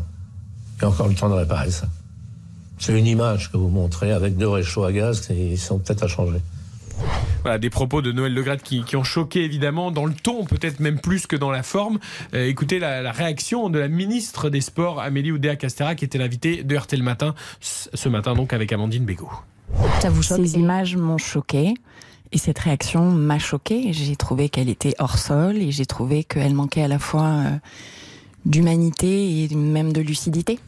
Il 0.77 0.83
y 0.83 0.85
a 0.85 0.89
encore 0.89 1.09
le 1.09 1.15
temps 1.15 1.29
de 1.29 1.35
réparer 1.35 1.71
ça. 1.71 1.87
C'est 2.79 2.99
une 2.99 3.07
image 3.07 3.53
que 3.53 3.57
vous 3.57 3.69
montrez 3.69 4.13
avec 4.13 4.37
deux 4.37 4.49
réchauds 4.49 4.85
à 4.85 4.93
gaz 4.93 5.29
ils 5.31 5.59
sont 5.59 5.79
peut-être 5.79 6.03
à 6.03 6.09
changer. 6.09 6.41
Voilà, 7.43 7.59
des 7.59 7.71
propos 7.71 8.03
de 8.03 8.13
Noël 8.13 8.33
Legrette 8.35 8.63
qui, 8.63 8.85
qui 8.85 8.97
ont 8.97 9.05
choqué 9.05 9.45
évidemment 9.45 9.91
dans 9.91 10.05
le 10.05 10.15
ton, 10.15 10.45
peut-être 10.45 10.81
même 10.81 11.01
plus 11.01 11.27
que 11.27 11.37
dans 11.37 11.51
la 11.51 11.63
forme. 11.63 11.99
Euh, 12.35 12.47
écoutez 12.47 12.79
la, 12.79 13.03
la 13.03 13.13
réaction 13.13 13.69
de 13.69 13.79
la 13.79 13.89
ministre 13.89 14.49
des 14.49 14.61
Sports, 14.61 15.01
Amélie 15.01 15.33
Oudéa-Castera, 15.33 15.95
qui 15.95 16.05
était 16.05 16.19
l'invitée 16.19 16.63
de 16.63 16.77
RTL 16.77 17.03
Matin, 17.03 17.35
ce 17.61 17.89
ce 17.95 18.09
matin 18.09 18.35
donc 18.35 18.53
avec 18.53 18.73
Amandine 18.73 19.05
Bégaud. 19.05 19.31
Ces 20.23 20.55
images 20.55 20.97
m'ont 20.97 21.19
choquée 21.19 21.75
et 22.33 22.39
cette 22.39 22.59
réaction 22.59 23.11
m'a 23.11 23.39
choquée. 23.39 23.93
J'ai 23.93 24.17
trouvé 24.17 24.49
qu'elle 24.49 24.69
était 24.69 24.95
hors 24.99 25.19
sol 25.19 25.57
et 25.59 25.71
j'ai 25.71 25.87
trouvé 25.87 26.25
qu'elle 26.25 26.55
manquait 26.55 26.83
à 26.83 26.89
la 26.89 26.99
fois 26.99 27.25
euh, 27.25 27.51
d'humanité 28.47 29.45
et 29.45 29.55
même 29.55 29.93
de 29.93 30.01
lucidité. 30.01 30.59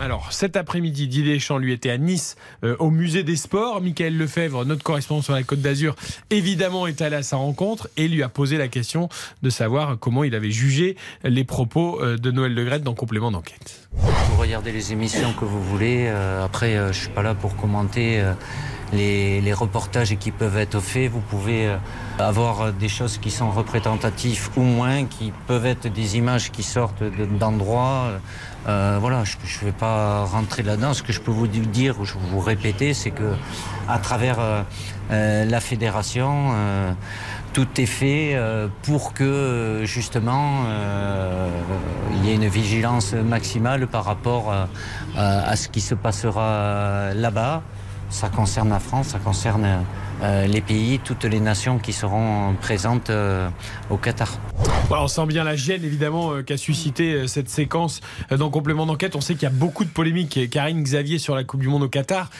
Alors, 0.00 0.32
cet 0.32 0.56
après-midi, 0.56 1.06
Didier 1.06 1.34
Deschamps, 1.34 1.56
lui, 1.58 1.72
était 1.72 1.90
à 1.90 1.98
Nice, 1.98 2.36
euh, 2.64 2.74
au 2.80 2.90
musée 2.90 3.22
des 3.22 3.36
sports. 3.36 3.80
Michael 3.80 4.16
Lefebvre, 4.18 4.64
notre 4.64 4.82
correspondant 4.82 5.22
sur 5.22 5.32
la 5.34 5.44
Côte 5.44 5.60
d'Azur, 5.60 5.94
évidemment, 6.30 6.86
est 6.88 7.00
allé 7.00 7.14
à 7.16 7.22
sa 7.22 7.36
rencontre 7.36 7.88
et 7.96 8.08
lui 8.08 8.22
a 8.24 8.28
posé 8.28 8.58
la 8.58 8.66
question 8.68 9.08
de 9.42 9.50
savoir 9.50 9.96
comment 9.98 10.24
il 10.24 10.34
avait 10.34 10.50
jugé 10.50 10.96
les 11.22 11.44
propos 11.44 12.00
euh, 12.02 12.16
de 12.18 12.30
Noël 12.32 12.52
Legrette 12.54 12.82
dans 12.82 12.94
complément 12.94 13.30
d'enquête. 13.30 13.88
Vous 13.92 14.36
regardez 14.36 14.72
les 14.72 14.92
émissions 14.92 15.32
que 15.32 15.44
vous 15.44 15.62
voulez. 15.62 16.06
euh, 16.08 16.44
après, 16.44 16.76
euh, 16.76 16.92
je 16.92 16.98
suis 17.02 17.10
pas 17.10 17.22
là 17.22 17.34
pour 17.34 17.56
commenter 17.56 18.20
euh, 18.20 18.32
les, 18.92 19.40
les 19.40 19.52
reportages 19.52 20.16
qui 20.18 20.32
peuvent 20.32 20.58
être 20.58 20.80
faits. 20.80 21.08
Vous 21.10 21.20
pouvez 21.20 21.68
euh, 21.68 21.76
avoir 22.18 22.72
des 22.72 22.88
choses 22.88 23.16
qui 23.18 23.30
sont 23.30 23.50
représentatives 23.52 24.48
ou 24.56 24.62
moins, 24.62 25.04
qui 25.04 25.32
peuvent 25.46 25.66
être 25.66 25.86
des 25.90 26.16
images 26.16 26.50
qui 26.50 26.64
sortent 26.64 27.04
de- 27.04 27.26
d'endroits. 27.38 28.10
Euh, 28.66 28.98
voilà, 29.00 29.24
je 29.24 29.36
ne 29.60 29.64
vais 29.66 29.76
pas 29.76 30.24
rentrer 30.24 30.62
là-dedans. 30.62 30.94
Ce 30.94 31.02
que 31.02 31.12
je 31.12 31.20
peux 31.20 31.30
vous 31.30 31.46
dire, 31.46 32.00
ou 32.00 32.04
je 32.04 32.14
vous 32.14 32.40
répéter, 32.40 32.94
c'est 32.94 33.10
que 33.10 33.34
à 33.88 33.98
travers 33.98 34.40
euh, 34.40 34.62
euh, 35.10 35.44
la 35.44 35.60
fédération, 35.60 36.52
euh, 36.52 36.92
tout 37.52 37.68
est 37.78 37.86
fait 37.86 38.36
pour 38.82 39.12
que 39.12 39.82
justement 39.84 40.64
il 42.10 42.26
y 42.26 42.32
ait 42.32 42.34
une 42.34 42.48
vigilance 42.48 43.12
maximale 43.12 43.86
par 43.86 44.04
rapport 44.04 44.52
à, 44.52 44.68
à 45.16 45.54
ce 45.54 45.68
qui 45.68 45.80
se 45.80 45.94
passera 45.94 47.14
là-bas. 47.14 47.62
Ça 48.10 48.28
concerne 48.28 48.70
la 48.70 48.80
France, 48.80 49.08
ça 49.08 49.20
concerne 49.20 49.84
euh, 50.24 50.46
les 50.46 50.60
pays, 50.60 50.98
toutes 51.02 51.24
les 51.24 51.40
nations 51.40 51.78
qui 51.78 51.92
seront 51.92 52.54
présentes 52.60 53.10
euh, 53.10 53.48
au 53.90 53.96
Qatar. 53.96 54.38
Voilà, 54.88 55.04
on 55.04 55.08
sent 55.08 55.26
bien 55.26 55.44
la 55.44 55.56
gêne 55.56 55.84
évidemment 55.84 56.32
euh, 56.32 56.42
qu'a 56.42 56.56
suscité 56.56 57.26
cette 57.28 57.48
séquence 57.48 58.00
dans 58.30 58.50
complément 58.50 58.86
d'enquête. 58.86 59.16
On 59.16 59.20
sait 59.20 59.34
qu'il 59.34 59.42
y 59.44 59.46
a 59.46 59.50
beaucoup 59.50 59.84
de 59.84 59.90
polémiques. 59.90 60.50
Karine 60.50 60.82
Xavier 60.82 61.18
sur 61.18 61.34
la 61.34 61.44
Coupe 61.44 61.60
du 61.60 61.68
Monde 61.68 61.82
au 61.84 61.88
Qatar. 61.88 62.30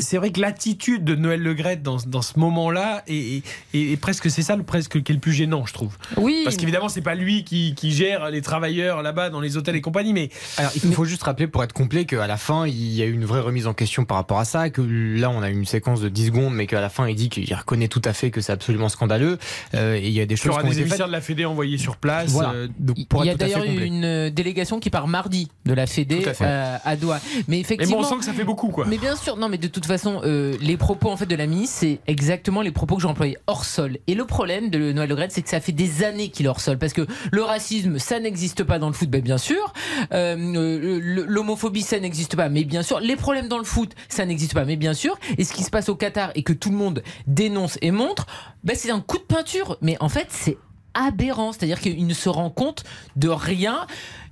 C'est 0.00 0.16
vrai 0.18 0.30
que 0.30 0.40
l'attitude 0.40 1.04
de 1.04 1.14
Noël 1.14 1.42
Legrette 1.42 1.82
dans, 1.82 1.96
dans 2.06 2.22
ce 2.22 2.38
moment-là 2.38 3.02
est, 3.06 3.42
est- 3.74 3.92
est 3.92 3.96
presque 4.00 4.30
c'est 4.30 4.42
ça 4.42 4.56
le 4.56 4.62
presque 4.62 5.02
qui 5.02 5.12
est 5.12 5.14
le 5.14 5.20
plus 5.20 5.32
gênant, 5.32 5.64
je 5.66 5.72
trouve. 5.72 5.96
Oui. 6.16 6.42
Parce 6.44 6.56
qu'évidemment 6.56 6.88
c'est 6.88 7.00
pas 7.02 7.14
lui 7.14 7.44
qui, 7.44 7.74
qui 7.74 7.92
gère 7.92 8.30
les 8.30 8.42
travailleurs 8.42 9.02
là-bas 9.02 9.30
dans 9.30 9.40
les 9.40 9.56
hôtels 9.56 9.76
et 9.76 9.80
compagnie, 9.80 10.12
mais 10.12 10.30
Alors, 10.58 10.70
il 10.74 10.92
faut 10.92 11.04
juste 11.04 11.22
rappeler, 11.22 11.46
pour 11.46 11.62
être 11.64 11.72
complet, 11.72 12.04
qu'à 12.04 12.26
la 12.26 12.36
fin, 12.36 12.66
il 12.66 12.92
y 12.92 13.02
a 13.02 13.06
eu 13.06 13.12
une 13.12 13.24
vraie 13.24 13.40
remise 13.40 13.66
en 13.66 13.74
question 13.74 14.04
par 14.04 14.16
rapport 14.18 14.38
à 14.38 14.44
ça, 14.44 14.70
que 14.70 14.82
là, 14.82 15.30
on 15.30 15.42
a 15.42 15.50
eu 15.50 15.54
une 15.54 15.66
séquence 15.66 16.00
de 16.00 16.08
10 16.08 16.26
secondes, 16.26 16.54
mais 16.54 16.66
qu'à 16.66 16.80
la 16.80 16.88
fin, 16.88 17.08
il 17.08 17.14
dit 17.16 17.25
dit 17.28 17.46
qu'il 17.46 17.54
reconnaît 17.54 17.88
tout 17.88 18.02
à 18.04 18.12
fait 18.12 18.30
que 18.30 18.40
c'est 18.40 18.52
absolument 18.52 18.88
scandaleux. 18.88 19.38
Euh, 19.74 19.94
et 19.96 20.06
il 20.06 20.12
y 20.12 20.20
a 20.20 20.26
des 20.26 20.34
Il 20.34 20.38
y 20.38 20.40
choses 20.40 20.50
aura 20.52 20.60
qui 20.62 20.66
ont 20.66 20.70
des 20.70 20.76
faites. 20.76 20.86
émissaires 20.86 21.06
de 21.08 21.12
la 21.12 21.20
Fédé 21.20 21.44
envoyés 21.44 21.78
sur 21.78 21.96
place. 21.96 22.30
Voilà. 22.30 22.50
euh, 22.52 22.68
pour 23.08 23.24
Il 23.24 23.28
y 23.28 23.30
a 23.30 23.34
d'ailleurs 23.34 23.64
une 23.64 24.30
délégation 24.30 24.80
qui 24.80 24.90
part 24.90 25.08
mardi 25.08 25.48
de 25.64 25.74
la 25.74 25.86
Fédé 25.86 26.24
à 26.26 26.44
euh, 26.44 26.76
à 26.84 26.96
Doha. 26.96 27.20
Mais 27.36 27.42
Mais 27.48 27.60
effectivement, 27.60 27.96
bon, 27.98 28.04
on 28.04 28.08
sent 28.08 28.16
que 28.18 28.24
ça 28.24 28.32
fait 28.32 28.44
beaucoup, 28.44 28.68
quoi. 28.68 28.86
Mais 28.86 28.98
bien 28.98 29.16
sûr, 29.16 29.36
non, 29.36 29.48
mais 29.48 29.58
de 29.58 29.68
toute 29.68 29.86
façon, 29.86 30.20
euh, 30.24 30.56
les 30.60 30.76
propos 30.76 31.10
en 31.10 31.16
fait 31.16 31.26
de 31.26 31.36
la 31.36 31.46
ministre, 31.46 31.76
c'est 31.80 32.00
exactement 32.06 32.62
les 32.62 32.70
propos 32.70 32.96
que 32.96 33.02
j'ai 33.02 33.08
employés 33.08 33.38
hors 33.46 33.64
sol. 33.64 33.98
Et 34.06 34.14
le 34.14 34.24
problème 34.24 34.70
de 34.70 34.92
Noël 34.92 35.08
Le 35.08 35.16
c'est 35.28 35.42
que 35.42 35.48
ça 35.48 35.60
fait 35.60 35.72
des 35.72 36.04
années 36.04 36.28
qu'il 36.28 36.46
est 36.46 36.48
hors 36.48 36.60
sol, 36.60 36.78
parce 36.78 36.92
que 36.92 37.06
le 37.32 37.42
racisme, 37.42 37.98
ça 37.98 38.20
n'existe 38.20 38.62
pas 38.64 38.78
dans 38.78 38.88
le 38.88 38.92
foot, 38.92 39.08
ben 39.08 39.20
bien 39.22 39.38
sûr. 39.38 39.72
Euh, 40.12 41.00
L'homophobie, 41.26 41.82
ça 41.82 41.98
n'existe 41.98 42.36
pas, 42.36 42.48
mais 42.48 42.64
bien 42.64 42.82
sûr. 42.82 43.00
Les 43.00 43.16
problèmes 43.16 43.48
dans 43.48 43.58
le 43.58 43.64
foot, 43.64 43.92
ça 44.08 44.24
n'existe 44.24 44.54
pas, 44.54 44.64
mais 44.64 44.76
bien 44.76 44.94
sûr. 44.94 45.18
Et 45.38 45.44
ce 45.44 45.52
qui 45.52 45.62
se 45.62 45.70
passe 45.70 45.88
au 45.88 45.94
Qatar 45.96 46.30
et 46.34 46.42
que 46.42 46.52
tout 46.52 46.70
le 46.70 46.76
monde 46.76 47.02
dénonce 47.26 47.78
et 47.82 47.90
montre, 47.90 48.26
ben 48.64 48.76
c'est 48.76 48.90
un 48.90 49.00
coup 49.00 49.18
de 49.18 49.22
peinture. 49.24 49.76
Mais 49.82 49.96
en 50.00 50.08
fait, 50.08 50.26
c'est 50.30 50.58
aberrant, 50.94 51.52
c'est-à-dire 51.52 51.80
qu'il 51.80 52.06
ne 52.06 52.14
se 52.14 52.28
rend 52.28 52.50
compte 52.50 52.84
de 53.16 53.28
rien, 53.28 53.86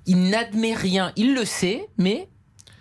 il 0.06 0.30
n'admet 0.30 0.74
rien, 0.74 1.12
il 1.16 1.34
le 1.34 1.44
sait, 1.44 1.86
mais 1.98 2.28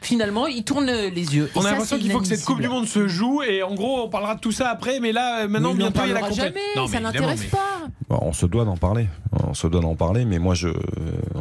finalement, 0.02 0.48
il 0.48 0.64
tourne 0.66 0.86
les 0.92 1.36
yeux. 1.36 1.50
On 1.56 1.62
a 1.64 1.72
l'impression 1.72 1.98
qu'il 1.98 2.12
faut 2.12 2.20
que 2.20 2.28
cette 2.28 2.44
Coupe 2.44 2.60
du. 2.60 2.68
Monde 2.68 2.88
se 2.88 3.08
joue 3.08 3.42
et 3.42 3.64
en 3.64 3.74
gros 3.74 4.02
on 4.04 4.10
parlera 4.10 4.36
de 4.36 4.42
tout 4.42 4.52
ça 4.52 4.70
après 4.70 5.00
mais 5.00 5.14
là 5.14 5.44
euh, 5.44 5.48
maintenant 5.48 5.74
Mais 5.74 5.84
il 5.84 5.88
en 5.88 5.92
bientôt 5.92 6.02
il 6.04 6.08
y 6.10 6.12
a 6.12 6.14
la 6.16 6.20
compète. 6.22 6.36
jamais, 6.36 6.60
Non, 6.76 6.88
ça 6.88 6.94
mais 6.98 7.02
n'intéresse 7.04 7.46
pas. 7.46 7.88
Bon, 8.10 8.20
on 8.22 8.34
se 8.34 8.46
doit 8.46 8.66
d'en 8.66 8.76
parler. 8.76 9.08
On 9.48 9.54
se 9.54 9.66
doit 9.68 9.80
d'en 9.82 9.96
parler, 9.96 10.26
mais 10.26 10.40
moi, 10.40 10.54
je, 10.56 10.68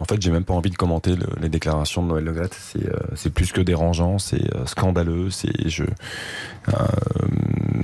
en 0.01 0.05
fait, 0.05 0.23
j'ai 0.23 0.31
même 0.31 0.45
pas 0.45 0.55
envie 0.55 0.71
de 0.71 0.77
commenter 0.77 1.17
le- 1.17 1.27
les 1.41 1.49
déclarations 1.49 2.03
de 2.05 2.09
Noël 2.09 2.25
Le. 2.25 2.49
C'est, 2.53 2.87
euh, 2.89 2.97
c'est 3.17 3.31
plus 3.35 3.51
que 3.53 3.61
dérangeant, 3.61 4.19
c'est 4.19 4.43
euh, 4.55 4.65
scandaleux. 4.65 5.29
C'est, 5.31 5.69
je, 5.69 5.83
euh, 5.83 5.87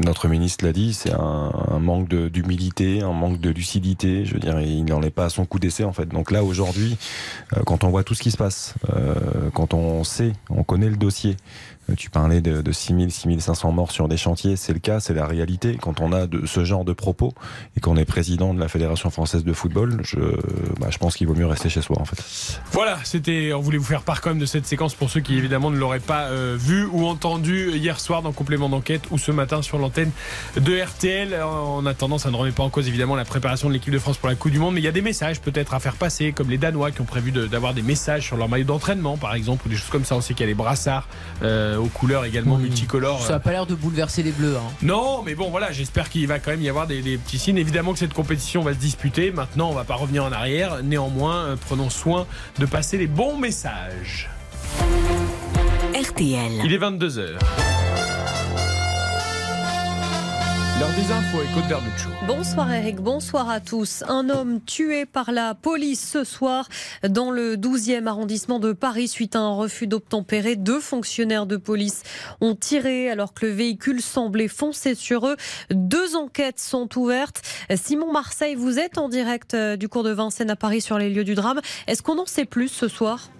notre 0.04 0.28
ministre 0.28 0.64
l'a 0.64 0.72
dit, 0.72 0.94
c'est 0.94 1.12
un, 1.12 1.52
un 1.70 1.78
manque 1.78 2.08
d'humilité, 2.08 3.02
un 3.02 3.12
manque 3.12 3.40
de 3.40 3.50
lucidité. 3.50 4.24
Je 4.24 4.34
veux 4.34 4.40
dire, 4.40 4.58
il 4.60 4.84
n'en 4.84 5.02
est 5.02 5.10
pas 5.10 5.26
à 5.26 5.28
son 5.28 5.44
coup 5.44 5.58
d'essai 5.58 5.84
en 5.84 5.92
fait. 5.92 6.06
Donc 6.06 6.30
là, 6.30 6.42
aujourd'hui, 6.42 6.96
euh, 7.56 7.62
quand 7.64 7.84
on 7.84 7.90
voit 7.90 8.04
tout 8.04 8.14
ce 8.14 8.22
qui 8.22 8.30
se 8.30 8.36
passe, 8.36 8.74
euh, 8.94 9.14
quand 9.52 9.74
on 9.74 10.04
sait, 10.04 10.32
on 10.50 10.62
connaît 10.62 10.88
le 10.88 10.96
dossier. 10.96 11.36
Euh, 11.90 11.94
Tu 11.96 12.10
parlais 12.10 12.40
de, 12.40 12.62
de 12.62 12.72
6000, 12.72 13.10
6500 13.10 13.72
morts 13.72 13.90
sur 13.90 14.08
des 14.08 14.16
chantiers, 14.16 14.56
c'est 14.56 14.72
le 14.72 14.78
cas, 14.78 15.00
c'est 15.00 15.14
la 15.14 15.26
réalité. 15.26 15.76
Quand 15.80 16.00
on 16.00 16.12
a 16.12 16.26
ce 16.44 16.64
genre 16.64 16.84
de 16.84 16.92
propos 16.92 17.32
et 17.76 17.80
qu'on 17.80 17.96
est 17.96 18.04
président 18.04 18.54
de 18.54 18.60
la 18.60 18.68
Fédération 18.68 19.10
française 19.10 19.44
de 19.44 19.52
football, 19.52 20.00
je, 20.02 20.18
bah, 20.80 20.88
je 20.90 20.98
pense 20.98 21.16
qu'il 21.16 21.26
vaut 21.26 21.34
mieux 21.34 21.46
rester 21.46 21.68
chez 21.68 21.82
soi 21.82 21.96
en 22.00 22.04
fait. 22.04 22.22
Voilà, 22.72 22.98
c'était. 23.04 23.52
On 23.52 23.60
voulait 23.60 23.78
vous 23.78 23.84
faire 23.84 24.02
part 24.02 24.20
quand 24.20 24.30
même 24.30 24.38
de 24.38 24.46
cette 24.46 24.66
séquence 24.66 24.94
pour 24.94 25.10
ceux 25.10 25.20
qui 25.20 25.36
évidemment 25.36 25.70
ne 25.70 25.76
l'auraient 25.76 26.00
pas 26.00 26.26
euh, 26.26 26.56
vu 26.58 26.84
ou 26.86 27.06
entendu 27.06 27.70
hier 27.74 28.00
soir 28.00 28.22
dans 28.22 28.32
complément 28.32 28.68
d'enquête 28.68 29.02
ou 29.10 29.18
ce 29.18 29.32
matin 29.32 29.62
sur 29.62 29.78
l'antenne 29.78 30.10
de 30.56 30.80
RTL. 30.80 31.34
En 31.42 31.86
attendant, 31.86 32.18
ça 32.18 32.30
ne 32.30 32.36
remet 32.36 32.52
pas 32.52 32.62
en 32.62 32.70
cause 32.70 32.88
évidemment 32.88 33.16
la 33.16 33.24
préparation 33.24 33.68
de 33.68 33.74
l'équipe 33.74 33.92
de 33.92 33.98
France 33.98 34.16
pour 34.18 34.28
la 34.28 34.34
Coupe 34.34 34.52
du 34.52 34.58
Monde, 34.58 34.74
mais 34.74 34.80
il 34.80 34.84
y 34.84 34.88
a 34.88 34.92
des 34.92 35.02
messages 35.02 35.40
peut-être 35.40 35.74
à 35.74 35.80
faire 35.80 35.94
passer, 35.94 36.32
comme 36.32 36.50
les 36.50 36.58
Danois 36.58 36.90
qui 36.90 37.00
ont 37.00 37.06
prévu 37.06 37.32
d'avoir 37.32 37.74
des 37.74 37.82
messages 37.82 38.24
sur 38.24 38.36
leur 38.36 38.48
maillot 38.48 38.64
d'entraînement 38.64 39.16
par 39.16 39.34
exemple 39.34 39.66
ou 39.66 39.68
des 39.70 39.76
choses 39.76 39.90
comme 39.90 40.04
ça. 40.04 40.16
On 40.16 40.20
sait 40.20 40.34
qu'il 40.34 40.44
y 40.44 40.44
a 40.44 40.48
les 40.48 40.54
brassards 40.54 41.08
euh, 41.42 41.77
aux 41.78 41.86
couleurs 41.86 42.24
également 42.24 42.56
multicolores. 42.58 43.22
Ça 43.26 43.34
n'a 43.34 43.40
pas 43.40 43.52
l'air 43.52 43.66
de 43.66 43.74
bouleverser 43.74 44.22
les 44.22 44.32
bleus. 44.32 44.56
hein. 44.56 44.70
Non, 44.82 45.22
mais 45.24 45.34
bon, 45.34 45.50
voilà, 45.50 45.72
j'espère 45.72 46.10
qu'il 46.10 46.26
va 46.26 46.38
quand 46.38 46.50
même 46.50 46.62
y 46.62 46.68
avoir 46.68 46.86
des, 46.86 47.00
des 47.02 47.16
petits 47.18 47.38
signes. 47.38 47.58
Évidemment 47.58 47.92
que 47.92 47.98
cette 47.98 48.14
compétition 48.14 48.62
va 48.62 48.72
se 48.74 48.78
disputer. 48.78 49.30
Maintenant, 49.30 49.70
on 49.70 49.74
va 49.74 49.84
pas 49.84 49.94
revenir 49.96 50.24
en 50.24 50.32
arrière. 50.32 50.82
Néanmoins, 50.82 51.36
euh, 51.44 51.56
prenons 51.68 51.90
soin 51.90 52.26
de 52.58 52.66
passer 52.66 52.98
les 52.98 53.06
bons 53.06 53.36
messages. 53.36 54.28
RTL. 55.94 56.52
Il 56.64 56.72
est 56.72 56.78
22h. 56.78 57.38
Bonsoir 62.28 62.72
Eric, 62.72 62.96
bonsoir 63.00 63.50
à 63.50 63.58
tous. 63.58 64.04
Un 64.06 64.30
homme 64.30 64.60
tué 64.60 65.06
par 65.06 65.32
la 65.32 65.56
police 65.56 66.08
ce 66.08 66.22
soir 66.22 66.68
dans 67.02 67.32
le 67.32 67.56
12e 67.56 68.06
arrondissement 68.06 68.60
de 68.60 68.72
Paris 68.72 69.08
suite 69.08 69.34
à 69.34 69.40
un 69.40 69.54
refus 69.54 69.88
d'obtempérer. 69.88 70.54
Deux 70.54 70.78
fonctionnaires 70.78 71.46
de 71.46 71.56
police 71.56 72.04
ont 72.40 72.54
tiré 72.54 73.10
alors 73.10 73.34
que 73.34 73.46
le 73.46 73.52
véhicule 73.52 74.00
semblait 74.00 74.46
foncer 74.46 74.94
sur 74.94 75.26
eux. 75.26 75.36
Deux 75.72 76.14
enquêtes 76.14 76.60
sont 76.60 76.88
ouvertes. 76.96 77.42
Simon 77.74 78.12
Marseille, 78.12 78.54
vous 78.54 78.78
êtes 78.78 78.98
en 78.98 79.08
direct 79.08 79.54
euh, 79.54 79.76
du 79.76 79.88
cours 79.88 80.04
de 80.04 80.12
Vincennes 80.12 80.50
à 80.50 80.56
Paris 80.56 80.80
sur 80.80 80.96
les 80.96 81.10
lieux 81.10 81.24
du 81.24 81.34
drame. 81.34 81.60
Est-ce 81.88 82.04
qu'on 82.04 82.20
en 82.20 82.26
sait 82.26 82.44
plus 82.44 82.68
ce 82.68 82.86
soir? 82.86 83.30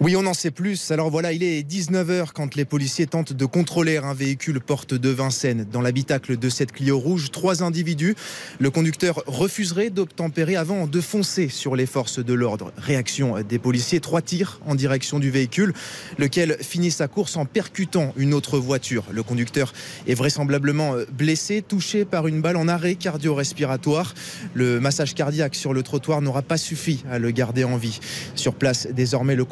Oui, 0.00 0.16
on 0.16 0.26
en 0.26 0.34
sait 0.34 0.50
plus. 0.50 0.90
Alors 0.90 1.08
voilà, 1.08 1.32
il 1.32 1.44
est 1.44 1.62
19h 1.62 2.32
quand 2.34 2.56
les 2.56 2.64
policiers 2.64 3.06
tentent 3.06 3.32
de 3.32 3.46
contrôler 3.46 3.98
un 3.98 4.12
véhicule 4.12 4.60
porte 4.60 4.92
de 4.92 5.08
Vincennes. 5.08 5.66
Dans 5.70 5.80
l'habitacle 5.80 6.36
de 6.36 6.48
cette 6.48 6.72
Clio 6.72 6.98
rouge, 6.98 7.30
trois 7.30 7.62
individus. 7.62 8.16
Le 8.58 8.70
conducteur 8.70 9.22
refuserait 9.26 9.90
d'obtempérer 9.90 10.56
avant 10.56 10.88
de 10.88 11.00
foncer 11.00 11.48
sur 11.48 11.76
les 11.76 11.86
forces 11.86 12.18
de 12.18 12.34
l'ordre. 12.34 12.72
Réaction 12.76 13.40
des 13.48 13.60
policiers, 13.60 14.00
trois 14.00 14.20
tirs 14.20 14.60
en 14.66 14.74
direction 14.74 15.20
du 15.20 15.30
véhicule, 15.30 15.72
lequel 16.18 16.56
finit 16.60 16.90
sa 16.90 17.06
course 17.06 17.36
en 17.36 17.46
percutant 17.46 18.12
une 18.16 18.34
autre 18.34 18.58
voiture. 18.58 19.04
Le 19.12 19.22
conducteur 19.22 19.72
est 20.08 20.14
vraisemblablement 20.14 20.96
blessé, 21.12 21.62
touché 21.62 22.04
par 22.04 22.26
une 22.26 22.40
balle 22.40 22.56
en 22.56 22.66
arrêt 22.66 22.96
cardio-respiratoire. 22.96 24.12
Le 24.54 24.80
massage 24.80 25.14
cardiaque 25.14 25.54
sur 25.54 25.72
le 25.72 25.84
trottoir 25.84 26.20
n'aura 26.20 26.42
pas 26.42 26.58
suffi 26.58 27.04
à 27.08 27.20
le 27.20 27.30
garder 27.30 27.62
en 27.62 27.76
vie. 27.76 28.00
Sur 28.34 28.54
place, 28.54 28.88
désormais, 28.90 29.36
le 29.36 29.44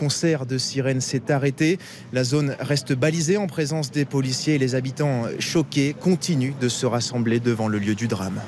de 0.46 0.58
sirène 0.58 1.00
s'est 1.00 1.30
arrêté. 1.30 1.78
La 2.12 2.24
zone 2.24 2.56
reste 2.58 2.92
balisée 2.94 3.36
en 3.36 3.46
présence 3.46 3.90
des 3.90 4.04
policiers 4.04 4.54
et 4.54 4.58
les 4.58 4.74
habitants 4.74 5.24
choqués 5.38 5.94
continuent 5.98 6.54
de 6.60 6.68
se 6.68 6.86
rassembler 6.86 7.40
devant 7.40 7.68
le 7.68 7.78
lieu 7.78 7.94
du 7.94 8.08
drame. 8.08 8.40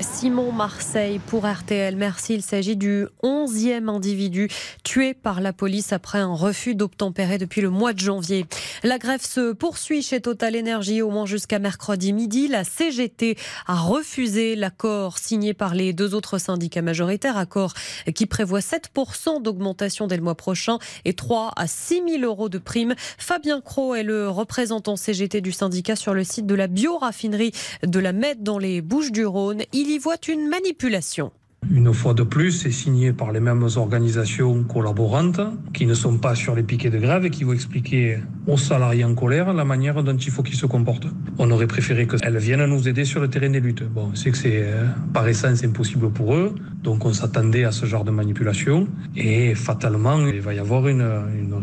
Simon 0.00 0.52
Marseille 0.52 1.20
pour 1.26 1.46
RTL. 1.46 1.96
Merci. 1.96 2.34
Il 2.34 2.42
s'agit 2.42 2.76
du 2.76 3.06
11e 3.22 3.88
individu 3.88 4.48
tué 4.82 5.14
par 5.14 5.40
la 5.40 5.52
police 5.52 5.92
après 5.92 6.18
un 6.18 6.34
refus 6.34 6.74
d'obtempérer 6.74 7.38
depuis 7.38 7.60
le 7.60 7.70
mois 7.70 7.92
de 7.92 8.00
janvier. 8.00 8.46
La 8.82 8.98
grève 8.98 9.24
se 9.24 9.52
poursuit 9.52 10.02
chez 10.02 10.20
Total 10.20 10.56
Energy 10.56 11.02
au 11.02 11.10
moins 11.10 11.26
jusqu'à 11.26 11.58
mercredi 11.58 12.12
midi. 12.12 12.48
La 12.48 12.64
CGT 12.64 13.36
a 13.66 13.76
refusé 13.76 14.56
l'accord 14.56 15.18
signé 15.18 15.54
par 15.54 15.74
les 15.74 15.92
deux 15.92 16.14
autres 16.14 16.38
syndicats 16.38 16.82
majoritaires, 16.82 17.36
accord 17.36 17.74
qui 18.14 18.26
prévoit 18.26 18.60
7% 18.60 19.42
d'augmentation 19.42 20.06
dès 20.06 20.16
le 20.16 20.22
mois 20.22 20.36
prochain 20.36 20.78
et 21.04 21.14
3 21.14 21.52
à 21.56 21.66
6 21.66 22.02
000 22.08 22.22
euros 22.22 22.48
de 22.48 22.58
prime. 22.58 22.94
Fabien 23.18 23.60
Cros 23.60 23.94
est 23.94 24.02
le 24.02 24.28
représentant 24.28 24.96
CGT 24.96 25.40
du 25.40 25.52
syndicat 25.52 25.96
sur 25.96 26.14
le 26.14 26.24
site 26.24 26.46
de 26.46 26.54
la 26.54 26.66
bioraffinerie 26.66 27.52
de 27.82 27.98
la 27.98 28.12
Mette 28.12 28.42
dans 28.42 28.58
les 28.58 28.80
Bouches-du-Rhône. 28.80 29.62
Il 29.72 29.83
y 29.88 29.98
voit 29.98 30.28
une 30.28 30.48
manipulation. 30.48 31.32
Une 31.70 31.92
fois 31.94 32.14
de 32.14 32.22
plus, 32.22 32.50
c'est 32.52 32.70
signé 32.70 33.12
par 33.12 33.32
les 33.32 33.40
mêmes 33.40 33.66
organisations 33.76 34.64
collaborantes 34.64 35.40
qui 35.72 35.86
ne 35.86 35.94
sont 35.94 36.18
pas 36.18 36.34
sur 36.34 36.54
les 36.54 36.62
piquets 36.62 36.90
de 36.90 36.98
grève 36.98 37.24
et 37.24 37.30
qui 37.30 37.44
vont 37.44 37.52
expliquer 37.52 38.18
aux 38.46 38.58
salariés 38.58 39.04
en 39.04 39.14
colère 39.14 39.52
la 39.52 39.64
manière 39.64 40.02
dont 40.02 40.16
il 40.16 40.30
faut 40.30 40.42
qu'ils 40.42 40.56
se 40.56 40.66
comportent. 40.66 41.06
On 41.38 41.50
aurait 41.50 41.66
préféré 41.66 42.06
qu'elles 42.06 42.36
viennent 42.36 42.66
nous 42.66 42.88
aider 42.88 43.04
sur 43.04 43.20
le 43.20 43.28
terrain 43.28 43.48
des 43.48 43.60
luttes. 43.60 43.82
Bon, 43.82 44.10
c'est 44.14 44.30
que 44.30 44.36
c'est 44.36 44.62
euh, 44.62 44.84
par 45.12 45.26
essence 45.26 45.64
impossible 45.64 46.10
pour 46.10 46.34
eux, 46.34 46.54
donc 46.82 47.04
on 47.06 47.12
s'attendait 47.12 47.64
à 47.64 47.72
ce 47.72 47.86
genre 47.86 48.04
de 48.04 48.10
manipulation 48.10 48.86
et 49.16 49.54
fatalement, 49.54 50.26
il 50.26 50.40
va 50.40 50.52
y 50.54 50.58
avoir 50.58 50.86
une, 50.88 51.04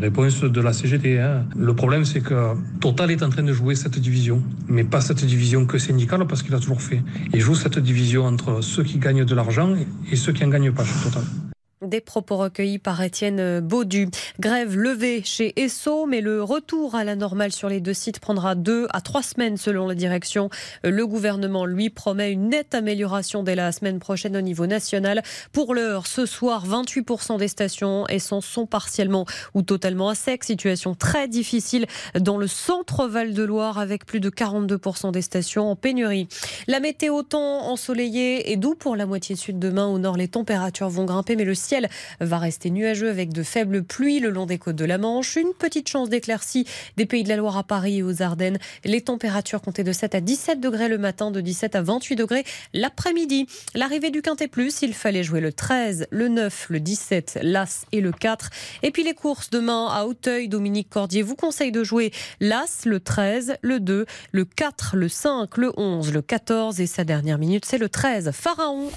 réponse 0.00 0.42
de 0.42 0.60
la 0.60 0.72
CGT. 0.72 1.20
hein. 1.20 1.44
Le 1.56 1.74
problème, 1.74 2.04
c'est 2.04 2.20
que 2.20 2.54
Total 2.80 3.10
est 3.12 3.22
en 3.22 3.28
train 3.28 3.44
de 3.44 3.52
jouer 3.52 3.76
cette 3.76 3.98
division, 3.98 4.42
mais 4.68 4.82
pas 4.82 5.00
cette 5.00 5.24
division 5.24 5.64
que 5.64 5.78
syndicale 5.78 6.26
parce 6.26 6.42
qu'il 6.42 6.54
a 6.54 6.58
toujours 6.58 6.82
fait. 6.82 7.02
Il 7.32 7.40
joue 7.40 7.54
cette 7.54 7.78
division 7.78 8.24
entre 8.24 8.62
ceux 8.62 8.82
qui 8.82 8.98
gagnent 8.98 9.24
de 9.24 9.34
l'argent 9.34 9.74
et 10.10 10.16
ceux 10.16 10.32
qui 10.32 10.42
n'en 10.42 10.50
gagnent 10.50 10.72
pas 10.72 10.84
chez 10.84 10.94
Total. 11.02 11.22
Des 11.82 12.00
propos 12.00 12.36
recueillis 12.36 12.78
par 12.78 13.02
Étienne 13.02 13.58
Baudu. 13.58 14.08
Grève 14.38 14.76
levée 14.76 15.22
chez 15.24 15.52
Esso, 15.60 16.06
mais 16.06 16.20
le 16.20 16.40
retour 16.40 16.94
à 16.94 17.02
la 17.02 17.16
normale 17.16 17.50
sur 17.50 17.68
les 17.68 17.80
deux 17.80 17.92
sites 17.92 18.20
prendra 18.20 18.54
deux 18.54 18.86
à 18.90 19.00
trois 19.00 19.22
semaines 19.22 19.56
selon 19.56 19.88
la 19.88 19.96
direction. 19.96 20.48
Le 20.84 21.04
gouvernement, 21.08 21.66
lui, 21.66 21.90
promet 21.90 22.30
une 22.30 22.50
nette 22.50 22.76
amélioration 22.76 23.42
dès 23.42 23.56
la 23.56 23.72
semaine 23.72 23.98
prochaine 23.98 24.36
au 24.36 24.40
niveau 24.42 24.66
national. 24.66 25.24
Pour 25.50 25.74
l'heure, 25.74 26.06
ce 26.06 26.24
soir, 26.24 26.68
28% 26.68 27.38
des 27.38 27.48
stations 27.48 28.06
essence 28.06 28.46
sont 28.46 28.66
partiellement 28.66 29.26
ou 29.54 29.62
totalement 29.62 30.08
à 30.08 30.14
sec. 30.14 30.44
Situation 30.44 30.94
très 30.94 31.26
difficile 31.26 31.86
dans 32.14 32.36
le 32.36 32.46
centre 32.46 33.08
Val-de-Loire 33.08 33.78
avec 33.78 34.06
plus 34.06 34.20
de 34.20 34.30
42% 34.30 35.10
des 35.10 35.22
stations 35.22 35.68
en 35.68 35.74
pénurie. 35.74 36.28
La 36.68 36.78
météo 36.78 37.24
temps 37.24 37.66
ensoleillé 37.68 38.52
et 38.52 38.56
doux 38.56 38.76
pour 38.76 38.94
la 38.94 39.06
moitié 39.06 39.34
sud 39.34 39.58
demain. 39.58 39.86
Au 39.86 39.98
nord, 39.98 40.16
les 40.16 40.28
températures 40.28 40.88
vont 40.88 41.06
grimper, 41.06 41.34
mais 41.34 41.44
le 41.44 41.54
ciel 41.72 41.88
va 42.20 42.36
rester 42.36 42.68
nuageux 42.68 43.08
avec 43.08 43.32
de 43.32 43.42
faibles 43.42 43.82
pluies 43.82 44.20
le 44.20 44.28
long 44.28 44.44
des 44.44 44.58
côtes 44.58 44.76
de 44.76 44.84
la 44.84 44.98
Manche. 44.98 45.36
Une 45.36 45.54
petite 45.54 45.88
chance 45.88 46.10
d'éclaircie 46.10 46.66
des 46.98 47.06
Pays 47.06 47.24
de 47.24 47.30
la 47.30 47.36
Loire 47.36 47.56
à 47.56 47.64
Paris 47.64 47.98
et 47.98 48.02
aux 48.02 48.20
Ardennes. 48.20 48.58
Les 48.84 49.00
températures 49.00 49.62
comptaient 49.62 49.82
de 49.82 49.92
7 49.92 50.14
à 50.14 50.20
17 50.20 50.60
degrés 50.60 50.90
le 50.90 50.98
matin, 50.98 51.30
de 51.30 51.40
17 51.40 51.74
à 51.74 51.80
28 51.80 52.16
degrés 52.16 52.44
l'après-midi. 52.74 53.46
L'arrivée 53.74 54.10
du 54.10 54.20
Quintet 54.20 54.48
Plus, 54.48 54.82
il 54.82 54.92
fallait 54.92 55.22
jouer 55.22 55.40
le 55.40 55.50
13, 55.50 56.08
le 56.10 56.28
9, 56.28 56.66
le 56.68 56.78
17, 56.78 57.38
l'As 57.40 57.86
et 57.90 58.02
le 58.02 58.12
4. 58.12 58.50
Et 58.82 58.90
puis 58.90 59.02
les 59.02 59.14
courses 59.14 59.48
demain 59.48 59.86
à 59.86 60.04
Auteuil, 60.04 60.48
Dominique 60.48 60.90
Cordier 60.90 61.22
vous 61.22 61.36
conseille 61.36 61.72
de 61.72 61.84
jouer 61.84 62.12
l'As, 62.40 62.82
le 62.84 63.00
13, 63.00 63.54
le 63.62 63.80
2, 63.80 64.04
le 64.32 64.44
4, 64.44 64.94
le 64.94 65.08
5, 65.08 65.56
le 65.56 65.72
11, 65.78 66.12
le 66.12 66.20
14 66.20 66.82
et 66.82 66.86
sa 66.86 67.04
dernière 67.04 67.38
minute, 67.38 67.64
c'est 67.64 67.78
le 67.78 67.88
13. 67.88 68.30
Pharaon. 68.32 68.90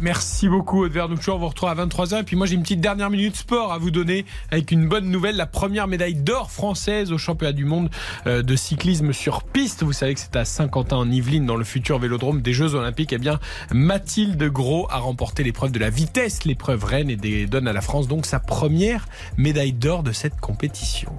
Merci 0.00 0.48
beaucoup, 0.48 0.84
Aude. 0.84 0.96
On 0.96 1.38
vous 1.38 1.48
retrouve 1.48 1.68
à 1.68 1.74
23h. 1.74 2.20
Et 2.20 2.22
puis 2.24 2.36
moi, 2.36 2.46
j'ai 2.46 2.54
une 2.54 2.62
petite 2.62 2.80
dernière 2.80 3.10
minute 3.10 3.36
sport 3.36 3.72
à 3.72 3.78
vous 3.78 3.90
donner 3.90 4.24
avec 4.50 4.70
une 4.70 4.88
bonne 4.88 5.10
nouvelle. 5.10 5.36
La 5.36 5.46
première 5.46 5.88
médaille 5.88 6.14
d'or 6.14 6.50
française 6.50 7.12
au 7.12 7.18
championnat 7.18 7.52
du 7.52 7.64
monde 7.64 7.90
euh, 8.26 8.42
de 8.42 8.56
cyclisme 8.56 9.12
sur 9.12 9.42
piste. 9.42 9.82
Vous 9.82 9.92
savez 9.92 10.14
que 10.14 10.20
c'est 10.20 10.36
à 10.36 10.44
Saint-Quentin 10.44 10.96
en 10.96 11.10
Yvelines, 11.10 11.46
dans 11.46 11.56
le 11.56 11.64
futur 11.64 11.98
vélodrome 11.98 12.42
des 12.42 12.52
Jeux 12.52 12.74
Olympiques. 12.74 13.12
Eh 13.12 13.18
bien, 13.18 13.40
Mathilde 13.72 14.42
Gros 14.44 14.86
a 14.90 14.98
remporté 14.98 15.42
l'épreuve 15.42 15.72
de 15.72 15.78
la 15.78 15.90
vitesse, 15.90 16.44
l'épreuve 16.44 16.84
reine, 16.84 17.10
et 17.10 17.46
donne 17.46 17.68
à 17.68 17.72
la 17.72 17.80
France 17.80 18.08
donc 18.08 18.26
sa 18.26 18.40
première 18.40 19.06
médaille 19.36 19.72
d'or 19.72 20.02
de 20.02 20.12
cette 20.12 20.38
compétition. 20.40 21.10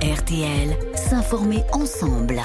RTL, 0.00 0.76
s'informer 0.96 1.62
ensemble. 1.72 2.40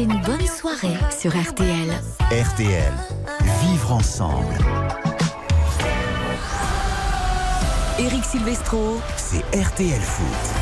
Passez 0.00 0.12
une 0.14 0.20
bonne 0.22 0.46
soirée 0.46 0.96
sur 1.10 1.30
RTL. 1.30 1.90
RTL, 2.30 2.92
vivre 3.62 3.92
ensemble. 3.92 4.54
Éric 7.98 8.24
Silvestro, 8.24 8.98
C'est 9.16 9.44
RTL 9.54 10.00
Foot. 10.00 10.59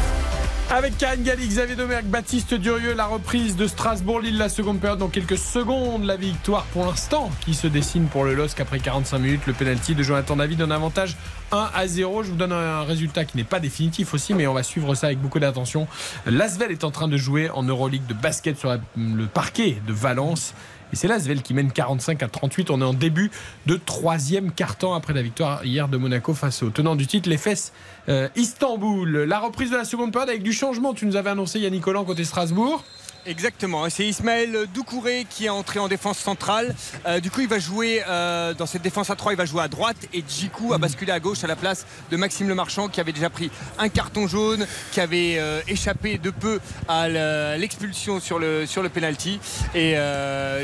Avec 0.71 0.99
Karine 0.99 1.23
Galli, 1.23 1.49
Xavier 1.49 1.77
Domergue, 1.77 2.05
Baptiste 2.05 2.53
Durieux, 2.53 2.93
la 2.93 3.07
reprise 3.07 3.57
de 3.57 3.67
Strasbourg-Lille, 3.67 4.37
la 4.37 4.51
seconde 4.51 4.81
période 4.81 4.99
dans 4.99 5.09
quelques 5.09 5.39
secondes. 5.39 6.05
La 6.05 6.17
victoire 6.17 6.65
pour 6.75 6.85
l'instant 6.85 7.31
qui 7.41 7.55
se 7.55 7.67
dessine 7.67 8.05
pour 8.05 8.25
le 8.25 8.35
LOSC 8.35 8.61
après 8.61 8.79
45 8.79 9.19
minutes. 9.19 9.47
Le 9.47 9.55
penalty 9.55 9.95
de 9.95 10.03
Jonathan 10.03 10.37
David 10.37 10.61
un 10.61 10.71
avantage 10.71 11.17
1 11.53 11.71
à 11.75 11.87
0. 11.87 12.23
Je 12.23 12.31
vous 12.33 12.37
donne 12.37 12.53
un 12.53 12.83
résultat 12.83 13.25
qui 13.25 13.39
n'est 13.39 13.45
pas 13.45 13.61
définitif 13.61 14.13
aussi, 14.13 14.35
mais 14.35 14.47
on 14.47 14.53
va 14.53 14.63
suivre 14.63 14.95
ça 14.95 15.07
avec 15.07 15.23
beaucoup 15.23 15.39
d'attention. 15.39 15.89
L'Asvel 16.27 16.71
est 16.71 16.85
en 16.85 16.91
train 16.91 17.09
de 17.09 17.17
jouer 17.17 17.49
en 17.49 17.63
Euroleague 17.63 18.07
de 18.07 18.13
basket 18.13 18.59
sur 18.59 18.77
le 18.95 19.27
parquet 19.27 19.79
de 19.87 19.93
Valence. 19.95 20.53
Et 20.93 20.97
c'est 20.97 21.09
l'Asvel 21.09 21.43
qui 21.43 21.55
mène 21.55 21.71
45 21.71 22.23
à 22.23 22.29
38. 22.29 22.71
On 22.71 22.81
est 22.81 22.85
en 22.85 22.95
début 22.95 23.31
de 23.67 23.77
troisième 23.77 24.53
quart-temps 24.53 24.95
après 24.95 25.13
la 25.13 25.23
victoire 25.23 25.65
hier 25.65 25.89
de 25.89 25.97
Monaco 25.97 26.35
face 26.35 26.63
au 26.63 26.71
tenant 26.71 26.97
du 26.97 27.07
titre, 27.07 27.29
les 27.29 27.39
fesses 27.39 27.73
euh, 28.09 28.29
Istanbul. 28.37 29.25
La 29.25 29.39
reprise 29.39 29.71
de 29.71 29.77
la 29.77 29.85
seconde 29.85 30.13
période 30.13 30.31
avec 30.31 30.43
du 30.43 30.53
changement. 30.53 30.95
Tu 30.95 31.07
nous 31.07 31.17
avais 31.17 31.31
annoncé 31.31 31.61
Yannick 31.61 31.83
Collant 31.83 32.05
côté 32.05 32.25
Strasbourg. 32.25 32.85
Exactement, 33.29 33.85
c'est 33.91 34.07
Ismaël 34.07 34.67
Doucouré 34.73 35.27
qui 35.29 35.45
est 35.45 35.49
entré 35.51 35.79
en 35.79 35.87
défense 35.87 36.17
centrale. 36.19 36.75
Euh, 37.07 37.21
du 37.21 37.31
coup, 37.31 37.43
il 37.43 37.47
va 37.49 37.59
jouer 37.59 38.03
euh, 38.09 38.55
dans 38.55 38.65
cette 38.65 38.81
défense 38.81 39.11
à 39.11 39.17
3, 39.17 39.35
il 39.35 39.37
va 39.37 39.45
jouer 39.45 39.61
à 39.63 39.69
droite 39.69 39.99
et 40.15 40.25
Djikou 40.27 40.73
a 40.73 40.79
basculé 40.79 41.13
à 41.13 41.21
gauche 41.21 41.45
à 41.45 41.47
la 41.47 41.55
place 41.55 41.85
de 42.11 42.17
Maxime 42.17 42.49
Lemarchand 42.49 42.89
qui 42.89 43.01
avait 43.03 43.13
déjà 43.13 43.29
pris 43.29 43.51
un 43.79 43.91
carton 43.91 44.27
jaune, 44.29 44.67
qui 44.93 45.01
avait 45.03 45.37
euh, 45.39 45.61
échappé 45.69 46.17
de 46.17 46.31
peu 46.31 46.59
à 46.89 47.07
le- 47.09 47.57
l'expulsion 47.59 48.19
sur 48.19 48.39
le, 48.39 48.65
sur 48.65 48.83
le 48.83 48.89
penalty. 48.89 49.41
Et 49.75 49.95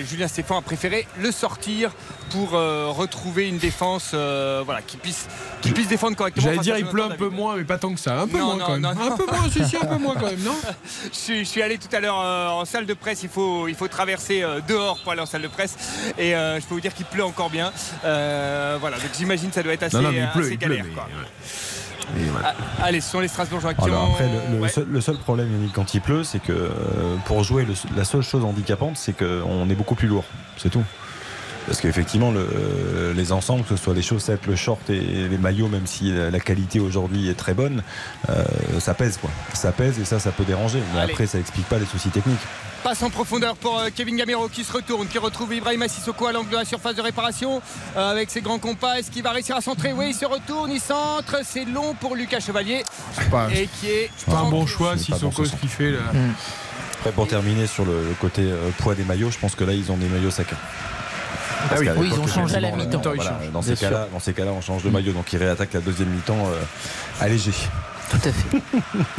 Julien 0.08 0.26
Stéphane 0.28 0.56
a 0.58 0.62
préféré 0.62 1.06
le 1.20 1.30
sortir 1.32 1.92
pour 2.30 2.50
retrouver 2.52 3.46
une 3.48 3.58
défense 3.58 4.14
voilà, 4.14 4.80
qui, 4.86 4.96
puisse, 4.96 5.26
qui 5.60 5.70
puisse 5.72 5.88
défendre 5.88 6.16
correctement. 6.16 6.46
J'allais 6.46 6.58
dire 6.58 6.78
il 6.78 6.86
pleut 6.86 7.02
un 7.04 7.10
peu 7.10 7.28
moins, 7.28 7.56
mais 7.56 7.64
pas 7.64 7.76
tant 7.78 7.92
que 7.92 8.00
ça. 8.00 8.20
Un 8.20 8.26
peu 8.26 8.38
Non, 8.38 8.46
moins 8.46 8.56
non, 8.56 8.64
quand 8.64 8.72
même. 8.72 8.82
non. 8.82 8.88
Un 9.12 9.16
peu 9.16 9.26
moins, 9.26 9.50
si, 9.50 9.64
si, 9.66 9.76
un 9.76 9.84
peu 9.84 9.98
moins 9.98 10.14
quand 10.14 10.26
même, 10.30 10.42
non 10.42 10.56
je, 11.12 11.16
suis, 11.18 11.38
je 11.40 11.44
suis 11.50 11.62
allé 11.62 11.76
tout 11.78 11.94
à 11.94 12.00
l'heure 12.00 12.18
en 12.58 12.64
salle 12.64 12.86
de 12.86 12.94
presse. 12.94 13.22
Il 13.22 13.28
faut, 13.28 13.68
il 13.68 13.74
faut 13.74 13.88
traverser 13.88 14.42
euh, 14.42 14.60
dehors 14.66 14.98
pour 15.02 15.12
aller 15.12 15.20
en 15.20 15.26
salle 15.26 15.42
de 15.42 15.48
presse. 15.48 15.76
Et 16.18 16.34
euh, 16.34 16.60
je 16.60 16.66
peux 16.66 16.74
vous 16.74 16.80
dire 16.80 16.94
qu'il 16.94 17.06
pleut 17.06 17.24
encore 17.24 17.50
bien. 17.50 17.72
Euh, 18.04 18.76
voilà, 18.80 18.96
donc 18.98 19.10
j'imagine 19.16 19.48
que 19.48 19.54
ça 19.54 19.62
doit 19.62 19.72
être 19.74 19.82
assez, 19.84 19.96
Non, 19.96 20.02
non, 20.04 20.12
mais 20.12 20.18
il 20.20 20.28
pleut, 20.30 20.42
assez 20.44 20.52
il 20.52 20.58
pleut, 20.58 20.68
galère. 20.68 20.84
mais- 20.88 20.94
quoi. 20.94 21.08
Et 22.18 22.24
voilà. 22.30 22.54
Ah, 22.80 22.84
allez, 22.84 23.00
ce 23.00 23.10
sont 23.10 23.20
les 23.20 23.28
Strasbourgeois 23.28 23.72
qui 23.74 23.84
Alors 23.84 24.08
ont. 24.10 24.12
après, 24.12 24.28
le, 24.28 24.56
le 24.56 24.62
Ouais. 24.62 24.68
seul, 24.68 24.86
le 24.90 25.00
seul 25.00 25.16
problème, 25.16 25.50
Yannick, 25.50 25.72
quand 25.72 25.94
il 25.94 26.00
pleut, 26.02 26.22
c'est 26.22 26.38
que 26.38 26.70
pour 27.24 27.42
jouer, 27.44 27.64
le- 27.64 27.74
la 27.96 28.04
seule 28.04 28.22
chose 28.22 28.44
handicapante, 28.44 28.96
c'est 28.98 29.16
qu'on 29.16 29.68
est 29.70 29.74
beaucoup 29.74 29.94
plus 29.94 30.06
lourd. 30.08 30.24
C'est 30.58 30.68
tout. 30.70 30.84
Parce 31.66 31.80
qu'effectivement, 31.80 32.30
le- 32.30 32.40
euh, 32.40 33.14
les 33.14 33.32
ensembles, 33.32 33.62
que 33.64 33.70
ce 33.76 33.82
soit 33.82 33.94
les 33.94 34.02
chaussettes, 34.02 34.46
le 34.46 34.54
short 34.56 34.90
et 34.90 35.00
les 35.00 35.38
maillots, 35.38 35.68
même 35.68 35.86
si 35.86 36.12
la, 36.12 36.40
qualité 36.40 36.78
aujourd'hui 36.80 37.28
est 37.30 37.34
très 37.34 37.54
bonne, 37.54 37.82
euh, 38.28 38.44
ça 38.80 38.92
pèse 38.92 39.16
quoi. 39.16 39.30
Ça 39.54 39.72
pèse 39.72 39.98
et 39.98 40.04
ça, 40.04 40.18
ça 40.18 40.30
peut 40.30 40.44
déranger. 40.44 40.80
Mais 40.94 41.00
Allez. 41.00 41.12
après, 41.12 41.26
ça 41.26 41.38
explique 41.38 41.66
pas 41.68 41.78
les 41.78 41.86
soucis 41.86 42.10
techniques. 42.10 42.38
Passe 42.82 43.02
en 43.02 43.08
profondeur 43.08 43.56
pour 43.56 43.78
euh, 43.78 43.88
Kevin 43.94 44.14
Gamero 44.16 44.46
qui 44.48 44.62
se 44.62 44.70
retourne, 44.70 45.06
qui 45.08 45.16
retrouve 45.16 45.54
Ibrahima 45.54 45.88
Sissoko 45.88 46.26
à 46.26 46.32
l'angle 46.32 46.50
de 46.50 46.56
la 46.56 46.66
surface 46.66 46.94
de 46.94 47.00
réparation 47.00 47.62
euh, 47.96 48.10
avec 48.10 48.30
ses 48.30 48.42
grands 48.42 48.58
compas. 48.58 48.96
Est-ce 48.98 49.10
qu'il 49.10 49.22
va 49.22 49.30
réussir 49.30 49.56
à 49.56 49.62
centrer? 49.62 49.94
Oui, 49.94 50.08
il 50.10 50.14
se 50.14 50.26
retourne, 50.26 50.70
il 50.70 50.80
centre. 50.80 51.36
C'est 51.44 51.64
long 51.64 51.94
pour 51.98 52.14
Lucas 52.14 52.40
Chevalier. 52.40 52.82
pas- 53.30 53.48
et 53.50 53.68
qui 53.80 53.86
est. 53.88 54.10
Pas 54.26 54.36
un 54.40 54.50
bon 54.50 54.66
choix, 54.66 54.98
Sissoko, 54.98 55.46
ce 55.46 55.56
qu'il 55.56 55.70
fait 55.70 55.92
là. 55.92 56.00
Après, 56.98 57.12
pour 57.12 57.26
terminer 57.26 57.66
sur 57.66 57.86
le, 57.86 58.14
côté 58.20 58.42
poids 58.78 58.94
des 58.94 59.04
maillots, 59.04 59.30
je 59.30 59.38
pense 59.38 59.54
que 59.54 59.64
là, 59.64 59.72
ils 59.72 59.90
ont 59.90 59.96
des 59.96 60.08
maillots 60.08 60.30
chacun. 60.30 60.56
Parce 61.68 61.80
oui. 61.80 62.10
ils 62.12 62.20
ont 62.20 62.26
changé 62.26 62.56
à 62.56 62.60
la 62.60 62.70
mi-temps. 62.72 63.00
voilà, 63.14 63.38
dans, 63.52 63.62
ces 63.62 63.76
cas-là, 63.76 64.08
dans 64.12 64.20
ces 64.20 64.32
cas-là, 64.32 64.52
on 64.52 64.60
change 64.60 64.82
de 64.84 64.90
maillot, 64.90 65.12
donc 65.12 65.32
ils 65.32 65.38
réattaquent 65.38 65.74
la 65.74 65.80
deuxième 65.80 66.08
mi-temps 66.08 66.46
euh, 66.46 66.60
allégé. 67.20 67.52
Tout 68.10 68.28
à 68.28 68.32
fait. 68.32 68.62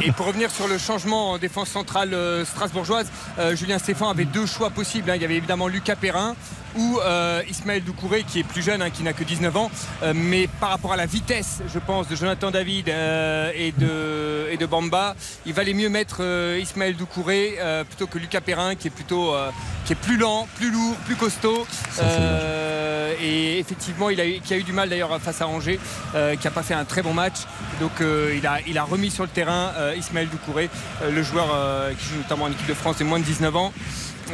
Et 0.06 0.12
pour 0.12 0.26
revenir 0.26 0.50
sur 0.50 0.68
le 0.68 0.78
changement 0.78 1.32
en 1.32 1.38
défense 1.38 1.68
centrale 1.68 2.14
euh, 2.14 2.44
strasbourgeoise, 2.44 3.10
euh, 3.38 3.56
Julien 3.56 3.78
Stéphane 3.78 4.08
avait 4.08 4.24
deux 4.24 4.46
choix 4.46 4.70
possibles. 4.70 5.10
hein. 5.10 5.16
Il 5.16 5.22
y 5.22 5.24
avait 5.24 5.36
évidemment 5.36 5.68
Lucas 5.68 5.96
Perrin 5.96 6.34
ou 6.76 7.00
euh, 7.00 7.42
Ismaël 7.48 7.82
Doucouré 7.82 8.22
qui 8.22 8.40
est 8.40 8.44
plus 8.44 8.62
jeune, 8.62 8.82
hein, 8.82 8.90
qui 8.90 9.02
n'a 9.02 9.12
que 9.12 9.24
19 9.24 9.56
ans. 9.56 9.70
Euh, 10.02 10.12
mais 10.14 10.48
par 10.60 10.70
rapport 10.70 10.92
à 10.92 10.96
la 10.96 11.06
vitesse, 11.06 11.62
je 11.72 11.78
pense, 11.78 12.08
de 12.08 12.16
Jonathan 12.16 12.50
David 12.50 12.88
euh, 12.88 13.50
et, 13.54 13.72
de, 13.72 14.48
et 14.50 14.56
de 14.56 14.66
Bamba, 14.66 15.16
il 15.44 15.52
valait 15.52 15.74
mieux 15.74 15.88
mettre 15.88 16.22
Ismaël 16.60 16.96
Doucouré 16.96 17.58
plutôt 17.88 18.06
que 18.06 18.18
Lucas 18.18 18.40
Perrin 18.40 18.74
qui 18.74 18.88
est 18.88 18.90
plutôt 18.90 19.34
qui 19.84 19.92
est 19.92 19.96
plus 19.96 20.16
lent, 20.16 20.48
plus 20.56 20.70
lourd, 20.70 20.94
plus 21.04 21.16
costaud. 21.16 21.66
Et 23.22 23.58
effectivement, 23.58 24.10
il 24.10 24.20
a, 24.20 24.26
eu, 24.26 24.40
qui 24.40 24.52
a 24.52 24.58
eu 24.58 24.62
du 24.62 24.72
mal 24.72 24.90
d'ailleurs 24.90 25.18
face 25.20 25.40
à 25.40 25.48
Angers, 25.48 25.80
qui 26.12 26.44
n'a 26.44 26.50
pas 26.50 26.62
fait 26.62 26.74
un 26.74 26.84
très 26.84 27.02
bon 27.02 27.14
match. 27.14 27.38
Donc 27.80 27.92
il, 28.00 28.46
a, 28.46 28.58
il 28.66 28.78
a 28.78 28.84
remis 28.84 29.10
sur 29.10 29.24
le 29.24 29.30
terrain 29.30 29.72
Ismaël 29.96 30.28
Doucouré, 30.28 30.68
le 31.08 31.22
joueur 31.22 31.48
qui 31.98 32.08
joue 32.08 32.16
notamment 32.16 32.44
en 32.46 32.50
équipe 32.50 32.66
de 32.66 32.74
France 32.74 32.98
des 32.98 33.04
moins 33.04 33.20
de 33.20 33.24
19 33.24 33.56
ans. 33.56 33.72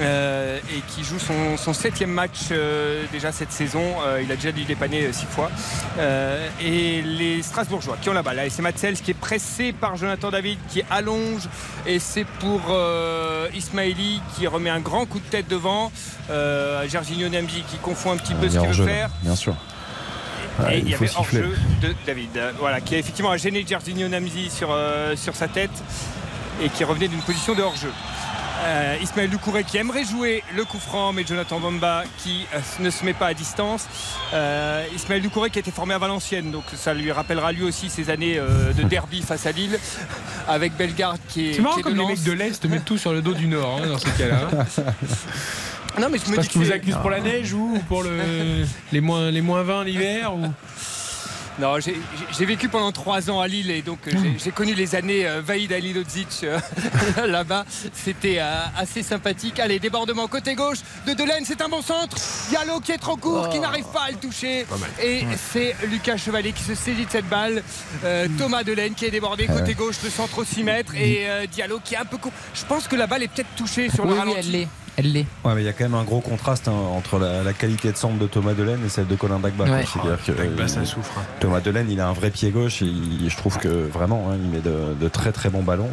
Euh, 0.01 0.59
et 0.75 0.81
qui 0.89 1.05
joue 1.05 1.19
son, 1.19 1.59
son 1.59 1.75
septième 1.75 2.11
match 2.11 2.49
euh, 2.51 3.05
déjà 3.13 3.31
cette 3.31 3.53
saison. 3.53 3.83
Euh, 4.07 4.23
il 4.23 4.33
a 4.33 4.37
déjà 4.37 4.53
dû 4.53 4.65
dépanner 4.65 5.13
six 5.13 5.27
fois. 5.27 5.51
Et 6.61 7.03
les 7.03 7.43
Strasbourgeois 7.43 7.99
qui 8.01 8.09
ont 8.09 8.15
la 8.15 8.23
balle. 8.23 8.39
Allez, 8.39 8.51
c'est 8.51 8.63
Matsels 8.63 8.95
qui 8.95 9.11
est 9.11 9.15
pressé 9.15 9.73
par 9.73 9.97
Jonathan 9.97 10.31
David 10.31 10.59
qui 10.69 10.83
allonge. 10.91 11.49
Et 11.87 11.99
c'est 11.99 12.25
pour 12.25 12.61
Ismaili 13.55 14.21
qui 14.35 14.47
remet 14.47 14.71
un 14.71 14.81
grand 14.81 15.07
coup 15.07 15.19
de 15.19 15.25
tête 15.25 15.49
devant. 15.49 15.93
Jorginho 16.29 17.29
Namdi 17.29 17.63
qui 17.69 17.77
confond 17.77 18.13
un 18.13 18.17
petit 18.17 18.35
peu 18.35 18.49
ce 18.49 18.59
qu'il 18.59 18.69
veut 18.69 18.87
faire. 18.87 19.11
bien 19.23 19.37
sûr. 19.37 19.55
Et 20.71 20.79
il 20.79 20.89
y 20.91 20.95
avait 20.95 21.11
hors-jeu 21.17 21.57
de 21.81 21.95
David, 22.07 22.39
voilà, 22.59 22.83
qui 22.83 22.95
a 22.95 22.99
effectivement 22.99 23.35
gêné 23.37 23.65
Jorginho 23.67 24.07
Namzi 24.09 24.51
sur, 24.51 24.77
sur 25.17 25.35
sa 25.35 25.49
tête 25.49 25.71
et 26.63 26.69
qui 26.69 26.85
revenait 26.85 27.09
d'une 27.09 27.23
position 27.23 27.55
de 27.55 27.63
hors-jeu. 27.63 27.91
Euh, 28.65 28.97
Ismaël 29.03 29.31
Doucouré 29.31 29.65
qui 29.65 29.77
aimerait 29.79 30.05
jouer 30.05 30.45
le 30.55 30.65
coup 30.65 30.79
franc, 30.79 31.13
mais 31.13 31.25
Jonathan 31.27 31.59
Bamba 31.59 32.05
qui 32.19 32.47
euh, 32.55 32.59
ne 32.81 32.91
se 32.91 33.05
met 33.05 33.15
pas 33.15 33.27
à 33.29 33.35
distance. 33.35 33.87
Euh, 34.35 34.85
Ismaël 34.95 35.23
Doucouré 35.23 35.51
qui 35.51 35.59
a 35.59 35.61
été 35.61 35.71
formé 35.71 35.95
à 35.95 35.99
Valenciennes, 35.99 36.51
donc 36.51 36.65
ça 36.75 36.95
lui 36.95 37.11
rappellera 37.11 37.53
lui 37.53 37.63
aussi 37.65 37.89
ses 37.91 38.11
années 38.11 38.39
euh, 38.39 38.73
de 38.73 38.83
derby 38.83 39.23
face 39.23 39.47
à 39.47 39.53
Lille, 39.53 39.79
avec 40.49 40.77
Bellegarde 40.77 41.19
qui 41.29 41.51
est. 41.51 41.55
C'est 41.55 41.63
marrant 41.63 41.75
qui 41.75 41.81
est 41.81 41.83
comme 41.85 41.95
de 41.95 41.99
les 42.01 42.07
mecs 42.07 42.23
de 42.23 42.33
l'Est 42.33 42.65
mettent 42.67 42.85
tout 42.85 42.99
sur 42.99 43.13
le 43.13 43.23
dos 43.23 43.35
du 43.35 43.49
Nord 43.49 43.81
hein, 43.83 43.87
dans 43.89 43.99
ces 43.99 44.11
cas-là. 44.11 44.49
hein. 44.53 44.83
Non, 46.01 46.09
mais 46.11 46.19
je 46.25 46.31
me 46.31 46.37
Parce 46.37 46.47
dis 46.47 46.53
qu'ils 46.53 46.63
que 46.63 46.67
vous 46.67 46.73
accusent 46.73 46.97
pour 46.97 47.11
la 47.11 47.21
neige 47.21 47.53
ou 47.53 47.79
pour 47.89 48.03
le, 48.03 48.11
les, 48.93 49.01
moins, 49.01 49.31
les 49.31 49.43
moins 49.43 49.63
20 49.63 49.85
l'hiver 49.85 50.35
ou... 50.35 50.43
Non, 51.59 51.75
j'ai- 51.81 52.45
vécu 52.47 52.69
pendant 52.69 52.93
trois 52.93 53.31
ans 53.31 53.41
à 53.41 53.47
Lille 53.47 53.71
et 53.71 53.83
donc 53.83 53.99
euh, 54.09 54.13
j'ai- 54.43 54.51
connu 54.51 54.75
les 54.75 54.95
années 54.95 55.27
euh, 55.27 55.41
Vaïd 55.43 55.73
Alilodzic 55.73 56.41
euh, 56.45 56.59
là-bas. 57.27 57.65
C'était 57.93 58.39
euh, 58.41 58.63
assez 58.77 59.03
sympathique. 59.03 59.61
Allez, 59.61 59.79
débordement 59.79 60.27
côté 60.29 60.55
gauche 60.55 60.79
de 61.07 61.13
Delaine, 61.13 61.45
c'est 61.45 61.61
un 61.61 61.69
bon 61.69 61.83
centre. 61.83 62.17
Diallo 62.49 62.81
qui 62.81 62.93
est 62.93 62.99
trop 62.99 63.17
court, 63.17 63.49
qui 63.51 63.61
n'arrive 63.61 63.85
pas 63.93 64.05
à 64.09 64.11
le 64.11 64.17
toucher. 64.17 64.67
Et 65.03 65.25
c'est 65.53 65.77
Lucas 65.91 66.17
Chevalier 66.17 66.53
qui 66.53 66.63
se 66.63 66.75
saisit 66.75 67.05
de 67.05 67.11
cette 67.11 67.29
balle. 67.29 67.63
Euh, 68.05 68.27
Thomas 68.39 68.65
Delaine 68.65 68.95
qui 68.95 69.05
est 69.05 69.11
débordé 69.11 69.47
côté 69.47 69.63
Ouais. 69.63 69.75
gauche, 69.75 69.97
le 70.03 70.11
centre 70.11 70.39
au 70.39 70.45
6 70.45 70.65
mètres. 70.65 70.95
Et 70.97 71.29
euh, 71.29 71.47
Diallo 71.47 71.81
qui 71.85 71.95
est 71.95 71.99
un 71.99 72.05
peu 72.07 72.17
court. 72.17 72.33
Je 72.55 72.65
pense 72.65 72.89
que 72.89 72.97
la 72.97 73.07
balle 73.07 73.23
est 73.23 73.29
peut-être 73.29 73.55
touchée 73.57 73.91
sur 73.91 74.05
Oui, 74.05 74.11
le 74.11 74.15
oui, 74.15 74.19
ralenti. 74.21 74.39
elle 74.41 74.51
l'est. 74.51 74.69
Elle 74.97 75.13
l'est. 75.13 75.27
Ouais, 75.45 75.55
mais 75.55 75.63
il 75.63 75.65
y 75.65 75.69
a 75.69 75.73
quand 75.73 75.85
même 75.85 75.95
un 75.95 76.05
gros 76.05 76.21
contraste 76.21 76.69
hein, 76.69 76.73
entre 76.73 77.19
la, 77.19 77.43
la 77.43 77.53
qualité 77.53 77.91
de 77.91 77.97
centre 77.97 78.19
de 78.19 78.27
Thomas 78.27 78.53
Delaine 78.53 78.81
et 78.85 78.89
celle 78.89 79.07
de 79.07 79.15
Colin 79.17 79.39
Dagba. 79.39 79.65
Ouais. 79.65 79.85
Que, 80.27 80.33
Dagba, 80.33 80.69
ça 80.69 80.81
euh, 80.81 80.85
souffre, 80.85 81.13
hein. 81.19 81.23
Thomas 81.41 81.61
Delaine, 81.61 81.91
il 81.91 81.99
a 82.01 82.09
un 82.09 82.13
vrai 82.13 82.31
pied 82.31 82.51
gauche 82.51 82.83
et 82.83 82.87
il- 82.87 83.31
je 83.31 83.37
trouve 83.37 83.57
que 83.59 83.69
vraiment, 83.69 84.29
hein, 84.31 84.37
il 84.43 84.51
met 84.51 84.61
de, 84.61 84.95
de 85.01 85.09
très 85.09 85.33
très 85.33 85.49
bons 85.49 85.63
ballons. 85.63 85.91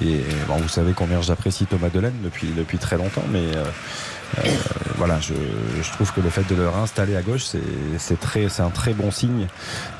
Et 0.00 0.20
bon, 0.48 0.56
vous 0.56 0.68
savez 0.68 0.92
combien 0.94 1.20
j'apprécie 1.22 1.66
Thomas 1.66 1.88
Delaine 1.90 2.14
depuis, 2.24 2.48
depuis 2.56 2.78
très 2.78 2.96
longtemps, 2.96 3.24
mais 3.30 3.40
euh, 3.54 3.64
euh, 4.38 4.48
voilà, 4.96 5.20
je, 5.20 5.34
je 5.82 5.90
trouve 5.92 6.10
que 6.12 6.20
le 6.20 6.30
fait 6.30 6.48
de 6.48 6.54
le 6.54 6.68
réinstaller 6.68 7.14
à 7.16 7.22
gauche, 7.22 7.42
c'est 7.44 7.60
c'est 7.98 8.18
très- 8.18 8.48
c'est 8.48 8.62
un 8.62 8.70
très 8.70 8.94
bon 8.94 9.10
signe 9.10 9.46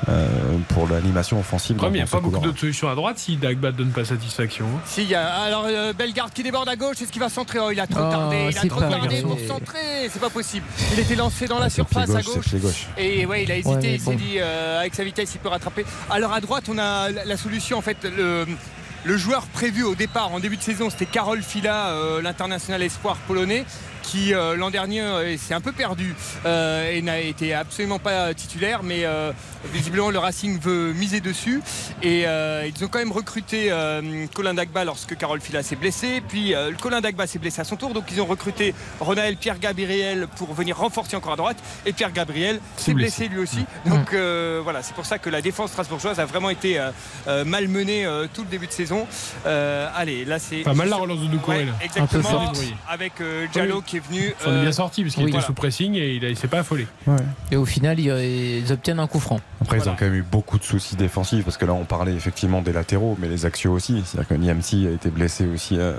euh, 0.09 0.27
pour 0.69 0.87
l'animation 0.87 1.39
offensive. 1.39 1.77
Il 1.83 1.91
n'y 1.91 2.01
a 2.01 2.07
pas 2.07 2.19
beaucoup 2.19 2.39
d'autres 2.39 2.59
solutions 2.59 2.89
à 2.89 2.95
droite 2.95 3.19
si 3.19 3.37
Dagba 3.37 3.71
ne 3.71 3.77
donne 3.77 3.91
pas 3.91 4.03
satisfaction. 4.05 4.65
hein. 4.65 4.79
Si, 4.85 5.03
il 5.03 5.09
y 5.09 5.15
a, 5.15 5.27
alors 5.31 5.65
euh, 5.67 5.93
Bellegarde 5.93 6.31
qui 6.33 6.41
déborde 6.41 6.67
à 6.67 6.75
gauche, 6.75 7.01
est-ce 7.01 7.11
qu'il 7.11 7.21
va 7.21 7.29
centrer? 7.29 7.59
Oh, 7.61 7.69
il 7.71 7.79
a 7.79 7.85
trop 7.87 8.01
Oh, 8.05 8.11
tardé, 8.11 8.47
il 8.49 8.57
a 8.57 8.61
trop 8.67 8.79
tardé 8.81 9.21
pour 9.21 9.37
centrer, 9.47 10.09
c'est 10.11 10.19
pas 10.21 10.31
possible. 10.31 10.65
Il 10.93 10.99
était 10.99 11.15
lancé 11.15 11.45
dans 11.47 11.59
la 11.59 11.69
surface 11.69 12.09
à 12.09 12.21
gauche. 12.21 12.87
Et 12.97 13.25
ouais, 13.27 13.43
il 13.43 13.51
a 13.51 13.57
hésité, 13.57 13.69
Ouais, 13.69 13.93
il 13.95 13.99
s'est 14.01 14.15
dit 14.15 14.37
euh, 14.39 14.79
avec 14.79 14.95
sa 14.95 15.03
vitesse 15.03 15.29
il 15.35 15.39
peut 15.39 15.49
rattraper. 15.49 15.85
Alors 16.09 16.33
à 16.33 16.41
droite, 16.41 16.63
on 16.69 16.77
a 16.79 17.09
la 17.11 17.37
solution 17.37 17.77
en 17.77 17.81
fait 17.81 17.97
le 18.03 18.45
le 19.05 19.17
joueur 19.17 19.47
prévu 19.47 19.83
au 19.83 19.95
départ 19.95 20.31
en 20.31 20.39
début 20.39 20.57
de 20.57 20.61
saison, 20.61 20.89
c'était 20.89 21.05
Karol 21.05 21.41
Fila, 21.41 21.89
euh, 21.89 22.21
l'international 22.21 22.81
espoir 22.81 23.17
polonais, 23.27 23.65
qui 24.01 24.33
euh, 24.33 24.55
l'an 24.55 24.69
dernier 24.69 25.01
euh, 25.01 25.37
s'est 25.37 25.53
un 25.53 25.61
peu 25.61 25.71
perdu 25.73 26.15
et 26.45 27.01
n'a 27.01 27.19
été 27.19 27.53
absolument 27.53 27.99
pas 27.99 28.33
titulaire, 28.33 28.83
mais 28.83 29.05
visiblement 29.73 30.09
le 30.09 30.19
Racing 30.19 30.59
veut 30.59 30.93
miser 30.93 31.19
dessus. 31.21 31.61
Et 32.01 32.23
euh, 32.27 32.67
ils 32.67 32.83
ont 32.83 32.87
quand 32.87 32.99
même 32.99 33.11
recruté 33.11 33.67
euh, 33.71 34.25
Colin 34.33 34.53
Dagba 34.53 34.83
lorsque 34.85 35.15
Karol 35.17 35.41
Fila 35.41 35.63
s'est 35.63 35.75
blessé, 35.75 36.21
puis 36.27 36.53
euh, 36.55 36.71
Colin 36.81 37.01
Dagba 37.01 37.27
s'est 37.27 37.39
blessé 37.39 37.61
à 37.61 37.63
son 37.63 37.75
tour, 37.75 37.93
donc 37.93 38.05
ils 38.11 38.21
ont 38.21 38.25
recruté 38.25 38.73
Ronaël 38.99 39.37
Pierre 39.37 39.59
Gabriel 39.59 40.27
pour 40.37 40.53
venir 40.53 40.77
renforcer 40.77 41.15
encore 41.15 41.33
à 41.33 41.37
droite, 41.37 41.57
et 41.85 41.93
Pierre 41.93 42.11
Gabriel 42.11 42.59
s'est 42.77 42.93
blessé. 42.93 43.27
lui 43.27 43.39
aussi. 43.39 43.65
Donc 43.85 44.13
euh, 44.13 44.59
voilà, 44.63 44.81
c'est 44.83 44.93
pour 44.95 45.05
ça 45.05 45.17
que 45.19 45.29
la 45.29 45.41
défense 45.41 45.71
strasbourgeoise 45.71 46.19
a 46.19 46.25
vraiment 46.25 46.49
été 46.49 46.79
malmenée 47.45 48.05
euh, 48.05 48.27
tout 48.33 48.41
le 48.43 48.47
début 48.47 48.67
de 48.67 48.71
saison. 48.71 49.07
Euh, 49.45 49.87
allez, 49.95 50.25
là 50.25 50.39
c'est 50.39 50.57
Pas 50.61 50.73
mal 50.73 50.89
la 50.89 50.97
relance 50.97 51.19
de 51.19 51.27
Doucouré, 51.27 51.65
Ouais, 51.65 51.67
exactement. 51.83 52.19
Un 52.19 52.21
peu 52.21 52.21
fort. 52.21 52.53
Avec 52.89 53.21
euh, 53.21 53.47
Diallo 53.51 53.81
qui 53.81 53.97
est 53.97 54.05
venu. 54.07 54.33
Il 54.39 54.43
s'en 54.43 54.55
est 54.57 54.61
bien 54.61 54.71
sorti 54.71 55.03
parce 55.03 55.15
qu'il 55.15 55.23
oui. 55.23 55.29
était 55.29 55.37
Voilà. 55.37 55.47
sous 55.47 55.53
pressing 55.53 55.95
et 55.95 56.15
il 56.15 56.23
ne 56.29 56.33
s'est 56.35 56.47
pas 56.47 56.59
affolé. 56.59 56.87
Et 57.51 57.55
au 57.55 57.65
final, 57.65 57.99
ils, 57.99 58.63
ils 58.65 58.71
obtiennent 58.71 58.99
un 58.99 59.07
coup 59.07 59.19
franc. 59.19 59.39
Après, 59.61 59.77
ils 59.77 59.87
ont 59.89 59.95
quand 59.97 60.05
même 60.05 60.15
eu 60.15 60.23
beaucoup 60.23 60.57
de 60.57 60.63
soucis 60.63 60.95
défensifs 60.95 61.45
parce 61.45 61.57
que 61.57 61.65
là, 61.65 61.73
on 61.73 61.85
parlait 61.85 62.13
effectivement 62.13 62.61
des 62.61 62.73
latéraux, 62.73 63.17
mais 63.19 63.27
les 63.27 63.45
axiaux 63.45 63.71
aussi. 63.71 64.03
C'est-à-dire 64.05 64.27
que 64.27 64.33
Niamsi 64.33 64.87
a 64.87 64.91
été 64.91 65.09
blessé 65.09 65.45
aussi 65.47 65.77
euh, 65.79 65.93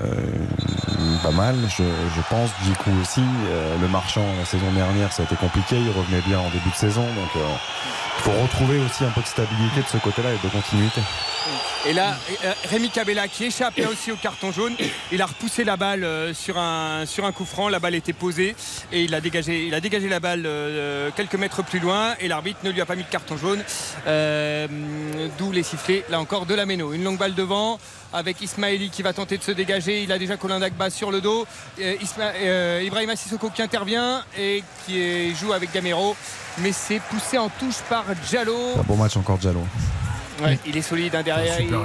pas 1.23 1.31
mal, 1.31 1.57
je, 1.69 1.83
je 1.83 2.21
pense. 2.29 2.51
Jiku 2.65 2.91
aussi. 3.01 3.23
Euh, 3.49 3.77
le 3.81 3.89
marchand, 3.89 4.25
la 4.39 4.45
saison 4.45 4.71
dernière, 4.73 5.13
ça 5.13 5.23
a 5.23 5.27
été 5.27 5.37
compliqué. 5.37 5.77
Il 5.77 5.91
revenait 5.91 6.23
bien 6.27 6.41
en 6.41 6.51
début 6.51 6.71
de 6.71 6.75
saison. 6.75 7.03
Donc, 7.03 7.37
euh, 7.37 7.41
il 8.19 8.23
faut 8.23 8.43
retrouver 8.43 8.79
aussi 8.81 9.05
un 9.05 9.11
peu 9.11 9.23
de 9.23 9.27
stabilité 9.27 9.81
de 9.81 9.89
ce 9.89 9.97
côté-là 9.97 10.31
et 10.33 10.47
de 10.47 10.53
continuité. 10.53 11.01
Et 11.87 11.93
là, 11.93 12.17
Rémi 12.71 12.89
Cabella 12.89 13.29
qui 13.29 13.45
échappe 13.45 13.77
là 13.77 13.91
aussi 13.91 14.11
au 14.11 14.17
carton 14.17 14.51
jaune. 14.53 14.73
Il 15.13 15.21
a 15.21 15.27
repoussé 15.27 15.65
la 15.65 15.77
balle 15.77 16.35
sur 16.35 16.57
un, 16.57 17.05
sur 17.05 17.27
un 17.27 17.33
coup 17.33 17.45
franc. 17.45 17.69
La 17.69 17.81
balle 17.81 17.95
était 17.95 18.15
posée 18.15 18.57
et 18.91 19.03
il 19.03 19.15
a 19.15 19.21
dégagé, 19.21 19.67
il 19.67 19.75
a 19.75 19.81
dégagé 19.81 20.09
la 20.09 20.21
balle 20.21 20.49
quelques 21.15 21.35
mètres 21.35 21.63
plus 21.63 21.81
loin 21.81 22.15
et 22.21 22.29
l'arbitre 22.29 22.61
ne 22.65 22.71
lui 22.71 22.81
a 22.81 22.87
pas 22.87 22.97
mis 22.97 23.03
de 23.03 23.09
carton 23.09 23.37
jaune. 23.37 23.44
Euh, 24.07 24.66
D'où 25.39 25.53
les 25.53 25.62
sifflets, 25.62 26.05
là 26.09 26.21
encore, 26.21 26.47
de 26.47 26.55
la 26.55 26.66
Méno. 26.66 26.93
Une 26.93 27.05
longue 27.05 27.19
balle 27.19 27.35
devant 27.35 27.79
avec 28.12 28.41
Ismaili 28.41 28.91
qui 28.91 29.03
va 29.03 29.12
tenter 29.12 29.39
de 29.39 29.43
se 29.43 29.51
dégager. 29.51 30.03
Il 30.03 30.12
a 30.12 30.19
déjà 30.19 30.37
Colin 30.37 30.61
Dagba 30.61 30.91
sur 30.91 31.11
le 31.11 31.21
dos. 31.21 31.47
Euh, 31.81 31.95
Isma- 32.01 32.33
euh, 32.37 32.81
qui 33.55 33.62
intervient 33.62 34.23
et 34.39 34.62
qui 34.87 35.35
joue 35.35 35.53
avec 35.53 35.73
Gamero. 35.73 36.16
Mais 36.59 36.73
c'est 36.73 37.01
poussé 37.01 37.39
en 37.39 37.49
touche 37.49 37.79
par 37.89 38.05
Diallo. 38.29 38.57
Bon 38.87 38.97
match 38.97 39.16
encore 39.16 39.39
de 39.39 39.43
Jallo. 39.43 39.62
Ouais, 40.43 40.59
il 40.66 40.77
est 40.77 40.82
solide 40.82 41.15
hein, 41.15 41.23
derrière. 41.23 41.56
Super 41.56 41.81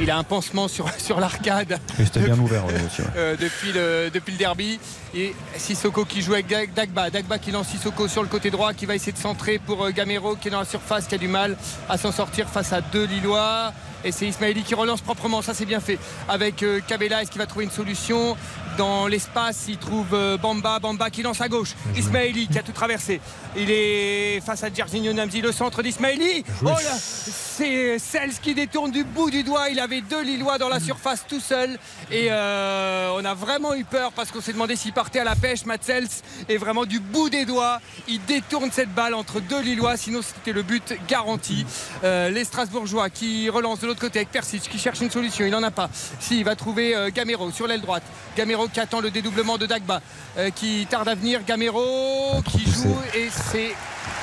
il, 0.00 0.10
a 0.10 0.16
un 0.16 0.24
pansement 0.24 0.68
sur, 0.68 0.90
sur 0.98 1.20
l'arcade. 1.20 1.78
C'était 1.96 2.20
bien 2.20 2.38
ouvert 2.38 2.64
ouais, 2.66 2.74
aussi. 2.86 3.02
ouais. 3.02 3.08
Euh, 3.16 3.36
depuis, 3.36 3.72
le, 3.72 4.10
depuis 4.12 4.32
le 4.32 4.38
derby. 4.38 4.80
Et 5.14 5.34
Sissoko 5.56 6.04
qui 6.04 6.22
joue 6.22 6.32
avec 6.32 6.46
Dag- 6.48 6.72
Dagba. 6.74 7.10
Dagba 7.10 7.38
qui 7.38 7.50
lance 7.50 7.68
Sissoko 7.68 8.08
sur 8.08 8.22
le 8.22 8.28
côté 8.28 8.50
droit, 8.50 8.72
qui 8.72 8.86
va 8.86 8.94
essayer 8.94 9.12
de 9.12 9.18
centrer 9.18 9.58
pour 9.58 9.84
euh, 9.84 9.90
Gamero 9.90 10.34
qui 10.36 10.48
est 10.48 10.50
dans 10.50 10.60
la 10.60 10.64
surface, 10.64 11.06
qui 11.06 11.14
a 11.14 11.18
du 11.18 11.28
mal 11.28 11.56
à 11.88 11.98
s'en 11.98 12.10
sortir 12.12 12.48
face 12.48 12.72
à 12.72 12.80
deux 12.80 13.04
Lillois. 13.04 13.72
Et 14.04 14.12
c'est 14.12 14.26
Ismaili 14.26 14.62
qui 14.62 14.74
relance 14.74 15.00
proprement, 15.00 15.42
ça 15.42 15.54
c'est 15.54 15.64
bien 15.64 15.80
fait. 15.80 15.98
Avec 16.28 16.62
euh, 16.62 16.80
Kabela, 16.86 17.22
est-ce 17.22 17.30
qu'il 17.30 17.40
va 17.40 17.46
trouver 17.46 17.64
une 17.64 17.70
solution? 17.70 18.36
Dans 18.78 19.06
l'espace, 19.06 19.64
il 19.68 19.76
trouve 19.76 20.14
euh, 20.14 20.38
Bamba, 20.38 20.78
Bamba 20.78 21.10
qui 21.10 21.22
lance 21.22 21.40
à 21.42 21.48
gauche. 21.48 21.74
Ismaili 21.94 22.48
qui 22.48 22.58
a 22.58 22.62
tout 22.62 22.72
traversé. 22.72 23.20
Il 23.54 23.70
est 23.70 24.40
face 24.40 24.64
à 24.64 24.72
Jorginho 24.72 25.12
Namzi, 25.12 25.42
le 25.42 25.52
centre 25.52 25.82
d'Ismaili. 25.82 26.42
Oh 26.62 26.68
là 26.68 26.96
C'est 26.98 27.98
Sels 27.98 28.32
qui 28.40 28.54
détourne 28.54 28.90
du 28.90 29.04
bout 29.04 29.30
du 29.30 29.42
doigt. 29.42 29.68
Il 29.68 29.78
avait 29.78 30.00
deux 30.00 30.22
Lillois 30.22 30.56
dans 30.56 30.70
la 30.70 30.80
surface 30.80 31.26
tout 31.28 31.40
seul. 31.40 31.78
Et 32.10 32.28
euh, 32.30 33.12
on 33.14 33.24
a 33.26 33.34
vraiment 33.34 33.74
eu 33.74 33.84
peur 33.84 34.12
parce 34.12 34.30
qu'on 34.30 34.40
s'est 34.40 34.54
demandé 34.54 34.74
s'il 34.74 34.94
partait 34.94 35.18
à 35.18 35.24
la 35.24 35.36
pêche, 35.36 35.66
Matt 35.66 35.84
Sels. 35.84 36.08
Et 36.48 36.56
vraiment 36.56 36.86
du 36.86 36.98
bout 36.98 37.28
des 37.28 37.44
doigts, 37.44 37.78
il 38.08 38.24
détourne 38.24 38.70
cette 38.72 38.94
balle 38.94 39.12
entre 39.12 39.40
deux 39.40 39.60
Lillois. 39.60 39.98
Sinon, 39.98 40.20
c'était 40.22 40.52
le 40.52 40.62
but 40.62 40.94
garanti. 41.08 41.66
Euh, 42.04 42.30
les 42.30 42.44
Strasbourgeois 42.44 43.10
qui 43.10 43.50
relancent 43.50 43.80
de 43.80 43.86
l'autre 43.92 44.00
côté 44.00 44.20
avec 44.20 44.30
Persic 44.30 44.62
qui 44.62 44.78
cherche 44.78 45.02
une 45.02 45.10
solution. 45.10 45.44
Il 45.44 45.50
n'en 45.50 45.62
a 45.62 45.70
pas. 45.70 45.90
Si, 46.18 46.38
il 46.38 46.44
va 46.44 46.56
trouver 46.56 46.96
euh, 46.96 47.10
Gamero 47.10 47.50
sur 47.50 47.66
l'aile 47.66 47.82
droite. 47.82 48.02
Gamero 48.34 48.66
qui 48.68 48.80
attend 48.80 49.00
le 49.00 49.10
dédoublement 49.10 49.58
de 49.58 49.66
Dagba 49.66 50.00
euh, 50.38 50.48
qui 50.48 50.86
tarde 50.88 51.08
à 51.08 51.14
venir. 51.14 51.42
Gamero 51.46 52.40
qui 52.46 52.64
joue 52.64 52.96
et 53.14 53.28
c'est 53.30 53.74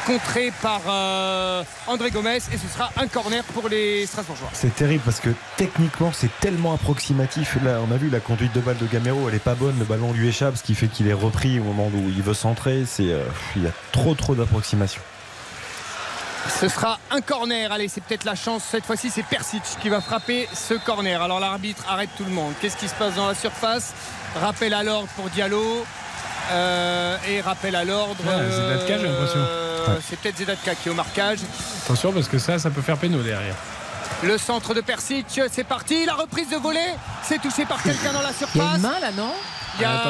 contré 0.07 0.51
par 0.63 0.81
euh, 0.89 1.63
André 1.85 2.09
Gomez 2.09 2.37
et 2.37 2.57
ce 2.57 2.67
sera 2.67 2.89
un 2.97 3.05
corner 3.05 3.43
pour 3.43 3.69
les 3.69 4.07
Strasbourgeois. 4.07 4.49
C'est 4.53 4.73
terrible 4.73 5.03
parce 5.05 5.19
que 5.19 5.29
techniquement 5.55 6.11
c'est 6.11 6.31
tellement 6.39 6.73
approximatif. 6.73 7.57
Là, 7.63 7.79
on 7.87 7.93
a 7.93 7.97
vu 7.97 8.09
la 8.09 8.19
conduite 8.19 8.53
de 8.55 8.61
balle 8.61 8.77
de 8.77 8.87
Gamero, 8.87 9.29
elle 9.29 9.35
est 9.35 9.39
pas 9.39 9.53
bonne, 9.53 9.77
le 9.77 9.85
ballon 9.85 10.11
lui 10.13 10.27
échappe, 10.27 10.57
ce 10.57 10.63
qui 10.63 10.73
fait 10.73 10.87
qu'il 10.87 11.07
est 11.07 11.13
repris 11.13 11.59
au 11.59 11.63
moment 11.63 11.91
où 11.93 12.09
il 12.09 12.23
veut 12.23 12.33
centrer. 12.33 12.85
C'est, 12.87 13.11
euh, 13.11 13.23
il 13.55 13.63
y 13.63 13.67
a 13.67 13.71
trop 13.91 14.15
trop 14.15 14.33
d'approximation. 14.33 15.01
Ce 16.47 16.67
sera 16.67 16.99
un 17.11 17.21
corner. 17.21 17.71
Allez, 17.71 17.87
c'est 17.87 18.01
peut-être 18.01 18.25
la 18.25 18.35
chance. 18.35 18.63
Cette 18.69 18.85
fois-ci, 18.85 19.09
c'est 19.09 19.23
Persic 19.23 19.61
qui 19.81 19.89
va 19.89 20.01
frapper 20.01 20.47
ce 20.53 20.73
corner. 20.73 21.21
Alors 21.21 21.39
l'arbitre 21.39 21.83
arrête 21.89 22.09
tout 22.17 22.23
le 22.23 22.31
monde. 22.31 22.53
Qu'est-ce 22.61 22.77
qui 22.77 22.87
se 22.87 22.95
passe 22.95 23.15
dans 23.15 23.27
la 23.27 23.35
surface? 23.35 23.93
Rappel 24.39 24.73
à 24.73 24.83
l'ordre 24.83 25.07
pour 25.15 25.29
Diallo. 25.29 25.85
Euh, 26.51 27.17
et 27.27 27.41
rappel 27.41 27.75
à 27.75 27.83
l'ordre. 27.83 28.23
Zedatka, 28.23 28.97
j'ai 28.97 29.07
l'impression. 29.07 29.39
euh. 29.39 29.97
C'est 30.07 30.19
peut-être 30.19 30.37
Zedatka 30.37 30.73
qui 30.75 30.89
est 30.89 30.91
au 30.91 30.95
marquage. 30.95 31.39
Attention 31.85 32.11
parce 32.11 32.27
que 32.27 32.39
ça, 32.39 32.57
ça 32.57 32.71
peut 32.71 32.81
faire 32.81 32.97
péno 32.97 33.21
derrière. 33.21 33.55
Le 34.23 34.37
centre 34.37 34.73
de 34.73 34.81
Persic, 34.81 35.25
c'est 35.51 35.63
parti. 35.63 36.05
La 36.05 36.13
reprise 36.13 36.49
de 36.49 36.57
volée, 36.57 36.93
c'est 37.23 37.41
touché 37.41 37.65
par 37.65 37.81
quelqu'un 37.81 38.11
dans 38.11 38.21
la 38.21 38.33
surface. 38.33 38.53
Il 38.55 38.59
y 38.59 38.61
a 38.61 38.75
une 38.75 38.81
main 38.81 38.99
là, 38.99 39.11
non 39.15 39.31
Il 39.77 39.81
y 39.81 39.85
a- 39.85 40.01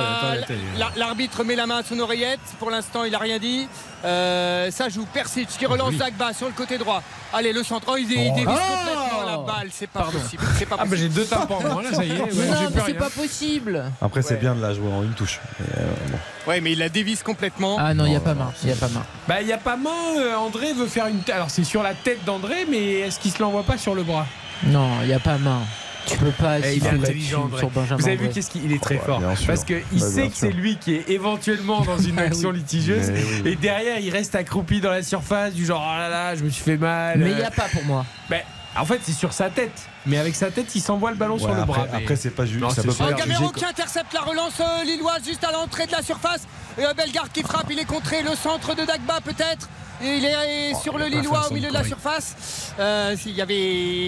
Ah, 0.82 0.92
L'arbitre 0.96 1.44
met 1.44 1.56
la 1.56 1.68
main 1.68 1.78
à 1.78 1.84
son 1.84 2.00
oreillette. 2.00 2.40
Pour 2.58 2.72
l'instant, 2.72 3.04
il 3.04 3.12
n'a 3.12 3.20
rien 3.20 3.38
dit. 3.38 3.68
Euh, 4.04 4.72
ça 4.72 4.90
joue 4.90 5.06
Persic 5.14 5.48
qui 5.50 5.66
relance 5.68 5.90
oui. 5.92 5.98
Dagba 5.98 6.34
sur 6.34 6.48
le 6.48 6.54
côté 6.54 6.80
droit. 6.80 7.04
Allez, 7.34 7.54
le 7.54 7.64
centre. 7.64 7.86
Oh, 7.92 7.98
il, 7.98 8.12
il 8.12 8.32
Oh. 8.32 8.36
dévisse 8.36 8.50
Oh. 8.60 8.88
complètement 8.88 9.26
la 9.26 9.54
balle. 9.54 9.70
C'est 9.72 9.88
pas 9.90 10.04
possible. 10.06 10.44
C'est 10.58 10.66
pas 10.66 10.78
Ah, 10.80 10.86
bah 10.86 10.96
j'ai 10.96 11.10
deux 11.10 11.26
tampons 11.26 11.60
moi 11.62 11.84
là, 11.84 11.94
ça 11.94 12.04
y 12.04 12.10
est. 12.10 12.20
ouais, 12.20 12.30
non, 12.48 12.70
mais 12.74 12.82
c'est 12.88 12.94
pas 12.96 13.10
possible. 13.12 13.86
Après, 14.02 14.24
c'est 14.24 14.38
bien 14.38 14.56
de 14.56 14.62
la 14.62 14.74
jouer 14.74 14.92
en 14.92 15.04
une 15.04 15.14
touche. 15.14 15.40
Mais, 15.60 15.66
euh, 15.78 15.92
bon. 16.12 16.18
Ouais, 16.50 16.62
mais 16.62 16.72
il 16.72 16.80
la 16.80 16.90
dévisse 16.90 17.22
complètement. 17.22 17.78
Ah 17.80 17.94
non, 17.94 18.06
il 18.06 18.10
n'y 18.10 18.16
a 18.16 18.20
pas 18.20 18.34
main. 18.34 18.52
Il 18.64 18.70
y 18.70 18.74
a 18.74 18.76
pas 18.76 18.88
main. 18.90 19.04
Bah, 19.28 19.40
il 19.42 19.46
n'y 19.48 19.54
a 19.54 19.58
pas 19.58 19.78
main. 19.78 20.18
euh, 20.18 20.36
André 20.36 20.74
veut 20.74 20.88
faire 20.88 21.06
une. 21.06 21.22
Alors, 21.32 21.52
c'est 21.52 21.64
sur 21.64 21.84
la 21.84 21.94
tête 21.94 22.26
d'André, 22.26 22.66
mais 22.70 23.02
est-ce 23.02 23.20
qu'il 23.20 23.32
se 23.32 23.40
l'envoie 23.42 23.62
pas 23.64 23.78
sur 23.78 23.94
le 23.94 24.02
bras? 24.04 24.26
Non, 24.64 24.90
il 25.04 25.08
n'y 25.08 25.14
a 25.14 25.20
pas 25.20 25.38
main. 25.38 25.60
Tu 26.08 26.18
peux 26.18 26.32
pas 26.32 26.58
Eh, 26.60 26.78
Il 26.78 26.84
est 26.86 26.90
intelligent, 26.90 27.50
sur 27.56 27.70
Benjamin 27.70 27.98
Vous 28.02 28.08
avez 28.08 28.16
vu 28.18 28.30
qu'est-ce 28.30 28.50
qu'il 28.50 28.66
il 28.66 28.72
est 28.74 28.82
très 28.82 28.98
fort. 28.98 29.22
Parce 29.46 29.64
qu'il 29.64 29.76
Ouais, 29.76 30.00
sait 30.00 30.28
que 30.30 30.36
c'est 30.36 30.52
lui 30.52 30.78
qui 30.78 30.96
est 30.96 31.10
éventuellement 31.10 31.82
dans 31.82 32.00
une 32.00 32.18
Ah 32.20 32.24
action 32.24 32.50
litigieuse. 32.52 33.12
Oui. 33.44 33.52
Et 33.52 33.56
derrière, 33.56 34.00
il 34.00 34.10
reste 34.10 34.34
accroupi 34.34 34.82
dans 34.82 34.90
la 34.90 35.04
surface, 35.04 35.54
du 35.54 35.66
genre, 35.68 35.86
oh 35.88 35.98
là 36.00 36.10
là, 36.10 36.34
je 36.36 36.44
me 36.44 36.50
suis 36.50 36.64
fait 36.64 36.78
mal. 36.78 37.20
Mais 37.20 37.30
il 37.32 37.36
n'y 37.36 37.44
a 37.44 37.52
pas 37.52 37.68
pour 37.72 37.84
moi. 37.84 38.06
Ben, 38.28 38.42
en 38.76 38.86
fait, 38.86 39.00
c'est 39.04 39.12
sur 39.12 39.34
sa 39.34 39.50
tête. 39.52 39.88
Mais 40.06 40.18
avec 40.18 40.36
sa 40.36 40.50
tête, 40.50 40.74
il 40.76 40.82
s'envoie 40.82 41.12
le 41.12 41.18
ballon 41.18 41.38
sur 41.38 41.54
le 41.54 41.64
bras. 41.64 41.86
après, 41.94 42.16
c'est 42.16 42.30
pas 42.30 42.46
juste. 42.46 42.62
Non, 42.62 42.70
Ça 42.70 42.82
c'est 42.82 42.88
peut 42.88 42.94
sûr. 42.94 43.06
pas 43.06 43.12
Oh, 43.14 43.18
être 43.20 43.28
Gamero 43.28 43.50
qui 43.52 43.66
intercepte 43.66 44.14
la 44.14 44.22
relance 44.22 44.60
euh, 44.60 44.84
lilloise 44.86 45.22
juste 45.26 45.44
à 45.44 45.52
l'entrée 45.52 45.86
de 45.88 45.92
la 45.92 46.02
surface. 46.02 46.42
Et 46.78 46.86
euh, 46.86 46.94
Bellegarde 46.94 47.30
qui 47.34 47.42
frappe, 47.44 47.68
il 47.70 47.80
est 47.80 47.86
contré. 47.86 48.22
Le 48.24 48.36
centre 48.36 48.76
de 48.76 48.86
Dagba 48.86 49.20
peut-être. 49.24 49.68
Et 50.02 50.16
il 50.16 50.24
est 50.26 50.74
sur 50.82 50.98
le 50.98 51.08
il 51.08 51.18
Lillois 51.18 51.48
au 51.50 51.54
milieu 51.54 51.68
de 51.68 51.74
la 51.74 51.84
surface. 51.84 52.72
Euh, 52.80 53.14
il, 53.26 53.34
y 53.34 53.42
avait, 53.42 53.58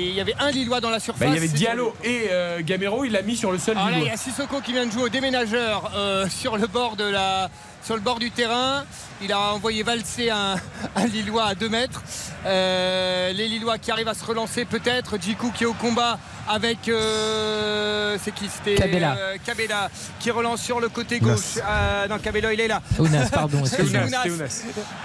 il 0.09 0.13
y 0.13 0.21
avait 0.21 0.35
un 0.39 0.49
Lillois 0.49 0.79
dans 0.79 0.89
la 0.89 1.01
surface. 1.01 1.19
Ben, 1.27 1.31
il 1.31 1.35
y 1.35 1.37
avait 1.37 1.49
Diallo 1.49 1.93
et 2.01 2.27
euh, 2.31 2.61
Gamero, 2.63 3.03
il 3.03 3.11
l'a 3.11 3.21
mis 3.23 3.35
sur 3.35 3.51
le 3.51 3.57
seul 3.57 3.75
Alors 3.75 3.89
là, 3.89 3.95
il 3.95 3.97
y 3.97 4.01
Lillois. 4.03 4.13
a 4.13 4.17
Sissoko 4.17 4.61
qui 4.61 4.71
vient 4.71 4.85
de 4.85 4.91
jouer 4.91 5.03
au 5.03 5.09
déménageur 5.09 5.91
euh, 5.93 6.29
sur 6.29 6.55
le 6.55 6.67
bord 6.67 6.95
de 6.95 7.03
la, 7.03 7.49
sur 7.83 7.95
le 7.95 8.01
bord 8.01 8.19
du 8.19 8.31
terrain. 8.31 8.83
Il 9.23 9.31
a 9.31 9.53
envoyé 9.53 9.83
valser 9.83 10.29
un, 10.31 10.55
un 10.95 11.05
Lillois 11.05 11.45
à 11.45 11.55
2 11.55 11.69
mètres. 11.69 12.01
Euh, 12.45 13.31
les 13.33 13.47
Lillois 13.47 13.77
qui 13.77 13.91
arrivent 13.91 14.07
à 14.07 14.13
se 14.15 14.25
relancer 14.25 14.65
peut-être. 14.65 15.19
Djikou 15.21 15.51
qui 15.51 15.63
est 15.63 15.67
au 15.67 15.73
combat 15.73 16.17
avec 16.49 16.89
euh, 16.89 18.17
c'est 18.23 18.33
qui 18.33 18.49
c'était 18.49 18.75
Cabella. 18.75 19.15
euh, 19.17 19.37
Cabella 19.45 19.89
qui 20.19 20.31
relance 20.31 20.61
sur 20.61 20.79
le 20.79 20.89
côté 20.89 21.19
gauche. 21.19 21.59
Euh, 21.63 22.07
non, 22.07 22.17
Cabella 22.17 22.51
il 22.53 22.59
est 22.59 22.67
là. 22.67 22.81
Ounas, 22.97 23.29
pardon. 23.31 23.59
Ounas. 23.59 24.63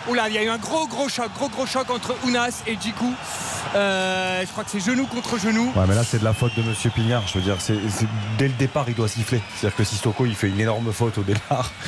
Oula, 0.09 0.29
il 0.29 0.35
y 0.35 0.39
a 0.39 0.45
eu 0.45 0.49
un 0.49 0.57
gros 0.59 0.87
gros 0.87 1.09
choc, 1.11 1.29
gros 1.37 1.49
gros 1.51 1.67
choc 1.67 1.91
entre 1.91 2.15
Ounas 2.25 2.63
et 2.67 2.77
Djikou. 2.81 3.13
Euh, 3.75 4.43
je 4.47 4.51
crois 4.53 4.65
que 4.65 4.71
c'est 4.71 4.81
genou 4.81 5.07
contre 5.07 5.39
genou. 5.39 5.73
Ouais, 5.77 5.85
mais 5.87 5.95
là, 5.95 6.05
c'est 6.05 6.19
de 6.21 6.25
la 6.25 6.33
faute 6.33 6.55
de 6.57 6.63
Monsieur 6.63 6.89
Pignard. 6.91 7.27
Je 7.29 7.35
veux 7.39 7.45
dire, 7.45 7.57
c'est 7.59 7.77
c'est- 7.91 8.07
dès 8.39 8.49
le 8.49 8.55
départ, 8.55 8.87
il 8.89 8.95
doit 8.95 9.09
siffler. 9.09 9.43
C'est-à-dire 9.57 9.77
que 9.77 9.85
Sissoko, 9.85 10.25
il 10.25 10.35
fait 10.35 10.49
une 10.49 10.61
énorme 10.61 10.91
faute 10.93 11.19
au 11.19 11.23
départ. 11.23 11.71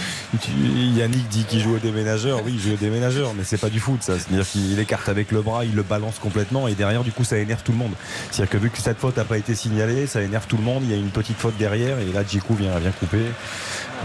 Tu- 0.42 0.50
Yannick 0.78 1.28
dit 1.28 1.44
qu'il 1.44 1.60
joue 1.60 1.74
au 1.74 1.78
déménageur. 1.78 2.42
Oui, 2.44 2.52
il 2.54 2.60
joue 2.60 2.74
au 2.74 2.76
déménageur, 2.76 3.34
mais 3.34 3.44
c'est 3.44 3.58
pas 3.58 3.70
du 3.70 3.80
foot, 3.80 4.02
ça. 4.02 4.14
C'est-à-dire 4.18 4.46
qu'il 4.46 4.78
écarte 4.78 5.08
avec 5.08 5.32
le 5.32 5.42
bras, 5.42 5.64
il 5.64 5.74
le 5.74 5.82
balance 5.82 6.18
complètement, 6.18 6.68
et 6.68 6.74
derrière, 6.74 7.04
du 7.04 7.12
coup, 7.12 7.24
ça 7.24 7.38
énerve 7.38 7.62
tout 7.62 7.72
le 7.72 7.78
monde. 7.78 7.92
C'est-à-dire 8.30 8.50
que 8.50 8.58
vu 8.58 8.70
que 8.70 8.78
cette 8.78 8.98
faute 8.98 9.16
n'a 9.16 9.24
pas 9.24 9.38
été 9.38 9.54
signalée, 9.54 10.06
ça 10.06 10.22
énerve 10.22 10.46
tout 10.46 10.56
le 10.56 10.62
monde. 10.62 10.82
Il 10.84 10.90
y 10.90 10.94
a 10.94 10.96
une 10.96 11.10
petite 11.10 11.38
faute 11.38 11.56
derrière, 11.58 11.98
et 11.98 12.12
là, 12.12 12.22
Djikou 12.26 12.54
vient, 12.54 12.78
vient 12.78 12.92
couper. 12.92 13.24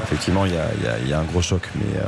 Effectivement, 0.04 0.46
il 0.46 0.54
y 0.54 1.14
a, 1.14 1.20
un 1.20 1.24
gros 1.24 1.42
choc, 1.42 1.70
mais. 1.76 2.00
euh, 2.00 2.06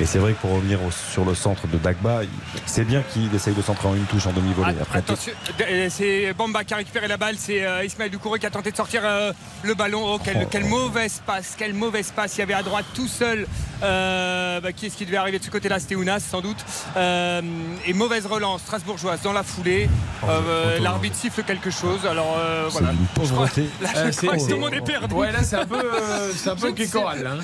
et 0.00 0.06
c'est 0.06 0.18
vrai 0.18 0.32
que 0.32 0.38
pour 0.40 0.50
revenir 0.52 0.82
au- 0.82 0.90
sur 0.90 1.24
le 1.24 1.34
centre 1.34 1.66
de 1.66 1.78
Dagba, 1.78 2.20
c'est 2.66 2.84
bien 2.84 3.02
qu'il 3.12 3.34
essaye 3.34 3.54
de 3.54 3.62
centrer 3.62 3.88
en 3.88 3.94
une 3.94 4.04
touche 4.04 4.26
en 4.26 4.32
demi-volée. 4.32 4.74
Après, 4.80 4.98
Attention, 4.98 5.32
euh, 5.60 5.86
c'est 5.90 6.32
Bamba 6.34 6.64
qui 6.64 6.74
a 6.74 6.78
récupéré 6.78 7.08
la 7.08 7.16
balle, 7.16 7.36
c'est 7.38 7.64
euh, 7.64 7.84
Ismaël 7.84 8.10
Doucouré 8.10 8.38
qui 8.38 8.46
a 8.46 8.50
tenté 8.50 8.70
de 8.70 8.76
sortir 8.76 9.02
euh, 9.04 9.32
le 9.62 9.74
ballon. 9.74 10.02
Oh, 10.04 10.18
quelle, 10.22 10.46
quelle 10.50 10.64
mauvaise 10.64 11.22
passe, 11.26 11.54
quelle 11.56 11.74
mauvaise 11.74 12.10
passe. 12.14 12.36
Il 12.36 12.40
y 12.40 12.42
avait 12.42 12.54
à 12.54 12.62
droite 12.62 12.84
tout 12.94 13.08
seul. 13.08 13.46
euh, 13.82 14.60
bah, 14.60 14.72
qui 14.72 14.86
est-ce 14.86 14.96
qui 14.96 15.04
devait 15.06 15.16
arriver 15.18 15.38
de 15.38 15.44
ce 15.44 15.50
côté-là? 15.50 15.78
C'était 15.78 15.96
Ounas 15.96 16.20
sans 16.20 16.40
doute. 16.40 16.64
Euh, 16.96 17.40
et 17.86 17.92
mauvaise 17.92 18.26
relance 18.26 18.62
strasbourgeoise 18.62 19.20
dans 19.22 19.32
la 19.32 19.42
foulée. 19.42 19.88
Euh, 20.28 20.78
L'arbitre 20.80 21.16
siffle 21.16 21.42
quelque 21.42 21.70
chose. 21.70 22.06
Alors 22.06 22.36
euh, 22.38 22.66
voilà. 22.70 22.88
d'une 22.92 23.06
pauvreté. 23.14 23.64
Là, 23.80 23.90
je 24.10 24.16
crois 24.16 24.36
que 24.36 24.40
tout 24.42 24.48
le 24.48 24.56
monde 24.56 24.74
est 24.74 24.80
perdu. 24.80 25.14
Ouais, 25.14 25.30
là, 25.32 25.42
c'est 25.42 25.56
un 25.56 25.66
peu, 25.66 25.76
euh, 25.78 26.32
c'est 26.34 26.50
un 26.50 26.56
peu 26.56 26.68
hein. 26.96 27.38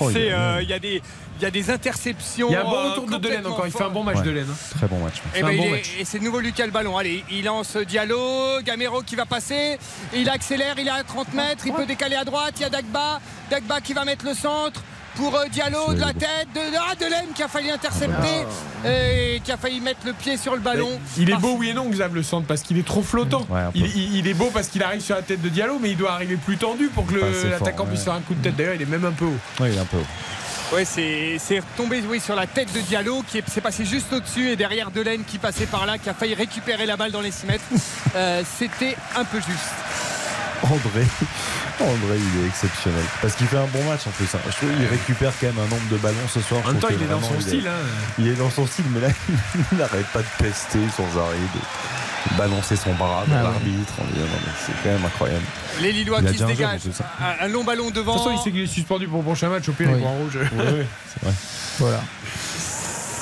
Oh, 0.00 0.10
euh, 0.14 0.58
Il 0.62 0.68
y 0.68 0.72
a 0.72 0.78
des. 0.78 1.02
Il 1.38 1.42
y 1.42 1.46
a 1.46 1.50
des 1.50 1.70
interceptions. 1.70 2.48
Il 2.48 2.52
y 2.52 2.56
a 2.56 2.60
un 2.60 2.64
bon 2.64 2.76
euh, 2.76 2.90
retour 2.90 3.06
de 3.06 3.16
Delaine 3.18 3.46
encore. 3.46 3.66
Il 3.66 3.72
fait 3.72 3.82
un 3.82 3.88
bon 3.88 4.02
match 4.04 4.16
Ouais. 4.18 4.22
de 4.22 4.30
Delaine. 4.30 4.46
hein. 4.50 4.76
Très 4.76 4.86
bon 4.86 4.98
match. 4.98 5.14
Et, 5.34 5.38
C'est 5.38 5.42
ben, 5.42 5.50
est- 5.60 6.00
et 6.00 6.04
c'est 6.04 6.18
de 6.18 6.24
nouveau 6.24 6.40
Lucas 6.40 6.64
le 6.66 6.72
ballon. 6.72 6.96
Allez, 6.96 7.24
il 7.30 7.44
lance 7.44 7.76
Diallo, 7.76 8.60
Gamero 8.62 9.02
qui 9.02 9.16
va 9.16 9.26
passer, 9.26 9.78
il 10.14 10.28
accélère, 10.28 10.74
il 10.78 10.86
est 10.86 10.90
à 10.90 11.02
30 11.02 11.32
mètres, 11.34 11.66
il 11.66 11.72
peut 11.72 11.86
décaler 11.86 12.16
à 12.16 12.24
droite, 12.24 12.54
il 12.58 12.62
y 12.62 12.64
a 12.64 12.70
Dagba, 12.70 13.20
Dagba 13.50 13.80
qui 13.80 13.92
va 13.94 14.04
mettre 14.04 14.24
le 14.24 14.34
centre. 14.34 14.82
Pour 15.16 15.36
euh, 15.36 15.46
Diallo 15.48 15.94
de 15.94 16.00
la 16.00 16.12
tête, 16.12 16.48
de, 16.56 16.60
ah, 16.76 16.96
Delaine 16.98 17.28
qui 17.36 17.44
a 17.44 17.46
failli 17.46 17.70
intercepter 17.70 18.44
et 18.84 19.40
qui 19.44 19.52
a 19.52 19.56
failli 19.56 19.80
mettre 19.80 20.00
le 20.04 20.12
pied 20.12 20.36
sur 20.36 20.54
le 20.54 20.60
ballon. 20.60 20.90
Il 21.16 21.30
est 21.30 21.36
beau, 21.36 21.54
oui 21.56 21.68
et 21.70 21.72
non, 21.72 21.88
Xav, 21.88 22.12
le 22.16 22.24
centre, 22.24 22.48
parce 22.48 22.62
qu'il 22.62 22.78
est 22.78 22.84
trop 22.84 23.00
flottant. 23.00 23.46
Ouais, 23.48 23.60
il, 23.76 24.26
est 24.26 24.34
beau 24.34 24.50
parce 24.52 24.66
qu'il 24.66 24.82
arrive 24.82 25.00
sur 25.02 25.14
la 25.14 25.22
tête 25.22 25.40
de 25.40 25.48
Diallo, 25.48 25.78
mais 25.80 25.90
il 25.90 25.96
doit 25.96 26.10
arriver 26.14 26.36
plus 26.36 26.56
tendu 26.56 26.88
pour 26.88 27.06
que 27.06 27.14
l'attaquant 27.48 27.84
ouais. 27.84 27.90
puisse 27.90 28.02
faire 28.02 28.14
un 28.14 28.22
coup 28.22 28.34
de 28.34 28.42
tête. 28.42 28.56
D'ailleurs, 28.56 28.74
il 28.74 28.82
est 28.82 28.86
même 28.86 29.04
un 29.04 29.12
peu 29.12 29.26
haut. 29.26 29.62
Ouais, 29.62 29.70
il 29.70 29.76
est 29.76 29.80
un 29.80 29.84
peu 29.84 29.98
haut. 29.98 30.06
Ouais, 30.72 30.84
c'est 30.84 31.36
c'est 31.38 31.60
retombé 31.60 32.02
oui, 32.08 32.18
sur 32.20 32.34
la 32.34 32.46
tête 32.46 32.72
de 32.72 32.80
Diallo 32.80 33.22
qui 33.28 33.38
est, 33.38 33.48
s'est 33.48 33.60
passé 33.60 33.84
juste 33.84 34.12
au-dessus 34.12 34.48
et 34.50 34.56
derrière 34.56 34.90
Delaine 34.90 35.22
qui 35.24 35.38
passait 35.38 35.66
par 35.66 35.86
là, 35.86 35.98
qui 35.98 36.08
a 36.08 36.14
failli 36.14 36.34
récupérer 36.34 36.84
la 36.86 36.96
balle 36.96 37.12
dans 37.12 37.20
les 37.20 37.30
6 37.30 37.46
mètres. 37.46 37.64
Euh, 38.16 38.42
C'était 38.58 38.96
un 39.16 39.24
peu 39.24 39.38
juste. 39.38 39.74
André, 40.62 41.04
André, 41.80 42.16
il 42.16 42.44
est 42.44 42.46
exceptionnel. 42.46 43.02
Parce 43.20 43.34
qu'il 43.34 43.48
fait 43.48 43.56
un 43.56 43.66
bon 43.66 43.82
match 43.84 44.06
en 44.06 44.10
plus. 44.10 44.32
hein. 44.34 44.38
Je 44.46 44.56
trouve 44.56 44.70
qu'il 44.76 44.86
récupère 44.86 45.32
quand 45.40 45.46
même 45.48 45.58
un 45.58 45.66
nombre 45.68 45.88
de 45.90 45.96
ballons 45.96 46.28
ce 46.32 46.40
soir. 46.40 46.60
En 46.64 46.68
même 46.68 46.78
temps, 46.78 46.88
il 46.90 47.02
est 47.02 47.06
dans 47.08 47.20
son 47.20 47.34
il 47.34 47.42
style. 47.42 47.66
hein. 47.66 47.84
Il 48.18 48.28
est 48.28 48.34
dans 48.34 48.50
son 48.50 48.66
style, 48.68 48.84
mais 48.90 49.00
là, 49.00 49.08
il 49.72 49.78
n'arrête 49.78 50.06
pas 50.06 50.20
de 50.20 50.28
pester 50.44 50.78
sans 50.96 51.18
arrêt, 51.20 51.36
de 51.38 51.60
balancer 52.38 52.76
son 52.76 52.92
bras 52.94 53.24
dans 53.28 53.34
Ah 53.34 53.36
ouais. 53.36 53.42
l'arbitre. 53.42 53.92
C'est 54.66 54.72
quand 54.82 54.94
même 54.94 55.04
incroyable. 55.04 55.44
Les 55.80 55.92
Lillois 55.92 56.18
Il 56.22 56.30
qui 56.32 56.38
se 56.38 56.44
dégagent. 56.44 56.80
hein. 57.20 57.26
Un, 57.40 57.46
un 57.46 57.48
long 57.48 57.64
ballon 57.64 57.90
De 57.90 57.94
devant. 57.96 58.14
toute 58.14 58.22
façon, 58.24 58.36
il 58.36 58.42
sait 58.42 58.50
qu'il 58.50 58.62
est 58.62 58.66
suspendu 58.66 59.06
pour 59.08 59.18
le 59.18 59.24
prochain 59.24 59.48
match. 59.48 59.68
Au 59.68 59.72
pire, 59.72 59.88
il 59.90 59.96
Oui. 59.96 60.00
prend 60.00 60.10
un 60.14 60.18
rouge. 60.18 60.38
c'est 60.40 61.22
vrai. 61.24 61.34
Voilà. 61.78 62.00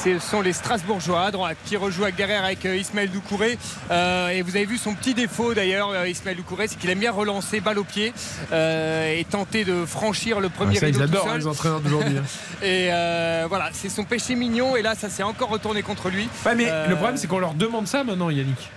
Ce 0.04 0.18
sont 0.18 0.40
les 0.40 0.52
Strasbourgeois 0.52 1.26
à 1.26 1.30
droite 1.30 1.56
qui 1.64 1.76
rejouent 1.76 2.02
avec 2.02 2.16
derrière 2.16 2.44
avec 2.44 2.66
euh, 2.66 2.76
Ismaël 2.76 3.08
Doucouré. 3.08 3.56
Euh, 3.92 4.30
et 4.30 4.42
vous 4.42 4.56
avez 4.56 4.64
vu 4.66 4.76
son 4.76 4.94
petit 4.94 5.14
défaut 5.14 5.54
d'ailleurs, 5.54 5.90
euh, 5.90 6.08
Ismaël 6.08 6.36
Doucouré, 6.36 6.66
c'est 6.66 6.76
qu'il 6.76 6.90
aime 6.90 6.98
bien 6.98 7.12
relancer 7.12 7.60
balle 7.60 7.78
au 7.78 7.84
pied 7.84 8.12
euh, 8.52 9.14
et 9.16 9.22
tenter 9.24 9.64
de 9.64 9.86
franchir 9.86 10.40
le 10.40 10.48
premier 10.48 10.78
Ah, 10.78 10.80
ça, 10.80 10.88
ils 10.88 10.94
rideau 10.96 11.06
tout 11.06 11.12
adorent 11.18 11.28
seul. 11.28 11.38
les 11.38 11.46
entraîneurs 11.46 11.80
d'aujourd'hui. 11.80 12.18
hein. 12.18 12.22
Et 12.64 12.88
euh, 12.90 13.46
voilà, 13.48 13.70
c'est 13.72 13.88
son 13.88 14.02
péché 14.02 14.34
mignon. 14.34 14.74
Et 14.74 14.82
là, 14.82 14.96
ça 14.96 15.08
s'est 15.08 15.22
encore 15.22 15.50
retourné 15.50 15.82
contre 15.82 16.10
lui. 16.10 16.28
Ouais, 16.44 16.56
mais 16.56 16.66
Euh, 16.68 16.88
le 16.88 16.96
problème, 16.96 17.16
c'est 17.16 17.28
qu'on 17.28 17.38
leur 17.38 17.54
demande 17.54 17.86
ça 17.86 18.02
maintenant, 18.02 18.28
Yannick. 18.28 18.70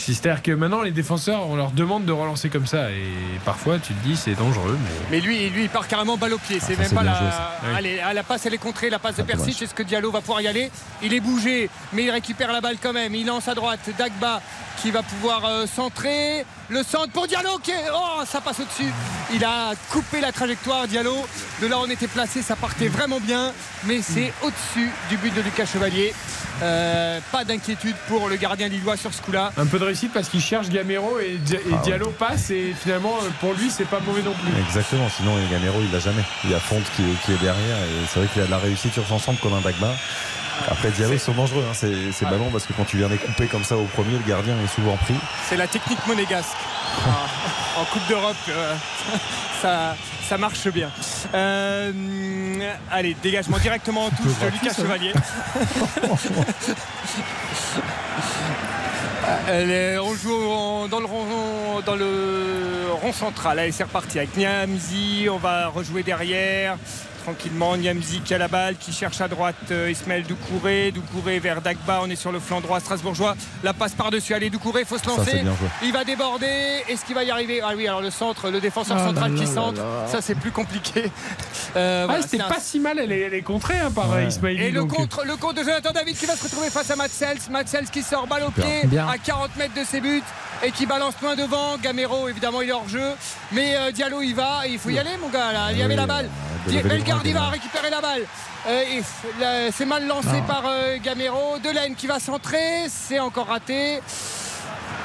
C'est-à-dire 0.00 0.42
que 0.42 0.52
maintenant, 0.52 0.82
les 0.82 0.90
défenseurs, 0.90 1.46
on 1.48 1.56
leur 1.56 1.70
demande 1.70 2.04
de 2.04 2.12
relancer 2.12 2.48
comme 2.48 2.66
ça. 2.66 2.90
Et 2.90 3.04
parfois, 3.44 3.78
tu 3.78 3.92
te 3.94 4.06
dis, 4.06 4.16
c'est 4.16 4.34
dangereux. 4.34 4.78
Mais... 4.82 5.18
Mais 5.18 5.20
lui, 5.20 5.48
lui, 5.50 5.62
il 5.64 5.68
part 5.68 5.86
carrément 5.88 6.16
balle 6.16 6.34
au 6.34 6.38
pied. 6.38 6.58
C'est 6.60 6.72
Ah, 6.72 6.76
ça, 6.76 6.80
même 6.80 6.88
c'est 6.88 6.94
pas 6.94 7.02
la. 7.02 7.12
joué, 7.18 7.30
ça. 7.30 7.50
Oui. 7.64 7.68
Allez, 7.76 8.00
à 8.00 8.12
la 8.14 8.22
passe, 8.22 8.46
elle 8.46 8.54
est 8.54 8.58
contrée. 8.58 8.90
La 8.90 8.98
passe 8.98 9.16
de 9.16 9.22
Ah, 9.22 9.26
Persic. 9.26 9.46
dommage. 9.46 9.62
Est-ce 9.62 9.74
que 9.74 9.82
Diallo 9.82 10.10
va 10.10 10.20
pouvoir 10.20 10.40
y 10.40 10.48
aller? 10.48 10.70
Il 11.02 11.12
est 11.14 11.20
bougé, 11.20 11.68
mais 11.92 12.04
il 12.04 12.10
récupère 12.10 12.52
la 12.52 12.60
balle 12.60 12.76
quand 12.82 12.92
même. 12.92 13.14
Il 13.14 13.26
lance 13.26 13.48
à 13.48 13.54
droite. 13.54 13.80
Dagba 13.98 14.40
qui 14.80 14.90
va 14.90 15.02
pouvoir 15.02 15.44
euh, 15.44 15.66
centrer. 15.66 16.44
Le 16.70 16.82
centre 16.82 17.10
pour 17.12 17.26
Diallo 17.26 17.58
qui 17.62 17.72
est. 17.72 17.84
Oh, 17.92 18.22
ça 18.26 18.40
passe 18.40 18.60
au-dessus. 18.60 18.90
Il 19.34 19.44
a 19.44 19.72
coupé 19.90 20.20
la 20.20 20.32
trajectoire, 20.32 20.86
Diallo. 20.88 21.14
De 21.60 21.66
là, 21.66 21.78
où 21.78 21.82
on 21.82 21.90
était 21.90 22.06
placé, 22.06 22.42
ça 22.42 22.56
partait 22.56 22.88
vraiment 22.88 23.20
bien. 23.20 23.52
Mais 23.84 24.00
c'est 24.02 24.32
au-dessus 24.42 24.90
du 25.10 25.16
but 25.18 25.34
de 25.34 25.40
Lucas 25.42 25.66
Chevalier. 25.66 26.14
Euh, 26.62 27.20
pas 27.32 27.44
d'inquiétude 27.44 27.94
pour 28.08 28.28
le 28.28 28.36
gardien 28.36 28.68
lillois 28.68 28.96
sur 28.96 29.12
ce 29.14 29.22
coup-là. 29.22 29.52
Un 29.56 29.66
peu 29.66 29.78
de 29.78 29.84
réussite 29.84 30.12
parce 30.12 30.28
qu'il 30.28 30.40
cherche 30.40 30.68
Gamero 30.68 31.18
et, 31.18 31.36
Di- 31.38 31.54
et 31.54 31.60
Ah 31.72 31.76
ouais. 31.76 31.82
Diallo 31.84 32.10
passe. 32.10 32.50
Et 32.50 32.74
finalement, 32.80 33.14
euh, 33.22 33.28
pour 33.40 33.52
lui, 33.54 33.70
c'est 33.70 33.86
pas 33.88 34.00
mauvais 34.00 34.22
non 34.22 34.32
plus. 34.34 34.60
Exactement, 34.62 35.08
sinon 35.16 35.32
Gamero 35.50 35.78
il 35.80 35.90
l'a 35.92 36.00
jamais. 36.00 36.22
Il 36.44 36.50
y 36.50 36.54
a 36.54 36.60
Fonte 36.60 36.84
qui 36.96 37.02
est, 37.02 37.14
qui 37.24 37.32
est 37.32 37.38
derrière 37.42 37.76
et 37.78 38.06
c'est 38.12 38.20
vrai 38.20 38.28
qu'il 38.32 38.42
a 38.42 38.46
de 38.46 38.50
la 38.50 38.58
réussite 38.58 38.92
sur 38.92 39.06
son 39.06 39.18
centre 39.18 39.40
comme 39.40 39.54
un 39.54 39.60
Dagba. 39.60 39.94
Après 40.68 40.90
Diallo 40.90 41.14
ils 41.14 41.20
sont 41.20 41.32
dangereux 41.32 41.64
hein, 41.66 41.72
ces, 41.72 42.12
ces 42.12 42.26
ballons 42.26 42.50
parce 42.52 42.66
que 42.66 42.74
quand 42.74 42.84
tu 42.84 42.98
viens 42.98 43.08
les 43.08 43.16
couper 43.16 43.46
comme 43.46 43.64
ça 43.64 43.76
au 43.78 43.84
premier, 43.84 44.12
le 44.12 44.28
gardien 44.28 44.54
est 44.62 44.74
souvent 44.74 44.96
pris. 44.98 45.14
C'est 45.48 45.56
la 45.56 45.66
technique 45.66 46.06
monégasque. 46.06 46.48
En- 47.06 47.80
en 47.80 47.84
Coupe 47.86 48.06
d'Europe, 48.08 48.36
euh, 48.50 48.74
ça, 49.62 49.96
ça 50.30 50.38
marche 50.38 50.68
bien. 50.68 50.92
Euh, 51.34 51.90
allez, 52.88 53.16
dégagement 53.20 53.58
directement 53.58 54.06
en 54.06 54.10
touche 54.10 54.38
de 54.40 54.46
Lucas. 54.46 54.74
Chevalier. 54.76 55.12
On 60.00 60.14
joue 60.14 60.50
en- 60.52 60.86
dans, 60.86 61.00
le 61.00 61.06
rond, 61.06 61.80
dans 61.84 61.96
le 61.96 62.90
rond 63.02 63.12
central. 63.12 63.58
Allez, 63.58 63.72
c'est 63.72 63.82
reparti 63.82 64.18
avec 64.18 64.36
Niamzi. 64.36 65.26
On 65.28 65.38
va 65.38 65.66
rejouer 65.66 66.04
derrière. 66.04 66.76
Tranquillement, 67.34 67.76
Niamzi 67.76 68.20
qui 68.22 68.34
a 68.34 68.38
la 68.38 68.48
balle, 68.48 68.74
qui 68.76 68.92
cherche 68.92 69.20
à 69.20 69.28
droite 69.28 69.54
euh, 69.70 69.88
Ismaël 69.88 70.24
Doucouré. 70.24 70.90
Doucouré 70.90 71.38
vers 71.38 71.62
Dagba. 71.62 72.00
On 72.02 72.10
est 72.10 72.16
sur 72.16 72.32
le 72.32 72.40
flanc 72.40 72.60
droit 72.60 72.80
strasbourgeois. 72.80 73.36
La 73.62 73.72
passe 73.72 73.92
par-dessus. 73.92 74.34
Allez, 74.34 74.50
Doucouré, 74.50 74.84
faut 74.84 74.98
se 74.98 75.06
lancer. 75.06 75.44
Il 75.84 75.92
va 75.92 76.02
déborder. 76.02 76.82
Est-ce 76.88 77.04
qu'il 77.04 77.14
va 77.14 77.22
y 77.22 77.30
arriver? 77.30 77.60
Ah 77.64 77.70
oui, 77.76 77.86
alors 77.86 78.00
le 78.02 78.10
centre, 78.10 78.50
le 78.50 78.60
défenseur 78.60 78.96
Ah 78.98 79.06
central 79.06 79.30
là 79.32 79.38
qui 79.38 79.44
là 79.46 79.54
centre. 79.54 79.78
là 79.80 80.02
là. 80.02 80.08
Ça, 80.08 80.20
c'est 80.20 80.34
plus 80.34 80.50
compliqué. 80.50 81.04
Euh, 81.76 82.02
Ah, 82.02 82.06
voilà, 82.06 82.22
c'était 82.22 82.42
un- 82.42 82.48
pas 82.48 82.58
si 82.58 82.80
mal, 82.80 82.98
elle 82.98 83.12
est, 83.12 83.20
elle 83.20 83.34
est 83.34 83.42
contrée 83.42 83.78
hein, 83.78 83.92
par 83.94 84.10
Ouais. 84.10 84.24
euh, 84.24 84.28
Ismaili. 84.28 84.60
et 84.60 84.70
le 84.72 84.80
donc, 84.80 84.92
contre, 84.92 85.24
le 85.24 85.36
contre 85.36 85.54
de 85.54 85.62
Jonathan 85.62 85.92
David 85.92 86.16
qui 86.16 86.26
va 86.26 86.34
se 86.34 86.42
retrouver 86.42 86.68
face 86.68 86.90
à 86.90 86.96
Matsels. 86.96 87.38
Matsels 87.48 87.88
qui 87.90 88.02
sort 88.02 88.26
balle 88.26 88.42
au 88.42 88.50
pied 88.50 88.80
Bien. 88.86 89.06
à 89.06 89.18
40 89.18 89.54
mètres 89.56 89.74
de 89.74 89.84
ses 89.84 90.00
buts 90.00 90.22
et 90.64 90.72
qui 90.72 90.86
balance 90.86 91.14
loin 91.22 91.36
devant. 91.36 91.76
Gamero, 91.80 92.28
évidemment, 92.28 92.60
il 92.62 92.70
est 92.70 92.72
hors 92.72 92.88
jeu. 92.88 93.12
Mais 93.52 93.76
euh, 93.76 93.92
Diallo, 93.92 94.20
il 94.20 94.34
va. 94.34 94.62
Il 94.68 94.80
faut 94.80 94.90
y 94.90 94.98
aller, 94.98 95.16
mon 95.22 95.28
gars. 95.28 95.52
Là. 95.52 95.68
Il 95.70 95.78
y 95.78 95.82
avait 95.82 95.94
Oui, 95.94 96.00
la 96.00 96.06
balle. 96.06 96.28
Bellegarde, 96.66 97.19
il 97.24 97.34
va 97.34 97.48
récupérer 97.48 97.90
la 97.90 98.00
balle. 98.00 98.26
Euh, 98.68 99.70
c'est 99.72 99.86
mal 99.86 100.06
lancé 100.06 100.28
Non. 100.28 100.42
par 100.42 100.64
euh, 100.66 100.98
Gamero. 101.02 101.58
Delaine 101.58 101.94
qui 101.94 102.06
va 102.06 102.18
centrer. 102.20 102.88
C'est 102.88 103.18
encore 103.20 103.46
raté. 103.46 104.00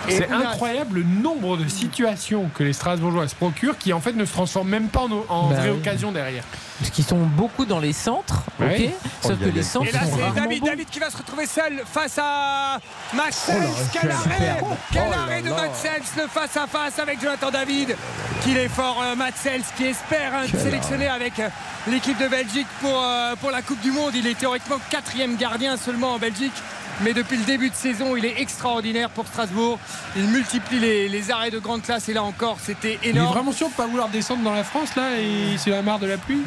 Et 0.08 0.18
C'est 0.18 0.32
incroyable 0.32 1.00
le 1.00 1.04
nombre 1.04 1.58
de 1.58 1.68
situations 1.68 2.50
que 2.54 2.64
les 2.64 2.74
Strasbourgeois 2.74 3.28
se 3.28 3.36
procurent 3.36 3.78
qui 3.78 3.94
en 3.94 4.00
fait 4.02 4.14
ne 4.14 4.26
se 4.26 4.32
transforment 4.34 4.70
même 4.70 4.88
pas 4.90 5.02
en, 5.02 5.12
en 5.30 5.50
Bah 5.50 5.56
vraie 5.56 5.70
oui. 5.72 5.78
occasion 5.78 6.12
derrière. 6.12 6.44
Parce 6.80 6.90
qu'ils 6.92 7.06
sont 7.06 7.20
beaucoup 7.26 7.66
dans 7.66 7.80
les 7.80 7.94
centres, 7.94 8.44
ok 8.60 8.68
Oh, 8.68 9.28
Sauf 9.30 9.40
que 9.40 9.46
les 9.46 9.64
centres 9.64 9.88
Et 9.88 9.92
là, 9.94 10.02
c'est 10.04 10.36
David, 10.62 10.86
qui 10.92 11.00
va 11.00 11.10
se 11.10 11.18
retrouver 11.18 11.46
seul 11.48 11.82
face 11.86 12.20
à 12.22 12.80
Matsels. 13.14 13.64
Oh 13.66 13.76
quel 13.94 14.12
arrêt. 14.12 14.62
Quel 14.92 15.04
Oh 15.10 15.14
arrêt 15.18 15.42
de. 15.42 15.50
Matsels, 15.50 16.02
le 16.18 16.28
face 16.28 16.58
à 16.58 16.68
face 16.68 17.00
avec 17.00 17.22
Jonathan 17.22 17.50
David. 17.50 17.96
Qu'il 18.44 18.58
est 18.58 18.68
fort, 18.68 19.02
euh, 19.02 19.16
Matsels, 19.16 19.62
qui 19.78 19.86
espère 19.86 20.34
hein, 20.36 20.44
être 20.44 20.60
sélectionné 20.60 21.08
avec 21.08 21.40
euh, 21.40 21.48
l'équipe 21.88 22.18
de 22.20 22.28
Belgique 22.28 22.68
pour, 22.82 23.02
euh, 23.02 23.36
pour 23.40 23.52
la 23.52 23.62
Coupe 23.62 23.80
du 23.82 23.92
Monde. 23.92 24.12
Il 24.14 24.28
est 24.28 24.38
théoriquement 24.38 24.76
quatrième 24.90 25.38
gardien 25.38 25.78
seulement 25.78 26.14
en 26.16 26.20
Belgique. 26.20 26.54
Mais 27.02 27.14
depuis 27.14 27.38
le 27.38 27.44
début 27.44 27.70
de 27.70 27.76
saison, 27.76 28.16
il 28.16 28.26
est 28.26 28.40
extraordinaire 28.42 29.10
pour 29.10 29.28
Strasbourg. 29.28 29.80
Il 30.16 30.28
multiplie 30.28 30.80
les, 30.80 31.10
les 31.10 31.32
arrêts 31.32 31.52
de 31.52 31.60
grande 31.60 31.82
classe 31.82 32.08
et 32.10 32.14
là 32.14 32.24
encore, 32.24 32.58
c'était 32.62 32.98
Il 33.04 33.10
est 33.10 33.12
énorme. 33.12 33.34
vraiment 33.34 33.52
sûr 33.52 33.70
de 33.70 33.74
pas 33.74 33.86
vouloir 33.88 34.10
descendre 34.10 34.44
dans 34.44 34.54
la 34.54 34.64
France 34.64 34.96
là 34.96 35.18
et 35.20 35.58
s'il 35.58 35.74
a 35.74 35.82
marre 35.82 36.00
de 36.00 36.08
la 36.08 36.18
pluie 36.18 36.42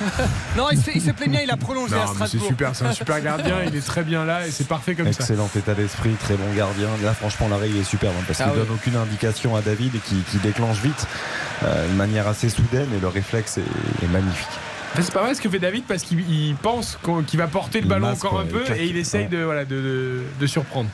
Non, 0.56 0.68
il 0.72 0.78
se, 0.80 0.90
il 0.94 1.00
se 1.02 1.10
plaît 1.10 1.28
bien, 1.28 1.40
il 1.42 1.50
a 1.50 1.56
prolongé 1.56 1.94
à 1.94 1.98
mais 1.98 2.06
c'est 2.06 2.14
Strasbourg. 2.14 2.48
super, 2.48 2.74
c'est 2.74 2.86
un 2.86 2.92
super 2.92 3.20
gardien, 3.20 3.56
il 3.66 3.76
est 3.76 3.86
très 3.86 4.02
bien 4.02 4.24
là 4.24 4.46
et 4.46 4.50
c'est 4.50 4.66
parfait 4.68 4.94
comme 4.94 5.12
ça. 5.12 5.20
Excellent 5.20 5.48
état 5.56 5.74
d'esprit, 5.74 6.10
très 6.14 6.34
bon 6.34 6.52
gardien. 6.54 6.88
Là, 7.02 7.12
franchement, 7.14 7.48
l'arrêt 7.48 7.68
il 7.70 7.76
est 7.76 7.84
superbe 7.84 8.14
hein, 8.18 8.24
parce 8.26 8.40
Ah 8.40 8.44
qu'il 8.44 8.52
ouais. 8.54 8.66
donne 8.66 8.74
aucune 8.74 8.96
indication 8.96 9.56
à 9.56 9.60
David 9.60 9.94
et 9.94 9.98
qui, 9.98 10.16
qui 10.30 10.38
déclenche 10.38 10.78
vite 10.78 11.06
euh, 11.64 11.88
de 11.88 11.94
manière 11.94 12.26
assez 12.26 12.48
soudaine 12.48 12.88
et 12.96 13.00
le 13.00 13.08
réflexe 13.08 13.58
est, 13.58 14.04
est 14.04 14.08
magnifique. 14.08 14.46
C'est 14.94 15.12
pas 15.12 15.22
vrai 15.22 15.34
ce 15.34 15.40
que 15.42 15.48
fait 15.50 15.58
David 15.58 15.84
parce 15.84 16.02
qu'il 16.02 16.20
il 16.30 16.54
pense 16.56 16.98
qu'il 17.26 17.38
va 17.38 17.46
porter 17.48 17.80
le 17.80 17.86
ballon 17.88 18.08
encore 18.08 18.40
un 18.40 18.46
peu 18.46 18.64
et 18.76 18.86
il 18.86 18.96
essaye 18.96 19.26
de, 19.26 19.38
voilà, 19.42 19.64
de, 19.64 19.76
de- 19.76 20.22
de 20.40 20.46
surprendre. 20.46 20.88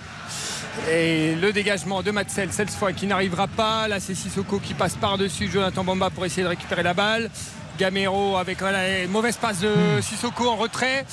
Et 0.91 1.35
le 1.37 1.53
dégagement 1.53 2.03
de 2.03 2.11
Matzel, 2.11 2.49
cette 2.51 2.71
fois 2.71 2.93
qui 2.93 3.07
n'arrivera 3.07 3.47
pas. 3.47 3.87
Là, 3.89 4.01
c'est 4.01 4.15
Sissoko 4.15 4.59
qui 4.59 4.75
passe 4.75 4.95
par-dessus 4.97 5.49
Jonathan 5.53 5.85
Bamba 5.85 6.11
pour 6.11 6.25
essayer 6.25 6.43
de 6.43 6.49
récupérer 6.49 6.83
la 6.83 6.95
balle. 6.95 7.31
Gamero 7.79 8.37
avec 8.39 8.59
voilà, 8.59 9.03
une 9.03 9.11
mauvaise 9.11 9.37
passe 9.37 9.61
de 9.61 9.69
Hmm. 9.69 10.03
Sissoko 10.03 10.49
en 10.49 10.57
retrait. 10.57 11.05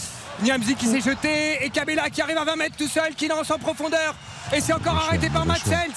Niamzi 0.42 0.76
qui 0.76 0.86
s'est 0.88 1.02
jeté 1.02 1.64
et 1.64 1.70
Kabela 1.70 2.10
qui 2.10 2.22
arrive 2.22 2.38
à 2.38 2.46
20 2.46 2.56
mètres 2.56 2.76
tout 2.78 2.88
seul, 2.88 3.14
qui 3.16 3.28
lance 3.28 3.52
en 3.52 3.60
profondeur. 3.60 4.16
Et 4.56 4.62
c'est 4.62 4.74
encore 4.74 4.96
arrêté 4.96 5.30
par. 5.30 5.46
Matzels. 5.46 5.92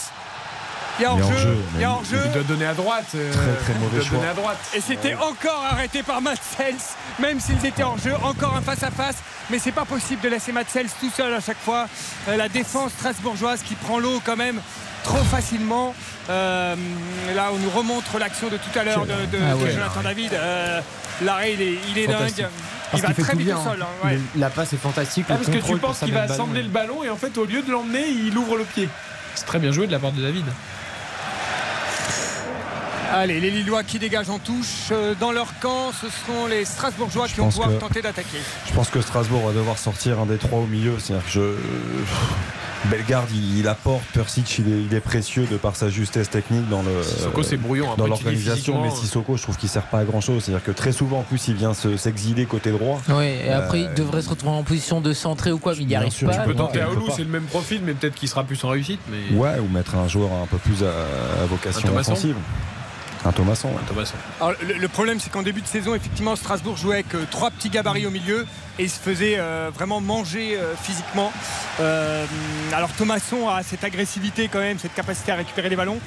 Il 0.99 1.03
y 1.03 1.05
a 1.07 1.13
hors-jeu. 1.13 1.25
hors-jeu, 1.33 1.57
Il 1.75 1.81
y 1.81 1.85
a 1.85 1.91
hors-jeu. 1.91 2.21
Il 2.27 2.33
doit 2.33 2.43
donner 2.43 2.67
à 2.67 2.75
droite. 2.75 3.07
euh, 3.15 3.33
Très, 3.33 3.65
très 3.73 3.75
mauvais 3.81 3.91
il 3.93 3.99
doit 3.99 4.05
choix. 4.09 4.19
donner 4.19 4.31
à 4.31 4.35
droite. 4.35 4.59
Et 4.75 4.81
c'était 4.81 5.15
encore 5.15 5.65
arrêté 5.71 6.03
par 6.03 6.21
Matzels, 6.21 6.75
même 7.19 7.41
s'ils 7.41 7.65
étaient 7.65 7.83
en 7.83 7.97
jeu, 7.97 8.15
encore 8.23 8.55
un 8.57 8.61
face-à-face. 8.61 9.17
Mais 9.51 9.59
c'est 9.59 9.73
pas 9.73 9.85
possible 9.85 10.21
de 10.23 10.29
laisser 10.29 10.53
Matzels 10.53 10.89
tout 11.01 11.11
seul 11.11 11.33
à 11.35 11.41
chaque 11.41 11.59
fois. 11.59 11.87
Euh, 12.29 12.37
la 12.37 12.49
défense 12.49 12.93
strasbourgeoise 12.93 13.63
qui 13.63 13.75
prend 13.75 13.99
l'eau 13.99 14.21
quand 14.25 14.37
même 14.37 14.61
trop 15.03 15.23
facilement. 15.25 15.95
Euh, 16.31 16.77
là, 17.35 17.49
on 17.53 17.59
nous 17.59 17.71
remontre 17.71 18.19
l'action 18.19 18.49
de 18.49 18.57
tout 18.57 18.79
à 18.79 18.85
l'heure 18.85 19.01
de, 19.07 19.07
de- 19.07 19.43
Ah 19.43 19.55
de 19.55 19.63
ouais. 19.65 19.73
Jonathan 19.73 20.03
David. 20.03 20.33
Euh, 20.35 20.81
L'arrêt, 21.23 21.53
il 21.55 21.63
est, 21.63 21.79
il 21.91 21.99
est 21.99 22.07
Fantastique. 22.07 22.37
dingue. 22.43 22.51
Parce 22.91 23.03
Il 23.03 23.07
va 23.09 23.15
très 23.25 23.33
vite 23.37 23.47
bien, 23.47 23.59
au 23.59 23.63
sol. 23.63 23.79
hein. 23.83 23.87
hein, 24.03 24.07
ouais. 24.09 24.15
Le- 24.35 24.41
La 24.41 24.51
passe 24.51 24.73
est 24.73 24.77
fantastique. 24.77 25.27
Ah, 25.29 25.33
le 25.35 25.39
parce 25.45 25.57
que 25.57 25.67
tu 25.73 25.77
penses 25.79 25.99
qu'il 26.01 26.13
va 26.15 26.23
assembler 26.23 26.63
le 26.63 26.69
ballon 26.69 27.03
et 27.05 27.11
en 27.11 27.17
fait 27.17 27.37
au 27.39 27.45
lieu 27.45 27.63
de 27.63 27.71
l'emmener 27.71 28.07
il 28.09 28.37
ouvre 28.37 28.57
le 28.57 28.65
pied. 28.65 28.89
C'est 29.35 29.45
très 29.47 29.59
bien 29.59 29.73
joué 29.73 29.87
de 29.87 29.93
la 29.93 29.99
part 29.99 30.13
de 30.13 30.21
David. 30.23 30.45
Allez, 33.13 33.41
les 33.41 33.51
Lillois 33.51 33.85
qui 33.85 33.99
dégagent 33.99 34.31
en 34.31 34.39
touche 34.39 34.89
euh, 34.91 35.15
dans 35.21 35.33
leur 35.33 35.59
camp, 35.61 35.93
ce 35.93 36.07
seront 36.09 36.47
les 36.47 36.65
Strasbourgeois 36.65 37.29
qui 37.29 37.35
vont 37.37 37.49
pouvoir 37.51 37.69
que- 37.69 37.75
tenter 37.75 38.01
d'attaquer. 38.03 38.39
Je 38.67 38.73
pense 38.73 38.89
que 38.89 39.01
Strasbourg 39.01 39.47
va 39.47 39.53
devoir 39.53 39.77
sortir 39.79 40.19
un 40.19 40.27
des 40.27 40.39
trois 40.39 40.61
au 40.61 40.67
milieu. 40.67 40.95
C'est-à-dire 40.99 41.25
que 41.27 41.31
je. 41.33 41.55
Bellegarde, 42.89 43.29
il, 43.33 43.59
il 43.61 43.69
apporte. 43.69 44.03
Persic, 44.13 44.59
il 44.59 44.67
est, 44.67 44.83
il 44.91 44.95
est 44.95 45.01
précieux 45.01 45.47
de 45.49 45.57
par 45.57 45.77
sa 45.77 45.89
justesse 45.89 46.31
technique 46.31 46.69
dans 46.69 46.83
le. 46.83 47.03
Sissoko, 47.03 47.43
c'est 47.45 47.57
brouillon, 47.57 47.93
un 47.93 47.97
Dans 47.97 48.07
l'organisation, 48.09 48.83
mais. 48.83 48.91
Sissoko, 48.91 49.37
je 49.37 49.43
trouve 49.43 49.57
qu'il 49.57 49.69
sert 49.69 49.85
pas 49.85 49.99
à 49.99 50.05
grand 50.05 50.21
chose. 50.21 50.43
C'est-à-dire 50.45 50.65
que 50.65 50.73
très 50.73 50.91
souvent, 50.93 51.19
en 51.21 51.23
plus, 51.23 51.47
il 51.49 51.55
vient 51.55 51.75
se- 51.75 51.97
s'exiler 51.97 52.45
côté 52.47 52.73
droit. 52.73 53.01
Oui, 53.11 53.25
et 53.47 53.51
après 53.51 53.83
Euh, 53.83 53.89
il 53.91 53.95
devrait 53.95 54.23
se 54.23 54.31
retrouver 54.31 54.53
en 54.57 54.63
position 54.65 55.01
de 55.01 55.13
centrer 55.13 55.53
ou 55.53 55.59
quoi, 55.59 55.75
mais 55.75 55.83
il 55.83 55.87
n'y 55.87 55.95
arrive 55.95 56.11
sûr, 56.13 56.29
pas. 56.29 56.39
tu 56.39 56.45
peux 56.49 56.55
tenter 56.55 56.81
euh, 56.81 56.85
à 56.85 56.87
peut 56.89 56.97
Oulu, 56.97 57.07
pas. 57.07 57.13
c'est 57.17 57.23
le 57.25 57.31
même 57.31 57.45
profil, 57.45 57.83
mais 57.85 57.93
peut-être 57.95 58.15
qu'il 58.17 58.29
sera 58.29 58.43
plus 58.43 58.63
en 58.65 58.71
réussite. 58.71 59.01
Mais... 59.11 59.37
Ouais, 59.37 59.59
ou 59.61 59.69
mettre 59.69 59.95
un 59.95 60.09
joueur 60.09 60.31
un 60.43 60.47
peu 60.47 60.57
plus 60.59 60.83
à, 60.83 61.43
à 61.43 61.47
vocation 61.47 61.89
offensive. 61.97 62.35
Un 63.25 63.33
Thomasson. 63.33 63.69
ouais. 63.69 63.81
Thomasson. 63.87 64.15
Le 64.61 64.89
problème, 64.89 65.21
c'est 65.21 65.31
qu'en 65.31 65.43
début 65.43 65.61
de 65.63 65.67
saison, 65.67 65.95
effectivement, 65.95 66.35
Strasbourg 66.37 66.77
jouait 66.77 66.95
avec 66.97 67.15
euh, 67.15 67.25
trois 67.31 67.51
petits 67.51 67.71
gabarits 67.71 68.07
au 68.07 68.11
milieu 68.11 68.47
et 68.79 68.85
il 68.85 68.91
se 68.91 68.99
faisait 68.99 69.35
euh, 69.39 69.71
vraiment 69.75 70.01
manger 70.01 70.57
euh, 70.57 70.75
physiquement. 70.81 71.33
Euh, 71.81 72.25
alors, 72.73 72.91
Thomasson 72.93 73.49
a 73.49 73.63
cette 73.63 73.85
agressivité 73.85 74.49
quand 74.49 74.61
même, 74.61 74.79
cette 74.79 74.95
capacité 74.95 75.33
à 75.33 75.37
récupérer 75.37 75.69
les 75.69 75.77
ballons, 75.77 75.99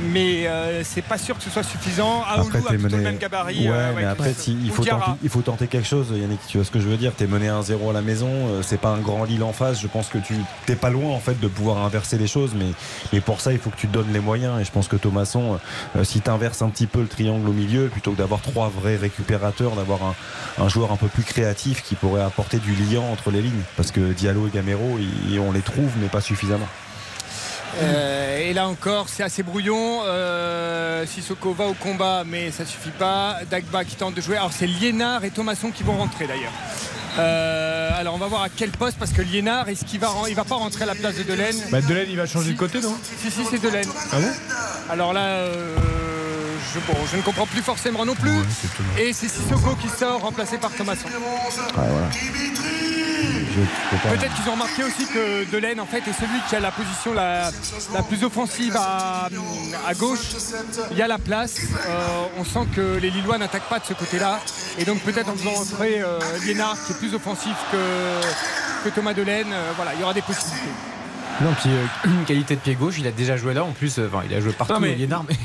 mais 0.00 0.48
c'est 0.84 1.02
pas 1.02 1.18
sûr 1.18 1.36
que 1.36 1.42
ce 1.42 1.50
soit 1.50 1.62
suffisant. 1.62 2.22
Aoulou 2.22 2.48
Après, 2.48 2.74
a 2.74 2.78
mené. 2.78 2.96
le 2.96 3.02
même 3.02 3.18
gabarit. 3.18 3.68
Ouais, 3.68 3.92
mais 3.96 4.04
après, 4.04 4.34
si- 4.34 4.56
il, 4.64 4.70
faut 4.70 4.84
tenter, 4.84 5.10
il 5.22 5.28
faut 5.28 5.42
tenter 5.42 5.66
quelque 5.66 5.86
chose, 5.86 6.08
Yannick. 6.14 6.40
Tu 6.48 6.58
vois 6.58 6.64
ce 6.64 6.70
que 6.70 6.80
je 6.80 6.88
veux 6.88 6.96
dire? 6.96 7.12
T'es 7.14 7.26
mené 7.26 7.48
1-0 7.48 7.90
à 7.90 7.92
la 7.92 8.02
maison, 8.02 8.28
c'est 8.62 8.80
pas 8.80 8.90
un 8.90 8.98
grand 8.98 9.24
Lille 9.24 9.42
en 9.42 9.52
face. 9.52 9.80
Je 9.80 9.86
pense 9.86 10.08
que 10.08 10.18
tu 10.18 10.34
t'es 10.66 10.76
pas 10.76 10.90
loin 10.90 11.10
en 11.12 11.20
fait 11.20 11.38
de 11.40 11.48
pouvoir 11.48 11.78
inverser 11.84 12.18
les 12.18 12.26
choses, 12.26 12.52
mais, 12.54 12.66
mais 13.12 13.20
pour 13.20 13.40
ça, 13.40 13.52
il 13.52 13.58
faut 13.58 13.70
que 13.70 13.76
tu 13.76 13.88
te 13.88 13.92
donnes 13.92 14.12
les 14.12 14.20
moyens. 14.20 14.60
Et 14.60 14.64
je 14.64 14.70
pense 14.70 14.88
que 14.88 14.96
Thomasson, 14.96 15.58
si 16.02 16.20
tu 16.20 16.30
inverses 16.30 16.62
un 16.62 16.68
petit 16.68 16.86
peu 16.86 17.00
le 17.00 17.08
triangle 17.08 17.48
au 17.48 17.52
milieu, 17.52 17.88
plutôt 17.88 18.12
que 18.12 18.18
d'avoir 18.18 18.40
trois 18.40 18.68
vrais 18.68 18.96
récupérateurs, 18.96 19.72
d'avoir 19.76 20.00
un, 20.02 20.14
un 20.58 20.68
joueur 20.68 20.92
un 20.92 20.96
peu 20.96 21.08
plus 21.08 21.22
créatif 21.24 21.82
qui 21.82 21.94
pourrait 22.06 22.22
apporter 22.22 22.58
du 22.58 22.72
liant 22.74 23.04
entre 23.10 23.32
les 23.32 23.42
lignes. 23.42 23.62
Parce 23.76 23.90
que 23.90 24.12
Diallo 24.12 24.46
et 24.46 24.50
Gamero, 24.50 24.96
ils- 25.28 25.40
on 25.40 25.50
les 25.50 25.60
trouve, 25.60 25.90
mais 26.00 26.06
pas 26.06 26.20
suffisamment. 26.20 26.68
Euh, 27.82 28.38
et 28.38 28.54
là 28.54 28.68
encore, 28.68 29.08
c'est 29.08 29.24
assez 29.24 29.42
brouillon. 29.42 30.02
Euh, 30.04 31.04
Sissoko 31.04 31.52
va 31.52 31.64
au 31.66 31.74
combat, 31.74 32.22
mais 32.24 32.52
ça 32.52 32.64
suffit 32.64 32.90
pas. 32.96 33.38
Dagba 33.50 33.84
qui 33.84 33.96
tente 33.96 34.14
de 34.14 34.20
jouer. 34.20 34.36
Alors 34.36 34.52
c'est 34.52 34.68
Liénard 34.68 35.24
et 35.24 35.30
Thomasson 35.30 35.70
qui 35.72 35.82
vont 35.82 35.96
rentrer 35.98 36.28
d'ailleurs. 36.28 36.52
Euh, 37.18 37.90
alors 37.98 38.14
on 38.14 38.18
va 38.18 38.26
voir 38.28 38.42
à 38.42 38.48
quel 38.50 38.70
poste 38.70 38.98
parce 38.98 39.10
que 39.10 39.22
Liénard, 39.22 39.68
est-ce 39.68 39.84
qu'il 39.84 39.98
va, 39.98 40.10
il 40.28 40.34
va 40.36 40.44
pas 40.44 40.54
rentrer 40.54 40.84
à 40.84 40.86
la 40.86 40.94
place 40.94 41.16
de 41.16 41.22
Delaine 41.24 41.56
Bah, 41.72 41.80
Delaine, 41.80 42.06
il 42.08 42.16
va 42.16 42.26
changer 42.26 42.52
de 42.52 42.58
côté, 42.58 42.80
non 42.80 42.94
Si 43.20 43.30
si 43.32 43.40
c'est 43.50 43.58
Delaine. 43.60 43.88
Ah 44.12 44.16
bon 44.20 44.30
Alors 44.90 45.12
là, 45.12 45.20
euh, 45.22 45.76
je, 46.74 46.80
bon, 46.80 46.98
je 47.10 47.16
ne 47.16 47.22
comprends 47.22 47.46
plus 47.46 47.62
forcément 47.62 48.04
non 48.04 48.14
plus. 48.14 48.30
et 48.98 49.12
c'est 49.12 49.28
Sissoko 49.28 49.74
qui 49.76 49.88
sort, 49.88 50.20
remplacé 50.20 50.58
par 50.58 50.70
Thomasson. 50.72 51.08
Peux 53.90 53.96
pas- 53.96 54.14
Peut-être 54.16 54.34
qu'ils 54.34 54.48
ont 54.50 54.52
remarqué 54.52 54.84
aussi 54.84 55.06
que 55.06 55.50
Delaine 55.50 55.80
en 55.80 55.86
fait 55.86 55.98
est 55.98 56.12
celui 56.12 56.38
qui 56.48 56.56
a 56.56 56.60
la 56.60 56.70
position 56.70 57.14
la, 57.14 57.50
la 57.94 58.02
plus 58.02 58.22
offensive 58.24 58.76
à, 58.76 59.28
à 59.86 59.94
gauche. 59.94 60.18
Il 60.90 60.98
y 60.98 61.02
a 61.02 61.08
la 61.08 61.18
place. 61.18 61.56
Euh, 61.88 62.06
on 62.38 62.44
sent 62.44 62.66
que 62.74 62.98
les 63.00 63.08
Lillois 63.10 63.38
n'attaquent 63.38 63.68
pas 63.70 63.78
de 63.78 63.86
ce 63.86 63.94
côté-là. 63.94 64.40
Et 64.78 64.84
donc 64.84 65.00
peut-être 65.00 65.28
en 65.30 65.36
faisant 65.36 65.54
entrer 65.62 66.00
euh, 66.02 66.18
Liénard 66.44 66.76
qui 66.86 66.92
est 66.92 66.96
plus 66.98 67.14
offensif 67.14 67.54
que, 67.72 68.84
que 68.84 68.94
Thomas 68.94 69.14
Delaine, 69.14 69.52
euh, 69.52 69.70
voilà, 69.76 69.94
il 69.94 70.00
y 70.00 70.02
aura 70.02 70.12
des 70.12 70.22
possibilités. 70.22 70.68
Non, 71.40 71.52
puis 71.60 71.70
euh, 71.70 72.24
qualité 72.26 72.54
de 72.56 72.60
pied 72.60 72.74
gauche, 72.74 72.94
il 72.98 73.06
a 73.06 73.10
déjà 73.12 73.36
joué 73.36 73.52
là 73.54 73.62
en 73.64 73.72
plus. 73.72 73.98
euh, 73.98 74.08
Enfin, 74.12 74.24
il 74.28 74.34
a 74.34 74.40
joué 74.40 74.52
partout, 74.52 74.72
Non, 74.74 74.80
mais- 74.80 74.94
Liénard, 74.94 75.24
mais 75.28 75.36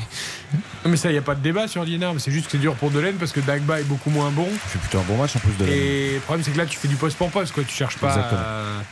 Non, 0.84 0.90
mais 0.90 0.96
ça, 0.96 1.10
il 1.10 1.12
n'y 1.12 1.18
a 1.18 1.22
pas 1.22 1.34
de 1.34 1.40
débat 1.40 1.68
sur 1.68 1.84
Liénard, 1.84 2.14
mais 2.14 2.20
c'est 2.20 2.30
juste 2.30 2.46
que 2.46 2.52
c'est 2.52 2.58
dur 2.58 2.74
pour 2.74 2.90
Delaine 2.90 3.16
parce 3.16 3.32
que 3.32 3.40
Dagba 3.40 3.80
est 3.80 3.84
beaucoup 3.84 4.10
moins 4.10 4.30
bon. 4.30 4.48
C'est 4.68 4.80
plutôt 4.80 4.98
un 4.98 5.02
bon 5.02 5.16
match 5.16 5.36
en 5.36 5.38
plus 5.40 5.52
de 5.58 5.66
Et 5.70 6.14
le 6.14 6.20
problème, 6.20 6.44
c'est 6.44 6.50
que 6.52 6.58
là, 6.58 6.66
tu 6.66 6.78
fais 6.78 6.88
du 6.88 6.96
poste 6.96 7.16
pour 7.18 7.30
poste, 7.30 7.52
quoi. 7.52 7.62
Tu 7.64 7.74
cherches 7.74 7.98
pas. 7.98 8.08
Exactement. 8.08 8.40
à- 8.40 8.82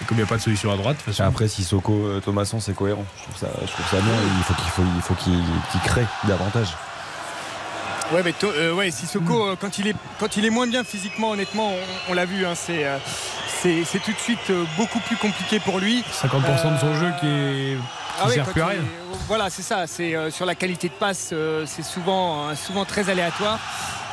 Et 0.00 0.04
comme 0.04 0.16
il 0.16 0.20
n'y 0.20 0.26
a 0.26 0.28
pas 0.28 0.36
de 0.36 0.42
solution 0.42 0.72
à 0.72 0.76
droite, 0.76 0.96
de 0.98 1.02
toute 1.02 1.14
façon. 1.14 1.22
Après, 1.28 1.46
Sissoko, 1.46 1.92
euh, 2.06 2.20
Thomasson, 2.20 2.58
c'est 2.60 2.74
cohérent. 2.74 3.04
Je 3.18 3.22
trouve 3.22 3.36
ça, 3.36 3.46
je 3.64 3.70
trouve 3.72 3.86
ça 3.88 3.98
bien. 4.00 4.14
Il 4.38 4.42
faut 4.44 4.54
qu'il 4.54 4.70
faut, 4.70 4.82
il 4.96 5.02
faut 5.02 5.14
qu'il 5.14 5.40
qu'il 5.70 5.80
crée 5.82 6.06
davantage. 6.26 6.68
Ouais, 8.12 8.22
mais 8.22 8.34
euh, 8.44 8.74
ouais, 8.74 8.90
Sissoko, 8.90 9.48
euh, 9.48 9.56
quand, 9.58 9.78
il 9.78 9.88
est, 9.88 9.96
quand 10.20 10.36
il 10.36 10.44
est 10.44 10.50
moins 10.50 10.66
bien 10.66 10.84
physiquement, 10.84 11.30
honnêtement, 11.30 11.70
on, 11.72 12.10
on 12.10 12.14
l'a 12.14 12.26
vu, 12.26 12.44
hein, 12.44 12.54
c'est, 12.54 12.84
euh, 12.84 12.98
c'est, 13.48 13.84
c'est 13.84 14.00
tout 14.00 14.12
de 14.12 14.18
suite 14.18 14.52
beaucoup 14.76 15.00
plus 15.00 15.16
compliqué 15.16 15.60
pour 15.60 15.78
lui. 15.78 16.04
50% 16.12 16.74
de 16.74 16.78
son 16.78 16.94
jeu 16.94 17.10
qui 17.20 17.26
est. 17.26 17.76
Ah 18.20 18.26
oui, 18.28 18.38
plus 18.52 18.60
il-. 18.60 18.82
Voilà, 19.26 19.50
c'est 19.50 19.62
ça. 19.62 19.86
C'est 19.86 20.14
euh, 20.14 20.30
sur 20.30 20.46
la 20.46 20.54
qualité 20.54 20.88
de 20.88 20.94
passe, 20.94 21.30
euh, 21.32 21.64
c'est 21.66 21.82
souvent, 21.82 22.48
euh, 22.48 22.54
souvent 22.54 22.84
très 22.84 23.08
aléatoire. 23.10 23.58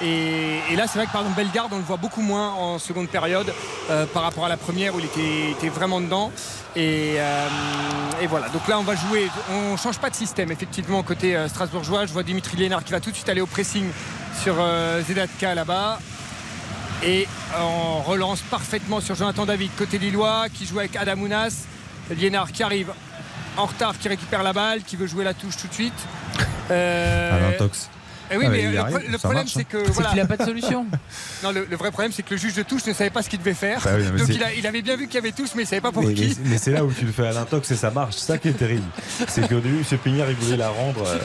Et, 0.02 0.60
et 0.72 0.76
là, 0.76 0.86
c'est 0.88 0.98
vrai 0.98 1.08
que 1.08 1.12
par 1.12 1.22
exemple 1.22 1.38
Bellegarde, 1.38 1.74
on 1.74 1.78
le 1.78 1.84
voit 1.84 1.98
beaucoup 1.98 2.22
moins 2.22 2.54
en 2.54 2.80
seconde 2.80 3.10
période 3.10 3.54
par 4.14 4.24
rapport 4.24 4.46
à 4.46 4.50
la 4.50 4.56
première 4.56 4.96
où 4.96 5.00
il 5.00 5.06
était, 5.06 5.52
était 5.52 5.68
vraiment 5.68 6.00
dedans. 6.00 6.32
Et, 6.78 7.16
et 8.22 8.28
voilà. 8.28 8.48
Donc 8.48 8.66
là, 8.70 8.80
on 8.80 8.84
va 8.84 8.96
jouer. 8.96 9.28
On 9.52 9.76
change 9.76 10.00
pas 10.00 10.10
de 10.10 10.16
système 10.16 10.54
effectivement 10.54 11.04
côté 11.04 11.38
strasbourgeois. 11.50 12.06
Je 12.06 12.14
vois 12.14 12.24
Dimitri 12.24 12.56
Lénard 12.56 12.86
qui 12.86 12.94
va 12.94 13.02
tout 13.02 13.10
de 13.10 13.16
suite 13.16 13.28
aller 13.28 13.42
au 13.42 13.46
pressing 13.46 13.90
sur 14.42 14.56
Zedatka 15.06 15.54
là-bas. 15.54 16.00
Et 17.04 17.28
on 17.60 18.02
relance 18.02 18.40
parfaitement 18.40 19.02
sur 19.02 19.16
Jonathan 19.16 19.46
David, 19.46 19.72
côté 19.78 19.98
lillois, 19.98 20.46
qui 20.48 20.66
joue 20.66 20.80
avec 20.80 20.96
Adamounas. 20.96 21.66
Liénard 22.10 22.54
qui 22.54 22.64
arrive 22.64 22.94
en 23.60 23.66
retard, 23.66 23.98
qui 24.00 24.08
récupère 24.08 24.44
la 24.44 24.54
balle, 24.54 24.82
qui 24.84 24.96
veut 24.96 25.08
jouer 25.08 25.24
la 25.24 25.34
touche 25.34 25.58
tout 25.58 25.68
de 25.68 25.74
suite. 25.74 25.94
Euh, 26.72 27.38
Alain 27.48 27.58
Tox. 27.58 27.90
eh 28.32 28.38
oui, 28.38 28.44
Ah, 28.46 28.50
mais 28.52 28.72
le, 28.72 28.78
arrive, 28.80 29.18
problème, 29.18 29.48
c'est 29.48 29.62
hein. 29.62 29.64
que. 29.68 29.78
Voilà. 29.92 30.26
pas 30.26 30.38
de 30.38 30.44
solution. 30.44 30.86
non, 31.44 31.52
le, 31.52 31.66
le 31.70 31.76
vrai 31.78 31.90
problème, 31.92 32.12
c'est 32.14 32.22
que 32.24 32.32
le 32.36 32.38
juge 32.40 32.54
de 32.54 32.64
touche 32.64 32.86
ne 32.86 32.94
savait 32.94 33.10
pas 33.10 33.22
ce 33.24 33.30
qu'il 33.30 33.40
devait 33.40 33.54
faire. 33.56 33.82
Bah 33.84 33.92
oui, 33.98 34.04
non, 34.06 34.12
mais 34.14 34.20
Donc 34.20 34.30
il, 34.30 34.44
a- 34.44 34.54
il 34.54 34.68
avait 34.68 34.82
bien 34.84 34.96
vu 34.96 35.06
qu'il 35.08 35.16
y 35.16 35.18
avait 35.18 35.32
touche, 35.32 35.50
mais 35.56 35.64
il 35.64 35.68
savait 35.68 35.82
pas 35.82 35.92
pour 35.92 36.04
Mais, 36.04 36.14
qui. 36.14 36.28
mais- 36.44 36.52
mais 36.52 36.58
c'est 36.58 36.72
là 36.72 36.86
où 36.86 36.92
tu 36.94 37.06
le 37.06 37.12
fais 37.12 37.28
à 37.28 37.32
l'intox 37.32 37.70
et 37.72 37.76
ça 37.76 37.90
marche. 37.92 38.16
C'est 38.18 38.28
ça 38.34 38.38
qui 38.38 38.50
est 38.50 38.54
terrible. 38.54 38.84
C'est 39.28 39.42
qu'au 39.48 39.60
début, 39.60 39.84
M. 39.92 39.98
Pignard, 39.98 40.30
il 40.30 40.36
voulait 40.36 40.58
la 40.58 40.70
rendre 40.70 41.04
euh, 41.08 41.18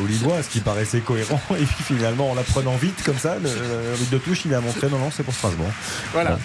au, 0.00 0.02
au 0.04 0.06
Lillois, 0.06 0.42
ce 0.42 0.48
qui 0.48 0.60
paraissait 0.60 1.00
cohérent. 1.00 1.40
Et 1.52 1.64
puis 1.64 1.84
finalement, 1.96 2.30
en 2.30 2.34
la 2.34 2.42
prenant 2.42 2.76
vite 2.76 3.02
comme 3.04 3.18
ça, 3.18 3.36
le, 3.36 3.48
le 3.48 3.96
but 3.96 4.10
de 4.10 4.18
touche, 4.18 4.44
il 4.44 4.52
a 4.54 4.60
montré 4.60 4.88
non, 4.90 4.98
non, 4.98 5.10
c'est 5.10 5.22
pour 5.22 5.34
Strasbourg. 5.34 5.70
Voilà. 6.12 6.38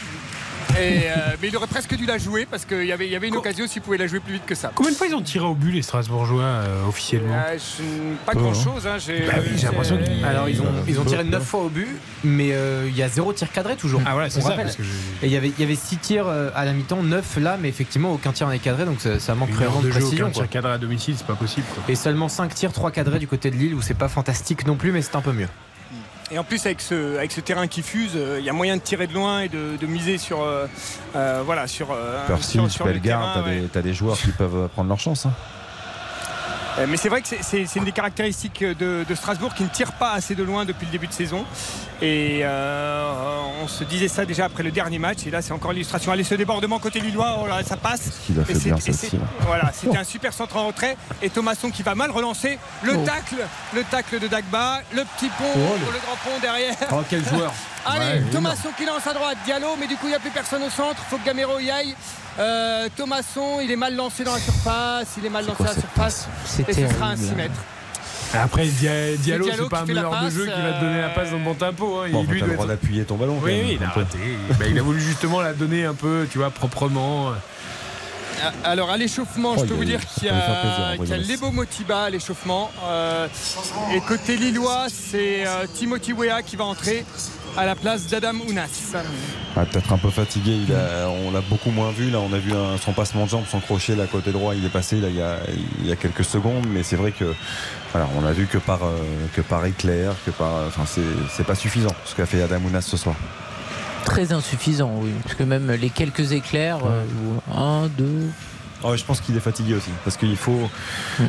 Et, 0.79 1.03
euh, 1.07 1.35
mais 1.41 1.49
il 1.49 1.57
aurait 1.57 1.67
presque 1.67 1.95
dû 1.95 2.05
la 2.05 2.17
jouer 2.17 2.47
parce 2.49 2.65
qu'il 2.65 2.85
y 2.85 2.91
avait, 2.91 3.05
il 3.05 3.11
y 3.11 3.15
avait 3.15 3.27
une 3.27 3.35
occasion 3.35 3.67
s'il 3.67 3.81
pouvait 3.81 3.97
la 3.97 4.07
jouer 4.07 4.19
plus 4.19 4.33
vite 4.33 4.45
que 4.45 4.55
ça. 4.55 4.71
Combien 4.73 4.91
de 4.91 4.97
fois 4.97 5.07
ils 5.07 5.13
ont 5.15 5.21
tiré 5.21 5.45
au 5.45 5.53
but 5.53 5.71
les 5.71 5.81
Strasbourgeois 5.81 6.43
euh, 6.43 6.87
officiellement 6.87 7.33
Euh, 7.35 7.57
je- 7.57 8.15
pas 8.25 8.31
Peu, 8.33 8.39
grand 8.39 8.51
hein. 8.51 8.53
chose. 8.53 8.87
Hein, 8.87 8.97
j'ai, 8.97 9.21
Bah 9.27 9.33
oui, 9.39 9.51
j'ai 9.55 9.67
l'impression 9.67 9.97
qu'ils- 9.97 10.25
Alors 10.25 10.49
ils 10.49 10.61
ont, 10.61 10.65
ils 10.87 10.99
ont 10.99 11.03
Peu, 11.03 11.09
tiré 11.09 11.23
peu. 11.23 11.29
9 11.29 11.43
fois 11.43 11.61
au 11.61 11.69
but, 11.69 11.87
mais 12.23 12.49
euh, 12.53 12.85
il 12.89 12.97
y 12.97 13.03
a 13.03 13.09
zéro 13.09 13.31
tir 13.33 13.51
cadré 13.51 13.75
toujours. 13.75 14.01
Ah 14.05 14.13
voilà, 14.13 14.29
c'est 14.29 14.41
ça, 14.41 14.49
rappelle. 14.49 14.65
parce 14.65 14.75
que 14.77 14.83
je- 14.83 14.89
Et 15.21 15.27
il 15.27 15.31
y 15.31 15.37
avait, 15.37 15.49
il 15.49 15.59
y 15.59 15.63
avait 15.63 15.75
6 15.75 15.97
tirs 15.97 16.27
à 16.27 16.65
la 16.65 16.73
mi-temps, 16.73 17.03
9 17.03 17.37
là, 17.37 17.57
mais 17.61 17.69
effectivement 17.69 18.11
aucun 18.11 18.31
tir 18.31 18.47
n'est 18.49 18.59
cadré, 18.59 18.85
donc 18.85 18.99
ça, 18.99 19.19
ça 19.19 19.35
manque 19.35 19.51
vraiment 19.51 19.79
de, 19.81 19.87
de 19.87 19.91
jeu, 19.91 19.99
précision. 19.99 20.25
aucun 20.27 20.33
tir 20.33 20.49
cadré 20.49 20.71
à 20.73 20.77
domicile, 20.77 21.15
c'est 21.17 21.27
pas 21.27 21.35
possible. 21.35 21.67
quoi. 21.73 21.83
Et 21.87 21.95
seulement 21.95 22.29
5 22.29 22.53
tirs, 22.53 22.71
3 22.73 22.91
cadrés 22.91 23.19
du 23.19 23.27
côté 23.27 23.51
de 23.51 23.55
Lille, 23.55 23.73
où 23.75 23.81
c'est 23.81 23.93
pas 23.93 24.07
fantastique 24.09 24.65
non 24.65 24.75
plus, 24.75 24.91
mais 24.91 25.01
c'est 25.01 25.15
un 25.15 25.21
peu 25.21 25.31
mieux. 25.33 25.47
Et 26.31 26.39
en 26.39 26.43
plus 26.43 26.65
avec 26.65 26.81
ce, 26.81 27.17
avec 27.17 27.31
ce 27.31 27.41
terrain 27.41 27.67
qui 27.67 27.81
fuse, 27.83 28.13
euh, 28.15 28.37
il 28.39 28.45
y 28.45 28.49
a 28.49 28.53
moyen 28.53 28.77
de 28.77 28.81
tirer 28.81 29.07
de 29.07 29.13
loin 29.13 29.41
et 29.41 29.49
de, 29.49 29.77
de 29.79 29.85
miser 29.85 30.17
sur, 30.17 30.41
euh, 30.41 30.65
euh, 31.15 31.41
voilà, 31.45 31.67
sur, 31.67 31.95
Percy, 32.27 32.59
sur, 32.69 32.87
le 32.87 32.99
terrain. 32.99 33.31
t'as 33.35 33.43
ouais. 33.43 33.59
des, 33.61 33.67
t'as 33.67 33.81
des 33.81 33.93
joueurs 33.93 34.17
qui 34.17 34.31
peuvent 34.31 34.67
prendre 34.69 34.89
leur 34.89 34.99
chance. 34.99 35.25
hein. 35.25 35.33
Mais 36.89 36.97
c'est 36.97 37.09
vrai 37.09 37.21
que 37.21 37.27
c'est- 37.27 37.43
c'est 37.43 37.67
c'est 37.67 37.77
une 37.77 37.85
des 37.85 37.91
caractéristiques 37.91 38.63
de, 38.63 39.05
de 39.07 39.15
Strasbourg 39.15 39.53
qui 39.53 39.61
ne 39.61 39.67
tire 39.69 39.91
pas 39.91 40.13
assez 40.13 40.33
de 40.33 40.41
loin 40.41 40.65
depuis 40.65 40.87
le 40.87 40.91
début 40.91 41.05
de 41.05 41.13
saison. 41.13 41.45
Et 42.05 42.41
euh, 42.43 43.13
on 43.63 43.67
se 43.69 43.85
disait 43.85 44.09
ça 44.09 44.25
déjà 44.25 44.43
après 44.43 44.61
le 44.61 44.71
dernier 44.71 44.99
match. 44.99 45.19
Et 45.25 45.31
là, 45.31 45.41
c'est 45.41 45.53
encore 45.53 45.71
l'illustration. 45.71 46.11
Allez, 46.11 46.25
ce 46.25 46.35
débordement 46.35 46.77
côté 46.77 46.99
Lillois, 46.99 47.37
oh 47.41 47.47
là, 47.47 47.63
ça 47.63 47.77
passe. 47.77 48.09
a 48.37 48.43
fait 48.43 48.53
bien, 48.55 48.77
celle-ci. 48.77 49.11
Voilà, 49.47 49.71
c'était 49.73 49.97
un 49.97 50.03
super 50.03 50.33
centre 50.33 50.57
en 50.57 50.67
retrait. 50.67 50.97
Et 51.21 51.29
Thomasson 51.29 51.69
qui 51.69 51.81
va 51.81 51.95
mal 51.95 52.11
relancer. 52.11 52.59
Le 52.83 52.93
Oh. 52.97 53.05
tacle, 53.05 53.37
le 53.73 53.83
tacle 53.85 54.19
de 54.19 54.27
Dagba, 54.27 54.81
le 54.93 55.03
petit 55.15 55.29
pont, 55.29 55.45
Oh, 55.55 55.75
le- 55.79 55.93
le 55.93 55.99
grand 56.05 56.17
pont 56.25 56.39
derrière. 56.41 56.75
Oh, 56.91 57.01
quel 57.09 57.23
joueur 57.25 57.53
Allez, 57.85 58.19
Ouais, 58.19 58.21
Thomasson 58.33 58.69
qui 58.77 58.85
lance 58.85 59.07
à 59.07 59.13
droite, 59.13 59.37
Diallo, 59.45 59.75
mais 59.79 59.87
du 59.87 59.95
coup 59.95 60.05
il 60.07 60.09
n'y 60.09 60.15
a 60.15 60.19
plus 60.19 60.29
personne 60.31 60.63
au 60.63 60.69
centre, 60.69 61.01
faut 61.09 61.17
que 61.17 61.25
Gamero 61.25 61.59
y 61.59 61.69
aille. 61.71 61.95
Euh, 62.39 62.87
Thomasson, 62.95 63.59
il 63.61 63.69
est 63.71 63.75
mal 63.77 63.95
lancé 63.95 64.23
dans 64.25 64.33
la 64.33 64.39
surface, 64.39 65.07
il 65.17 65.25
est 65.25 65.29
mal 65.29 65.45
lancé 65.45 65.63
dans 65.63 65.69
la 65.69 65.75
surface. 65.75 66.27
Et 66.67 66.73
ce 66.73 66.87
sera 66.87 67.07
un 67.07 67.15
terrible. 67.15 67.27
6 67.29 67.35
mètres. 67.35 67.61
Après, 68.33 68.65
Dia- 68.65 69.15
Diallo, 69.17 69.45
c'est 69.51 69.69
pas 69.69 69.81
un 69.81 69.85
meneur 69.85 70.23
de 70.23 70.29
jeu 70.29 70.45
qui 70.45 70.61
va 70.61 70.73
te 70.73 70.81
donner 70.83 71.01
la 71.01 71.09
passe 71.09 71.31
dans 71.31 71.37
le 71.37 71.43
bon 71.43 71.53
tempo. 71.53 71.99
hein. 71.99 72.07
Bon, 72.11 72.23
Il- 72.23 72.31
lui 72.31 72.39
t'as 72.39 72.45
doit 72.45 72.47
le 72.47 72.53
droit 72.53 72.65
être- 72.65 72.81
d'appuyer 72.81 73.03
ton 73.03 73.15
ballon. 73.15 73.35
quand 73.39 73.45
Oui, 73.45 73.57
même, 73.57 73.65
oui, 73.67 73.77
il 73.79 73.83
a 73.85 73.89
raté. 73.89 74.17
Bah, 74.59 74.65
il 74.69 74.79
a 74.79 74.81
voulu 74.81 74.99
justement 74.99 75.41
la 75.41 75.53
donner 75.53 75.85
un 75.85 75.93
peu, 75.93 76.27
tu 76.31 76.39
vois, 76.39 76.49
proprement. 76.49 77.31
Ah, 78.43 78.51
Alors 78.63 78.89
à 78.89 78.97
l'échauffement, 78.97 79.53
Oh, 79.55 79.59
je 79.61 79.65
peux 79.65 79.73
vous 79.75 79.85
dire 79.85 79.99
qu'il 80.05 80.25
y 80.25 80.29
a, 80.29 80.95
y 80.95 81.13
a. 81.13 81.17
Lebo 81.17 81.51
Motiba 81.51 82.03
à 82.05 82.09
l'échauffement. 82.09 82.71
Euh, 82.85 83.27
et 83.95 84.01
côté 84.01 84.35
Lillois, 84.35 84.87
c'est 84.89 85.45
euh, 85.47 85.65
Timothy 85.73 86.11
Weah 86.13 86.41
qui 86.41 86.55
va 86.57 86.65
entrer 86.65 87.05
à 87.55 87.65
la 87.65 87.75
place 87.75 88.07
d'Adam 88.07 88.33
Ounas. 88.49 88.91
Ah, 89.55 89.65
Peut-être 89.65 89.93
un 89.93 89.97
peu 89.99 90.09
fatigué. 90.09 90.57
Il 90.67 90.73
a- 90.73 91.07
on 91.09 91.31
l'a 91.31 91.41
beaucoup 91.41 91.69
moins 91.69 91.91
vu. 91.91 92.09
Là, 92.09 92.19
on 92.19 92.33
a 92.33 92.39
vu 92.39 92.51
un- 92.51 92.77
son 92.83 92.91
passement 92.91 93.25
de 93.25 93.29
jambe, 93.29 93.43
son 93.49 93.59
crochet 93.59 93.95
là 93.95 94.07
côté 94.07 94.31
droit. 94.31 94.55
Il 94.55 94.65
est 94.65 94.69
passé 94.69 94.99
là, 94.99 95.07
il, 95.09 95.15
y 95.15 95.21
a, 95.21 95.37
il 95.81 95.87
y 95.87 95.91
a 95.91 95.95
quelques 95.95 96.25
secondes, 96.25 96.65
mais 96.67 96.81
c'est 96.83 96.95
vrai 96.97 97.11
que 97.11 97.33
voilà, 97.93 98.07
on 98.19 98.25
a 98.25 98.31
vu 98.33 98.47
que 98.47 98.57
par 98.57 98.83
euh, 98.83 98.97
que 99.35 99.41
par 99.41 99.65
éclair, 99.65 100.13
que 100.25 100.31
par, 100.31 100.65
enfin 100.67 100.83
c'est 101.29 101.45
pas 101.45 101.55
suffisant 101.55 101.93
ce 102.05 102.15
qu'a 102.15 102.25
fait 102.25 102.41
Adam 102.41 102.59
Ounas 102.65 102.81
ce 102.81 102.97
soir. 102.97 103.15
Très 104.03 104.33
insuffisant, 104.33 104.91
oui. 104.97 105.11
Parce 105.23 105.35
que 105.35 105.43
même 105.43 105.71
les 105.71 105.89
quelques 105.89 106.33
éclairs, 106.33 106.79
euh, 106.85 107.03
un, 107.55 107.87
deux. 107.87 108.27
Oh, 108.85 108.97
je 108.97 109.03
pense 109.05 109.21
qu'il 109.21 109.37
est 109.37 109.39
fatigué 109.39 109.75
aussi, 109.75 109.91
parce 110.03 110.17
qu'il 110.17 110.35
faut, 110.35 110.69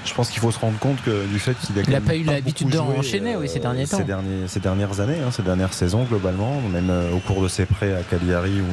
je 0.05 0.13
pense 0.13 0.29
qu'il 0.29 0.41
faut 0.41 0.51
se 0.51 0.59
rendre 0.59 0.77
compte 0.81 1.01
que 1.05 1.25
du 1.27 1.39
fait 1.39 1.55
qu'il 1.65 1.79
a, 1.79 1.83
Il 1.87 1.95
a 1.95 2.01
pas 2.01 2.17
eu 2.17 2.25
l'habitude 2.25 2.69
d'enchaîner, 2.71 3.37
oui, 3.37 3.49
ces 3.49 3.61
derniers 3.61 3.87
temps. 3.87 3.99
Ces, 3.99 4.03
derniers- 4.03 4.49
ces 4.49 4.59
dernières 4.59 4.99
années, 4.99 5.19
hein, 5.25 5.31
ces 5.31 5.43
dernières 5.45 5.73
saisons 5.73 6.03
globalement, 6.03 6.61
même 6.73 6.91
euh, 6.91 7.13
au 7.13 7.21
cours 7.21 7.41
de 7.45 7.47
ses 7.47 7.65
prêts 7.65 7.95
à 7.95 8.03
Cagliari 8.03 8.61
ou, 8.61 8.65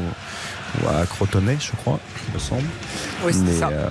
ou 0.84 0.88
à 0.88 1.06
Crotone, 1.06 1.58
je 1.60 1.72
crois, 1.78 2.00
il 2.28 2.34
me 2.34 2.40
semble. 2.40 2.64
Oui, 3.26 3.34
c'est 3.34 3.40
mais, 3.42 3.54
ça. 3.54 3.70
euh, 3.70 3.90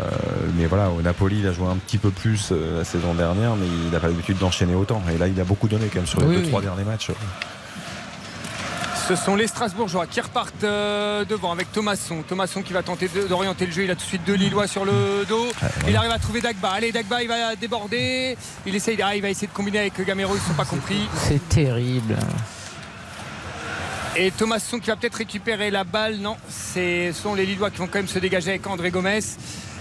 mais 0.56 0.66
voilà, 0.66 0.90
au 0.90 1.02
Napoli, 1.02 1.40
il 1.40 1.46
a 1.46 1.52
joué 1.52 1.66
un 1.66 1.76
petit 1.76 1.98
peu 1.98 2.10
plus 2.10 2.48
euh, 2.52 2.78
la 2.78 2.84
saison 2.84 3.14
dernière, 3.14 3.56
mais 3.56 3.66
il 3.66 3.90
n'a 3.90 4.00
pas 4.00 4.08
l'habitude 4.08 4.38
d'enchaîner 4.38 4.74
autant. 4.74 5.02
Et 5.14 5.18
là, 5.18 5.28
il 5.28 5.38
a 5.40 5.44
beaucoup 5.44 5.68
donné 5.68 5.86
quand 5.86 5.96
même 6.00 6.06
sur 6.06 6.20
les 6.20 6.26
Oui, 6.26 6.34
deux, 6.36 6.42
oui. 6.42 6.48
trois 6.48 6.62
derniers 6.62 6.84
matchs. 6.84 7.10
Ce 9.08 9.16
sont 9.16 9.34
les 9.34 9.48
Strasbourgeois 9.48 10.06
qui 10.06 10.20
repartent 10.20 10.62
euh, 10.62 11.24
devant 11.24 11.50
avec 11.50 11.72
Thomasson. 11.72 12.22
Thomasson 12.28 12.62
qui 12.62 12.72
va 12.72 12.84
tenter 12.84 13.10
d'orienter 13.28 13.66
le 13.66 13.72
jeu. 13.72 13.82
Il 13.82 13.90
a 13.90 13.94
tout 13.96 14.02
de 14.02 14.06
suite 14.06 14.22
deux 14.24 14.34
Lillois 14.34 14.68
sur 14.68 14.84
le 14.84 15.24
dos. 15.28 15.48
Il 15.88 15.96
arrive 15.96 16.12
à 16.12 16.18
trouver 16.20 16.40
Dagba. 16.40 16.70
Allez, 16.70 16.92
Dagba, 16.92 17.20
il 17.20 17.26
va 17.28 17.56
déborder. 17.56 18.36
Il 18.66 18.74
essaye, 18.76 18.96
ah, 19.02 19.16
il 19.16 19.22
va 19.22 19.28
essayer 19.28 19.48
de 19.48 19.52
combiner 19.52 19.80
avec 19.80 20.00
Gamero. 20.06 20.32
Ils 20.36 20.40
ne 20.40 20.44
sont 20.46 20.54
pas 20.54 20.64
compris. 20.64 21.08
C'est 21.16 21.48
terrible. 21.48 22.16
Et 24.16 24.30
Thomasson 24.32 24.78
qui 24.80 24.88
va 24.88 24.96
peut-être 24.96 25.14
récupérer 25.14 25.70
la 25.70 25.84
balle. 25.84 26.16
Non, 26.16 26.36
ce 26.48 27.12
sont 27.14 27.34
les 27.34 27.46
Lillois 27.46 27.70
qui 27.70 27.78
vont 27.78 27.86
quand 27.86 27.98
même 28.00 28.08
se 28.08 28.18
dégager 28.18 28.50
avec 28.50 28.66
André 28.66 28.90
Gomez. 28.90 29.20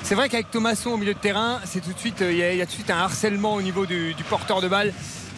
C'est 0.04 0.16
vrai 0.16 0.30
qu'avec 0.30 0.50
Thomasson 0.52 0.92
au 0.92 0.98
milieu 0.98 1.14
de 1.14 1.20
terrain, 1.20 1.60
c'est 1.66 1.82
tout 1.82 1.92
de 1.94 2.00
suite, 2.00 2.22
euh, 2.22 2.32
il 2.32 2.38
y, 2.38 2.44
a- 2.44 2.52
il 2.54 2.58
y 2.58 2.62
a 2.62 2.66
tout 2.66 2.72
de 2.72 2.76
suite 2.76 2.90
un 2.92 2.98
harcèlement 3.00 3.56
au 3.56 3.62
niveau 3.62 3.86
du, 3.86 4.14
du 4.14 4.24
porteur 4.24 4.62
de 4.62 4.68
balle 4.68 4.94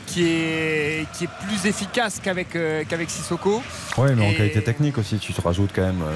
qui 0.06 0.24
est, 0.28 1.06
qui 1.14 1.24
est 1.24 1.30
plus 1.48 1.66
efficace 1.70 2.20
qu'avec 2.22 2.54
euh, 2.56 2.84
qu'avec 2.88 3.10
Sissoko. 3.10 3.64
Ouais, 3.98 4.14
mais 4.14 4.26
en 4.28 4.32
Et- 4.32 4.36
qualité 4.36 4.62
technique 4.62 4.98
aussi, 4.98 5.18
tu 5.20 5.32
te 5.34 5.40
rajoutes 5.42 5.72
quand 5.74 5.82
même. 5.84 6.02
euh, 6.02 6.12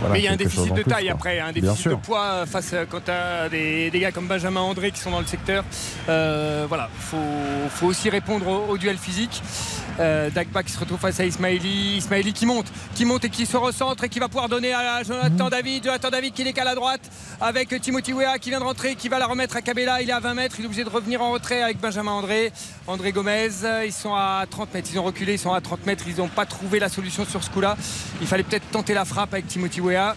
voilà, 0.00 0.12
mais 0.14 0.20
il 0.20 0.24
y 0.24 0.28
a 0.28 0.32
un 0.32 0.36
déficit 0.36 0.70
de 0.74 0.82
plus, 0.82 0.90
taille 0.90 1.04
quoi. 1.06 1.14
après, 1.14 1.38
un 1.38 1.52
déficit 1.52 1.88
de 1.88 1.94
poids 1.94 2.44
face 2.46 2.72
à- 2.74 2.84
quand 2.84 3.04
tu 3.04 3.10
as 3.12 3.48
des, 3.48 3.90
des 3.90 4.00
gars 4.00 4.10
comme 4.10 4.26
Benjamin 4.26 4.60
André 4.60 4.90
qui 4.90 4.98
sont 5.00 5.12
dans 5.12 5.20
le 5.20 5.26
secteur. 5.26 5.64
Euh, 6.08 6.66
voilà, 6.68 6.90
faut, 6.98 7.16
faut 7.70 7.86
aussi 7.86 8.10
répondre 8.10 8.48
au, 8.48 8.72
au 8.72 8.76
duel 8.78 8.98
physique. 8.98 9.40
Euh, 10.00 10.30
Dagba 10.30 10.62
qui 10.62 10.72
se 10.72 10.78
retrouve 10.78 10.98
face 10.98 11.20
à 11.20 11.24
Ismaili, 11.24 11.98
Ismaili 11.98 12.32
qui 12.32 12.46
monte, 12.46 12.66
qui 12.94 13.04
monte 13.04 13.24
et 13.24 13.30
qui 13.30 13.44
se 13.44 13.56
recentre 13.56 14.04
et 14.04 14.08
qui 14.08 14.18
va 14.18 14.28
pouvoir 14.28 14.48
donner 14.48 14.72
à 14.72 15.02
Jonathan 15.02 15.50
David, 15.50 15.84
Jonathan 15.84 16.10
David 16.10 16.32
qui 16.32 16.44
décale 16.44 16.68
à 16.68 16.74
droite 16.74 17.02
avec 17.40 17.78
Timothy 17.80 18.12
Weah 18.12 18.38
qui 18.38 18.50
vient 18.50 18.60
de 18.60 18.64
rentrer, 18.64 18.94
qui 18.94 19.08
va 19.08 19.18
la 19.18 19.26
remettre 19.26 19.56
à 19.56 19.62
Cabella, 19.62 20.00
il 20.00 20.08
est 20.08 20.12
à 20.12 20.20
20 20.20 20.34
mètres, 20.34 20.56
il 20.58 20.62
est 20.62 20.66
obligé 20.66 20.84
de 20.84 20.88
revenir 20.88 21.20
en 21.20 21.30
retrait 21.32 21.62
avec 21.62 21.78
Benjamin 21.78 22.12
André, 22.12 22.52
André 22.86 23.12
Gomez, 23.12 23.50
ils 23.84 23.92
sont 23.92 24.14
à 24.14 24.44
30 24.48 24.72
mètres, 24.72 24.88
ils 24.92 24.98
ont 24.98 25.04
reculé, 25.04 25.34
ils 25.34 25.38
sont 25.38 25.52
à 25.52 25.60
30 25.60 25.84
mètres, 25.84 26.04
ils 26.06 26.16
n'ont 26.16 26.28
pas 26.28 26.46
trouvé 26.46 26.78
la 26.78 26.88
solution 26.88 27.26
sur 27.26 27.44
ce 27.44 27.50
coup-là. 27.50 27.76
Il 28.20 28.26
fallait 28.26 28.44
peut-être 28.44 28.70
tenter 28.70 28.94
la 28.94 29.04
frappe 29.04 29.34
avec 29.34 29.46
Timothy 29.46 29.80
Weah 29.80 30.16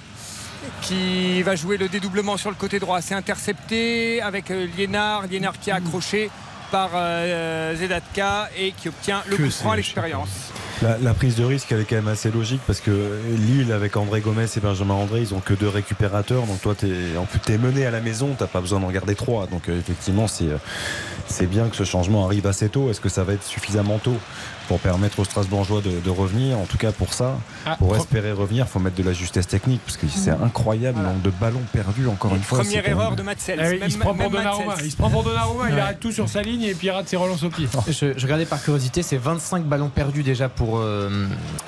qui 0.81 1.41
va 1.43 1.55
jouer 1.55 1.77
le 1.77 1.89
dédoublement 1.89 2.37
sur 2.37 2.49
le 2.49 2.55
côté 2.55 2.79
droit. 2.79 3.01
C'est 3.01 3.15
intercepté 3.15 4.21
avec 4.21 4.51
euh, 4.51 4.67
Liénard, 4.77 5.27
Liénard 5.27 5.59
qui 5.59 5.69
est 5.69 5.73
accroché 5.73 6.29
par 6.71 6.91
euh, 6.95 7.75
Zedatka 7.75 8.49
et 8.57 8.71
qui 8.71 8.89
obtient 8.89 9.21
le 9.29 9.37
Que 9.37 9.43
coup 9.43 9.51
franc 9.51 9.71
à 9.71 9.75
l'expérience. 9.75 10.51
La, 10.81 10.97
la 10.97 11.13
prise 11.13 11.35
de 11.35 11.45
risque, 11.45 11.71
elle 11.71 11.81
est 11.81 11.85
quand 11.85 11.95
même 11.95 12.09
assez 12.09 12.29
logique 12.29 12.59
parce 12.67 12.81
que 12.81 13.19
Lille, 13.29 13.71
avec 13.71 13.95
André 13.95 14.19
Gomez 14.19 14.45
et 14.55 14.59
Benjamin 14.59 14.93
André, 14.95 15.21
ils 15.21 15.33
ont 15.33 15.39
que 15.39 15.53
deux 15.53 15.69
récupérateurs. 15.69 16.43
Donc 16.43 16.61
toi, 16.61 16.75
t'es, 16.75 17.15
en 17.17 17.25
plus, 17.25 17.39
t'es 17.39 17.57
mené 17.57 17.85
à 17.85 17.91
la 17.91 18.01
maison, 18.01 18.35
t'as 18.37 18.47
pas 18.47 18.59
besoin 18.59 18.81
d'en 18.81 18.91
garder 18.91 19.15
trois. 19.15 19.47
Donc 19.47 19.69
euh, 19.69 19.79
effectivement, 19.79 20.27
c'est, 20.27 20.49
euh, 20.49 20.57
c'est 21.27 21.47
bien 21.47 21.69
que 21.69 21.75
ce 21.77 21.85
changement 21.85 22.25
arrive 22.25 22.45
assez 22.45 22.67
tôt. 22.67 22.89
Est-ce 22.89 22.99
que 22.99 23.09
ça 23.09 23.23
va 23.23 23.33
être 23.33 23.43
suffisamment 23.45 23.99
tôt? 23.99 24.17
Pour 24.67 24.79
permettre 24.79 25.19
aux 25.19 25.23
Strasbourgeois 25.25 25.81
de, 25.81 25.91
de 25.99 26.09
revenir 26.09 26.57
En 26.57 26.65
tout 26.65 26.77
cas, 26.77 26.91
pour 26.91 27.13
ça, 27.13 27.37
Ah, 27.65 27.75
pour 27.77 27.87
pro- 27.89 27.97
espérer 27.97 28.31
revenir, 28.31 28.65
il 28.67 28.69
faut 28.71 28.79
mettre 28.79 28.95
de 28.95 29.03
la 29.03 29.13
justesse 29.13 29.47
technique 29.47 29.81
parce 29.85 29.97
que 29.97 30.07
c'est 30.07 30.31
incroyable 30.31 30.99
le 30.99 31.05
nombre 31.05 31.21
de 31.21 31.29
ballons 31.29 31.61
perdus. 31.71 32.07
Encore 32.07 32.35
une 32.35 32.41
fois, 32.43 32.59
c'est 32.59 32.65
Première 32.65 32.83
même- 32.83 32.91
erreur 32.91 33.15
de 33.15 33.23
Matsels. 33.23 33.59
Ah 33.61 33.67
oui, 33.69 33.79
il 33.85 33.91
se 33.91 33.97
prend 33.97 34.13
pour 34.15 34.29
Donnarumma. 34.29 34.75
Il 34.83 34.91
se 34.91 34.97
prend 34.97 35.09
pour 35.09 35.23
Donnarumma. 35.23 35.69
Il 35.69 35.79
arrête 35.79 35.99
tout 35.99 36.11
sur 36.11 36.27
sa 36.29 36.41
ligne 36.41 36.63
et 36.63 36.73
puis 36.73 36.87
il 36.87 36.91
rate 36.91 37.07
ses 37.07 37.17
relances 37.17 37.43
au 37.43 37.49
pied. 37.49 37.67
Je, 37.87 38.13
je 38.17 38.23
regardais 38.23 38.45
par 38.45 38.61
curiosité, 38.61 39.01
c'est 39.03 39.17
25 39.17 39.63
ballons 39.65 39.89
perdus 39.89 40.23
déjà 40.23 40.49
pour 40.49 40.77
euh, 40.79 41.09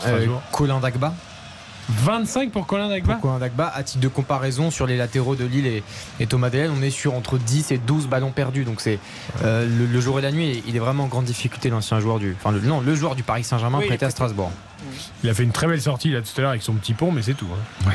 euh. 0.06 0.26
Colin 0.52 0.80
Dagba. 0.80 1.14
25 1.90 2.52
pour 2.52 2.68
Colin 2.68 2.90
Dagba 2.90 3.14
Pour 3.14 3.22
Colin 3.24 3.40
Dagba, 3.40 3.72
à 3.74 3.84
titre 3.84 4.00
de 4.02 4.08
comparaison 4.08 4.72
sur 4.72 4.86
les 4.88 4.98
latéraux 4.98 5.36
de 5.36 5.46
Lille 5.46 5.66
et, 5.68 5.84
et 6.20 6.28
Thomas 6.28 6.50
Delaine, 6.50 6.72
on 6.78 6.82
est 6.82 6.90
sur 6.90 7.14
entre 7.14 7.38
10 7.38 7.72
et 7.72 7.78
12 7.78 8.08
ballons 8.08 8.32
perdus. 8.32 8.66
Donc 8.66 8.82
c'est 8.82 9.00
euh, 9.44 9.66
le, 9.68 9.86
le 9.86 10.02
jour 10.02 10.20
et 10.20 10.22
la 10.22 10.32
nuit, 10.32 10.62
il 10.68 10.76
est 10.76 10.80
vraiment 10.80 11.06
en 11.06 11.08
grande 11.08 11.26
difficulté 11.26 11.70
l'ancien 11.70 12.00
joueur 12.00 12.20
du, 12.20 12.36
enfin 12.40 12.52
le, 12.52 12.60
non, 12.62 12.82
le 12.82 12.96
joueur 12.96 13.16
du 13.16 13.24
Paris 13.24 13.44
Saint-Germain 13.44 13.80
Oui, 13.80 13.88
prêté 13.88 14.06
à. 14.06 14.10
Strasbourg. 14.10 14.52
Il 15.24 15.30
a 15.30 15.34
fait 15.34 15.44
une 15.44 15.52
très 15.52 15.68
belle 15.68 15.82
sortie 15.82 16.10
là 16.12 16.22
tout 16.22 16.30
à 16.38 16.42
l'heure 16.42 16.50
avec 16.52 16.62
son 16.64 16.74
petit 16.74 16.94
pont, 16.94 17.12
mais 17.12 17.22
c'est 17.22 17.34
tout. 17.36 17.48
hein. 17.86 17.92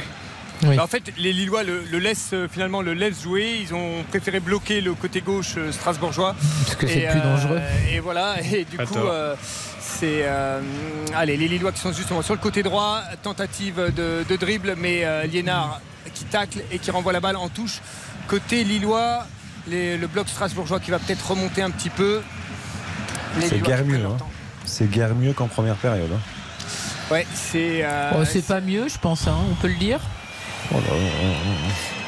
Oui. 0.64 0.78
En 0.78 0.86
fait, 0.86 1.12
les 1.18 1.32
Lillois 1.32 1.64
le, 1.64 1.82
le 1.90 1.98
laissent 1.98 2.30
euh, 2.34 2.46
finalement 2.48 2.82
le 2.82 2.94
laissent 2.94 3.22
jouer. 3.24 3.58
Ils 3.62 3.74
ont 3.74 4.04
préféré 4.10 4.38
bloquer 4.38 4.80
le 4.80 4.94
côté 4.94 5.20
gauche 5.20 5.54
euh, 5.56 5.72
strasbourgeois. 5.72 6.36
Parce 6.64 6.76
que 6.76 6.86
c'est 6.86 7.08
plus 7.08 7.18
euh, 7.18 7.22
dangereux. 7.34 7.60
Et 7.92 7.98
voilà. 7.98 8.36
Et 8.40 8.64
du 8.64 8.76
Pas 8.76 8.86
coup, 8.86 8.94
euh, 8.98 9.34
c'est 9.98 10.22
euh, 10.24 10.60
allez 11.14 11.36
les 11.36 11.48
Lillois 11.48 11.72
qui 11.72 11.80
sont 11.80 11.92
justement 11.92 12.22
sur 12.22 12.34
le 12.34 12.40
côté 12.40 12.62
droit. 12.62 13.00
Tentative 13.22 13.92
de, 13.94 14.24
de 14.28 14.36
dribble, 14.36 14.74
mais 14.78 15.04
euh, 15.04 15.24
Liénard 15.24 15.80
qui 16.14 16.24
tacle 16.24 16.60
et 16.70 16.78
qui 16.78 16.90
renvoie 16.90 17.12
la 17.12 17.20
balle 17.20 17.36
en 17.36 17.48
touche. 17.48 17.80
Côté 18.28 18.64
Lillois, 18.64 19.26
les- 19.68 19.96
le 19.96 20.06
bloc 20.06 20.28
strasbourgeois 20.28 20.80
qui 20.80 20.90
va 20.90 20.98
peut-être 20.98 21.30
remonter 21.30 21.62
un 21.62 21.70
petit 21.70 21.90
peu. 21.90 22.22
C'est 23.40 23.60
guère 23.60 23.84
mieux. 23.84 24.04
hein. 24.04 24.16
C'est 24.64 24.90
guère 24.90 25.14
mieux 25.14 25.32
qu'en 25.32 25.46
première 25.48 25.76
période. 25.76 26.10
hein. 26.12 26.20
Ouais, 27.10 27.26
c'est. 27.34 27.80
euh, 27.84 28.12
Oh, 28.16 28.24
c'est 28.24 28.46
pas 28.46 28.60
mieux, 28.60 28.88
je 28.88 28.98
pense, 28.98 29.26
hein, 29.26 29.36
on 29.50 29.54
peut 29.54 29.68
le 29.68 29.74
dire. 29.76 30.00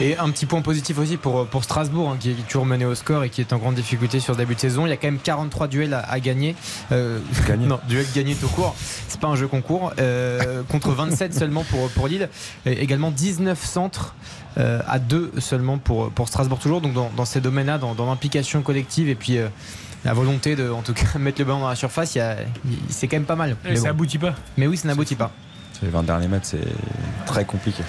Et 0.01 0.17
un 0.19 0.29
petit 0.31 0.47
point 0.47 0.61
positif 0.61 0.99
aussi 0.99 1.17
pour, 1.17 1.47
pour 1.47 1.63
Strasbourg, 1.65 2.11
hein, 2.11 2.17
qui 2.19 2.31
est 2.31 2.49
toujours 2.49 2.67
mené 2.67 2.85
au 2.85 2.95
score 2.95 3.23
et 3.25 3.31
qui 3.31 3.41
est 3.41 3.53
en 3.53 3.59
grande 3.59 3.77
difficulté 3.77 4.19
sur 4.19 4.33
le 4.33 4.39
début 4.39 4.55
de 4.57 4.61
saison. 4.61 4.87
Il 4.87 4.91
y 4.91 4.93
a 4.93 4.97
quand 4.97 5.07
même 5.07 5.19
43 5.21 5.69
duels 5.69 5.95
à, 5.95 6.01
à 6.01 6.19
gagner. 6.21 6.57
Euh, 6.93 7.21
non, 7.59 7.79
duels 7.89 8.07
gagnés 8.15 8.35
tout 8.35 8.49
court. 8.49 8.75
C'est 9.09 9.21
pas 9.21 9.29
un 9.29 9.37
jeu 9.37 9.47
concours. 9.47 9.93
Euh, 9.99 10.63
contre 10.69 10.91
27 10.91 11.35
seulement 11.35 11.63
pour, 11.65 11.89
pour 11.91 12.09
Lille. 12.09 12.29
Et 12.67 12.73
également 12.83 13.11
19 13.13 13.63
centres 13.65 14.15
euh, 14.59 14.81
à 14.89 14.99
2 14.99 15.33
seulement 15.39 15.79
pour, 15.79 16.11
pour 16.11 16.27
Strasbourg, 16.29 16.59
toujours. 16.59 16.81
Donc 16.81 16.93
dans, 16.95 17.11
dans 17.17 17.25
ces 17.25 17.41
domaines-là, 17.41 17.79
dans, 17.79 17.95
dans 17.95 18.07
l'implication 18.07 18.63
collective 18.63 19.09
et 19.09 19.15
puis. 19.15 19.39
euh, 19.39 19.49
la 20.07 20.13
volonté 20.13 20.55
de, 20.55 20.69
en 20.69 20.83
tout 20.83 20.93
cas, 20.93 21.07
mettre 21.19 21.39
le 21.41 21.47
ballon 21.47 21.61
dans 21.61 21.69
la 21.71 21.77
surface, 21.77 22.19
c'est 22.91 23.09
quand 23.09 23.17
même 23.17 23.25
pas 23.25 23.37
mal. 23.37 23.57
Et 23.65 23.71
Mais 23.71 23.77
ça 23.77 23.85
bon. 23.85 23.89
aboutit 23.89 24.19
pas. 24.19 24.35
Mais 24.59 24.67
oui, 24.67 24.77
ça 24.77 24.87
n'aboutit 24.87 25.15
pas. 25.15 25.31
Les 25.83 25.89
20 25.89 26.03
derniers 26.03 26.29
mètres, 26.29 26.45
c'est 26.47 26.61
très 27.25 27.47
compliqué. 27.47 27.83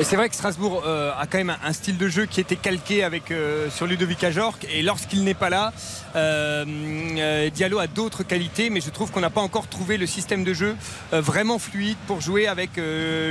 C'est 0.00 0.14
vrai 0.14 0.28
que 0.28 0.36
Strasbourg 0.36 0.84
euh, 0.86 1.10
a 1.18 1.26
quand 1.26 1.38
même 1.38 1.56
un, 1.64 1.72
style 1.72 1.98
de 1.98 2.08
jeu 2.08 2.26
qui 2.26 2.40
était 2.40 2.54
calqué 2.54 3.02
avec, 3.02 3.32
euh, 3.32 3.68
sur 3.68 3.84
Ludovic 3.84 4.22
Ajorc. 4.22 4.58
Et 4.72 4.82
lorsqu'il 4.82 5.24
n'est 5.24 5.34
pas 5.34 5.50
là, 5.50 5.72
euh, 6.14 6.64
euh, 7.18 7.50
Diallo 7.50 7.80
a 7.80 7.88
d'autres 7.88 8.22
qualités, 8.22 8.70
mais 8.70 8.80
je 8.80 8.90
trouve 8.90 9.10
qu'on 9.10 9.20
n'a 9.20 9.30
pas 9.30 9.40
encore 9.40 9.66
trouvé 9.66 9.96
le 9.96 10.06
système 10.06 10.44
de 10.44 10.54
jeu 10.54 10.76
vraiment 11.10 11.58
fluide 11.58 11.96
pour 12.06 12.20
jouer 12.20 12.46
avec 12.46 12.80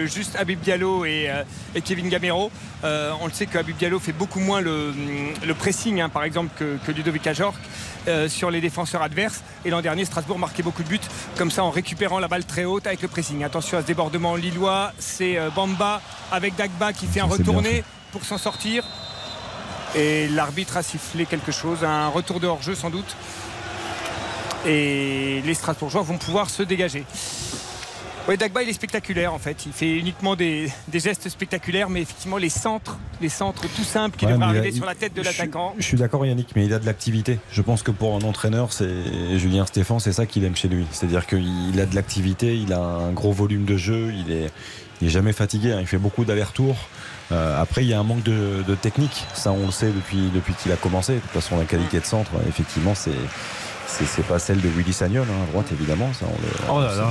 juste 0.06 0.36
Habib 0.36 0.60
Diallo 0.60 1.06
et, 1.06 1.30
Kevin 1.86 2.10
Gamero. 2.10 2.52
On 2.84 3.26
le 3.26 3.32
sait 3.32 3.46
que 3.46 3.58
Habib 3.58 3.78
Diallo 3.78 4.00
fait 4.00 4.12
beaucoup 4.12 4.40
moins 4.40 4.60
le, 4.60 4.94
le 5.46 5.54
pressing, 5.54 6.02
hein, 6.02 6.10
par 6.10 6.26
exemple, 6.26 6.52
que, 6.58 6.78
que 6.86 6.92
Ludovic 6.92 7.26
Ajorc. 7.28 7.56
Euh, 8.08 8.30
sur 8.30 8.52
les 8.52 8.62
défenseurs 8.62 9.02
adverses 9.02 9.44
et 9.66 9.70
l'an 9.70 9.82
dernier 9.82 10.06
Strasbourg 10.06 10.40
marquait 10.40 10.64
beaucoup 10.64 10.84
de 10.84 10.90
buts 10.90 11.00
comme 11.38 11.52
ça 11.52 11.64
en 11.64 11.70
récupérant 11.70 12.20
la 12.20 12.28
balle 12.28 12.46
très 12.46 12.66
haute 12.66 12.88
avec 12.88 13.02
le 13.02 13.08
pressing 13.08 13.44
attention 13.44 13.78
à 13.78 13.82
ce 13.82 13.88
débordement 13.88 14.36
lillois 14.36 14.94
c'est 15.00 15.38
euh, 15.38 15.50
Bamba 15.50 16.02
avec 16.32 16.56
Dagba 16.56 16.94
qui 16.94 17.08
fait 17.08 17.20
un 17.20 17.26
retourné 17.26 17.84
pour 18.12 18.24
s'en 18.24 18.38
sortir 18.38 18.84
et 19.96 20.28
l'arbitre 20.28 20.78
a 20.78 20.84
sifflé 20.84 21.26
quelque 21.26 21.52
chose, 21.52 21.84
un 21.84 22.10
retour 22.10 22.40
de 22.40 22.48
hors-jeu 22.48 22.76
sans 22.76 22.90
doute. 22.90 23.16
Et 24.66 25.42
les 25.46 25.54
Strasbourgeois 25.54 26.02
vont 26.02 26.18
pouvoir 26.18 26.50
se 26.50 26.64
dégager. 26.64 27.06
Oui, 28.28 28.36
Dagba, 28.36 28.62
il 28.62 28.68
est 28.70 28.74
spectaculaire 28.74 29.34
en 29.34 29.40
fait. 29.40 29.66
Il 29.66 29.72
fait 29.72 29.96
uniquement 29.98 30.36
des, 30.36 30.70
des 30.90 31.00
gestes 31.00 31.30
spectaculaires, 31.30 31.90
mais 31.90 32.02
effectivement, 32.02 32.36
les 32.38 32.50
centres, 32.50 32.98
les 33.22 33.30
centres 33.30 33.64
tout 33.74 33.84
simples 33.86 34.18
qui 34.18 34.26
Ouais, 34.26 34.34
devraient 34.34 34.46
a- 34.46 34.50
arriver 34.50 34.72
sur 34.74 34.86
la 34.86 34.96
tête 34.96 35.14
de 35.14 35.22
je- 35.24 35.28
l'attaquant. 35.28 35.74
Je 35.78 35.84
suis 35.84 35.98
d'accord 35.98 36.26
Yannick, 36.26 36.50
mais 36.56 36.66
il 36.66 36.74
a 36.74 36.80
de 36.80 36.86
l'activité. 36.86 37.40
Je 37.52 37.62
pense 37.62 37.84
que 37.84 37.92
pour 37.92 38.14
un 38.16 38.22
entraîneur, 38.28 38.74
c'est 38.74 39.38
Julien 39.38 39.66
Stéphan, 39.66 40.00
c'est 40.00 40.12
ça 40.12 40.26
qu'il 40.26 40.44
aime 40.44 40.58
chez 40.58 40.68
lui. 40.68 40.86
C'est-à-dire 40.92 41.26
qu'il 41.26 41.80
a 41.80 41.86
de 41.86 41.96
l'activité, 41.96 42.58
il 42.58 42.74
a 42.74 42.80
un 42.80 43.12
gros 43.14 43.32
volume 43.32 43.64
de 43.64 43.78
jeu, 43.78 44.12
il 44.14 44.30
est, 44.32 44.52
il 45.02 45.08
est 45.08 45.12
jamais 45.12 45.32
fatigué, 45.34 45.72
hein. 45.72 45.78
il 45.80 45.88
fait 45.88 45.98
beaucoup 45.98 46.26
d'allers-retours. 46.26 46.76
Euh, 47.32 47.62
après, 47.62 47.84
il 47.84 47.88
y 47.90 47.94
a 47.94 48.00
un 48.00 48.04
manque 48.04 48.24
de, 48.24 48.64
de 48.68 48.76
technique, 48.76 49.26
ça 49.34 49.52
on 49.54 49.66
le 49.68 49.72
sait 49.72 49.92
depuis, 49.92 50.30
depuis 50.34 50.54
qu'il 50.54 50.72
a 50.74 50.76
commencé. 50.76 51.16
De 51.16 51.20
toute 51.20 51.32
façon, 51.32 51.58
la 51.58 51.66
qualité 51.66 52.00
de 52.02 52.06
centre, 52.06 52.32
effectivement, 52.48 52.94
c'est 52.96 53.12
c'est 53.88 54.26
pas 54.26 54.38
celle 54.40 54.62
de 54.62 54.68
Willy 54.70 54.94
Sagnol, 54.94 55.26
hein, 55.30 55.44
à 55.48 55.52
droite 55.52 55.68
évidemment. 55.72 56.12
Ça, 56.14 56.26
on 56.30 56.34
le- 56.42 56.72
Oh 56.72 56.82
là 56.82 56.96
là. 56.96 57.10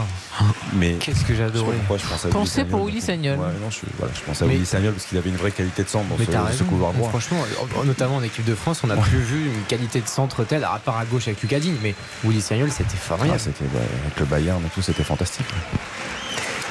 Mais 0.75 0.93
Qu'est-ce 0.95 1.25
que 1.25 1.33
pourquoi 1.79 1.97
je 1.99 2.05
à 2.05 2.29
Willy 2.29 2.33
Pensez 2.33 2.65
pour. 2.65 2.87
Willy 2.87 3.01
Sagnol. 3.01 3.39
Ouais, 3.39 3.47
non, 3.63 3.71
je, 3.71 3.79
voilà, 3.99 4.13
je 4.15 4.21
pense 4.21 4.43
à 4.43 4.45
Mais- 4.47 4.53
Willy 4.55 4.67
Sagnol 4.67 4.93
parce 4.93 5.07
qu'il 5.07 5.17
avait 5.19 5.31
une 5.31 5.37
vraie 5.37 5.51
qualité 5.51 5.83
de 5.83 5.89
centre 5.89 6.07
dans 6.09 6.17
Mais 6.19 6.27
ce, 6.27 6.63
couloir 6.65 6.93
droit. 6.93 7.09
Franchement, 7.09 7.39
en- 7.81 7.85
notamment 7.85 8.17
en 8.17 8.23
équipe 8.23 8.45
de 8.45 8.55
France, 8.55 8.83
on 8.85 8.89
n'a 8.89 8.97
plus 8.97 9.19
vu 9.19 9.47
une 9.47 9.63
qualité 9.69 10.01
de 10.01 10.09
centre 10.09 10.45
telle, 10.45 10.65
à 10.65 10.79
part 10.85 10.99
à 10.99 11.05
gauche 11.07 11.29
avec 11.29 11.41
Lucadine, 11.43 11.77
mais 11.83 11.95
Willy 12.25 12.43
Sagnol, 12.43 12.71
c'était 12.71 12.91
Ah, 12.95 12.99
formidable. 13.09 13.41
c'était 13.41 13.65
ouais, 13.65 13.81
avec 14.05 14.21
le 14.21 14.27
Bayern 14.27 14.63
et 14.65 14.69
tout, 14.69 14.83
c'était 14.83 15.05
fantastique. 15.05 15.47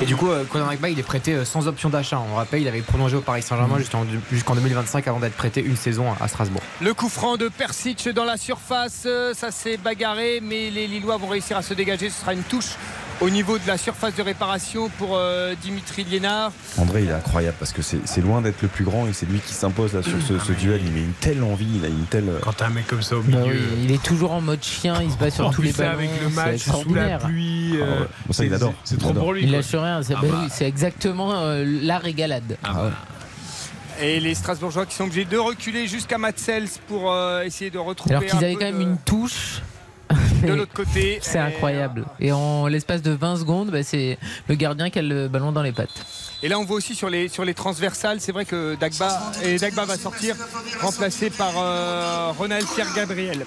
Et 0.01 0.05
du 0.05 0.15
coup, 0.15 0.29
euh, 0.29 0.43
Conor 0.45 0.67
McBay, 0.67 0.91
il 0.91 0.99
est 0.99 1.03
prêté 1.03 1.33
euh, 1.33 1.45
sans 1.45 1.67
option 1.67 1.89
d'achat. 1.89 2.21
On 2.31 2.35
rappelle, 2.35 2.61
il 2.61 2.67
avait 2.67 2.81
prolongé 2.81 3.15
au 3.15 3.21
Paris 3.21 3.41
Saint-Germain 3.41 3.77
jusqu'en 3.79 4.05
jusqu'en 4.31 4.55
2025 4.55 5.07
avant 5.07 5.19
d'être 5.19 5.35
prêté 5.35 5.61
une 5.61 5.77
saison 5.77 6.05
à 6.19 6.27
Strasbourg. 6.27 6.61
Le 6.81 6.93
coup 6.93 7.07
franc 7.09 7.37
de 7.37 7.47
Persic 7.47 8.09
dans 8.09 8.25
la 8.25 8.37
surface, 8.37 9.03
euh, 9.05 9.33
ça 9.33 9.51
s'est 9.51 9.77
bagarré, 9.77 10.39
mais 10.43 10.69
les 10.69 10.87
Lillois 10.87 11.17
vont 11.17 11.27
réussir 11.27 11.55
à 11.57 11.61
se 11.61 11.73
dégager. 11.73 12.09
Ce 12.09 12.21
sera 12.21 12.33
une 12.33 12.43
touche 12.43 12.75
au 13.21 13.29
niveau 13.29 13.57
de 13.57 13.65
la 13.65 13.77
surface 13.77 14.13
de 14.15 14.21
réparation 14.21 14.89
pour 14.97 15.11
euh, 15.15 15.55
Dimitri 15.61 16.03
Liénard. 16.03 16.51
André, 16.77 17.03
il 17.03 17.09
est 17.09 17.13
incroyable 17.13 17.55
parce 17.57 17.71
que 17.71 17.81
c'est 17.81 18.19
loin 18.21 18.41
d'être 18.41 18.61
le 18.61 18.67
plus 18.67 18.83
grand 18.83 19.07
et 19.07 19.13
c'est 19.13 19.25
lui 19.25 19.39
qui 19.39 19.53
s'impose 19.53 19.93
là 19.93 20.03
sur 20.03 20.21
ce, 20.21 20.37
ce 20.37 20.51
duel. 20.51 20.81
Il 20.85 20.91
met 20.91 20.99
une 20.99 21.13
telle 21.13 21.41
envie, 21.41 21.77
il 21.77 21.85
a 21.85 21.87
une 21.87 22.03
telle. 22.09 22.25
Quand 22.41 22.51
t'as 22.51 22.65
un 22.65 22.71
mec 22.71 22.87
comme 22.87 23.01
ça 23.01 23.15
au 23.15 23.21
Bah 23.21 23.37
milieu. 23.39 23.53
oui, 23.53 23.61
il 23.85 23.91
est 23.93 24.03
toujours 24.03 24.33
en 24.33 24.41
mode 24.41 24.61
chien, 24.61 24.95
il 25.01 25.09
se 25.09 25.15
bat 25.17 25.31
sur 25.31 25.47
En 25.47 25.51
tous 25.51 25.61
les 25.61 25.71
ballons. 25.71 25.91
avec 25.93 26.09
le 26.21 26.27
match 26.29 26.63
sous 26.63 26.93
la 26.93 27.17
pluie. 27.19 27.75
Ah 27.81 27.85
ouais. 28.01 28.07
Bon, 28.27 28.33
ça, 28.33 28.43
il 28.43 28.53
adore. 28.53 28.73
C'est 28.83 28.99
trop 28.99 29.11
adore. 29.11 29.23
pour 29.23 29.33
lui. 29.33 29.43
Il 29.43 29.47
quoi. 29.49 29.57
lâche 29.59 29.73
rien, 29.85 30.03
c'est 30.03 30.13
Ah 30.17 30.19
bah 30.21 30.27
bah. 30.31 30.39
oui, 30.43 30.49
c'est 30.51 30.67
exactement 30.67 31.31
euh, 31.33 31.63
la 31.65 31.97
régalade. 31.97 32.57
Ah 32.63 32.85
ouais. 32.85 32.91
Et 34.01 34.19
les 34.19 34.35
Strasbourgeois 34.35 34.85
qui 34.85 34.95
sont 34.95 35.05
obligés 35.05 35.25
de 35.25 35.37
reculer 35.37 35.87
jusqu'à 35.87 36.17
Matzels 36.17 36.67
pour 36.87 37.11
euh, 37.11 37.43
essayer 37.43 37.71
de 37.71 37.77
retrouver 37.77 38.15
Alors 38.15 38.29
qu'ils 38.29 38.43
avaient 38.43 38.53
peu 38.53 38.59
quand 38.59 38.65
même 38.65 38.77
de, 38.77 38.83
une 38.83 38.97
touche. 38.97 39.61
de 40.43 40.53
l'autre 40.53 40.73
côté. 40.73 41.19
C'est 41.21 41.37
Et, 41.37 41.41
incroyable. 41.41 42.05
Et 42.19 42.31
en 42.31 42.67
l'espace 42.67 43.01
de 43.01 43.11
20 43.11 43.37
secondes, 43.37 43.71
bah, 43.71 43.83
c'est 43.83 44.17
le 44.47 44.55
gardien 44.55 44.89
qui 44.89 44.99
a 44.99 45.01
le 45.01 45.27
ballon 45.27 45.51
dans 45.51 45.63
les 45.63 45.71
pattes. 45.71 46.05
Et 46.43 46.47
là, 46.49 46.59
on 46.59 46.65
voit 46.65 46.75
aussi 46.75 46.93
sur 46.93 47.09
les, 47.09 47.27
sur 47.27 47.45
les 47.45 47.53
transversales, 47.53 48.19
c'est 48.21 48.31
vrai 48.31 48.45
que 48.45 48.75
Dagba, 48.75 49.31
et 49.43 49.57
Dagba 49.57 49.85
va 49.85 49.97
sortir, 49.97 50.35
remplacé 50.81 51.29
par 51.29 51.53
euh, 51.57 52.31
Ronald 52.37 52.67
Pierre 52.75 52.93
Gabriel. 52.93 53.45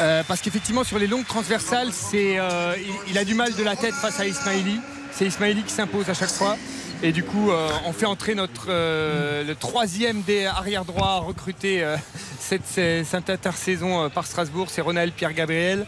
Euh, 0.00 0.22
parce 0.26 0.40
qu'effectivement, 0.40 0.82
sur 0.82 0.98
les 0.98 1.06
longues 1.06 1.26
transversales, 1.26 1.92
c'est, 1.92 2.38
euh, 2.38 2.74
il, 2.78 3.12
il 3.12 3.18
a 3.18 3.24
du 3.24 3.34
mal 3.34 3.54
de 3.54 3.62
la 3.62 3.76
tête 3.76 3.94
face 3.94 4.18
à 4.18 4.26
Ismaili. 4.26 4.80
C'est 5.20 5.26
Ismaili 5.26 5.62
qui 5.64 5.74
s'impose 5.74 6.08
à 6.08 6.14
chaque 6.14 6.30
fois. 6.30 6.56
Et 7.02 7.12
du 7.12 7.22
coup, 7.22 7.50
euh, 7.50 7.68
on 7.84 7.92
fait 7.92 8.06
entrer 8.06 8.34
notre, 8.34 8.68
euh, 8.70 9.44
le 9.44 9.54
troisième 9.54 10.22
des 10.22 10.46
arrière 10.46 10.86
droits 10.86 11.18
recruté 11.18 11.84
euh, 11.84 11.98
cette, 12.38 13.28
intersaison 13.28 14.04
euh, 14.04 14.08
par 14.08 14.26
Strasbourg, 14.26 14.68
c'est 14.70 14.80
Ronald 14.80 15.12
Pierre 15.12 15.34
Gabriel. 15.34 15.84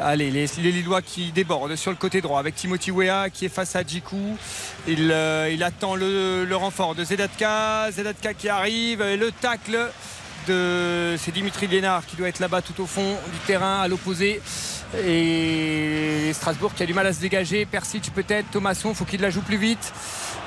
Allez, 0.00 0.32
les, 0.32 0.46
les 0.58 0.72
Lillois 0.72 1.00
qui 1.00 1.30
débordent 1.30 1.76
sur 1.76 1.92
le 1.92 1.96
côté 1.96 2.20
droit 2.20 2.40
avec 2.40 2.56
Timothy 2.56 2.90
Weah 2.90 3.30
qui 3.30 3.44
est 3.44 3.50
face 3.50 3.76
à 3.76 3.84
Djikou. 3.84 4.36
Il, 4.88 5.14
il 5.52 5.62
attend 5.62 5.94
le, 5.94 6.44
le 6.44 6.56
renfort 6.56 6.96
de 6.96 7.04
Zedatka. 7.04 7.92
Zedatka 7.92 8.34
qui 8.34 8.48
arrive. 8.48 9.00
Et 9.00 9.16
le 9.16 9.30
tacle 9.30 9.78
C'est 10.46 11.32
Dimitri 11.32 11.66
Lénard 11.66 12.06
qui 12.06 12.16
doit 12.16 12.28
être 12.28 12.38
là-bas 12.38 12.62
tout 12.62 12.80
au 12.80 12.86
fond 12.86 13.16
du 13.32 13.38
terrain 13.46 13.80
à 13.80 13.88
l'opposé. 13.88 14.40
Et 15.04 16.30
Strasbourg 16.32 16.72
qui 16.74 16.82
a 16.82 16.86
du 16.86 16.94
mal 16.94 17.06
à 17.06 17.12
se 17.12 17.20
dégager. 17.20 17.66
Persic 17.66 18.12
peut-être. 18.14 18.50
Thomasson, 18.50 18.94
faut 18.94 19.04
qu'il 19.04 19.20
la 19.20 19.30
joue 19.30 19.42
plus 19.42 19.56
vite. 19.56 19.92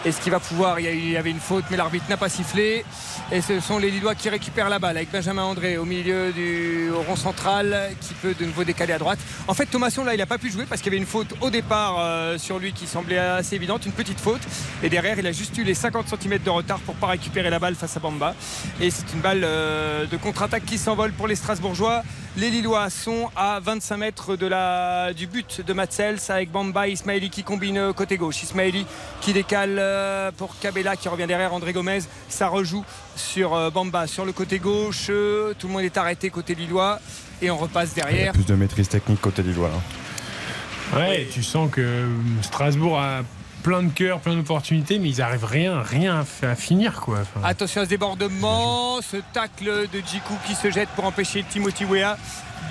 Est-ce 0.06 0.22
qu'il 0.22 0.32
va 0.32 0.40
pouvoir 0.40 0.80
il 0.80 1.10
y, 1.10 1.18
avait 1.18 1.30
une 1.30 1.42
faute, 1.42 1.66
mais 1.70 1.76
l'arbitre 1.76 2.06
n'a 2.10 2.16
pas 2.16 2.30
sifflé. 2.30 2.86
Et 3.34 3.42
ce 3.42 3.60
sont 3.60 3.78
les 3.78 3.92
Lillois 3.92 4.16
qui 4.16 4.30
récupèrent 4.30 4.70
la 4.70 4.80
balle 4.80 4.96
avec 4.96 5.12
Benjamin 5.12 5.44
André 5.44 5.78
au 5.78 5.84
milieu 5.84 6.32
du 6.32 6.90
rond 7.06 7.18
central 7.18 7.92
qui 8.00 8.14
peut 8.14 8.34
de 8.34 8.46
nouveau 8.46 8.64
décaler 8.64 8.94
à 8.94 8.98
droite. 8.98 9.20
En 9.50 9.54
fait, 9.54 9.66
Thomasson, 9.66 10.06
là, 10.06 10.14
il 10.14 10.18
n'a 10.18 10.26
pas 10.26 10.38
pu 10.38 10.50
jouer 10.52 10.66
parce 10.68 10.82
qu'il 10.82 10.94
y 10.94 10.96
avait 10.96 11.04
une 11.04 11.10
faute 11.10 11.36
au 11.42 11.50
départ 11.50 11.98
euh, 12.00 12.38
sur 12.38 12.60
lui 12.60 12.72
qui 12.72 12.88
semblait 12.88 13.18
assez 13.18 13.58
évidente, 13.58 13.86
une 13.86 13.92
petite 13.92 14.22
faute. 14.22 14.42
Et 14.84 14.90
derrière, 14.90 15.20
il 15.20 15.28
a 15.28 15.34
juste 15.34 15.58
eu 15.58 15.64
les 15.66 15.74
50 15.74 16.08
cm 16.08 16.40
de 16.44 16.50
retard 16.50 16.80
pour 16.80 16.96
pas 16.96 17.08
récupérer 17.08 17.50
la 17.50 17.60
balle 17.60 17.76
face 17.76 17.98
à 17.98 18.00
Bamba. 18.00 18.36
Et 18.80 18.92
c'est 18.92 19.12
une 19.14 19.20
balle 19.20 19.42
euh, 19.44 20.06
de 20.06 20.16
contre-attaque 20.16 20.66
qui 20.66 20.78
s'envole 20.78 21.12
pour 21.12 21.28
les 21.28 21.36
Strasbourgeois. 21.36 22.04
Les 22.38 22.52
Lillois 22.52 22.90
sont 22.90 23.30
à 23.36 23.60
25 23.60 23.98
mètres 23.98 24.36
de 24.38 24.48
la, 24.48 25.14
du 25.14 25.28
but 25.28 25.62
de 25.66 25.74
Matzels 25.74 26.20
avec 26.30 26.52
Bamba 26.52 26.88
et 26.88 26.92
Ismaili 26.92 27.30
qui 27.30 27.44
combine 27.44 27.78
euh, 27.78 27.94
côté 27.94 28.16
gauche. 28.16 28.44
Ismaili 28.44 28.86
qui 29.20 29.34
décale 29.34 29.89
euh, 29.90 30.32
pour 30.36 30.58
Cabella 30.60 30.96
qui 30.96 31.08
revient 31.10 31.28
derrière 31.28 31.54
André 31.54 31.74
Gomez. 31.74 32.00
Ça 32.30 32.48
rejoue 32.48 32.86
sur 33.16 33.54
euh, 33.54 33.70
Bamba 33.70 34.08
sur 34.08 34.26
le 34.26 34.32
côté 34.32 34.60
gauche. 34.60 35.08
Euh, 35.10 35.54
Tout 35.58 35.68
le 35.68 35.74
monde 35.74 35.84
est 35.84 35.98
arrêté 35.98 36.30
côté 36.30 36.56
Lillois 36.56 37.00
et 37.42 37.50
on 37.52 37.58
repasse 37.58 37.92
Il 37.96 38.00
y 38.00 38.02
a 38.02 38.06
derrière. 38.06 38.34
plus 38.34 38.46
de 38.46 38.56
maîtrise 38.56 38.88
technique 38.90 39.20
côté 39.22 39.42
Lillois. 39.44 39.70
Là. 39.70 41.00
Ouais, 41.00 41.28
tu 41.32 41.44
sens 41.44 41.70
que 41.72 42.08
Strasbourg 42.42 43.00
a 43.00 43.22
plein 43.64 43.84
de 43.84 43.90
cœur, 43.90 44.20
plein 44.20 44.36
d'opportunités, 44.36 45.00
mais 45.00 45.10
ils 45.10 45.22
arrivent 45.22 45.46
rien, 45.46 45.82
rien 45.82 46.26
à 46.44 46.56
finir 46.56 47.02
quoi. 47.02 47.20
Attention 47.44 47.82
à 47.82 47.86
ce 47.86 47.90
débordement, 47.90 49.02
ce 49.02 49.18
tacle 49.34 49.88
de 49.92 50.00
Djikou 50.00 50.36
qui 50.46 50.56
se 50.56 50.72
jette 50.72 50.90
pour 50.90 51.06
empêcher 51.06 51.44
Timothy 51.50 51.86
Weah 51.86 52.18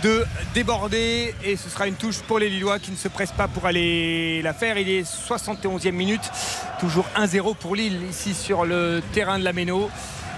de 0.02 0.24
déborder 0.54 1.34
et 1.44 1.56
ce 1.56 1.68
sera 1.68 1.88
une 1.88 1.94
touche 1.94 2.20
pour 2.20 2.38
les 2.38 2.48
Lillois 2.48 2.78
qui 2.78 2.90
ne 2.90 2.96
se 2.96 3.08
pressent 3.08 3.32
pas 3.32 3.48
pour 3.48 3.66
aller 3.66 4.40
la 4.42 4.52
faire. 4.52 4.78
Il 4.78 4.88
est 4.88 5.02
71e 5.02 5.90
minute, 5.92 6.30
toujours 6.78 7.06
1-0 7.16 7.56
pour 7.56 7.74
Lille 7.74 8.00
ici 8.08 8.34
sur 8.34 8.64
le 8.64 9.02
terrain 9.12 9.38
de 9.38 9.44
la 9.44 9.52
Méno. 9.52 9.90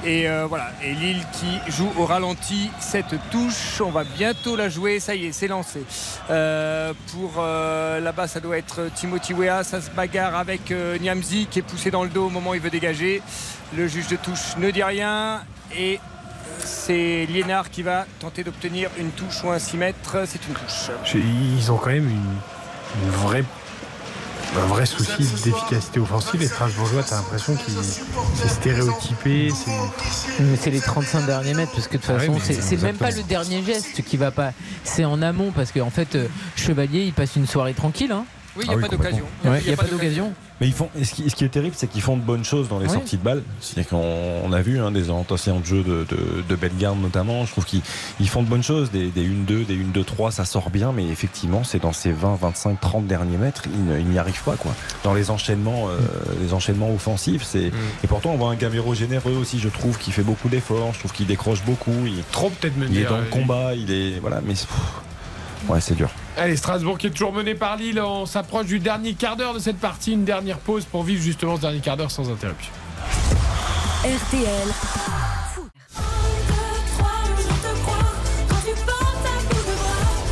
Et 0.05 0.29
euh, 0.29 0.47
voilà, 0.49 0.71
et 0.83 0.95
Lille 0.95 1.23
qui 1.33 1.73
joue 1.73 1.93
au 1.99 2.07
ralenti 2.07 2.71
cette 2.81 3.15
touche, 3.31 3.83
on 3.85 3.91
va 3.91 4.05
bientôt 4.05 4.57
la 4.57 4.71
jouer, 4.71 4.99
ça 4.99 5.15
y 5.15 5.27
est, 5.27 5.33
c'est 5.33 5.47
lancé. 5.47 5.83
Euh, 6.31 6.95
pour 7.13 7.35
euh, 7.39 8.01
là-bas, 8.01 8.27
ça 8.27 8.41
doit 8.41 8.57
être 8.57 8.91
Timothy 8.95 9.35
Weah, 9.35 9.63
ça 9.63 9.83
se 9.83 9.91
bagarre 9.91 10.37
avec 10.37 10.71
Niamzi 10.71 11.49
qui 11.51 11.59
est 11.59 11.63
poussé 11.63 11.91
dans 11.91 12.03
le 12.03 12.09
dos 12.09 12.27
au 12.27 12.31
moment 12.31 12.51
où 12.51 12.55
il 12.55 12.61
veut 12.61 12.71
dégager. 12.71 13.21
Le 13.77 13.87
juge 13.89 14.09
de 14.09 14.17
touche 14.17 14.57
ne 14.57 14.71
dit 14.71 14.83
rien 14.83 15.43
et 15.77 16.01
c'est 16.61 17.27
Liénard 17.27 17.71
qui 17.71 17.83
va 17.83 18.07
tenter 18.21 18.43
d'obtenir 18.43 18.89
une 18.99 19.11
touche 19.11 19.45
ou 19.45 19.51
un 19.51 19.59
6 19.59 19.77
mètres, 19.77 20.23
c'est 20.27 20.41
une 20.49 20.55
touche. 20.55 20.91
ils 21.15 21.71
ont 21.71 21.77
quand 21.77 21.91
même 21.91 22.09
une 22.09 23.11
vraie 23.11 23.45
un 24.57 24.67
vrai 24.67 24.87
souci 24.87 25.23
d'efficacité 25.45 26.01
offensive. 26.01 26.41
Les 26.41 26.47
Strasbourgeois, 26.49 27.03
t'as 27.03 27.17
l'impression 27.17 27.55
qu'ils 27.55 27.75
c'est 28.35 28.49
stéréotypé. 28.49 29.51
c'est- 29.55 30.43
Mais 30.43 30.57
c'est 30.61 30.71
les 30.71 30.81
35 30.81 31.27
derniers 31.27 31.55
mètres, 31.55 31.73
parce 31.73 31.87
que 31.89 31.97
de 31.97 32.03
toute 32.03 32.11
Ah 32.11 32.19
oui, 32.21 32.39
façon, 32.41 32.61
c'est 32.61 32.83
même 32.83 32.97
pas 32.97 33.11
le 33.11 33.23
dernier 33.23 33.63
geste 33.63 34.03
qui 34.03 34.17
va 34.17 34.31
pas. 34.31 34.53
C'est 34.85 35.05
en 35.05 35.23
amont, 35.23 35.53
parce 35.53 35.73
qu'en 35.73 35.91
fait, 35.91 36.15
euh, 36.15 36.27
Chevalier, 36.57 37.03
il 37.05 37.13
passe 37.13 37.37
une 37.37 37.47
soirée 37.47 37.75
tranquille. 37.75 38.13
Hein. 38.13 38.25
Oui, 38.61 38.67
Ah 38.69 38.75
oui, 38.77 38.83
complètement. 38.89 39.21
Ouais, 39.45 39.61
Il 39.63 39.67
n'y 39.69 39.73
a, 39.73 39.77
pas 39.77 39.85
d'occasion. 39.85 40.33
Mais 40.61 40.67
ils 40.67 40.75
font, 40.75 40.91
et 40.99 41.05
ce, 41.05 41.15
qui, 41.15 41.29
ce 41.31 41.35
qui 41.35 41.45
est 41.45 41.49
terrible, 41.49 41.75
c'est 41.77 41.87
qu'ils 41.87 42.03
font 42.03 42.17
de 42.19 42.23
bonnes 42.23 42.45
choses 42.45 42.69
dans 42.69 42.79
les 42.79 42.87
Oui. 42.87 42.93
sorties 42.93 43.17
de 43.17 43.23
balles. 43.23 43.43
C'est-à-dire 43.61 43.89
qu'on 43.91 44.43
on 44.45 44.53
a 44.53 44.61
vu 44.61 44.79
hein, 44.79 44.91
des 44.91 45.09
anciens 45.11 45.57
de 45.59 45.65
jeu 45.65 45.83
de, 45.83 46.05
de, 46.11 46.43
de 46.47 46.57
Bellegarde 46.57 47.01
notamment. 47.01 47.47
Je 47.47 47.53
trouve 47.53 47.65
qu'ils 47.65 47.81
ils 48.21 48.29
font 48.29 48.43
de 48.43 48.49
bonnes 48.49 48.63
choses, 48.63 48.91
des, 48.91 49.07
des 49.09 49.27
1-2, 49.27 49.65
des 49.65 49.77
1-2-3, 49.77 50.31
ça 50.33 50.45
sort 50.45 50.69
bien, 50.69 50.93
mais 50.93 51.07
effectivement, 51.09 51.65
c'est 51.65 51.81
dans 51.81 51.95
ces 51.95 52.13
20, 52.13 52.35
25, 52.41 52.79
30 52.79 53.07
derniers 53.07 53.39
mètres, 53.39 53.63
ils 53.99 54.05
n'y 54.07 54.19
arrivent 54.19 54.43
pas. 54.43 54.57
Quoi. 54.57 54.73
Dans 55.03 55.15
les 55.15 55.31
enchaînements, 55.31 55.89
euh, 55.89 55.97
les 56.43 56.53
enchaînements 56.53 56.93
offensifs, 56.93 57.43
c'est 57.45 57.71
et 58.05 58.07
pourtant 58.07 58.31
on 58.33 58.37
voit 58.37 58.51
un 58.51 58.57
Gamero 58.57 58.95
généreux 58.95 59.33
aussi, 59.41 59.59
je 59.61 59.69
trouve, 59.71 59.97
qui 59.97 60.13
fait 60.13 60.23
beaucoup 60.23 60.49
d'efforts. 60.51 60.93
Je 60.93 60.99
trouve 60.99 61.13
qu'il 61.13 61.27
décroche 61.27 61.63
beaucoup. 61.65 61.93
Il, 62.05 62.23
Trop 62.33 62.51
peut-être 62.51 62.77
même 62.77 62.89
il 62.93 62.99
est 62.99 63.05
dans 63.05 63.17
le 63.17 63.23
euh, 63.25 63.31
combat, 63.31 63.75
il 63.75 63.91
est 63.91 64.19
voilà, 64.21 64.41
mais 64.45 64.53
pff, 64.53 64.69
ouais, 65.69 65.81
c'est 65.81 65.95
dur. 65.95 66.11
Allez, 66.37 66.57
Strasbourg 66.57 66.99
qui 66.99 67.09
est 67.09 67.11
toujours 67.11 67.33
mené 67.33 67.55
par 67.55 67.77
Lille. 67.77 68.01
On 68.01 68.27
s'approche 68.27 68.67
du 68.67 68.79
dernier 68.79 69.15
quart 69.15 69.37
d'heure 69.37 69.55
de 69.55 69.59
cette 69.59 69.79
partie. 69.79 70.13
Une 70.13 70.25
dernière 70.25 70.59
pause 70.59 70.85
pour 70.85 71.03
vivre 71.03 71.23
justement 71.23 71.57
ce 71.57 71.63
dernier 71.63 71.81
quart 71.81 71.97
d'heure 71.97 72.11
sans 72.11 72.31
interruption. 72.31 72.73
RTL. 74.03 74.69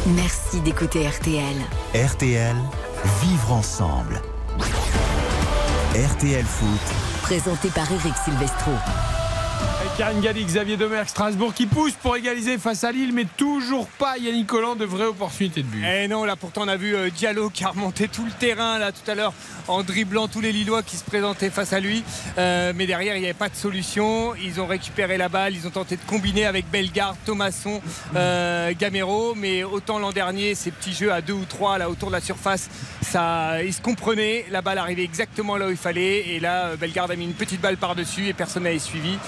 Merci 0.06 0.60
d'écouter 0.62 1.06
RTL. 1.06 1.42
RTL, 1.94 2.56
vivre 3.22 3.52
ensemble. 3.52 4.22
RTL 5.94 6.44
Foot. 6.44 6.68
Présenté 7.22 7.68
par 7.68 7.90
Eric 7.92 8.14
Silvestro. 8.24 8.72
Avec 9.80 9.96
Karine 9.96 10.20
Galli, 10.20 10.44
Xavier 10.44 10.76
Demer, 10.76 11.04
Strasbourg 11.06 11.54
qui 11.54 11.66
pousse 11.66 11.92
pour 11.92 12.16
égaliser 12.16 12.58
face 12.58 12.82
à 12.82 12.90
Lille, 12.90 13.12
mais 13.12 13.26
toujours 13.36 13.86
pas 13.86 14.18
Yannick 14.18 14.48
Collant 14.48 14.74
de 14.74 14.84
vraies 14.84 15.06
opportunités 15.06 15.62
de 15.62 15.68
but. 15.68 15.84
Eh 15.86 16.08
non, 16.08 16.24
là 16.24 16.34
pourtant 16.34 16.62
on 16.64 16.68
a 16.68 16.76
vu 16.76 16.96
euh, 16.96 17.10
Diallo 17.10 17.48
qui 17.48 17.62
a 17.62 17.68
remonté 17.68 18.08
tout 18.08 18.24
le 18.24 18.32
terrain 18.32 18.80
là 18.80 18.90
tout 18.90 19.08
à 19.08 19.14
l'heure 19.14 19.32
en 19.68 19.84
dribblant 19.84 20.26
tous 20.26 20.40
les 20.40 20.50
Lillois 20.50 20.82
qui 20.82 20.96
se 20.96 21.04
présentaient 21.04 21.50
face 21.50 21.72
à 21.72 21.78
lui. 21.78 22.02
Euh, 22.38 22.72
mais 22.74 22.86
derrière 22.86 23.14
il 23.14 23.20
n'y 23.20 23.26
avait 23.26 23.34
pas 23.34 23.48
de 23.48 23.54
solution. 23.54 24.34
Ils 24.34 24.60
ont 24.60 24.66
récupéré 24.66 25.16
la 25.16 25.28
balle, 25.28 25.54
ils 25.54 25.64
ont 25.66 25.70
tenté 25.70 25.94
de 25.94 26.02
combiner 26.08 26.44
avec 26.44 26.68
Bellegarde, 26.70 27.16
Thomasson, 27.24 27.80
euh, 28.16 28.72
Gamero. 28.76 29.36
Mais 29.36 29.62
autant 29.62 30.00
l'an 30.00 30.10
dernier, 30.10 30.56
ces 30.56 30.72
petits 30.72 30.94
jeux 30.94 31.12
à 31.12 31.20
deux 31.20 31.34
ou 31.34 31.44
trois 31.44 31.78
là 31.78 31.88
autour 31.88 32.08
de 32.08 32.14
la 32.14 32.20
surface, 32.20 32.68
ça, 33.02 33.62
ils 33.62 33.72
se 33.72 33.80
comprenaient. 33.80 34.44
La 34.50 34.60
balle 34.60 34.78
arrivait 34.78 35.04
exactement 35.04 35.56
là 35.56 35.68
où 35.68 35.70
il 35.70 35.76
fallait. 35.76 36.30
Et 36.30 36.40
là, 36.40 36.74
Bellegarde 36.74 37.12
a 37.12 37.16
mis 37.16 37.26
une 37.26 37.34
petite 37.34 37.60
balle 37.60 37.76
par-dessus 37.76 38.26
et 38.26 38.32
personne 38.32 38.64
n'avait 38.64 38.80
suivi. 38.80 39.18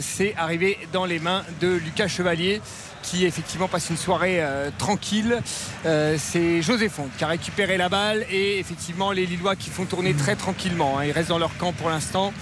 C'est 0.00 0.34
arrivé 0.36 0.78
dans 0.92 1.04
les 1.04 1.18
mains 1.18 1.44
de 1.60 1.68
Lucas 1.68 2.08
Chevalier 2.08 2.60
qui 3.02 3.24
effectivement 3.24 3.68
passe 3.68 3.90
une 3.90 3.96
soirée 3.96 4.42
euh, 4.42 4.70
tranquille. 4.78 5.38
Euh, 5.86 6.16
c'est 6.18 6.62
José 6.62 6.88
Font 6.88 7.08
qui 7.16 7.24
a 7.24 7.28
récupéré 7.28 7.76
la 7.76 7.88
balle 7.88 8.24
et 8.30 8.58
effectivement 8.58 9.12
les 9.12 9.26
Lillois 9.26 9.56
qui 9.56 9.70
font 9.70 9.84
tourner 9.84 10.14
très 10.14 10.36
tranquillement. 10.36 10.98
hein. 10.98 11.04
Ils 11.04 11.12
restent 11.12 11.30
dans 11.30 11.38
leur 11.38 11.56
camp 11.56 11.72
pour 11.72 11.90
l'instant. 11.90 12.32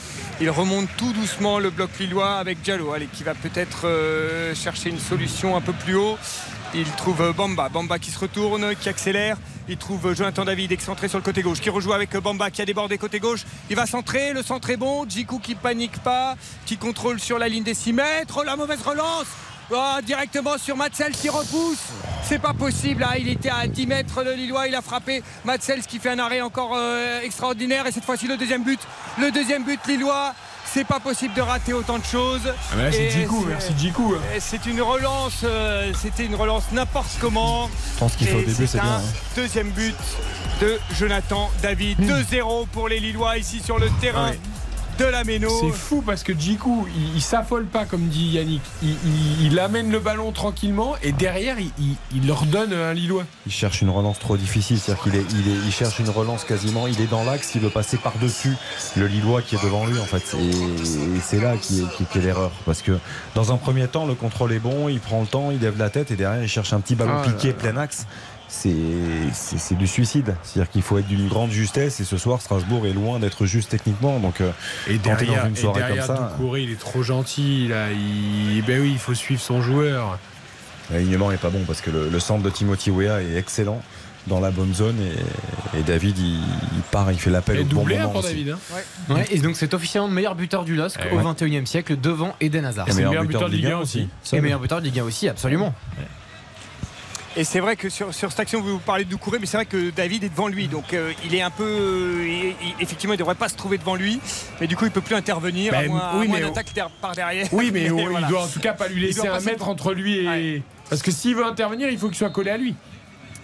Ils 0.40 0.50
remontent 0.50 0.90
tout 0.96 1.12
doucement 1.12 1.58
le 1.58 1.70
bloc 1.70 1.90
Lillois 1.98 2.36
avec 2.36 2.60
Diallo 2.62 2.94
qui 3.12 3.24
va 3.24 3.34
peut-être 3.34 3.86
euh, 3.86 4.54
chercher 4.54 4.90
une 4.90 4.98
solution 5.00 5.56
un 5.56 5.60
peu 5.60 5.72
plus 5.72 5.94
haut. 5.94 6.18
Il 6.74 6.84
trouve 6.92 7.32
Bamba, 7.32 7.68
Bamba 7.70 7.98
qui 7.98 8.10
se 8.10 8.18
retourne, 8.18 8.74
qui 8.76 8.88
accélère. 8.88 9.38
Il 9.68 9.76
trouve 9.78 10.14
Jonathan 10.14 10.44
David 10.44 10.70
excentré 10.72 11.08
sur 11.08 11.18
le 11.18 11.24
côté 11.24 11.42
gauche, 11.42 11.60
qui 11.60 11.70
rejoue 11.70 11.92
avec 11.92 12.14
Bamba 12.16 12.50
qui 12.50 12.62
a 12.62 12.66
débordé 12.66 12.98
côté 12.98 13.20
gauche. 13.20 13.44
Il 13.70 13.76
va 13.76 13.86
centrer, 13.86 14.32
le 14.32 14.42
centre 14.42 14.68
est 14.70 14.76
bon. 14.76 15.06
Djikou 15.08 15.38
qui 15.38 15.54
panique 15.54 15.98
pas, 16.02 16.36
qui 16.66 16.76
contrôle 16.76 17.20
sur 17.20 17.38
la 17.38 17.48
ligne 17.48 17.64
des 17.64 17.74
6 17.74 17.92
mètres. 17.94 18.38
Oh, 18.40 18.44
la 18.44 18.56
mauvaise 18.56 18.82
relance 18.82 19.26
Oh, 19.70 19.96
directement 20.02 20.56
sur 20.56 20.76
Matsels 20.78 21.12
qui 21.12 21.28
repousse. 21.28 21.88
C'est 22.22 22.38
pas 22.38 22.54
possible. 22.54 23.02
hein. 23.02 23.12
Il 23.18 23.28
était 23.28 23.50
à 23.50 23.66
10 23.66 23.86
mètres 23.86 24.24
de 24.24 24.30
Lillois. 24.30 24.66
Il 24.66 24.74
a 24.74 24.80
frappé 24.80 25.22
Matsels 25.44 25.82
qui 25.82 25.98
fait 25.98 26.08
un 26.08 26.18
arrêt 26.18 26.40
encore 26.40 26.72
euh, 26.74 27.20
extraordinaire. 27.20 27.86
Et 27.86 27.92
cette 27.92 28.04
fois-ci, 28.06 28.26
le 28.26 28.38
deuxième 28.38 28.64
but. 28.64 28.80
Le 29.18 29.30
deuxième 29.30 29.64
but 29.64 29.80
Lillois. 29.86 30.34
C'est 30.78 30.84
pas 30.84 31.00
possible 31.00 31.34
de 31.34 31.40
rater 31.40 31.72
autant 31.72 31.98
de 31.98 32.04
choses. 32.04 32.42
Ah 32.46 32.76
bah 32.76 32.92
c'est 32.92 33.10
Djikou, 33.10 33.44
merci 33.48 33.72
Djikou. 33.76 34.14
hein. 34.14 34.36
C'est 34.38 34.64
une 34.64 34.80
relance. 34.80 35.40
euh, 35.42 35.92
C'était 36.00 36.24
une 36.24 36.36
relance 36.36 36.62
n'importe 36.70 37.10
comment. 37.20 37.68
Je 37.94 37.98
pense 37.98 38.14
qu'il 38.14 38.32
au 38.32 38.38
début, 38.42 38.64
c'est 38.68 38.80
bien, 38.80 38.98
hein. 38.98 39.02
Deuxième 39.34 39.70
but 39.70 39.96
de 40.60 40.78
Jonathan 40.96 41.50
David. 41.62 41.98
2-0 42.00 42.68
pour 42.68 42.88
les 42.88 43.00
Lillois 43.00 43.38
ici 43.38 43.60
sur 43.60 43.80
le 43.80 43.90
terrain 44.00 44.30
Ouais. 44.30 44.38
De 44.98 45.04
la 45.04 45.24
Méno. 45.24 45.48
C'est 45.60 45.70
fou 45.76 46.02
parce 46.04 46.22
que 46.22 46.32
Djikou, 46.32 46.86
il, 46.96 47.16
il 47.16 47.22
s'affole 47.22 47.64
pas 47.66 47.84
comme 47.84 48.08
dit 48.08 48.30
Yannick. 48.30 48.62
Il, 48.82 48.90
il- 48.90 49.46
il 49.46 49.58
amène 49.58 49.90
le 49.90 50.00
ballon 50.00 50.32
tranquillement 50.32 50.94
et 51.02 51.12
derrière, 51.12 51.58
il, 51.58 51.70
il- 51.78 51.96
il 52.14 52.26
leur 52.26 52.42
donne 52.46 52.72
un 52.72 52.92
Lillois. 52.92 53.24
Il 53.46 53.52
cherche 53.52 53.80
une 53.82 53.90
relance 53.90 54.18
trop 54.18 54.36
difficile, 54.36 54.78
c'est-à-dire 54.78 55.02
qu'il 55.04 55.14
est, 55.16 55.24
il 55.30 55.48
est- 55.52 55.66
il 55.66 55.72
cherche 55.72 55.98
une 56.00 56.10
relance 56.10 56.44
quasiment, 56.44 56.86
il 56.86 57.00
est 57.00 57.06
dans 57.10 57.24
l'axe, 57.24 57.52
il 57.54 57.60
veut 57.60 57.70
passer 57.70 57.96
par-dessus 57.96 58.54
le 58.96 59.06
Lillois 59.06 59.42
qui 59.42 59.54
est 59.56 59.62
devant 59.62 59.86
lui 59.86 59.98
en 59.98 60.04
fait. 60.04 60.22
Et, 60.38 60.48
et 60.48 61.20
c'est 61.22 61.40
là 61.40 61.56
qui 61.56 61.80
est, 61.82 61.96
qui- 61.96 62.04
qui 62.04 62.18
est 62.18 62.22
l'erreur. 62.22 62.50
Parce 62.66 62.82
que 62.82 62.98
dans 63.34 63.52
un 63.52 63.56
premier 63.56 63.86
temps, 63.88 64.06
le 64.06 64.14
contrôle 64.14 64.52
est 64.52 64.58
bon, 64.58 64.88
il 64.88 65.00
prend 65.00 65.20
le 65.20 65.26
temps, 65.26 65.50
il 65.50 65.60
lève 65.60 65.78
la 65.78 65.90
tête 65.90 66.10
et 66.10 66.16
derrière 66.16 66.42
il 66.42 66.48
cherche 66.48 66.72
un 66.72 66.80
petit 66.80 66.94
ballon 66.96 67.12
Ah 67.22 67.26
là 67.26 67.32
piqué 67.32 67.52
plein 67.52 67.76
axe. 67.76 68.06
C'est 68.48 69.76
du 69.76 69.86
suicide. 69.86 70.34
C'est-à-dire 70.42 70.70
qu'il 70.70 70.82
faut 70.82 70.98
être 70.98 71.06
d'une 71.06 71.28
grande 71.28 71.50
justesse 71.50 72.00
et 72.00 72.04
ce 72.04 72.16
soir 72.16 72.40
Strasbourg 72.40 72.86
est 72.86 72.92
loin 72.92 73.18
d'être 73.18 73.46
juste 73.46 73.70
techniquement. 73.70 74.18
Donc 74.18 74.40
euh, 74.40 74.50
Et 74.88 74.98
derrière, 74.98 75.42
dans 75.42 75.48
une 75.50 75.56
et 75.56 75.60
soirée 75.60 75.80
derrière 75.80 76.06
comme 76.06 76.16
ça, 76.16 76.32
Doucouré, 76.36 76.62
il 76.62 76.70
est 76.72 76.80
trop 76.80 77.02
gentil. 77.02 77.68
Là. 77.68 77.90
Il, 77.92 78.62
ben 78.66 78.80
oui, 78.80 78.90
il 78.92 78.98
faut 78.98 79.14
suivre 79.14 79.40
son 79.40 79.60
joueur. 79.62 80.18
l'alignement 80.90 81.30
est 81.30 81.36
pas 81.36 81.50
bon 81.50 81.62
parce 81.66 81.80
que 81.80 81.90
le, 81.90 82.08
le 82.08 82.20
centre 82.20 82.42
de 82.42 82.50
Timothy 82.50 82.90
Weah 82.90 83.20
est 83.22 83.36
excellent 83.36 83.82
dans 84.26 84.40
la 84.40 84.50
bonne 84.50 84.74
zone 84.74 84.96
et, 85.00 85.78
et 85.78 85.82
David 85.82 86.18
il, 86.18 86.34
il 86.34 86.82
part, 86.90 87.10
il 87.12 87.18
fait 87.18 87.30
l'appel 87.30 87.56
Et 87.56 87.60
au 87.60 87.64
bon 87.64 87.76
doublé 87.80 87.96
hein, 87.96 88.00
moment 88.02 88.12
pour 88.14 88.24
aussi. 88.24 88.44
David. 88.44 88.50
hein. 88.50 89.14
Ouais, 89.14 89.26
et 89.30 89.38
donc 89.38 89.56
c'est 89.56 89.72
officiellement 89.72 90.08
le 90.08 90.14
meilleur 90.14 90.34
buteur 90.34 90.64
du 90.64 90.74
LOSC 90.74 90.98
Eh 91.08 91.14
au 91.14 91.16
ouais. 91.18 91.22
21 91.22 91.62
e 91.62 91.64
siècle 91.64 91.96
devant 91.98 92.34
Eden 92.40 92.64
Hazard. 92.64 92.88
Et 92.88 92.92
meilleur 92.94 93.24
buteur 93.24 93.48
de 93.48 93.54
Ligue 93.56 93.66
1 93.66 93.78
aussi. 93.78 94.08
Et 94.32 94.40
meilleur 94.40 94.60
buteur 94.60 94.80
de 94.80 94.84
Ligue 94.86 94.98
1 95.00 95.04
aussi, 95.04 95.28
absolument. 95.28 95.74
Et 97.36 97.44
c'est 97.44 97.60
vrai 97.60 97.76
que 97.76 97.88
sur, 97.88 98.12
sur 98.14 98.30
cette 98.30 98.40
action, 98.40 98.60
vous 98.60 98.78
parlez 98.78 99.04
de 99.04 99.10
Doucouré, 99.10 99.38
mais 99.38 99.46
c'est 99.46 99.56
vrai 99.58 99.66
que 99.66 99.90
David 99.90 100.24
est 100.24 100.28
devant 100.28 100.48
lui. 100.48 100.66
Donc 100.66 100.92
euh, 100.92 101.12
il 101.24 101.34
est 101.34 101.42
un 101.42 101.50
peu. 101.50 101.62
euh, 101.64 102.26
il- 102.26 102.66
il- 102.68 102.74
effectivement, 102.82 103.12
il 103.14 103.16
ne 103.16 103.20
devrait 103.22 103.34
pas 103.36 103.48
se 103.48 103.54
trouver 103.54 103.78
devant 103.78 103.94
lui. 103.94 104.18
Mais 104.60 104.66
du 104.66 104.76
coup, 104.76 104.84
il 104.86 104.88
ne 104.88 104.92
peut 104.94 105.00
plus 105.02 105.14
intervenir. 105.14 105.72
à 105.74 105.82
Ben, 105.82 105.88
moins, 105.90 106.10
oui, 106.16 106.24
à 106.24 106.28
moins 106.28 106.38
mais- 106.38 106.44
d'attaque 106.46 106.72
der- 106.74 106.90
par 107.00 107.14
derrière. 107.14 107.46
Oui, 107.52 107.70
mais, 107.72 107.82
il 107.84 107.90
voilà. 107.92 108.26
doit 108.28 108.42
en 108.42 108.48
tout 108.48 108.60
cas 108.60 108.72
pas 108.72 108.88
lui 108.88 109.02
Il 109.02 109.06
laisser 109.06 109.28
un 109.28 109.40
mètre 109.40 109.68
entre 109.68 109.92
lui 109.94 110.16
et. 110.26 110.62
Parce 110.90 111.02
que 111.02 111.10
s'il 111.10 111.36
veut 111.36 111.44
intervenir, 111.44 111.88
il 111.90 111.98
faut 111.98 112.08
qu'il 112.08 112.16
soit 112.16 112.30
collé 112.30 112.50
à 112.50 112.56
lui. 112.56 112.74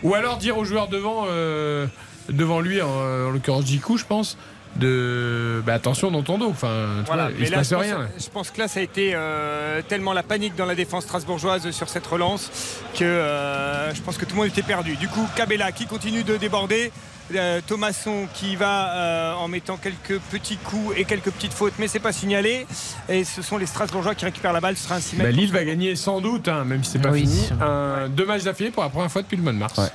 Ou 0.03 0.15
alors 0.15 0.39
dire 0.39 0.59
aux 0.59 0.65
joueurs 0.65 0.89
devant, 0.89 1.27
euh, 1.29 1.87
devant 2.31 2.61
lui, 2.61 2.81
en, 2.83 2.89
en 2.89 3.31
l'occurrence 3.31 3.67
Jiku, 3.67 3.97
je 3.99 4.05
pense, 4.05 4.37
de. 4.77 5.63
Bah, 5.65 5.75
attention 5.75 6.11
dans 6.11 6.23
ton 6.23 6.39
dos. 6.39 6.49
Enfin, 6.51 6.87
tu 7.01 7.07
Voilà, 7.07 7.25
vois, 7.25 7.33
il 7.33 7.41
mais 7.41 7.47
se 7.47 7.51
là, 7.53 7.57
passe 7.59 7.69
je 7.71 7.75
pense, 7.75 7.85
rien. 7.85 7.99
là. 7.99 8.09
je 8.19 8.29
pense 8.29 8.51
que 8.51 8.59
là, 8.61 8.69
ça 8.69 8.81
a 8.81 8.83
été 8.83 9.13
euh, 9.15 9.83
tellement 9.89 10.13
la 10.13 10.23
panique 10.23 10.55
dans 10.57 10.67
la 10.67 10.75
défense 10.75 11.05
strasbourgeoise 11.05 11.71
sur 11.71 11.89
cette 11.89 12.07
relance 12.07 12.51
que 12.99 13.05
euh, 13.05 13.95
je 13.95 14.01
pense 14.03 14.17
que 14.19 14.25
tout 14.25 14.35
le 14.35 14.43
monde 14.43 14.49
était 14.49 14.63
perdu. 14.63 14.97
Du 14.97 15.09
coup, 15.09 15.27
Cabella 15.37 15.73
qui 15.73 15.87
continue 15.87 16.25
de 16.25 16.37
déborder. 16.37 16.93
euh, 17.35 17.61
Thomasson 17.67 18.27
qui 18.35 18.55
va 18.55 18.93
euh, 18.95 19.33
en 19.35 19.49
mettant 19.49 19.79
quelques 19.79 20.19
petits 20.31 20.59
coups 20.59 20.95
et 20.99 21.05
quelques 21.05 21.31
petites 21.31 21.55
fautes, 21.55 21.73
mais 21.79 21.89
c'est 21.89 21.99
pas 21.99 22.13
signalé. 22.13 22.67
Et 23.09 23.25
ce 23.25 23.41
sont 23.41 23.57
les 23.57 23.65
Strasbourgeois 23.67 24.15
qui 24.15 24.27
récupèrent 24.27 24.53
la 24.53 24.61
balle. 24.61 24.77
Ce 24.77 24.85
sera 24.85 24.97
un 24.97 25.01
6 25.01 25.17
Bah, 25.17 25.25
mètres. 25.25 25.37
Lille 25.39 25.51
va 25.53 25.65
gagner 25.65 25.97
sans 25.97 26.21
doute, 26.21 26.49
hein, 26.49 26.65
même 26.65 26.85
si 26.85 26.91
c'est 26.93 26.99
pas 26.99 27.09
Oui. 27.11 27.21
fini. 27.23 27.49
Un, 27.63 28.09
deux 28.11 28.27
matchs 28.27 28.43
d'affilée 28.43 28.71
pour 28.71 28.83
la 28.83 28.91
première 28.91 29.11
fois 29.11 29.23
depuis 29.23 29.37
le 29.37 29.43
mois 29.43 29.53
de 29.53 29.59
mars. 29.59 29.79
Ouais. 29.79 29.89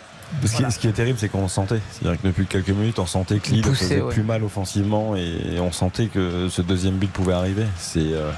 Ce, 0.45 0.55
qui, 0.55 0.71
ce 0.71 0.79
qui 0.79 0.87
est 0.87 0.91
terrible, 0.93 1.17
c'est 1.19 1.29
qu'on 1.29 1.41
le 1.43 1.47
sentait. 1.47 1.79
C'est-à-dire 1.91 2.21
que 2.21 2.27
depuis 2.27 2.45
quelques 2.45 2.69
minutes, 2.69 2.99
on 2.99 3.05
sentait 3.05 3.39
que 3.39 3.49
Lille 3.49 3.61
Poussé, 3.63 3.83
faisait 3.85 4.01
ouais. 4.01 4.13
plus 4.13 4.23
mal 4.23 4.43
offensivement 4.43 5.15
et 5.15 5.59
on 5.59 5.71
sentait 5.71 6.07
que 6.07 6.47
ce 6.49 6.61
deuxième 6.61 6.95
but 6.95 7.11
pouvait 7.11 7.33
arriver. 7.33 7.65
C'est 7.77 7.99
euh, 8.13 8.31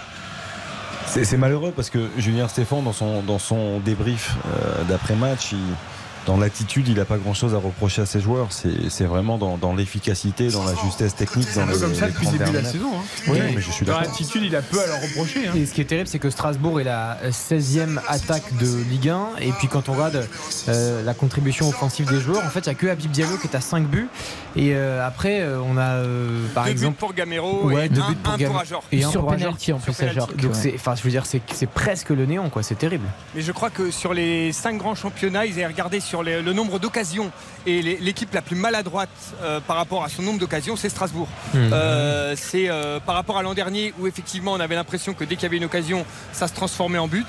c'est 1.05 1.37
malheureux 1.37 1.73
parce 1.75 1.89
que 1.89 2.07
Julien 2.17 2.47
Stéphane, 2.47 2.83
dans 2.85 2.93
son, 2.93 3.21
dans 3.21 3.39
son 3.39 3.79
débrief 3.79 4.35
euh, 4.47 4.83
d'après-match, 4.87 5.51
il- 5.51 5.57
dans 6.25 6.37
l'attitude, 6.37 6.87
il 6.87 6.95
n'a 6.95 7.05
pas 7.05 7.17
grand-chose 7.17 7.53
à 7.55 7.57
reprocher 7.57 8.01
à 8.03 8.05
ses 8.05 8.21
joueurs. 8.21 8.47
C'est 8.51 8.89
c'est 8.89 9.05
vraiment 9.05 9.37
dans, 9.37 9.57
dans 9.57 9.73
l'efficacité, 9.73 10.49
dans 10.49 10.63
la 10.65 10.75
justesse 10.75 11.15
technique. 11.15 11.47
C'est 11.49 11.59
un 11.59 11.65
dans 11.65 11.71
peu 11.71 11.75
les- 11.75 11.81
comme 11.81 11.95
ça 11.95 12.07
depuis 12.07 12.25
le 12.27 12.31
30 12.33 12.37
début 12.39 12.51
de 12.51 12.57
la 12.57 12.63
saison. 12.71 12.89
hein. 12.93 13.03
Oui, 13.27 13.39
Oui. 13.41 13.51
mais 13.55 13.61
je 13.61 13.71
suis 13.71 13.85
Dans 13.85 13.99
l'attitude, 13.99 14.43
il 14.43 14.55
a 14.55 14.61
peu 14.61 14.79
à 14.81 14.87
leur 14.87 15.01
reprocher. 15.01 15.47
hein. 15.47 15.53
Et 15.55 15.65
ce 15.65 15.73
qui 15.73 15.81
est 15.81 15.85
terrible, 15.85 16.07
c'est 16.07 16.19
que 16.19 16.29
Strasbourg 16.29 16.79
est 16.79 16.83
la 16.83 17.17
16e 17.31 17.99
attaque 18.07 18.55
de 18.57 18.83
Ligue 18.89 19.09
1. 19.09 19.27
Et 19.41 19.51
puis 19.53 19.67
quand 19.67 19.89
on 19.89 19.93
regarde 19.93 20.27
euh, 20.67 21.03
la 21.03 21.13
contribution 21.13 21.67
offensive 21.69 22.07
des 22.07 22.19
joueurs, 22.19 22.45
en 22.45 22.49
fait, 22.49 22.59
il 22.61 22.69
n'y 22.69 22.75
a 22.75 22.75
que 22.75 22.87
Habib 22.87 23.11
Diallo 23.11 23.37
qui 23.37 23.47
est 23.47 23.55
à 23.55 23.61
5 23.61 23.85
buts. 23.87 24.07
Et 24.55 24.75
euh, 24.75 25.05
après, 25.05 25.41
euh, 25.41 25.59
on 25.65 25.77
a 25.77 25.81
euh, 25.95 26.45
par 26.53 26.65
Deux 26.65 26.69
buts 26.71 26.73
exemple. 26.77 26.97
pour 26.97 27.13
Gamero 27.13 27.63
Ouais, 27.67 27.85
et 27.85 27.89
deux 27.89 28.01
un, 28.01 28.09
buts 28.09 28.15
pour 28.21 28.33
un 28.33 28.37
Gam- 28.37 28.51
pour 28.51 28.59
Ajor. 28.61 28.83
Et 28.91 29.03
un 29.03 29.09
Sur 29.09 29.21
pour 29.21 29.31
Ajor. 29.31 29.45
penalty 29.47 29.73
en 29.73 29.79
plus. 29.79 29.91
Donc 29.97 30.11
ouais. 30.11 30.49
c'est, 30.53 30.73
enfin, 30.75 30.95
je 30.95 31.01
veux 31.03 31.09
dire, 31.09 31.25
c'est, 31.25 31.41
c'est 31.53 31.69
presque 31.69 32.09
le 32.09 32.25
néant, 32.25 32.49
quoi. 32.49 32.61
C'est 32.63 32.75
terrible. 32.77 33.05
Mais 33.33 33.41
je 33.41 33.51
crois 33.51 33.69
que 33.69 33.91
sur 33.91 34.13
les 34.13 34.51
cinq 34.51 34.77
grands 34.77 34.95
championnats, 34.95 35.45
ils 35.45 35.53
avaient 35.53 35.67
regardé 35.67 35.99
sur 35.99 36.10
les- 36.21 36.41
le 36.41 36.53
nombre 36.53 36.79
d'occasions 36.79 37.31
et 37.65 37.81
l'équipe 37.81 38.33
la 38.33 38.41
plus 38.41 38.55
maladroite 38.55 39.09
euh, 39.41 39.59
par 39.61 39.77
rapport 39.77 40.03
à 40.03 40.09
son 40.09 40.21
nombre 40.23 40.39
d'occasions, 40.39 40.75
c'est 40.75 40.89
Strasbourg. 40.89 41.27
Mhm. 41.53 41.69
Euh, 41.73 42.35
c'est 42.37 42.69
euh, 42.69 42.99
par 42.99 43.15
rapport 43.15 43.37
à 43.37 43.43
l'an 43.43 43.53
dernier 43.53 43.93
où 43.99 44.07
effectivement 44.07 44.53
on 44.53 44.59
avait 44.59 44.75
l'impression 44.75 45.13
que 45.13 45.23
dès 45.23 45.35
qu'il 45.35 45.43
y 45.43 45.45
avait 45.45 45.57
une 45.57 45.65
occasion, 45.65 46.05
ça 46.33 46.47
se 46.47 46.53
transformait 46.53 46.97
en 46.99 47.07
but. 47.07 47.27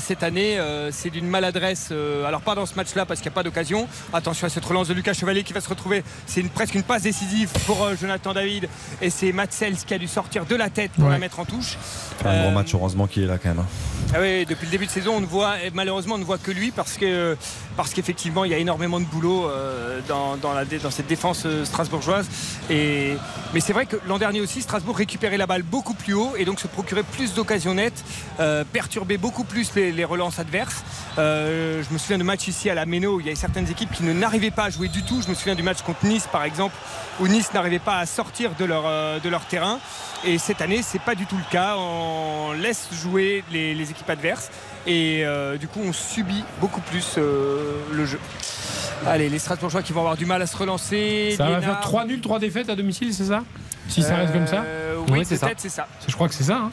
Cette 0.00 0.22
année, 0.22 0.58
c'est 0.90 1.10
d'une 1.10 1.26
maladresse. 1.28 1.92
alors 2.26 2.40
pas 2.42 2.54
dans 2.54 2.66
ce 2.66 2.74
match-là 2.74 3.06
parce 3.06 3.20
qu'il 3.20 3.28
n'y 3.30 3.34
a 3.34 3.36
pas 3.36 3.42
d'occasion. 3.42 3.88
Attention 4.12 4.46
à 4.46 4.50
cette 4.50 4.64
relance 4.64 4.88
de 4.88 4.94
Lucas 4.94 5.14
Chevalier 5.14 5.42
qui 5.44 5.52
va 5.52 5.60
se 5.60 5.68
retrouver. 5.68 6.02
C'est 6.26 6.40
une, 6.40 6.48
presque 6.50 6.74
une 6.74 6.82
passe 6.82 7.02
décisive 7.02 7.50
pour 7.66 7.88
Jonathan 7.98 8.32
David 8.34 8.68
et 9.00 9.10
c'est 9.10 9.32
Matsels 9.32 9.76
qui 9.76 9.94
a 9.94 9.98
dû 9.98 10.08
sortir 10.08 10.44
de 10.44 10.56
la 10.56 10.68
tête 10.70 10.90
pour 10.92 11.04
Ouais. 11.04 11.10
la 11.12 11.18
mettre 11.18 11.38
en 11.40 11.44
touche. 11.44 11.76
Un 12.24 12.42
gros 12.42 12.50
match, 12.52 12.74
heureusement 12.74 13.06
qu'il 13.06 13.22
est 13.22 13.26
là 13.26 13.38
quand 13.38 13.48
même. 13.50 13.58
hein. 13.60 13.66
ah 14.14 14.18
oui, 14.20 14.44
depuis 14.46 14.66
le 14.66 14.70
début 14.72 14.86
de 14.86 14.90
saison, 14.90 15.14
on 15.16 15.20
ne 15.20 15.26
voit, 15.26 15.62
et 15.62 15.70
malheureusement, 15.72 16.14
on 16.16 16.18
ne 16.18 16.24
voit 16.24 16.38
que 16.38 16.50
lui 16.50 16.70
parce 16.70 16.94
que 16.96 17.36
parce 17.76 17.94
qu'effectivement, 17.94 18.44
il 18.44 18.50
y 18.50 18.54
a 18.54 18.58
énormément 18.58 19.00
de 19.00 19.04
boulot 19.04 19.48
euh, 19.48 20.00
dans, 20.08 20.90
cette 20.90 21.06
défense 21.06 21.42
euh, 21.46 21.64
strasbourgeoise. 21.64 22.28
Mais 22.68 23.60
c'est 23.60 23.74
vrai 23.74 23.84
que 23.84 23.96
l'an 24.06 24.18
dernier 24.18 24.40
aussi, 24.40 24.62
Strasbourg 24.62 24.96
récupérait 24.96 25.36
la 25.36 25.46
balle 25.46 25.62
beaucoup 25.62 25.92
plus 25.92 26.14
haut 26.14 26.32
et 26.38 26.46
donc 26.46 26.58
se 26.58 26.66
procurait 26.66 27.02
plus 27.02 27.34
d'occasions 27.34 27.74
nettes, 27.74 28.02
euh, 28.40 28.64
perturbait 28.64 29.18
beaucoup 29.18 29.44
plus 29.44 29.74
les, 29.74 30.04
relances 30.04 30.38
adverses. 30.38 30.82
Euh, 31.18 31.82
je 31.86 31.92
me 31.92 31.98
souviens 31.98 32.16
de 32.16 32.22
matchs 32.22 32.48
ici 32.48 32.70
à 32.70 32.74
la 32.74 32.86
Méno 32.86 33.16
où 33.16 33.20
il 33.20 33.26
y 33.26 33.28
avait 33.28 33.36
certaines 33.36 33.70
équipes 33.70 33.92
qui 33.92 34.04
n'arrivaient 34.04 34.50
pas 34.50 34.64
à 34.64 34.70
jouer 34.70 34.88
du 34.88 35.02
tout. 35.02 35.20
Je 35.20 35.28
me 35.28 35.34
souviens 35.34 35.54
du 35.54 35.62
match 35.62 35.82
contre 35.82 36.06
Nice, 36.06 36.26
par 36.32 36.44
exemple, 36.44 36.74
où 37.20 37.28
Nice 37.28 37.52
n'arrivait 37.52 37.78
pas 37.78 37.98
à 37.98 38.06
sortir 38.06 38.52
de 38.58 38.64
leur 38.64 39.44
terrain. 39.46 39.78
Et 40.24 40.38
cette 40.38 40.62
année, 40.62 40.80
c'est 40.82 41.02
pas 41.02 41.14
du 41.14 41.26
tout 41.26 41.36
le 41.36 41.50
cas. 41.50 41.76
On 41.76 42.52
laisse 42.52 42.88
jouer 43.02 43.44
les 43.50 43.90
équipes 43.90 44.08
adverses 44.08 44.50
et 44.86 45.22
euh, 45.24 45.56
du 45.56 45.68
coup, 45.68 45.80
on 45.84 45.92
subit 45.92 46.44
beaucoup 46.60 46.80
plus 46.80 47.14
euh, 47.18 47.74
le 47.92 48.04
jeu. 48.06 48.18
Allez, 49.06 49.28
les 49.28 49.38
Strasbourgeois 49.38 49.82
qui 49.82 49.92
vont 49.92 50.00
avoir 50.00 50.16
du 50.16 50.26
mal 50.26 50.40
à 50.42 50.46
se 50.46 50.56
relancer. 50.56 51.34
Ça 51.36 51.48
va 51.50 51.60
faire 51.60 51.80
3 51.80 52.04
nuls, 52.06 52.20
3 52.20 52.38
défaites 52.38 52.68
à 52.70 52.76
domicile, 52.76 53.12
c'est 53.12 53.24
ça? 53.24 53.42
Si 53.88 54.02
ça 54.02 54.14
reste 54.16 54.32
comme 54.32 54.46
ça? 54.46 54.62
Euh, 54.62 54.96
Oui, 55.10 55.24
peut-être, 55.24 55.58
c'est 55.60 55.68
ça. 55.68 55.86
Je 56.06 56.14
crois 56.14 56.28
que 56.28 56.34
c'est 56.34 56.44
ça. 56.44 56.56
hein. 56.56 56.70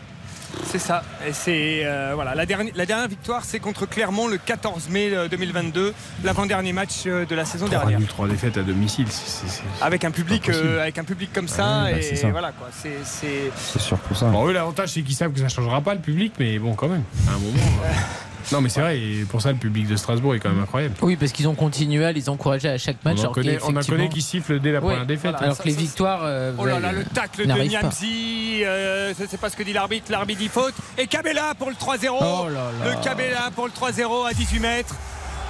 C'est 0.65 0.79
ça. 0.79 1.03
Et 1.27 1.33
c'est 1.33 1.81
euh, 1.85 2.11
voilà 2.15 2.35
la 2.35 2.45
dernière, 2.45 2.73
la 2.75 2.85
dernière 2.85 3.07
victoire, 3.07 3.43
c'est 3.43 3.59
contre 3.59 3.85
Clermont 3.87 4.27
le 4.27 4.37
14 4.37 4.89
mai 4.89 5.09
euh, 5.13 5.27
2022, 5.27 5.93
l'avant-dernier 6.23 6.73
match 6.73 7.03
euh, 7.05 7.25
de 7.25 7.35
la 7.35 7.45
saison 7.45 7.65
3 7.67 7.79
dernière. 7.85 8.07
3 8.07 8.27
défaites 8.27 8.57
à 8.57 8.63
domicile. 8.63 9.07
c'est- 9.09 9.27
c'est- 9.27 9.47
c'est- 9.47 9.63
Avec 9.83 10.03
un 10.03 10.11
public, 10.11 10.49
euh, 10.49 10.81
avec 10.81 10.97
un 10.97 11.03
public 11.03 11.31
comme 11.33 11.47
ça, 11.47 11.83
Ouais, 11.85 11.91
bah, 11.93 11.97
et 11.99 12.15
ça. 12.15 12.29
voilà 12.29 12.51
quoi. 12.51 12.67
C'est, 12.71 12.97
c'est- 13.03 13.51
C'est 13.57 13.79
sûr 13.81 13.97
pour 13.97 14.15
ça. 14.17 14.27
Bon, 14.27 14.47
eux, 14.47 14.51
l'avantage, 14.53 14.89
c'est 14.89 15.01
qu'ils 15.01 15.15
savent 15.15 15.31
que 15.31 15.39
ça 15.39 15.49
changera 15.49 15.81
pas 15.81 15.93
le 15.93 16.01
public, 16.01 16.33
mais 16.39 16.59
bon, 16.59 16.73
quand 16.75 16.87
même, 16.87 17.03
à 17.27 17.31
un 17.31 17.39
moment. 17.39 17.53
Non, 18.51 18.61
mais 18.61 18.69
c'est 18.69 18.81
vrai, 18.81 18.99
et 18.99 19.25
pour 19.29 19.41
ça, 19.41 19.51
le 19.51 19.57
public 19.57 19.87
de 19.87 19.95
Strasbourg 19.95 20.33
est 20.35 20.39
quand 20.39 20.49
même 20.49 20.61
incroyable. 20.63 20.95
Oui, 21.01 21.15
parce 21.15 21.31
qu'ils 21.31 21.47
ont 21.47 21.55
continué 21.55 22.05
à 22.05 22.11
les 22.11 22.29
encourager 22.29 22.69
à 22.69 22.77
chaque 22.77 23.03
match. 23.05 23.17
On 23.21 23.25
en 23.27 23.31
connaît, 23.31 23.57
on 23.61 23.65
en 23.65 23.67
qu'effectivement- 23.69 23.97
connaît 23.97 24.09
qui 24.09 24.21
sifflent 24.21 24.59
dès 24.59 24.71
la 24.71 24.79
Ouais, 24.79 24.85
première 24.93 25.05
défaite. 25.05 25.31
voilà, 25.31 25.37
alors 25.45 25.57
que 25.57 25.67
les 25.67 25.73
victoires. 25.75 26.21
euh, 26.23 26.53
Oh 26.57 26.65
là 26.65 26.79
là, 26.79 26.91
le 26.91 27.03
tacle 27.03 27.45
de. 27.47 27.53
Niamzi, 27.53 28.63
euh, 28.63 29.13
je 29.17 29.23
ne 29.23 29.27
sais 29.27 29.37
pas 29.37 29.49
ce 29.49 29.55
que 29.55 29.63
dit 29.63 29.73
l'arbitre, 29.73 30.11
l'arbitre 30.11 30.39
dit 30.39 30.47
faute. 30.47 30.73
Et 30.97 31.07
Cabella 31.07 31.53
pour 31.57 31.69
le 31.69 31.75
3-0. 31.75 32.17
Oh 32.21 32.47
là 32.49 32.71
là. 32.83 32.95
Le 32.95 33.03
Cabella 33.03 33.49
pour 33.55 33.65
le 33.65 33.71
3-0 33.71 34.25
à 34.25 34.33
18 34.33 34.59
mètres. 34.59 34.95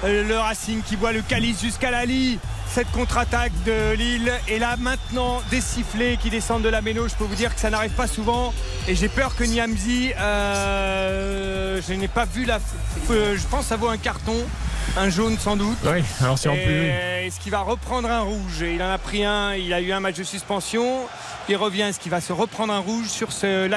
Euh, 0.06 0.24
Le 0.28 0.38
Racing 0.38 0.82
qui 0.82 0.96
voit 0.96 1.12
le 1.12 1.22
calice 1.22 1.62
jusqu'à 1.62 1.92
la 1.92 2.06
lie. 2.06 2.40
Cette 2.74 2.92
contre-attaque 2.92 3.52
de 3.66 3.94
Lille. 3.94 4.32
Et 4.48 4.60
là 4.60 4.76
maintenant, 4.78 5.42
des 5.50 5.60
sifflets 5.62 6.18
qui 6.22 6.30
descendent 6.30 6.62
de 6.62 6.70
la 6.70 6.82
méno. 6.82 7.08
Je 7.08 7.16
peux 7.16 7.24
vous 7.24 7.36
dire 7.36 7.54
que 7.54 7.60
ça 7.60 7.70
n'arrive 7.70 7.92
pas 7.92 8.08
souvent. 8.08 8.54
Et 8.88 8.96
j'ai 8.96 9.10
peur 9.10 9.36
que 9.36 9.44
Niamzi, 9.44 10.12
euh, 10.18 11.82
je 11.88 11.94
n'ai 11.94 12.08
pas 12.08 12.26
vu 12.26 12.46
la. 12.46 12.60
euh, 13.10 13.36
je 13.38 13.48
pense 13.48 13.62
que 13.62 13.70
ça 13.70 13.76
vaut 13.76 13.90
un 13.90 13.98
carton. 13.98 14.36
Un 14.98 15.10
jaune 15.10 15.38
sans 15.38 15.56
doute. 15.56 15.78
Oui, 15.84 16.04
alors 16.22 16.38
plus. 16.54 16.62
Et 16.62 17.28
Est-ce 17.28 17.40
qu'il 17.40 17.52
va 17.52 17.60
reprendre 17.60 18.10
un 18.10 18.22
rouge? 18.22 18.62
Il 18.62 18.82
en 18.82 18.90
a 18.90 18.98
pris 18.98 19.24
un, 19.24 19.54
il 19.54 19.72
a 19.74 19.82
eu 19.82 19.92
un 19.92 20.00
match 20.00 20.16
de 20.16 20.24
suspension. 20.24 21.02
Il 21.48 21.58
revient, 21.58 21.84
est-ce 21.84 22.00
qu'il 22.00 22.12
va 22.12 22.22
se 22.22 22.34
reprendre 22.34 22.74
un 22.74 22.80
rouge 22.80 23.08
sur 23.08 23.32
ce 23.32 23.68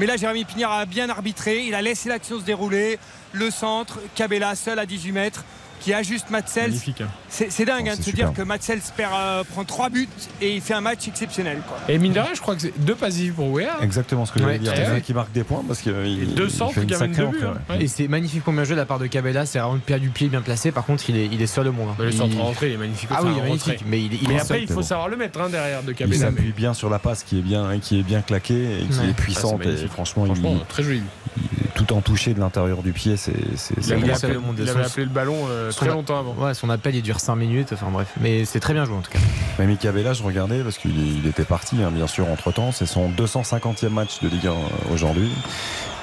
Mais 0.00 0.06
là, 0.06 0.16
Jérémy 0.16 0.44
Pignard 0.44 0.72
a 0.72 0.86
bien 0.86 1.10
arbitré. 1.10 1.64
Il 1.66 1.74
a 1.74 1.82
laissé 1.82 2.08
l'action 2.08 2.38
se 2.38 2.44
dérouler. 2.44 2.98
Le 3.32 3.50
centre, 3.50 3.98
Cabella 4.14 4.54
seul 4.54 4.78
à 4.78 4.86
18 4.86 5.12
mètres, 5.12 5.44
qui 5.84 5.92
ajuste 5.92 6.30
Matsels. 6.30 6.68
Magnifique. 6.68 7.00
hein. 7.02 7.08
C'est 7.28 7.52
c'est 7.52 7.64
dingue 7.66 7.84
Oh, 7.86 7.90
hein, 7.92 7.96
de 7.98 8.02
se 8.02 8.10
dire 8.10 8.32
que 8.32 8.40
Matsels 8.42 8.80
perd, 8.96 9.12
euh, 9.14 9.44
prend 9.44 9.64
3 9.64 9.90
buts 9.90 10.08
et 10.40 10.54
il 10.54 10.60
fait 10.62 10.72
un 10.72 10.80
match 10.80 11.06
exceptionnel. 11.08 11.58
quoi. 11.68 11.76
Et 11.88 11.98
mine 11.98 12.12
de 12.14 12.20
rien, 12.20 12.30
je 12.34 12.40
crois 12.40 12.54
que 12.54 12.62
c'est 12.62 12.72
deux 12.80 12.94
passes 12.94 13.14
décisives 13.14 13.34
pour 13.34 13.50
Wea. 13.52 13.66
Exactement 13.82 14.24
ce 14.24 14.32
que 14.32 14.38
j'allais 14.38 14.52
Ouais. 14.52 14.58
dire. 14.60 14.72
Eh 14.74 14.78
Il 14.80 14.82
y 14.84 14.86
en 14.86 14.90
a 14.90 14.94
ouais. 14.94 15.00
qui 15.02 15.12
marque 15.12 15.32
des 15.32 15.44
points 15.44 15.62
parce 15.66 15.80
qu'il 15.80 15.92
deux 15.92 17.26
buts, 17.26 17.38
hein. 17.44 17.74
Et 17.80 17.86
c'est 17.88 18.08
magnifiquement 18.08 18.52
bien 18.54 18.64
joué 18.64 18.74
de 18.76 18.80
la 18.80 18.86
part 18.86 18.98
de 18.98 19.06
Cabella. 19.06 19.44
C'est 19.46 19.58
vraiment 19.58 19.74
le 19.74 19.80
pierre 19.80 20.00
du 20.00 20.08
pied 20.08 20.28
bien 20.28 20.40
placé. 20.40 20.72
Par 20.72 20.84
contre, 20.86 21.08
il 21.10 21.16
est, 21.18 21.26
il 21.30 21.42
est 21.42 21.46
seul 21.46 21.68
au 21.68 21.72
monde. 21.72 21.88
hein. 21.90 21.96
Le 21.98 22.10
Il- 22.10 22.16
centre 22.16 22.36
rentré, 22.38 22.68
il 22.68 22.72
est 22.74 22.78
magnifique. 22.78 23.10
Ah 23.12 23.20
oui, 23.22 23.30
il 23.34 23.38
est 23.38 23.42
magnifique. 23.42 23.84
Mais 23.86 24.00
il, 24.00 24.14
il 24.14 24.28
Mais 24.28 24.34
est 24.34 24.40
après, 24.40 24.54
seul. 24.54 24.62
il 24.62 24.68
faut 24.68 24.82
savoir 24.82 25.08
le 25.08 25.16
mettre 25.16 25.40
hein, 25.40 25.48
derrière 25.50 25.82
de 25.82 25.90
Il 25.92 25.96
Cabella. 25.96 26.26
s'appuie 26.30 26.52
bien 26.52 26.72
sur 26.72 26.88
la 26.88 26.98
passe 26.98 27.24
qui 27.24 27.38
est 27.40 27.42
bien, 27.42 27.78
qui 27.80 27.98
est 28.00 28.02
bien 28.02 28.22
claquée 28.22 28.80
et 28.80 28.86
qui 28.86 29.00
Ouais. 29.00 29.10
est 29.10 29.14
puissante. 29.14 29.56
Ah, 29.56 29.62
c'est 29.64 29.68
et 29.68 29.72
magnifique. 29.72 29.92
franchement, 29.92 30.26
il, 30.26 30.64
très 30.68 30.82
joli. 30.82 31.02
il- 31.36 31.42
tout 31.74 31.92
en 31.92 32.00
touché 32.00 32.34
de 32.34 32.38
l'intérieur 32.40 32.82
du 32.84 32.92
pied, 32.92 33.16
c'est 33.16 33.32
Il 33.32 33.92
avait, 33.92 34.12
appelé, 34.12 34.38
il 34.58 34.68
avait 34.68 34.84
appelé 34.84 35.04
le 35.04 35.10
ballon 35.10 35.34
euh, 35.48 35.72
très 35.76 35.88
longtemps 35.88 36.18
avant. 36.18 36.34
Ouais, 36.34 36.54
son 36.54 36.70
appel 36.70 36.94
il 36.94 37.02
dure 37.02 37.20
5 37.20 37.36
minutes. 37.36 37.70
Enfin 37.72 37.90
bref, 37.90 38.12
mais 38.20 38.44
c'est 38.44 38.60
très 38.60 38.74
bien 38.74 38.84
joué 38.84 38.96
en 38.96 39.00
tout 39.00 39.10
cas. 39.10 39.18
Mamie 39.58 39.76
Cabella, 39.76 40.12
je 40.12 40.22
regardais 40.22 40.62
parce 40.62 40.78
qu'il 40.78 40.94
il 40.96 41.26
était 41.26 41.44
parti, 41.44 41.82
hein, 41.82 41.90
bien 41.90 42.06
sûr, 42.06 42.28
entre 42.28 42.52
temps. 42.52 42.72
C'est 42.72 42.86
son 42.86 43.10
250e 43.10 43.88
match 43.88 44.20
de 44.20 44.28
Ligue 44.28 44.46
1 44.46 44.50
euh, 44.50 44.54
aujourd'hui. 44.92 45.30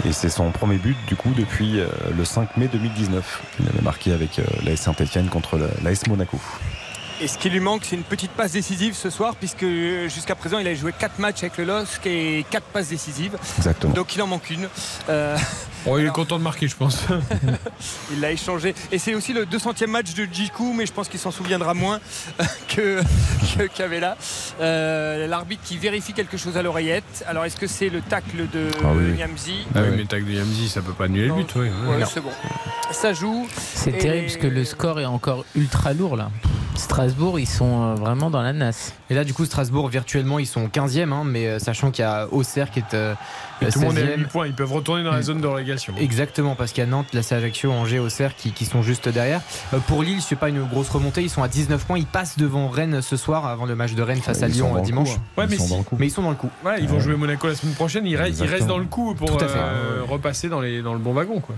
Et 0.05 0.13
c'est 0.13 0.29
son 0.29 0.51
premier 0.51 0.77
but, 0.77 0.97
du 1.07 1.15
coup, 1.15 1.31
depuis 1.37 1.79
euh, 1.79 1.87
le 2.15 2.25
5 2.25 2.57
mai 2.57 2.69
2019. 2.71 3.43
Il 3.59 3.67
avait 3.67 3.81
marqué 3.81 4.13
avec 4.13 4.39
euh, 4.39 4.43
l'AS 4.63 4.77
Saint-Etienne 4.77 5.27
contre 5.27 5.59
l'AS 5.83 6.07
Monaco. 6.07 6.39
Et 7.21 7.27
ce 7.27 7.37
qui 7.37 7.51
lui 7.51 7.59
manque, 7.59 7.83
c'est 7.85 7.95
une 7.95 8.01
petite 8.03 8.31
passe 8.31 8.53
décisive 8.53 8.95
ce 8.95 9.11
soir, 9.11 9.35
puisque 9.35 9.63
jusqu'à 10.07 10.33
présent, 10.33 10.57
il 10.57 10.67
a 10.67 10.73
joué 10.73 10.91
4 10.97 11.19
matchs 11.19 11.43
avec 11.43 11.57
le 11.57 11.65
LOSC 11.65 12.07
et 12.07 12.43
4 12.49 12.63
passes 12.65 12.89
décisives. 12.89 13.37
Exactement. 13.59 13.93
Donc 13.93 14.15
il 14.15 14.21
en 14.23 14.27
manque 14.27 14.49
une. 14.49 14.67
Euh, 15.09 15.37
Bon, 15.85 15.97
il 15.97 16.05
est 16.05 16.09
content 16.11 16.37
de 16.37 16.43
marquer, 16.43 16.67
je 16.67 16.75
pense. 16.75 16.99
il 18.11 18.19
l'a 18.19 18.31
échangé. 18.31 18.75
Et 18.91 18.99
c'est 18.99 19.15
aussi 19.15 19.33
le 19.33 19.45
200e 19.47 19.87
match 19.87 20.13
de 20.13 20.27
Djikou, 20.31 20.73
mais 20.73 20.85
je 20.85 20.93
pense 20.93 21.09
qu'il 21.09 21.19
s'en 21.19 21.31
souviendra 21.31 21.73
moins 21.73 21.99
que, 22.67 23.01
que 23.57 23.63
Cavella. 23.67 24.15
Euh, 24.59 25.25
L'arbitre 25.25 25.63
qui 25.65 25.79
vérifie 25.79 26.13
quelque 26.13 26.37
chose 26.37 26.55
à 26.55 26.61
l'oreillette. 26.61 27.23
Alors 27.27 27.45
est-ce 27.45 27.55
que 27.57 27.65
c'est 27.65 27.89
le 27.89 28.01
tacle 28.01 28.47
de 28.53 28.67
Ah 28.83 28.89
oui, 28.95 29.05
oui. 29.09 29.13
Niamzi 29.17 29.65
Ah 29.73 29.79
oui, 29.81 29.95
mais 29.97 30.05
tag 30.05 30.23
de 30.23 30.31
Yamzi, 30.33 30.69
ça 30.69 30.81
peut 30.83 30.93
pas 30.93 31.05
annuler 31.05 31.27
le 31.29 31.33
but. 31.33 31.49
Oui, 31.55 31.69
Ouais, 31.87 32.05
c'est 32.11 32.21
bon. 32.21 32.29
Ça 32.91 33.13
joue. 33.13 33.47
C'est 33.57 33.89
Et- 33.91 33.97
terrible 33.97 34.25
parce 34.27 34.37
que 34.37 34.47
le 34.47 34.63
score 34.65 34.99
est 34.99 35.05
encore 35.05 35.45
ultra 35.55 35.93
lourd 35.93 36.15
là. 36.15 36.29
Strasbourg, 36.75 37.10
ils 37.37 37.47
sont 37.47 37.83
euh, 37.83 37.95
vraiment 37.95 38.29
dans 38.29 38.41
la 38.41 38.53
nasse. 38.53 38.93
Et 39.09 39.13
là, 39.13 39.23
du 39.23 39.33
coup, 39.33 39.45
Strasbourg, 39.45 39.87
virtuellement, 39.89 40.39
ils 40.39 40.45
sont 40.47 40.67
15e, 40.67 41.11
hein, 41.11 41.23
mais 41.25 41.47
euh, 41.47 41.59
sachant 41.59 41.91
qu'il 41.91 42.03
y 42.03 42.07
a 42.07 42.27
Auxerre 42.31 42.71
qui 42.71 42.79
est. 42.79 42.93
euh, 42.93 43.13
Et 43.61 43.67
tout 43.67 43.79
le 43.79 43.85
monde 43.87 43.97
est 43.97 44.01
à 44.03 44.05
16e. 44.15 44.19
8 44.19 44.27
points. 44.27 44.47
Ils 44.47 44.53
peuvent 44.53 44.71
retourner 44.71 45.03
dans 45.03 45.11
la 45.11 45.19
Mm. 45.19 45.23
zone 45.23 45.41
de 45.41 45.47
relégation. 45.47 45.93
Exactement, 45.99 46.55
parce 46.55 46.71
qu'il 46.71 46.83
y 46.83 46.87
a 46.87 46.89
Nantes, 46.89 47.07
la 47.13 47.19
Ajaccio, 47.19 47.71
Angers, 47.71 47.99
Auxerre 47.99 48.35
qui, 48.35 48.51
qui 48.51 48.65
sont 48.65 48.81
juste 48.81 49.07
derrière. 49.09 49.41
Euh, 49.73 49.77
pour 49.87 50.03
Lille, 50.03 50.21
c'est 50.21 50.35
pas 50.35 50.49
une 50.49 50.63
grosse 50.63 50.89
remontée, 50.89 51.21
ils 51.21 51.29
sont 51.29 51.43
à 51.43 51.47
19 51.47 51.85
points, 51.85 51.97
ils 51.97 52.05
passent 52.05 52.37
devant 52.37 52.67
Rennes 52.69 53.01
ce 53.01 53.17
soir 53.17 53.45
avant 53.45 53.65
le 53.65 53.75
match 53.75 53.93
de 53.93 54.01
Rennes 54.01 54.21
face 54.21 54.41
à 54.43 54.47
Lyon 54.47 54.69
dans 54.73 54.79
le 54.79 54.85
dimanche. 54.85 55.13
coup. 55.15 55.21
Ouais, 55.37 55.45
Ils 55.45 55.49
mais 55.51 55.57
sont 55.57 55.63
si- 55.65 55.69
dans 55.71 55.77
le 55.77 55.83
coup. 55.83 55.95
Mais 55.99 56.07
ils 56.07 56.11
sont 56.11 56.23
dans 56.23 56.29
le 56.29 56.35
coup. 56.35 56.49
Ils 56.79 56.87
vont 56.87 56.99
jouer 56.99 57.15
Monaco 57.15 57.47
la 57.47 57.55
semaine 57.55 57.75
prochaine. 57.75 58.05
Ils, 58.05 58.15
restent- 58.15 58.39
ils 58.39 58.41
restent 58.41 58.53
Exactement. 58.53 58.69
dans 58.75 58.77
le 58.79 58.85
coup 58.85 59.13
pour 59.15 59.29
euh, 59.41 60.01
repasser 60.07 60.49
dans, 60.49 60.61
les, 60.61 60.81
dans 60.81 60.93
le 60.93 60.99
bon 60.99 61.13
wagon. 61.13 61.39
Quoi. 61.39 61.55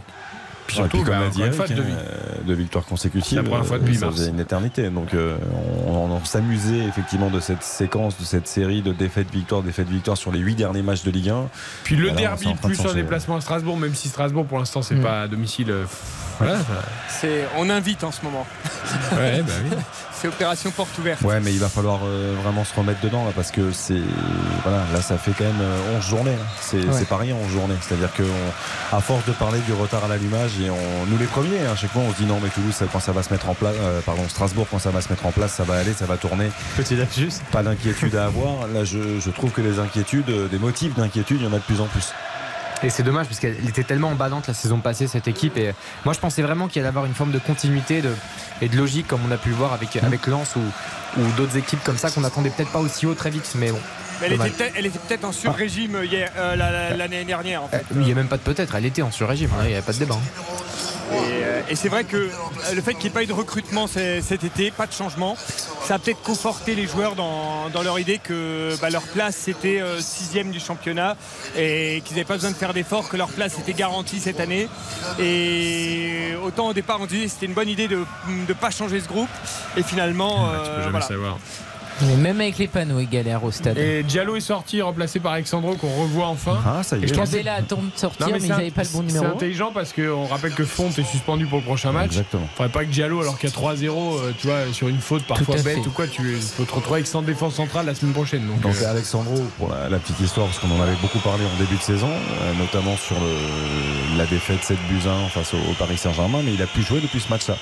Puis 0.68 0.78
Ouais, 0.78 0.84
surtout, 0.84 0.98
puis 0.98 1.06
comme 1.06 1.14
bah, 1.20 1.26
l'a 1.26 1.30
dit 1.30 1.42
Eric, 1.42 1.54
fois, 1.56 1.68
deux- 1.68 1.82
euh, 1.82 2.36
deux 2.46 2.54
victoires 2.54 2.86
consécutives. 2.86 3.38
La 3.38 3.44
première 3.44 3.66
fois 3.66 3.76
euh, 3.78 3.80
depuis 3.80 3.96
ça 3.98 4.06
mars. 4.06 4.18
faisait 4.18 4.30
une 4.30 4.40
éternité. 4.40 4.90
Donc 4.90 5.14
euh, 5.14 5.36
on, 5.88 5.92
on 6.12 6.24
s'amusait 6.26 6.86
effectivement 6.88 7.30
de 7.30 7.40
cette 7.40 7.64
séquence, 7.64 8.18
de 8.18 8.24
cette 8.24 8.48
série 8.48 8.82
de 8.82 8.94
défaites, 8.94 9.30
victoires, 9.32 9.62
défaites, 9.62 9.90
victoires 9.90 10.18
sur 10.18 10.32
les 10.32 10.40
huit 10.40 10.56
derniers 10.56 10.82
matchs 10.82 11.04
de 11.04 11.12
Ligue 11.12 11.30
1. 11.30 11.50
Puis 11.84 11.96
le 11.96 12.04
Voilà, 12.10 12.22
derby 12.22 12.54
de 12.54 12.58
plus 12.58 12.80
un 12.86 12.94
déplacement 12.94 13.36
à 13.38 13.42
Strasbourg, 13.42 13.78
même 13.78 13.94
si 13.96 14.08
Strasbourg 14.10 14.46
pour 14.46 14.60
l'instant 14.60 14.82
c'est 14.82 14.96
Mm. 14.96 15.02
pas 15.02 15.22
à 15.24 15.28
domicile. 15.28 15.70
euh, 15.72 15.86
Voilà. 16.40 16.58
C'est, 17.10 17.46
on 17.58 17.70
invite 17.70 18.04
en 18.04 18.12
ce 18.12 18.22
moment. 18.24 18.46
Ouais, 19.14 19.42
bah 19.42 19.54
oui. 19.70 19.78
C'est 20.24 20.30
opération 20.30 20.72
porte 20.72 20.98
ouverte. 21.00 21.22
Ouais, 21.24 21.42
mais 21.42 21.52
il 21.52 21.60
va 21.60 21.68
falloir 21.68 22.00
euh, 22.06 22.34
vraiment 22.42 22.64
se 22.64 22.74
remettre 22.74 23.02
dedans 23.02 23.26
là, 23.26 23.32
parce 23.36 23.52
que 23.52 23.74
c'est 23.74 24.00
voilà, 24.64 24.86
là 24.94 25.02
ça 25.02 25.18
fait 25.18 25.32
quand 25.38 25.44
même 25.44 25.60
euh, 25.60 25.98
11 25.98 26.02
journées. 26.08 26.32
hein. 26.32 26.46
C'est 26.62 26.78
Ouais. 26.88 27.04
pas 27.04 27.18
rien 27.18 27.36
11 27.36 27.52
journées. 27.52 27.76
C'est-à-dire 27.82 28.14
que 28.14 28.24
on- 28.24 28.96
à 28.96 29.02
force 29.02 29.26
de 29.26 29.34
parler 29.34 29.60
du 29.68 29.74
retard 29.74 30.06
à 30.06 30.08
l'allumage 30.08 30.52
et 30.62 30.70
on 30.70 31.06
nous 31.12 31.18
les 31.18 31.26
premiers, 31.26 31.60
hein, 31.68 31.72
à 31.74 31.76
chaque 31.76 31.92
fois 31.92 32.04
on 32.08 32.12
se 32.14 32.18
dit 32.20 32.26
non 32.26 32.40
mais 32.42 32.48
Toulouse 32.50 32.74
quand 32.94 33.02
ça 33.02 33.12
va 33.12 33.22
se 33.22 33.34
mettre 33.34 33.50
en 33.50 33.54
place, 33.54 33.76
euh, 33.82 34.00
pardon 34.06 34.24
Strasbourg 34.30 34.66
quand 34.72 34.80
ça 34.80 34.92
va 34.92 35.02
se 35.02 35.10
mettre 35.10 35.26
en 35.26 35.32
place, 35.34 35.52
ça 35.52 35.64
va 35.66 35.76
aller, 35.76 35.92
ça 35.92 36.06
va 36.06 36.16
tourner. 36.16 36.50
Petit 36.78 36.96
lapsus. 36.96 37.30
Pas 37.52 37.62
d'inquiétude 37.62 38.16
à 38.16 38.24
avoir. 38.28 38.68
Là 38.74 38.86
je, 38.86 39.20
je 39.20 39.30
trouve 39.30 39.52
que 39.52 39.60
les 39.62 39.80
inquiétudes, 39.80 40.30
euh, 40.30 40.48
des 40.48 40.58
motifs 40.58 40.96
d'inquiétude, 40.96 41.42
il 41.42 41.48
y 41.48 41.50
en 41.50 41.54
a 41.54 41.58
de 41.58 41.64
plus 41.64 41.82
en 41.82 41.88
plus. 41.88 42.14
Et 42.84 42.90
c'est 42.90 43.04
dommage 43.04 43.28
parce 43.28 43.40
qu'elle 43.40 43.56
était 43.68 43.84
tellement 43.84 44.10
emballante 44.10 44.48
la 44.48 44.54
saison 44.54 44.80
passée 44.80 45.08
cette 45.08 45.30
équipe 45.30 45.58
et 45.58 45.74
moi 46.04 46.14
je 46.14 46.20
pensais 46.20 46.42
vraiment 46.42 46.68
qu'il 46.68 46.82
allait 46.82 46.90
avoir 46.90 47.06
une 47.06 47.14
forme 47.14 47.32
de 47.32 47.40
continuité 47.40 48.02
et 48.62 48.68
de 48.68 48.78
logique 48.78 49.08
comme 49.08 49.22
on 49.26 49.32
a 49.32 49.38
pu 49.38 49.50
le 49.50 49.56
voir 49.56 49.72
avec, 49.72 49.96
avec 49.96 50.28
Lens 50.28 50.58
ou, 50.58 51.22
ou 51.22 51.24
d'autres 51.38 51.56
équipes 51.56 51.82
comme 51.84 51.98
ça 51.98 52.12
qu'on 52.12 52.22
n'attendait 52.22 52.50
peut-être 52.50 52.72
pas 52.72 52.80
aussi 52.80 53.06
haut 53.06 53.14
très 53.14 53.30
vite 53.30 53.50
mais 53.56 53.72
bon. 53.72 53.80
Mais 54.30 54.36
elle, 54.36 54.42
était 54.42 54.50
peut-être, 54.50 54.74
elle 54.78 54.86
était 54.86 55.00
peut-être 55.00 55.26
en 55.26 55.32
sur-régime 55.32 56.00
hier, 56.04 56.32
euh, 56.38 56.56
la- 56.56 56.72
la- 56.72 56.96
l'année 56.98 57.24
dernière. 57.26 57.64
En 57.64 57.66
Euh, 57.66 57.78
fait. 57.78 57.86
oui, 57.92 57.98
Il 58.02 58.06
n'y 58.06 58.12
a 58.12 58.16
même 58.16 58.28
pas 58.28 58.38
de 58.38 58.42
peut-être, 58.42 58.74
elle 58.76 58.86
était 58.86 59.02
en 59.02 59.12
sur-régime, 59.12 59.50
hein, 59.58 59.64
il 59.64 59.68
n'y 59.70 59.74
avait 59.74 59.82
pas 59.82 59.94
de 59.94 60.00
débat. 60.00 60.16
hein. 60.16 60.44
euh, 61.14 61.62
et 61.70 61.76
c'est 61.76 61.90
vrai 61.90 62.06
que 62.06 62.16
euh, 62.18 62.30
le 62.74 62.82
fait 62.82 62.94
qu'il 62.94 63.04
n'y 63.04 63.08
ait 63.08 63.10
pas 63.12 63.24
eu 63.24 63.28
de 63.28 63.34
recrutement 63.34 63.86
c- 63.88 64.22
cet 64.22 64.44
été, 64.44 64.72
pas 64.72 64.88
de 64.88 64.94
changement, 64.94 65.36
ça 65.86 65.96
a 65.96 66.00
peut-être 66.00 66.22
conforté 66.24 66.74
les 66.76 66.88
joueurs 66.88 67.16
dans, 67.16 67.70
dans 67.70 67.84
leur 67.84 68.00
idée 68.00 68.18
que 68.18 68.76
bah, 68.82 68.90
leur 68.90 69.04
place 69.04 69.36
c'était 69.36 69.82
euh, 69.82 70.00
sixième 70.00 70.50
du 70.52 70.60
championnat 70.60 71.16
et 71.58 72.02
qu'ils 72.06 72.16
n'avaient 72.16 72.26
pas 72.26 72.36
besoin 72.36 72.52
de 72.52 72.56
faire 72.56 72.74
d'efforts, 72.74 73.10
que 73.10 73.18
leur 73.18 73.28
place 73.30 73.60
était 73.60 73.74
garantie 73.74 74.20
cette 74.22 74.40
année. 74.40 74.70
Et 75.20 76.34
autant 76.44 76.68
au 76.70 76.74
départ 76.74 77.00
on 77.02 77.06
disait 77.06 77.26
que 77.26 77.32
c'était 77.32 77.46
une 77.48 77.54
bonne 77.54 77.70
idée 77.70 77.88
de 77.88 78.00
ne 78.48 78.54
pas 78.54 78.72
changer 78.72 79.00
ce 79.00 79.08
groupe 79.08 79.30
et 79.78 79.84
finalement 79.84 80.46
Tu 80.48 80.52
peux 80.52 80.56
euh, 80.66 80.78
jamais 80.80 80.90
voilà. 80.92 81.06
savoir. 81.08 81.38
Mais 82.02 82.16
même 82.18 82.42
avec 82.42 82.58
les 82.58 82.68
panneaux, 82.68 83.00
ils 83.00 83.08
galèrent 83.10 83.44
au 83.44 83.52
stade. 83.52 83.78
Et 83.78 84.04
Diallo 84.04 84.36
est 84.36 84.40
sorti, 84.42 84.82
remplacé 84.82 85.20
par 85.20 85.34
Alexandro, 85.34 85.76
qu'on 85.76 85.94
revoit 86.02 86.28
enfin. 86.28 86.60
Ah, 86.66 86.84
ça 86.84 86.98
y 86.98 87.02
Et 87.02 87.04
est. 87.04 87.08
je 87.08 87.14
que- 87.14 87.20
Cabella 87.20 87.54
attend 87.56 87.78
de 87.78 87.98
sortir, 87.98 88.28
Non, 88.28 88.34
mais, 88.34 88.40
c'est 88.40 88.46
ils 88.48 88.50
n'avaient 88.50 88.72
pas 88.72 88.84
le 88.84 88.90
bon 88.90 89.04
C'est 89.08 89.14
numéro. 89.14 89.34
intelligent 89.36 89.72
parce 89.74 89.94
qu'on 89.94 90.26
rappelle 90.26 90.54
que 90.54 90.66
Font 90.66 90.90
est 90.90 91.04
suspendu 91.04 91.46
pour 91.46 91.60
le 91.60 91.64
prochain 91.64 91.92
match. 91.92 92.06
Exactement. 92.08 92.48
Faudrait 92.56 92.72
pas 92.72 92.84
que 92.86 92.90
Diallo, 92.90 93.22
alors 93.22 93.38
qu'il 93.38 93.50
y 93.50 93.54
a 93.54 93.56
3-0, 93.56 94.18
euh, 94.18 94.32
tu 94.38 94.48
vois, 94.48 94.74
sur 94.74 94.88
une 94.90 95.00
faute 95.00 95.24
parfois 95.24 95.56
bête 95.56 95.64
fait. 95.64 95.80
ou 95.88 95.92
quoi, 95.92 96.08
tu 96.08 96.22
peux 96.58 96.66
te 96.66 96.74
retrouver 96.74 96.96
avec 96.98 97.08
100 97.08 97.22
défense 97.22 97.56
centrale 97.56 97.86
la 97.86 97.96
semaine 97.96 98.14
prochaine. 98.14 98.46
Donc, 98.48 98.60
Donc 98.62 98.76
euh, 98.82 98.92
Alexandro, 98.92 99.36
pour 99.58 99.70
la, 99.70 99.88
la 99.90 100.00
petite 100.00 100.20
histoire, 100.20 100.48
parce 100.48 100.60
qu'on 100.60 100.72
en 100.72 100.82
avait 100.82 100.98
beaucoup 101.02 101.20
parlé 101.20 101.44
en 101.46 101.60
début 101.60 101.78
de 101.78 101.82
saison, 101.82 102.10
euh, 102.10 102.54
notamment 102.60 102.98
sur 102.98 103.16
le- 103.20 104.18
la 104.18 104.26
défaite 104.26 104.64
7 104.64 104.78
buts 104.90 105.08
1 105.08 105.30
face 105.30 105.54
au, 105.54 105.58
au 105.58 105.74
Paris 105.80 105.98
Saint-Germain, 105.98 106.40
mais 106.44 106.54
il 106.54 106.62
a 106.62 106.68
plus 106.68 106.84
joué 106.84 107.00
depuis 107.02 107.20
ce 107.20 107.30
match-là. 107.30 107.56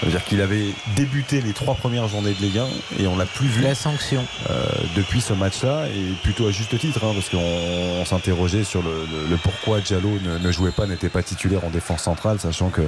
Ça 0.00 0.06
veut 0.06 0.12
dire 0.12 0.24
qu'il 0.24 0.40
avait 0.42 0.66
débuté 0.94 1.40
les 1.40 1.52
trois 1.54 1.74
premières 1.74 2.06
journées 2.08 2.34
de 2.34 2.40
Ligue 2.42 2.58
1 2.58 2.66
et 3.02 3.06
on 3.06 3.16
l'a 3.16 3.24
plus 3.24 3.46
vu 3.48 3.62
La 3.62 3.74
sanction. 3.74 4.22
euh, 4.50 4.62
depuis 4.94 5.22
ce 5.22 5.32
match-là 5.32 5.86
et 5.88 6.12
plutôt 6.22 6.46
à 6.46 6.50
juste 6.50 6.78
titre 6.78 7.00
hein, 7.02 7.12
parce 7.14 7.30
qu'on 7.30 7.38
on 7.38 8.04
s'interrogeait 8.04 8.64
sur 8.64 8.82
le, 8.82 8.90
le- 8.90 9.30
le 9.30 9.36
pourquoi 9.38 9.80
Diallo 9.80 10.18
ne, 10.22 10.36
ne 10.38 10.52
jouait 10.52 10.70
pas, 10.70 10.86
n'était 10.86 11.08
pas 11.08 11.22
titulaire 11.22 11.64
en 11.64 11.70
défense 11.70 12.02
centrale, 12.02 12.38
sachant 12.38 12.68
que 12.68 12.82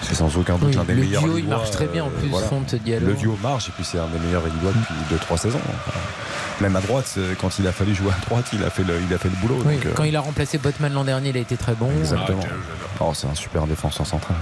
c'est 0.00 0.14
sans 0.14 0.34
aucun 0.38 0.56
doute 0.56 0.68
Oui, 0.70 0.76
l'un 0.76 0.84
des 0.84 0.94
le 0.94 1.00
meilleurs 1.02 1.22
duo, 1.24 1.36
il 1.38 1.46
marche 1.48 1.70
très 1.70 1.86
bien 1.86 2.04
en 2.04 2.08
euh, 2.08 2.10
plus, 2.18 2.28
voilà. 2.28 2.46
Fonte, 2.46 2.74
Diallo. 2.76 3.06
Le 3.08 3.14
duo 3.14 3.38
marche 3.42 3.68
et 3.68 3.72
puis 3.72 3.84
c'est 3.84 3.98
un 3.98 4.06
des 4.06 4.18
meilleurs 4.18 4.44
Lillois 4.46 4.72
depuis 4.72 5.16
2-3 5.34 5.36
saisons. 5.36 5.60
Enfin, 5.86 5.98
même 6.62 6.76
à 6.76 6.80
droite, 6.80 7.04
c'est- 7.06 7.36
quand 7.38 7.58
il 7.58 7.66
a 7.66 7.72
fallu 7.72 7.94
jouer 7.94 8.12
à 8.16 8.24
droite, 8.26 8.46
il 8.54 8.64
a 8.64 8.70
fait 8.70 8.84
le, 8.84 8.94
il 9.06 9.12
a 9.12 9.18
fait 9.18 9.28
le 9.28 9.36
boulot. 9.36 9.62
Oui, 9.66 9.74
donc, 9.74 9.84
euh, 9.86 9.92
Quand 9.94 10.04
il 10.04 10.16
a 10.16 10.20
remplacé 10.20 10.56
Botman 10.56 10.94
l'an 10.94 11.04
dernier, 11.04 11.28
il 11.28 11.36
a 11.36 11.40
été 11.40 11.58
très 11.58 11.74
bon. 11.74 11.90
Exactement. 11.98 12.40
Oh, 13.00 13.12
c'est 13.14 13.26
un 13.26 13.34
super 13.34 13.66
défenseur 13.66 14.06
central. 14.06 14.36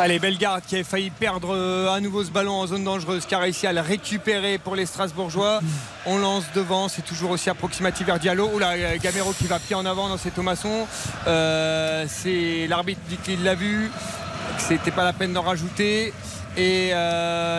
Allez, 0.00 0.20
Bellegarde 0.20 0.62
qui 0.64 0.76
avait 0.76 0.84
failli 0.84 1.10
perdre 1.10 1.52
euh, 1.52 1.92
à 1.92 1.98
nouveau 1.98 2.22
ce 2.22 2.30
ballon 2.30 2.52
en 2.52 2.68
zone 2.68 2.84
dangereuse, 2.84 3.26
qui 3.26 3.34
a 3.34 3.40
réussi 3.40 3.66
à 3.66 3.72
le 3.72 3.80
récupérer 3.80 4.56
pour 4.58 4.76
les 4.76 4.86
Strasbourgeois. 4.86 5.58
On 6.06 6.18
lance 6.18 6.44
devant, 6.54 6.86
c'est 6.86 7.02
toujours 7.02 7.32
aussi 7.32 7.50
approximatif 7.50 8.06
vers 8.06 8.20
Diallo. 8.20 8.48
Oula, 8.54 8.74
euh, 8.74 8.96
Gamero 9.02 9.32
qui 9.32 9.48
va 9.48 9.58
pied 9.58 9.74
en 9.74 9.84
avant 9.84 10.08
dans 10.08 10.16
ses 10.16 10.30
Thomasson. 10.30 10.86
Euh, 11.26 12.04
c'est 12.08 12.68
l'arbitre 12.68 13.00
dit 13.08 13.16
qu'il 13.16 13.42
l'a 13.42 13.56
vu, 13.56 13.90
que 14.56 14.62
c'était 14.62 14.92
pas 14.92 15.02
la 15.02 15.12
peine 15.12 15.32
d'en 15.32 15.42
rajouter. 15.42 16.12
Et 16.56 16.92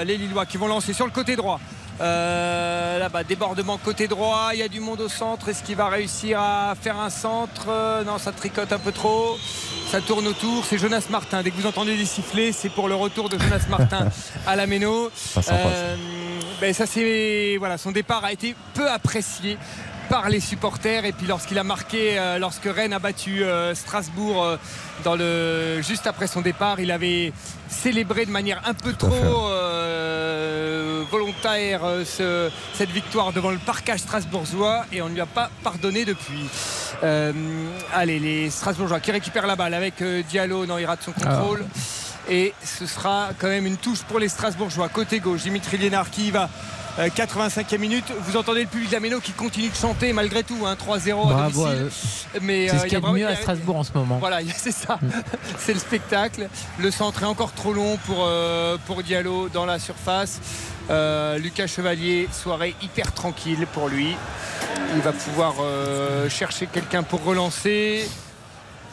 les 0.06 0.18
Lillois 0.18 0.46
qui 0.46 0.58
vont 0.58 0.68
lancer 0.68 0.94
sur 0.94 1.06
le 1.06 1.12
côté 1.12 1.36
droit. 1.36 1.60
Euh, 2.02 3.00
Là-bas, 3.00 3.24
débordement 3.24 3.78
côté 3.78 4.08
droit, 4.08 4.50
il 4.54 4.60
y 4.60 4.64
a 4.64 4.68
du 4.68 4.80
monde 4.80 5.02
au 5.02 5.10
centre. 5.10 5.50
Est-ce 5.50 5.64
qu'il 5.64 5.76
va 5.76 5.88
réussir 5.90 6.40
à 6.40 6.74
faire 6.80 7.00
un 7.00 7.10
centre? 7.10 7.68
Euh, 7.70 8.04
Non, 8.04 8.18
ça 8.18 8.32
tricote 8.32 8.72
un 8.72 8.80
peu 8.80 8.92
trop. 8.92 9.38
Ça 9.92 10.02
tourne 10.02 10.28
autour. 10.28 10.66
C'est 10.66 10.78
Jonas 10.78 11.06
Martin. 11.10 11.42
Dès 11.44 11.52
que 11.52 11.56
vous 11.58 11.68
entendez 11.68 11.98
des 11.98 12.06
sifflets, 12.06 12.52
c'est 12.52 12.70
pour 12.70 12.88
le 12.88 12.96
retour 12.96 13.30
de 13.30 13.38
Jonas 13.40 13.66
Martin 13.70 14.10
à 14.48 14.56
la 14.56 14.68
Méno. 14.68 15.10
Ça. 15.16 15.42
ben, 16.62 16.74
ça 16.74 16.86
c'est 16.86 17.56
voilà, 17.58 17.78
son 17.78 17.92
départ 17.92 18.24
a 18.24 18.32
été 18.32 18.56
peu 18.74 18.90
apprécié 18.90 19.58
par 20.10 20.30
les 20.30 20.40
supporters. 20.40 21.06
Et 21.06 21.12
puis 21.12 21.28
lorsqu'il 21.28 21.58
a 21.60 21.64
marqué 21.64 22.20
euh, 22.20 22.38
lorsque 22.40 22.66
Rennes 22.66 22.94
a 22.94 23.00
battu 23.00 23.44
euh, 23.44 23.76
Strasbourg 23.76 24.44
euh, 24.44 24.58
dans 25.04 25.16
le 25.16 25.82
juste 25.82 26.08
après 26.08 26.28
son 26.28 26.42
départ 26.42 26.80
il 26.80 26.92
avait 26.92 27.32
célébré 27.70 28.26
de 28.26 28.32
manière 28.32 28.62
un 28.66 28.74
peu 28.74 28.94
trop 28.94 29.48
euh, 29.50 31.04
volontaire 31.12 31.82
ce- 32.06 32.50
cette 32.74 32.90
victoire 32.90 33.32
devant 33.32 33.52
le 33.52 33.58
parcage 33.58 34.00
strasbourgeois. 34.00 34.86
Et 34.92 35.02
on 35.02 35.10
ne 35.10 35.14
lui 35.14 35.22
a 35.22 35.26
pas 35.26 35.50
pardonné 35.64 36.06
depuis. 36.06 36.50
Euh, 37.04 37.32
allez 37.94 38.20
les 38.20 38.50
Strasbourgeois 38.50 39.00
qui 39.00 39.12
récupèrent 39.12 39.48
la 39.48 39.56
balle 39.56 39.74
avec 39.74 40.04
Diallo 40.30 40.66
non 40.66 40.78
il 40.78 40.86
rate 40.86 41.04
son 41.04 41.12
contrôle. 41.12 41.66
Et 42.30 42.54
ce 42.64 42.86
sera 42.86 43.30
quand 43.40 43.48
même 43.48 43.66
une 43.66 43.78
touche 43.78 44.02
pour 44.04 44.20
les 44.20 44.30
Strasbourgeois. 44.30 44.90
Côté 44.90 45.20
gauche, 45.20 45.44
Dimitri 45.44 45.78
Liénard 45.78 46.10
qui 46.12 46.30
va. 46.32 46.50
Euh, 46.98 47.08
85e 47.10 47.78
minute, 47.78 48.06
vous 48.22 48.36
entendez 48.38 48.62
le 48.62 48.68
public 48.68 48.90
d'Ameno 48.90 49.20
qui 49.20 49.32
continue 49.32 49.70
de 49.70 49.76
chanter 49.76 50.12
malgré 50.14 50.44
tout, 50.44 50.58
hein, 50.66 50.76
3-0 50.76 51.30
à 51.30 51.34
Bravo 51.34 51.66
à 51.66 51.76
domicile. 51.76 51.90
eux. 52.36 52.40
Mais 52.42 52.68
C'est 52.68 52.76
euh, 52.76 52.80
ce 52.80 52.86
il 52.86 52.90
qu'il 52.90 53.00
y 53.00 53.06
a 53.06 53.08
de 53.08 53.14
mieux 53.16 53.28
à 53.28 53.30
a- 53.32 53.36
Strasbourg 53.36 53.76
en 53.78 53.84
ce 53.84 53.92
moment. 53.94 54.18
Voilà, 54.20 54.40
c'est 54.58 54.72
ça. 54.72 55.00
c'est 55.60 55.74
le 55.74 55.80
spectacle. 55.80 56.50
Le 56.80 56.92
centre 56.92 57.24
est 57.24 57.28
encore 57.28 57.54
trop 57.54 57.74
long 57.74 57.98
pour, 58.06 58.26
euh, 58.26 58.78
pour 58.88 59.04
Diallo 59.04 59.50
dans 59.50 59.66
la 59.66 59.80
surface. 59.80 60.40
Euh, 60.90 61.38
Lucas 61.38 61.68
Chevalier, 61.68 62.28
soirée 62.32 62.76
hyper 62.82 63.12
tranquille 63.14 63.68
pour 63.74 63.90
lui. 63.90 64.16
Il 64.96 65.02
va 65.02 65.12
pouvoir 65.12 65.54
euh, 65.62 66.28
chercher 66.30 66.66
quelqu'un 66.68 67.04
pour 67.04 67.24
relancer. 67.24 68.10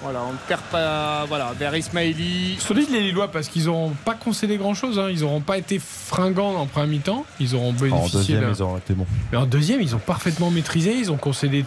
Voilà, 0.03 0.21
on 0.29 0.33
ne 0.33 0.39
perd 0.47 0.61
pas. 0.71 1.25
Voilà, 1.27 1.53
vers 1.59 1.75
Ismaili. 1.77 2.57
Solide 2.59 2.91
les 2.91 3.01
Lillois 3.01 3.29
parce 3.31 3.49
qu'ils 3.49 3.65
n'auront 3.65 3.93
pas 4.05 4.15
concédé 4.15 4.57
grand 4.57 4.75
chose. 4.75 5.01
Ils 5.11 5.21
n'auront 5.21 5.41
pas 5.41 5.57
été 5.59 5.79
fringants 5.79 6.55
en 6.57 6.67
première 6.67 6.89
mi-temps. 6.89 7.25
Ils 7.41 7.55
auront 7.55 7.71
En 7.71 7.73
bénéficié 7.73 8.19
deuxième, 8.19 8.41
d'un- 8.43 8.53
ils 8.53 8.63
ont 8.63 8.77
été 8.77 8.95
bons. 8.95 9.07
Mais 9.33 9.39
en 9.39 9.47
deuxième, 9.47 9.81
ils 9.81 9.95
ont 9.95 9.99
parfaitement 10.01 10.51
maîtrisé. 10.51 10.95
Ils 10.97 11.11
ont 11.11 11.17
concédé 11.17 11.65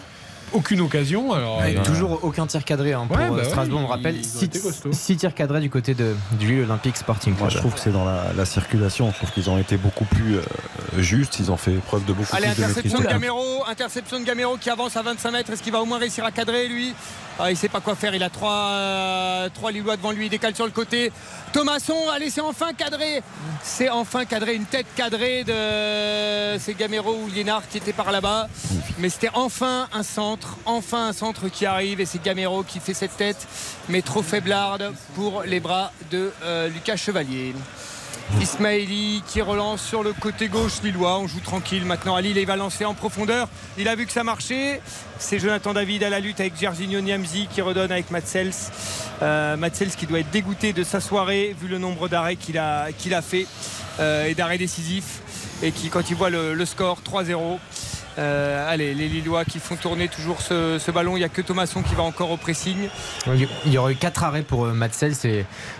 aucune 0.52 0.80
occasion. 0.80 1.32
Alors, 1.32 1.58
Ouais, 1.58 1.76
euh, 1.76 1.82
toujours 1.82 2.18
aucun 2.22 2.46
tir 2.46 2.64
cadré 2.64 2.92
hein, 2.92 3.06
pour 3.06 3.16
Ouais, 3.16 3.24
euh, 3.24 3.28
bah 3.30 3.36
ouais, 3.36 3.44
Strasbourg. 3.44 3.80
on 3.82 3.86
rappelle 3.86 4.16
ils 4.16 4.26
ont 4.26 4.38
6 4.40 4.44
été 4.44 4.60
costauds. 4.60 4.90
tirs 4.90 5.34
cadrés 5.34 5.60
du 5.60 5.70
côté 5.70 5.94
de, 5.94 6.14
du 6.32 6.46
Lille 6.48 6.62
Olympique 6.64 6.96
Sporting 6.96 7.34
Moi, 7.38 7.48
je 7.48 7.58
trouve 7.58 7.74
que 7.74 7.80
c'est 7.80 7.92
dans 7.92 8.04
la, 8.04 8.32
la 8.36 8.44
circulation. 8.44 9.10
Je 9.12 9.16
trouve 9.16 9.30
qu'ils 9.32 9.50
ont 9.50 9.58
été 9.58 9.76
beaucoup 9.76 10.04
plus 10.04 10.36
euh, 10.36 10.42
justes. 10.98 11.38
Ils 11.40 11.50
ont 11.50 11.56
fait 11.56 11.72
preuve 11.72 12.04
de 12.04 12.12
beaucoup 12.12 12.34
Allez, 12.34 12.46
plus 12.48 12.56
de 12.56 12.64
interception 12.64 12.98
de 12.98 13.04
technique. 13.04 13.20
Gamero, 13.22 13.64
interception 13.68 14.20
de 14.20 14.24
Gamero 14.24 14.56
qui 14.56 14.70
avance 14.70 14.96
à 14.96 15.02
25 15.02 15.30
mètres. 15.30 15.50
Est-ce 15.52 15.62
qu'il 15.62 15.72
va 15.72 15.80
au 15.80 15.86
moins 15.86 15.98
réussir 15.98 16.24
à 16.24 16.30
cadrer 16.30 16.68
lui? 16.68 16.94
Ah, 17.38 17.50
Il 17.50 17.56
sait 17.56 17.68
pas 17.68 17.80
quoi 17.80 17.94
faire. 17.94 18.14
Il 18.14 18.22
a 18.22 18.28
trois, 18.30 18.68
euh, 18.72 19.48
trois 19.54 19.72
Lillois 19.72 19.96
devant 19.96 20.12
lui. 20.12 20.26
Il 20.26 20.30
décale 20.30 20.54
sur 20.54 20.66
le 20.66 20.72
côté. 20.72 21.10
Thomasson, 21.52 22.08
allez, 22.12 22.30
c'est 22.30 22.40
enfin 22.40 22.72
cadré. 22.72 23.22
C'est 23.62 23.88
enfin 23.88 24.24
cadré. 24.24 24.54
Une 24.54 24.64
tête 24.64 24.86
cadrée 24.94 25.44
de 25.44 26.58
c'est 26.58 26.74
Gamero 26.74 27.14
ou 27.14 27.28
Liénard 27.28 27.68
qui 27.68 27.78
était 27.78 27.92
par 27.92 28.12
là-bas. 28.12 28.48
Mais 28.98 29.08
c'était 29.08 29.30
enfin 29.34 29.88
un 29.92 30.02
centre, 30.02 30.56
enfin 30.64 31.08
un 31.08 31.12
centre 31.12 31.48
qui 31.48 31.66
arrive 31.66 32.00
et 32.00 32.06
c'est 32.06 32.22
Gamero 32.22 32.62
qui 32.62 32.78
fait 32.78 32.94
cette 32.94 33.16
tête, 33.16 33.48
mais 33.88 34.02
trop 34.02 34.22
faiblarde 34.22 34.92
pour 35.14 35.42
les 35.42 35.60
bras 35.60 35.92
de 36.10 36.32
euh, 36.44 36.68
Lucas 36.68 36.96
Chevalier. 36.96 37.54
Ismaili 38.40 39.22
qui 39.26 39.42
relance 39.42 39.82
sur 39.82 40.02
le 40.02 40.12
côté 40.12 40.48
gauche 40.48 40.82
lillois. 40.82 41.18
On 41.18 41.26
joue 41.26 41.40
tranquille 41.40 41.84
maintenant 41.84 42.14
à 42.14 42.20
Lille 42.20 42.36
il 42.36 42.46
va 42.46 42.56
lancer 42.56 42.84
en 42.84 42.94
profondeur. 42.94 43.48
Il 43.76 43.88
a 43.88 43.96
vu 43.96 44.06
que 44.06 44.12
ça 44.12 44.22
marchait. 44.22 44.80
C'est 45.22 45.38
Jonathan 45.38 45.74
David 45.74 46.02
à 46.02 46.08
la 46.08 46.18
lutte 46.18 46.40
avec 46.40 46.58
Gersigno 46.58 47.02
Niamzi 47.02 47.46
qui 47.46 47.60
redonne 47.60 47.92
avec 47.92 48.10
Matsels. 48.10 48.54
Euh, 49.20 49.54
Matsels 49.58 49.90
qui 49.90 50.06
doit 50.06 50.20
être 50.20 50.30
dégoûté 50.30 50.72
de 50.72 50.82
sa 50.82 50.98
soirée 50.98 51.54
vu 51.60 51.68
le 51.68 51.76
nombre 51.76 52.08
d'arrêts 52.08 52.36
qu'il 52.36 52.56
a, 52.56 52.90
qu'il 52.90 53.14
fait 53.20 53.46
euh, 54.00 54.26
et 54.26 54.34
d'arrêts 54.34 54.56
décisifs. 54.56 55.20
Et 55.62 55.72
qui, 55.72 55.90
quand 55.90 56.08
il 56.08 56.16
voit 56.16 56.30
le 56.30 56.64
score 56.64 57.02
3-0, 57.02 57.58
euh, 58.18 58.70
allez, 58.72 58.94
les 58.94 59.08
Lillois 59.08 59.44
qui 59.44 59.58
font 59.58 59.76
tourner 59.76 60.08
toujours 60.08 60.42
ce, 60.42 60.78
ce 60.78 60.90
ballon. 60.90 61.16
Il 61.16 61.20
n'y 61.20 61.24
a 61.24 61.28
que 61.28 61.42
Thomasson 61.42 61.82
qui 61.82 61.94
va 61.94 62.02
encore 62.02 62.30
au 62.30 62.36
pressing. 62.36 62.76
Il 63.26 63.72
y 63.72 63.78
aurait 63.78 63.92
eu 63.92 63.96
4 63.96 64.24
arrêts 64.24 64.42
pour 64.42 64.64
euh, 64.66 64.72
Matsel. 64.72 65.14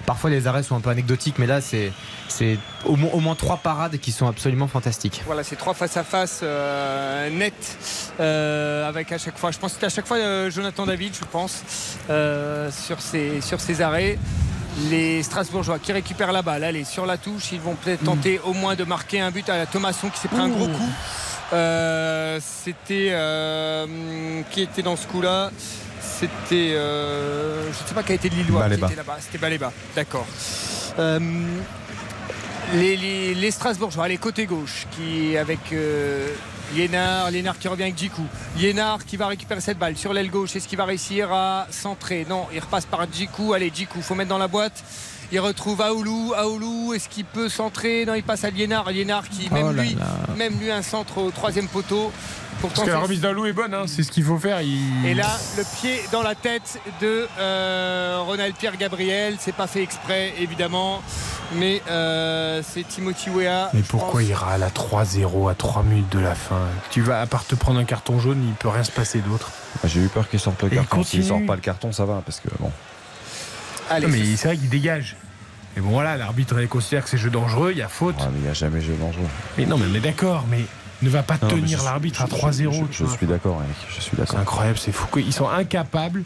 Parfois 0.06 0.30
les 0.30 0.46
arrêts 0.46 0.62
sont 0.62 0.76
un 0.76 0.80
peu 0.80 0.90
anecdotiques, 0.90 1.38
mais 1.38 1.46
là 1.46 1.60
c'est 1.60 1.92
au, 2.84 2.96
moins- 2.96 3.10
au 3.12 3.20
moins 3.20 3.34
trois 3.34 3.56
parades 3.58 3.98
qui 3.98 4.12
sont 4.12 4.26
absolument 4.28 4.68
fantastiques. 4.68 5.22
Voilà, 5.26 5.42
c'est 5.44 5.56
trois 5.56 5.74
face 5.74 5.96
à 5.96 6.04
face 6.04 6.40
euh, 6.42 7.28
net 7.30 7.54
euh, 8.20 8.88
avec 8.88 9.12
à 9.12 9.18
chaque 9.18 9.36
fois. 9.38 9.50
Je 9.50 9.58
pense 9.58 9.72
que 9.72 9.74
c'était 9.76 9.86
à 9.86 9.90
chaque 9.90 10.06
fois 10.06 10.48
Jonathan 10.50 10.86
David, 10.86 11.14
je 11.14 11.24
pense, 11.30 11.62
sur 12.06 13.00
ces 13.00 13.40
sur 13.40 13.60
ces 13.60 13.82
arrêts. 13.82 14.18
Les 14.88 15.22
Strasbourgeois 15.24 15.80
qui 15.80 15.92
récupèrent 15.92 16.32
la 16.32 16.42
balle, 16.42 16.62
allez 16.62 16.84
sur 16.84 17.04
la 17.04 17.16
touche, 17.18 17.50
ils 17.52 17.60
vont 17.60 17.74
peut-être 17.74 18.04
tenter 18.04 18.40
au 18.44 18.52
moins 18.52 18.76
de 18.76 18.84
marquer 18.84 19.20
un 19.20 19.32
but 19.32 19.48
à 19.48 19.66
Thomasson 19.66 20.08
qui 20.10 20.18
s'est 20.20 20.28
pris 20.28 20.38
un 20.38 20.48
gros 20.48 20.68
coup. 20.68 20.88
Euh, 21.52 22.38
C'était 22.42 23.08
euh, 23.10 24.42
qui 24.50 24.62
était 24.62 24.82
dans 24.82 24.96
ce 24.96 25.06
coup-là? 25.06 25.50
C'était 26.00 26.72
euh, 26.74 27.64
je 27.72 27.82
ne 27.82 27.88
sais 27.88 27.94
pas 27.94 28.02
qui 28.02 28.12
a 28.12 28.14
été 28.14 28.28
de 28.28 28.34
Lillois 28.34 28.62
qui 28.64 28.68
Baléba. 28.68 28.86
était 28.86 28.96
là-bas. 28.96 29.16
C'était 29.20 29.38
Baléba, 29.38 29.72
d'accord. 29.94 30.26
Les, 32.74 32.96
les, 32.96 33.34
les 33.34 33.50
Strasbourgeois, 33.50 34.06
les 34.06 34.18
côté 34.18 34.46
gauche, 34.46 34.86
qui 34.92 35.36
avec 35.36 35.58
Liénard, 36.74 37.30
Liénard 37.32 37.58
qui 37.58 37.66
revient 37.66 37.82
avec 37.84 37.98
Djikou. 37.98 38.24
Liénard 38.56 39.04
qui 39.04 39.16
va 39.16 39.26
récupérer 39.26 39.60
cette 39.60 39.78
balle 39.78 39.96
sur 39.96 40.12
l'aile 40.12 40.30
gauche. 40.30 40.54
Est-ce 40.54 40.68
qu'il 40.68 40.78
va 40.78 40.84
réussir 40.84 41.32
à 41.32 41.66
centrer? 41.70 42.24
Non, 42.28 42.46
il 42.52 42.60
repasse 42.60 42.86
par 42.86 43.06
Djikou. 43.12 43.54
Allez, 43.54 43.72
Djikou, 43.74 44.00
faut 44.02 44.14
mettre 44.14 44.28
dans 44.30 44.38
la 44.38 44.46
boîte. 44.46 44.84
Il 45.32 45.40
retrouve 45.40 45.80
Aoulou. 45.80 46.32
Aoulou, 46.36 46.92
est-ce 46.94 47.08
qu'il 47.08 47.24
peut 47.24 47.48
centrer? 47.48 48.04
Non, 48.06 48.14
il 48.14 48.22
passe 48.22 48.44
à 48.44 48.50
Liénard. 48.50 48.90
Liénard 48.90 49.28
qui, 49.28 49.48
même 49.50 49.66
Oh 49.68 49.72
là 49.72 49.82
lui, 49.82 49.94
là. 49.94 50.06
même 50.36 50.58
lui, 50.58 50.70
un 50.70 50.82
centre 50.82 51.18
au 51.18 51.30
troisième 51.30 51.68
poteau. 51.68 52.10
Parce 52.62 52.82
que 52.82 52.90
la 52.90 52.98
remise 52.98 53.22
d'un 53.22 53.32
loup 53.32 53.46
est 53.46 53.54
bonne, 53.54 53.72
hein, 53.72 53.84
c'est 53.86 54.02
ce 54.02 54.10
qu'il 54.12 54.22
faut 54.24 54.36
faire. 54.36 54.60
il- 54.60 55.06
Et 55.06 55.14
là, 55.14 55.30
le 55.56 55.62
pied 55.80 55.98
dans 56.12 56.20
la 56.22 56.34
tête 56.34 56.78
de 57.00 57.26
euh, 57.38 58.18
Ronald 58.20 58.54
Pierre 58.54 58.76
Gabriel. 58.76 59.36
C'est 59.38 59.54
pas 59.54 59.66
fait 59.66 59.82
exprès, 59.82 60.34
évidemment. 60.38 61.00
Mais 61.54 61.80
euh, 61.90 62.62
c'est 62.62 62.86
Timothy 62.86 63.30
Weah. 63.30 63.70
Mais 63.72 63.80
pourquoi 63.80 64.20
pense. 64.20 64.28
il 64.28 64.34
râle 64.34 64.62
à 64.62 64.68
3-0 64.68 65.48
à 65.50 65.54
3 65.54 65.82
minutes 65.84 66.12
de 66.12 66.18
la 66.18 66.34
fin? 66.34 66.60
Tu 66.90 67.00
vas, 67.00 67.22
à 67.22 67.26
part 67.26 67.46
te 67.46 67.54
prendre 67.54 67.80
un 67.80 67.84
carton 67.84 68.18
jaune, 68.20 68.44
il 68.46 68.52
peut 68.54 68.68
rien 68.68 68.84
se 68.84 68.92
passer 68.92 69.20
d'autre. 69.20 69.50
J'ai 69.84 70.00
eu 70.00 70.08
peur 70.08 70.28
qu'il 70.28 70.38
sorte 70.38 70.62
le 70.62 70.70
Et 70.72 70.76
carton. 70.76 71.02
S'il 71.02 71.24
sort 71.24 71.40
pas 71.46 71.54
le 71.54 71.62
carton, 71.62 71.92
ça 71.92 72.04
va. 72.04 72.20
Parce 72.26 72.40
que 72.40 72.48
bon. 72.58 72.70
Allez, 73.88 74.06
Non, 74.06 74.12
mais 74.12 74.36
c'est 74.36 74.48
vrai 74.48 74.56
qu'il 74.58 74.68
dégage. 74.68 75.16
Mais 75.76 75.82
bon, 75.82 75.90
voilà, 75.90 76.16
l'arbitre 76.16 76.60
il 76.60 76.68
considère 76.68 77.04
que 77.04 77.10
c'est 77.10 77.18
jeu 77.18 77.30
dangereux, 77.30 77.70
il 77.72 77.78
y 77.78 77.82
a 77.82 77.88
faute. 77.88 78.16
Ouais, 78.20 78.26
mais 78.32 78.38
il 78.38 78.42
n'y 78.42 78.48
a 78.48 78.54
jamais 78.54 78.80
jeu 78.80 78.94
dangereux. 79.00 79.26
Mais 79.56 79.66
non, 79.66 79.78
mais, 79.78 79.86
mais 79.86 80.00
d'accord, 80.00 80.44
mais 80.50 80.64
ne 81.02 81.08
va 81.08 81.22
pas 81.22 81.38
Non, 81.42 81.48
tenir 81.48 81.82
l'arbitre 81.84 82.22
à 82.22 82.26
je- 82.26 82.30
3-0. 82.32 82.86
Je, 82.90 83.04
tu 83.04 83.10
suis 83.16 83.26
d'accord, 83.26 83.60
Eric. 83.62 83.76
Je 83.88 84.00
suis 84.00 84.10
C'est 84.10 84.16
d'accord. 84.18 84.40
incroyable, 84.40 84.78
c'est 84.78 84.92
fou. 84.92 85.06
Ils 85.18 85.32
sont 85.32 85.48
incapables 85.48 86.24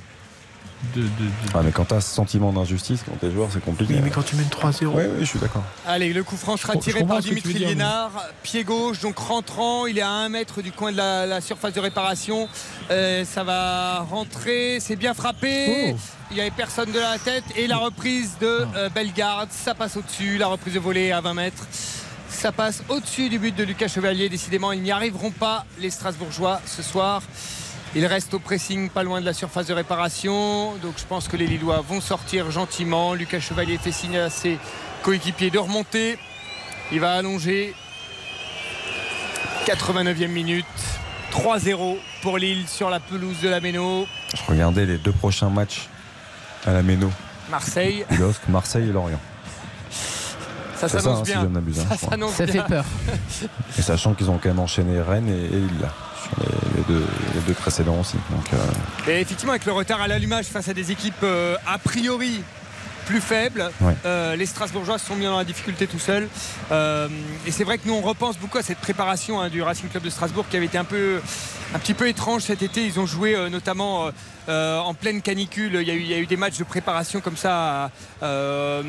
de. 0.94 1.00
de- 1.02 1.06
de- 1.06 1.10
Ah, 1.54 1.60
mais 1.64 1.70
quand 1.72 1.84
t'as 1.84 2.00
ce 2.00 2.12
sentiment 2.14 2.52
d'injustice, 2.52 3.04
quand 3.06 3.16
t'es 3.20 3.30
joueur, 3.30 3.48
c'est 3.52 3.62
compliqué. 3.64 3.94
Oui, 3.94 4.00
mais 4.02 4.10
quand 4.10 4.22
tu 4.24 4.34
mènes 4.36 4.48
3-0. 4.48 4.92
Oui, 4.96 5.02
oui, 5.06 5.16
je 5.20 5.24
suis 5.26 5.38
d'accord. 5.38 5.62
Allez, 5.86 6.12
le 6.12 6.24
coup 6.24 6.36
franc 6.36 6.56
sera 6.56 6.76
tiré 6.76 7.04
par 7.04 7.20
tu 7.20 7.28
Dimitri 7.28 7.52
dire, 7.54 7.60
mais- 7.68 7.74
Liénard. 7.74 8.10
Pied 8.42 8.64
gauche, 8.64 9.00
donc 9.00 9.16
rentrant. 9.18 9.86
Il 9.86 9.98
est 9.98 10.02
à 10.02 10.08
1 10.10 10.28
mètre 10.30 10.60
du 10.62 10.72
coin 10.72 10.90
de 10.90 10.96
la, 10.96 11.26
la 11.26 11.40
surface 11.40 11.72
de 11.74 11.80
réparation. 11.80 12.48
Euh, 12.90 13.24
ça 13.24 13.44
va 13.44 14.00
rentrer. 14.10 14.78
C'est 14.80 14.96
bien 14.96 15.14
frappé. 15.14 15.94
Oh. 15.94 15.98
Il 16.34 16.38
n'y 16.38 16.40
avait 16.40 16.50
personne 16.50 16.90
de 16.90 16.98
la 16.98 17.16
tête. 17.16 17.44
Et 17.54 17.68
la 17.68 17.76
reprise 17.76 18.38
de 18.40 18.66
euh, 18.74 18.88
Bellegarde. 18.88 19.50
Ça 19.52 19.72
passe 19.72 19.96
au-dessus. 19.96 20.36
La 20.36 20.48
reprise 20.48 20.74
de 20.74 20.80
volée 20.80 21.12
à 21.12 21.20
20 21.20 21.32
mètres. 21.32 21.64
Ça 22.28 22.50
passe 22.50 22.82
au-dessus 22.88 23.28
du 23.28 23.38
but 23.38 23.54
de 23.54 23.62
Lucas 23.62 23.86
Chevalier. 23.86 24.28
Décidément, 24.28 24.72
ils 24.72 24.82
n'y 24.82 24.90
arriveront 24.90 25.30
pas, 25.30 25.64
les 25.78 25.90
Strasbourgeois, 25.90 26.60
ce 26.66 26.82
soir. 26.82 27.22
Ils 27.94 28.04
restent 28.04 28.34
au 28.34 28.40
pressing 28.40 28.90
pas 28.90 29.04
loin 29.04 29.20
de 29.20 29.26
la 29.26 29.32
surface 29.32 29.68
de 29.68 29.74
réparation. 29.74 30.74
Donc 30.78 30.94
je 30.96 31.04
pense 31.04 31.28
que 31.28 31.36
les 31.36 31.46
Lillois 31.46 31.84
vont 31.88 32.00
sortir 32.00 32.50
gentiment. 32.50 33.14
Lucas 33.14 33.38
Chevalier 33.38 33.78
fait 33.78 33.92
signe 33.92 34.18
à 34.18 34.28
ses 34.28 34.58
coéquipiers 35.04 35.50
de 35.50 35.58
remonter. 35.60 36.18
Il 36.90 36.98
va 36.98 37.12
allonger. 37.12 37.74
89e 39.66 40.26
minute. 40.26 40.66
3-0 41.30 41.96
pour 42.22 42.38
Lille 42.38 42.66
sur 42.66 42.90
la 42.90 42.98
pelouse 42.98 43.40
de 43.40 43.48
la 43.48 43.60
Méno. 43.60 44.08
Je 44.34 44.50
regardais 44.50 44.84
les 44.84 44.98
deux 44.98 45.12
prochains 45.12 45.48
matchs 45.48 45.88
à 46.66 46.72
la 46.72 46.82
Méno. 46.82 47.10
Marseille. 47.50 48.04
LOSC, 48.18 48.40
Marseille 48.48 48.88
et 48.88 48.92
Lorient. 48.92 49.20
Ça 50.76 50.88
s'annonce 50.88 51.20
hein, 51.20 51.24
si 51.24 51.30
bien. 51.32 51.42
hein, 51.80 51.96
ça 51.98 52.06
Ça 52.36 52.46
bien. 52.46 52.62
fait 52.62 52.68
peur. 52.68 52.84
Et 53.78 53.82
sachant 53.82 54.14
qu'ils 54.14 54.28
ont 54.30 54.38
quand 54.38 54.48
même 54.48 54.58
enchaîné 54.58 55.00
Rennes 55.00 55.28
et, 55.28 55.44
et 55.46 55.60
Lille 55.60 55.88
les, 56.40 56.78
les 56.78 56.82
deux, 56.88 57.06
les 57.34 57.40
deux 57.46 57.52
précédents 57.54 58.00
aussi. 58.00 58.16
Donc, 58.30 58.46
euh, 58.52 59.10
Et 59.10 59.20
effectivement, 59.20 59.52
avec 59.52 59.66
le 59.66 59.72
retard 59.72 60.00
à 60.00 60.08
l'allumage 60.08 60.46
face 60.46 60.68
à 60.68 60.74
des 60.74 60.90
équipes 60.90 61.14
euh, 61.22 61.56
a 61.66 61.78
priori 61.78 62.42
plus 63.04 63.20
faibles, 63.20 63.70
Ouais. 63.80 63.94
euh, 64.06 64.36
les 64.36 64.46
Strasbourgeois 64.46 64.98
se 64.98 65.06
sont 65.06 65.16
mis 65.16 65.24
dans 65.24 65.36
la 65.38 65.44
difficulté 65.44 65.86
tout 65.86 65.98
seuls. 65.98 66.28
Euh, 66.72 67.08
et 67.46 67.50
c'est 67.50 67.64
vrai 67.64 67.78
que 67.78 67.86
nous, 67.86 67.94
on 67.94 68.00
repense 68.00 68.38
beaucoup 68.38 68.58
à 68.58 68.62
cette 68.62 68.78
préparation 68.78 69.40
hein, 69.40 69.48
du 69.48 69.62
Racing 69.62 69.88
Club 69.88 70.02
de 70.02 70.10
Strasbourg 70.10 70.44
qui 70.50 70.56
avait 70.56 70.66
été 70.66 70.78
un, 70.78 70.84
peu, 70.84 71.20
un 71.74 71.78
petit 71.78 71.94
peu 71.94 72.08
étrange 72.08 72.42
cet 72.42 72.62
été. 72.62 72.84
Ils 72.84 72.98
ont 73.00 73.06
joué 73.06 73.34
euh, 73.36 73.48
notamment 73.48 74.08
euh, 74.48 74.78
en 74.78 74.94
pleine 74.94 75.22
canicule. 75.22 75.78
Il 75.80 75.86
y, 75.88 75.90
a 75.90 75.94
eu, 75.94 76.00
il 76.00 76.06
y 76.06 76.14
a 76.14 76.18
eu 76.18 76.26
des 76.26 76.36
matchs 76.36 76.58
de 76.58 76.64
préparation 76.64 77.20
comme 77.20 77.36
ça. 77.36 77.90
euh, 78.22 78.82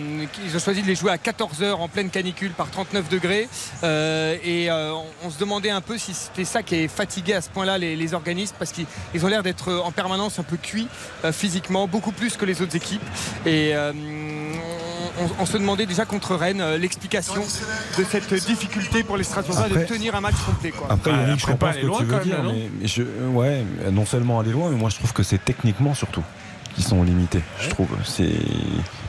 ils 0.45 0.55
ont 0.55 0.59
choisi 0.59 0.81
de 0.81 0.87
les 0.87 0.95
jouer 0.95 1.11
à 1.11 1.17
14h 1.17 1.73
en 1.73 1.87
pleine 1.87 2.09
canicule 2.09 2.51
par 2.51 2.69
39 2.69 3.09
degrés. 3.09 3.47
Euh, 3.83 4.37
et 4.43 4.69
on, 4.71 5.05
on 5.23 5.29
se 5.29 5.37
demandait 5.39 5.69
un 5.69 5.81
peu 5.81 5.97
si 5.97 6.13
c'était 6.13 6.45
ça 6.45 6.63
qui 6.63 6.75
est 6.75 6.87
fatigué 6.87 7.33
à 7.33 7.41
ce 7.41 7.49
point-là 7.49 7.77
les, 7.77 7.95
les 7.95 8.13
organismes 8.13 8.55
parce 8.57 8.71
qu'ils 8.71 8.85
ils 9.13 9.25
ont 9.25 9.27
l'air 9.27 9.43
d'être 9.43 9.73
en 9.73 9.91
permanence 9.91 10.39
un 10.39 10.43
peu 10.43 10.57
cuits 10.57 10.87
physiquement, 11.31 11.87
beaucoup 11.87 12.11
plus 12.11 12.37
que 12.37 12.45
les 12.45 12.61
autres 12.61 12.75
équipes. 12.75 13.01
Et 13.45 13.73
on, 15.19 15.29
on 15.41 15.45
se 15.45 15.57
demandait 15.57 15.85
déjà 15.85 16.05
contre 16.05 16.35
Rennes 16.35 16.61
euh, 16.61 16.77
l'explication 16.77 17.41
de 17.97 18.03
cette 18.03 18.33
difficulté 18.45 19.03
pour 19.03 19.17
les 19.17 19.23
Strasbourgeois 19.23 19.69
de 19.69 19.83
tenir 19.85 20.15
un 20.15 20.21
match 20.21 20.35
complet. 20.45 20.71
Quoi. 20.71 20.87
Après, 20.89 21.11
Ah, 21.13 21.21
Yannick, 21.21 21.39
je 21.39 21.45
comprends 21.45 21.73
ce 21.73 21.77
que 21.79 21.85
loin 21.85 21.99
tu 21.99 22.05
veux 22.05 22.19
dire, 22.19 22.37
là, 22.37 22.43
non 22.43 22.53
mais, 22.53 22.69
mais 22.81 22.87
je, 22.87 23.03
ouais, 23.33 23.63
non 23.91 24.05
seulement 24.05 24.39
aller 24.39 24.51
loin, 24.51 24.69
mais 24.69 24.77
moi 24.77 24.89
je 24.89 24.95
trouve 24.97 25.13
que 25.13 25.23
c'est 25.23 25.43
techniquement 25.43 25.93
surtout 25.93 26.23
qui 26.75 26.81
sont 26.81 27.03
limités. 27.03 27.41
Je 27.61 27.69
trouve, 27.69 27.87
c'est 28.03 28.33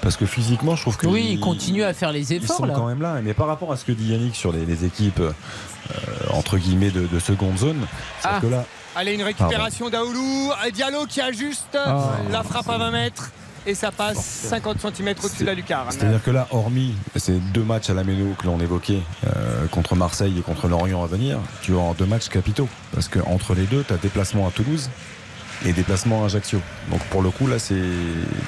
parce 0.00 0.16
que 0.16 0.24
physiquement, 0.24 0.76
je 0.76 0.82
trouve 0.82 0.96
que 0.96 1.08
Oui, 1.08 1.22
ils- 1.24 1.32
ils 1.32 1.40
continuent 1.40 1.82
à 1.82 1.92
faire 1.94 2.12
les 2.12 2.32
ils 2.32 2.36
efforts 2.36 2.58
sont 2.58 2.64
là. 2.64 2.74
quand 2.76 2.86
même 2.86 3.02
là. 3.02 3.16
Mais 3.24 3.34
par 3.34 3.48
rapport 3.48 3.72
à 3.72 3.76
ce 3.76 3.84
que 3.84 3.90
dit 3.90 4.12
Yannick 4.12 4.36
sur 4.36 4.52
les, 4.52 4.64
les 4.64 4.84
équipes 4.84 5.18
euh, 5.18 5.32
entre 6.30 6.58
guillemets 6.58 6.90
de, 6.90 7.06
de 7.08 7.18
seconde 7.18 7.58
zone, 7.58 7.84
c'est 8.20 8.28
Ah. 8.30 8.38
que 8.40 8.46
là, 8.46 8.64
Allez, 8.98 9.12
une 9.12 9.22
récupération 9.24 9.90
d'Aoulou. 9.90 10.52
Euh, 10.64 10.70
Diallo 10.70 11.04
qui 11.06 11.20
ajuste 11.20 11.76
Ah, 11.76 12.12
la 12.30 12.42
frappe 12.42 12.68
à 12.70 12.78
20 12.78 12.90
mètres. 12.92 13.30
Et 13.66 13.74
ça 13.74 13.90
passe 13.90 14.24
50 14.48 14.80
cm 14.80 15.14
au-dessus 15.24 15.42
de 15.42 15.46
la 15.46 15.54
lucarne. 15.54 15.88
c'est-à-dire 15.90 16.22
que 16.22 16.30
là, 16.30 16.46
hormis 16.52 16.94
ces 17.16 17.32
deux 17.32 17.64
matchs 17.64 17.90
à 17.90 17.94
la 17.94 18.04
Méno 18.04 18.34
que 18.38 18.46
l'on 18.46 18.60
évoquait 18.60 19.00
euh, 19.26 19.66
contre 19.72 19.96
Marseille 19.96 20.38
et 20.38 20.42
contre 20.42 20.68
Lorient 20.68 21.02
à 21.02 21.06
venir, 21.08 21.40
tu 21.62 21.76
as 21.76 21.94
deux 21.98 22.06
matchs 22.06 22.28
capitaux. 22.28 22.68
Parce 22.94 23.08
que 23.08 23.18
entre 23.26 23.54
les 23.54 23.64
deux, 23.64 23.82
tu 23.82 23.92
as 23.92 23.96
déplacement 23.96 24.46
à 24.46 24.52
Toulouse 24.52 24.88
et 25.64 25.72
déplacement 25.72 26.22
à 26.22 26.26
Ajaccio. 26.26 26.60
Donc 26.90 27.00
pour 27.06 27.22
le 27.22 27.30
coup, 27.30 27.48
là, 27.48 27.58
c'est 27.58 27.74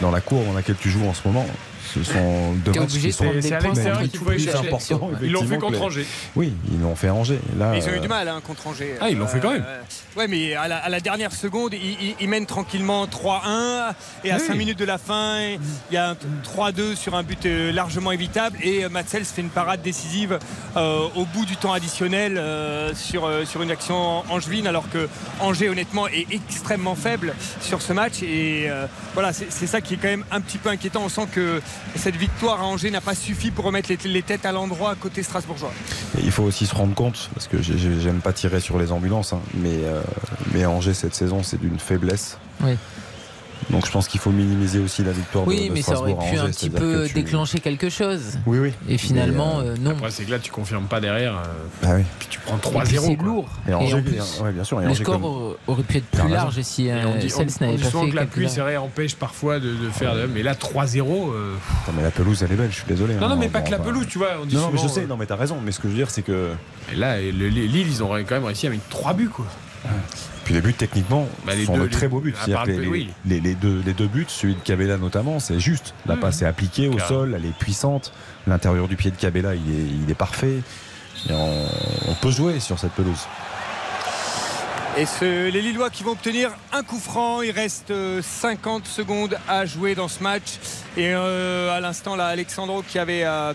dans 0.00 0.12
la 0.12 0.20
cour 0.20 0.44
dans 0.44 0.52
laquelle 0.52 0.76
tu 0.80 0.88
joues 0.88 1.06
en 1.08 1.14
ce 1.14 1.26
moment. 1.26 1.46
Ce 1.94 2.02
sont 2.04 2.52
deux 2.64 2.72
matchs 2.72 2.88
qui 2.98 3.12
sont 3.12 3.24
C'est 3.40 3.52
à 3.52 3.60
l'extérieur 3.60 4.00
qu'il 4.02 4.18
faut. 4.18 4.32
Ils 5.22 5.32
l'ont 5.32 5.44
fait 5.44 5.58
contre 5.58 5.82
Angers. 5.82 6.06
Oui, 6.36 6.52
ils 6.72 6.80
l'ont 6.80 6.94
fait 6.96 7.08
à 7.08 7.14
Angers. 7.14 7.40
Là, 7.58 7.70
Mais 7.72 7.78
ils 7.78 7.84
ont 7.84 7.92
eu 7.92 7.96
euh, 7.96 8.00
du 8.00 8.08
mal 8.08 8.28
hein, 8.28 8.40
contre 8.46 8.66
Angers. 8.66 8.94
Ah, 9.00 9.08
ils 9.10 9.16
l'ont 9.16 9.26
fait 9.26 9.40
quand 9.40 9.52
même. 9.52 9.64
Euh, 9.66 9.80
ouais, 10.16 10.28
mais 10.28 10.54
à 10.54 10.68
la, 10.68 10.76
à 10.78 10.88
la 10.88 11.00
dernière 11.00 11.32
seconde, 11.32 11.74
ils, 11.74 11.96
ils- 12.08 12.14
ils 12.20 12.28
mènent 12.28 12.46
tranquillement 12.46 13.06
3-1. 13.06 13.94
Et 14.24 14.30
à 14.30 14.36
Oui. 14.36 14.42
5 14.46 14.54
minutes 14.54 14.78
de 14.78 14.84
la 14.84 14.98
fin, 14.98 15.38
il 15.40 15.94
y 15.94 15.96
a 15.96 16.10
un 16.10 16.16
3-2 16.42 16.94
sur 16.96 17.14
un 17.14 17.22
but 17.22 17.46
euh, 17.46 17.72
largement 17.72 18.12
évitable. 18.12 18.58
Et 18.62 18.88
Matsels 18.88 19.24
fait 19.24 19.40
une 19.42 19.50
parade 19.50 19.82
décisive 19.82 20.38
euh, 20.76 21.06
au 21.16 21.24
bout 21.24 21.44
du 21.46 21.56
temps 21.56 21.72
additionnel 21.72 22.36
euh, 22.38 22.94
sur, 22.94 23.24
euh, 23.24 23.44
sur 23.44 23.62
une 23.62 23.70
action 23.70 24.22
angevine. 24.30 24.66
Alors 24.66 24.88
que 24.90 25.08
Angers, 25.40 25.68
honnêtement, 25.68 26.06
est 26.08 26.26
extrêmement 26.30 26.94
faible 26.94 27.34
sur 27.60 27.80
ce 27.82 27.92
match. 27.92 28.22
Et 28.22 28.66
euh, 28.68 28.86
voilà, 29.14 29.32
c'est 29.32 29.46
c'est 29.50 29.66
ça 29.66 29.80
qui 29.80 29.94
est 29.94 29.96
quand 29.96 30.08
même 30.08 30.24
un 30.30 30.40
petit 30.40 30.58
peu 30.58 30.68
inquiétant. 30.68 31.02
On 31.04 31.08
sent 31.08 31.26
que 31.32 31.60
cette 31.96 32.16
victoire 32.16 32.60
à 32.60 32.64
Angers 32.64 32.90
n'a 32.90 33.00
pas 33.00 33.14
suffi 33.14 33.50
pour 33.50 33.64
remettre 33.64 33.90
les, 33.90 33.98
les 34.10 34.22
têtes 34.22 34.46
à 34.46 34.52
l'endroit 34.52 34.94
côté 34.94 35.22
strasbourgeois. 35.22 35.72
Et 36.18 36.22
il 36.22 36.30
faut 36.30 36.42
aussi 36.44 36.66
se 36.66 36.74
rendre 36.74 36.94
compte, 36.94 37.30
parce 37.34 37.46
que 37.48 37.60
j'ai- 37.62 37.78
j'ai- 37.78 38.00
j'aime 38.00 38.20
pas 38.20 38.32
tirer 38.32 38.60
sur 38.60 38.78
les 38.78 38.92
ambulances, 38.92 39.32
hein, 39.32 39.40
mais, 39.54 39.78
euh, 39.84 40.02
mais 40.52 40.64
Angers 40.66 40.94
cette 40.94 41.14
saison 41.14 41.42
c'est 41.42 41.58
d'une 41.60 41.78
faiblesse. 41.78 42.38
Oui. 42.62 42.76
Donc 43.70 43.86
je 43.86 43.90
pense 43.90 44.08
qu'il 44.08 44.20
faut 44.20 44.30
minimiser 44.30 44.78
aussi 44.78 45.02
la 45.04 45.12
victoire 45.12 45.44
de- 45.44 45.50
Oui, 45.50 45.68
de, 45.68 45.74
mais 45.74 45.82
ça 45.82 45.98
aurait 45.98 46.14
pu 46.14 46.18
Angers, 46.20 46.38
un 46.38 46.46
petit 46.48 46.70
peu 46.70 46.78
que 47.02 47.06
tu- 47.08 47.14
déclencher 47.14 47.58
quelque 47.60 47.90
chose. 47.90 48.38
Oui, 48.46 48.58
oui. 48.58 48.72
Et 48.88 48.96
finalement, 48.98 49.58
Mais, 49.60 49.68
euh, 49.68 49.74
non. 49.80 49.90
Après, 49.90 50.10
c'est 50.10 50.24
que 50.24 50.30
là, 50.30 50.38
tu 50.38 50.50
confirmes 50.50 50.86
pas 50.86 51.00
derrière. 51.00 51.34
euh, 51.34 51.44
Ah 51.84 51.94
oui. 51.96 52.02
Puis 52.18 52.28
tu 52.30 52.38
prends 52.40 52.56
Et 52.56 52.60
puis 52.60 52.70
3-0. 52.70 53.06
C'est 53.18 53.22
lourd. 53.24 53.48
Et 53.68 53.74
Angers, 53.74 53.94
en 53.94 54.02
plus, 54.02 54.40
ouais, 54.42 54.52
bien 54.52 54.64
sûr. 54.64 54.80
et 54.80 54.84
le 54.84 54.90
Angers 54.90 55.04
score 55.04 55.14
comme- 55.20 55.24
aurait- 55.66 55.82
pu 55.82 55.96
être 55.98 56.06
plus 56.06 56.28
large 56.28 56.60
si 56.62 56.86
Et 56.86 56.92
on 57.04 57.14
euh, 57.14 57.18
dit, 57.18 57.28
Sels 57.30 57.48
on- 57.60 57.72
dit 57.76 57.82
pas 57.82 57.90
souvent 57.90 58.04
fait 58.04 58.10
que 58.10 58.16
la 58.16 58.22
quelques 58.22 58.32
pluie, 58.32 58.48
c'est 58.48 58.60
vrai, 58.60 58.76
empêche 58.78 59.14
parfois 59.16 59.58
de, 59.60 59.68
de 59.74 59.90
faire. 59.90 60.14
de- 60.14 60.26
Mais 60.26 60.42
là, 60.42 60.54
3-0. 60.54 61.32
euh, 61.32 61.54
Attends, 61.82 61.92
mais 61.96 62.02
la 62.02 62.10
pelouse 62.10 62.42
elle 62.42 62.52
est 62.52 62.56
belle, 62.56 62.70
je 62.70 62.76
suis 62.76 62.84
désolé. 62.88 63.14
Non, 63.14 63.26
hein, 63.26 63.28
non, 63.30 63.36
mais 63.36 63.48
pas 63.48 63.60
que 63.60 63.70
la 63.70 63.78
pelouse, 63.78 64.06
tu 64.08 64.18
vois. 64.18 64.28
On 64.42 64.46
dit 64.46 64.54
Non, 64.56 64.62
non, 64.62 64.70
mais 64.72 64.78
je 64.82 64.88
sais, 64.88 65.02
euh, 65.02 65.06
non, 65.06 65.16
mais 65.16 65.26
t'as 65.26 65.36
raison. 65.36 65.58
Mais 65.64 65.72
ce 65.72 65.78
que 65.78 65.88
je 65.88 65.92
veux 65.92 65.98
dire, 65.98 66.10
c'est 66.10 66.22
que. 66.22 66.52
Et 66.92 66.96
là, 66.96 67.20
et 67.20 67.32
le- 67.32 67.48
Lille, 67.48 67.86
ils 67.88 68.02
ont 68.02 68.08
quand 68.08 68.30
même 68.30 68.44
réussi 68.44 68.66
à 68.66 68.70
mettre 68.70 68.88
3 68.88 69.12
buts, 69.14 69.28
quoi. 69.28 69.46
Puis 70.44 70.54
les 70.54 70.60
buts, 70.62 70.72
techniquement, 70.74 71.26
Bah, 71.44 71.54
les 71.54 71.66
sont 71.66 71.76
deux- 71.76 71.82
de 71.82 71.88
très 71.92 72.08
beaux 72.08 72.20
buts. 72.20 72.34
le- 72.46 72.80
les, 72.80 72.86
oui. 72.88 73.10
les- 73.26 73.40
les 73.40 73.54
deux, 73.54 73.82
les 73.84 73.92
deux 73.92 74.06
buts, 74.06 74.24
celui 74.28 74.54
de 74.54 74.60
Cabella 74.60 74.96
notamment, 74.96 75.40
c'est 75.40 75.60
juste. 75.60 75.94
La 76.06 76.16
Mmh. 76.16 76.20
passe 76.20 76.42
est 76.42 76.46
appliquée 76.46 76.88
au 76.88 76.98
sol, 76.98 77.34
elle 77.36 77.44
est 77.44 77.56
puissante. 77.58 78.12
L'intérieur 78.46 78.88
du 78.88 78.96
pied 78.96 79.10
de 79.10 79.16
Cabella, 79.16 79.54
il 79.54 79.60
est, 79.70 79.86
il 80.04 80.10
est 80.10 80.14
parfait. 80.14 80.62
Et 81.28 81.32
on, 81.32 81.66
on 82.08 82.14
peut 82.14 82.30
jouer 82.30 82.60
sur 82.60 82.78
cette 82.78 82.92
pelouse. 82.92 83.26
Et 84.96 85.06
ce- 85.06 85.48
les 85.50 85.60
Lillois 85.62 85.90
qui 85.90 86.02
vont 86.02 86.12
obtenir 86.12 86.50
un 86.72 86.82
coup 86.82 86.98
franc. 86.98 87.42
Il 87.42 87.50
reste 87.52 87.90
euh, 87.92 88.20
50 88.22 88.86
secondes 88.86 89.38
à 89.48 89.64
jouer 89.66 89.94
dans 89.94 90.08
ce 90.08 90.22
match. 90.22 90.58
Et 90.96 91.12
euh, 91.14 91.76
à 91.76 91.80
l'instant, 91.80 92.16
là, 92.16 92.26
Alexandro 92.26 92.82
qui 92.82 92.98
avait, 92.98 93.22
euh, 93.24 93.52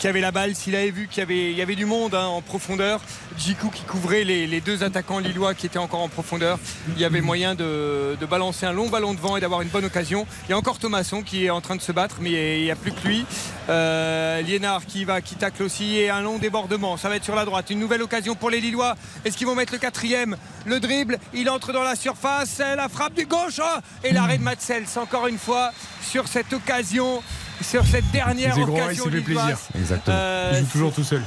qui 0.00 0.08
avait 0.08 0.22
la 0.22 0.30
balle, 0.32 0.54
s'il 0.54 0.74
avait 0.74 0.90
vu 0.90 1.08
qu'il 1.08 1.28
y 1.28 1.60
avait, 1.60 1.76
du 1.76 1.84
monde 1.84 2.14
hein, 2.14 2.24
en 2.24 2.40
profondeur, 2.40 3.02
Djikou 3.38 3.68
qui 3.68 3.82
couvrait 3.82 4.24
les, 4.24 4.60
deux 4.62 4.82
attaquants 4.82 5.18
lillois 5.18 5.52
qui 5.52 5.66
étaient 5.66 5.78
encore 5.78 6.00
en 6.00 6.08
profondeur, 6.08 6.58
il 6.88 6.98
y 6.98 7.04
avait 7.04 7.20
moyen 7.20 7.54
de, 7.54 8.16
balancer 8.28 8.64
un 8.64 8.72
long 8.72 8.88
ballon 8.88 9.12
devant 9.12 9.36
et 9.36 9.40
d'avoir 9.40 9.60
une 9.60 9.68
bonne 9.68 9.84
occasion. 9.84 10.26
Il 10.48 10.52
y 10.52 10.54
a 10.54 10.56
encore 10.56 10.78
Thomasson 10.78 11.22
qui 11.22 11.44
est 11.44 11.50
en 11.50 11.60
train 11.60 11.76
de 11.76 11.82
se 11.82 11.92
battre, 11.92 12.16
mais 12.20 12.60
il 12.60 12.64
n'y 12.64 12.70
a 12.70 12.76
plus 12.76 12.92
que 12.92 13.06
lui. 13.06 13.26
Euh, 13.68 14.40
Liénard 14.40 14.86
qui 14.86 15.04
va, 15.04 15.20
qui 15.20 15.34
tacle 15.34 15.62
aussi 15.62 15.98
et 15.98 16.08
un 16.08 16.22
long 16.22 16.38
débordement. 16.38 16.96
Ça 16.96 17.10
va 17.10 17.16
être 17.16 17.24
sur 17.24 17.36
la 17.36 17.44
droite. 17.44 17.68
Une 17.68 17.78
nouvelle 17.78 18.02
occasion 18.02 18.34
pour 18.34 18.48
les 18.48 18.60
Lillois. 18.60 18.96
Est-ce 19.26 19.36
qu'ils 19.36 19.46
vont 19.46 19.54
mettre 19.54 19.74
le 19.74 19.78
quatrième? 19.78 20.36
Le 20.64 20.80
dribble, 20.80 21.18
il 21.34 21.50
entre 21.50 21.74
dans 21.74 21.82
la 21.82 21.94
surface, 21.94 22.58
la 22.58 22.88
frappe 22.88 23.14
du 23.14 23.26
gauche 23.26 23.60
oh 23.60 23.80
et 24.02 24.12
l'arrêt 24.12 24.38
de 24.38 24.42
Matsels 24.42 24.86
encore 24.96 25.26
une 25.26 25.38
fois 25.38 25.72
sur 26.02 26.26
cette 26.26 26.52
occasion. 26.54 27.22
Sur 27.62 27.84
cette 27.86 28.10
dernière 28.10 28.54
Les 28.56 28.62
Aigrons, 28.62 28.76
il 28.76 28.82
occasion 28.82 29.04
s'est 29.04 29.10
fait 29.10 29.20
plaisir. 29.20 29.58
Exactement. 29.78 30.16
Euh, 30.18 30.50
Il 30.54 30.60
joue 30.60 30.66
toujours 30.72 30.92
tout 30.92 31.04
seul. 31.04 31.22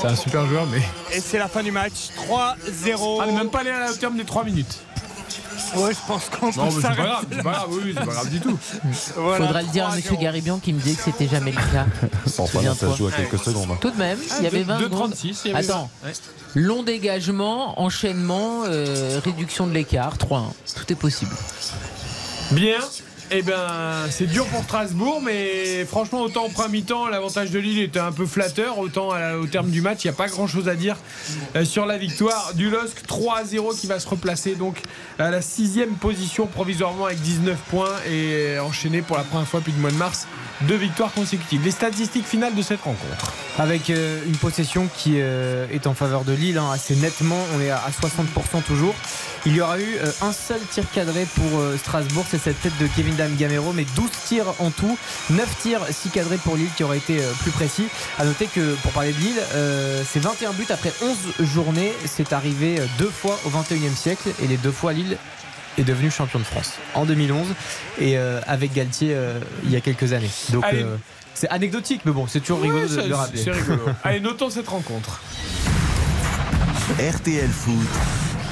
C'est 0.00 0.06
un 0.06 0.16
super 0.16 0.46
joueur, 0.46 0.66
mais. 0.66 0.82
Et 1.12 1.20
c'est 1.20 1.38
la 1.38 1.48
fin 1.48 1.62
du 1.62 1.70
match. 1.70 2.08
3-0. 2.16 3.18
Ah, 3.20 3.24
mais 3.26 3.32
même 3.32 3.50
pas 3.50 3.60
aller 3.60 3.70
à- 3.70 3.90
au 3.90 3.94
terme 3.94 4.16
des 4.16 4.24
3 4.24 4.44
minutes. 4.44 4.78
Ouais, 5.76 5.92
je 5.92 5.98
pense 6.06 6.30
qu'on 6.30 6.46
Non, 6.46 6.52
peut 6.52 6.60
mais 6.62 6.70
c'est 6.70 6.74
pas 6.76 6.80
s'arrêter 6.82 7.02
grave, 7.02 7.24
c'est 7.30 7.42
pas 7.42 7.50
grave, 7.52 7.66
oui, 7.70 7.94
c'est 7.94 8.04
pas 8.06 8.12
grave 8.12 8.30
du 8.30 8.40
tout. 8.40 8.58
Voilà, 9.16 9.46
Faudra 9.46 9.62
le 9.62 9.68
dire 9.68 9.84
à 9.86 9.88
3-0. 9.90 9.96
Monsieur 9.96 10.16
Garibian 10.16 10.58
qui 10.60 10.72
me 10.72 10.80
disait 10.80 10.96
que 10.96 11.02
c'était 11.02 11.28
jamais 11.28 11.50
le 11.50 11.56
cas. 11.58 11.84
Enfin, 12.38 12.62
là, 12.62 12.74
ça 12.74 12.90
se 12.90 12.96
joue 12.96 13.08
à 13.08 13.12
quelques 13.12 13.38
secondes. 13.38 13.68
hein. 13.72 13.78
Tout 13.80 13.90
de 13.90 13.96
même, 13.98 14.18
Ah, 14.30 14.34
il 14.38 14.44
y 14.44 14.46
avait 14.46 14.58
deux- 14.60 14.64
20 14.64 14.78
secondes. 14.80 15.10
2,36, 15.12 15.40
il 15.44 15.50
y 15.50 15.54
avait 15.54 15.64
Attends, 15.70 15.90
20. 16.02 16.08
Ouais. 16.08 16.14
long 16.54 16.82
dégagement, 16.82 17.78
enchaînement, 17.82 18.62
euh, 18.66 19.20
réduction 19.22 19.66
de 19.66 19.72
l'écart, 19.72 20.16
3-1. 20.16 20.52
Tout 20.74 20.90
est 20.90 20.96
possible. 20.96 21.34
Bien. 22.52 22.78
Eh 23.30 23.42
ben, 23.42 24.06
c'est 24.10 24.26
dur 24.26 24.46
pour 24.46 24.62
Strasbourg, 24.64 25.20
mais 25.22 25.84
franchement, 25.84 26.22
autant 26.22 26.46
au 26.46 26.48
premier 26.48 26.78
mi-temps, 26.78 27.08
l'avantage 27.08 27.50
de 27.50 27.58
Lille 27.58 27.78
était 27.80 27.98
un 27.98 28.10
peu 28.10 28.24
flatteur, 28.24 28.78
autant 28.78 29.12
la- 29.14 29.38
au 29.38 29.44
terme 29.46 29.68
du 29.70 29.82
match, 29.82 30.04
il 30.04 30.06
n'y 30.06 30.14
a 30.14 30.16
pas 30.16 30.28
grand-chose 30.28 30.66
à 30.68 30.74
dire 30.74 30.96
euh, 31.54 31.64
sur 31.66 31.84
la 31.84 31.98
victoire 31.98 32.52
du 32.54 32.70
LOSC. 32.70 33.02
3-0 33.06 33.78
qui 33.78 33.86
va 33.86 34.00
se 34.00 34.08
replacer 34.08 34.54
donc 34.54 34.80
à 35.18 35.30
la 35.30 35.42
sixième 35.42 35.90
position 35.96 36.46
provisoirement 36.46 37.04
avec 37.06 37.20
19 37.20 37.58
points 37.70 37.92
et 38.10 38.58
enchaîné 38.60 39.02
pour 39.02 39.18
la 39.18 39.24
première 39.24 39.46
fois 39.46 39.60
depuis 39.60 39.72
le 39.72 39.78
mois 39.80 39.90
de 39.90 39.96
mars 39.96 40.26
deux 40.62 40.76
victoires 40.76 41.12
consécutives. 41.12 41.62
Les 41.64 41.70
statistiques 41.70 42.26
finales 42.26 42.54
de 42.54 42.62
cette 42.62 42.80
rencontre. 42.80 43.32
Avec 43.58 43.90
euh, 43.90 44.20
une 44.26 44.36
possession 44.36 44.88
qui 44.96 45.14
euh, 45.16 45.66
est 45.72 45.86
en 45.86 45.94
faveur 45.94 46.24
de 46.24 46.32
Lille 46.32 46.58
hein, 46.58 46.70
assez 46.72 46.94
nettement, 46.96 47.38
on 47.56 47.60
est 47.60 47.70
à, 47.70 47.78
à 47.78 47.90
60% 47.90 48.62
toujours. 48.62 48.94
Il 49.46 49.54
y 49.54 49.60
aura 49.60 49.78
eu 49.78 49.96
euh, 50.02 50.10
un 50.22 50.32
seul 50.32 50.60
tir 50.70 50.84
cadré 50.92 51.26
pour 51.34 51.62
Strasbourg, 51.78 52.24
c'est 52.28 52.38
cette 52.38 52.60
tête 52.60 52.76
de 52.80 52.86
Kevin 52.86 53.14
Dam 53.16 53.34
Gamero, 53.36 53.72
mais 53.72 53.84
12 53.96 54.10
tirs 54.26 54.54
en 54.58 54.70
tout, 54.70 54.96
9 55.30 55.58
tirs 55.60 55.80
6 55.88 56.10
cadrés 56.10 56.38
pour 56.38 56.56
Lille 56.56 56.70
qui 56.76 56.84
aurait 56.84 56.98
été 56.98 57.20
plus 57.42 57.50
précis. 57.50 57.86
À 58.18 58.24
noter 58.24 58.46
que 58.46 58.74
pour 58.76 58.92
parler 58.92 59.12
de 59.12 59.18
Lille, 59.18 59.40
c'est 60.04 60.20
21 60.20 60.52
buts 60.52 60.66
après 60.70 60.92
11 61.02 61.46
journées, 61.46 61.92
c'est 62.06 62.32
arrivé 62.32 62.80
deux 62.98 63.10
fois 63.10 63.38
au 63.44 63.50
21e 63.50 63.94
siècle 63.94 64.30
et 64.42 64.46
les 64.46 64.56
deux 64.56 64.72
fois 64.72 64.92
Lille 64.92 65.16
est 65.78 65.84
devenu 65.84 66.10
champion 66.10 66.38
de 66.38 66.44
France 66.44 66.74
en 66.94 67.04
2011 67.04 67.54
et 68.00 68.18
euh, 68.18 68.40
avec 68.46 68.72
Galtier 68.72 69.14
euh, 69.14 69.38
il 69.64 69.70
y 69.70 69.76
a 69.76 69.80
quelques 69.80 70.12
années. 70.12 70.30
Donc 70.50 70.64
euh, 70.72 70.96
c'est 71.34 71.48
anecdotique, 71.48 72.02
mais 72.04 72.12
bon, 72.12 72.26
c'est 72.26 72.40
toujours 72.40 72.60
rigolo 72.60 72.88
Ouais, 72.88 73.02
de, 73.04 73.08
le 73.08 73.14
rappeler. 73.14 73.42
C'est 73.42 73.52
rigolo. 73.52 73.82
Allez, 74.04 74.20
notons 74.20 74.50
cette 74.50 74.68
rencontre. 74.68 75.22
RTL 76.98 77.48
Foot. 77.48 77.76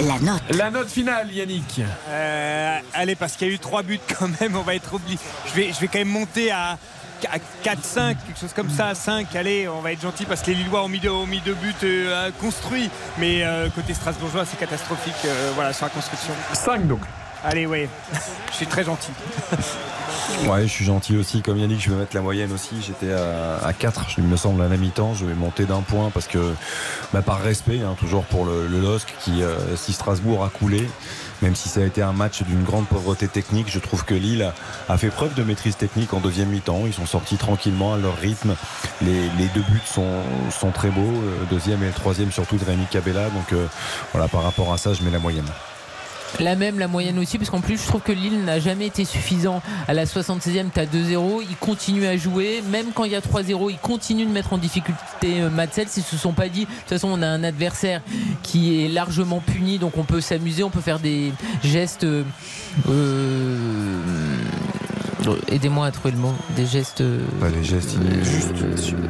La 0.01 0.19
note. 0.21 0.43
La 0.51 0.71
note 0.71 0.89
finale, 0.89 1.33
Yannick. 1.33 1.81
Euh, 2.09 2.79
allez, 2.93 3.15
parce 3.15 3.37
qu'il 3.37 3.49
y 3.49 3.51
a 3.51 3.55
eu 3.55 3.59
3 3.59 3.83
buts 3.83 3.99
quand 4.19 4.29
même, 4.41 4.55
on 4.57 4.63
va 4.63 4.75
être 4.75 4.95
obligé. 4.95 5.19
Je 5.47 5.55
vais, 5.55 5.73
je 5.73 5.81
vais 5.81 5.89
quand 5.89 5.99
même 5.99 6.09
monter 6.09 6.51
à 6.51 6.79
4-5, 7.23 8.17
quelque 8.27 8.39
chose 8.39 8.53
comme 8.55 8.71
ça, 8.71 8.95
5. 8.95 9.35
Allez, 9.37 9.69
on 9.69 9.81
va 9.81 9.93
être 9.93 10.03
gentil 10.03 10.25
parce 10.25 10.43
que 10.43 10.49
les 10.49 10.57
Lillois 10.57 10.85
ont 10.85 10.89
mis 10.89 11.01
deux, 11.01 11.55
buts 11.55 11.75
euh, 11.85 12.31
construits. 12.41 12.91
Mais 13.19 13.45
euh, 13.45 13.69
côté 13.71 13.95
strasbourgeois, 13.95 14.45
c'est 14.45 14.59
catastrophique 14.59 15.15
euh, 15.25 15.53
voilà, 15.55 15.73
sur 15.73 15.87
la 15.87 15.91
construction. 15.91 16.33
5 16.53 16.87
donc. 16.87 17.01
Allez, 17.49 17.65
ouais, 17.67 17.89
je 18.51 18.57
suis 18.57 18.67
très 18.67 18.83
gentil. 18.83 19.13
Ouais, 20.49 20.63
je 20.63 20.67
suis 20.67 20.85
gentil 20.85 21.17
aussi. 21.17 21.43
Comme 21.43 21.59
Yannick, 21.59 21.81
je 21.81 21.91
vais 21.91 21.97
mettre 21.97 22.17
la 22.17 22.21
moyenne 22.21 22.53
aussi. 22.53 22.75
J'étais 22.85 23.13
à, 23.13 23.65
à 23.65 23.73
4, 23.73 24.07
il 24.19 24.25
me 24.25 24.37
semble, 24.37 24.63
à 24.63 24.69
la 24.69 24.77
mi-temps. 24.77 25.15
Je 25.15 25.25
vais 25.25 25.35
monter 25.35 25.65
d'un 25.65 25.83
point 25.83 26.11
parce 26.13 26.27
que, 26.27 26.55
bah, 27.13 27.23
par 27.23 27.41
respect, 27.41 27.83
hein, 27.83 27.95
toujours 28.01 28.25
pour 28.25 28.45
le, 28.47 28.67
le 28.67 28.81
LOSC, 28.81 29.07
qui, 29.21 29.45
euh, 29.45 29.77
si 29.77 29.93
Strasbourg 29.93 30.45
a 30.45 30.49
coulé, 30.49 30.89
même 31.41 31.55
si 31.55 31.69
ça 31.69 31.81
a 31.81 31.85
été 31.85 32.03
un 32.03 32.13
match 32.13 32.43
d'une 32.43 32.65
grande 32.65 32.89
pauvreté 32.89 33.29
technique, 33.29 33.71
je 33.71 33.79
trouve 33.79 34.05
que 34.05 34.15
Lille 34.15 34.53
a 34.89 34.99
fait 34.99 35.11
preuve 35.11 35.35
de 35.35 35.45
maîtrise 35.45 35.77
technique 35.77 36.15
en 36.15 36.21
deuxième 36.21 36.49
mi-temps. 36.49 36.83
Ils 36.87 36.95
sont 36.95 37.07
sortis 37.07 37.37
tranquillement 37.37 37.95
à 37.95 37.97
leur 37.97 38.17
rythme. 38.17 38.57
Les, 39.03 39.29
deux 39.55 39.63
buts 39.63 39.81
sont, 39.85 40.73
très 40.75 40.89
beaux. 40.91 41.01
euh, 41.01 41.45
Deuxième 41.49 41.81
et 41.85 41.87
le 41.87 41.93
troisième, 41.93 42.33
surtout 42.33 42.57
de 42.57 42.65
Rémi 42.65 42.87
Cabella. 42.91 43.31
Donc, 43.31 43.53
euh, 43.53 43.67
voilà, 44.13 44.27
par 44.27 44.43
rapport 44.43 44.73
à 44.73 44.79
ça, 44.79 44.93
je 44.95 45.03
mets 45.05 45.13
la 45.13 45.21
moyenne. 45.21 45.47
La 46.41 46.55
même, 46.55 46.79
la 46.79 46.89
moyenne 46.89 47.19
aussi, 47.19 47.39
parce 47.39 47.51
qu'en 47.51 47.61
plus, 47.61 47.81
je 47.81 47.87
trouve 47.87 48.03
que 48.03 48.13
Lille 48.13 48.45
n'a 48.45 48.61
jamais 48.61 48.87
été 48.87 49.05
suffisant. 49.05 49.63
À 49.89 49.95
la 49.95 50.05
76e, 50.05 50.67
tu 50.73 50.81
as 50.81 50.85
2-0, 50.87 51.43
ils 51.49 51.57
continuent 51.57 52.07
à 52.07 52.17
jouer. 52.17 52.63
Même 52.71 52.87
quand 52.95 53.05
il 53.05 53.13
y 53.13 53.17
a 53.17 53.21
3-0, 53.21 53.71
ils 53.71 53.79
continuent 53.79 54.27
de 54.27 54.33
mettre 54.33 54.53
en 54.53 54.59
difficulté 54.59 55.41
euh, 55.41 55.51
Matzels. 55.51 55.87
Ils 55.97 56.03
se 56.03 56.17
sont 56.17 56.33
pas 56.33 56.49
dit, 56.49 56.67
de 56.67 56.67
toute 56.67 56.89
façon, 56.89 57.09
on 57.11 57.23
a 57.23 57.27
un 57.27 57.43
adversaire 57.43 58.03
qui 58.43 58.85
est 58.85 58.89
largement 58.89 59.41
puni, 59.41 59.79
donc 59.79 59.97
on 59.97 60.05
peut 60.05 60.21
s'amuser, 60.21 60.63
on 60.63 60.71
peut 60.71 60.81
faire 60.81 60.99
des 60.99 61.33
gestes. 61.63 62.05
euh, 62.05 62.23
euh, 62.89 64.26
Aidez-moi 65.49 65.87
à 65.87 65.91
trouver 65.91 66.13
le 66.13 66.19
mot. 66.21 66.33
Des 66.57 66.67
gestes. 66.67 67.01
euh, 67.01 67.21
Pas 67.41 67.49
les 67.49 67.65
gestes 67.65 67.97
justes. 68.23 68.53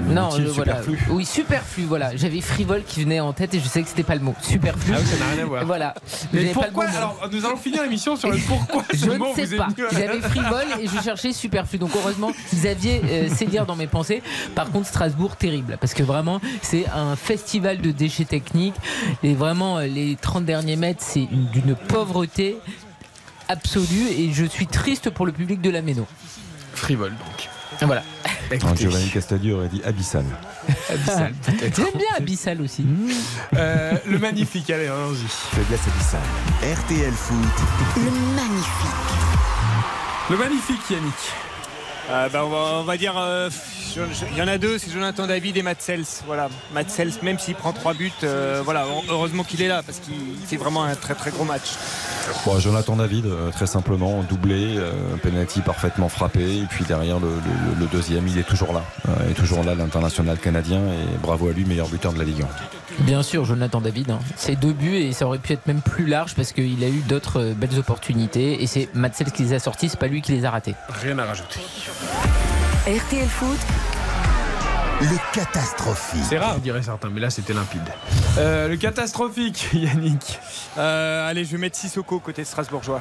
non, 0.09 0.29
inutiles, 0.31 0.45
le- 0.45 0.51
voilà. 0.51 0.79
superflus. 0.83 0.99
Oui, 1.11 1.25
superflu, 1.25 1.85
voilà. 1.85 2.17
J'avais 2.17 2.41
frivole 2.41 2.83
qui 2.85 3.03
venait 3.03 3.21
en 3.21 3.33
tête 3.33 3.55
et 3.55 3.61
je 3.61 3.67
sais 3.69 3.83
que 3.83 3.89
c'était 3.89 4.03
pas 4.03 4.15
le 4.15 4.21
mot. 4.21 4.35
Superflu. 4.43 4.93
Ah 4.95 4.99
oui, 5.01 5.07
ça 5.07 5.19
n'a 5.25 5.33
rien 5.33 5.43
à 5.43 5.47
voir. 5.47 5.65
Voilà. 5.67 5.95
Mais 6.33 6.47
pas 6.47 6.63
pourquoi 6.63 6.87
bon. 6.87 6.97
Alors, 6.97 7.29
nous 7.31 7.45
allons 7.47 7.57
finir 7.57 7.83
l'émission 7.83 8.17
sur 8.17 8.31
le 8.31 8.39
pourquoi 8.39 8.83
Je 8.95 9.07
ne 9.11 9.47
sais 9.47 9.57
pas. 9.57 9.69
J'avais 9.93 10.21
frivole 10.21 10.67
et 10.81 10.87
je 10.87 11.03
cherchais 11.03 11.33
superflu. 11.33 11.79
Donc 11.79 11.91
heureusement, 11.97 12.31
Xavier 12.55 13.03
euh, 13.05 13.29
sait 13.29 13.47
lire 13.47 13.67
dans 13.67 13.77
mes 13.77 13.87
pensées. 13.87 14.23
Par 14.55 14.71
contre, 14.71 14.87
Strasbourg, 14.87 15.37
terrible. 15.37 15.77
Parce 15.81 15.95
que 15.95 16.03
vraiment, 16.03 16.41
c'est 16.63 16.87
un 16.95 17.17
festival 17.17 17.81
de 17.81 17.91
déchets 17.91 18.25
techniques. 18.25 18.75
Et 19.23 19.35
vraiment, 19.35 19.79
euh, 19.79 19.87
les 19.87 20.17
30 20.17 20.45
derniers 20.45 20.77
mètres, 20.77 21.03
c'est 21.03 21.21
une- 21.31 21.47
d'une 21.53 21.75
pauvreté 21.75 22.57
absolue. 23.49 24.09
Et 24.09 24.33
je 24.33 24.45
suis 24.45 24.67
triste 24.67 25.11
pour 25.11 25.27
le 25.27 25.33
public 25.33 25.61
de 25.61 25.71
la 25.71 25.83
Méno. 25.83 26.07
Frivole 26.75 27.11
donc. 27.13 27.49
Voilà. 27.83 28.03
Non, 28.63 28.77
Giovanni 28.77 29.11
Castadio 29.11 29.57
aurait 29.57 29.69
dit 29.69 29.83
abyssal. 29.85 30.25
Abyssal, 30.89 31.33
peut-être. 31.45 31.75
J'aime 31.75 31.99
bien 31.99 32.07
Abyssal 32.17 32.61
aussi. 32.61 32.87
Euh, 33.57 33.93
le 34.07 34.19
magnifique, 34.21 34.71
allez, 34.71 34.87
allons-y. 34.87 35.27
Faiblesse 35.57 35.81
abyssale. 35.89 36.21
RTL 36.63 37.13
Foot. 37.13 37.37
Le 37.97 38.11
magnifique. 38.37 38.87
Le 40.31 40.37
magnifique, 40.37 40.91
Yannick. 40.91 41.13
Euh, 42.09 42.29
bah, 42.29 42.45
on, 42.45 42.51
va, 42.51 42.57
on 42.57 42.85
va 42.85 42.97
dire, 42.97 43.15
euh, 43.19 43.51
il 44.33 44.37
y 44.39 44.43
en 44.43 44.49
a 44.49 44.59
deux, 44.59 44.79
c'est 44.79 44.91
Jonathan 44.91 45.27
David 45.27 45.57
et 45.57 45.63
Matsels. 45.63 46.05
Voilà, 46.27 46.49
Matsels, 46.75 47.13
même 47.23 47.39
s'il 47.39 47.55
prend 47.55 47.73
trois 47.73 47.95
buts, 47.95 48.13
euh, 48.25 48.61
voilà, 48.65 48.85
heureusement 49.09 49.43
qu'il 49.45 49.63
est 49.63 49.69
là 49.69 49.83
parce 49.85 49.99
qu'il 50.01 50.15
fait 50.47 50.57
vraiment 50.57 50.85
un 50.85 50.95
très 50.95 51.15
très 51.15 51.31
gros 51.31 51.45
match. 51.45 51.71
Bon, 52.45 52.59
Jonathan 52.59 52.97
David, 52.97 53.27
euh, 53.27 53.51
très 53.51 53.67
simplement, 53.67 54.23
doublé, 54.29 54.77
euh, 54.77 54.93
penalty 55.23 55.61
parfaitement 55.61 56.09
frappé, 56.09 56.59
et 56.59 56.65
puis 56.69 56.85
derrière 56.85 57.21
le, 57.21 57.29
le- 57.29 57.81
le 57.81 57.87
deuxième, 57.87 58.27
il 58.29 58.37
est 58.39 58.43
toujours 58.47 58.73
là. 58.73 58.83
Euh, 59.09 59.13
il 59.27 59.31
est 59.31 59.35
toujours 59.35 59.63
là, 59.65 59.75
l'international 59.75 60.39
canadien, 60.39 60.81
et 60.81 61.17
bravo 61.23 61.49
à 61.49 61.53
lui, 61.53 61.65
meilleur 61.65 61.89
buteur 61.89 62.13
de 62.13 62.19
la 62.19 62.25
Ligue 62.25 62.43
1. 62.43 63.05
Bien 63.05 63.23
sûr, 63.23 63.45
Jonathan 63.45 63.81
David. 63.81 64.11
hein. 64.11 64.19
C'est 64.37 64.57
deux 64.57 64.73
buts 64.73 64.97
et 64.97 65.13
ça 65.13 65.27
aurait 65.27 65.39
pu 65.39 65.53
être 65.53 65.67
même 65.67 65.83
plus 65.83 66.07
large 66.07 66.35
parce 66.35 66.53
qu'il 66.53 66.83
a 66.83 66.89
eu 66.89 67.03
d'autres 67.07 67.41
euh, 67.41 67.55
belles 67.55 67.79
opportunités. 67.79 68.63
Et 68.63 68.67
c'est 68.67 68.89
Matsels 68.95 69.31
qui 69.33 69.43
les 69.45 69.53
a 69.53 69.59
sortis, 69.59 69.89
c'est 69.91 70.01
pas 70.01 70.07
lui 70.09 70.23
qui 70.23 70.33
les 70.33 70.45
a 70.47 70.51
ratés. 70.51 70.75
Rien 71.03 71.19
à 71.19 71.25
rajouter. 71.27 71.61
RTL 72.87 73.27
Foot. 73.27 73.59
Le 75.01 75.35
catastrophique. 75.35 76.23
C'est 76.29 76.39
rare, 76.39 76.61
diraient 76.61 76.85
certains, 76.85 77.11
mais 77.11 77.19
là 77.21 77.31
c'était 77.31 77.53
limpide. 77.53 77.83
Euh, 78.39 78.69
le 78.69 78.77
catastrophique, 78.77 79.71
Yannick. 79.73 80.39
Euh, 80.79 81.29
allez, 81.29 81.45
je 81.45 81.51
vais 81.51 81.59
mettre 81.59 81.77
Sissoko 81.77 82.21
côté 82.21 82.45
strasbourgeois. 82.45 83.01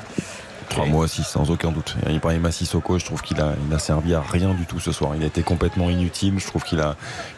Ah, 0.76 0.86
moi 0.88 1.04
aussi, 1.04 1.24
sans 1.24 1.52
aucun 1.52 1.72
doute. 1.72 1.96
Ibrahima 2.10 2.52
Sissoko, 2.52 2.98
je 2.98 3.06
trouve 3.06 3.22
qu'il 3.22 3.40
a, 3.40 3.54
il 3.70 3.72
a 3.76 3.78
servi 3.78 4.16
à 4.16 4.22
rien 4.22 4.56
du 4.56 4.66
tout 4.66 4.80
ce 4.80 4.92
soir. 4.92 5.16
Il 5.16 5.22
a 5.22 5.28
été 5.28 5.44
complètement 5.44 5.92
inutile. 5.92 6.40
Je 6.40 6.48
trouve 6.48 6.64
qu'il 6.64 6.82
a, 6.82 6.96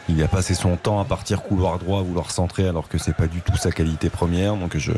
il 0.08 0.22
a 0.22 0.28
passé 0.28 0.54
son 0.54 0.76
temps 0.76 1.00
à 1.00 1.04
partir 1.04 1.42
couloir 1.42 1.78
droit, 1.78 2.00
à 2.00 2.02
vouloir 2.02 2.30
centrer, 2.30 2.66
alors 2.66 2.88
que 2.88 2.96
c'est 2.96 3.14
pas 3.14 3.26
du 3.26 3.42
tout 3.42 3.58
sa 3.58 3.72
qualité 3.72 4.08
première. 4.08 4.56
Donc 4.56 4.78
je, 4.78 4.92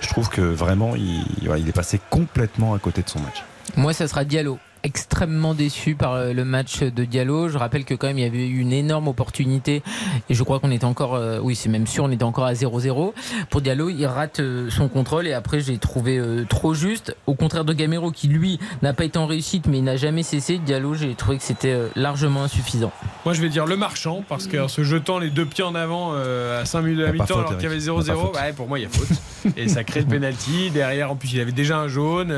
je 0.00 0.08
trouve 0.08 0.28
que 0.28 0.40
vraiment, 0.40 0.96
il, 0.96 1.24
il 1.40 1.68
est 1.68 1.72
passé 1.72 2.00
complètement 2.10 2.74
à 2.74 2.80
côté 2.80 3.02
de 3.02 3.08
son 3.08 3.20
match. 3.20 3.44
Moi, 3.76 3.92
ça 3.92 4.08
sera 4.08 4.24
Diallo. 4.24 4.58
Extrêmement 4.86 5.52
déçu 5.52 5.96
par 5.96 6.12
euh, 6.12 6.32
le 6.32 6.44
match 6.44 6.84
de 6.84 7.04
Diallo. 7.04 7.48
Je 7.48 7.58
rappelle 7.58 7.84
que 7.84 7.92
quand 7.92 8.06
même 8.06 8.18
il 8.18 8.22
y 8.22 8.24
avait 8.24 8.46
eu 8.46 8.60
une 8.60 8.72
énorme 8.72 9.08
opportunité 9.08 9.82
et 10.30 10.34
je 10.34 10.42
crois 10.44 10.60
qu'on 10.60 10.70
était 10.70 10.84
encore, 10.84 11.16
euh, 11.16 11.40
oui 11.42 11.56
c'est 11.56 11.68
même 11.68 11.88
sûr, 11.88 12.04
on 12.04 12.10
était 12.12 12.22
encore 12.22 12.44
à 12.44 12.52
0-0. 12.52 13.12
Pour 13.50 13.60
Diallo, 13.62 13.88
il 13.88 14.06
rate 14.06 14.38
euh, 14.38 14.70
son 14.70 14.86
contrôle 14.86 15.26
et 15.26 15.32
après 15.32 15.58
j'ai 15.58 15.76
trouvé 15.78 16.22
trop 16.48 16.72
juste. 16.72 17.16
Au 17.26 17.34
contraire 17.34 17.64
de 17.64 17.72
Gamero 17.72 18.12
qui 18.12 18.28
lui 18.28 18.60
n'a 18.80 18.92
pas 18.92 19.04
été 19.04 19.18
en 19.18 19.26
réussite 19.26 19.66
mais 19.66 19.78
il 19.78 19.82
n'a 19.82 19.96
jamais 19.96 20.22
cessé. 20.22 20.58
Diallo, 20.58 20.94
j'ai 20.94 21.16
trouvé 21.16 21.38
que 21.38 21.42
c'était 21.42 21.76
largement 21.96 22.44
insuffisant. 22.44 22.92
Moi 23.24 23.34
je 23.34 23.42
vais 23.42 23.48
dire 23.48 23.66
le 23.66 23.76
marchand, 23.76 24.22
parce 24.28 24.46
qu'en 24.46 24.68
se 24.68 24.84
jetant 24.84 25.18
les 25.18 25.30
deux 25.30 25.46
pieds 25.46 25.64
en 25.64 25.74
avant 25.74 26.12
à 26.12 26.64
5 26.64 26.82
minutes 26.82 26.98
de 26.98 27.04
la 27.06 27.08
Y 27.08 27.10
a 27.10 27.16
pas 27.16 27.24
mi-temps 27.24 27.38
alors 27.40 27.56
qu'il 27.56 27.64
y 27.64 27.66
avait 27.66 27.84
Eric. 27.84 27.86
Y 27.86 27.90
a 27.90 28.14
pas 28.14 28.20
0-0, 28.20 28.20
faute. 28.20 28.36
ouais, 28.36 28.52
pour 28.52 28.68
moi 28.68 28.78
il 28.78 28.82
y 28.82 28.86
a 28.86 28.88
faute. 28.88 29.08
et 29.56 29.66
ça 29.66 29.82
crée 29.82 30.02
le 30.02 30.06
penalty. 30.14 30.70
Derrière, 30.70 31.10
en 31.10 31.16
plus 31.16 31.32
il 31.32 31.40
avait 31.40 31.50
déjà 31.50 31.76
un 31.76 31.88
jaune 31.88 32.30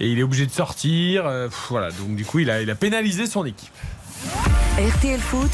et 0.00 0.08
il 0.08 0.18
est 0.18 0.22
obligé 0.22 0.46
de 0.46 0.50
sortir. 0.50 1.24
pff, 1.24 1.57
voilà, 1.70 1.90
donc 1.90 2.14
du 2.16 2.24
coup 2.24 2.38
il 2.40 2.50
a, 2.50 2.62
il 2.62 2.70
a 2.70 2.74
pénalisé 2.74 3.26
son 3.26 3.44
équipe. 3.44 3.72
RTL 4.78 5.20
Foot. 5.20 5.50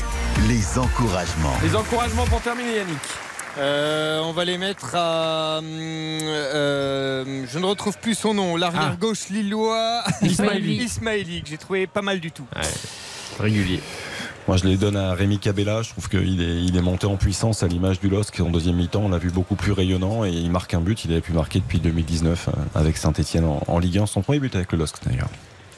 Les 0.49 0.78
encouragements. 0.78 1.55
Les 1.62 1.74
encouragements 1.76 2.24
pour 2.26 2.41
terminer, 2.41 2.76
Yannick. 2.76 2.99
Euh, 3.57 4.20
on 4.23 4.33
va 4.33 4.44
les 4.44 4.58
mettre 4.58 4.94
à. 4.94 5.58
hum, 5.58 5.65
euh, 5.68 7.44
je 7.50 7.58
ne 7.58 7.65
retrouve 7.66 7.97
plus 7.99 8.15
son 8.16 8.34
nom. 8.34 8.57
L'arrière 8.57 8.91
Ah. 8.94 8.97
gauche 9.00 9.28
lillois. 9.31 10.02
Ismaili. 10.23 10.74
Ismaili, 10.84 11.42
que 11.42 11.49
j'ai 11.50 11.58
trouvé 11.58 11.86
pas 11.86 12.02
mal 12.02 12.20
du 12.20 12.33
tout. 12.33 12.44
Régulier. 13.39 13.81
Moi, 14.49 14.57
je 14.58 14.65
les 14.65 14.76
donne 14.76 14.97
à 14.97 15.15
Rémi 15.15 15.39
Cabella. 15.39 15.83
Je 15.83 15.91
trouve 15.91 16.08
qu'il 16.08 16.42
est, 16.42 16.62
il 16.65 16.76
est 16.76 16.83
monté 16.83 17.07
en 17.07 17.16
puissance 17.16 17.62
à 17.62 17.68
l'image 17.68 18.00
du 18.00 18.08
LOSC 18.08 18.41
en 18.41 18.50
deuxième 18.50 18.76
mi-temps. 18.76 19.02
On 19.05 19.08
l'a 19.08 19.18
vu 19.18 19.31
beaucoup 19.31 19.55
plus 19.55 19.73
rayonnant 19.73 20.24
et 20.24 20.31
il 20.31 20.50
marque 20.50 20.74
un 20.74 20.81
but. 20.81 21.05
Il 21.05 21.12
avait 21.12 21.20
pu 21.23 21.33
marquer 21.33 21.60
depuis 21.60 21.78
2019 21.81 22.49
euh, 22.49 22.52
avec 22.74 22.97
Saint-Etienne 22.97 23.44
en, 23.44 23.62
en 23.68 23.78
Ligue 23.78 23.99
1. 23.99 24.07
Son 24.07 24.20
premier 24.23 24.41
but 24.41 24.55
avec 24.57 24.73
le 24.73 24.78
LOSC 24.78 24.97
d'ailleurs. 25.07 25.28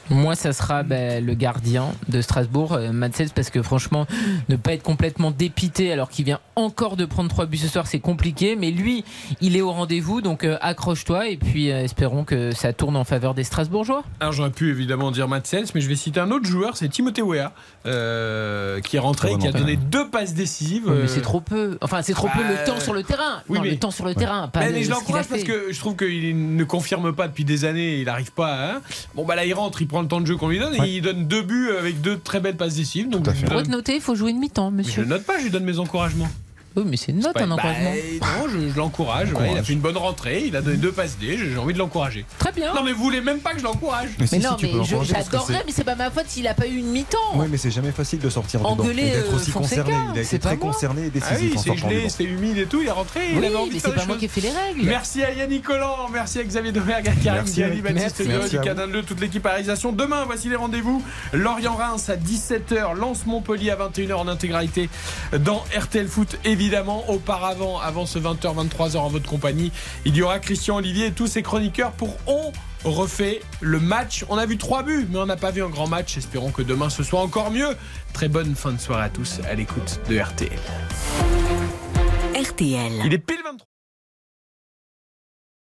Moi, 0.09 0.35
ça 0.35 0.53
sera 0.53 0.83
ben, 0.83 1.25
le 1.25 1.33
gardien 1.33 1.87
de 2.07 2.21
Strasbourg, 2.21 2.73
euh, 2.73 2.91
Matsels, 2.91 3.29
parce 3.35 3.49
que 3.49 3.61
franchement, 3.61 4.07
ne 4.49 4.55
pas 4.55 4.73
être 4.73 4.83
complètement 4.83 5.31
dépité 5.31 5.91
alors 5.91 6.09
qu'il 6.09 6.25
vient 6.25 6.39
encore 6.55 6.97
de 6.97 7.05
prendre 7.05 7.29
trois 7.29 7.45
buts 7.45 7.57
ce 7.57 7.67
soir, 7.67 7.87
c'est 7.87 7.99
compliqué. 7.99 8.55
Mais 8.55 8.71
lui, 8.71 9.03
il 9.41 9.55
est 9.55 9.61
au 9.61 9.71
rendez-vous, 9.71 10.21
donc 10.21 10.43
euh, 10.43 10.57
accroche-toi 10.61 11.29
et 11.29 11.37
puis 11.37 11.71
euh, 11.71 11.83
espérons 11.83 12.23
que 12.23 12.51
ça 12.53 12.73
tourne 12.73 12.95
en 12.95 13.03
faveur 13.03 13.33
des 13.33 13.43
Strasbourgeois. 13.43 14.03
Alors 14.19 14.33
j'aurais 14.33 14.51
pu 14.51 14.69
évidemment 14.69 15.11
dire 15.11 15.27
Matsels, 15.27 15.65
mais 15.75 15.81
je 15.81 15.87
vais 15.87 15.95
citer 15.95 16.19
un 16.19 16.31
autre 16.31 16.45
joueur, 16.45 16.77
c'est 16.77 16.89
Timothée 16.89 17.21
Weah, 17.21 17.53
euh, 17.85 18.79
qui 18.81 18.95
est 18.95 18.99
rentré, 18.99 19.29
Très 19.29 19.37
qui 19.39 19.47
a 19.47 19.51
donné 19.51 19.75
deux 19.75 20.09
passes 20.09 20.33
décisives. 20.33 20.87
Ouais, 20.87 20.99
mais 21.01 21.07
c'est 21.07 21.21
trop 21.21 21.41
peu. 21.41 21.77
Enfin, 21.81 22.01
c'est 22.01 22.13
trop 22.13 22.27
peu 22.27 22.41
bah, 22.41 22.61
le 22.61 22.65
temps 22.65 22.79
sur 22.79 22.93
le 22.93 23.03
terrain. 23.03 23.43
oui, 23.49 23.57
non, 23.57 23.63
mais- 23.63 23.71
le 23.71 23.77
temps 23.77 23.91
sur 23.91 24.05
le 24.05 24.15
terrain, 24.15 24.47
pas 24.47 24.61
Mais, 24.61 24.71
mais 24.71 24.83
je 24.83 24.89
l'encourage 24.89 25.27
parce 25.27 25.43
que 25.43 25.71
je 25.71 25.79
trouve 25.79 25.95
qu'il 25.95 26.55
ne 26.55 26.63
confirme 26.63 27.13
pas 27.13 27.27
depuis 27.27 27.45
des 27.45 27.65
années, 27.65 27.99
il 27.99 28.05
n'arrive 28.05 28.31
pas 28.31 28.53
à. 28.53 28.81
Bon 29.15 29.25
bah 29.25 29.35
là 29.35 29.45
il 29.45 29.53
rentre, 29.53 29.81
il 29.81 29.87
prend 29.87 29.96
le 30.01 30.07
temps 30.07 30.21
de 30.21 30.25
jeu 30.25 30.35
qu'on 30.35 30.49
lui 30.49 30.59
donne 30.59 30.75
et 30.75 30.97
il 30.97 31.01
donne 31.01 31.27
deux 31.27 31.41
buts 31.41 31.69
avec 31.77 32.01
deux 32.01 32.17
très 32.17 32.39
belles 32.39 32.57
passes 32.57 32.75
décisives. 32.75 33.09
Donc 33.09 33.27
je 33.33 33.69
noté, 33.69 33.95
il 33.95 34.01
faut 34.01 34.15
jouer 34.15 34.31
une 34.31 34.39
mi-temps, 34.39 34.71
je 34.71 34.75
monsieur. 34.75 35.01
le 35.03 35.09
note 35.09 35.23
pas, 35.23 35.37
je 35.39 35.45
lui 35.45 35.51
donne 35.51 35.63
mes 35.65 35.79
encouragements. 35.79 36.29
Oui, 36.77 36.83
mais 36.85 36.95
c'est 36.95 37.11
une 37.11 37.19
note, 37.19 37.35
un 37.37 37.49
encouragement. 37.51 37.91
Bah, 38.21 38.27
non, 38.39 38.47
je, 38.49 38.69
je 38.71 38.77
l'encourage. 38.77 39.33
ouais, 39.33 39.51
il 39.51 39.57
a 39.57 39.63
fait 39.63 39.73
une 39.73 39.79
bonne 39.79 39.97
rentrée, 39.97 40.43
il 40.45 40.55
a 40.55 40.61
donné 40.61 40.77
deux 40.77 40.91
passes 40.91 41.17
D, 41.19 41.37
j'ai 41.37 41.57
envie 41.57 41.73
de 41.73 41.79
l'encourager. 41.79 42.23
Très 42.39 42.51
bien. 42.51 42.73
Non 42.73 42.83
mais 42.83 42.91
vous 42.93 43.01
voulez 43.03 43.19
même 43.21 43.39
pas 43.39 43.51
que 43.53 43.59
je 43.59 43.63
l'encourage 43.63 44.09
Mais 44.19 44.27
si, 44.27 44.35
Mais 44.35 44.41
si, 44.41 44.47
non, 44.47 44.55
tu 44.55 44.65
mais 44.67 44.71
j'adorerais, 44.83 45.23
c'est- 45.47 45.63
mais 45.65 45.71
c'est 45.73 45.83
pas 45.83 45.95
ma 45.95 46.11
faute 46.11 46.25
s'il 46.27 46.47
a 46.47 46.53
pas 46.53 46.67
eu 46.67 46.75
une 46.77 46.87
mi-temps. 46.91 47.17
Ouais, 47.35 47.47
mais 47.49 47.57
c'est 47.57 47.71
jamais 47.71 47.91
facile 47.91 48.19
de 48.19 48.29
sortir 48.29 48.59
du 48.59 48.63
banc 48.63 48.71
Engueuler, 48.73 49.01
et 49.07 49.11
d'être 49.11 49.33
euh, 49.33 49.35
aussi 49.35 49.49
Fonseca, 49.51 49.81
concerné. 49.83 49.97
Il 50.13 50.19
a 50.19 50.23
c'est 50.23 50.35
été 50.35 50.39
très 50.47 50.55
moi. 50.57 50.71
concerné 50.71 51.01
et 51.01 51.05
Ah 51.07 51.09
décisif 51.09 51.51
oui, 51.55 51.59
c'est 51.63 51.71
du 51.71 51.77
gelé, 51.77 52.07
banc. 52.07 52.23
humide 52.25 52.57
et 52.59 52.65
tout, 52.67 52.81
il 52.81 52.87
est 52.87 52.91
rentré, 52.91 53.21
il 53.31 53.39
Oui, 53.39 53.45
avait 53.47 53.55
envie 53.55 53.69
mais 53.71 53.75
de 53.77 53.81
c'est 53.81 53.95
pas 53.95 54.05
moi 54.05 54.17
qui 54.17 54.25
ai 54.25 54.27
fait 54.27 54.41
les 54.41 54.51
règles. 54.51 54.83
Merci 54.83 55.23
à 55.23 55.31
Yannick 55.33 55.63
Collant, 55.63 56.09
merci 56.13 56.39
à 56.39 56.43
Xavier 56.43 56.71
Domergue, 56.71 57.07
à 57.07 57.11
Karim 57.11 57.45
Eric. 57.57 57.81
Baptiste 57.83 58.21
du. 58.21 58.59
Canal 58.59 58.91
2, 58.91 59.01
toute 59.03 59.19
l'équipe 59.19 59.45
à 59.45 59.49
réalisation. 59.51 59.91
Demain, 59.93 60.23
voici 60.25 60.47
les 60.49 60.55
rendez-vous. 60.55 61.01
Lorient-Reims 61.33 62.09
à 62.09 62.15
17h, 62.17 62.95
Lance 62.95 63.25
Montpellier 63.25 63.71
à 63.71 63.75
21h 63.77 64.13
en 64.15 64.27
intégralité 64.27 64.89
dans 65.39 65.63
RTL 65.75 66.07
Foot, 66.07 66.37
évidemment. 66.67 67.09
Auparavant, 67.09 67.79
avant 67.79 68.05
ce 68.05 68.19
20h, 68.19 68.67
23h 68.67 68.97
en 68.97 69.07
votre 69.07 69.29
compagnie, 69.29 69.71
il 70.03 70.17
y 70.17 70.21
aura 70.21 70.39
Christian 70.39 70.75
Olivier 70.75 71.07
et 71.07 71.11
tous 71.11 71.27
ses 71.27 71.41
chroniqueurs 71.41 71.93
pour 71.93 72.17
On 72.27 72.51
refait 72.83 73.39
le 73.61 73.79
match. 73.79 74.25
On 74.27 74.37
a 74.37 74.45
vu 74.45 74.57
trois 74.57 74.83
buts, 74.83 75.07
mais 75.09 75.17
on 75.19 75.25
n'a 75.25 75.37
pas 75.37 75.51
vu 75.51 75.63
un 75.63 75.69
grand 75.69 75.87
match. 75.87 76.17
Espérons 76.17 76.51
que 76.51 76.61
demain 76.61 76.89
ce 76.89 77.03
soit 77.03 77.21
encore 77.21 77.51
mieux. 77.51 77.69
Très 78.11 78.27
bonne 78.27 78.53
fin 78.53 78.73
de 78.73 78.79
soirée 78.79 79.05
à 79.05 79.09
tous 79.09 79.39
à 79.49 79.55
l'écoute 79.55 80.01
de 80.09 80.19
RTL. 80.19 80.59
RTL. 82.35 82.91
Il 83.05 83.13
est 83.13 83.17
pile 83.17 83.39
23. 83.45 83.76